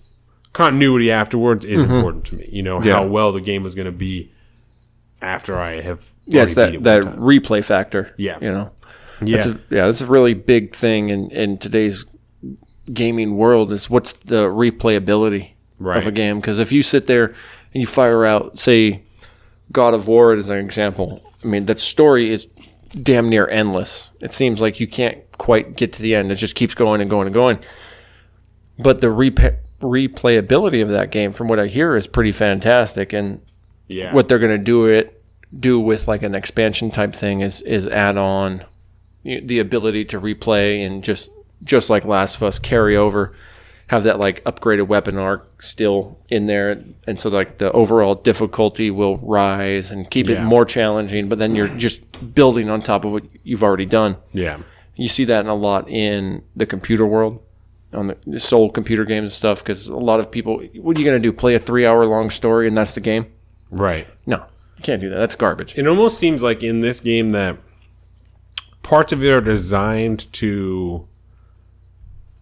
continuity 0.53 1.11
afterwards, 1.11 1.65
is 1.65 1.83
important 1.83 2.25
to 2.27 2.35
me. 2.37 2.49
You 2.51 2.63
know 2.63 2.79
Mm-hmm. 2.79 2.89
Yeah. 2.89 2.95
how 2.95 3.07
well 3.07 3.33
the 3.33 3.41
game 3.41 3.65
is 3.65 3.75
going 3.75 3.87
to 3.87 3.93
be 3.93 4.33
after 5.23 5.59
I 5.59 5.81
have. 5.81 6.05
Yes, 6.27 6.57
already 6.59 6.79
beat 6.79 6.85
that 6.85 6.99
it 6.99 7.03
that 7.03 7.09
one 7.11 7.15
time. 7.17 7.23
replay 7.23 7.65
factor. 7.65 8.15
Yeah. 8.19 8.37
you 8.43 8.53
know. 8.53 8.71
Yeah, 9.23 9.37
That's 9.37 9.47
a, 9.49 9.61
yeah, 9.71 9.87
that's 9.87 10.01
a 10.01 10.07
really 10.07 10.35
big 10.35 10.75
thing 10.75 11.11
in, 11.11 11.31
in 11.31 11.59
today's 11.59 12.05
gaming 12.93 13.37
world 13.37 13.73
is 13.73 13.89
what's 13.91 14.15
the 14.15 14.47
replayability 14.47 15.51
Right. 15.81 15.99
of 15.99 16.09
a 16.09 16.11
game. 16.13 16.41
Because 16.41 16.59
if 16.59 16.73
you 16.73 16.83
sit 16.83 17.07
there 17.07 17.27
and 17.27 17.81
you 17.81 17.87
fire 17.87 18.25
out, 18.25 18.59
say, 18.59 19.03
God 19.71 19.95
of 19.95 20.09
War 20.09 20.33
as 20.33 20.51
an 20.51 20.59
example, 20.59 21.23
I 21.45 21.47
mean, 21.47 21.67
that 21.67 21.79
story 21.79 22.31
is 22.31 22.47
damn 23.03 23.29
near 23.29 23.47
endless. 23.49 24.11
It 24.21 24.33
seems 24.33 24.61
like 24.61 24.81
you 24.81 24.89
can't 24.89 25.19
quite 25.39 25.77
get 25.77 25.93
to 25.93 26.03
the 26.03 26.15
end. 26.17 26.33
It 26.33 26.37
just 26.37 26.55
keeps 26.57 26.75
going 26.75 27.01
and 27.01 27.09
going 27.09 27.27
and 27.29 27.35
going. 27.35 27.59
But 28.79 29.01
the 29.01 29.09
repa 29.09 29.57
replayability 29.81 30.83
of 30.83 30.89
that 30.89 31.11
game, 31.13 31.33
from 31.33 31.47
what 31.47 31.61
I 31.61 31.69
hear, 31.69 31.95
is 31.97 32.07
pretty 32.09 32.33
fantastic. 32.33 33.13
And 33.13 33.41
yeah. 33.87 34.13
what 34.13 34.29
they're 34.29 34.41
going 34.41 34.59
to 34.59 34.65
do 34.65 34.87
it 34.87 35.23
do 35.61 35.79
with 35.81 36.09
like 36.09 36.23
an 36.23 36.35
expansion 36.35 36.91
type 36.91 37.15
thing 37.15 37.41
is 37.41 37.63
is 37.63 37.87
add 37.89 38.17
on 38.19 38.65
the 39.25 39.59
ability 39.59 40.05
to 40.07 40.21
replay 40.21 40.85
and 40.87 41.05
just 41.05 41.31
just 41.65 41.91
like 41.91 42.05
Last 42.05 42.37
of 42.37 42.43
Us 42.45 42.59
carry 42.59 42.97
over 42.97 43.35
have 43.89 44.05
that 44.05 44.19
like 44.19 44.45
upgraded 44.45 44.87
weapon 44.87 45.17
arc 45.17 45.63
still 45.63 46.19
in 46.29 46.45
there 46.47 46.83
and 47.07 47.19
so 47.19 47.31
like 47.31 47.57
the 47.59 47.73
overall 47.73 48.15
difficulty 48.15 48.91
will 48.91 49.17
rise 49.19 49.91
and 49.91 50.11
keep 50.11 50.29
it 50.29 50.43
more 50.43 50.65
challenging 50.65 51.29
but 51.29 51.39
then 51.39 51.55
you're 51.55 51.69
just 51.69 52.01
building 52.35 52.69
on 52.69 52.83
top 52.83 53.05
of 53.05 53.13
what 53.13 53.25
you've 53.45 53.65
already 53.65 53.87
done 53.87 54.15
yeah. 54.33 54.59
you 54.97 55.09
see 55.09 55.25
that 55.25 55.41
in 55.41 55.47
a 55.47 55.55
lot 55.55 55.89
in 55.89 56.43
the 56.55 56.67
computer 56.67 57.07
world 57.07 57.43
on 57.95 58.15
the 58.27 58.39
soul 58.39 58.71
computer 58.71 59.07
games 59.07 59.25
and 59.25 59.33
stuff 59.33 59.65
because 59.65 59.89
a 59.89 59.97
lot 59.97 60.21
of 60.21 60.31
people 60.31 60.59
what 60.77 60.95
are 60.95 61.01
you 61.01 61.07
going 61.07 61.21
to 61.21 61.27
do 61.27 61.33
play 61.33 61.55
a 61.55 61.59
three 61.59 61.87
hour 61.87 62.05
long 62.05 62.29
story 62.29 62.69
and 62.69 62.77
that's 62.77 62.95
the 62.95 63.01
game 63.01 63.27
Right. 63.71 64.07
no, 64.27 64.45
you 64.77 64.83
can't 64.83 65.01
do 65.01 65.09
that. 65.11 65.17
That's 65.17 65.35
garbage. 65.35 65.77
It 65.77 65.87
almost 65.87 66.19
seems 66.19 66.43
like 66.43 66.63
in 66.63 66.81
this 66.81 67.01
game 67.01 67.31
that 67.31 67.57
parts 68.89 69.13
of 69.13 69.23
it 69.23 69.29
are 69.29 69.41
designed 69.43 70.33
to 70.33 71.07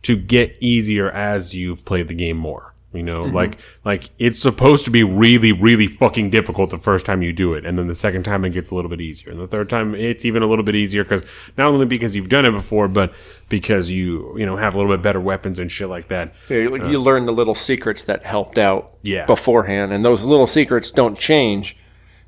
to 0.02 0.16
get 0.16 0.56
easier 0.60 1.10
as 1.10 1.54
you've 1.54 1.84
played 1.84 2.06
the 2.08 2.14
game 2.14 2.36
more. 2.36 2.72
You 2.92 3.02
know, 3.02 3.24
like 3.24 3.58
like 3.84 4.08
it's 4.18 4.40
supposed 4.40 4.86
to 4.86 4.90
be 4.90 5.02
really, 5.02 5.52
really 5.52 5.86
fucking 5.86 6.30
difficult 6.30 6.70
the 6.70 6.78
first 6.78 7.04
time 7.04 7.20
you 7.20 7.32
do 7.32 7.52
it, 7.52 7.66
and 7.66 7.76
then 7.76 7.88
the 7.88 7.94
second 7.94 8.22
time 8.22 8.42
it 8.44 8.50
gets 8.50 8.70
a 8.70 8.74
little 8.74 8.88
bit 8.88 9.02
easier, 9.02 9.30
and 9.32 9.38
the 9.40 9.46
third 9.46 9.68
time 9.68 9.94
it's 9.94 10.24
even 10.24 10.42
a 10.42 10.46
little 10.46 10.64
bit 10.64 10.74
easier 10.76 11.02
because 11.04 11.22
not 11.58 11.66
only 11.66 11.84
because 11.84 12.16
you've 12.16 12.30
done 12.30 12.46
it 12.46 12.52
before, 12.52 12.88
but 12.88 13.12
because 13.50 13.90
you 13.90 14.38
you 14.38 14.46
know 14.46 14.56
have 14.56 14.74
a 14.74 14.78
little 14.78 14.90
bit 14.96 15.02
better 15.02 15.20
weapons 15.20 15.58
and 15.58 15.70
shit 15.70 15.88
like 15.90 16.08
that. 16.08 16.32
Yeah, 16.48 16.58
you, 16.58 16.88
you 16.90 16.98
learn 16.98 17.26
the 17.26 17.32
little 17.34 17.54
secrets 17.56 18.04
that 18.04 18.22
helped 18.24 18.56
out 18.56 18.92
Yeah. 19.02 19.26
beforehand, 19.26 19.92
and 19.92 20.02
those 20.02 20.22
little 20.24 20.46
secrets 20.46 20.90
don't 20.90 21.18
change. 21.18 21.76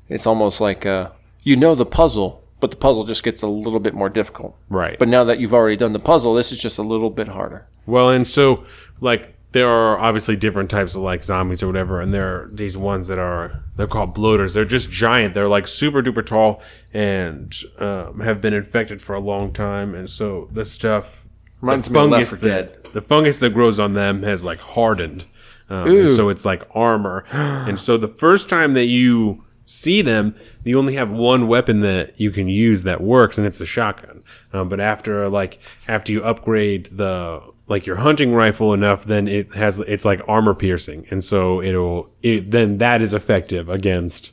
It's 0.07 0.27
almost 0.27 0.61
like 0.61 0.85
uh, 0.85 1.09
you 1.41 1.55
know 1.55 1.73
the 1.73 1.85
puzzle, 1.85 2.38
but 2.59 2.71
the 2.71 2.77
puzzle 2.77 3.03
just 3.03 3.23
gets 3.23 3.41
a 3.41 3.47
little 3.47 3.79
bit 3.79 3.93
more 3.93 4.09
difficult. 4.09 4.57
Right. 4.69 4.97
But 4.99 5.07
now 5.07 5.23
that 5.23 5.39
you've 5.39 5.53
already 5.53 5.77
done 5.77 5.93
the 5.93 5.99
puzzle, 5.99 6.33
this 6.33 6.51
is 6.51 6.57
just 6.57 6.77
a 6.77 6.83
little 6.83 7.09
bit 7.09 7.29
harder. 7.29 7.67
Well, 7.85 8.09
and 8.09 8.27
so 8.27 8.65
like 9.01 9.35
there 9.51 9.67
are 9.67 9.97
obviously 9.97 10.35
different 10.35 10.69
types 10.69 10.95
of 10.95 11.01
like 11.01 11.23
zombies 11.23 11.63
or 11.63 11.67
whatever, 11.67 11.99
and 12.01 12.13
there 12.13 12.27
are 12.27 12.49
these 12.51 12.77
ones 12.77 13.07
that 13.07 13.17
are 13.17 13.63
they're 13.75 13.87
called 13.87 14.13
bloaters. 14.13 14.53
They're 14.53 14.65
just 14.65 14.91
giant. 14.91 15.33
They're 15.33 15.49
like 15.49 15.67
super 15.67 16.03
duper 16.03 16.25
tall 16.25 16.61
and 16.93 17.55
um, 17.79 18.19
have 18.19 18.41
been 18.41 18.53
infected 18.53 19.01
for 19.01 19.15
a 19.15 19.19
long 19.19 19.51
time, 19.51 19.95
and 19.95 20.09
so 20.09 20.47
the 20.51 20.65
stuff 20.65 21.25
Reminds 21.61 21.87
the 21.87 21.93
me 21.93 21.99
of 21.99 22.09
Left 22.11 22.29
fungus 22.29 22.39
4 22.39 22.49
that 22.49 22.93
the 22.93 23.01
fungus 23.01 23.39
that 23.39 23.53
grows 23.53 23.79
on 23.79 23.93
them 23.93 24.23
has 24.23 24.43
like 24.43 24.59
hardened, 24.59 25.25
um, 25.69 26.11
so 26.11 26.29
it's 26.29 26.45
like 26.45 26.63
armor. 26.75 27.25
and 27.31 27.79
so 27.79 27.97
the 27.97 28.07
first 28.07 28.49
time 28.49 28.73
that 28.73 28.85
you 28.85 29.45
see 29.69 30.01
them, 30.01 30.35
you 30.63 30.79
only 30.79 30.95
have 30.95 31.11
one 31.11 31.47
weapon 31.47 31.81
that 31.81 32.19
you 32.19 32.31
can 32.31 32.47
use 32.47 32.81
that 32.83 33.01
works, 33.01 33.37
and 33.37 33.45
it's 33.45 33.61
a 33.61 33.65
shotgun. 33.65 34.23
Um, 34.51 34.67
but 34.67 34.79
after 34.79 35.29
like 35.29 35.59
after 35.87 36.11
you 36.11 36.23
upgrade 36.23 36.85
the 36.91 37.41
like 37.67 37.85
your 37.85 37.97
hunting 37.97 38.33
rifle 38.33 38.73
enough, 38.73 39.05
then 39.05 39.27
it 39.27 39.53
has 39.53 39.79
it's 39.81 40.05
like 40.05 40.21
armor 40.27 40.55
piercing, 40.55 41.05
and 41.11 41.23
so 41.23 41.61
it'll 41.61 42.09
it 42.23 42.49
then 42.49 42.79
that 42.79 43.01
is 43.01 43.13
effective 43.13 43.69
against 43.69 44.31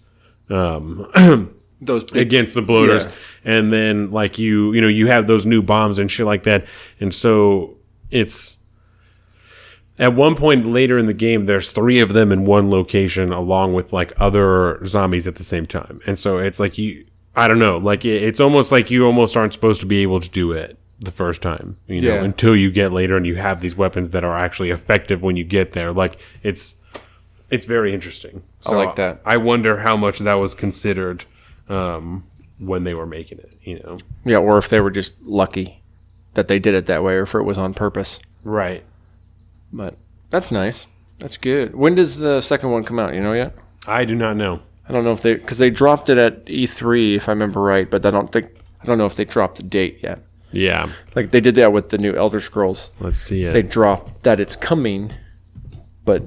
um 0.48 1.06
Those 1.82 2.04
big, 2.04 2.22
against 2.26 2.54
the 2.54 2.62
bloaters 2.62 3.04
Yeah. 3.04 3.12
and 3.56 3.70
then 3.72 4.10
like 4.10 4.38
you 4.38 4.72
you 4.72 4.80
know 4.80 4.88
you 4.88 5.08
have 5.08 5.26
those 5.26 5.44
new 5.44 5.60
bombs 5.60 5.98
and 5.98 6.10
shit 6.10 6.24
like 6.24 6.44
that 6.44 6.64
and 7.00 7.14
so 7.14 7.76
it's 8.10 8.56
at 9.98 10.14
one 10.14 10.35
point 10.35 10.66
later 10.66 10.98
in 10.98 11.06
the 11.06 11.14
game 11.14 11.47
there's 11.47 11.70
three 11.70 12.01
of 12.01 12.12
them 12.12 12.31
in 12.32 12.44
one 12.44 12.70
location 12.70 13.32
along 13.32 13.73
with 13.74 13.93
like 13.93 14.12
other 14.18 14.85
zombies 14.85 15.27
at 15.27 15.36
the 15.36 15.44
same 15.44 15.66
time 15.66 16.01
and 16.06 16.18
so 16.18 16.39
it's 16.39 16.60
like 16.60 16.77
you 16.78 17.05
i 17.35 17.48
don't 17.48 17.59
know 17.59 17.78
like 17.78 18.05
it, 18.05 18.23
it's 18.23 18.40
almost 18.40 18.70
like 18.73 18.90
you 18.90 19.05
almost 19.06 19.36
aren't 19.36 19.52
supposed 19.52 19.81
to 19.81 19.86
be 19.86 20.02
able 20.02 20.20
to 20.20 20.28
do 20.31 20.52
it 20.52 20.78
the 21.01 21.10
first 21.10 21.43
time 21.43 21.77
you 21.86 22.01
know 22.01 22.14
Yeah. 22.14 22.23
until 22.24 22.55
you 22.56 22.70
get 22.70 22.93
later 22.93 23.16
and 23.16 23.27
you 23.27 23.36
have 23.36 23.60
these 23.60 23.77
weapons 23.77 24.10
that 24.10 24.24
are 24.24 24.36
actually 24.36 24.70
effective 24.70 25.23
when 25.23 25.36
you 25.36 25.44
get 25.44 25.73
there 25.73 25.93
like 25.93 26.18
it's 26.43 26.77
it's 27.51 27.66
very 27.66 27.94
interesting 27.94 28.43
so 28.60 28.77
like 28.77 28.97
that. 28.97 29.20
i 29.24 29.36
wonder 29.36 29.78
how 29.78 29.97
much 29.97 30.18
that 30.20 30.35
was 30.35 30.55
considered 30.55 31.24
um, 31.68 32.24
when 32.59 32.85
they 32.85 32.94
were 32.94 33.06
making 33.06 33.39
it 33.39 33.52
you 33.62 33.78
know 33.81 33.98
yeah, 34.24 34.36
or 34.39 34.56
if 34.59 34.68
they 34.68 34.81
were 34.81 34.90
just 34.90 35.14
lucky 35.23 35.82
that 36.35 36.48
they 36.48 36.59
did 36.59 36.74
it 36.74 36.85
that 36.86 37.02
way, 37.02 37.14
or 37.14 37.23
if 37.23 37.35
it 37.35 37.43
was 37.43 37.56
on 37.59 37.73
purpose. 37.74 38.18
right 38.44 38.85
But 39.72 39.97
that's 40.30 40.51
nice. 40.51 40.86
That's 41.18 41.36
good. 41.36 41.74
When 41.74 41.94
does 41.94 42.18
the 42.18 42.40
second 42.40 42.70
one 42.70 42.84
come 42.84 42.98
out? 42.98 43.14
You 43.14 43.22
know 43.22 43.32
yet? 43.32 43.55
i 43.88 44.05
do 44.05 44.16
not 44.16 44.36
know 44.36 44.60
I 44.88 44.93
don't 44.93 45.05
know 45.05 45.12
if 45.12 45.22
they 45.22 45.34
because 45.34 45.59
they 45.59 45.70
dropped 45.70 46.09
it 46.09 46.18
at 46.18 46.44
E3 46.47 47.16
if 47.16 47.28
I 47.28 47.32
remember 47.32 47.60
right, 47.60 47.88
but 47.90 48.05
I 48.05 48.10
don't 48.10 48.30
think 48.30 48.47
I 48.82 48.86
don't 48.86 48.98
know 48.98 49.06
if 49.06 49.16
they 49.16 49.24
dropped 49.24 49.56
the 49.56 49.62
date 49.62 50.01
yet. 50.02 50.20
yeah 50.52 50.90
Like 51.14 51.30
they 51.30 51.40
did 51.40 51.55
that 51.56 51.72
with 51.72 51.90
the 51.90 51.98
new 51.98 52.14
Elder 52.14 52.40
Scrolls. 52.40 52.90
let's 53.01 53.18
see 53.18 53.44
it 53.44 53.52
They 53.52 53.62
dropped 53.62 54.22
that 54.24 54.40
it's 54.40 54.56
coming, 54.56 55.12
but 56.05 56.22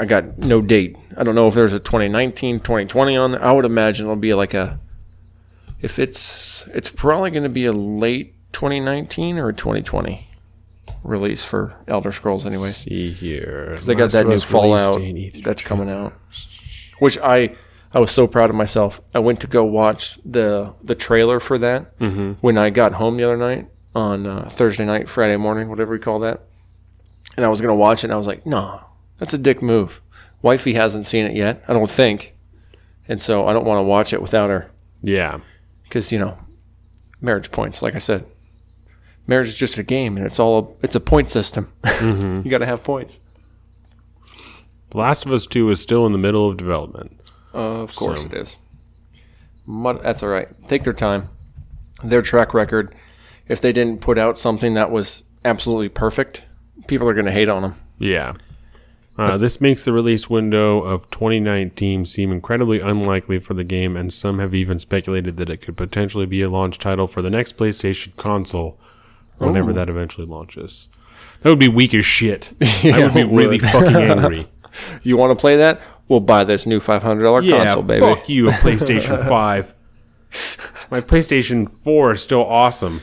I 0.00 0.04
got 0.04 0.38
no 0.38 0.60
date. 0.62 0.96
I 1.16 1.24
don't 1.24 1.34
know 1.34 1.48
if 1.48 1.54
there's 1.54 1.72
a 1.72 1.78
2019, 1.78 2.60
2020 2.60 3.16
on 3.16 3.32
there. 3.32 3.44
I 3.44 3.52
would 3.52 3.64
imagine 3.64 4.06
it'll 4.06 4.16
be 4.16 4.34
like 4.34 4.54
a 4.54 4.78
if 5.80 5.98
it's 5.98 6.66
it's 6.74 6.90
probably 6.90 7.30
going 7.30 7.42
to 7.42 7.48
be 7.48 7.66
a 7.66 7.72
late 7.72 8.34
2019 8.52 9.38
or 9.38 9.48
a 9.50 9.52
2020 9.54 10.27
release 11.02 11.44
for 11.44 11.74
Elder 11.86 12.12
Scrolls 12.12 12.44
anyways. 12.46 12.76
see 12.76 13.12
here 13.12 13.78
They 13.82 13.94
got 13.94 14.10
that 14.12 14.26
new 14.26 14.38
Fallout 14.38 15.00
that's 15.44 15.62
coming 15.62 15.90
out, 15.90 16.12
which 16.98 17.18
I 17.18 17.56
I 17.92 18.00
was 18.00 18.10
so 18.10 18.26
proud 18.26 18.50
of 18.50 18.56
myself. 18.56 19.00
I 19.14 19.18
went 19.20 19.40
to 19.40 19.46
go 19.46 19.64
watch 19.64 20.18
the 20.24 20.74
the 20.82 20.94
trailer 20.94 21.40
for 21.40 21.58
that 21.58 21.92
when 22.40 22.58
I 22.58 22.70
got 22.70 22.92
home 22.92 23.16
the 23.16 23.24
other 23.24 23.36
night 23.36 23.68
on 23.94 24.26
uh, 24.26 24.48
Thursday 24.50 24.84
night, 24.84 25.08
Friday 25.08 25.36
morning, 25.36 25.68
whatever 25.68 25.92
we 25.92 25.98
call 25.98 26.20
that. 26.20 26.44
And 27.36 27.44
I 27.46 27.48
was 27.48 27.60
gonna 27.60 27.74
watch 27.74 28.00
it, 28.04 28.08
and 28.08 28.12
I 28.12 28.16
was 28.16 28.26
like, 28.26 28.44
no, 28.46 28.80
that's 29.18 29.32
a 29.34 29.38
dick 29.38 29.62
move. 29.62 30.00
Wifey 30.42 30.74
hasn't 30.74 31.06
seen 31.06 31.24
it 31.24 31.34
yet, 31.34 31.64
I 31.66 31.72
don't 31.72 31.90
think, 31.90 32.34
and 33.08 33.20
so 33.20 33.46
I 33.48 33.52
don't 33.52 33.64
want 33.64 33.78
to 33.78 33.82
watch 33.82 34.12
it 34.12 34.22
without 34.22 34.50
her 34.50 34.70
yeah 35.02 35.40
because 35.84 36.12
you 36.12 36.18
know, 36.18 36.36
marriage 37.20 37.50
points. 37.50 37.80
Like 37.82 37.94
I 37.94 37.98
said, 37.98 38.24
marriage 39.28 39.46
is 39.48 39.54
just 39.54 39.78
a 39.78 39.84
game, 39.84 40.16
and 40.16 40.26
it's 40.26 40.40
all 40.40 40.76
it's 40.82 40.96
a 40.96 41.00
point 41.00 41.30
system. 41.30 41.72
you 42.02 42.42
got 42.50 42.58
to 42.58 42.66
have 42.66 42.82
points. 42.82 43.20
the 44.90 44.98
last 44.98 45.24
of 45.24 45.30
us 45.32 45.46
2 45.46 45.70
is 45.70 45.80
still 45.80 46.04
in 46.06 46.12
the 46.12 46.18
middle 46.18 46.48
of 46.48 46.56
development 46.56 47.14
of 47.52 47.94
course 47.94 48.22
So- 48.22 48.26
it 48.28 48.34
is. 48.34 48.56
Mud, 49.66 50.00
that's 50.02 50.22
all 50.22 50.30
right. 50.30 50.48
Take 50.66 50.84
their 50.84 50.94
time. 50.94 51.28
Their 52.02 52.22
track 52.22 52.54
record. 52.54 52.94
If 53.48 53.60
they 53.60 53.72
didn't 53.72 54.00
put 54.00 54.16
out 54.18 54.38
something 54.38 54.72
that 54.74 54.90
was 54.90 55.24
absolutely 55.44 55.90
perfect, 55.90 56.42
people 56.86 57.06
are 57.06 57.12
going 57.12 57.26
to 57.26 57.32
hate 57.32 57.50
on 57.50 57.60
them. 57.62 57.74
Yeah. 57.98 58.34
Uh, 59.18 59.36
this 59.36 59.60
makes 59.60 59.84
the 59.84 59.92
release 59.92 60.30
window 60.30 60.78
of 60.80 61.10
2019 61.10 62.06
seem 62.06 62.30
incredibly 62.32 62.80
unlikely 62.80 63.40
for 63.40 63.52
the 63.52 63.64
game, 63.64 63.94
and 63.96 64.14
some 64.14 64.38
have 64.38 64.54
even 64.54 64.78
speculated 64.78 65.36
that 65.36 65.50
it 65.50 65.58
could 65.58 65.76
potentially 65.76 66.24
be 66.24 66.40
a 66.40 66.48
launch 66.48 66.78
title 66.78 67.06
for 67.06 67.20
the 67.20 67.28
next 67.30 67.56
PlayStation 67.58 68.16
console 68.16 68.78
whenever 69.38 69.72
that 69.72 69.88
eventually 69.88 70.26
launches. 70.26 70.88
That 71.40 71.50
would 71.50 71.58
be 71.58 71.68
weak 71.68 71.94
as 71.94 72.04
shit. 72.04 72.52
I 72.84 73.00
would 73.04 73.14
be 73.14 73.24
really 73.24 73.58
would. 73.58 73.62
fucking 73.70 73.96
angry. 73.96 74.48
You 75.02 75.16
want 75.16 75.30
to 75.36 75.40
play 75.40 75.56
that? 75.56 75.80
We'll 76.08 76.20
buy 76.20 76.44
this 76.44 76.66
new 76.66 76.80
five 76.80 77.02
hundred 77.02 77.24
dollar 77.24 77.42
yeah, 77.42 77.64
console, 77.64 77.82
baby. 77.82 78.00
fuck 78.00 78.28
you, 78.28 78.48
a 78.48 78.52
PlayStation 78.52 79.26
5. 79.28 79.74
My 80.90 81.00
PlayStation 81.00 81.70
4 81.70 82.12
is 82.12 82.22
still 82.22 82.44
awesome. 82.44 83.00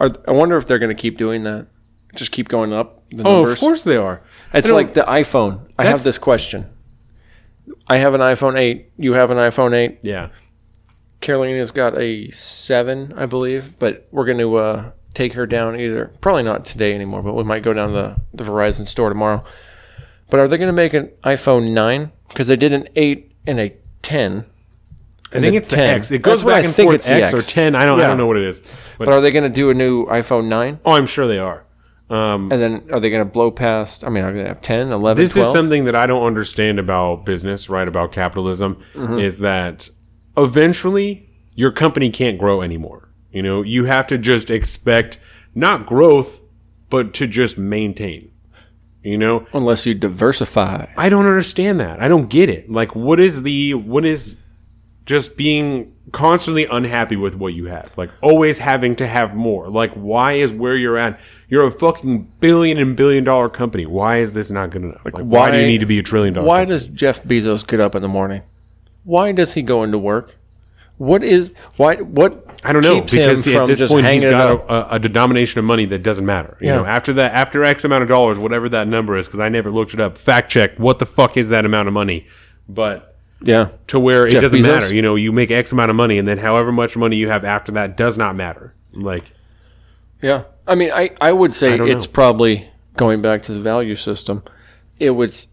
Are, 0.00 0.10
I 0.26 0.32
wonder 0.32 0.56
if 0.56 0.66
they're 0.66 0.78
going 0.78 0.94
to 0.94 1.00
keep 1.00 1.16
doing 1.18 1.44
that. 1.44 1.66
Just 2.14 2.32
keep 2.32 2.48
going 2.48 2.72
up 2.72 3.02
the 3.10 3.22
Oh, 3.24 3.34
numbers. 3.36 3.52
of 3.54 3.58
course 3.60 3.84
they 3.84 3.96
are. 3.96 4.22
It's 4.52 4.70
like 4.70 4.94
the 4.94 5.02
iPhone. 5.02 5.70
I 5.78 5.84
have 5.86 6.02
this 6.02 6.18
question. 6.18 6.66
I 7.88 7.98
have 7.98 8.14
an 8.14 8.20
iPhone 8.20 8.58
8. 8.58 8.90
You 8.96 9.12
have 9.14 9.30
an 9.30 9.38
iPhone 9.38 9.74
8. 9.74 9.98
Yeah. 10.02 10.30
Carolina's 11.20 11.70
got 11.72 11.96
a 11.98 12.30
7, 12.30 13.14
I 13.16 13.26
believe, 13.26 13.78
but 13.78 14.06
we're 14.10 14.24
going 14.26 14.38
to 14.38 14.56
uh, 14.56 14.90
take 15.16 15.32
her 15.32 15.46
down 15.46 15.80
either. 15.80 16.12
Probably 16.20 16.42
not 16.42 16.64
today 16.64 16.94
anymore, 16.94 17.22
but 17.22 17.34
we 17.34 17.42
might 17.42 17.62
go 17.62 17.72
down 17.72 17.88
to 17.88 17.94
the, 17.94 18.16
the 18.34 18.44
Verizon 18.44 18.86
store 18.86 19.08
tomorrow. 19.08 19.42
But 20.28 20.40
are 20.40 20.48
they 20.48 20.58
going 20.58 20.68
to 20.68 20.72
make 20.74 20.92
an 20.92 21.10
iPhone 21.24 21.70
9? 21.70 22.12
Because 22.28 22.48
they 22.48 22.56
did 22.56 22.72
an 22.72 22.88
8 22.94 23.32
and 23.46 23.60
a 23.60 23.76
10. 24.02 24.44
I 25.32 25.40
think 25.40 25.56
it's 25.56 25.68
the 25.68 25.76
10. 25.76 25.90
X. 25.98 26.10
It 26.10 26.18
goes 26.20 26.42
That's 26.42 26.48
back 26.54 26.62
I 26.62 26.66
and 26.66 26.74
think 26.74 26.88
forth 26.88 26.94
it's 26.96 27.08
the 27.08 27.14
X, 27.22 27.32
or 27.34 27.40
10. 27.40 27.74
I 27.74 27.84
don't, 27.84 28.00
I 28.00 28.06
don't 28.06 28.18
know 28.18 28.26
what 28.26 28.36
it 28.36 28.44
is. 28.44 28.60
But, 28.98 29.06
But 29.06 29.14
are 29.14 29.20
they 29.20 29.30
going 29.30 29.44
to 29.44 29.50
do 29.50 29.70
a 29.70 29.74
new 29.74 30.06
iPhone 30.06 30.46
9? 30.46 30.80
oh, 30.84 30.92
I'm 30.92 31.06
sure 31.06 31.26
they 31.26 31.38
are. 31.38 31.64
Um, 32.08 32.52
And 32.52 32.62
then 32.62 32.88
are 32.92 33.00
they 33.00 33.10
going 33.10 33.24
to 33.24 33.30
blow 33.30 33.50
past? 33.50 34.04
I 34.04 34.10
mean, 34.10 34.22
are 34.22 34.28
they 34.28 34.34
going 34.34 34.44
to 34.46 34.54
have 34.54 34.62
10, 34.62 34.92
11, 34.92 35.20
this 35.22 35.32
12? 35.32 35.46
is 35.46 35.52
something 35.52 35.84
that 35.86 35.96
I 35.96 36.06
don't 36.06 36.24
understand 36.24 36.78
about 36.78 37.24
business, 37.24 37.68
right? 37.68 37.88
About 37.88 38.12
capitalism, 38.12 38.80
is 38.94 39.38
that 39.38 39.88
eventually 40.36 41.28
your 41.54 41.72
company 41.72 42.10
can't 42.10 42.38
grow 42.38 42.62
anymore. 42.62 43.05
You 43.36 43.42
know, 43.42 43.60
you 43.60 43.84
have 43.84 44.06
to 44.06 44.16
just 44.16 44.50
expect 44.50 45.18
not 45.54 45.84
growth, 45.84 46.40
but 46.88 47.12
to 47.12 47.26
just 47.26 47.58
maintain. 47.58 48.30
You 49.02 49.18
know, 49.18 49.46
Unless 49.52 49.84
you 49.84 49.92
diversify. 49.92 50.86
I 50.96 51.10
don't 51.10 51.26
understand 51.26 51.78
that. 51.80 52.02
I 52.02 52.08
don't 52.08 52.30
get 52.30 52.48
it. 52.48 52.70
Like, 52.70 52.96
what 52.96 53.20
is 53.20 53.42
the 53.42 53.74
what 53.74 54.06
is 54.06 54.38
just 55.04 55.36
being 55.36 55.94
constantly 56.12 56.64
unhappy 56.64 57.16
with 57.16 57.34
what 57.34 57.52
you 57.52 57.66
have? 57.66 57.92
Like, 57.98 58.08
always 58.22 58.56
having 58.56 58.96
to 58.96 59.06
have 59.06 59.34
more. 59.34 59.68
Like, 59.68 59.92
why 59.92 60.32
is 60.32 60.50
where 60.50 60.74
you're 60.74 60.96
at? 60.96 61.20
You're 61.46 61.66
a 61.66 61.70
fucking 61.70 62.32
billion 62.40 62.78
and 62.78 62.96
billion 62.96 63.22
dollar 63.22 63.50
company. 63.50 63.84
Why 63.84 64.20
is 64.20 64.32
this 64.32 64.50
not 64.50 64.70
good 64.70 64.80
enough? 64.80 65.04
Like, 65.04 65.12
why, 65.12 65.50
do 65.50 65.58
you 65.58 65.66
need 65.66 65.80
to 65.80 65.86
be 65.86 65.98
a 65.98 66.02
trillion 66.02 66.32
dollar? 66.32 66.46
Why 66.46 66.60
company? 66.60 66.74
does 66.74 66.86
Jeff 66.86 67.22
Bezos 67.22 67.66
get 67.66 67.80
up 67.80 67.94
in 67.94 68.00
the 68.00 68.08
morning? 68.08 68.44
Why 69.04 69.32
does 69.32 69.52
he 69.52 69.60
go 69.60 69.82
into 69.82 69.98
work? 69.98 70.34
What 70.98 71.22
is 71.22 71.52
why? 71.76 71.96
What 71.96 72.58
I 72.64 72.72
don't 72.72 72.82
know 72.82 73.02
because 73.02 73.46
at 73.46 73.66
this 73.66 73.92
point 73.92 74.06
he's 74.06 74.24
got 74.24 74.50
a, 74.50 74.94
a, 74.94 74.98
denomination 74.98 75.58
of 75.58 75.64
money 75.66 75.84
that 75.86 76.02
doesn't 76.02 76.24
matter. 76.24 76.56
You 76.60 76.68
Yeah. 76.68 76.76
know, 76.76 76.86
after 76.86 77.12
that, 77.14 77.34
after 77.34 77.62
X 77.64 77.84
amount 77.84 78.02
of 78.02 78.08
dollars, 78.08 78.38
whatever 78.38 78.68
that 78.70 78.88
number 78.88 79.16
is, 79.16 79.26
because 79.26 79.40
I 79.40 79.50
never 79.50 79.70
looked 79.70 79.92
it 79.92 80.00
up. 80.00 80.16
Fact 80.16 80.50
check. 80.50 80.78
What 80.78 80.98
the 80.98 81.04
fuck 81.06 81.36
is 81.36 81.50
that 81.50 81.66
amount 81.66 81.88
of 81.88 81.94
money? 81.94 82.26
But 82.66 83.14
yeah, 83.42 83.68
to 83.88 84.00
where 84.00 84.26
it 84.26 84.30
Jeff 84.30 84.42
doesn't 84.42 84.60
Bezos? 84.60 84.62
matter. 84.64 84.94
You 84.94 85.02
know, 85.02 85.16
you 85.16 85.32
make 85.32 85.50
X 85.50 85.70
amount 85.70 85.90
of 85.90 85.96
money, 85.96 86.18
and 86.18 86.26
then 86.26 86.38
however 86.38 86.72
much 86.72 86.96
money 86.96 87.16
you 87.16 87.28
have 87.28 87.44
after 87.44 87.72
that 87.72 87.96
does 87.98 88.16
not 88.16 88.34
matter. 88.34 88.74
Like, 88.94 89.32
yeah. 90.22 90.44
I 90.66 90.74
mean, 90.74 90.90
I 90.92 91.10
I 91.20 91.32
would 91.32 91.52
say 91.52 91.76
don't 91.76 91.88
it's 91.90 92.06
know. 92.06 92.12
probably 92.12 92.70
going 92.96 93.20
back 93.20 93.42
to 93.44 93.52
the 93.52 93.60
value 93.60 93.94
system. 93.96 94.42
It 94.98 95.10
was. 95.10 95.46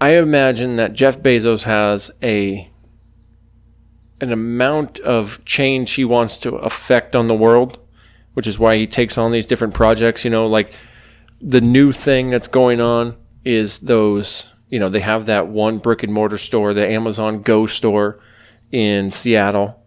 I 0.00 0.10
imagine 0.10 0.76
that 0.76 0.92
Jeff 0.92 1.20
Bezos 1.20 1.62
has 1.62 2.10
a 2.22 2.70
an 4.20 4.32
amount 4.32 4.98
of 5.00 5.44
change 5.44 5.92
he 5.92 6.04
wants 6.04 6.36
to 6.38 6.54
affect 6.56 7.14
on 7.14 7.28
the 7.28 7.34
world, 7.34 7.78
which 8.34 8.46
is 8.46 8.58
why 8.58 8.76
he 8.76 8.86
takes 8.86 9.16
on 9.18 9.32
these 9.32 9.46
different 9.46 9.74
projects. 9.74 10.24
You 10.24 10.30
know, 10.30 10.46
like 10.46 10.72
the 11.40 11.60
new 11.60 11.92
thing 11.92 12.30
that's 12.30 12.48
going 12.48 12.80
on 12.80 13.16
is 13.44 13.80
those. 13.80 14.46
You 14.70 14.78
know, 14.78 14.88
they 14.90 15.00
have 15.00 15.26
that 15.26 15.48
one 15.48 15.78
brick 15.78 16.02
and 16.02 16.12
mortar 16.12 16.36
store, 16.36 16.74
the 16.74 16.86
Amazon 16.86 17.40
Go 17.40 17.64
store 17.66 18.20
in 18.70 19.08
Seattle, 19.10 19.82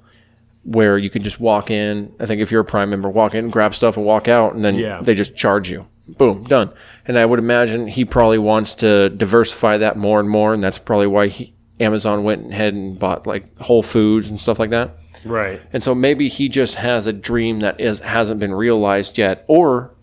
where 0.63 0.97
you 0.97 1.09
can 1.11 1.21
just 1.21 1.39
walk 1.39 1.69
in. 1.69 2.11
I 2.19 2.25
think 2.25 2.41
if 2.41 2.51
you're 2.51 2.61
a 2.61 2.65
Prime 2.65 2.89
member, 2.89 3.07
walk 3.07 3.35
in, 3.35 3.51
grab 3.51 3.75
stuff, 3.75 3.95
and 3.95 4.05
walk 4.05 4.27
out, 4.27 4.55
and 4.55 4.65
then 4.65 4.75
Yeah. 4.75 4.99
they 5.03 5.13
just 5.13 5.35
charge 5.35 5.69
you. 5.69 5.85
Boom, 6.17 6.45
done. 6.45 6.71
And 7.07 7.17
I 7.19 7.25
would 7.25 7.37
imagine 7.37 7.85
he 7.87 8.05
probably 8.05 8.39
wants 8.39 8.73
to 8.75 9.09
diversify 9.09 9.77
that 9.77 9.97
more 9.97 10.19
and 10.19 10.27
more, 10.27 10.51
and 10.51 10.63
that's 10.63 10.79
probably 10.79 11.05
why 11.07 11.27
he, 11.27 11.53
Amazon 11.81 12.23
went 12.23 12.51
ahead 12.51 12.73
and 12.73 12.97
bought 12.97 13.25
like 13.27 13.57
Whole 13.59 13.83
Foods 13.83 14.29
and 14.29 14.39
stuff 14.39 14.59
like 14.59 14.69
that. 14.69 14.97
right? 15.25 15.61
And 15.73 15.83
so 15.83 15.93
maybe 15.95 16.29
he 16.29 16.47
just 16.49 16.75
has 16.75 17.07
a 17.07 17.13
dream 17.13 17.59
that 17.59 17.79
is 17.81 17.99
hasn't 17.99 18.39
been 18.39 18.53
realized 18.53 19.17
yet, 19.17 19.43
or 19.47 19.93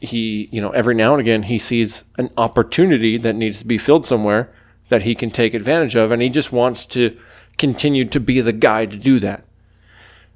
he, 0.00 0.48
you 0.50 0.60
know, 0.60 0.70
every 0.70 0.94
now 0.94 1.12
and 1.12 1.20
again 1.20 1.42
he 1.44 1.58
sees 1.58 2.04
an 2.18 2.30
opportunity 2.36 3.16
that 3.18 3.34
needs 3.34 3.58
to 3.60 3.66
be 3.66 3.78
filled 3.78 4.04
somewhere 4.06 4.52
that 4.88 5.02
he 5.02 5.14
can 5.14 5.30
take 5.30 5.54
advantage 5.54 5.94
of, 5.96 6.10
and 6.10 6.20
he 6.22 6.28
just 6.28 6.52
wants 6.52 6.86
to 6.86 7.16
continue 7.58 8.04
to 8.06 8.20
be 8.20 8.40
the 8.40 8.52
guy 8.52 8.86
to 8.86 8.96
do 8.96 9.20
that. 9.20 9.44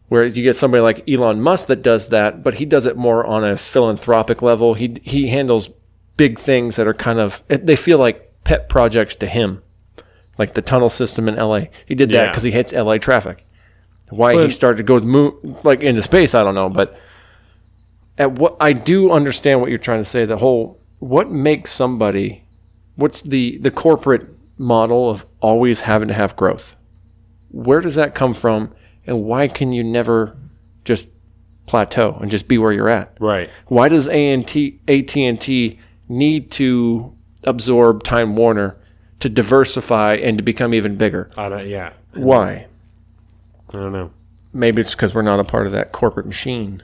Whereas 0.09 0.37
you 0.39 0.45
get 0.45 0.55
somebody 0.55 0.83
like 0.83 1.09
Elon 1.09 1.41
Musk 1.41 1.67
that 1.67 1.83
does 1.83 2.11
that, 2.11 2.45
but 2.45 2.55
he 2.55 2.65
does 2.65 2.87
it 2.87 2.97
more 2.97 3.27
on 3.27 3.43
a 3.43 3.57
philanthropic 3.57 4.41
level. 4.41 4.75
He 4.75 4.99
he 5.03 5.29
handles 5.29 5.69
big 6.17 6.39
things 6.39 6.77
that 6.77 6.87
are 6.87 6.95
kind 6.95 7.19
of 7.19 7.43
they 7.49 7.77
feel 7.77 7.99
like 7.99 8.23
pet 8.45 8.69
projects 8.69 9.17
to 9.17 9.27
him, 9.27 9.63
like 10.39 10.55
the 10.55 10.63
tunnel 10.63 10.89
system 10.91 11.29
in 11.29 11.37
LA. 11.37 11.63
He 11.87 11.95
did 11.95 12.11
that 12.11 12.15
Yeah. 12.15 12.29
because 12.31 12.43
he 12.43 12.51
hates 12.51 12.73
LA 12.73 12.99
traffic 12.99 13.45
Why 14.11 14.43
he 14.45 14.51
started 14.51 14.77
to 14.79 14.83
go 14.83 15.01
moon, 15.01 15.57
like 15.65 15.83
into 15.83 16.03
space, 16.03 16.35
I 16.35 16.45
don't 16.45 16.55
know. 16.55 16.69
But 16.69 16.97
at 18.19 18.33
what 18.33 18.57
I 18.61 18.73
do 18.73 19.11
understand 19.11 19.61
what 19.61 19.71
you're 19.71 19.79
trying 19.79 20.01
to 20.01 20.05
say. 20.09 20.25
The 20.25 20.37
whole 20.39 20.81
what 20.99 21.31
makes 21.31 21.71
somebody, 21.73 22.43
what's 22.97 23.23
the 23.23 23.59
the 23.59 23.71
corporate 23.71 24.27
model 24.59 25.11
of 25.11 25.27
always 25.41 25.81
having 25.81 26.09
to 26.09 26.15
have 26.15 26.37
growth? 26.37 26.77
Where 27.51 27.81
does 27.81 27.95
that 27.97 28.15
come 28.15 28.35
from, 28.35 28.73
and 29.07 29.25
why 29.25 29.49
can 29.49 29.73
you 29.73 29.85
never 29.85 30.37
just 30.85 31.09
plateau 31.67 32.17
and 32.21 32.31
just 32.31 32.49
be 32.49 32.59
where 32.59 32.73
you're 32.73 32.89
at? 32.89 33.17
Right. 33.21 33.51
Why 33.67 33.89
does 33.89 34.09
AT&T, 34.09 34.81
AT&T 34.89 35.79
need 36.09 36.51
to 36.53 37.13
absorb 37.45 38.03
Time 38.05 38.37
Warner 38.37 38.77
to 39.21 39.29
diversify 39.29 40.15
and 40.15 40.39
to 40.39 40.43
become 40.43 40.75
even 40.75 40.97
bigger? 40.97 41.31
I 41.37 41.49
don't, 41.49 41.67
yeah. 41.67 41.93
Why? 42.15 42.67
I 43.69 43.73
don't 43.73 43.93
know. 43.93 44.11
Maybe 44.53 44.81
it's 44.81 44.95
because 44.95 45.15
we're 45.15 45.23
not 45.23 45.41
a 45.41 45.45
part 45.45 45.67
of 45.67 45.73
that 45.73 45.93
corporate 45.93 46.27
machine. 46.27 46.83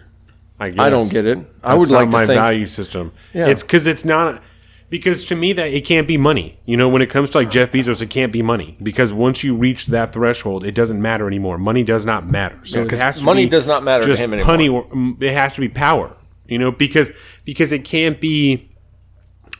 I 0.60 0.70
guess. 0.70 0.78
I 0.78 0.90
don't 0.90 1.10
get 1.10 1.26
it. 1.26 1.38
I 1.62 1.74
That's 1.74 1.88
would 1.88 1.92
not 1.92 1.98
like 2.02 2.08
my 2.10 2.20
to 2.22 2.26
think. 2.28 2.38
value 2.38 2.66
system. 2.66 3.12
Yeah. 3.32 3.48
It's 3.48 3.62
because 3.62 3.86
it's 3.86 4.04
not. 4.04 4.42
Because 4.90 5.24
to 5.26 5.34
me, 5.36 5.54
that 5.54 5.68
it 5.68 5.86
can't 5.86 6.06
be 6.06 6.18
money. 6.18 6.58
You 6.66 6.76
know, 6.76 6.88
when 6.88 7.00
it 7.00 7.06
comes 7.08 7.30
to 7.30 7.38
like 7.38 7.50
Jeff 7.50 7.72
Bezos, 7.72 8.02
it 8.02 8.10
can't 8.10 8.30
be 8.30 8.42
money. 8.42 8.76
Because 8.82 9.10
once 9.10 9.42
you 9.42 9.56
reach 9.56 9.86
that 9.86 10.12
threshold, 10.12 10.64
it 10.64 10.72
doesn't 10.72 11.00
matter 11.00 11.26
anymore. 11.26 11.56
Money 11.56 11.82
does 11.82 12.04
not 12.04 12.26
matter. 12.26 12.60
So 12.64 12.82
it 12.82 12.90
has 12.90 13.18
to 13.18 13.24
money 13.24 13.48
does 13.48 13.66
not 13.66 13.82
matter 13.82 14.02
to 14.02 14.06
just 14.06 14.20
him 14.20 14.34
anymore. 14.34 14.52
Money, 14.52 14.68
mm, 14.68 15.22
it 15.22 15.32
has 15.32 15.54
to 15.54 15.62
be 15.62 15.70
power. 15.70 16.14
You 16.46 16.58
know, 16.58 16.70
because 16.70 17.10
because 17.44 17.72
it 17.72 17.84
can't 17.84 18.20
be. 18.20 18.68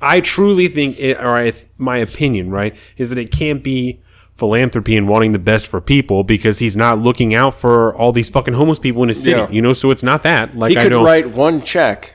I 0.03 0.21
truly 0.21 0.69
think, 0.69 0.99
it, 0.99 1.19
or 1.19 1.37
I, 1.37 1.53
my 1.79 1.99
opinion, 1.99 2.51
right, 2.51 2.75
is 2.97 3.09
that 3.11 3.19
it 3.19 3.31
can't 3.31 3.63
be 3.63 4.01
philanthropy 4.35 4.97
and 4.97 5.07
wanting 5.07 5.33
the 5.33 5.39
best 5.39 5.69
for 5.69 5.81
people 5.81 6.25
because 6.25 6.59
he's 6.59 6.77
not 6.77 6.99
looking 6.99 7.35
out 7.35 7.55
for 7.55 7.95
all 7.95 8.11
these 8.11 8.29
fucking 8.29 8.55
homeless 8.55 8.79
people 8.79 9.03
in 9.03 9.09
his 9.09 9.23
city. 9.23 9.39
Yeah. 9.39 9.49
You 9.51 9.63
know, 9.63 9.73
so 9.73 9.91
it's 9.91 10.03
not 10.03 10.25
that. 10.25 10.57
Like 10.57 10.71
he 10.73 10.79
I 10.79 10.83
could 10.85 10.89
don't. 10.91 11.05
write 11.05 11.31
one 11.31 11.63
check 11.63 12.15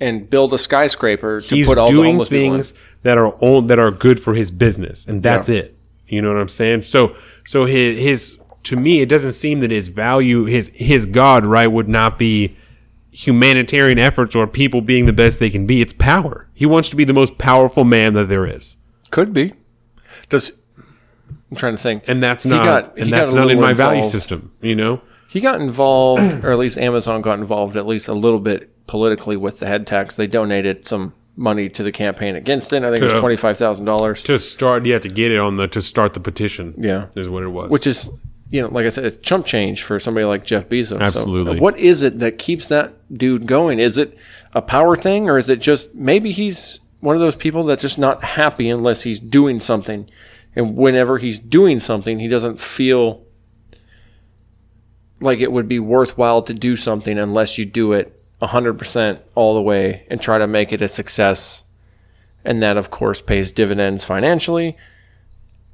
and 0.00 0.30
build 0.30 0.54
a 0.54 0.58
skyscraper 0.58 1.40
to 1.40 1.54
he's 1.54 1.66
put 1.66 1.76
all 1.78 1.88
the 1.88 1.92
doing 1.92 2.12
homeless 2.12 2.28
people 2.28 2.44
in. 2.44 2.52
things 2.58 2.74
that 3.02 3.18
are 3.18 3.34
own, 3.40 3.66
that 3.66 3.78
are 3.78 3.90
good 3.90 4.20
for 4.20 4.34
his 4.34 4.50
business, 4.50 5.06
and 5.06 5.22
that's 5.22 5.48
it. 5.48 5.74
You 6.06 6.22
know 6.22 6.32
what 6.32 6.40
I'm 6.40 6.48
saying? 6.48 6.82
So, 6.82 7.16
so 7.44 7.64
his 7.64 7.98
his 7.98 8.40
to 8.64 8.76
me, 8.76 9.00
it 9.00 9.08
doesn't 9.08 9.32
seem 9.32 9.60
that 9.60 9.70
his 9.70 9.88
value, 9.88 10.44
his 10.44 10.70
his 10.74 11.06
God, 11.06 11.44
right, 11.44 11.66
would 11.66 11.88
not 11.88 12.18
be 12.18 12.56
humanitarian 13.26 13.98
efforts 13.98 14.36
or 14.36 14.46
people 14.46 14.80
being 14.80 15.06
the 15.06 15.12
best 15.12 15.38
they 15.40 15.50
can 15.50 15.66
be. 15.66 15.80
It's 15.80 15.92
power. 15.92 16.48
He 16.54 16.66
wants 16.66 16.88
to 16.90 16.96
be 16.96 17.04
the 17.04 17.12
most 17.12 17.36
powerful 17.38 17.84
man 17.84 18.14
that 18.14 18.28
there 18.28 18.46
is, 18.46 18.76
Could 19.10 19.32
be. 19.32 19.54
Does 20.28 20.52
I'm 21.50 21.56
trying 21.56 21.76
to 21.76 21.82
think. 21.82 22.04
and 22.06 22.22
that's 22.22 22.44
He 22.44 22.50
not 22.50 22.64
got- 22.64 22.96
he 22.96 23.02
and 23.02 23.12
that's 23.12 23.32
not 23.32 23.50
in 23.50 23.60
my 23.60 23.72
value 23.72 24.04
system. 24.04 24.52
You 24.60 24.76
know? 24.76 25.00
He 25.28 25.40
got 25.40 25.60
involved, 25.60 26.44
or 26.44 26.50
at 26.52 26.58
least 26.58 26.78
Amazon 26.78 27.20
got 27.20 27.38
involved 27.38 27.76
at 27.76 27.86
least 27.86 28.08
a 28.08 28.14
little 28.14 28.38
bit 28.40 28.70
politically 28.86 29.36
with 29.36 29.58
the 29.58 29.66
head 29.66 29.86
tax. 29.86 30.16
They 30.16 30.26
donated 30.26 30.86
some 30.86 31.12
money 31.36 31.68
to 31.70 31.82
the 31.82 31.92
campaign 31.92 32.34
against 32.36 32.72
it. 32.72 32.82
I 32.82 32.90
think 32.90 33.02
it 33.02 33.12
was 33.12 33.20
twenty 33.20 33.36
five 33.36 33.58
thousand 33.58 33.84
dollars, 33.84 34.22
To 34.24 34.38
start, 34.38 34.86
yeah, 34.86 34.98
to 34.98 35.08
get 35.08 35.30
it 35.32 35.38
on 35.38 35.56
the 35.56 35.66
to 35.68 35.82
start 35.82 36.14
the 36.14 36.20
petition. 36.20 36.74
Yeah. 36.78 37.06
is 37.14 37.28
what 37.28 37.42
it 37.42 37.48
was. 37.48 37.70
which 37.70 37.86
is 37.86 38.10
you 38.50 38.62
know, 38.62 38.68
like 38.68 38.86
I 38.86 38.88
said, 38.88 39.04
it's 39.04 39.16
chump 39.20 39.44
change 39.44 39.82
for 39.82 40.00
somebody 40.00 40.24
like 40.24 40.44
Jeff 40.44 40.68
Bezos. 40.68 40.88
So, 40.88 40.98
Absolutely. 40.98 41.60
what 41.60 41.78
is 41.78 42.02
it 42.02 42.18
that 42.20 42.38
keeps 42.38 42.68
that 42.68 42.94
dude 43.16 43.46
going? 43.46 43.78
Is 43.78 43.98
it 43.98 44.16
a 44.54 44.62
power 44.62 44.96
thing, 44.96 45.28
or 45.28 45.38
is 45.38 45.50
it 45.50 45.60
just 45.60 45.94
maybe 45.94 46.30
he's 46.30 46.80
one 47.00 47.14
of 47.14 47.20
those 47.20 47.36
people 47.36 47.64
that's 47.64 47.82
just 47.82 47.98
not 47.98 48.24
happy 48.24 48.68
unless 48.70 49.02
he's 49.02 49.20
doing 49.20 49.60
something, 49.60 50.08
and 50.56 50.76
whenever 50.76 51.18
he's 51.18 51.38
doing 51.38 51.78
something, 51.78 52.18
he 52.18 52.28
doesn't 52.28 52.60
feel 52.60 53.24
like 55.20 55.40
it 55.40 55.52
would 55.52 55.68
be 55.68 55.78
worthwhile 55.78 56.42
to 56.42 56.54
do 56.54 56.76
something 56.76 57.18
unless 57.18 57.58
you 57.58 57.66
do 57.66 57.92
it 57.92 58.14
100% 58.40 59.18
all 59.34 59.54
the 59.54 59.62
way 59.62 60.06
and 60.08 60.20
try 60.20 60.38
to 60.38 60.46
make 60.46 60.72
it 60.72 60.80
a 60.82 60.88
success. 60.88 61.62
And 62.44 62.62
that, 62.62 62.76
of 62.76 62.90
course, 62.90 63.20
pays 63.20 63.52
dividends 63.52 64.04
financially. 64.04 64.76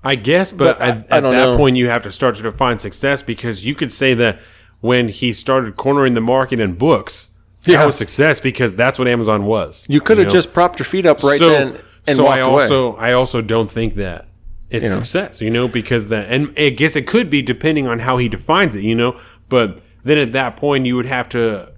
I 0.05 0.17
guess, 0.17 0.53
but, 0.53 0.79
But 0.79 0.83
I- 0.85 0.89
at, 0.89 0.97
I 1.11 1.17
at 1.17 1.23
that 1.23 1.31
know. 1.51 1.57
point, 1.57 1.77
you 1.77 1.89
have 1.89 2.03
to 2.03 2.11
start 2.11 2.35
to 2.37 2.43
define 2.43 2.79
success 2.79 3.23
because 3.23 3.65
you 3.65 3.75
could 3.75 3.91
say 3.93 4.15
that 4.15 4.39
when 4.81 5.09
he 5.09 5.33
started 5.33 5.77
cornering 5.77 6.13
the 6.15 6.21
market 6.21 6.61
in 6.61 6.75
books, 6.75 7.31
Yeah. 7.65 7.79
that 7.79 7.87
was 7.87 7.97
success 7.97 8.39
because 8.41 8.77
that's 8.77 8.99
what 8.99 9.09
Amazon 9.09 9.47
was. 9.47 9.87
You 9.89 10.01
could 10.03 10.19
have 10.19 10.27
know? 10.27 10.33
just 10.33 10.53
propped 10.53 10.79
your 10.79 10.85
feet 10.85 11.07
up 11.07 11.23
right 11.23 11.39
so, 11.39 11.49
then 11.49 11.79
and 12.07 12.17
so 12.17 12.25
walked 12.25 12.37
I 12.37 12.41
away. 12.41 12.63
also 12.65 12.95
I 12.97 13.13
also 13.13 13.41
don't 13.41 13.71
think 13.71 13.95
that 13.95 14.27
it's 14.69 14.85
You 14.85 14.91
know. 14.91 14.97
success, 14.97 15.41
you 15.41 15.49
know, 15.51 15.69
because 15.69 16.09
that 16.09 16.27
and 16.29 16.53
I 16.59 16.69
guess 16.69 16.97
it 16.97 17.07
could 17.07 17.31
be 17.31 17.41
depending 17.41 17.87
on 17.87 18.01
how 18.01 18.19
he 18.19 18.29
defines 18.29 18.75
it, 18.75 18.83
you 18.83 18.95
know, 18.95 19.17
but 19.49 19.81
then 20.05 20.19
at 20.19 20.33
that 20.33 20.57
point 20.57 20.85
you 20.85 20.97
would 20.97 21.07
have 21.07 21.31
to 21.31 21.71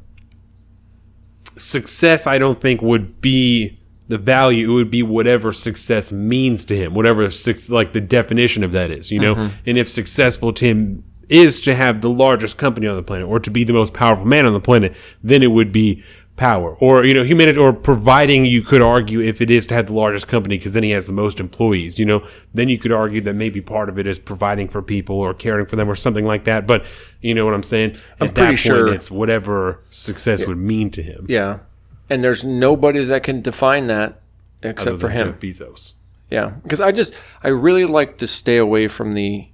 success 1.56 2.26
I 2.26 2.38
don't 2.38 2.60
think 2.60 2.82
would 2.82 3.20
be 3.20 3.78
the 4.08 4.18
value 4.18 4.70
it 4.70 4.74
would 4.74 4.90
be 4.90 5.02
whatever 5.02 5.52
success 5.52 6.12
means 6.12 6.64
to 6.64 6.76
him 6.76 6.94
whatever 6.94 7.28
like 7.68 7.92
the 7.92 8.00
definition 8.00 8.62
of 8.64 8.72
that 8.72 8.90
is 8.90 9.10
you 9.10 9.18
know? 9.20 9.34
Mm-hmm. 9.34 9.56
and 9.66 9.78
if 9.78 9.88
successful 9.88 10.52
to 10.52 10.66
him 10.66 11.04
is 11.28 11.60
to 11.62 11.74
have 11.74 12.00
the 12.00 12.10
largest 12.10 12.56
company 12.56 12.86
on 12.86 12.96
the 12.96 13.02
planet 13.02 13.26
or 13.26 13.40
to 13.40 13.50
be 13.50 13.64
the 13.64 13.72
most 13.72 13.92
powerful 13.92 14.24
man 14.24 14.46
on 14.46 14.52
the 14.52 14.60
planet 14.60 14.94
then 15.22 15.42
it 15.42 15.48
would 15.48 15.72
be 15.72 16.02
power. 16.36 16.74
Or 16.76 17.04
you 17.04 17.14
know 17.14 17.24
humanity 17.24 17.58
or 17.58 17.72
providing 17.72 18.44
you 18.44 18.62
could 18.62 18.82
argue 18.82 19.20
if 19.20 19.40
it 19.40 19.50
is 19.50 19.66
to 19.68 19.74
have 19.74 19.86
the 19.86 19.94
largest 19.94 20.28
company 20.28 20.56
because 20.58 20.72
then 20.72 20.82
he 20.82 20.90
has 20.90 21.06
the 21.06 21.12
most 21.12 21.40
employees 21.40 21.98
you 21.98 22.04
know? 22.04 22.26
Then 22.54 22.68
you 22.68 22.78
could 22.78 22.92
argue 22.92 23.20
that 23.22 23.34
maybe 23.34 23.60
part 23.60 23.88
of 23.88 23.98
it 23.98 24.06
is 24.06 24.18
providing 24.18 24.68
for 24.68 24.82
people 24.82 25.16
or 25.16 25.34
caring 25.34 25.66
for 25.66 25.76
them 25.76 25.88
or 25.88 25.94
something 25.94 26.24
like 26.26 26.44
that 26.44 26.66
but 26.66 26.84
you 27.20 27.34
know 27.34 27.44
what 27.44 27.54
i'm 27.54 27.62
saying? 27.62 27.96
At 28.20 28.34
that 28.34 28.34
pretty 28.34 28.48
point 28.48 28.58
sure- 28.58 28.92
it's 28.92 29.10
whatever 29.10 29.82
success 29.90 30.46
would 30.46 30.58
mean 30.58 30.90
to 30.90 31.02
him. 31.02 31.26
Yeah. 31.28 31.60
And 32.08 32.22
there's 32.22 32.44
nobody 32.44 33.04
that 33.04 33.22
can 33.22 33.42
define 33.42 33.88
that 33.88 34.20
except 34.62 35.00
for 35.00 35.08
him. 35.08 35.32
Jeff 35.32 35.40
bezos 35.40 35.94
Yeah. 36.30 36.50
Because 36.62 36.80
I 36.80 36.92
just, 36.92 37.14
I 37.42 37.48
really 37.48 37.84
like 37.84 38.18
to 38.18 38.26
stay 38.26 38.56
away 38.58 38.88
from 38.88 39.14
the 39.14 39.48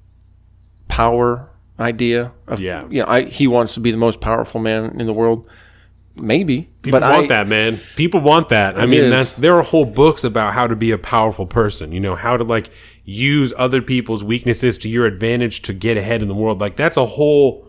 power 0.89 1.51
idea 1.81 2.33
of, 2.47 2.61
Yeah. 2.61 2.87
you 2.91 3.01
know, 3.01 3.07
I, 3.09 3.23
he 3.23 3.47
wants 3.47 3.75
to 3.75 3.81
be 3.81 3.91
the 3.91 3.97
most 3.97 4.21
powerful 4.21 4.61
man 4.61 5.01
in 5.01 5.07
the 5.07 5.13
world. 5.13 5.49
Maybe. 6.15 6.69
People 6.83 7.01
but 7.01 7.11
want 7.11 7.25
I, 7.25 7.37
that, 7.37 7.49
man. 7.49 7.81
People 7.97 8.21
want 8.21 8.51
that. 8.51 8.79
I 8.79 8.85
mean, 8.85 9.05
is. 9.05 9.11
that's 9.11 9.35
there 9.37 9.55
are 9.57 9.63
whole 9.63 9.87
books 9.87 10.25
about 10.25 10.53
how 10.53 10.67
to 10.67 10.77
be 10.77 10.91
a 10.91 10.99
powerful 10.99 11.47
person. 11.47 11.91
You 11.91 12.01
know, 12.01 12.15
how 12.17 12.37
to 12.37 12.45
like 12.45 12.71
use 13.05 13.55
other 13.57 13.81
people's 13.81 14.23
weaknesses 14.23 14.77
to 14.79 14.91
your 14.91 15.07
advantage 15.07 15.63
to 15.63 15.73
get 15.73 15.97
ahead 15.97 16.21
in 16.21 16.29
the 16.29 16.35
world. 16.35 16.61
Like 16.61 16.77
that's 16.77 16.99
a 16.99 17.07
whole 17.07 17.67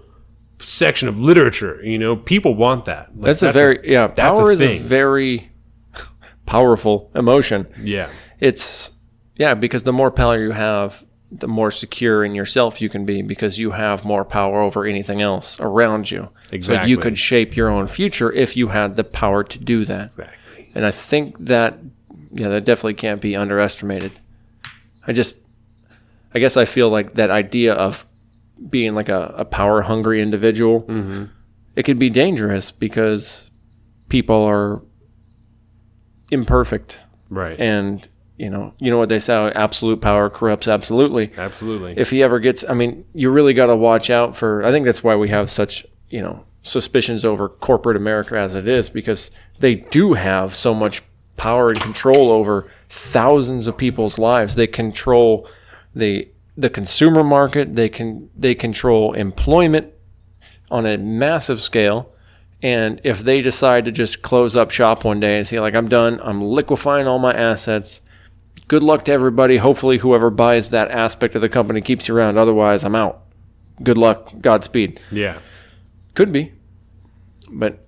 section 0.63 1.07
of 1.07 1.19
literature. 1.19 1.79
You 1.83 1.97
know, 1.99 2.15
people 2.15 2.55
want 2.55 2.85
that. 2.85 3.15
Like, 3.15 3.25
That's, 3.25 3.43
a 3.43 3.51
very, 3.51 3.79
yeah, 3.83 4.07
that's 4.07 4.19
power 4.39 4.49
a 4.49 4.53
is 4.53 4.61
a 4.61 4.77
very 4.79 5.51
powerful 6.45 7.11
emotion. 7.15 7.67
yeah. 7.79 8.09
it's 8.39 8.91
yeah 9.35 9.53
because 9.53 9.83
the 9.83 9.93
more 9.93 10.11
power 10.11 10.37
you 10.39 10.51
have 10.51 11.05
the 11.31 11.47
more 11.47 11.71
secure 11.71 12.23
in 12.23 12.35
yourself 12.35 12.79
you 12.81 12.89
can 12.89 13.05
be 13.05 13.21
because 13.23 13.57
you 13.57 13.71
have 13.71 14.05
more 14.05 14.23
power 14.23 14.61
over 14.61 14.85
anything 14.85 15.21
else 15.21 15.59
around 15.59 16.11
you 16.11 16.23
so 16.23 16.31
Exactly. 16.51 16.91
you 16.91 16.97
could 16.97 17.17
shape 17.17 17.55
your 17.55 17.69
own 17.69 17.87
future 17.87 18.31
if 18.31 18.55
you 18.55 18.67
had 18.67 18.95
the 18.95 19.03
power 19.03 19.43
to 19.43 19.57
do 19.57 19.85
that 19.85 20.07
Exactly. 20.07 20.71
and 20.75 20.85
i 20.85 20.91
think 20.91 21.35
that 21.39 21.79
yeah 22.31 22.49
that 22.49 22.65
definitely 22.65 22.93
can't 22.93 23.19
be 23.21 23.35
underestimated 23.35 24.11
i 25.07 25.11
just 25.13 25.39
i 26.35 26.39
guess 26.39 26.55
i 26.57 26.65
feel 26.65 26.89
like 26.89 27.13
that 27.13 27.31
idea 27.31 27.73
of 27.73 28.05
being 28.69 28.93
like 28.93 29.09
a, 29.09 29.33
a 29.37 29.45
power 29.45 29.81
hungry 29.81 30.21
individual 30.21 30.81
Mm-hmm. 30.83 31.25
it 31.75 31.83
could 31.83 31.99
be 31.99 32.09
dangerous 32.09 32.71
because 32.71 33.51
people 34.09 34.43
are 34.43 34.81
imperfect 36.31 36.97
Right. 37.29 37.59
and 37.59 38.07
you 38.37 38.49
know 38.49 38.73
you 38.79 38.89
know 38.91 38.97
what 38.97 39.09
they 39.09 39.19
say 39.19 39.51
absolute 39.55 40.01
power 40.01 40.29
corrupts 40.29 40.67
absolutely 40.67 41.31
Absolutely. 41.37 41.93
if 41.97 42.09
he 42.09 42.21
ever 42.23 42.39
gets 42.39 42.63
i 42.67 42.73
mean 42.73 43.05
you 43.13 43.29
really 43.31 43.53
got 43.53 43.67
to 43.67 43.75
watch 43.75 44.09
out 44.09 44.35
for 44.35 44.63
i 44.65 44.71
think 44.71 44.85
that's 44.85 45.03
why 45.03 45.15
we 45.15 45.29
have 45.29 45.49
such 45.49 45.85
you 46.09 46.21
know 46.21 46.43
suspicions 46.63 47.25
over 47.25 47.47
corporate 47.49 47.97
america 47.97 48.37
as 48.37 48.55
it 48.55 48.67
is 48.67 48.89
because 48.89 49.29
they 49.59 49.75
do 49.75 50.13
have 50.13 50.53
so 50.55 50.73
much 50.73 51.01
power 51.37 51.69
and 51.69 51.79
control 51.79 52.31
over 52.31 52.69
thousands 52.89 53.67
of 53.67 53.77
people's 53.77 54.17
lives 54.19 54.55
they 54.55 54.67
control 54.67 55.47
the 55.95 56.27
the 56.55 56.69
consumer 56.69 57.23
market 57.23 57.75
they 57.75 57.89
can 57.89 58.29
they 58.35 58.53
control 58.53 59.13
employment 59.13 59.91
on 60.69 60.85
a 60.85 60.97
massive 60.97 61.61
scale 61.61 62.13
and 62.63 63.01
if 63.03 63.19
they 63.19 63.41
decide 63.41 63.83
to 63.85 63.91
just 63.91 64.21
close 64.21 64.55
up 64.55 64.71
shop 64.71 65.03
one 65.03 65.19
day 65.19 65.37
and 65.37 65.45
say, 65.45 65.59
like, 65.59 65.75
I'm 65.75 65.89
done, 65.89 66.21
I'm 66.23 66.39
liquefying 66.39 67.07
all 67.07 67.19
my 67.19 67.33
assets, 67.33 67.99
good 68.69 68.81
luck 68.81 69.03
to 69.05 69.11
everybody. 69.11 69.57
Hopefully, 69.57 69.97
whoever 69.97 70.29
buys 70.29 70.69
that 70.69 70.89
aspect 70.89 71.35
of 71.35 71.41
the 71.41 71.49
company 71.49 71.81
keeps 71.81 72.07
you 72.07 72.15
around. 72.15 72.37
Otherwise, 72.37 72.85
I'm 72.85 72.95
out. 72.95 73.23
Good 73.83 73.97
luck. 73.97 74.31
Godspeed. 74.39 75.01
yeah. 75.11 75.39
Could 76.13 76.31
be. 76.31 76.53
But 77.49 77.85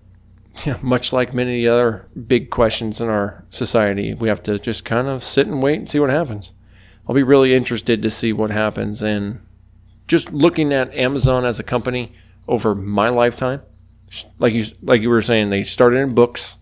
yeah, 0.66 0.78
much 0.82 1.14
like 1.14 1.34
many 1.34 1.66
of 1.66 1.72
the 1.72 1.74
other 1.74 2.10
big 2.28 2.50
questions 2.50 3.00
in 3.00 3.08
our 3.08 3.46
society, 3.50 4.14
we 4.14 4.28
have 4.28 4.44
to 4.44 4.60
just 4.60 4.84
kind 4.84 5.08
of 5.08 5.24
sit 5.24 5.48
and 5.48 5.64
wait 5.64 5.80
and 5.80 5.90
see 5.90 6.00
what 6.00 6.10
happens. 6.10 6.52
I'll 7.08 7.16
be 7.16 7.24
really 7.24 7.54
interested 7.54 8.02
to 8.02 8.10
see 8.10 8.34
what 8.34 8.52
happens 8.52 9.02
And 9.04 9.42
just 10.08 10.32
looking 10.32 10.74
at 10.74 10.94
Amazon 10.94 11.46
as 11.46 11.60
a 11.60 11.64
company 11.64 12.14
over 12.48 12.76
my 12.76 13.10
lifetime, 13.10 13.62
like 14.38 14.54
you 14.54 14.66
like 14.84 15.02
you 15.02 15.10
were 15.10 15.22
saying, 15.22 15.50
they 15.50 15.64
started 15.64 15.98
in 15.98 16.14
books 16.14 16.56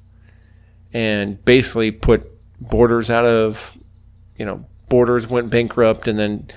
and 0.93 1.43
basically 1.43 1.91
put 1.91 2.29
Borders 2.61 3.09
out 3.09 3.25
of, 3.25 3.77
you 4.37 4.45
know, 4.45 4.65
Borders 4.87 5.27
went 5.27 5.49
bankrupt, 5.49 6.07
and 6.07 6.17
then 6.17 6.47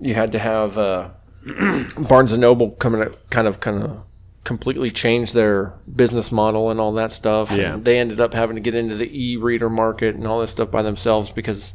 you 0.00 0.14
had 0.14 0.32
to 0.32 0.38
have 0.38 0.76
uh, 0.76 1.10
Barnes 1.98 2.32
and 2.32 2.40
Noble 2.40 2.72
coming 2.72 3.00
to 3.00 3.16
kind 3.30 3.48
of 3.48 3.60
kind 3.60 3.82
of 3.82 4.02
completely 4.44 4.90
change 4.90 5.32
their 5.32 5.74
business 5.94 6.32
model 6.32 6.70
and 6.70 6.80
all 6.80 6.92
that 6.92 7.12
stuff. 7.12 7.52
Yeah. 7.52 7.74
And 7.74 7.84
they 7.84 7.98
ended 7.98 8.20
up 8.20 8.34
having 8.34 8.56
to 8.56 8.60
get 8.60 8.74
into 8.74 8.96
the 8.96 9.08
e-reader 9.16 9.70
market 9.70 10.14
and 10.14 10.26
all 10.26 10.40
this 10.40 10.50
stuff 10.50 10.70
by 10.70 10.82
themselves 10.82 11.30
because 11.30 11.72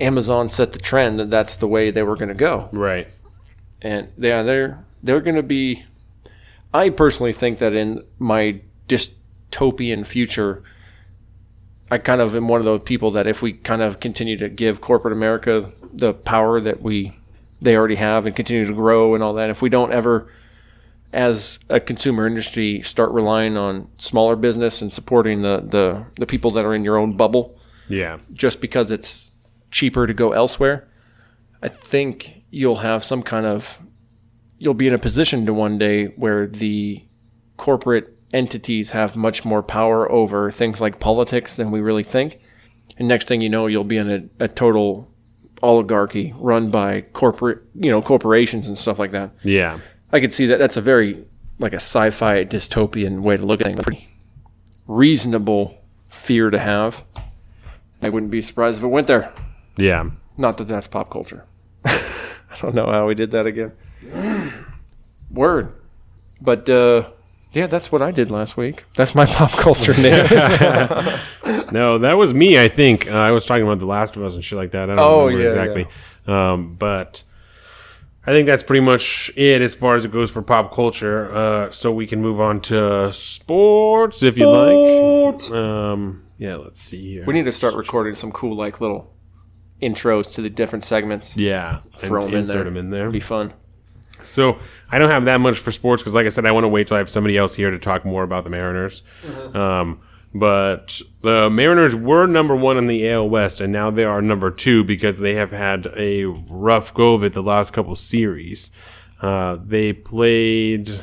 Amazon 0.00 0.48
set 0.48 0.72
the 0.72 0.78
trend 0.78 1.18
that 1.20 1.30
that's 1.30 1.56
the 1.56 1.68
way 1.68 1.90
they 1.90 2.02
were 2.02 2.16
going 2.16 2.28
to 2.28 2.34
go. 2.34 2.68
Right. 2.72 3.08
And 3.82 4.08
they 4.16 4.32
are 4.32 4.44
they're 4.44 4.84
they're 5.02 5.20
going 5.20 5.36
to 5.36 5.42
be. 5.42 5.84
I 6.72 6.90
personally 6.90 7.32
think 7.32 7.58
that 7.58 7.72
in 7.72 8.04
my 8.18 8.60
dystopian 8.88 10.06
future, 10.06 10.62
I 11.90 11.98
kind 11.98 12.20
of 12.20 12.34
am 12.34 12.48
one 12.48 12.60
of 12.60 12.64
those 12.64 12.82
people 12.82 13.10
that 13.12 13.26
if 13.26 13.42
we 13.42 13.52
kind 13.52 13.82
of 13.82 14.00
continue 14.00 14.36
to 14.38 14.48
give 14.48 14.80
corporate 14.80 15.12
America 15.12 15.72
the 15.92 16.12
power 16.14 16.60
that 16.60 16.82
we 16.82 17.16
they 17.60 17.76
already 17.76 17.96
have 17.96 18.24
and 18.26 18.34
continue 18.34 18.64
to 18.64 18.72
grow 18.72 19.14
and 19.14 19.22
all 19.22 19.34
that, 19.34 19.50
if 19.50 19.60
we 19.60 19.68
don't 19.68 19.92
ever 19.92 20.32
as 21.12 21.58
a 21.68 21.80
consumer 21.80 22.26
industry 22.26 22.80
start 22.82 23.10
relying 23.10 23.56
on 23.56 23.88
smaller 23.98 24.36
business 24.36 24.80
and 24.80 24.92
supporting 24.92 25.42
the, 25.42 25.60
the, 25.68 26.06
the 26.20 26.24
people 26.26 26.52
that 26.52 26.64
are 26.64 26.72
in 26.72 26.84
your 26.84 26.96
own 26.96 27.16
bubble 27.16 27.58
Yeah. 27.88 28.18
just 28.32 28.60
because 28.60 28.92
it's 28.92 29.29
cheaper 29.70 30.06
to 30.06 30.14
go 30.14 30.32
elsewhere, 30.32 30.88
I 31.62 31.68
think 31.68 32.44
you'll 32.50 32.76
have 32.76 33.04
some 33.04 33.22
kind 33.22 33.46
of 33.46 33.78
you'll 34.58 34.74
be 34.74 34.86
in 34.86 34.94
a 34.94 34.98
position 34.98 35.46
to 35.46 35.54
one 35.54 35.78
day 35.78 36.06
where 36.16 36.46
the 36.46 37.02
corporate 37.56 38.14
entities 38.32 38.90
have 38.90 39.16
much 39.16 39.44
more 39.44 39.62
power 39.62 40.10
over 40.10 40.50
things 40.50 40.80
like 40.80 41.00
politics 41.00 41.56
than 41.56 41.70
we 41.70 41.80
really 41.80 42.04
think. 42.04 42.40
And 42.98 43.08
next 43.08 43.26
thing 43.26 43.40
you 43.40 43.48
know, 43.48 43.66
you'll 43.66 43.84
be 43.84 43.96
in 43.96 44.10
a, 44.10 44.44
a 44.44 44.48
total 44.48 45.10
oligarchy 45.62 46.34
run 46.38 46.70
by 46.70 47.02
corporate, 47.12 47.62
you 47.74 47.90
know, 47.90 48.02
corporations 48.02 48.66
and 48.66 48.76
stuff 48.76 48.98
like 48.98 49.12
that. 49.12 49.32
Yeah. 49.42 49.80
I 50.12 50.20
could 50.20 50.32
see 50.32 50.46
that. 50.46 50.58
That's 50.58 50.76
a 50.76 50.80
very 50.82 51.24
like 51.58 51.72
a 51.72 51.76
sci-fi 51.76 52.44
dystopian 52.44 53.20
way 53.20 53.36
to 53.36 53.44
look 53.44 53.60
at 53.60 53.66
things. 53.66 53.80
Pretty 53.82 54.08
reasonable 54.86 55.78
fear 56.08 56.50
to 56.50 56.58
have. 56.58 57.04
I 58.02 58.08
wouldn't 58.08 58.30
be 58.30 58.42
surprised 58.42 58.78
if 58.78 58.84
it 58.84 58.88
went 58.88 59.06
there. 59.06 59.32
Yeah. 59.76 60.10
Not 60.36 60.56
that 60.58 60.68
that's 60.68 60.86
pop 60.88 61.10
culture. 61.10 61.44
I 61.84 62.56
don't 62.60 62.74
know 62.74 62.86
how 62.90 63.06
we 63.06 63.14
did 63.14 63.30
that 63.32 63.46
again. 63.46 63.72
Word. 65.30 65.72
But 66.40 66.68
uh, 66.68 67.10
yeah, 67.52 67.66
that's 67.66 67.92
what 67.92 68.02
I 68.02 68.10
did 68.10 68.30
last 68.30 68.56
week. 68.56 68.84
That's 68.96 69.14
my 69.14 69.26
pop 69.38 69.50
culture 69.52 69.92
news. 70.00 70.30
No, 71.72 71.98
that 71.98 72.16
was 72.16 72.32
me. 72.34 72.58
I 72.62 72.68
think 72.68 73.10
uh, 73.10 73.16
I 73.18 73.30
was 73.30 73.44
talking 73.46 73.62
about 73.64 73.78
The 73.78 73.86
Last 73.86 74.16
of 74.16 74.22
Us 74.22 74.34
and 74.34 74.44
shit 74.44 74.56
like 74.58 74.72
that. 74.72 74.90
I 74.90 74.94
don't 74.94 74.98
Oh, 74.98 75.26
remember 75.26 75.42
yeah, 75.42 75.48
exactly. 75.48 75.86
Um, 76.26 76.74
but 76.74 77.22
I 78.26 78.32
think 78.32 78.46
that's 78.46 78.62
pretty 78.62 78.84
much 78.84 79.30
it 79.36 79.62
as 79.62 79.74
far 79.74 79.94
as 79.96 80.04
it 80.04 80.10
goes 80.10 80.30
for 80.30 80.42
pop 80.42 80.72
culture. 80.74 81.32
Uh, 81.34 81.70
so 81.70 81.92
we 81.92 82.06
can 82.06 82.20
move 82.20 82.40
on 82.40 82.60
to 82.62 83.12
sports 83.12 84.22
if 84.22 84.36
you'd 84.38 84.46
like. 84.48 85.50
Um, 85.52 86.24
yeah, 86.38 86.56
let's 86.56 86.80
see 86.80 87.10
here. 87.10 87.24
we 87.26 87.34
need 87.34 87.44
to 87.44 87.52
start 87.52 87.74
recording 87.74 88.14
some 88.14 88.32
cool 88.32 88.56
like 88.56 88.80
little 88.80 89.12
intros 89.82 90.34
to 90.34 90.42
the 90.42 90.50
different 90.50 90.84
segments. 90.84 91.36
yeah, 91.36 91.80
Throw 91.96 92.22
and 92.22 92.28
'em 92.30 92.34
in 92.34 92.40
insert 92.40 92.54
there. 92.56 92.64
them 92.64 92.76
in 92.76 92.90
there. 92.90 93.02
It'd 93.02 93.12
be 93.12 93.20
fun. 93.20 93.52
So 94.22 94.58
I 94.90 94.98
don't 94.98 95.08
have 95.10 95.24
that 95.24 95.40
much 95.40 95.58
for 95.58 95.70
sports 95.70 96.02
because, 96.02 96.14
like 96.14 96.26
I 96.26 96.28
said, 96.28 96.44
I 96.44 96.52
want 96.52 96.64
to 96.64 96.68
wait 96.68 96.86
till 96.88 96.96
I 96.96 96.98
have 96.98 97.08
somebody 97.08 97.38
else 97.38 97.54
here 97.54 97.70
to 97.70 97.78
talk 97.78 98.04
more 98.04 98.22
about 98.22 98.44
the 98.44 98.50
Mariners. 98.50 99.02
Um, 99.54 100.00
but 100.34 101.00
the 101.22 101.48
Mariners 101.50 101.96
were 101.96 102.26
number 102.26 102.54
one 102.54 102.76
in 102.76 102.86
the 102.86 103.08
AL 103.08 103.28
West, 103.30 103.60
and 103.62 103.72
now 103.72 103.90
they 103.90 104.04
are 104.04 104.20
number 104.20 104.50
two 104.50 104.84
because 104.84 105.18
they 105.18 105.34
have 105.36 105.50
had 105.52 105.86
a 105.96 106.24
rough 106.26 106.92
go 106.94 107.14
of 107.14 107.24
it 107.24 107.32
the 107.32 107.42
last 107.42 107.72
couple 107.72 107.94
series. 107.96 108.70
Uh, 109.22 109.56
they 109.64 109.92
played. 109.94 111.00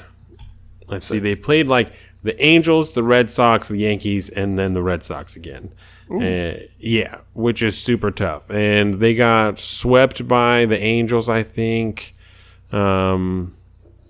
Let's 0.87 1.07
see, 1.07 1.19
they 1.19 1.35
played 1.35 1.67
like 1.67 1.91
the 2.23 2.39
Angels, 2.43 2.93
the 2.93 3.03
Red 3.03 3.29
Sox, 3.31 3.67
the 3.67 3.77
Yankees, 3.77 4.29
and 4.29 4.57
then 4.57 4.73
the 4.73 4.81
Red 4.83 5.03
Sox 5.03 5.35
again. 5.35 5.71
Uh, 6.09 6.65
yeah, 6.79 7.19
which 7.33 7.61
is 7.61 7.77
super 7.77 8.11
tough. 8.11 8.49
And 8.49 8.99
they 8.99 9.13
got 9.15 9.59
swept 9.59 10.27
by 10.27 10.65
the 10.65 10.81
Angels, 10.81 11.27
I 11.29 11.43
think. 11.43 12.15
Um, 12.71 13.55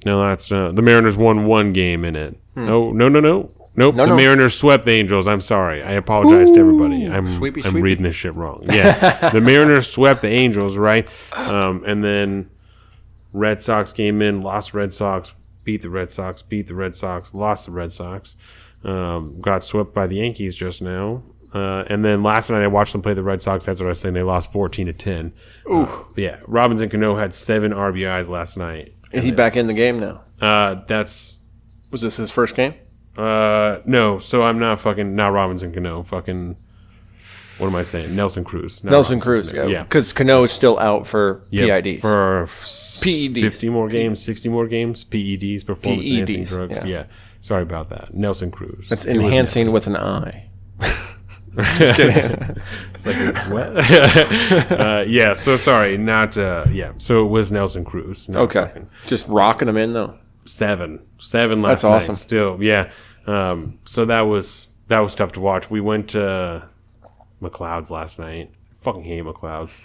no, 0.05 0.21
that's 0.27 0.51
uh, 0.51 0.71
the 0.71 0.81
Mariners 0.81 1.17
won 1.17 1.45
one 1.45 1.73
game 1.73 2.05
in 2.05 2.15
it. 2.15 2.37
No, 2.55 2.91
no, 2.91 3.09
no, 3.09 3.19
no. 3.19 3.51
Nope, 3.75 3.95
the 3.95 4.07
no. 4.07 4.15
Mariners 4.15 4.55
swept 4.57 4.85
the 4.85 4.91
Angels. 4.91 5.27
I'm 5.27 5.41
sorry. 5.41 5.83
I 5.83 5.91
apologize 5.91 6.49
to 6.51 6.59
everybody. 6.59 7.05
I'm, 7.05 7.37
Sweepy, 7.37 7.61
I'm 7.63 7.71
sweepy. 7.71 7.81
reading 7.83 8.03
this 8.03 8.15
shit 8.15 8.33
wrong. 8.33 8.65
Yeah, 8.71 9.29
the 9.29 9.39
Mariners 9.39 9.87
swept 9.87 10.21
the 10.23 10.29
Angels, 10.29 10.77
right? 10.77 11.07
Um, 11.33 11.83
and 11.85 12.03
then 12.03 12.49
Red 13.33 13.61
Sox 13.61 13.93
came 13.93 14.21
in, 14.23 14.41
lost 14.41 14.73
Red 14.73 14.95
Sox, 14.95 15.35
beat 15.63 15.83
the 15.83 15.91
Red 15.91 16.09
Sox, 16.09 16.41
beat 16.41 16.65
the 16.65 16.73
Red 16.73 16.95
Sox, 16.95 17.35
lost 17.35 17.67
the 17.67 17.71
Red 17.71 17.91
Sox, 17.91 18.35
um, 18.83 19.39
got 19.41 19.63
swept 19.63 19.93
by 19.93 20.07
the 20.07 20.15
Yankees 20.17 20.55
just 20.55 20.81
now. 20.81 21.21
Uh, 21.57 21.84
and 21.89 22.03
then 22.05 22.21
last 22.23 22.49
night 22.49 22.61
I 22.61 22.67
watched 22.67 22.91
them 22.93 23.01
play 23.01 23.13
the 23.13 23.23
Red 23.23 23.41
Sox. 23.41 23.65
That's 23.65 23.79
what 23.79 23.88
I 23.88 23.89
was 23.89 23.99
saying. 23.99 24.13
They 24.13 24.23
lost 24.23 24.51
14 24.51 24.88
to 24.88 24.93
10. 24.93 25.34
Ooh. 25.69 25.88
yeah. 26.15 26.38
Robinson 26.47 26.89
Cano 26.89 27.15
had 27.17 27.34
seven 27.34 27.71
RBIs 27.71 28.29
last 28.29 28.57
night. 28.57 28.93
Is 29.11 29.23
he 29.23 29.31
back 29.31 29.55
in 29.55 29.67
the 29.67 29.73
game 29.73 29.99
now? 29.99 30.21
Uh, 30.41 30.75
that's, 30.88 31.39
Was 31.91 32.01
this 32.01 32.17
his 32.17 32.31
first 32.31 32.55
game? 32.55 32.73
uh, 33.17 33.79
no. 33.85 34.19
So 34.19 34.43
I'm 34.43 34.59
not 34.59 34.79
fucking, 34.79 35.15
not 35.15 35.29
Robinson 35.29 35.73
Cano. 35.73 36.03
Fucking, 36.03 36.55
what 37.57 37.67
am 37.67 37.75
I 37.75 37.84
saying? 37.84 38.15
Nelson 38.15 38.43
Cruz. 38.43 38.84
Nelson 38.84 39.17
Robinson 39.17 39.19
Cruz. 39.21 39.49
Cano. 39.49 39.67
Yeah. 39.67 39.84
Because 39.84 40.13
Cano 40.13 40.43
is 40.43 40.51
still 40.51 40.77
out 40.77 41.07
for 41.07 41.41
Yep, 41.49 41.84
PIDs. 41.85 42.01
for 42.01 42.45
PEDs. 42.47 43.41
50 43.41 43.69
more 43.69 43.88
games, 43.88 44.21
60 44.21 44.49
more 44.49 44.67
games, 44.67 45.03
PEDs, 45.05 45.65
performance 45.65 46.07
enhancing 46.07 46.43
drugs. 46.43 46.79
yeah. 46.84 46.89
Yeah. 46.91 47.03
Sorry 47.39 47.63
about 47.63 47.89
that. 47.89 48.13
Nelson 48.13 48.51
Cruz. 48.51 48.91
it's 48.91 49.05
It 49.05 49.17
with 49.17 49.34
an 49.34 49.71
with 49.71 49.88
an 51.99 52.11
eye. 52.11 52.61
It's 52.91 53.05
like 53.05 53.35
what? 53.49 54.71
uh, 54.79 55.03
yeah. 55.07 55.34
So 55.34 55.57
sorry, 55.57 55.97
not 55.97 56.38
uh, 56.38 56.65
yeah. 56.71 56.93
So 56.97 57.25
it 57.25 57.29
was 57.29 57.51
Nelson 57.51 57.84
Cruz. 57.84 58.29
Okay. 58.29 58.61
fucking 58.61 58.89
Just 59.07 59.27
rocking 59.27 59.65
them 59.67 59.77
in 59.77 59.93
though. 59.93 60.17
seven, 60.45 60.99
seven 61.17 61.61
last 61.61 61.81
That's 61.81 61.84
night. 61.84 61.95
awesome. 61.95 62.15
Still, 62.15 62.61
yeah. 62.61 62.91
Um, 63.25 63.79
so 63.85 64.05
that 64.05 64.21
was 64.21 64.67
that 64.88 64.99
was 64.99 65.15
tough 65.15 65.31
to 65.34 65.39
watch. 65.41 65.69
We 65.69 65.81
went 65.81 66.09
to 66.09 66.67
McLeod's 67.41 67.91
last 67.91 68.19
night. 68.19 68.51
Fucking 68.81 69.03
hate 69.03 69.23
McLeod's. 69.23 69.81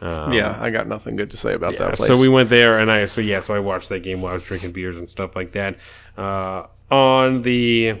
yeah, 0.00 0.56
I 0.60 0.70
got 0.70 0.86
nothing 0.86 1.16
good 1.16 1.30
to 1.32 1.36
say 1.36 1.54
about 1.54 1.76
that 1.78 1.94
place. 1.94 2.06
So 2.06 2.18
we 2.18 2.28
went 2.28 2.48
there, 2.48 2.78
and 2.78 2.90
I 2.90 3.04
so 3.06 3.20
yeah, 3.20 3.40
so 3.40 3.54
I 3.54 3.58
watched 3.58 3.88
that 3.90 4.00
game 4.00 4.22
while 4.22 4.30
I 4.30 4.34
was 4.34 4.42
drinking 4.42 4.72
beers 4.72 4.96
and 4.96 5.10
stuff 5.10 5.36
like 5.36 5.52
that. 5.52 5.76
Uh, 6.16 6.66
on 6.90 7.42
the 7.42 8.00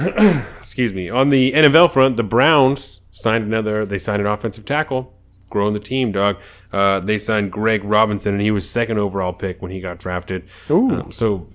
excuse 0.58 0.92
me, 0.92 1.10
on 1.10 1.30
the 1.30 1.52
NFL 1.52 1.92
front, 1.92 2.16
the 2.16 2.22
Browns 2.22 3.00
signed 3.10 3.44
another. 3.44 3.84
They 3.84 3.98
signed 3.98 4.20
an 4.20 4.26
offensive 4.26 4.64
tackle, 4.64 5.14
growing 5.48 5.74
the 5.74 5.80
team, 5.80 6.12
dog. 6.12 6.38
Uh, 6.72 7.00
they 7.00 7.18
signed 7.18 7.52
Greg 7.52 7.84
Robinson, 7.84 8.34
and 8.34 8.42
he 8.42 8.50
was 8.50 8.68
second 8.68 8.98
overall 8.98 9.32
pick 9.32 9.60
when 9.60 9.70
he 9.70 9.80
got 9.80 9.98
drafted. 9.98 10.48
Ooh. 10.70 10.90
Um, 10.90 11.12
so, 11.12 11.48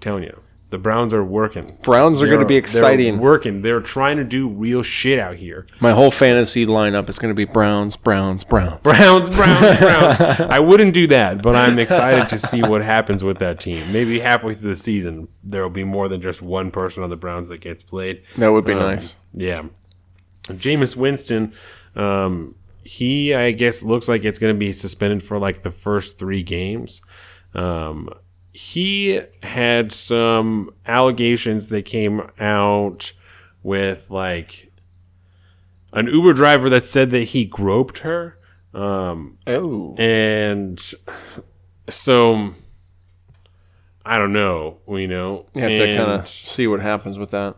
telling 0.00 0.22
you, 0.22 0.40
the 0.70 0.78
Browns 0.78 1.12
are 1.12 1.24
working. 1.24 1.76
Browns 1.82 2.22
are 2.22 2.26
going 2.26 2.38
to 2.38 2.44
They're- 2.44 2.46
be 2.48 2.54
they're 2.54 2.58
exciting. 2.60 3.18
working. 3.18 3.62
They're 3.62 3.80
trying 3.80 4.16
to 4.18 4.24
do 4.24 4.48
real 4.48 4.82
shit 4.82 5.18
out 5.18 5.36
here. 5.36 5.66
My 5.80 5.90
whole 5.92 6.10
fantasy 6.10 6.64
lineup 6.64 7.08
is 7.08 7.18
going 7.18 7.30
to 7.30 7.34
be 7.34 7.44
Browns, 7.44 7.96
Browns, 7.96 8.44
Browns. 8.44 8.80
Browns, 8.82 9.28
Browns, 9.30 9.78
Browns. 9.80 10.40
I 10.40 10.60
wouldn't 10.60 10.94
do 10.94 11.06
that, 11.08 11.42
but 11.42 11.56
I'm 11.56 11.78
excited 11.78 12.28
to 12.30 12.38
see 12.38 12.62
what 12.62 12.82
happens 12.82 13.22
with 13.24 13.38
that 13.40 13.60
team. 13.60 13.92
Maybe 13.92 14.20
halfway 14.20 14.54
through 14.54 14.70
the 14.74 14.76
season, 14.80 15.28
there 15.42 15.62
will 15.62 15.70
be 15.70 15.84
more 15.84 16.08
than 16.08 16.20
just 16.22 16.40
one 16.40 16.70
person 16.70 17.02
on 17.02 17.10
the 17.10 17.16
Browns 17.16 17.48
that 17.48 17.60
gets 17.60 17.82
played. 17.82 18.22
That 18.38 18.52
would 18.52 18.64
be 18.64 18.72
Um, 18.72 18.78
nice. 18.78 19.16
Yeah. 19.32 19.62
Jameis 20.44 20.96
Winston, 20.96 21.52
um, 21.96 22.54
he, 22.82 23.34
I 23.34 23.50
guess, 23.52 23.82
looks 23.82 24.08
like 24.08 24.24
it's 24.24 24.38
going 24.38 24.54
to 24.54 24.58
be 24.58 24.72
suspended 24.72 25.22
for 25.22 25.38
like 25.38 25.62
the 25.62 25.70
first 25.70 26.18
three 26.18 26.42
games. 26.42 27.02
Um, 27.54 28.08
he 28.52 29.20
had 29.42 29.92
some 29.92 30.70
allegations 30.86 31.68
that 31.68 31.84
came 31.84 32.22
out 32.38 33.12
with 33.62 34.10
like 34.10 34.72
an 35.92 36.06
Uber 36.06 36.32
driver 36.34 36.68
that 36.70 36.86
said 36.86 37.10
that 37.10 37.24
he 37.24 37.44
groped 37.44 37.98
her. 37.98 38.38
Um, 38.72 39.38
Oh, 39.46 39.94
and 39.96 40.80
so 41.88 42.52
I 44.04 44.16
don't 44.16 44.32
know, 44.32 44.78
you 44.88 45.08
know. 45.08 45.46
you 45.54 45.62
have 45.62 45.76
to 45.76 45.96
kind 45.96 46.10
of 46.12 46.28
see 46.28 46.66
what 46.66 46.80
happens 46.80 47.18
with 47.18 47.30
that. 47.32 47.56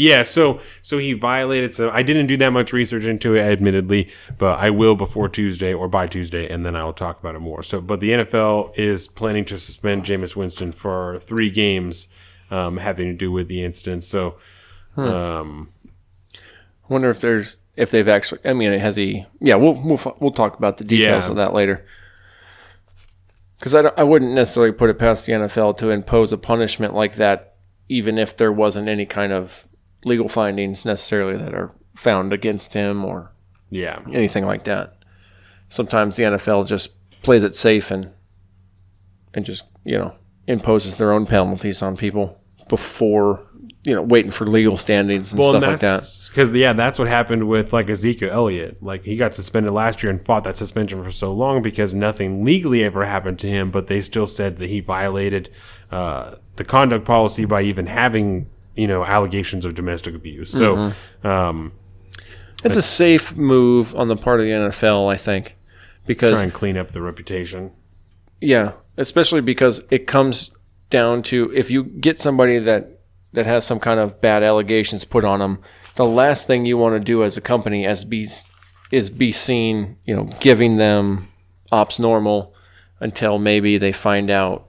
Yeah, 0.00 0.22
so 0.22 0.60
so 0.80 0.96
he 0.98 1.12
violated. 1.12 1.74
So 1.74 1.90
I 1.90 2.02
didn't 2.02 2.26
do 2.26 2.36
that 2.38 2.50
much 2.52 2.72
research 2.72 3.04
into 3.06 3.34
it, 3.34 3.40
admittedly, 3.42 4.08
but 4.38 4.58
I 4.60 4.70
will 4.70 4.94
before 4.94 5.28
Tuesday 5.28 5.74
or 5.74 5.88
by 5.88 6.06
Tuesday, 6.06 6.48
and 6.48 6.64
then 6.64 6.76
I 6.76 6.84
will 6.84 6.92
talk 6.92 7.18
about 7.18 7.34
it 7.34 7.40
more. 7.40 7.64
So, 7.64 7.80
but 7.80 7.98
the 7.98 8.10
NFL 8.10 8.78
is 8.78 9.08
planning 9.08 9.44
to 9.46 9.58
suspend 9.58 10.04
Jameis 10.04 10.36
Winston 10.36 10.70
for 10.70 11.18
three 11.20 11.50
games, 11.50 12.06
um, 12.50 12.76
having 12.76 13.08
to 13.08 13.12
do 13.12 13.32
with 13.32 13.48
the 13.48 13.64
incident. 13.64 14.04
So, 14.04 14.36
um, 14.96 15.70
I 16.34 16.38
wonder 16.92 17.10
if 17.10 17.20
there's 17.20 17.58
if 17.76 17.90
they've 17.90 18.06
actually. 18.08 18.40
I 18.44 18.52
mean, 18.52 18.72
has 18.78 18.94
he? 18.94 19.26
Yeah, 19.40 19.56
we'll 19.56 19.74
we'll 19.74 20.16
we'll 20.20 20.30
talk 20.30 20.56
about 20.56 20.78
the 20.78 20.84
details 20.84 21.24
Yeah. 21.24 21.30
of 21.30 21.36
that 21.36 21.52
later. 21.54 21.84
Because 23.58 23.74
I, 23.74 23.82
don't- 23.82 23.98
I 23.98 24.04
wouldn't 24.04 24.32
necessarily 24.32 24.72
put 24.72 24.90
it 24.90 24.98
past 25.00 25.26
the 25.26 25.32
NFL 25.32 25.76
to 25.78 25.90
impose 25.90 26.30
a 26.32 26.38
punishment 26.38 26.94
like 26.94 27.16
that, 27.16 27.56
even 27.88 28.16
if 28.16 28.36
there 28.36 28.52
wasn't 28.52 28.88
any 28.88 29.04
kind 29.04 29.32
of 29.32 29.66
legal 30.04 30.28
findings 30.28 30.84
necessarily 30.84 31.36
that 31.36 31.54
are 31.54 31.72
found 31.94 32.32
against 32.32 32.74
him 32.74 33.04
or 33.04 33.32
yeah, 33.70 34.00
anything 34.12 34.46
like 34.46 34.64
that. 34.64 34.96
Sometimes 35.68 36.16
the 36.16 36.24
NFL 36.24 36.66
just 36.66 36.90
plays 37.22 37.44
it 37.44 37.54
safe 37.54 37.90
and 37.90 38.10
and 39.34 39.44
just 39.44 39.64
you 39.84 39.98
know 39.98 40.14
imposes 40.46 40.94
their 40.94 41.12
own 41.12 41.26
penalties 41.26 41.82
on 41.82 41.96
people 41.96 42.40
before 42.68 43.46
you 43.84 43.94
know 43.94 44.02
waiting 44.02 44.30
for 44.30 44.46
legal 44.46 44.76
standings 44.76 45.32
and 45.32 45.38
well, 45.38 45.50
stuff 45.50 45.62
and 45.62 45.72
like 45.72 45.80
that. 45.80 46.28
because 46.28 46.54
yeah, 46.54 46.72
that's 46.72 46.98
what 46.98 47.08
happened 47.08 47.48
with 47.48 47.72
like 47.72 47.90
Ezekiel 47.90 48.30
Elliott. 48.30 48.82
Like 48.82 49.04
he 49.04 49.16
got 49.16 49.34
suspended 49.34 49.72
last 49.72 50.02
year 50.02 50.10
and 50.10 50.24
fought 50.24 50.44
that 50.44 50.56
suspension 50.56 51.02
for 51.02 51.10
so 51.10 51.32
long 51.32 51.62
because 51.62 51.94
nothing 51.94 52.44
legally 52.44 52.84
ever 52.84 53.04
happened 53.04 53.38
to 53.40 53.48
him, 53.48 53.70
but 53.70 53.86
they 53.86 54.00
still 54.00 54.26
said 54.26 54.56
that 54.58 54.68
he 54.68 54.80
violated 54.80 55.50
uh, 55.90 56.36
the 56.56 56.64
conduct 56.64 57.04
policy 57.04 57.44
by 57.44 57.62
even 57.62 57.86
having 57.86 58.48
you 58.78 58.86
know 58.86 59.04
allegations 59.04 59.64
of 59.64 59.74
domestic 59.74 60.14
abuse. 60.14 60.50
So. 60.50 60.76
Mm-hmm. 60.76 61.26
Um, 61.26 61.72
It's 62.64 62.76
a 62.76 62.82
safe 62.82 63.36
move 63.36 63.94
on 63.94 64.08
the 64.08 64.16
part 64.16 64.40
of 64.40 64.46
the 64.46 64.52
NFL, 64.52 65.12
I 65.12 65.16
think, 65.16 65.56
because 66.06 66.32
try 66.32 66.42
and 66.42 66.52
clean 66.52 66.76
up 66.76 66.88
the 66.90 67.00
reputation. 67.00 67.72
yeah, 68.40 68.72
especially 68.96 69.40
because 69.40 69.80
it 69.90 70.06
comes 70.06 70.50
down 70.90 71.22
to 71.22 71.52
if 71.54 71.70
you 71.70 71.84
get 71.84 72.18
somebody 72.18 72.58
that 72.58 73.00
that 73.32 73.46
has 73.46 73.64
some 73.64 73.78
kind 73.78 74.00
of 74.00 74.20
bad 74.20 74.42
allegations 74.42 75.04
put 75.04 75.24
on 75.24 75.38
them, 75.38 75.60
the 75.94 76.04
last 76.04 76.46
thing 76.46 76.66
you 76.66 76.76
want 76.78 76.94
to 76.94 77.00
do 77.00 77.22
as 77.22 77.36
a 77.36 77.40
company 77.40 77.86
as 77.86 78.04
be 78.04 78.26
is 78.90 79.10
be 79.10 79.32
seen, 79.32 79.96
you 80.04 80.16
know, 80.16 80.24
giving 80.40 80.78
them 80.78 81.28
ops 81.70 81.98
normal 81.98 82.54
until 83.00 83.38
maybe 83.38 83.78
they 83.78 83.92
find 83.92 84.30
out 84.30 84.67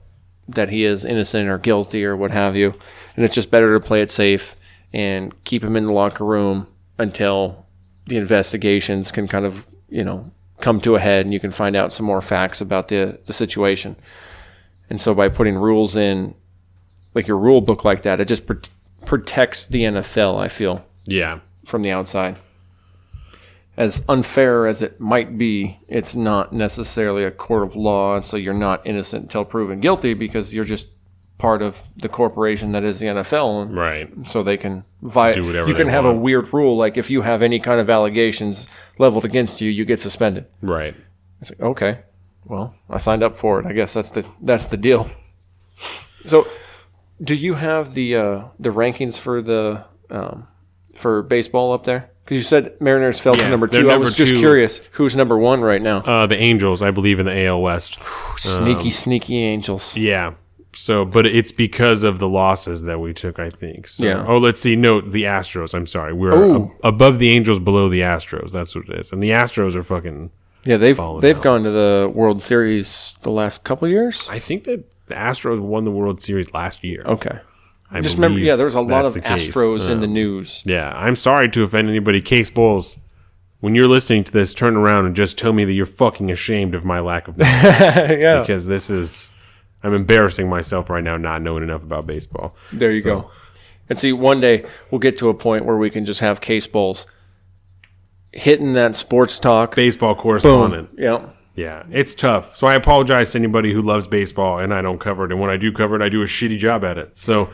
that 0.54 0.68
he 0.68 0.84
is 0.84 1.04
innocent 1.04 1.48
or 1.48 1.58
guilty 1.58 2.04
or 2.04 2.16
what 2.16 2.30
have 2.30 2.56
you. 2.56 2.74
And 3.16 3.24
it's 3.24 3.34
just 3.34 3.50
better 3.50 3.72
to 3.78 3.84
play 3.84 4.02
it 4.02 4.10
safe 4.10 4.56
and 4.92 5.32
keep 5.44 5.62
him 5.62 5.76
in 5.76 5.86
the 5.86 5.92
locker 5.92 6.24
room 6.24 6.66
until 6.98 7.66
the 8.06 8.16
investigations 8.16 9.12
can 9.12 9.28
kind 9.28 9.44
of, 9.44 9.66
you 9.88 10.04
know, 10.04 10.30
come 10.60 10.80
to 10.80 10.94
a 10.94 11.00
head 11.00 11.24
and 11.24 11.32
you 11.32 11.40
can 11.40 11.50
find 11.50 11.76
out 11.76 11.92
some 11.92 12.06
more 12.06 12.20
facts 12.20 12.60
about 12.60 12.88
the, 12.88 13.18
the 13.26 13.32
situation. 13.32 13.96
And 14.88 15.00
so 15.00 15.14
by 15.14 15.28
putting 15.28 15.56
rules 15.56 15.96
in, 15.96 16.34
like 17.14 17.26
your 17.26 17.38
rule 17.38 17.60
book 17.60 17.84
like 17.84 18.02
that, 18.02 18.20
it 18.20 18.28
just 18.28 18.46
pr- 18.46 18.54
protects 19.04 19.66
the 19.66 19.82
NFL, 19.82 20.38
I 20.38 20.48
feel, 20.48 20.84
Yeah, 21.06 21.40
from 21.64 21.82
the 21.82 21.90
outside. 21.90 22.36
As 23.80 24.02
unfair 24.10 24.66
as 24.66 24.82
it 24.82 25.00
might 25.00 25.38
be, 25.38 25.78
it's 25.88 26.14
not 26.14 26.52
necessarily 26.52 27.24
a 27.24 27.30
court 27.30 27.62
of 27.62 27.74
law, 27.74 28.14
and 28.16 28.22
so 28.24 28.36
you're 28.36 28.52
not 28.52 28.86
innocent 28.86 29.22
until 29.22 29.44
proven 29.44 29.80
guilty 29.80 30.12
because 30.12 30.52
you're 30.52 30.64
just 30.64 30.88
part 31.38 31.62
of 31.62 31.88
the 31.96 32.08
corporation 32.10 32.72
that 32.72 32.84
is 32.84 33.00
the 33.00 33.06
NFL. 33.06 33.74
Right. 33.74 34.10
so 34.28 34.42
they 34.42 34.58
can 34.58 34.84
vi- 35.00 35.32
Do 35.32 35.46
whatever 35.46 35.66
you 35.66 35.74
can 35.74 35.88
have 35.88 36.04
a 36.04 36.12
weird 36.12 36.52
rule 36.52 36.76
like 36.76 36.98
if 36.98 37.10
you 37.10 37.22
have 37.22 37.42
any 37.42 37.58
kind 37.58 37.80
of 37.80 37.88
allegations 37.88 38.66
leveled 38.98 39.24
against 39.24 39.62
you, 39.62 39.70
you 39.70 39.86
get 39.86 39.98
suspended. 39.98 40.44
Right. 40.60 40.94
It's 41.40 41.50
like 41.50 41.62
okay, 41.62 42.00
well, 42.44 42.74
I 42.90 42.98
signed 42.98 43.22
up 43.22 43.34
for 43.34 43.60
it. 43.60 43.66
I 43.66 43.72
guess 43.72 43.94
that's 43.94 44.10
the 44.10 44.26
that's 44.42 44.66
the 44.66 44.76
deal. 44.76 45.08
So, 46.26 46.46
do 47.24 47.34
you 47.34 47.54
have 47.54 47.94
the 47.94 48.14
uh, 48.16 48.44
the 48.58 48.68
rankings 48.68 49.18
for 49.18 49.40
the 49.40 49.86
um, 50.10 50.46
for 50.92 51.22
baseball 51.22 51.72
up 51.72 51.84
there? 51.84 52.09
Because 52.24 52.36
you 52.36 52.42
said 52.42 52.80
Mariners 52.80 53.18
fell 53.20 53.36
Yeah, 53.36 53.44
to 53.44 53.50
number 53.50 53.66
two. 53.66 53.80
I 53.80 53.92
number 53.94 54.04
was 54.04 54.16
just 54.16 54.30
two. 54.32 54.38
curious 54.38 54.80
who's 54.92 55.16
number 55.16 55.36
one 55.36 55.62
right 55.62 55.82
now. 55.82 55.98
Uh, 55.98 56.26
the 56.26 56.36
Angels, 56.36 56.80
I 56.82 56.90
believe, 56.92 57.18
in 57.18 57.26
the 57.26 57.46
AL 57.46 57.60
West. 57.60 57.98
sneaky, 58.36 58.90
sneaky 58.90 59.42
Angels. 59.42 59.96
Yeah. 59.96 60.34
So, 60.72 61.04
but 61.04 61.26
it's 61.26 61.50
because 61.50 62.04
of 62.04 62.20
the 62.20 62.28
losses 62.28 62.82
that 62.82 63.00
we 63.00 63.12
took, 63.12 63.40
I 63.40 63.50
think. 63.50 63.88
So, 63.88 64.04
Yeah. 64.04 64.24
Oh, 64.24 64.38
let's 64.38 64.60
see. 64.60 64.76
No, 64.76 65.00
the 65.00 65.24
Astros. 65.24 65.74
I'm 65.74 65.86
sorry. 65.86 66.12
We're 66.12 66.54
ab- 66.56 66.70
above 66.84 67.18
the 67.18 67.30
Angels, 67.30 67.58
below 67.58 67.88
the 67.88 68.00
Astros. 68.02 68.52
That's 68.52 68.76
what 68.76 68.88
it 68.88 69.00
is. 69.00 69.10
And 69.10 69.20
the 69.20 69.30
Astros 69.30 69.74
are 69.74 69.82
fucking. 69.82 70.30
Yeah, 70.64 70.76
they've 70.76 70.96
they've 71.20 71.36
out. 71.38 71.42
gone 71.42 71.64
to 71.64 71.70
the 71.72 72.12
World 72.14 72.40
Series 72.40 73.16
the 73.22 73.30
last 73.30 73.64
couple 73.64 73.88
years. 73.88 74.28
I 74.30 74.38
think 74.38 74.64
that 74.64 74.84
the 75.06 75.14
Astros 75.16 75.58
won 75.58 75.84
the 75.84 75.90
World 75.90 76.22
Series 76.22 76.52
last 76.54 76.84
year. 76.84 77.00
Okay, 77.04 77.38
I 77.92 78.00
just 78.00 78.14
remember, 78.16 78.38
yeah, 78.38 78.56
there 78.56 78.66
was 78.66 78.74
a 78.74 78.80
lot 78.80 79.04
of. 79.04 79.14
Astros 79.14 79.88
in 79.88 80.00
the 80.00 80.06
um, 80.06 80.12
news. 80.12 80.62
Yeah, 80.64 80.92
I'm 80.94 81.16
sorry 81.16 81.50
to 81.50 81.62
offend 81.64 81.88
anybody. 81.88 82.20
Case 82.20 82.50
Bowles, 82.50 82.98
when 83.60 83.74
you're 83.74 83.88
listening 83.88 84.22
to 84.24 84.32
this, 84.32 84.54
turn 84.54 84.76
around 84.76 85.06
and 85.06 85.16
just 85.16 85.36
tell 85.36 85.52
me 85.52 85.64
that 85.64 85.72
you're 85.72 85.86
fucking 85.86 86.30
ashamed 86.30 86.74
of 86.74 86.84
my 86.84 87.00
lack 87.00 87.26
of 87.28 87.36
knowledge 87.38 88.20
yeah, 88.20 88.40
because 88.40 88.66
this 88.66 88.90
is. 88.90 89.32
I'm 89.82 89.94
embarrassing 89.94 90.48
myself 90.48 90.90
right 90.90 91.02
now 91.02 91.16
not 91.16 91.40
knowing 91.40 91.62
enough 91.62 91.82
about 91.82 92.06
baseball. 92.06 92.54
There 92.72 92.92
you 92.92 93.00
So- 93.00 93.20
go. 93.22 93.30
And 93.88 93.98
see, 93.98 94.12
one 94.12 94.40
day 94.40 94.64
we'll 94.90 95.00
get 95.00 95.16
to 95.18 95.30
a 95.30 95.34
point 95.34 95.64
where 95.64 95.76
we 95.76 95.90
can 95.90 96.04
just 96.04 96.20
have 96.20 96.40
Case 96.40 96.66
Bowles 96.68 97.06
hitting 98.32 98.72
that 98.74 98.94
sports 98.94 99.38
talk. 99.40 99.74
Baseball 99.74 100.14
Boom. 100.14 100.22
correspondent. 100.22 100.90
Yeah. 100.96 101.30
Yeah, 101.60 101.82
it's 101.90 102.14
tough. 102.14 102.56
So 102.56 102.66
I 102.66 102.74
apologize 102.74 103.30
to 103.30 103.38
anybody 103.38 103.72
who 103.72 103.82
loves 103.82 104.06
baseball 104.06 104.58
and 104.58 104.72
I 104.72 104.80
don't 104.82 104.98
cover 104.98 105.24
it. 105.26 105.32
And 105.32 105.40
when 105.40 105.50
I 105.50 105.56
do 105.56 105.70
cover 105.72 105.94
it, 105.96 106.02
I 106.02 106.08
do 106.08 106.22
a 106.22 106.26
shitty 106.26 106.58
job 106.58 106.84
at 106.84 106.96
it. 106.96 107.18
So 107.18 107.50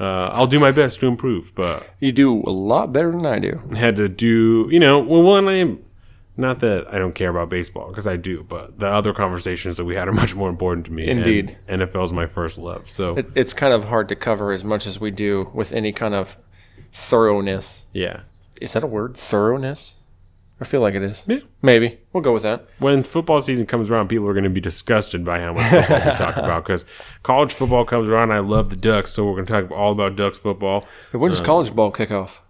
uh, 0.00 0.26
I'll 0.32 0.48
do 0.48 0.58
my 0.58 0.72
best 0.72 1.00
to 1.00 1.06
improve. 1.06 1.54
But 1.54 1.86
You 2.00 2.10
do 2.12 2.42
a 2.42 2.50
lot 2.50 2.92
better 2.92 3.12
than 3.12 3.26
I 3.26 3.38
do. 3.38 3.52
Had 3.76 3.96
to 3.96 4.08
do, 4.08 4.68
you 4.70 4.80
know, 4.80 4.98
well, 4.98 5.22
one, 5.22 5.46
I 5.46 5.54
am 5.54 5.84
not 6.36 6.58
that 6.60 6.92
I 6.92 6.98
don't 6.98 7.14
care 7.14 7.30
about 7.30 7.48
baseball 7.48 7.88
because 7.88 8.08
I 8.08 8.16
do, 8.16 8.42
but 8.42 8.80
the 8.80 8.88
other 8.88 9.14
conversations 9.14 9.76
that 9.76 9.84
we 9.84 9.94
had 9.94 10.08
are 10.08 10.12
much 10.12 10.34
more 10.34 10.48
important 10.50 10.86
to 10.86 10.92
me. 10.92 11.08
Indeed. 11.08 11.56
NFL 11.68 12.04
is 12.04 12.12
my 12.12 12.26
first 12.26 12.58
love. 12.58 12.90
So 12.90 13.16
It, 13.18 13.30
it's 13.36 13.52
kind 13.52 13.72
of 13.72 13.84
hard 13.84 14.08
to 14.08 14.16
cover 14.16 14.52
as 14.52 14.64
much 14.64 14.84
as 14.86 14.98
we 14.98 15.12
do 15.12 15.50
with 15.54 15.72
any 15.72 15.92
kind 15.92 16.14
of 16.14 16.36
thoroughness. 16.92 17.84
yeah, 17.92 18.20
Is 18.60 18.72
that 18.72 18.82
a 18.82 18.86
word? 18.88 19.16
Thoroughness? 19.16 19.94
I 20.60 20.64
feel 20.64 20.80
like 20.80 20.94
it 20.94 21.02
is. 21.02 21.24
Yeah. 21.26 21.40
Maybe. 21.62 21.98
We'll 22.12 22.22
go 22.22 22.32
with 22.32 22.44
that. 22.44 22.66
when 22.78 23.02
football 23.02 23.40
season 23.40 23.66
comes 23.66 23.90
around, 23.90 24.08
people 24.08 24.28
are 24.28 24.32
going 24.34 24.44
to 24.44 24.50
be 24.50 24.60
disgusted 24.60 25.24
by 25.24 25.40
how 25.40 25.52
much 25.52 25.68
football 25.70 25.98
we 25.98 26.16
talk 26.16 26.36
about 26.36 26.64
because 26.64 26.84
college 27.22 27.52
football 27.52 27.84
comes 27.84 28.08
around. 28.08 28.30
I 28.32 28.38
love 28.38 28.70
the 28.70 28.76
Ducks, 28.76 29.10
so 29.12 29.24
we're 29.26 29.34
going 29.34 29.46
to 29.46 29.52
talk 29.62 29.70
all 29.72 29.90
about 29.92 30.16
Ducks 30.16 30.38
football. 30.38 30.86
When 31.12 31.30
does 31.30 31.40
uh, 31.40 31.44
college 31.44 31.74
ball 31.74 31.90
kick 31.90 32.10
off? 32.12 32.40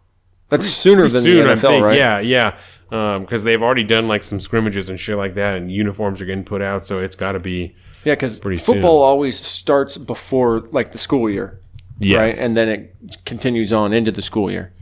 That's 0.50 0.66
sooner 0.68 1.08
than 1.08 1.22
soon, 1.22 1.46
the 1.46 1.52
I 1.52 1.54
NFL, 1.54 1.60
think. 1.60 1.84
right? 1.84 1.96
Yeah, 1.98 2.18
yeah. 2.20 2.58
Um, 2.92 3.22
because 3.22 3.42
they've 3.42 3.62
already 3.62 3.82
done 3.84 4.06
like 4.06 4.22
some 4.22 4.38
scrimmages 4.38 4.90
and 4.90 5.00
shit 5.00 5.16
like 5.16 5.34
that, 5.34 5.56
and 5.56 5.72
uniforms 5.72 6.20
are 6.20 6.26
getting 6.26 6.44
put 6.44 6.60
out, 6.60 6.86
so 6.86 6.98
it's 7.00 7.16
got 7.16 7.32
to 7.32 7.40
be 7.40 7.74
Yeah, 8.04 8.14
because 8.14 8.38
Pretty 8.38 8.58
football 8.58 8.98
soon. 9.00 9.08
always 9.08 9.40
starts 9.40 9.96
before 9.96 10.60
like 10.70 10.92
the 10.92 10.98
school 10.98 11.28
year, 11.30 11.58
yes, 11.98 12.16
right? 12.38 12.44
And 12.46 12.54
then 12.56 12.68
it 12.68 13.16
continues 13.24 13.72
on 13.72 13.94
into 13.94 14.12
the 14.12 14.20
school 14.22 14.50
year. 14.50 14.74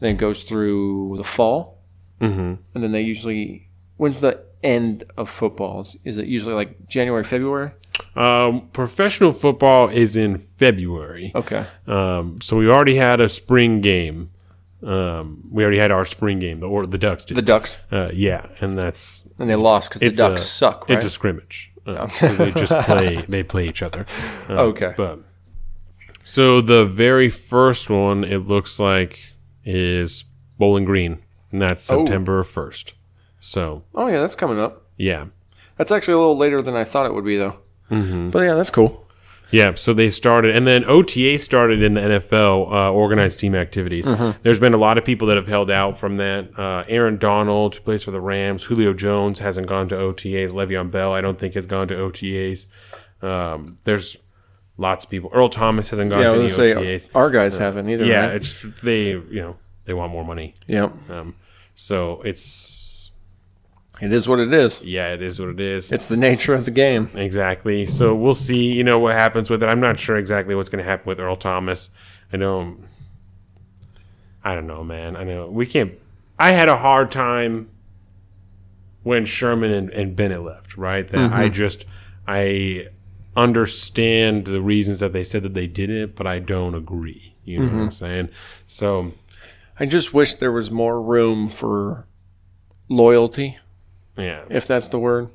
Then 0.00 0.12
it 0.14 0.18
goes 0.18 0.42
through 0.42 1.18
the 1.18 1.24
fall, 1.24 1.81
Mhm. 2.22 2.58
and 2.74 2.82
then 2.84 2.92
they 2.92 3.02
usually. 3.02 3.68
When's 3.98 4.20
the 4.20 4.40
end 4.62 5.04
of 5.16 5.28
footballs? 5.28 5.96
Is- 6.04 6.16
Is 6.16 6.18
it 6.18 6.26
usually 6.26 6.54
like 6.54 6.88
January, 6.88 7.24
February? 7.24 7.72
um, 8.16 8.68
professional 8.72 9.32
football 9.32 9.88
is 9.88 10.16
in 10.16 10.38
February. 10.38 11.32
Okay. 11.34 11.66
Um, 11.86 12.38
so 12.40 12.56
we 12.56 12.68
already 12.68 12.96
had 12.96 13.20
a 13.20 13.28
spring 13.28 13.80
game. 13.80 14.30
Um, 14.82 15.44
we 15.50 15.62
already 15.62 15.78
had 15.78 15.90
our 15.92 16.04
spring 16.04 16.38
game, 16.40 16.58
the 16.60 16.66
or 16.68 16.86
the 16.86 16.98
Ducks 16.98 17.24
did. 17.24 17.36
The 17.36 17.42
Ducks, 17.42 17.80
uh, 17.92 18.10
yeah, 18.12 18.46
and 18.60 18.76
that's 18.76 19.28
and 19.38 19.48
they 19.48 19.54
lost 19.54 19.90
because 19.90 20.00
the 20.00 20.10
Ducks 20.10 20.42
a, 20.42 20.44
suck, 20.44 20.88
right? 20.88 20.96
It's 20.96 21.04
a 21.04 21.10
scrimmage. 21.10 21.70
Uh, 21.86 22.08
so 22.08 22.28
they 22.34 22.50
just 22.52 22.72
play. 22.86 23.24
They 23.28 23.42
play 23.44 23.68
each 23.68 23.82
other. 23.82 24.06
Uh, 24.48 24.62
Okay. 24.70 24.94
But 24.96 25.20
so 26.24 26.60
the 26.60 26.84
very 26.84 27.28
first 27.30 27.90
one, 27.90 28.24
it 28.24 28.38
looks 28.48 28.78
like, 28.80 29.34
is 29.64 30.24
Bowling 30.58 30.84
Green, 30.84 31.18
and 31.52 31.60
that's 31.60 31.90
Oh. 31.92 31.98
September 32.04 32.42
first. 32.42 32.94
So 33.40 33.82
oh 33.94 34.08
yeah, 34.08 34.20
that's 34.20 34.34
coming 34.34 34.58
up. 34.58 34.82
yeah, 34.96 35.26
That's 35.76 35.90
actually 35.92 36.14
a 36.14 36.18
little 36.18 36.36
later 36.36 36.62
than 36.62 36.74
I 36.76 36.84
thought 36.84 37.06
it 37.06 37.14
would 37.14 37.24
be, 37.24 37.36
though. 37.36 37.56
Mm-hmm. 37.90 38.30
But 38.30 38.40
yeah, 38.40 38.54
that's 38.54 38.70
cool. 38.70 39.04
yeah. 39.50 39.74
So 39.74 39.92
they 39.92 40.08
started, 40.08 40.54
and 40.56 40.66
then 40.66 40.84
OTA 40.84 41.38
started 41.38 41.82
in 41.82 41.94
the 41.94 42.00
NFL, 42.00 42.72
uh, 42.72 42.92
organized 42.92 43.40
team 43.40 43.54
activities. 43.54 44.06
Mm-hmm. 44.08 44.38
There's 44.42 44.60
been 44.60 44.74
a 44.74 44.78
lot 44.78 44.96
of 44.96 45.04
people 45.04 45.26
that 45.28 45.36
have 45.36 45.48
held 45.48 45.70
out 45.70 45.98
from 45.98 46.16
that. 46.18 46.56
Uh, 46.58 46.84
Aaron 46.88 47.18
Donald, 47.18 47.74
who 47.74 47.80
plays 47.82 48.04
for 48.04 48.12
the 48.12 48.20
Rams, 48.20 48.62
Julio 48.64 48.92
Jones 48.94 49.40
hasn't 49.40 49.66
g'one 49.66 49.88
to 49.88 49.96
OTAs. 49.96 50.50
Le'Veon 50.52 50.90
Bell, 50.90 51.12
I 51.12 51.20
don't 51.20 51.38
think 51.38 51.54
has 51.54 51.66
gone 51.66 51.88
to 51.88 51.94
OTAs. 51.94 52.66
Um, 53.22 53.78
there's 53.84 54.16
Lots 54.78 55.04
of 55.04 55.10
people. 55.10 55.30
Earl 55.34 55.50
Thomas 55.50 55.90
hasn't 55.90 56.10
gone 56.10 56.22
Yeah, 56.22 56.30
to 56.30 56.36
the 56.36 56.42
was 56.44 56.56
gonna 56.56 56.68
say 56.70 56.74
OTAs. 56.74 57.08
our 57.14 57.28
guys 57.30 57.58
haven't 57.58 57.90
either. 57.90 58.06
yeah, 58.06 58.26
right? 58.28 58.36
it's 58.36 58.62
they 58.82 59.10
you 59.10 59.28
know 59.42 59.56
they 59.84 59.92
want 59.92 60.10
more 60.12 60.24
money. 60.24 60.54
yeah. 60.66 60.88
Um, 61.10 61.34
so 61.74 62.20
it's 62.22 63.12
It 64.00 64.12
is 64.12 64.28
what 64.28 64.40
it 64.40 64.52
is. 64.52 64.82
yeah, 64.82 65.12
it 65.12 65.22
is 65.22 65.40
what 65.40 65.48
it 65.48 65.60
is. 65.60 65.92
It's 65.92 66.08
the 66.08 66.16
nature 66.16 66.54
of 66.54 66.64
the 66.64 66.70
game. 66.70 67.10
Exactly. 67.14 67.86
So 67.86 68.14
we'll 68.14 68.34
see, 68.34 68.72
you 68.72 68.84
know, 68.84 68.98
what 68.98 69.14
happens 69.14 69.48
with 69.50 69.62
it. 69.62 69.66
I'm 69.66 69.80
not 69.80 69.98
sure 69.98 70.16
exactly 70.16 70.54
what's 70.54 70.68
going 70.68 70.84
to 70.84 70.90
happen 70.90 71.06
with 71.06 71.20
Earl 71.20 71.36
Thomas. 71.36 71.90
I 72.32 72.36
know. 72.36 72.76
I 74.44 74.54
don't 74.54 74.66
know, 74.66 74.82
man. 74.82 75.16
I 75.16 75.24
know 75.24 75.48
we 75.48 75.66
can't. 75.66 75.92
I 76.38 76.52
had 76.52 76.68
a 76.68 76.78
hard 76.78 77.10
time 77.12 77.70
when 79.02 79.24
Sherman 79.24 79.72
and, 79.72 79.90
and 79.90 80.16
Bennett 80.16 80.42
left, 80.42 80.76
right? 80.76 81.06
That 81.06 81.32
I 81.32 81.44
mm-hmm. 81.44 81.52
just 81.52 81.84
I 82.26 82.88
understand 83.36 84.46
the 84.46 84.60
reasons 84.60 85.00
that 85.00 85.12
they 85.12 85.24
said 85.24 85.42
that 85.42 85.54
they 85.54 85.66
didn't, 85.66 86.16
but 86.16 86.26
I 86.26 86.38
don't 86.38 86.74
agree. 86.74 87.34
You 87.44 87.58
know 87.58 87.64
what 87.64 87.72
mm-hmm. 87.72 87.82
I'm 87.82 87.90
saying? 87.92 88.28
So 88.66 89.12
I 89.82 89.86
just 89.86 90.14
wish 90.14 90.36
there 90.36 90.52
was 90.52 90.70
more 90.70 91.02
room 91.02 91.48
for 91.48 92.06
loyalty, 92.88 93.58
yeah, 94.16 94.44
if 94.48 94.66
that's 94.66 94.88
the 94.88 94.98
word. 94.98 95.28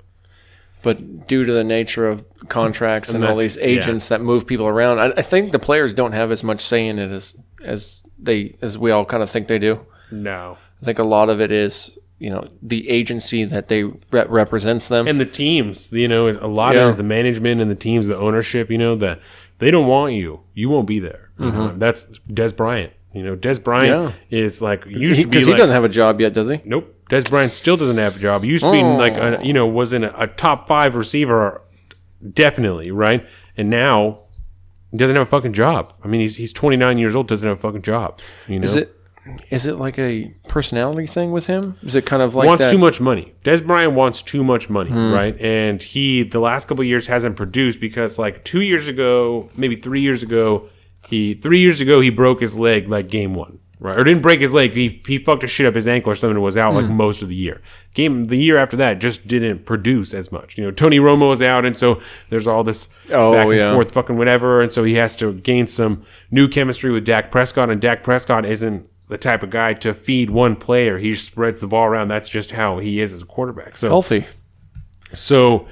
But 0.83 1.27
due 1.27 1.43
to 1.43 1.51
the 1.51 1.63
nature 1.63 2.07
of 2.07 2.25
contracts 2.47 3.09
and, 3.09 3.17
And 3.23 3.25
all 3.31 3.35
that's- 3.37 3.55
these 3.55 3.61
agents 3.63 4.07
that 4.07 4.21
move 4.21 4.47
people 4.47 4.67
around, 4.67 4.99
I, 4.99 5.07
I 5.17 5.21
think 5.21 5.51
the 5.51 5.59
players 5.59 5.91
don't 5.91 6.13
have 6.13 6.31
as 6.31 6.43
much 6.43 6.61
say 6.61 6.87
in 6.87 6.97
it 6.99 7.11
as 7.11 7.35
as 7.63 8.03
they 8.19 8.55
as 8.61 8.77
we 8.77 8.91
all 8.91 9.03
kind 9.05 9.21
of 9.23 9.29
think 9.29 9.47
they 9.47 9.59
do. 9.59 9.79
no. 10.11 10.57
I 10.81 10.85
think 10.85 10.99
a 10.99 11.03
lot 11.03 11.29
of 11.29 11.41
it 11.41 11.51
is 11.51 11.89
you 12.19 12.29
know 12.29 12.47
the 12.61 12.87
agency 12.87 13.43
that 13.45 13.67
they 13.67 13.83
re- 13.83 14.25
represents 14.29 14.87
them. 14.87 15.07
and 15.07 15.19
the 15.19 15.25
teams, 15.25 15.91
you 15.91 16.07
know, 16.07 16.29
a 16.29 16.47
lot 16.47 16.73
Yeah. 16.75 16.81
of 16.81 16.85
it 16.85 16.89
is 16.89 16.97
the 16.97 17.03
management 17.03 17.59
and 17.61 17.69
the 17.69 17.75
teams, 17.75 18.07
the 18.07 18.15
ownership, 18.17 18.69
you 18.71 18.77
know, 18.77 18.95
that 18.95 19.19
they 19.57 19.71
don't 19.71 19.87
want 19.87 20.13
you. 20.13 20.41
You 20.53 20.69
won't 20.69 20.87
be 20.87 20.99
there. 20.99 21.31
Know, 21.39 21.73
that's 21.77 22.19
Dez 22.31 22.55
Bryant. 22.55 22.93
You 23.17 23.23
know, 23.23 23.35
Dez 23.35 23.63
Bryant 23.63 24.13
is 24.29 24.61
like 24.61 24.85
used 24.85 25.19
to 25.21 25.27
be 25.27 25.31
because 25.31 25.45
he 25.47 25.53
doesn't 25.53 25.73
have 25.73 25.83
a 25.83 25.89
job 25.89 26.21
yet, 26.21 26.33
does 26.33 26.49
he? 26.49 26.61
nope. 26.65 26.93
Dez 27.09 27.29
Bryant 27.29 27.53
still 27.53 27.77
doesn't 27.77 27.97
have 27.97 28.17
a 28.17 28.19
job. 28.19 28.43
He 28.43 28.49
used 28.49 28.63
to 28.65 28.71
be 28.71 28.81
Oh. 28.81 28.95
like 28.97 29.15
a, 29.17 29.39
you 29.43 29.53
know 29.53 29.65
was 29.65 29.93
in 29.93 30.03
a, 30.03 30.13
a 30.17 30.27
top 30.27 30.67
five 30.67 30.95
receiver, 30.95 31.61
definitely 32.33 32.91
right, 32.91 33.25
and 33.55 33.69
now 33.69 34.19
he 34.91 34.97
doesn't 34.97 35.15
have 35.15 35.27
a 35.27 35.29
fucking 35.29 35.53
job. 35.53 35.93
I 36.03 36.07
mean, 36.07 36.21
he's 36.21 36.35
he's 36.35 36.51
29 36.51 36.97
years 36.97 37.15
old, 37.15 37.27
doesn't 37.27 37.47
have 37.47 37.57
a 37.57 37.61
fucking 37.61 37.81
job. 37.81 38.19
You 38.47 38.59
know, 38.59 38.63
Is 38.65 38.75
it 38.75 38.93
is 39.49 39.65
it 39.65 39.77
like 39.77 39.99
a 39.99 40.33
personality 40.47 41.05
thing 41.05 41.31
with 41.31 41.47
him? 41.47 41.77
Is 41.83 41.95
it 41.95 42.05
kind 42.05 42.21
of 42.21 42.35
like 42.35 42.47
wants 42.47 42.65
that? 42.65 42.71
too 42.71 42.77
much 42.77 43.01
money. 43.01 43.33
Dez 43.43 43.65
Bryant 43.65 43.93
wants 43.93 44.21
too 44.21 44.43
much 44.43 44.69
money, 44.69 44.89
Hmm. 44.89 45.11
right? 45.11 45.37
And 45.39 45.81
he 45.83 46.23
the 46.23 46.39
last 46.39 46.67
couple 46.67 46.81
of 46.83 46.87
years 46.87 47.07
hasn't 47.07 47.35
produced 47.35 47.79
because 47.81 48.17
like 48.17 48.43
two 48.45 48.61
years 48.61 48.87
ago, 48.87 49.49
maybe 49.55 49.75
three 49.75 50.01
years 50.01 50.23
ago, 50.23 50.69
he 51.07 51.33
three 51.35 51.59
years 51.59 51.81
ago 51.81 51.99
he 52.01 52.09
broke 52.09 52.39
his 52.41 52.57
leg 52.57 52.87
like 52.89 53.09
game 53.09 53.33
one, 53.33 53.59
right? 53.79 53.97
Or 53.97 54.03
didn't 54.03 54.21
break 54.21 54.39
his 54.39 54.53
leg. 54.53 54.73
He 54.73 55.01
he 55.07 55.17
fucked 55.17 55.43
a 55.43 55.47
shit 55.47 55.65
up 55.65 55.75
his 55.75 55.87
ankle 55.87 56.11
or 56.11 56.15
something 56.15 56.35
and 56.35 56.43
was 56.43 56.57
out 56.57 56.71
Hmm. 56.71 56.77
like 56.81 56.89
most 56.89 57.21
of 57.21 57.29
the 57.29 57.35
year. 57.35 57.61
Game 57.93 58.25
the 58.25 58.37
year 58.37 58.57
after 58.57 58.77
that 58.77 58.99
just 58.99 59.27
didn't 59.27 59.65
produce 59.65 60.13
as 60.13 60.31
much. 60.31 60.57
You 60.57 60.65
know, 60.65 60.71
Tony 60.71 60.99
Romo 60.99 61.33
is 61.33 61.41
out, 61.41 61.65
and 61.65 61.75
so 61.77 62.01
there's 62.29 62.47
all 62.47 62.63
this 62.63 62.89
Oh, 63.11 63.33
back 63.33 63.45
and 63.45 63.55
yeah. 63.55 63.73
forth 63.73 63.91
fucking 63.93 64.17
whatever, 64.17 64.61
and 64.61 64.71
so 64.71 64.83
he 64.83 64.95
has 64.95 65.15
to 65.15 65.33
gain 65.33 65.65
some 65.67 66.03
new 66.31 66.47
chemistry 66.47 66.91
with 66.91 67.05
Dak 67.05 67.31
Prescott, 67.31 67.69
and 67.69 67.79
Dak 67.81 68.03
Prescott 68.03 68.45
isn't 68.45 68.87
the 69.09 69.17
type 69.17 69.41
of 69.41 69.49
guy 69.49 69.71
to 69.73 69.93
feed 69.93 70.29
one 70.29 70.57
player. 70.57 70.97
He 70.97 71.11
just 71.11 71.25
spreads 71.25 71.61
the 71.61 71.67
ball 71.67 71.85
around. 71.85 72.09
That's 72.09 72.27
just 72.27 72.51
how 72.51 72.79
he 72.79 72.99
is 72.99 73.13
as 73.13 73.21
a 73.21 73.25
quarterback. 73.25 73.77
So, 73.77 73.87
healthy? 73.87 74.25
so 75.13 75.67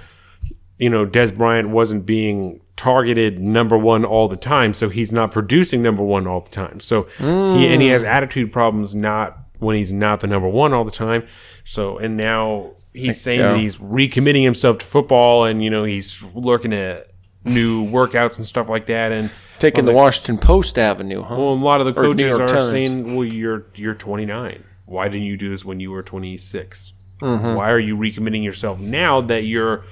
you 0.78 0.90
know, 0.90 1.06
Dez 1.06 1.36
Bryant 1.36 1.70
wasn't 1.70 2.06
being 2.06 2.60
targeted 2.76 3.40
number 3.40 3.78
one 3.78 4.04
all 4.06 4.28
the 4.28 4.36
time, 4.38 4.74
so 4.74 4.90
he's 4.90 5.12
not 5.14 5.32
producing 5.32 5.82
number 5.82 6.04
one 6.04 6.28
all 6.28 6.42
the 6.42 6.50
time. 6.52 6.80
So 6.80 7.04
he 7.20 7.68
and 7.68 7.82
he 7.82 7.88
has 7.90 8.04
attitude 8.04 8.52
problems 8.52 8.94
not 8.94 9.38
when 9.60 9.78
he's 9.78 9.94
not 9.94 10.20
the 10.20 10.28
number 10.28 10.50
one 10.50 10.74
all 10.74 10.84
the 10.84 10.92
time. 10.92 11.26
So 11.64 11.98
and 11.98 12.18
now 12.18 12.72
he's 12.94 13.20
saying 13.22 13.40
Yeah. 13.40 13.52
that 13.54 13.60
he's 13.60 13.78
recommitting 13.78 14.44
himself 14.44 14.80
to 14.80 14.86
football, 14.86 15.46
and 15.46 15.64
you 15.64 15.70
know 15.70 15.84
he's 15.86 16.24
looking 16.34 16.74
at 16.74 17.08
new 17.46 17.86
workouts 17.90 18.36
and 18.38 18.46
stuff 18.46 18.68
like 18.70 18.88
that, 18.88 19.12
and 19.12 19.32
Taking 19.58 19.86
the 19.86 19.94
Washington 19.94 20.38
Post 20.38 20.78
Avenue, 20.78 21.22
huh? 21.24 21.36
well, 21.38 21.54
a 21.54 21.56
lot 21.56 21.80
of 21.80 21.86
the 21.86 21.94
coaches 21.94 22.38
are 22.38 22.48
Times. 22.50 22.70
saying, 22.70 23.16
"Well, 23.16 23.24
you're 23.26 23.68
you're 23.76 23.94
29. 23.96 24.64
Why 24.86 25.08
didn't 25.08 25.24
you 25.28 25.38
do 25.38 25.50
this 25.50 25.64
when 25.64 25.80
you 25.80 25.92
were 25.92 26.04
26? 26.04 26.92
Mm-hmm. 27.22 27.56
Why 27.56 27.72
are 27.72 27.80
you 27.80 27.96
recommitting 27.96 28.44
yourself 28.44 28.80
now 28.82 29.22
that 29.22 29.46
you're 29.46 29.86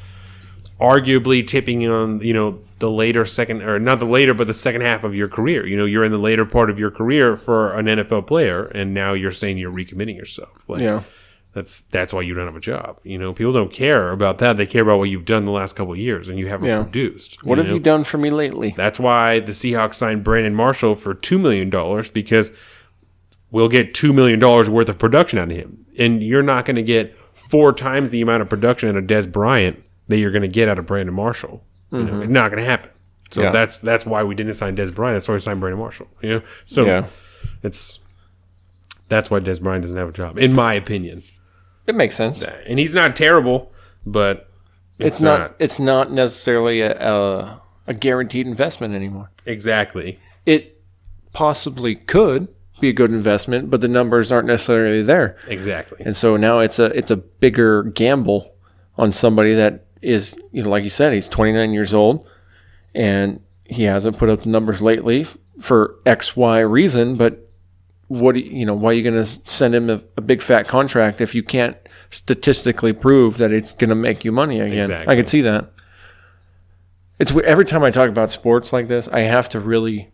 arguably 0.82 1.46
tipping 1.48 1.88
on 1.90 2.20
you 2.20 2.34
know 2.34 2.60
the 2.84 2.92
later 2.92 3.24
second 3.24 3.62
or 3.62 3.80
not 3.80 4.00
the 4.00 4.06
later 4.06 4.34
but 4.34 4.46
the 4.46 4.54
second 4.54 4.82
half 4.82 5.06
of 5.06 5.16
your 5.16 5.30
career? 5.30 5.66
You 5.66 5.78
know, 5.78 5.86
you're 5.86 6.04
in 6.04 6.12
the 6.12 6.18
later 6.18 6.46
part 6.46 6.70
of 6.70 6.78
your 6.78 6.92
career 6.92 7.38
for 7.38 7.72
an 7.80 7.86
NFL 7.86 8.28
player, 8.28 8.66
and 8.66 8.94
now 8.94 9.14
you're 9.14 9.32
saying 9.32 9.58
you're 9.58 9.72
recommitting 9.72 10.18
yourself. 10.18 10.68
Like, 10.68 10.82
yeah. 10.82 11.04
that's 11.54 11.80
that's 11.80 12.14
why 12.14 12.24
you 12.24 12.34
don't 12.34 12.46
have 12.46 12.58
a 12.58 12.60
job. 12.60 13.00
You 13.04 13.18
know, 13.18 13.32
people 13.32 13.54
don't 13.54 13.72
care 13.72 14.12
about 14.12 14.40
that. 14.40 14.58
They 14.58 14.66
care 14.66 14.82
about 14.82 14.98
what 14.98 15.10
you've 15.10 15.24
done 15.24 15.46
the 15.46 15.52
last 15.52 15.78
couple 15.78 15.94
of 15.94 15.98
years, 15.98 16.28
and 16.28 16.38
you 16.38 16.50
haven't 16.50 16.68
Yeah. 16.68 16.84
produced. 16.84 17.42
What 17.46 17.58
have 17.58 17.68
know? 17.68 17.76
you 17.76 17.80
done 17.80 18.04
for 18.04 18.18
me 18.18 18.32
lately? 18.32 18.74
That's 18.76 19.00
why 19.00 19.40
the 19.40 19.54
Seahawks 19.54 19.94
signed 19.94 20.26
Brandon 20.26 20.54
Marshall 20.54 20.94
for 20.94 21.14
two 21.14 21.40
million 21.40 21.70
dollars 21.70 22.10
because 22.10 22.52
we'll 23.50 23.70
get 23.70 23.94
two 23.94 24.12
million 24.12 24.40
dollars 24.40 24.70
worth 24.70 24.90
of 24.90 25.00
production 25.00 25.40
out 25.40 25.52
of 25.52 25.56
him, 25.56 25.86
and 25.98 26.22
you're 26.22 26.44
not 26.44 26.66
going 26.66 26.76
to 26.76 26.84
get 26.84 27.16
four 27.32 27.72
times 27.72 28.10
the 28.10 28.22
amount 28.22 28.42
of 28.42 28.50
production 28.50 28.90
out 28.90 28.98
of 28.98 29.06
Dez 29.06 29.32
Bryant 29.32 29.82
that 30.10 30.18
you're 30.18 30.32
going 30.32 30.42
to 30.42 30.50
get 30.50 30.68
out 30.68 30.78
of 30.78 30.86
Brandon 30.86 31.16
Marshall. 31.16 31.64
You 31.94 32.04
know, 32.04 32.22
it's 32.22 32.32
not 32.32 32.50
going 32.52 32.62
to 32.62 32.70
happen. 32.70 32.90
So 33.32 33.42
Yeah. 33.44 33.52
that's 33.52 33.80
that's 33.80 34.06
why 34.06 34.24
we 34.24 34.36
didn't 34.36 34.54
sign 34.54 34.76
Dez 34.76 34.94
Bryant. 34.94 35.16
That's 35.16 35.28
why 35.28 35.36
we 35.36 35.40
signed 35.40 35.60
Brandon 35.60 35.80
Marshall. 35.80 36.08
You 36.22 36.30
know, 36.30 36.42
so 36.66 36.86
Yeah. 36.86 37.08
it's 37.64 38.00
that's 39.10 39.30
why 39.32 39.40
Dez 39.40 39.62
Bryant 39.62 39.84
doesn't 39.84 39.98
have 39.98 40.10
a 40.10 40.12
job, 40.12 40.38
in 40.40 40.54
my 40.56 40.74
opinion. 40.74 41.24
It 41.88 41.96
makes 41.96 42.16
sense. 42.16 42.44
And 42.44 42.80
he's 42.80 42.94
not 42.96 43.16
terrible, 43.16 43.72
but 44.06 44.50
It's, 45.00 45.20
not, 45.20 45.56
It's 45.60 45.80
not 45.80 46.12
necessarily 46.12 46.82
a, 46.82 46.92
a 47.00 47.62
a 47.88 47.94
guaranteed 47.94 48.48
investment 48.48 48.94
anymore. 48.96 49.30
exactly. 49.46 50.20
It 50.46 50.82
possibly 51.34 51.96
could 51.96 52.48
be 52.80 52.90
a 52.90 52.94
good 52.94 53.12
investment, 53.12 53.70
but 53.70 53.82
the 53.82 53.88
numbers 53.88 54.32
aren't 54.32 54.48
necessarily 54.48 55.02
there. 55.04 55.36
Exactly. 55.48 55.98
And 56.06 56.16
so 56.16 56.38
now 56.38 56.60
it's 56.60 56.80
a 56.80 56.86
it's 56.98 57.12
a 57.12 57.18
bigger 57.18 57.84
gamble 57.84 58.54
on 58.98 59.12
somebody 59.14 59.54
that 59.56 59.86
is 60.04 60.36
you 60.52 60.64
know 60.64 60.70
like 60.70 60.84
you 60.84 60.90
said 60.90 61.14
he's 61.14 61.28
29 61.28 61.74
years 61.74 61.94
old 61.94 62.28
and 62.94 63.42
he 63.66 63.84
hasn't 63.84 64.18
put 64.18 64.30
up 64.30 64.44
the 64.44 64.50
numbers 64.50 64.82
lately 64.82 65.26
for 65.60 65.96
X 66.06 66.36
Y 66.36 66.60
reason. 66.60 67.16
But 67.16 67.50
what 68.08 68.36
you 68.36 68.66
know 68.66 68.74
why 68.74 68.92
are 68.92 68.94
you 68.94 69.04
going 69.04 69.24
to 69.24 69.26
send 69.50 69.74
him 69.74 69.90
a, 69.90 70.02
a 70.18 70.22
big 70.22 70.42
fat 70.42 70.68
contract 70.68 71.22
if 71.22 71.34
you 71.34 71.44
can't 71.44 71.78
statistically 72.10 72.94
prove 72.94 73.38
that 73.38 73.52
it's 73.52 73.74
going 73.74 73.90
to 73.90 73.96
make 73.96 74.24
you 74.24 74.32
money 74.32 74.60
again? 74.60 74.80
Exactly. 74.80 75.12
I 75.12 75.16
can 75.16 75.26
see 75.26 75.42
that. 75.42 75.72
It's 77.20 77.32
every 77.44 77.66
time 77.66 77.84
I 77.84 77.92
talk 77.92 78.10
about 78.10 78.32
sports 78.32 78.74
like 78.74 78.88
this, 78.88 79.08
I 79.08 79.22
have 79.22 79.50
to 79.50 79.60
really 79.60 80.12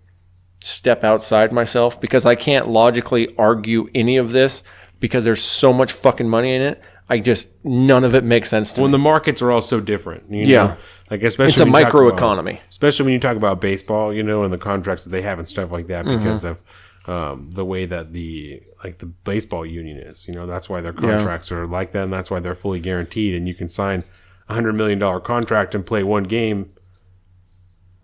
step 0.61 1.03
outside 1.03 1.51
myself 1.51 1.99
because 1.99 2.25
I 2.25 2.35
can't 2.35 2.67
logically 2.67 3.35
argue 3.37 3.89
any 3.95 4.17
of 4.17 4.31
this 4.31 4.63
because 4.99 5.23
there's 5.23 5.41
so 5.41 5.71
much 5.71 5.93
fucking 5.93 6.27
money 6.29 6.53
in 6.53 6.61
it. 6.61 6.81
I 7.09 7.19
just 7.19 7.49
none 7.63 8.03
of 8.03 8.13
it 8.13 8.23
makes 8.23 8.49
sense 8.49 8.71
to 8.73 8.81
when 8.81 8.91
me. 8.91 8.93
the 8.93 8.99
markets 8.99 9.41
are 9.41 9.51
all 9.51 9.61
so 9.61 9.79
different. 9.79 10.29
You 10.29 10.45
Yeah. 10.45 10.63
know? 10.67 10.77
like 11.09 11.23
especially 11.23 11.53
It's 11.53 11.59
a 11.59 11.63
about- 11.63 11.91
microeconomy. 11.91 12.59
especially 12.69 13.05
when 13.05 13.13
you 13.13 13.19
talk 13.19 13.35
about 13.35 13.59
baseball, 13.61 14.13
you 14.13 14.21
know, 14.23 14.43
and 14.43 14.53
the 14.53 14.57
contracts 14.59 15.03
that 15.05 15.09
they 15.09 15.23
have 15.23 15.39
and 15.39 15.47
stuff 15.47 15.71
like 15.71 15.87
that, 15.87 16.05
Mm-hmm. 16.05 16.17
because 16.17 16.43
of 16.45 16.61
um, 17.07 17.49
the 17.51 17.65
way 17.65 17.85
that 17.85 18.11
the 18.13 18.61
like 18.83 18.99
the 18.99 19.07
baseball 19.07 19.65
union 19.65 19.97
is. 19.97 20.27
You 20.27 20.35
know, 20.35 20.45
that's 20.45 20.69
why 20.69 20.81
their 20.81 20.93
contracts 20.93 21.51
are 21.51 21.65
like 21.65 21.91
that, 21.93 22.03
and 22.03 22.13
that's 22.13 22.29
why 22.29 22.39
they're 22.39 22.53
fully 22.53 22.79
guaranteed. 22.79 23.33
And 23.33 23.47
you 23.47 23.55
can 23.55 23.67
sign 23.67 24.03
a 24.47 24.53
hundred 24.53 24.73
million 24.75 24.99
dollar 24.99 25.19
contract 25.19 25.73
and 25.73 25.83
play 25.83 26.03
one 26.03 26.25
game. 26.25 26.69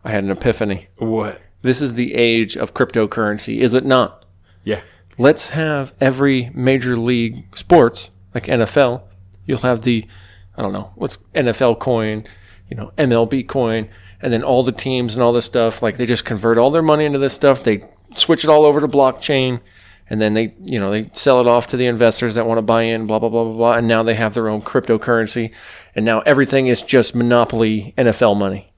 I 0.04 0.10
had 0.12 0.24
an 0.24 0.32
epiphany. 0.32 0.88
What? 0.98 1.42
This 1.62 1.82
is 1.82 1.94
the 1.94 2.16
age 2.16 2.56
of 2.58 2.74
cryptocurrency, 2.74 3.60
is 3.60 3.74
it 3.76 3.86
not? 3.86 4.26
Yeah, 4.64 4.82
Let's 5.18 5.50
have 5.50 5.94
every 6.02 6.50
major 6.54 6.96
league 6.98 7.56
sports, 7.56 8.10
like 8.36 8.46
NFL, 8.46 9.02
you'll 9.46 9.60
have 9.60 9.82
the, 9.82 10.06
I 10.56 10.62
don't 10.62 10.74
know, 10.74 10.92
what's 10.96 11.18
NFL 11.34 11.80
coin, 11.80 12.26
you 12.70 12.78
know, 12.78 12.92
MLB 12.98 13.48
coin, 13.48 13.90
and 14.22 14.32
then 14.32 14.44
all 14.44 14.64
the 14.64 14.72
teams 14.72 15.16
and 15.16 15.24
all 15.24 15.34
this 15.34 15.46
stuff, 15.46 15.82
like 15.82 15.98
they 15.98 16.06
just 16.06 16.26
convert 16.26 16.58
all 16.58 16.70
their 16.70 16.82
money 16.82 17.06
into 17.06 17.20
this 17.20 17.34
stuff. 17.34 17.64
They 17.64 17.86
switch 18.16 18.44
it 18.44 18.50
all 18.50 18.66
over 18.66 18.82
to 18.82 18.88
blockchain, 18.88 19.62
and 20.10 20.22
then 20.22 20.34
they, 20.34 20.54
you 20.60 20.80
know, 20.80 20.92
they 20.92 21.10
sell 21.14 21.40
it 21.40 21.48
off 21.48 21.68
to 21.68 21.78
the 21.78 21.88
investors 21.88 22.36
that 22.36 22.46
want 22.46 22.58
to 22.60 22.64
buy 22.64 22.84
in, 22.84 23.08
blah, 23.08 23.20
blah, 23.20 23.30
blah, 23.30 23.44
blah, 23.44 23.54
blah. 23.54 23.74
And 23.74 23.88
now 23.88 24.04
they 24.04 24.14
have 24.16 24.34
their 24.34 24.50
own 24.50 24.62
cryptocurrency. 24.62 25.52
And 25.96 26.06
now 26.06 26.20
everything 26.22 26.68
is 26.68 26.84
just 26.84 27.16
monopoly 27.16 27.94
NFL 27.98 28.38
money. 28.38 28.72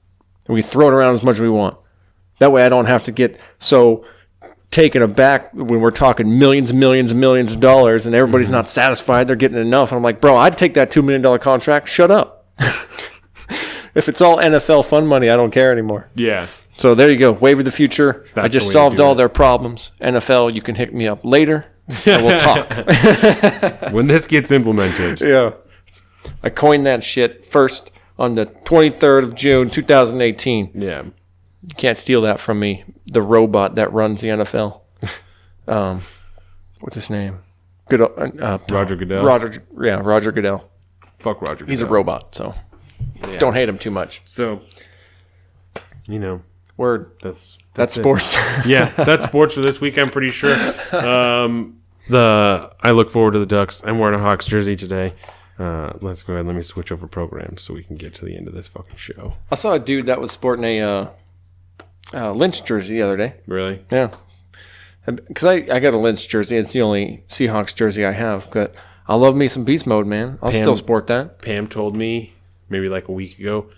And 0.46 0.54
we 0.54 0.62
throw 0.62 0.88
it 0.88 0.94
around 0.94 1.14
as 1.14 1.22
much 1.22 1.36
as 1.36 1.40
we 1.40 1.50
want. 1.50 1.76
That 2.38 2.52
way 2.52 2.62
I 2.62 2.70
don't 2.70 2.86
have 2.86 3.02
to 3.04 3.12
get 3.12 3.38
so 3.58 4.06
taken 4.70 5.02
aback 5.02 5.54
when 5.54 5.80
we're 5.80 5.90
talking 5.90 6.38
millions 6.38 6.70
and 6.70 6.80
millions 6.80 7.10
and 7.10 7.20
millions 7.20 7.54
of 7.54 7.60
dollars 7.60 8.06
and 8.06 8.14
everybody's 8.14 8.48
mm-hmm. 8.48 8.56
not 8.56 8.68
satisfied. 8.68 9.26
They're 9.26 9.36
getting 9.36 9.60
enough. 9.60 9.92
I'm 9.92 10.02
like, 10.02 10.20
bro, 10.20 10.36
I'd 10.36 10.58
take 10.58 10.74
that 10.74 10.90
$2 10.90 11.04
million 11.04 11.38
contract. 11.38 11.88
Shut 11.88 12.10
up. 12.10 12.46
if 13.94 14.08
it's 14.08 14.20
all 14.20 14.36
NFL 14.36 14.84
fun 14.84 15.06
money, 15.06 15.30
I 15.30 15.36
don't 15.36 15.50
care 15.50 15.72
anymore. 15.72 16.08
yeah. 16.14 16.46
So 16.76 16.94
there 16.94 17.10
you 17.10 17.18
go. 17.18 17.32
Wave 17.32 17.58
of 17.58 17.64
the 17.64 17.72
future. 17.72 18.24
I 18.36 18.46
just 18.46 18.52
the 18.52 18.68
way 18.68 18.72
to 18.72 18.72
solved 18.72 19.00
all 19.00 19.12
it. 19.12 19.16
their 19.16 19.28
problems. 19.28 19.90
NFL, 20.00 20.54
you 20.54 20.62
can 20.62 20.76
hit 20.76 20.94
me 20.94 21.08
up 21.08 21.24
later 21.24 21.66
and 22.06 22.24
we'll 22.24 22.38
talk. 22.38 22.72
when 23.92 24.06
this 24.06 24.28
gets 24.28 24.52
implemented, 24.52 25.20
yeah. 25.20 25.54
I 26.40 26.50
coined 26.50 26.86
that 26.86 27.02
shit 27.02 27.44
first 27.44 27.90
on 28.16 28.36
the 28.36 28.46
23rd 28.46 29.24
of 29.24 29.34
June, 29.34 29.70
2018. 29.70 30.70
yeah. 30.74 31.02
You 31.62 31.74
can't 31.74 31.98
steal 31.98 32.22
that 32.22 32.38
from 32.40 32.58
me. 32.60 32.84
The 33.06 33.22
robot 33.22 33.74
that 33.76 33.92
runs 33.92 34.20
the 34.20 34.28
NFL. 34.28 34.80
Um, 35.68 36.00
what's 36.80 36.94
his 36.94 37.10
name? 37.10 37.40
Good. 37.90 38.00
Uh, 38.00 38.56
Roger 38.70 38.96
Goodell. 38.96 39.22
Roger. 39.22 39.62
Yeah, 39.78 40.00
Roger 40.02 40.32
Goodell. 40.32 40.66
Fuck 41.18 41.42
Roger. 41.42 41.66
He's 41.66 41.82
a 41.82 41.86
robot, 41.86 42.34
so 42.34 42.54
don't 43.38 43.52
hate 43.52 43.68
him 43.68 43.76
too 43.76 43.90
much. 43.90 44.22
So, 44.24 44.62
you 46.06 46.18
know, 46.18 46.40
Word. 46.78 47.10
that's 47.20 47.58
That's 47.74 47.94
it. 47.98 48.00
sports. 48.00 48.34
yeah, 48.66 48.86
that's 48.96 49.26
sports 49.26 49.56
for 49.56 49.60
this 49.60 49.78
week. 49.78 49.98
I'm 49.98 50.08
pretty 50.08 50.30
sure. 50.30 50.56
Um, 50.92 51.80
the 52.08 52.72
I 52.80 52.92
look 52.92 53.10
forward 53.10 53.32
to 53.34 53.38
the 53.40 53.44
Ducks. 53.46 53.84
I'm 53.84 53.98
wearing 53.98 54.18
a 54.18 54.22
Hawks 54.22 54.46
jersey 54.46 54.74
today. 54.74 55.12
Uh, 55.58 55.92
let's 56.00 56.22
go 56.22 56.32
ahead. 56.32 56.46
Let 56.46 56.56
me 56.56 56.62
switch 56.62 56.90
over 56.90 57.06
programs 57.06 57.60
so 57.60 57.74
we 57.74 57.82
can 57.82 57.96
get 57.96 58.14
to 58.14 58.24
the 58.24 58.34
end 58.36 58.48
of 58.48 58.54
this 58.54 58.68
fucking 58.68 58.96
show. 58.96 59.34
I 59.50 59.54
saw 59.56 59.74
a 59.74 59.78
dude 59.78 60.06
that 60.06 60.18
was 60.18 60.30
sporting 60.30 60.64
a 60.64 60.80
uh, 60.80 61.08
uh, 62.14 62.32
Lynch 62.32 62.64
jersey 62.64 62.96
the 62.96 63.02
other 63.02 63.16
day. 63.16 63.34
Really? 63.46 63.84
Yeah, 63.90 64.10
because 65.06 65.44
I, 65.44 65.54
I 65.72 65.78
got 65.80 65.94
a 65.94 65.98
Lynch 65.98 66.28
jersey. 66.28 66.56
It's 66.56 66.72
the 66.72 66.82
only 66.82 67.24
Seahawks 67.28 67.74
jersey 67.74 68.04
I 68.04 68.12
have. 68.12 68.50
But 68.50 68.74
I 69.06 69.14
love 69.14 69.36
me 69.36 69.48
some 69.48 69.64
beast 69.64 69.86
mode, 69.86 70.06
man. 70.06 70.38
I'll 70.42 70.50
Pam- 70.50 70.62
still 70.62 70.76
sport 70.76 71.06
that. 71.06 71.40
Pam 71.40 71.66
told 71.66 71.96
me 71.96 72.34
maybe 72.68 72.88
like 72.88 73.08
a 73.08 73.12
week 73.12 73.38
ago. 73.38 73.70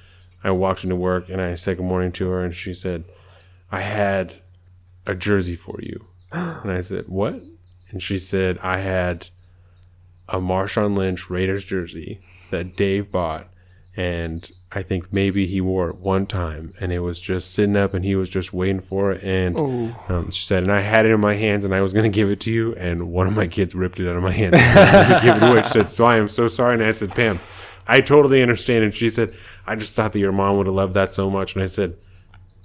I 0.43 0.51
walked 0.53 0.85
into 0.85 0.97
work 0.97 1.29
and 1.29 1.41
I 1.41 1.55
said 1.55 1.77
good 1.77 1.87
morning 1.87 2.13
to 2.13 2.29
her, 2.31 2.45
and 2.45 2.55
she 2.55 2.75
said, 2.75 3.05
"I 3.71 3.81
had 3.81 4.37
a 5.07 5.15
jersey 5.15 5.57
for 5.57 5.79
you." 5.81 6.07
And 6.33 6.71
I 6.71 6.81
said, 6.81 7.07
"What?" 7.09 7.41
And 7.91 8.03
she 8.03 8.19
said, 8.19 8.59
"I 8.59 8.79
had 8.79 9.29
a 10.29 10.39
Marshawn 10.39 10.97
Lynch 10.97 11.29
Raiders 11.29 11.65
jersey 11.65 12.21
that 12.51 12.77
Dave 12.77 13.11
bought, 13.11 13.49
and 13.97 14.51
I 14.73 14.83
think 14.83 15.13
maybe 15.13 15.47
he 15.47 15.61
wore 15.61 15.91
it 15.91 15.97
one 15.97 16.27
time, 16.27 16.75
and 16.81 16.93
it 16.93 17.01
was 17.01 17.19
just 17.21 17.53
sitting 17.53 17.77
up, 17.77 17.93
and 17.93 18.05
he 18.05 18.15
was 18.15 18.29
just 18.29 18.53
waiting 18.53 18.81
for 18.81 19.11
it." 19.13 19.23
And 19.25 19.59
um, 20.09 20.31
she 20.31 20.45
said, 20.45 20.63
"And 20.63 20.71
I 20.73 20.81
had 20.81 21.07
it 21.07 21.11
in 21.11 21.21
my 21.21 21.35
hands, 21.35 21.65
and 21.65 21.75
I 21.75 21.81
was 21.81 21.93
going 21.93 22.11
to 22.11 22.15
give 22.15 22.31
it 22.31 22.41
to 22.43 22.53
you, 22.53 22.75
and 22.77 23.11
one 23.11 23.27
of 23.27 23.35
my 23.35 23.49
kids 23.49 23.75
ripped 23.75 23.99
it 23.99 24.09
out 24.09 24.17
of 24.17 24.23
my 24.23 24.31
hand 24.31 24.55
and 24.55 25.23
give 25.23 25.37
it 25.37 25.43
away." 25.43 25.63
She 25.63 25.71
said, 25.71 25.91
"So 25.91 26.05
I 26.05 26.17
am 26.17 26.29
so 26.29 26.47
sorry." 26.49 26.75
And 26.75 26.85
I 26.85 26.93
said, 26.93 27.11
"Pam." 27.11 27.41
I 27.91 28.01
totally 28.01 28.41
understand. 28.41 28.85
And 28.85 28.95
she 28.95 29.11
said, 29.11 29.35
I 29.67 29.75
just 29.75 29.97
thought 29.97 30.13
that 30.13 30.21
your 30.21 30.31
mom 30.31 30.57
would 30.59 30.67
have 30.67 30.75
loved 30.77 30.95
that 30.95 31.13
so 31.13 31.29
much. 31.29 31.55
And 31.55 31.63
I 31.65 31.67
said, 31.67 31.97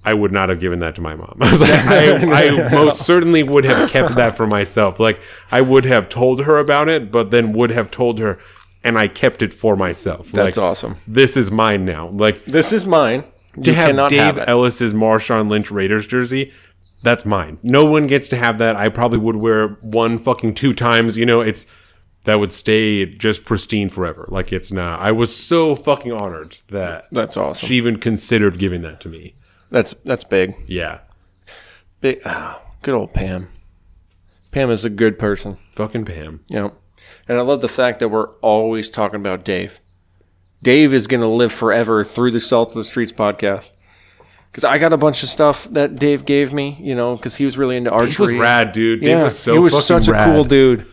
I 0.03 0.13
would 0.13 0.31
not 0.31 0.49
have 0.49 0.59
given 0.59 0.79
that 0.79 0.93
to 0.95 1.01
my 1.01 1.15
mom. 1.15 1.37
I 1.41 1.49
was 1.49 1.61
like, 1.61 1.71
I, 1.71 2.17
I 2.17 2.71
most 2.71 3.01
certainly 3.01 3.41
would 3.41 3.65
have 3.65 3.89
kept 3.89 4.13
that 4.15 4.35
for 4.35 4.45
myself. 4.45 4.99
Like, 4.99 5.19
I 5.51 5.61
would 5.61 5.85
have 5.85 6.09
told 6.09 6.43
her 6.43 6.59
about 6.59 6.89
it, 6.89 7.11
but 7.11 7.31
then 7.31 7.53
would 7.53 7.71
have 7.71 7.89
told 7.89 8.19
her, 8.19 8.37
and 8.85 8.97
I 8.97 9.07
kept 9.09 9.41
it 9.41 9.53
for 9.53 9.75
myself. 9.75 10.31
That's 10.31 10.55
like, 10.57 10.63
awesome. 10.63 10.95
This 11.07 11.35
is 11.35 11.51
mine 11.51 11.83
now. 11.83 12.07
Like, 12.09 12.45
This 12.45 12.71
is 12.71 12.85
mine. 12.85 13.23
to 13.63 13.73
have 13.73 13.89
cannot 13.89 14.09
Dave 14.09 14.19
have. 14.37 14.47
Ellis's 14.47 14.93
Marshawn 14.93 15.49
Lynch 15.49 15.71
Raiders 15.71 16.07
jersey, 16.07 16.53
that's 17.03 17.25
mine. 17.25 17.57
No 17.61 17.85
one 17.85 18.07
gets 18.07 18.27
to 18.29 18.35
have 18.37 18.57
that. 18.59 18.75
I 18.75 18.89
probably 18.89 19.19
would 19.19 19.35
wear 19.35 19.69
one 19.81 20.17
fucking 20.17 20.55
two 20.55 20.73
times. 20.73 21.17
You 21.17 21.25
know, 21.25 21.41
it's 21.41 21.65
that 22.23 22.39
would 22.39 22.51
stay 22.51 23.05
just 23.05 23.45
pristine 23.45 23.89
forever. 23.89 24.25
Like 24.29 24.51
it's 24.51 24.71
not. 24.71 24.99
I 25.01 25.11
was 25.11 25.35
so 25.35 25.75
fucking 25.75 26.11
honored 26.11 26.57
that 26.69 27.05
That's 27.11 27.37
awesome. 27.37 27.67
she 27.67 27.75
even 27.75 27.97
considered 27.99 28.57
giving 28.57 28.81
that 28.81 28.99
to 29.01 29.09
me. 29.09 29.35
That's 29.69 29.93
that's 30.05 30.23
big. 30.23 30.55
Yeah, 30.67 30.99
Big. 32.01 32.19
ah, 32.25 32.61
good 32.81 32.95
old 32.95 33.13
Pam. 33.13 33.49
Pam 34.51 34.69
is 34.71 34.83
a 34.85 34.89
good 34.89 35.19
person. 35.19 35.57
fucking 35.73 36.05
Pam. 36.05 36.39
You 36.49 36.55
know, 36.55 36.73
and 37.27 37.37
I 37.37 37.41
love 37.41 37.61
the 37.61 37.67
fact 37.67 37.99
that 37.99 38.09
we're 38.09 38.29
always 38.41 38.89
talking 38.89 39.19
about 39.19 39.43
Dave. 39.45 39.79
Dave 40.61 40.93
is 40.93 41.07
going 41.07 41.21
to 41.21 41.27
live 41.27 41.51
forever 41.51 42.03
through 42.03 42.31
the 42.31 42.39
Salt 42.39 42.69
of 42.69 42.75
the 42.75 42.83
Streets 42.83 43.11
podcast. 43.11 43.71
Because 44.51 44.63
I 44.63 44.77
got 44.77 44.93
a 44.93 44.97
bunch 44.97 45.21
of 45.21 45.29
stuff 45.29 45.65
that 45.71 45.97
Dave 45.97 46.25
gave 46.25 46.53
me, 46.53 46.77
you 46.79 46.95
know, 46.95 47.15
because 47.17 47.35
he 47.35 47.43
was 47.45 47.57
really 47.57 47.75
into 47.75 47.91
archery. 47.91 48.09
Dave 48.09 48.19
was 48.19 48.31
rad, 48.33 48.71
dude. 48.71 49.01
Dave 49.01 49.09
Yeah, 49.09 49.23
was 49.23 49.37
so 49.37 49.53
he 49.53 49.59
was 49.59 49.85
such 49.85 50.07
rad. 50.07 50.29
a 50.29 50.31
cool 50.33 50.43
dude. 50.45 50.87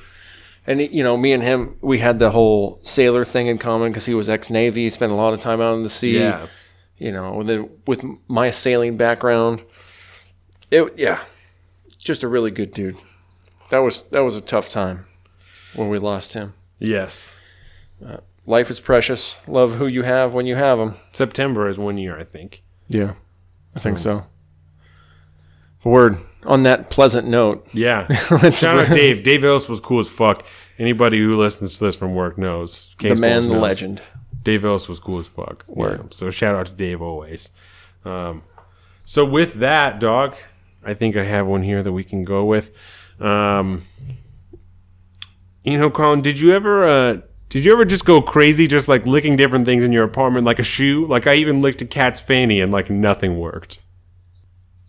And 0.67 0.81
you 0.81 1.03
know, 1.03 1.17
me 1.17 1.33
and 1.33 1.43
him, 1.43 1.77
we 1.81 1.99
had 1.99 2.19
the 2.19 2.31
whole 2.31 2.81
sailor 2.83 3.25
thing 3.25 3.47
in 3.47 3.59
common 3.59 3.91
because 3.91 4.05
he 4.07 4.15
was 4.15 4.29
ex-navy. 4.29 4.83
He 4.83 4.91
spent 4.91 5.11
a 5.13 5.15
lot 5.15 5.33
of 5.33 5.41
time 5.41 5.61
out 5.61 5.75
in 5.75 5.83
the 5.85 5.91
sea. 5.91 6.19
Yeah, 6.19 6.47
You 6.99 7.13
know, 7.13 7.41
and 7.41 7.49
then 7.49 7.71
with 7.87 8.05
my 8.29 8.51
sailing 8.51 8.97
background, 8.97 9.63
it 10.71 10.95
yeah, 10.97 11.21
just 11.99 12.23
a 12.25 12.29
really 12.29 12.51
good 12.51 12.73
dude. 12.73 12.97
That 13.71 13.79
was 13.79 14.03
that 14.11 14.21
was 14.25 14.37
a 14.37 14.41
tough 14.41 14.69
time 14.69 15.07
when 15.75 15.89
we 15.89 15.99
lost 15.99 16.35
him. 16.35 16.55
yes. 16.79 17.35
Life 18.45 18.71
is 18.71 18.81
precious. 18.81 19.37
Love 19.47 19.75
who 19.77 19.87
you 19.87 20.03
have 20.03 20.35
when 20.35 20.47
you 20.47 20.57
have 20.57 20.77
them. 20.79 20.97
September 21.13 21.69
is 21.69 21.79
one 21.79 21.97
year, 21.97 22.19
I 22.19 22.25
think. 22.25 22.65
Yeah, 22.89 23.15
I 23.77 23.79
think 23.79 23.99
so. 23.99 24.27
Word. 25.85 26.19
On 26.45 26.65
that 26.65 26.91
pleasant 26.91 27.29
note, 27.29 27.65
Yeah. 27.73 28.07
let's 28.43 28.59
Shout 28.59 28.77
out 28.77 28.93
Dave. 28.93 29.23
Dave 29.23 29.45
Ellis 29.45 29.69
was 29.69 29.79
cool 29.79 30.01
as 30.01 30.11
fuck. 30.11 30.45
Anybody 30.77 31.19
who 31.19 31.37
listens 31.39 31.79
to 31.79 31.85
this 31.85 31.95
from 31.95 32.15
work 32.17 32.37
knows. 32.37 32.93
the 32.99 33.11
Case 33.11 33.21
man, 33.21 33.49
the 33.49 33.57
legend. 33.61 34.03
Dave 34.43 34.65
Ellis 34.65 34.89
was 34.89 34.99
cool 34.99 35.21
as 35.21 35.29
fuck. 35.29 35.65
Word. 35.69 36.01
Yeah, 36.03 36.07
so 36.11 36.31
shout 36.31 36.57
out 36.57 36.67
to 36.67 36.73
Dave 36.73 37.01
always. 37.01 37.53
Um, 38.05 38.43
so 39.05 39.25
with 39.25 39.55
that, 39.55 40.01
dog, 40.01 40.35
I 40.85 40.95
think 40.95 41.17
I 41.17 41.23
have 41.23 41.47
one 41.47 41.63
here 41.63 41.81
that 41.85 41.93
we 41.93 42.03
can 42.03 42.25
go 42.25 42.45
with. 42.45 42.73
Um, 43.21 43.83
you 45.65 45.79
know, 45.79 45.91
Colin, 45.91 46.23
did 46.23 46.41
you 46.41 46.55
ever 46.55 46.89
uh, 46.89 47.21
did 47.49 47.65
you 47.65 47.73
ever 47.73 47.85
just 47.85 48.05
go 48.05 48.23
crazy, 48.23 48.67
just 48.67 48.89
like 48.89 49.05
licking 49.05 49.37
different 49.37 49.67
things 49.67 49.85
in 49.85 49.93
your 49.93 50.05
apartment, 50.05 50.47
like 50.47 50.59
a 50.59 50.65
shoe? 50.65 51.07
Like 51.07 51.27
I 51.27 51.35
even 51.35 51.61
licked 51.61 51.83
a 51.83 51.87
cat's 51.87 52.21
fanny 52.21 52.61
and 52.61 52.73
like 52.73 52.91
nothing 52.91 53.39
worked. 53.39 53.81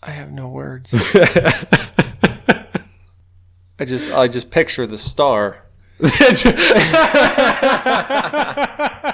I 0.01 0.11
have 0.11 0.31
no 0.31 0.47
words. 0.47 0.93
I 3.79 3.85
just 3.85 4.09
I 4.11 4.27
just 4.27 4.49
picture 4.49 4.87
the 4.87 4.97
star. 4.97 5.63